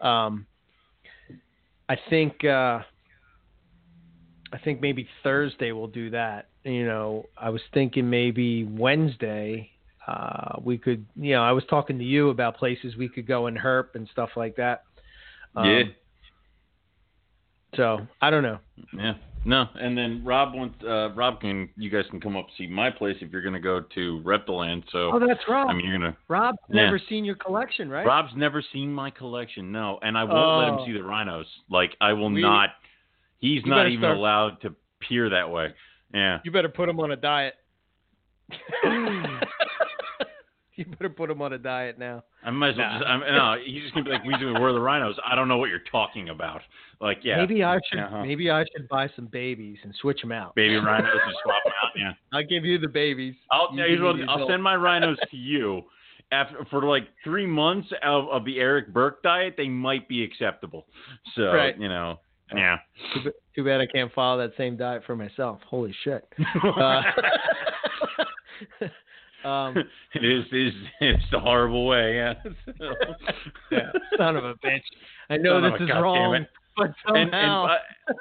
um, 0.00 0.46
I 1.88 1.96
think 2.08 2.44
uh, 2.44 2.80
I 4.52 4.58
think 4.64 4.80
maybe 4.80 5.08
Thursday 5.22 5.72
we'll 5.72 5.88
do 5.88 6.10
that. 6.10 6.48
You 6.64 6.86
know, 6.86 7.26
I 7.36 7.50
was 7.50 7.62
thinking 7.72 8.08
maybe 8.08 8.64
Wednesday 8.64 9.70
uh, 10.06 10.58
we 10.62 10.78
could. 10.78 11.04
You 11.16 11.34
know, 11.34 11.42
I 11.42 11.52
was 11.52 11.64
talking 11.68 11.98
to 11.98 12.04
you 12.04 12.30
about 12.30 12.56
places 12.56 12.96
we 12.96 13.08
could 13.08 13.26
go 13.26 13.46
and 13.46 13.58
herp 13.58 13.94
and 13.94 14.08
stuff 14.12 14.30
like 14.36 14.56
that. 14.56 14.84
Um, 15.56 15.66
Yeah. 15.66 15.82
So 17.76 18.06
I 18.20 18.30
don't 18.30 18.42
know. 18.42 18.58
Yeah. 18.96 19.14
No, 19.46 19.64
and 19.76 19.96
then 19.96 20.22
Rob 20.22 20.54
wants 20.54 20.76
uh 20.84 21.12
Rob 21.14 21.40
can 21.40 21.70
you 21.76 21.88
guys 21.88 22.04
can 22.10 22.20
come 22.20 22.36
up 22.36 22.46
see 22.58 22.66
my 22.66 22.90
place 22.90 23.16
if 23.22 23.32
you're 23.32 23.40
gonna 23.40 23.58
go 23.60 23.80
to 23.94 24.20
Reptiland. 24.22 24.82
So 24.92 25.10
Oh, 25.14 25.18
that's 25.18 25.40
Rob. 25.48 25.68
I 25.70 25.72
mean 25.72 25.86
you're 25.86 25.98
gonna 25.98 26.16
Rob's 26.28 26.58
Yeah. 26.68 26.84
never 26.84 27.00
seen 27.08 27.24
your 27.24 27.36
collection, 27.36 27.88
right? 27.88 28.04
Rob's 28.06 28.32
never 28.36 28.62
seen 28.72 28.92
my 28.92 29.08
collection, 29.10 29.72
no, 29.72 29.98
and 30.02 30.18
I 30.18 30.24
won't 30.24 30.58
let 30.58 30.68
Oh. 30.70 30.78
him 30.84 30.86
see 30.86 30.92
the 30.92 31.02
rhinos. 31.04 31.46
Like 31.70 31.96
I 32.02 32.12
will 32.12 32.30
We- 32.30 32.42
not. 32.42 32.70
He's 33.38 33.64
not 33.64 33.86
even 33.88 34.00
start- 34.00 34.16
allowed 34.18 34.60
to 34.60 34.74
peer 35.00 35.30
that 35.30 35.50
way. 35.50 35.72
Yeah. 36.12 36.40
You 36.44 36.50
better 36.50 36.68
put 36.68 36.88
him 36.90 37.00
on 37.00 37.10
a 37.12 37.16
diet. 37.16 37.54
you 40.80 40.86
better 40.86 41.08
put 41.10 41.30
him 41.30 41.40
on 41.42 41.52
a 41.52 41.58
diet 41.58 41.98
now. 41.98 42.24
I 42.44 42.50
might 42.50 42.70
as 42.70 42.76
well 42.76 42.88
Nah. 42.90 42.98
just. 42.98 43.08
I'm, 43.08 43.20
no, 43.20 43.56
he's 43.64 43.82
just 43.82 43.94
gonna 43.94 44.04
be 44.04 44.10
like, 44.10 44.24
"We 44.24 44.36
do. 44.38 44.52
Where 44.54 44.68
are 44.68 44.72
the 44.72 44.80
rhinos? 44.80 45.16
I 45.24 45.34
don't 45.34 45.46
know 45.48 45.58
what 45.58 45.70
you're 45.70 45.78
talking 45.90 46.30
about." 46.30 46.62
Like, 47.00 47.18
yeah, 47.22 47.36
Maybe 47.38 47.62
I 47.64 47.78
should. 47.88 47.98
Uh-huh. 48.00 48.22
Maybe 48.24 48.50
I 48.50 48.64
should 48.76 48.88
buy 48.88 49.08
some 49.16 49.26
babies 49.26 49.78
and 49.84 49.94
switch 50.00 50.20
them 50.20 50.32
out. 50.32 50.54
baby 50.54 50.74
rhinos 50.84 51.10
and 51.12 51.34
swap 51.42 51.62
them 51.64 51.72
out. 51.82 51.90
Yeah. 51.96 52.12
I'll 52.32 52.44
give 52.44 52.64
you 52.64 52.78
the 52.78 52.88
babies. 52.88 53.34
I'll, 53.50 53.70
You 53.72 53.82
yeah, 53.84 53.88
give 53.94 54.02
what, 54.02 54.28
I'll 54.28 54.46
send 54.48 54.62
my 54.62 54.76
rhinos 54.76 55.18
to 55.30 55.36
you. 55.36 55.82
After 56.32 56.64
for 56.70 56.82
like 56.84 57.08
three 57.24 57.46
months 57.46 57.88
of, 58.02 58.28
of 58.28 58.44
the 58.44 58.58
Eric 58.60 58.92
Burke 58.92 59.22
diet, 59.22 59.54
they 59.56 59.68
might 59.68 60.06
be 60.08 60.22
acceptable. 60.22 60.86
So 61.34 61.52
Right. 61.52 61.76
you 61.78 61.88
know, 61.88 62.20
yeah. 62.54 62.76
Too, 63.14 63.32
too 63.56 63.64
bad 63.64 63.80
I 63.80 63.86
can't 63.86 64.12
follow 64.12 64.38
that 64.38 64.56
same 64.56 64.76
diet 64.76 65.02
for 65.06 65.16
myself. 65.16 65.60
Holy 65.68 65.94
shit. 66.04 66.24
Uh, 66.64 67.02
um, 69.44 69.76
it 70.14 70.24
is 70.24 70.44
is 70.52 70.72
it's 71.00 71.24
the 71.30 71.40
horrible 71.40 71.86
way. 71.86 72.16
Yeah. 72.16 72.34
So- 72.78 72.94
yeah, 73.70 73.90
son 74.16 74.36
of 74.36 74.44
a 74.44 74.54
bitch. 74.54 74.80
I 75.28 75.36
know 75.36 75.60
Son 75.60 75.72
this 75.72 75.80
is 75.82 75.88
goddamn 75.88 76.02
wrong, 76.02 76.46
but 76.76 76.86
and 77.06 77.16
and, 77.16 77.30
somehow. 77.30 77.64
I, 77.66 77.78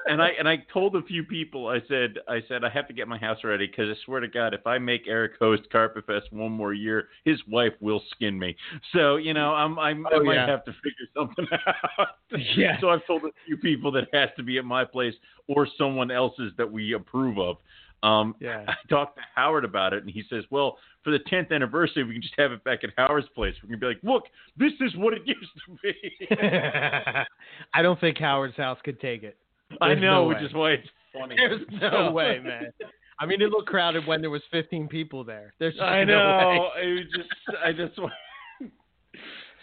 and 0.07 0.21
I 0.21 0.27
and 0.39 0.47
I 0.47 0.57
told 0.71 0.95
a 0.95 1.01
few 1.03 1.23
people 1.23 1.67
I 1.67 1.79
said 1.87 2.17
I 2.27 2.41
said 2.47 2.63
I 2.63 2.69
have 2.69 2.87
to 2.87 2.93
get 2.93 3.07
my 3.07 3.17
house 3.17 3.37
ready 3.43 3.67
because 3.67 3.89
I 3.89 3.93
swear 4.05 4.19
to 4.19 4.27
God 4.27 4.53
if 4.53 4.65
I 4.67 4.77
make 4.77 5.03
Eric 5.07 5.33
host 5.39 5.63
Carpet 5.71 6.05
Fest 6.05 6.27
one 6.31 6.51
more 6.51 6.73
year 6.73 7.07
his 7.25 7.39
wife 7.47 7.73
will 7.79 8.01
skin 8.11 8.37
me 8.37 8.55
so 8.93 9.15
you 9.15 9.33
know 9.33 9.53
I'm 9.53 9.79
I'm 9.79 10.05
I 10.07 10.11
Oh, 10.13 10.23
might 10.23 10.35
yeah. 10.35 10.47
have 10.47 10.65
to 10.65 10.73
figure 10.73 11.07
something 11.15 11.47
out 11.97 12.07
Yeah. 12.55 12.79
so 12.81 12.89
I've 12.89 13.05
told 13.07 13.23
a 13.23 13.29
few 13.45 13.57
people 13.57 13.91
that 13.93 14.03
it 14.03 14.09
has 14.13 14.29
to 14.37 14.43
be 14.43 14.57
at 14.57 14.65
my 14.65 14.83
place 14.85 15.13
or 15.47 15.67
someone 15.77 16.11
else's 16.11 16.51
that 16.57 16.69
we 16.71 16.93
approve 16.93 17.39
of 17.39 17.57
um 18.03 18.35
yeah. 18.39 18.65
I 18.67 18.73
talked 18.89 19.17
to 19.17 19.21
Howard 19.35 19.65
about 19.65 19.93
it, 19.93 20.03
and 20.03 20.11
he 20.11 20.23
says, 20.29 20.43
"Well, 20.49 20.77
for 21.03 21.11
the 21.11 21.19
10th 21.31 21.51
anniversary, 21.51 22.03
we 22.03 22.13
can 22.13 22.21
just 22.21 22.35
have 22.37 22.51
it 22.51 22.63
back 22.63 22.83
at 22.83 22.91
Howard's 22.97 23.27
place. 23.35 23.55
We 23.63 23.69
can 23.69 23.79
be 23.79 23.85
like, 23.85 23.99
look, 24.03 24.23
this 24.57 24.73
is 24.79 24.95
what 24.95 25.13
it 25.13 25.21
used 25.25 25.51
to 25.65 25.77
be." 25.81 26.35
I 27.73 27.81
don't 27.81 27.99
think 27.99 28.17
Howard's 28.17 28.57
house 28.57 28.79
could 28.83 28.99
take 28.99 29.23
it. 29.23 29.37
I 29.81 29.93
know, 29.93 30.23
no 30.23 30.27
which 30.27 30.37
way. 30.39 30.45
is 30.45 30.53
why 30.53 30.71
it's 30.71 30.87
funny. 31.13 31.35
There's 31.37 31.61
no 31.81 32.11
way, 32.11 32.39
man. 32.43 32.71
I 33.19 33.25
mean, 33.25 33.41
it 33.41 33.49
looked 33.49 33.67
crowded 33.67 34.07
when 34.07 34.21
there 34.21 34.29
was 34.29 34.41
15 34.49 34.87
people 34.87 35.23
there. 35.23 35.53
There's 35.59 35.73
just 35.73 35.83
I 35.83 36.03
no 36.05 36.13
way. 36.13 36.55
know. 36.55 36.69
It 36.81 36.93
was 36.93 37.05
just, 37.15 37.29
I 37.63 37.71
just. 37.73 37.99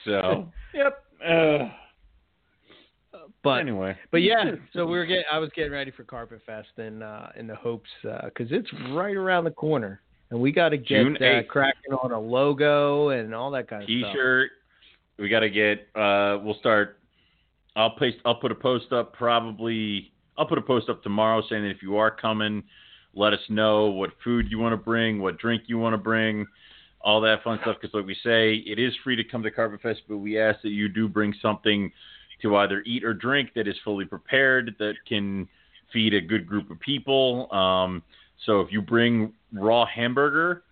So. 0.04 0.52
Yep. 0.74 1.04
Uh, 1.26 1.68
But 3.42 3.60
anyway. 3.60 3.96
but 4.10 4.18
yeah, 4.18 4.52
so 4.72 4.86
we 4.86 4.98
were 4.98 5.06
getting. 5.06 5.24
I 5.30 5.38
was 5.38 5.50
getting 5.54 5.72
ready 5.72 5.90
for 5.90 6.04
Carpet 6.04 6.40
Fest 6.44 6.68
in 6.78 7.02
uh, 7.02 7.30
in 7.36 7.46
the 7.46 7.54
hopes 7.54 7.88
because 8.02 8.48
it's 8.50 8.68
right 8.92 9.16
around 9.16 9.44
the 9.44 9.50
corner, 9.50 10.00
and 10.30 10.40
we 10.40 10.52
got 10.52 10.70
to 10.70 10.78
get 10.78 11.06
uh, 11.22 11.42
cracking 11.48 11.92
on 11.92 12.12
a 12.12 12.20
logo 12.20 13.10
and 13.10 13.34
all 13.34 13.50
that 13.52 13.68
kind 13.68 13.82
of 13.82 13.88
stuff. 13.88 14.12
T-shirt. 14.12 14.50
We 15.18 15.28
got 15.28 15.40
to 15.40 15.50
get. 15.50 15.88
Uh, 15.94 16.38
we'll 16.42 16.58
start. 16.58 16.98
I'll 17.74 17.96
paste. 17.96 18.18
I'll 18.24 18.40
put 18.40 18.52
a 18.52 18.56
post 18.56 18.92
up. 18.92 19.12
Probably. 19.12 20.12
I'll 20.38 20.46
put 20.46 20.58
a 20.58 20.62
post 20.62 20.88
up 20.88 21.02
tomorrow 21.02 21.42
saying 21.48 21.62
that 21.62 21.70
if 21.70 21.82
you 21.82 21.96
are 21.96 22.10
coming, 22.10 22.62
let 23.14 23.32
us 23.32 23.40
know 23.48 23.86
what 23.86 24.10
food 24.22 24.50
you 24.50 24.58
want 24.58 24.74
to 24.74 24.76
bring, 24.76 25.20
what 25.20 25.38
drink 25.38 25.62
you 25.66 25.78
want 25.78 25.94
to 25.94 25.98
bring, 25.98 26.46
all 27.00 27.22
that 27.22 27.42
fun 27.42 27.58
stuff. 27.62 27.76
Because 27.80 27.94
like 27.94 28.04
we 28.04 28.16
say, 28.22 28.56
it 28.66 28.78
is 28.78 28.92
free 29.02 29.16
to 29.16 29.24
come 29.24 29.42
to 29.42 29.50
Carpet 29.50 29.80
Fest, 29.80 30.02
but 30.08 30.18
we 30.18 30.38
ask 30.38 30.60
that 30.62 30.68
you 30.68 30.88
do 30.88 31.08
bring 31.08 31.34
something 31.40 31.90
to 32.42 32.56
either 32.56 32.82
eat 32.86 33.04
or 33.04 33.14
drink 33.14 33.50
that 33.54 33.66
is 33.66 33.76
fully 33.84 34.04
prepared 34.04 34.74
that 34.78 34.94
can 35.08 35.48
feed 35.92 36.14
a 36.14 36.20
good 36.20 36.46
group 36.46 36.70
of 36.70 36.78
people. 36.80 37.52
Um, 37.52 38.02
so 38.44 38.60
if 38.60 38.70
you 38.70 38.82
bring 38.82 39.32
raw 39.52 39.86
hamburger, 39.86 40.62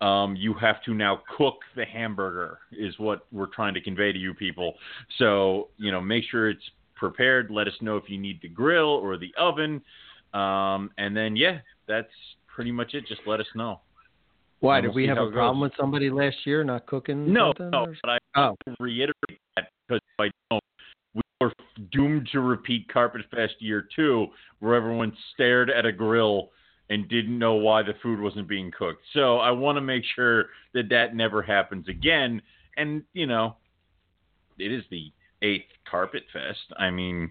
um, 0.00 0.36
you 0.36 0.54
have 0.54 0.82
to 0.84 0.94
now 0.94 1.22
cook 1.36 1.56
the 1.76 1.84
hamburger 1.84 2.58
is 2.72 2.98
what 2.98 3.26
we're 3.32 3.46
trying 3.46 3.74
to 3.74 3.80
convey 3.80 4.12
to 4.12 4.18
you 4.18 4.32
people. 4.32 4.74
So 5.18 5.68
you 5.76 5.90
know, 5.90 6.00
make 6.00 6.24
sure 6.30 6.48
it's 6.48 6.62
prepared. 6.94 7.50
Let 7.50 7.66
us 7.66 7.74
know 7.80 7.96
if 7.96 8.04
you 8.08 8.18
need 8.18 8.40
the 8.42 8.48
grill 8.48 8.88
or 8.88 9.16
the 9.16 9.32
oven, 9.38 9.82
um, 10.32 10.90
and 10.98 11.16
then 11.16 11.36
yeah, 11.36 11.58
that's 11.86 12.08
pretty 12.54 12.72
much 12.72 12.94
it. 12.94 13.06
Just 13.06 13.22
let 13.26 13.40
us 13.40 13.46
know. 13.54 13.80
Why 14.60 14.76
And 14.78 14.84
did 14.84 14.88
we'll 14.88 14.96
we 14.96 15.06
have 15.06 15.18
a 15.18 15.30
problem 15.30 15.60
goes. 15.60 15.70
with 15.70 15.72
somebody 15.78 16.10
last 16.10 16.36
year 16.44 16.62
not 16.62 16.86
cooking? 16.86 17.32
No, 17.32 17.52
no, 17.58 17.86
but 18.02 18.10
I 18.10 18.18
Oh, 18.36 18.54
reiterate 18.78 19.14
that 19.56 19.70
because 19.88 20.00
I 20.20 20.30
don't, 20.50 20.59
doomed 21.92 22.28
to 22.32 22.40
repeat 22.40 22.92
Carpet 22.92 23.22
Fest 23.30 23.54
year 23.60 23.86
two, 23.94 24.26
where 24.58 24.74
everyone 24.74 25.12
stared 25.34 25.70
at 25.70 25.86
a 25.86 25.92
grill 25.92 26.50
and 26.90 27.08
didn't 27.08 27.38
know 27.38 27.54
why 27.54 27.82
the 27.82 27.94
food 28.02 28.20
wasn't 28.20 28.48
being 28.48 28.70
cooked. 28.76 29.02
So 29.14 29.38
I 29.38 29.50
want 29.52 29.76
to 29.76 29.80
make 29.80 30.02
sure 30.16 30.46
that 30.74 30.88
that 30.90 31.14
never 31.14 31.40
happens 31.42 31.88
again. 31.88 32.42
And 32.76 33.02
you 33.12 33.26
know, 33.26 33.56
it 34.58 34.72
is 34.72 34.84
the 34.90 35.12
eighth 35.42 35.70
Carpet 35.88 36.24
Fest. 36.32 36.72
I 36.78 36.90
mean, 36.90 37.30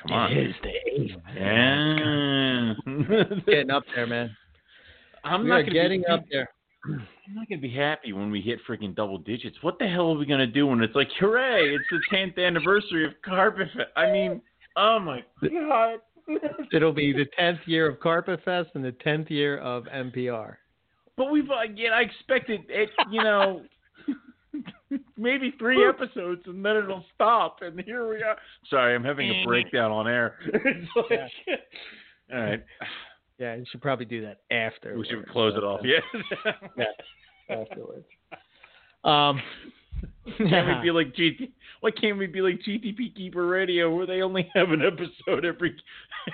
come 0.00 0.12
on. 0.12 0.32
it 0.32 0.48
is 0.48 0.54
the 0.62 1.02
eighth. 1.02 1.16
Yeah. 1.34 2.74
Getting 3.46 3.70
up 3.70 3.84
there, 3.94 4.06
man. 4.06 4.36
I'm 5.24 5.44
we 5.44 5.48
not 5.48 5.60
are 5.60 5.62
getting 5.64 6.02
be, 6.02 6.06
up 6.06 6.24
there. 6.30 6.50
I'm 7.26 7.34
not 7.34 7.48
gonna 7.48 7.60
be 7.60 7.74
happy 7.74 8.12
when 8.12 8.30
we 8.30 8.40
hit 8.40 8.58
freaking 8.68 8.94
double 8.94 9.18
digits. 9.18 9.56
What 9.62 9.78
the 9.78 9.86
hell 9.86 10.12
are 10.12 10.18
we 10.18 10.26
gonna 10.26 10.46
do 10.46 10.66
when 10.66 10.82
it's 10.82 10.94
like, 10.94 11.08
hooray! 11.18 11.74
It's 11.74 11.84
the 11.90 12.00
10th 12.14 12.38
anniversary 12.38 13.06
of 13.06 13.12
Carpet 13.24 13.68
Fest. 13.74 13.88
I 13.96 14.10
mean, 14.10 14.42
oh 14.76 14.98
my 14.98 15.24
god. 15.42 16.00
It'll 16.72 16.92
be 16.92 17.12
the 17.12 17.26
tenth 17.38 17.60
year 17.66 17.88
of 17.88 18.00
Carpet 18.00 18.40
Fest 18.44 18.70
and 18.74 18.84
the 18.84 18.92
tenth 18.92 19.30
year 19.30 19.58
of 19.58 19.84
MPR. 19.84 20.56
But 21.16 21.30
we've 21.30 21.44
again, 21.44 21.92
I 21.92 22.02
expected 22.02 22.60
it. 22.68 22.90
You 23.10 23.22
know, 23.22 23.62
maybe 25.16 25.54
three 25.58 25.86
episodes 25.86 26.42
and 26.46 26.64
then 26.64 26.76
it'll 26.76 27.04
stop. 27.14 27.58
And 27.62 27.80
here 27.80 28.08
we 28.08 28.22
are. 28.22 28.36
Sorry, 28.68 28.94
I'm 28.94 29.04
having 29.04 29.30
a 29.30 29.44
breakdown 29.44 29.90
on 29.90 30.08
air. 30.08 30.36
it's 30.46 30.90
like, 30.96 31.20
all 32.32 32.40
right, 32.40 32.64
Yeah, 33.38 33.54
you 33.56 33.64
should 33.70 33.82
probably 33.82 34.06
do 34.06 34.22
that 34.22 34.40
after. 34.54 34.96
we 34.96 35.06
should 35.06 35.28
close 35.28 35.54
it 35.56 35.64
off. 35.64 35.80
Yeah. 35.84 36.84
afterwards. 37.50 38.06
Um, 39.04 39.38
Can't 40.38 40.78
we 40.82 40.82
be 40.84 40.90
like 40.90 41.14
GT? 41.14 41.50
Why 41.80 41.90
can't 41.90 42.16
we 42.16 42.26
be 42.26 42.40
like 42.40 42.58
GTP 42.66 43.14
Keeper 43.14 43.46
Radio, 43.46 43.94
where 43.94 44.06
they 44.06 44.22
only 44.22 44.50
have 44.54 44.70
an 44.70 44.80
episode 44.80 45.44
every 45.44 45.76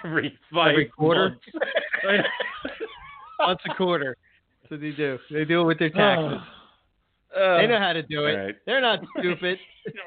every 0.05 0.39
five 0.55 0.70
Every 0.70 0.85
quarter? 0.86 1.36
months? 2.05 2.28
once 3.40 3.59
a 3.68 3.74
quarter? 3.74 4.16
That's 4.62 4.70
what 4.70 4.81
they 4.81 4.93
do. 4.93 5.18
They 5.32 5.44
do 5.44 5.62
it 5.62 5.64
with 5.64 5.78
their 5.81 5.90
taxes. 5.90 6.39
Uh, 7.36 7.59
they 7.59 7.66
know 7.68 7.78
how 7.78 7.93
to 7.93 8.02
do 8.02 8.24
it. 8.27 8.32
right. 8.35 8.56
They're 8.66 8.81
not 8.81 8.98
stupid. 9.20 9.56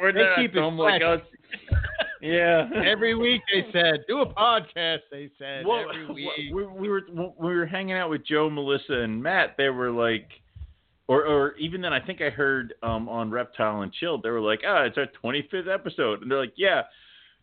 We're 0.02 0.12
they 0.12 0.24
not 0.24 0.36
keep 0.36 0.52
it 0.56 0.60
dumb 0.60 0.78
like 0.78 1.02
us. 1.02 1.22
Yeah. 2.24 2.70
Every 2.86 3.16
week 3.20 3.42
they 3.52 3.66
said, 3.72 4.06
do 4.08 4.22
a 4.22 4.26
podcast. 4.26 5.00
They 5.12 5.30
said 5.38 5.66
well, 5.66 5.86
every 5.90 6.08
week. 6.14 6.30
we, 6.54 6.66
we 6.66 6.90
were 6.90 7.02
we 7.12 7.56
were 7.56 7.66
hanging 7.66 7.96
out 7.96 8.10
with 8.10 8.26
Joe, 8.26 8.50
Melissa, 8.50 8.94
and 8.94 9.22
Matt. 9.22 9.56
They 9.58 9.70
were 9.70 9.92
like, 9.92 10.30
or 11.08 11.26
or 11.26 11.56
even 11.58 11.82
then, 11.82 11.94
I 11.94 12.00
think 12.00 12.22
I 12.22 12.30
heard 12.30 12.74
um, 12.82 13.10
on 13.10 13.30
Reptile 13.30 13.82
and 13.82 13.92
Chilled, 13.92 14.24
they 14.24 14.30
were 14.30 14.40
like, 14.40 14.62
ah, 14.66 14.84
it's 14.84 14.98
our 14.98 15.08
25th 15.24 15.72
episode, 15.72 16.22
and 16.22 16.32
they're 16.32 16.40
like, 16.40 16.54
yeah, 16.56 16.84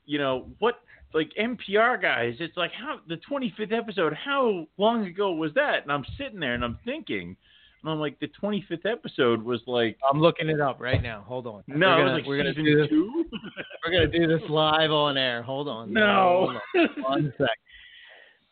you 0.07 0.19
know 0.19 0.49
what? 0.59 0.81
like 1.13 1.33
MPR 1.39 2.01
guys, 2.01 2.37
it's 2.39 2.57
like 2.57 2.71
how 2.73 3.01
the 3.09 3.19
25th 3.31 3.77
episode. 3.77 4.13
How 4.15 4.67
long 4.79 5.07
ago 5.07 5.33
was 5.33 5.53
that? 5.55 5.83
And 5.83 5.93
I'm 5.93 6.05
sitting 6.17 6.41
there 6.41 6.55
and 6.55 6.65
I'm 6.65 6.79
thinking, 6.85 7.37
and 7.83 7.91
I'm 7.91 7.99
like, 7.99 8.19
the 8.21 8.31
25th 8.43 8.87
episode 8.87 9.43
was 9.43 9.61
like. 9.67 9.99
I'm 10.11 10.21
looking 10.21 10.49
it 10.49 10.61
up 10.61 10.81
right 10.81 11.03
now. 11.03 11.25
Hold 11.27 11.47
on. 11.47 11.63
No, 11.67 11.89
we're 11.89 11.97
gonna, 11.97 12.13
like 12.13 12.27
we're 12.27 12.37
gonna 12.37 12.55
do 12.55 12.77
this. 12.77 12.89
We're 13.87 13.93
gonna 13.93 14.09
do 14.09 14.27
this 14.27 14.43
live 14.51 14.91
on 14.91 15.17
air. 15.17 15.43
Hold 15.43 15.67
on. 15.67 15.93
No. 15.93 16.59
Hold 16.75 16.89
on. 16.97 17.03
One 17.03 17.33
sec. 17.39 17.49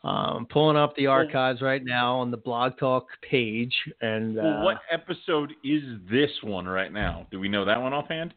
I'm 0.03 0.37
um, 0.37 0.45
pulling 0.45 0.77
up 0.77 0.95
the 0.95 1.07
archives 1.07 1.61
right 1.61 1.83
now 1.83 2.19
on 2.19 2.31
the 2.31 2.37
Blog 2.37 2.77
Talk 2.79 3.07
page, 3.29 3.73
and 4.01 4.39
uh, 4.39 4.43
well, 4.43 4.63
what 4.63 4.77
episode 4.89 5.51
is 5.63 5.83
this 6.09 6.31
one 6.41 6.65
right 6.65 6.91
now? 6.91 7.27
Do 7.31 7.39
we 7.39 7.49
know 7.49 7.65
that 7.65 7.81
one 7.81 7.93
offhand? 7.93 8.33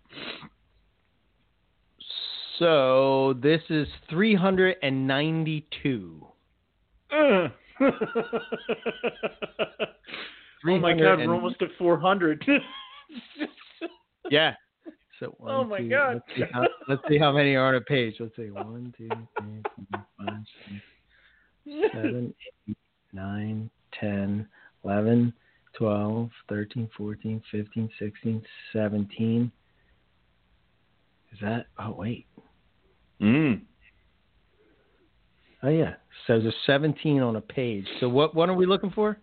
so 2.58 3.34
this 3.42 3.62
is 3.70 3.88
392. 4.10 6.26
Uh. 7.10 7.48
oh 10.66 10.78
my 10.78 10.92
god, 10.92 11.20
and- 11.20 11.28
we're 11.28 11.34
almost 11.34 11.60
at 11.62 11.68
400. 11.78 12.44
Yeah. 14.30 14.54
So 15.20 15.34
one, 15.38 15.52
Oh 15.52 15.64
my 15.64 15.78
two- 15.78 15.88
God. 15.90 16.14
Let's 16.14 16.38
see, 16.38 16.44
how, 16.52 16.66
let's 16.88 17.02
see 17.08 17.18
how 17.18 17.32
many 17.32 17.54
are 17.56 17.66
on 17.66 17.74
a 17.74 17.80
page. 17.80 18.14
Let's 18.20 18.34
see. 18.36 18.50
One, 18.50 18.94
two, 18.96 19.08
three, 19.38 19.62
four, 19.90 20.06
five, 20.18 20.38
six, 21.66 21.92
seven, 21.92 22.34
eight, 22.68 22.76
nine, 23.12 23.68
ten, 24.00 24.46
eleven, 24.84 25.32
twelve, 25.76 26.30
thirteen, 26.48 26.88
fourteen, 26.96 27.42
fifteen, 27.50 27.90
sixteen, 27.98 28.42
seventeen. 28.72 29.50
Is 31.32 31.38
that? 31.42 31.66
Oh 31.78 31.92
wait. 31.98 32.26
mm. 33.20 33.60
Oh 35.64 35.68
yeah. 35.68 35.94
So 36.26 36.40
there's 36.40 36.54
17 36.66 37.20
on 37.20 37.36
a 37.36 37.40
page. 37.40 37.86
So 38.00 38.08
what? 38.08 38.34
What 38.34 38.48
are 38.48 38.54
we 38.54 38.66
looking 38.66 38.90
for? 38.90 39.18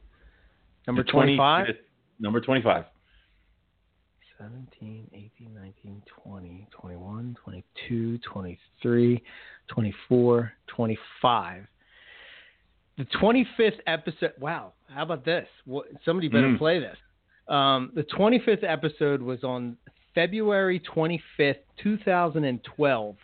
Number 0.90 1.04
25. 1.04 1.68
Number 2.20 2.42
25. 2.42 2.84
17, 4.40 5.08
18, 5.14 5.54
19, 5.54 6.02
20, 6.24 6.68
21, 6.72 7.38
22, 7.44 8.18
23, 8.20 9.24
24, 9.68 10.52
25. 10.68 11.68
The 12.98 13.04
25th 13.06 13.80
episode. 13.86 14.32
Wow. 14.40 14.74
How 14.88 15.04
about 15.04 15.24
this? 15.26 15.48
What, 15.66 15.86
somebody 16.04 16.28
better 16.28 16.48
Mm. 16.48 16.58
play 16.58 16.80
this. 16.80 16.98
Um, 17.48 17.92
the 17.94 18.04
25th 18.04 18.64
episode 18.64 19.22
was 19.22 19.44
on 19.44 19.78
February 20.16 20.80
25th, 20.80 21.60
2012. 21.84 23.16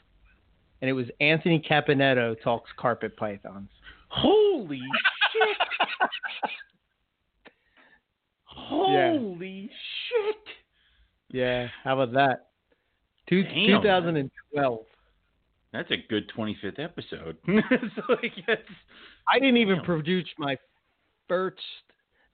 And 0.82 0.90
it 0.90 0.94
was 0.94 1.08
Anthony 1.20 1.60
Caponetto 1.68 2.40
talks 2.44 2.70
carpet 2.78 3.18
pythons. 3.18 3.70
Holy 4.10 4.78
shit! 5.34 5.58
Holy 8.68 9.70
shit! 10.10 10.36
Yeah. 11.32 11.68
How 11.84 12.00
about 12.00 12.14
that? 12.14 12.48
Two, 13.30 13.44
Damn. 13.44 13.82
2012. 13.82 14.80
That's 15.74 15.92
a 15.92 15.98
good 16.10 16.32
25th 16.38 16.80
episode. 16.80 17.38
like 17.48 18.32
it's, 18.48 18.62
I 19.28 19.40
didn't 19.40 19.58
even 19.58 19.78
Damn. 19.78 19.86
produce 19.86 20.28
my 20.38 20.58
first. 21.28 21.60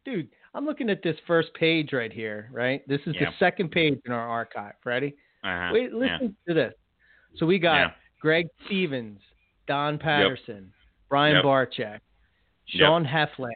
Dude, 0.05 0.29
I'm 0.53 0.65
looking 0.65 0.89
at 0.89 1.01
this 1.03 1.15
first 1.25 1.53
page 1.55 1.93
right 1.93 2.11
here, 2.11 2.49
right? 2.51 2.87
This 2.87 3.01
is 3.05 3.15
Yeah. 3.19 3.29
the 3.29 3.35
second 3.39 3.71
page 3.71 3.99
in 4.05 4.11
our 4.11 4.27
archive. 4.27 4.73
Ready? 4.85 5.15
uh-huh, 5.43 5.71
Wait, 5.73 5.89
yeah. 5.91 5.97
listen 5.97 6.35
to 6.47 6.53
this. 6.53 6.73
So 7.37 7.45
we 7.45 7.57
got 7.59 7.75
Yeah. 7.77 7.91
Greg 8.21 8.47
Stevens, 8.65 9.19
Don 9.67 9.97
Patterson, 9.97 10.71
Brian 11.09 11.35
Yep. 11.37 11.45
Barczyk, 11.45 11.99
Sean 12.67 13.05
Heflin, 13.05 13.51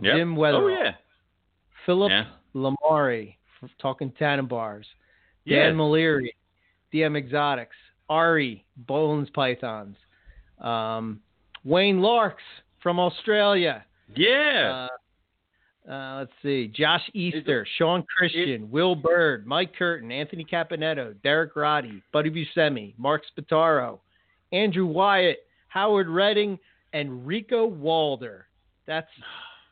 Yep. 0.00 0.16
Jim 0.16 0.34
Oh 0.36 0.40
Weatherall, 0.40 0.84
yeah. 0.84 0.94
Philip 1.86 2.10
Yeah. 2.10 2.26
Lamari, 2.54 3.36
f- 3.62 3.70
talking 3.78 4.10
Tanimbars, 4.12 4.84
Yeah. 5.44 5.64
Dan 5.66 5.76
Maleri, 5.76 6.30
DM 6.92 7.16
Exotics, 7.16 7.76
Ari, 8.08 8.64
Bones 8.76 9.28
Pythons, 9.30 9.96
um, 10.60 11.20
Wayne 11.64 12.00
Larks 12.00 12.42
from 12.80 12.98
Australia. 13.00 13.84
Yeah. 14.14 14.88
Uh, 15.86 15.90
uh, 15.90 16.16
let's 16.20 16.32
see. 16.42 16.68
Josh 16.68 17.02
Easter, 17.12 17.66
Sean 17.76 18.04
Christian, 18.16 18.70
Will 18.70 18.94
Bird, 18.94 19.46
Mike 19.46 19.74
Curtin, 19.76 20.10
Anthony 20.12 20.44
Caponetto, 20.44 21.14
Derek 21.22 21.56
Roddy, 21.56 22.02
Buddy 22.12 22.30
Buscemi, 22.30 22.94
Mark 22.98 23.22
Spataro, 23.36 23.98
Andrew 24.52 24.86
Wyatt, 24.86 25.38
Howard 25.68 26.08
Redding, 26.08 26.58
and 26.92 27.26
Rico 27.26 27.66
Walder. 27.66 28.46
That's 28.86 29.08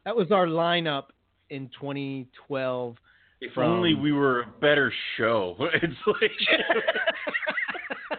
that 0.05 0.17
was 0.17 0.33
our 0.33 0.47
lineup 0.47 1.05
in 1.53 1.69
2012. 1.81 2.97
if 3.41 3.53
from- 3.53 3.71
only 3.71 3.95
we 3.95 4.13
were 4.13 4.41
a 4.43 4.47
better 4.61 4.93
show. 5.17 5.57
It's 5.75 5.95
like 6.07 6.31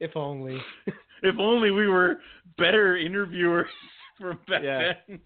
if 0.00 0.16
only. 0.16 0.58
if 1.22 1.36
only 1.38 1.70
we 1.70 1.86
were 1.88 2.18
better 2.58 2.96
interviewers 2.96 3.68
from 4.20 4.38
back 4.48 4.62
Yeah. 4.62 4.92
then. 5.08 5.20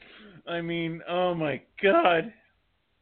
I 0.47 0.61
mean, 0.61 1.03
oh 1.09 1.35
my 1.35 1.61
god. 1.83 2.33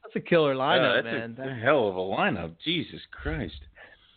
That's 0.02 0.16
a 0.16 0.20
killer 0.20 0.52
Uh, 0.54 0.56
lineup, 0.56 1.02
that's 1.02 1.12
man. 1.14 1.36
a, 1.38 1.48
That- 1.48 1.58
hell 1.62 1.88
of 1.88 1.96
a 1.96 2.00
lineup. 2.00 2.54
Jesus 2.64 3.00
Christ. 3.10 3.60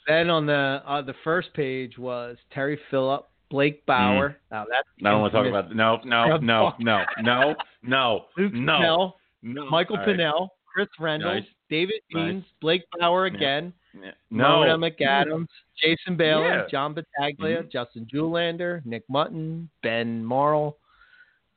Then 0.07 0.29
on 0.29 0.45
the 0.47 0.81
uh, 0.85 1.01
the 1.03 1.13
first 1.23 1.53
page 1.53 1.97
was 1.99 2.35
Terry 2.51 2.79
Phillip, 2.89 3.27
Blake 3.51 3.85
Bauer. 3.85 4.37
Now 4.51 4.65
that's 4.69 4.87
I 5.05 5.11
don't 5.11 5.21
want 5.21 5.33
to 5.33 5.37
talk 5.37 5.47
about 5.47 5.75
no, 5.75 5.99
no, 6.03 6.37
no, 6.37 6.73
no, 6.79 7.03
no, 7.21 7.55
no, 7.83 8.25
Luke 8.37 8.53
no, 8.53 8.77
Snell, 8.79 9.17
no. 9.41 9.69
Michael 9.69 9.97
All 9.97 10.05
right. 10.05 10.17
Pinnell, 10.17 10.49
Chris 10.65 10.87
Rendell, 10.99 11.33
Nice. 11.35 11.43
David 11.69 12.01
Nice. 12.11 12.31
Deans, 12.31 12.45
Blake 12.61 12.83
Bauer 12.99 13.25
again, 13.25 13.73
Yeah. 13.93 14.11
No. 14.29 14.65
Mona 14.65 14.77
McAdams, 14.77 15.47
Jason 15.81 16.15
Bailey, 16.17 16.43
Yeah. 16.45 16.67
John 16.69 16.93
Battaglia, 16.93 17.63
Mhm. 17.63 17.71
Justin 17.71 18.05
Julander, 18.05 18.85
Nick 18.85 19.03
Mutton, 19.09 19.69
Ben 19.81 20.23
Marl, 20.23 20.77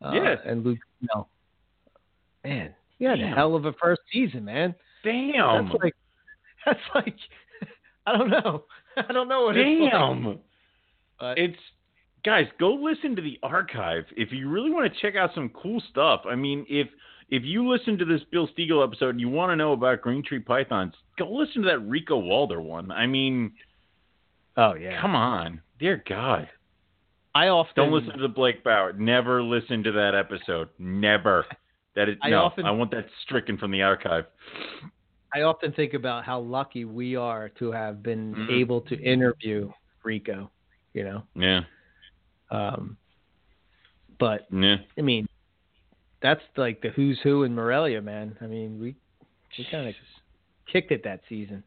uh, 0.01 0.13
Yeah. 0.15 0.37
and 0.45 0.65
Luke 0.65 0.79
Snell. 1.01 1.29
Man, 2.45 2.75
you 2.99 3.09
had 3.09 3.21
a 3.21 3.27
hell 3.27 3.55
of 3.55 3.67
a 3.67 3.73
first 3.75 4.01
season, 4.13 4.45
man. 4.45 4.75
Damn. 5.05 5.67
That's 5.69 5.83
like 5.83 5.95
that's 6.67 6.81
like 6.95 7.17
I 8.07 8.17
don't 8.17 8.31
know. 8.31 8.65
I 8.97 9.13
don't 9.13 9.29
know 9.29 9.45
what 9.45 9.57
it's 9.57 9.81
like. 9.81 9.91
Damn. 9.93 10.39
But 11.21 11.39
It's 11.39 11.59
guys, 12.25 12.47
go 12.59 12.75
listen 12.75 13.15
to 13.17 13.23
the 13.23 13.39
archive 13.43 14.05
if 14.17 14.33
you 14.33 14.49
really 14.49 14.71
want 14.71 14.93
to 14.93 15.01
check 15.01 15.17
out 15.17 15.35
some 15.35 15.51
cool 15.51 15.81
stuff. 15.91 16.23
I 16.29 16.35
mean, 16.35 16.67
if 16.69 16.89
if 17.35 17.43
you 17.45 17.67
listen 17.67 17.97
to 17.97 18.05
this 18.05 18.21
Bill 18.31 18.47
Stegall 18.49 18.87
episode 18.87 19.09
and 19.09 19.21
you 19.21 19.31
want 19.31 19.51
to 19.51 19.57
know 19.57 19.73
about 19.73 20.03
Green 20.03 20.23
Tree 20.23 20.39
Pythons, 20.39 20.93
go 21.19 21.33
listen 21.33 21.63
to 21.63 21.69
that 21.69 21.79
Rico 21.79 22.19
Walder 22.19 22.61
one. 22.61 22.91
I 22.91 23.07
mean, 23.07 23.53
oh 24.59 24.75
yeah. 24.75 25.01
come 25.01 25.15
on, 25.17 25.63
dear 25.81 26.05
God, 26.07 26.47
I 27.35 27.49
often 27.49 27.73
don't 27.75 27.91
listen 27.93 28.13
to 28.17 28.21
the 28.21 28.29
Blake 28.29 28.63
Bauer. 28.63 28.93
Never 28.93 29.43
listen 29.43 29.83
to 29.85 29.93
that 29.93 30.15
episode. 30.15 30.69
Never. 30.79 31.47
That 31.97 32.11
is 32.11 32.17
I 32.23 32.29
no. 32.31 32.43
often- 32.45 32.67
I 32.67 32.71
want 32.71 32.91
that 32.91 33.07
stricken 33.23 33.57
from 33.57 33.71
the 33.71 33.81
archive. 33.81 34.27
I 35.35 35.41
often 35.43 35.73
think 35.73 35.95
about 35.95 36.25
how 36.25 36.41
lucky 36.41 36.85
we 36.85 37.17
are 37.17 37.49
to 37.59 37.73
have 37.73 38.03
been 38.03 38.35
Mhm. 38.35 38.51
able 38.61 38.83
to 38.83 39.01
interview 39.01 39.73
Rico, 40.03 40.51
you 40.93 41.05
know. 41.05 41.23
Yeah. 41.35 41.63
Um, 42.51 42.99
but 44.19 44.47
Yeah. 44.53 44.77
I 44.99 45.01
mean, 45.01 45.27
that's 46.23 46.41
like 46.57 46.81
the 46.83 46.91
who's 46.91 47.19
who 47.23 47.43
in 47.45 47.55
Morelia, 47.55 48.01
man. 48.01 48.37
I 48.41 48.47
mean, 48.47 48.79
we 48.81 48.95
we 49.59 49.67
kind 49.71 49.89
of 49.89 49.95
kicked 50.73 50.91
it 50.93 51.03
that 51.05 51.21
season. 51.29 51.63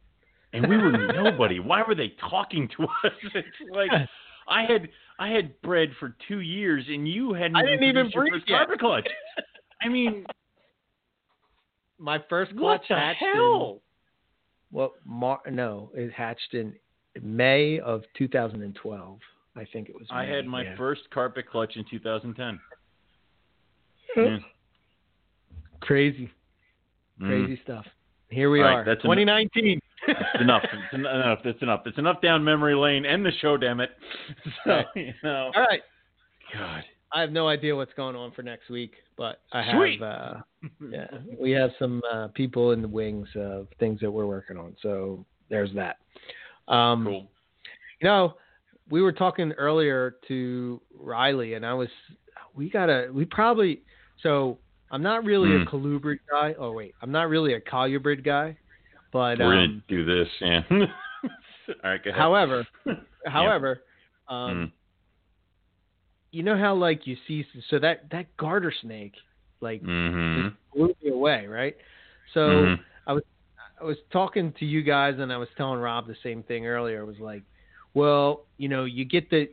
and 0.54 0.68
we 0.68 0.78
were 0.78 0.92
nobody. 1.14 1.60
Why 1.60 1.84
were 1.88 1.96
they 1.96 2.14
talking 2.30 2.70
to 2.78 2.84
us? 2.84 3.14
It's 3.36 3.48
like 3.72 3.92
I 4.48 4.64
had 4.64 4.90
I 5.20 5.30
had 5.30 5.60
bred 5.62 5.90
for 6.00 6.16
two 6.28 6.40
years, 6.40 6.86
and 6.88 7.08
you 7.08 7.34
hadn't. 7.34 7.56
I 7.58 7.64
didn't 7.64 7.84
even 7.84 8.10
breed 8.12 8.34
yet. 8.48 8.58
carpet 8.60 8.80
clutch. 8.80 9.08
I 9.82 9.90
mean, 9.90 10.26
My 12.00 12.20
first 12.30 12.54
what 12.54 12.80
clutch 12.80 12.88
the 12.90 12.96
hatched 12.96 13.22
in- 13.22 13.34
hell? 13.34 13.82
well, 14.72 14.94
Mar- 15.06 15.42
no, 15.50 15.92
it 15.94 16.12
hatched 16.12 16.54
in 16.54 16.74
May 17.22 17.80
of 17.80 18.04
2012. 18.18 19.20
I 19.58 19.66
think 19.72 19.90
it 19.90 19.96
was. 19.96 20.08
I 20.12 20.26
had 20.26 20.46
my 20.46 20.64
yeah. 20.64 20.76
first 20.78 21.02
carpet 21.14 21.50
clutch 21.50 21.76
in 21.76 21.86
2010. 21.90 22.60
Hmm. 24.16 24.22
Yeah. 24.22 24.38
crazy, 25.82 26.30
Mm. 27.22 27.28
crazy 27.28 27.62
stuff. 27.64 27.86
Here 28.30 28.50
we 28.50 28.60
All 28.62 28.66
right, 28.68 28.74
are, 28.80 28.86
that's 28.86 29.00
en- 29.06 29.12
2019. 29.12 29.80
That's 30.08 30.42
enough. 30.42 30.64
It's 30.74 30.94
en- 30.94 31.00
enough. 31.06 31.40
That's 31.44 31.62
enough. 31.62 31.82
It's 31.86 31.98
enough 31.98 32.22
down 32.22 32.44
memory 32.44 32.76
lane 32.76 33.06
and 33.06 33.26
the 33.26 33.32
show. 33.42 33.56
Damn 33.58 33.80
it. 33.80 33.92
So 34.66 34.82
you 34.96 35.14
know. 35.24 35.52
All 35.56 35.62
right. 35.62 35.82
God. 36.54 36.84
I 37.12 37.22
have 37.22 37.32
no 37.32 37.48
idea 37.48 37.76
what's 37.76 37.94
going 37.94 38.16
on 38.16 38.32
for 38.32 38.42
next 38.44 38.70
week, 38.70 38.94
but 39.16 39.40
I 39.54 39.62
have 39.62 39.76
Sweet. 39.78 40.02
uh 40.02 40.34
yeah, 40.92 41.08
we 41.40 41.52
have 41.52 41.70
some 41.80 42.02
uh, 42.12 42.28
people 42.34 42.72
in 42.72 42.82
the 42.82 42.88
wings 42.88 43.28
of 43.36 43.68
things 43.80 44.00
that 44.02 44.12
we're 44.12 44.26
working 44.26 44.58
on. 44.58 44.76
So 44.82 45.24
there's 45.50 45.72
that. 45.76 45.98
Um 46.68 47.06
Cool. 47.06 47.30
you 48.02 48.08
know, 48.10 48.34
we 48.90 49.02
were 49.02 49.14
talking 49.14 49.52
earlier 49.54 50.16
to 50.28 50.82
Riley, 51.00 51.54
and 51.54 51.66
I 51.66 51.74
was, 51.74 51.90
we 52.54 52.70
gotta, 52.70 53.10
we 53.14 53.26
probably, 53.26 53.82
so 54.22 54.58
I'm 54.92 55.02
not 55.02 55.24
really 55.26 55.56
Hmm. 55.56 55.62
a 55.62 55.66
colubrid 55.66 56.18
guy. 56.30 56.56
Oh 56.60 56.72
wait, 56.74 56.94
I'm 57.02 57.12
not 57.12 57.30
really 57.30 57.54
a 57.54 57.62
colubrid 57.62 58.24
guy, 58.24 58.56
but 59.12 59.40
We're 59.40 59.56
um, 59.56 59.68
gonna 59.68 59.82
do 59.88 60.06
this, 60.06 60.28
yeah. 60.42 60.62
All 60.72 61.90
right, 61.92 62.04
go 62.04 62.10
ahead. 62.10 62.20
however, 62.22 62.66
however, 63.26 63.82
um, 64.28 64.38
Mm. 64.68 64.72
you 66.32 66.44
know 66.44 66.58
how 66.58 66.76
like 66.76 67.08
you 67.08 67.16
see, 67.28 67.46
so 67.70 67.80
that 67.80 68.10
that 68.12 68.36
garter 68.38 68.72
snake, 68.82 69.14
like 69.62 69.82
Mhm. 69.82 70.44
just 70.44 70.56
blew 70.74 70.96
me 71.04 71.10
away, 71.12 71.48
right? 71.48 71.76
So. 72.34 72.40
Mhm. 72.42 72.80
I 73.08 73.14
was 73.14 73.24
I 73.80 73.84
was 73.84 73.98
talking 74.12 74.52
to 74.54 74.66
you 74.66 74.82
guys 74.82 75.20
and 75.20 75.32
I 75.32 75.38
was 75.38 75.50
telling 75.58 75.80
Rob 75.80 76.08
the 76.08 76.16
same 76.24 76.42
thing 76.44 76.66
earlier. 76.66 77.02
It 77.02 77.06
was 77.06 77.20
like, 77.20 77.44
well, 77.94 78.46
you 78.58 78.68
know, 78.68 78.86
you 78.86 79.06
get 79.06 79.30
the 79.30 79.48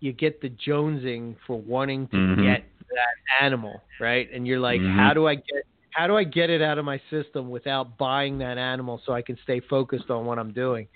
you 0.00 0.12
get 0.12 0.40
the 0.40 0.50
jonesing 0.50 1.34
for 1.46 1.60
wanting 1.60 2.06
to 2.08 2.16
Mhm. 2.16 2.42
get 2.42 2.64
that 2.96 3.44
animal, 3.44 3.82
right? 4.00 4.28
And 4.32 4.46
you're 4.46 4.60
like, 4.60 4.80
Mhm. 4.80 4.98
how 4.98 5.14
do 5.14 5.26
I 5.28 5.36
get 5.36 5.62
how 5.92 6.06
do 6.06 6.14
I 6.16 6.24
get 6.24 6.50
it 6.50 6.60
out 6.60 6.76
of 6.76 6.84
my 6.84 7.00
system 7.08 7.48
without 7.48 7.96
buying 7.96 8.36
that 8.38 8.58
animal 8.58 9.00
so 9.06 9.14
I 9.14 9.22
can 9.22 9.38
stay 9.42 9.60
focused 9.60 10.10
on 10.10 10.26
what 10.26 10.38
I'm 10.38 10.52
doing? 10.52 10.88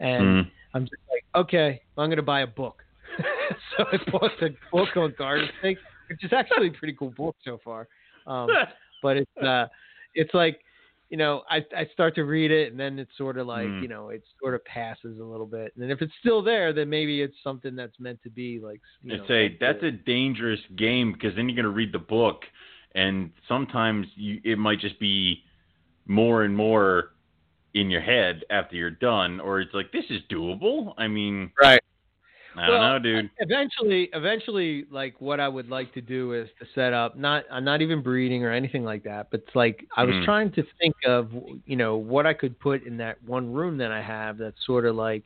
And 0.00 0.26
Mhm. 0.26 0.50
I'm 0.74 0.84
just 0.84 1.02
like, 1.08 1.24
okay, 1.36 1.80
I'm 1.96 2.08
going 2.08 2.16
to 2.16 2.22
buy 2.22 2.40
a 2.40 2.46
book. 2.46 2.82
so 3.76 3.84
I 3.92 3.96
bought 4.10 4.32
the 4.40 4.56
book 4.72 4.96
on 4.96 5.12
garden 5.16 5.48
snakes, 5.60 5.80
which 6.08 6.24
is 6.24 6.32
actually 6.32 6.68
a 6.68 6.72
pretty 6.72 6.94
cool 6.94 7.10
book 7.10 7.36
so 7.44 7.58
far. 7.58 7.86
Um, 8.26 8.48
but 9.02 9.16
it's 9.18 9.36
uh 9.42 9.68
it's 10.14 10.34
like 10.34 10.63
you 11.14 11.18
know 11.18 11.44
I 11.48 11.64
I 11.76 11.86
start 11.92 12.16
to 12.16 12.24
read 12.24 12.50
it 12.50 12.72
and 12.72 12.80
then 12.80 12.98
it's 12.98 13.16
sort 13.16 13.38
of 13.38 13.46
like 13.46 13.68
Mm. 13.68 13.82
you 13.82 13.86
know 13.86 14.08
it 14.08 14.24
sort 14.40 14.56
of 14.56 14.64
passes 14.64 15.20
a 15.20 15.22
little 15.22 15.46
bit 15.46 15.70
and 15.72 15.80
then 15.80 15.92
if 15.92 16.02
it's 16.02 16.12
still 16.18 16.42
there 16.42 16.72
then 16.72 16.90
maybe 16.90 17.22
it's 17.22 17.36
something 17.44 17.76
that's 17.76 18.00
meant 18.00 18.20
to 18.24 18.30
be 18.30 18.58
like 18.58 18.80
you 19.04 19.18
know, 19.18 19.24
say 19.28 19.56
that's 19.60 19.80
a 19.84 19.92
dangerous 19.92 20.58
game 20.74 21.12
because 21.12 21.36
then 21.36 21.48
you're 21.48 21.54
going 21.54 21.72
to 21.72 21.78
read 21.82 21.92
the 21.92 22.00
book, 22.00 22.42
and 22.96 23.30
sometimes 23.46 24.08
you, 24.16 24.40
it 24.42 24.58
might 24.58 24.80
just 24.80 24.98
be 24.98 25.44
more 26.06 26.42
and 26.42 26.56
more 26.56 27.12
in 27.74 27.90
your 27.90 28.00
head 28.00 28.42
after 28.50 28.74
you're 28.74 28.90
done, 28.90 29.38
or 29.38 29.60
it's 29.60 29.72
like 29.72 29.92
this 29.92 30.06
is 30.10 30.20
doable. 30.28 30.94
I 30.98 31.06
mean, 31.06 31.52
right 31.62 31.80
I 32.56 32.66
don't 32.66 32.70
Well, 32.80 32.92
know, 32.92 32.98
dude. 33.00 33.30
eventually 33.38 34.08
eventually 34.12 34.86
like 34.90 35.20
what 35.20 35.40
I 35.40 35.48
would 35.48 35.68
like 35.68 35.92
to 35.94 36.00
do 36.00 36.32
is 36.34 36.48
to 36.60 36.66
set 36.74 36.92
up 36.92 37.16
not 37.16 37.44
I'm 37.50 37.64
not 37.64 37.82
even 37.82 38.02
breeding 38.02 38.44
or 38.44 38.50
anything 38.52 38.84
like 38.84 39.02
that 39.04 39.28
but 39.30 39.40
it's 39.46 39.56
like 39.56 39.84
I 39.96 40.04
was 40.04 40.14
Mm. 40.14 40.24
trying 40.24 40.52
to 40.52 40.64
think 40.80 40.94
of 41.06 41.32
you 41.66 41.76
know 41.76 41.96
what 41.96 42.26
I 42.26 42.34
could 42.34 42.58
put 42.60 42.84
in 42.84 42.96
that 42.98 43.22
one 43.24 43.52
room 43.52 43.76
that 43.78 43.90
I 43.90 44.00
have 44.02 44.38
that's 44.38 44.64
sort 44.66 44.86
of 44.86 44.94
like 44.96 45.24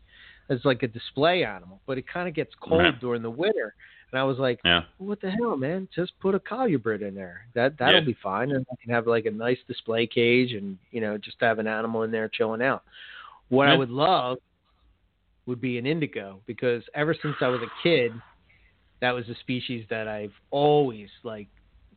it's 0.48 0.65
like 0.65 0.82
a 0.82 0.89
display 0.89 1.44
animal 1.44 1.81
but 1.86 1.98
it 1.98 2.07
kind 2.08 2.28
of 2.28 2.34
gets 2.34 2.55
cold 2.60 2.81
Right. 2.81 3.00
during 3.00 3.23
the 3.23 3.31
winter 3.31 3.74
and 4.10 4.18
I 4.18 4.24
was 4.24 4.39
like 4.39 4.60
Yeah. 4.65 4.84
what 4.97 5.20
the 5.20 5.31
hell 5.31 5.57
man 5.57 5.86
just 5.94 6.18
put 6.20 6.34
a 6.34 6.40
colubrid 6.40 7.02
in 7.07 7.15
there 7.15 7.47
that 7.55 7.76
that'll 7.78 8.00
Yeah. 8.00 8.07
be 8.07 8.15
fine 8.23 8.52
and 8.52 8.65
I 8.73 8.74
can 8.82 8.90
have 8.92 9.07
like 9.07 9.26
a 9.26 9.31
nice 9.31 9.58
display 9.66 10.07
cage 10.07 10.52
and 10.55 10.78
you 10.92 11.02
know 11.02 11.18
just 11.18 11.36
have 11.40 11.58
an 11.58 11.66
animal 11.66 12.05
in 12.05 12.10
there 12.10 12.28
chilling 12.28 12.62
out 12.62 12.84
what 13.50 13.68
I 13.68 13.74
would 13.76 13.90
love 13.90 14.39
would 15.49 15.60
be 15.60 15.78
an 15.78 15.86
indigo 15.86 16.41
because 16.47 16.83
ever 16.94 17.17
since 17.20 17.35
I 17.41 17.49
was 17.49 17.60
a 17.62 17.83
kid, 17.83 18.12
that 19.01 19.12
was 19.12 19.28
a 19.28 19.35
species 19.41 19.85
that 19.91 20.07
I've 20.07 20.35
always 20.51 21.09
like. 21.25 21.49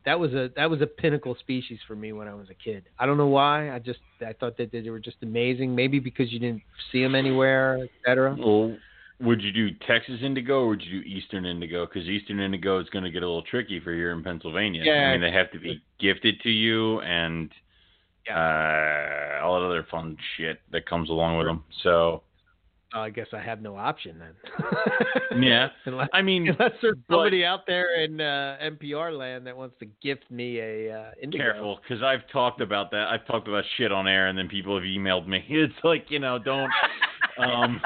That 0.04 0.20
was 0.20 0.34
a 0.34 0.50
that 0.56 0.68
was 0.68 0.82
a 0.82 0.88
pinnacle 0.88 1.36
species 1.40 1.78
for 1.88 1.96
me 1.96 2.12
when 2.12 2.28
I 2.28 2.34
was 2.34 2.50
a 2.50 2.56
kid. 2.56 2.86
I 2.98 3.06
don't 3.06 3.18
know 3.18 3.28
why. 3.28 3.70
I 3.70 3.78
just 3.78 4.00
I 4.26 4.34
thought 4.34 4.58
that 4.58 4.72
they 4.72 4.90
were 4.90 5.00
just 5.00 5.18
amazing. 5.22 5.76
Maybe 5.76 6.00
because 6.00 6.32
you 6.32 6.40
didn't 6.40 6.64
see 6.92 7.04
them 7.04 7.14
anywhere, 7.14 7.88
etc. 8.00 8.36
Well, 8.40 8.76
would 9.20 9.44
you 9.44 9.52
do 9.52 9.70
Texas 9.86 10.20
indigo 10.24 10.62
or 10.62 10.70
would 10.70 10.82
you 10.82 11.02
do 11.04 11.08
Eastern 11.08 11.46
indigo? 11.46 11.86
Because 11.86 12.08
Eastern 12.08 12.40
indigo 12.40 12.80
is 12.80 12.90
going 12.90 13.04
to 13.04 13.12
get 13.12 13.22
a 13.22 13.28
little 13.28 13.44
tricky 13.44 13.80
for 13.80 13.94
here 13.94 14.12
in 14.12 14.24
Pennsylvania. 14.24 14.82
Yeah. 14.84 14.94
I 14.94 15.12
mean, 15.12 15.22
they 15.22 15.32
have 15.32 15.52
to 15.52 15.60
be 15.60 15.84
gifted 16.00 16.42
to 16.42 16.50
you 16.50 17.00
and 17.02 17.52
uh, 18.28 19.44
all 19.44 19.60
that 19.60 19.66
other 19.68 19.86
fun 19.92 20.18
shit 20.36 20.62
that 20.72 20.88
comes 20.88 21.10
along 21.10 21.38
with 21.38 21.46
them. 21.46 21.64
So, 21.84 22.24
Uh, 22.94 23.00
I 23.00 23.10
guess 23.10 23.28
I 23.32 23.40
have 23.40 23.62
no 23.62 23.76
option 23.78 24.20
then. 24.20 25.42
yeah. 25.42 25.70
unless, 25.86 26.10
I 26.14 26.22
mean, 26.22 26.48
unless 26.50 26.74
there's 26.82 26.98
but- 27.08 27.16
somebody 27.16 27.46
out 27.46 27.62
there 27.66 28.04
in 28.04 28.20
uh, 28.20 28.58
MPR 28.64 29.18
land 29.18 29.48
that 29.48 29.56
wants 29.56 29.76
to 29.80 29.86
gift 30.04 30.30
me 30.30 30.60
a 30.60 30.94
uh, 31.00 31.12
indigo. 31.22 31.44
careful 31.44 31.80
because 31.82 32.04
I've 32.04 32.28
talked 32.32 32.60
about 32.62 32.92
that. 32.92 33.08
I've 33.08 33.26
talked 33.28 33.48
about 33.48 33.64
shit 33.78 33.92
on 33.92 34.08
air, 34.08 34.28
and 34.28 34.38
then 34.38 34.48
people 34.50 34.76
have 34.76 34.84
emailed 34.84 35.28
me. 35.28 35.44
It's 35.50 35.74
like 35.84 36.06
you 36.10 36.20
know, 36.20 36.38
don't 36.38 36.70
um, 37.38 37.82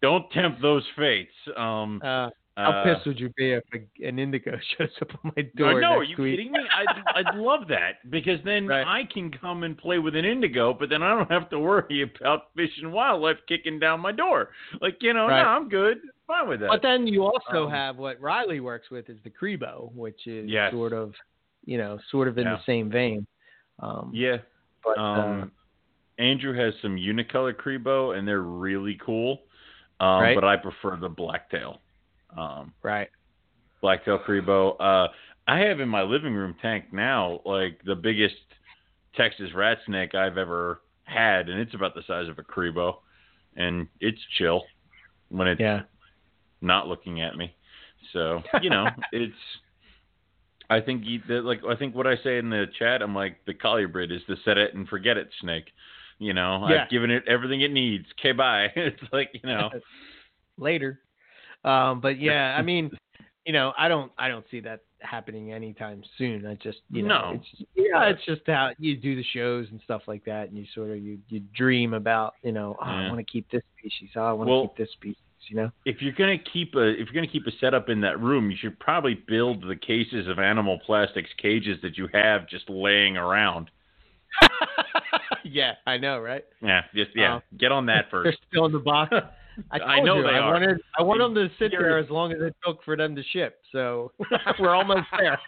don't 0.00 0.30
tempt 0.32 0.62
those 0.62 0.84
fates. 0.96 1.32
Um, 1.56 2.00
Uh, 2.02 2.30
how 2.56 2.70
uh, 2.70 2.84
pissed 2.84 3.06
would 3.06 3.20
you 3.20 3.28
be 3.36 3.52
if 3.52 3.62
a, 3.74 4.06
an 4.08 4.18
indigo 4.18 4.52
shows 4.78 4.88
up 5.02 5.08
on 5.24 5.32
my 5.36 5.42
door? 5.56 5.80
no, 5.80 5.98
are 5.98 6.02
you 6.04 6.16
week? 6.18 6.36
kidding 6.36 6.52
me? 6.52 6.60
I'd, 6.74 7.26
I'd 7.26 7.34
love 7.34 7.68
that 7.68 8.08
because 8.10 8.40
then 8.44 8.66
Right. 8.68 8.86
I 8.86 9.04
can 9.12 9.30
come 9.30 9.62
and 9.62 9.76
play 9.76 9.98
with 9.98 10.16
an 10.16 10.24
indigo, 10.24 10.72
but 10.72 10.88
then 10.88 11.02
I 11.02 11.10
don't 11.10 11.30
have 11.30 11.50
to 11.50 11.58
worry 11.58 12.02
about 12.20 12.54
fish 12.56 12.70
and 12.82 12.92
wildlife 12.92 13.36
kicking 13.46 13.78
down 13.78 14.00
my 14.00 14.12
door. 14.12 14.50
Like, 14.80 14.96
you 15.02 15.12
know, 15.12 15.26
Right. 15.28 15.42
no, 15.42 15.48
I'm 15.48 15.68
good. 15.68 15.98
Fine 16.26 16.48
with 16.48 16.60
that. 16.60 16.68
But 16.70 16.82
then 16.82 17.06
you 17.06 17.24
also 17.24 17.66
Um, 17.66 17.70
have 17.70 17.98
what 17.98 18.20
Riley 18.20 18.60
works 18.60 18.90
with 18.90 19.08
is 19.10 19.18
the 19.22 19.30
Cribo, 19.30 19.92
which 19.94 20.26
is 20.26 20.48
Yes. 20.48 20.72
sort 20.72 20.92
of, 20.92 21.14
you 21.64 21.78
know, 21.78 21.98
sort 22.10 22.26
of 22.26 22.38
in 22.38 22.44
Yeah. 22.46 22.56
the 22.56 22.62
same 22.62 22.88
vein. 22.90 23.26
Um, 23.80 24.10
yeah. 24.14 24.38
but, 24.82 24.98
Um, 24.98 25.42
uh, 25.42 26.22
Andrew 26.22 26.54
has 26.54 26.72
some 26.80 26.96
unicolor 26.96 27.52
Cribo, 27.54 28.16
and 28.16 28.26
they're 28.26 28.40
really 28.40 28.94
cool. 28.94 29.42
Um, 30.00 30.22
Right. 30.22 30.34
But 30.34 30.44
I 30.44 30.56
prefer 30.56 30.96
the 30.96 31.08
blacktail. 31.10 31.80
Um, 32.36 32.72
right. 32.82 33.08
blacktail 33.80 34.18
Cribo. 34.18 34.76
Uh, 34.80 35.08
I 35.46 35.58
have 35.60 35.80
in 35.80 35.88
my 35.88 36.02
living 36.02 36.34
room 36.34 36.54
tank 36.60 36.86
now 36.92 37.40
like 37.44 37.80
the 37.84 37.94
biggest 37.94 38.34
Texas 39.16 39.50
rat 39.54 39.78
snake 39.86 40.14
I've 40.14 40.38
ever 40.38 40.80
had, 41.04 41.48
and 41.48 41.60
it's 41.60 41.74
about 41.74 41.94
the 41.94 42.02
size 42.06 42.28
of 42.28 42.38
a 42.38 42.42
Cribo, 42.42 42.96
and 43.56 43.86
it's 44.00 44.20
chill 44.38 44.64
when 45.28 45.48
it's 45.48 45.60
Yeah. 45.60 45.82
not 46.60 46.88
looking 46.88 47.20
at 47.22 47.36
me. 47.36 47.54
So 48.12 48.42
you 48.62 48.70
know, 48.70 48.88
it's. 49.12 49.34
I 50.68 50.80
think 50.80 51.02
you, 51.04 51.20
like 51.42 51.60
I 51.64 51.76
think 51.76 51.94
what 51.94 52.08
I 52.08 52.16
say 52.24 52.38
in 52.38 52.50
the 52.50 52.66
chat, 52.78 53.00
I'm 53.00 53.14
like 53.14 53.38
the 53.46 53.54
colubrid 53.54 54.10
is 54.10 54.22
the 54.26 54.36
set 54.44 54.58
it 54.58 54.74
and 54.74 54.88
forget 54.88 55.16
it 55.16 55.28
snake. 55.40 55.66
You 56.18 56.34
know, 56.34 56.66
Yeah. 56.68 56.82
I've 56.84 56.90
given 56.90 57.10
it 57.10 57.22
everything 57.28 57.60
it 57.60 57.70
needs. 57.70 58.06
Okay, 58.18 58.32
bye. 58.32 58.68
it's 58.76 59.00
like 59.12 59.30
you 59.32 59.48
know, 59.48 59.70
Later. 60.58 61.00
Um, 61.66 62.00
but 62.00 62.18
yeah, 62.20 62.56
I 62.58 62.62
mean, 62.70 62.90
you 63.44 63.52
know, 63.52 63.72
I 63.76 63.88
don't, 63.88 64.10
I 64.18 64.28
don't 64.28 64.44
see 64.50 64.60
that 64.60 64.80
happening 65.00 65.52
anytime 65.52 66.02
soon. 66.16 66.46
I 66.46 66.54
just, 66.54 66.78
you 66.90 67.02
know, 67.02 67.32
No. 67.32 67.32
it's, 67.34 67.64
yeah, 67.74 68.04
it's 68.08 68.24
just 68.24 68.40
how 68.46 68.70
you 68.78 68.96
do 68.96 69.14
the 69.14 69.22
shows 69.34 69.66
and 69.70 69.80
stuff 69.84 70.02
like 70.06 70.24
that, 70.24 70.48
and 70.48 70.56
you 70.56 70.64
sort 70.74 70.90
of 70.90 70.98
you 70.98 71.18
you 71.28 71.40
dream 71.54 71.92
about, 71.94 72.34
you 72.42 72.52
know, 72.52 72.76
oh, 72.80 72.84
I 72.84 73.06
want 73.08 73.18
to 73.18 73.24
keep 73.24 73.50
this 73.50 73.62
species, 73.78 74.10
oh, 74.16 74.22
I 74.22 74.32
want 74.32 74.48
to 74.48 74.50
Well, 74.52 74.68
keep 74.68 74.76
this 74.78 74.90
species, 74.92 75.16
you 75.48 75.56
know. 75.56 75.70
if 75.84 76.00
you're 76.02 76.14
gonna 76.14 76.38
keep 76.38 76.74
a 76.74 76.88
if 76.88 77.06
you're 77.06 77.14
gonna 77.14 77.26
keep 77.30 77.46
a 77.46 77.52
setup 77.60 77.88
in 77.88 78.00
that 78.00 78.18
room, 78.20 78.50
you 78.50 78.56
should 78.56 78.78
probably 78.80 79.14
build 79.14 79.62
the 79.68 79.76
cases 79.76 80.26
of 80.28 80.38
animal 80.38 80.78
plastics 80.86 81.30
cages 81.40 81.78
that 81.82 81.96
you 81.98 82.08
have 82.12 82.48
just 82.48 82.68
laying 82.70 83.16
around. 83.16 83.70
yeah, 85.44 85.72
I 85.86 85.98
know, 85.98 86.18
right? 86.18 86.44
Yeah, 86.62 86.82
just 86.94 87.10
yeah, 87.14 87.36
Oh. 87.36 87.42
get 87.58 87.70
on 87.72 87.86
that 87.86 88.06
first. 88.10 88.24
They're 88.24 88.48
still 88.50 88.66
in 88.66 88.72
the 88.72 88.78
box. 88.78 89.14
I, 89.70 89.78
I 89.78 90.00
know 90.00 90.16
you, 90.18 90.22
they 90.24 90.28
I 90.30 90.38
are. 90.38 90.52
wanted 90.52 90.78
I 90.98 91.02
want 91.02 91.20
them 91.20 91.34
to 91.34 91.48
sit 91.58 91.72
You're- 91.72 91.84
there 91.84 91.98
as 91.98 92.08
long 92.10 92.32
as 92.32 92.38
it 92.40 92.54
took 92.64 92.82
for 92.84 92.96
them 92.96 93.14
to 93.16 93.22
ship. 93.32 93.60
So 93.72 94.12
we're 94.58 94.74
almost 94.74 95.06
there. 95.18 95.38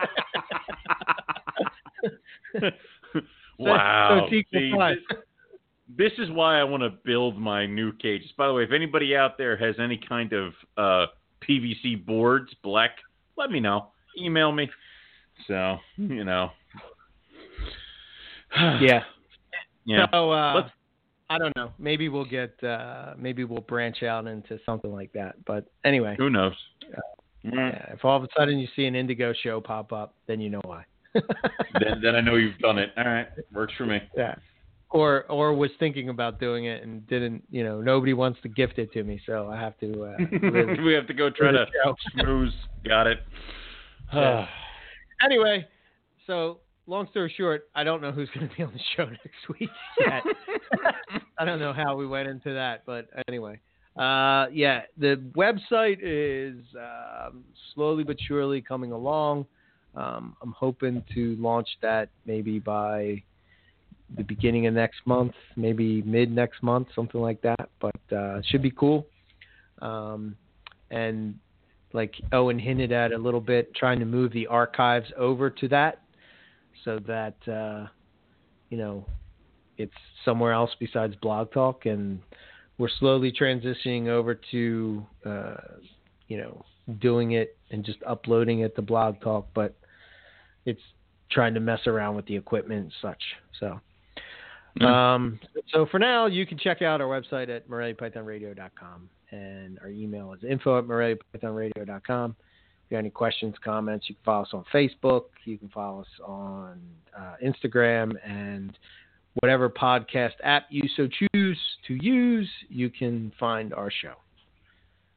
wow. 3.59 4.27
So 4.31 4.37
this, 4.53 4.99
this 5.97 6.13
is 6.19 6.31
why 6.31 6.61
I 6.61 6.65
want 6.65 6.83
to 6.83 6.91
build 7.05 7.39
my 7.39 7.67
new 7.67 7.93
cages. 7.93 8.31
By 8.37 8.47
the 8.47 8.53
way, 8.55 8.63
if 8.65 8.73
anybody 8.73 9.17
out 9.17 9.39
there 9.39 9.57
has 9.57 9.77
any 9.79 9.99
kind 10.09 10.33
of 10.33 10.53
uh, 10.77 11.07
PVC 11.49 12.05
boards, 12.05 12.53
black, 12.63 12.91
let 13.37 13.51
me 13.51 13.61
know. 13.61 13.89
Email 14.21 14.53
me. 14.53 14.69
So 15.47 15.79
you 15.97 16.25
know. 16.25 16.51
yeah. 18.81 19.03
Yeah. 19.85 20.07
So 20.13 20.31
uh, 20.33 20.55
Let's- 20.55 20.71
I 21.31 21.39
don't 21.39 21.55
know. 21.57 21.71
Maybe 21.79 22.09
we'll 22.09 22.25
get 22.25 22.63
uh, 22.65 23.15
maybe 23.19 23.45
we'll 23.45 23.61
branch 23.61 24.03
out 24.03 24.27
into 24.27 24.59
something 24.65 24.93
like 24.93 25.13
that. 25.13 25.37
But 25.45 25.67
anyway, 25.85 26.15
Who 26.19 26.31
knows? 26.31 26.55
Mm. 27.45 27.55
yeah, 27.55 27.93
if 27.93 28.05
all 28.05 28.17
of 28.17 28.25
a 28.25 28.29
sudden 28.37 28.59
you 28.59 28.67
see 28.75 28.87
an 28.87 28.95
Indigo 28.95 29.33
show 29.43 29.61
pop 29.61 29.93
up, 29.93 30.15
then 30.27 30.41
you 30.41 30.51
know 30.51 30.61
why. 30.65 30.85
then, 31.15 32.01
then 32.03 32.15
I 32.17 32.21
know 32.21 32.37
you've 32.37 32.59
done 32.59 32.79
it. 32.79 32.91
All 32.97 33.05
right, 33.05 33.29
works 33.53 33.73
for 33.77 33.87
me. 33.87 33.99
yeah. 34.17 34.35
Or 34.91 35.25
or 35.25 35.53
was 35.53 35.71
thinking 35.79 36.09
about 36.09 36.41
doing 36.41 36.65
it 36.65 36.83
and 36.83 37.07
didn't. 37.07 37.43
You 37.51 37.63
know, 37.63 37.83
nobody 37.83 38.15
wants 38.15 38.41
to 38.43 38.49
gift 38.49 38.79
it 38.79 38.91
to 38.95 39.05
me, 39.05 39.21
so 39.27 39.49
I 39.49 39.61
have 39.61 39.79
to. 39.81 40.05
Uh, 40.05 40.17
really 40.43 40.83
we 40.83 40.95
have 40.95 41.07
to 41.09 41.15
go 41.15 41.29
try 41.29 41.53
to 41.53 41.67
schmooze. 42.17 42.53
Got 42.87 43.07
it. 43.07 43.19
Yeah. 44.15 44.47
anyway, 45.23 45.67
so 46.27 46.61
long 46.89 47.07
story 47.11 47.33
short, 47.37 47.69
I 47.75 47.85
don't 47.85 48.03
know 48.03 48.11
who's 48.11 48.29
going 48.35 48.49
to 48.49 48.57
be 48.57 48.63
on 48.63 48.73
the 48.73 48.81
show 48.97 49.05
next 49.05 49.61
week 49.61 49.71
yet. 50.01 50.23
I 51.39 51.45
don't 51.45 51.61
know 51.61 51.73
how 51.73 51.95
we 51.97 52.07
went 52.07 52.29
into 52.29 52.53
that, 52.55 52.83
but 52.87 53.07
anyway, 53.29 53.61
Uh, 53.97 54.47
yeah, 54.53 54.83
the 54.97 55.21
website 55.37 55.99
is 56.03 56.57
um, 56.77 57.45
slowly 57.75 58.05
but 58.05 58.17
surely 58.27 58.61
coming 58.61 58.93
along. 58.93 59.45
Um, 59.97 60.37
I'm 60.41 60.53
hoping 60.53 61.03
to 61.15 61.37
launch 61.41 61.69
that 61.83 62.09
maybe 62.25 62.61
by 62.61 63.23
the 64.17 64.23
beginning 64.23 64.67
of 64.69 64.75
next 64.75 65.01
month, 65.05 65.33
maybe 65.57 66.03
mid 66.03 66.31
next 66.31 66.63
month, 66.63 66.89
something 66.95 67.21
like 67.21 67.41
that. 67.43 67.69
But 67.81 68.17
uh, 68.17 68.41
should 68.49 68.63
be 68.63 68.71
cool. 68.71 69.07
Um, 69.83 70.37
and 70.91 71.35
like 71.93 72.15
Owen 72.33 72.59
hinted 72.59 72.93
at 72.93 73.13
a 73.13 73.19
little 73.19 73.41
bit, 73.41 73.75
trying 73.75 73.99
to 73.99 74.05
move 74.07 74.33
the 74.33 74.47
archives 74.47 75.11
over 75.17 75.51
to 75.51 75.69
that, 75.69 76.03
so 76.85 76.99
that 77.07 77.37
uh, 77.49 77.87
you 78.71 78.79
know 78.79 79.07
it's 79.77 79.93
somewhere 80.25 80.53
else 80.53 80.71
besides 80.79 81.15
Blog 81.17 81.53
Talk, 81.53 81.87
and 81.87 82.21
we're 82.79 82.89
slowly 82.99 83.33
transitioning 83.33 84.09
over 84.09 84.39
to 84.51 85.07
uh, 85.25 85.57
you 86.29 86.39
know 86.39 86.65
doing 87.01 87.33
it 87.33 87.57
and 87.71 87.85
just 87.85 87.99
uploading 88.07 88.61
it 88.61 88.75
to 88.77 88.83
Blog 88.83 89.21
Talk, 89.21 89.49
but 89.55 89.77
it's 90.65 90.81
trying 91.31 91.55
to 91.55 91.61
mess 91.61 91.81
around 91.87 92.17
with 92.17 92.27
the 92.27 92.37
equipment 92.37 92.81
and 92.81 92.93
such. 93.03 93.23
So 93.61 93.81
um, 94.81 95.41
so 95.73 95.87
for 95.91 95.99
now, 95.99 96.27
you 96.27 96.47
can 96.47 96.59
check 96.59 96.83
out 96.83 97.01
our 97.01 97.09
website 97.09 97.49
at 97.55 97.69
MoreliaPythonRadio.com, 97.69 99.09
and 99.31 99.79
our 99.81 99.89
email 99.89 100.33
is 100.35 100.45
info 100.49 100.79
at 100.79 100.85
MoreliaPythonRadio.com. 100.85 102.37
If 102.89 102.93
you 102.93 102.97
have 102.97 103.03
any 103.03 103.11
questions, 103.11 103.55
comments, 103.63 104.09
you 104.09 104.15
can 104.15 104.25
follow 104.25 104.45
us 104.45 104.49
on 104.55 104.65
Facebook. 104.73 105.25
You 105.45 105.59
can 105.59 105.69
follow 105.69 106.01
us 106.01 106.07
on 106.27 106.81
uh, 107.15 107.35
Instagram 107.45 108.15
and 108.25 108.79
whatever 109.41 109.69
podcast 109.69 110.33
app 110.43 110.65
you 110.71 110.89
so 110.97 111.07
choose 111.07 111.59
to 111.87 111.99
use. 112.01 112.49
You 112.71 112.89
can 112.89 113.31
find 113.39 113.75
our 113.75 113.91
show. 113.91 114.15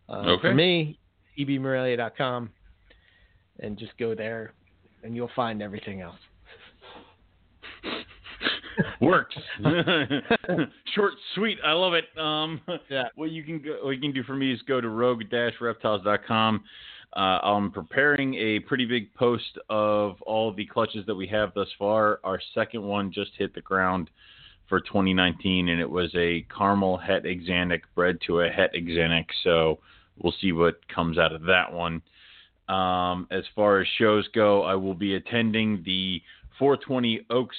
Uh, 0.09 0.31
Okay. 0.33 0.49
For 0.49 0.53
me, 0.53 0.99
ebmorelia.com, 1.39 2.49
and 3.61 3.77
just 3.77 3.97
go 3.97 4.13
there, 4.15 4.51
and 5.05 5.15
you'll 5.15 5.31
find 5.33 5.61
everything 5.61 6.01
else. 6.01 6.19
Works. 8.99 9.35
Short, 10.93 11.13
sweet. 11.35 11.57
I 11.65 11.71
love 11.71 11.93
it. 11.93 12.05
Um, 12.19 12.59
Yeah. 12.89 13.03
What 13.15 13.31
you 13.31 13.43
can 13.43 13.61
go, 13.61 13.77
what 13.83 13.91
you 13.91 14.01
can 14.01 14.11
do 14.11 14.23
for 14.23 14.35
me 14.35 14.51
is 14.51 14.61
go 14.63 14.81
to 14.81 14.89
rogue-reptiles.com. 14.89 16.63
Uh, 17.15 17.39
I'm 17.43 17.71
preparing 17.71 18.35
a 18.35 18.59
pretty 18.59 18.85
big 18.85 19.13
post 19.15 19.57
of 19.69 20.21
all 20.21 20.53
the 20.53 20.65
clutches 20.65 21.05
that 21.07 21.15
we 21.15 21.27
have 21.27 21.53
thus 21.53 21.67
far. 21.77 22.19
Our 22.23 22.39
second 22.53 22.83
one 22.83 23.11
just 23.11 23.31
hit 23.37 23.53
the 23.53 23.61
ground 23.61 24.09
for 24.69 24.79
2019, 24.79 25.67
and 25.67 25.81
it 25.81 25.89
was 25.89 26.09
a 26.15 26.45
caramel 26.55 26.97
het 26.97 27.23
axanthic 27.25 27.81
bred 27.95 28.19
to 28.27 28.41
a 28.41 28.49
het 28.49 28.73
axanthic. 28.73 29.25
So 29.43 29.79
we'll 30.21 30.33
see 30.39 30.53
what 30.53 30.87
comes 30.87 31.17
out 31.17 31.33
of 31.33 31.41
that 31.43 31.73
one. 31.73 32.01
Um, 32.69 33.27
as 33.29 33.43
far 33.53 33.81
as 33.81 33.87
shows 33.97 34.29
go, 34.29 34.63
I 34.63 34.75
will 34.75 34.93
be 34.93 35.15
attending 35.15 35.83
the 35.83 36.21
420 36.57 37.25
Oaks 37.29 37.57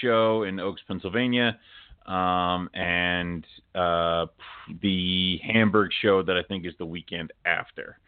show 0.00 0.44
in 0.44 0.58
Oaks, 0.58 0.80
Pennsylvania, 0.88 1.58
um, 2.06 2.70
and 2.72 3.44
uh, 3.74 4.26
the 4.80 5.38
Hamburg 5.42 5.90
show 6.00 6.22
that 6.22 6.36
I 6.36 6.42
think 6.42 6.64
is 6.64 6.72
the 6.78 6.86
weekend 6.86 7.32
after. 7.44 7.98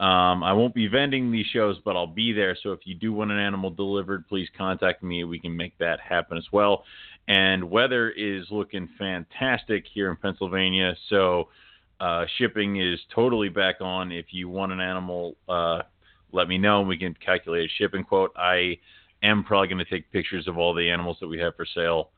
Um, 0.00 0.42
I 0.42 0.54
won't 0.54 0.74
be 0.74 0.86
vending 0.86 1.30
these 1.30 1.44
shows, 1.52 1.76
but 1.84 1.94
I'll 1.94 2.06
be 2.06 2.32
there. 2.32 2.56
So 2.62 2.72
if 2.72 2.80
you 2.84 2.94
do 2.94 3.12
want 3.12 3.32
an 3.32 3.38
animal 3.38 3.68
delivered, 3.68 4.26
please 4.28 4.48
contact 4.56 5.02
me. 5.02 5.24
We 5.24 5.38
can 5.38 5.54
make 5.54 5.76
that 5.76 6.00
happen 6.00 6.38
as 6.38 6.46
well. 6.52 6.84
And 7.28 7.70
weather 7.70 8.10
is 8.10 8.46
looking 8.50 8.88
fantastic 8.98 9.84
here 9.92 10.10
in 10.10 10.16
Pennsylvania. 10.16 10.96
So 11.10 11.48
uh, 12.00 12.24
shipping 12.38 12.80
is 12.80 12.98
totally 13.14 13.50
back 13.50 13.82
on. 13.82 14.10
If 14.10 14.26
you 14.30 14.48
want 14.48 14.72
an 14.72 14.80
animal, 14.80 15.36
uh, 15.46 15.82
let 16.32 16.48
me 16.48 16.56
know 16.56 16.80
and 16.80 16.88
we 16.88 16.96
can 16.96 17.14
calculate 17.14 17.68
a 17.68 17.72
shipping 17.76 18.02
quote. 18.02 18.32
I 18.36 18.78
am 19.22 19.44
probably 19.44 19.68
going 19.68 19.84
to 19.84 19.90
take 19.90 20.10
pictures 20.12 20.48
of 20.48 20.56
all 20.56 20.72
the 20.72 20.88
animals 20.88 21.18
that 21.20 21.28
we 21.28 21.38
have 21.40 21.54
for 21.56 21.66
sale 21.66 22.08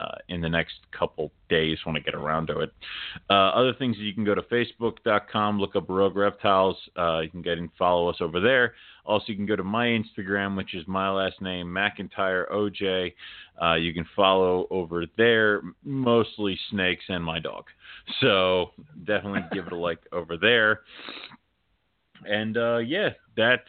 uh, 0.00 0.16
in 0.28 0.40
the 0.40 0.48
next 0.48 0.74
couple 0.96 1.30
days 1.48 1.78
when 1.84 1.96
I 1.96 2.00
get 2.00 2.14
around 2.14 2.48
to 2.48 2.60
it. 2.60 2.72
Uh, 3.30 3.50
other 3.50 3.72
things 3.74 3.96
you 3.98 4.14
can 4.14 4.24
go 4.24 4.34
to 4.34 4.42
facebook.com, 4.42 5.60
look 5.60 5.76
up 5.76 5.88
Rogue 5.88 6.16
Reptiles. 6.16 6.76
Uh, 6.96 7.20
you 7.20 7.30
can 7.30 7.42
get 7.42 7.58
and 7.58 7.70
follow 7.78 8.08
us 8.08 8.16
over 8.20 8.40
there. 8.40 8.74
Also, 9.06 9.26
you 9.28 9.36
can 9.36 9.46
go 9.46 9.56
to 9.56 9.64
my 9.64 9.86
Instagram, 9.86 10.56
which 10.56 10.74
is 10.74 10.86
my 10.86 11.10
last 11.10 11.40
name, 11.40 11.66
McIntyre 11.66 12.50
OJ. 12.50 13.12
Uh, 13.60 13.74
you 13.74 13.92
can 13.92 14.06
follow 14.16 14.66
over 14.70 15.04
there, 15.16 15.62
mostly 15.84 16.58
snakes 16.70 17.04
and 17.08 17.22
my 17.22 17.38
dog. 17.38 17.64
So 18.20 18.70
definitely 19.06 19.44
give 19.52 19.66
it 19.66 19.72
a 19.72 19.76
like 19.76 20.00
over 20.12 20.36
there. 20.36 20.80
And 22.26 22.56
uh, 22.56 22.78
yeah, 22.78 23.10
that's 23.36 23.62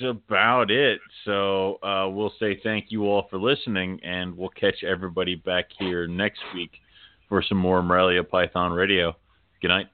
about 0.00 0.70
it. 0.70 1.00
So 1.24 1.82
uh, 1.82 2.08
we'll 2.08 2.32
say 2.38 2.60
thank 2.62 2.86
you 2.90 3.04
all 3.04 3.26
for 3.30 3.38
listening, 3.38 4.00
and 4.02 4.36
we'll 4.36 4.50
catch 4.50 4.84
everybody 4.84 5.34
back 5.34 5.66
here 5.78 6.06
next 6.06 6.40
week 6.54 6.72
for 7.28 7.42
some 7.42 7.58
more 7.58 7.82
Morelia 7.82 8.24
Python 8.24 8.72
Radio. 8.72 9.16
Good 9.60 9.68
night. 9.68 9.88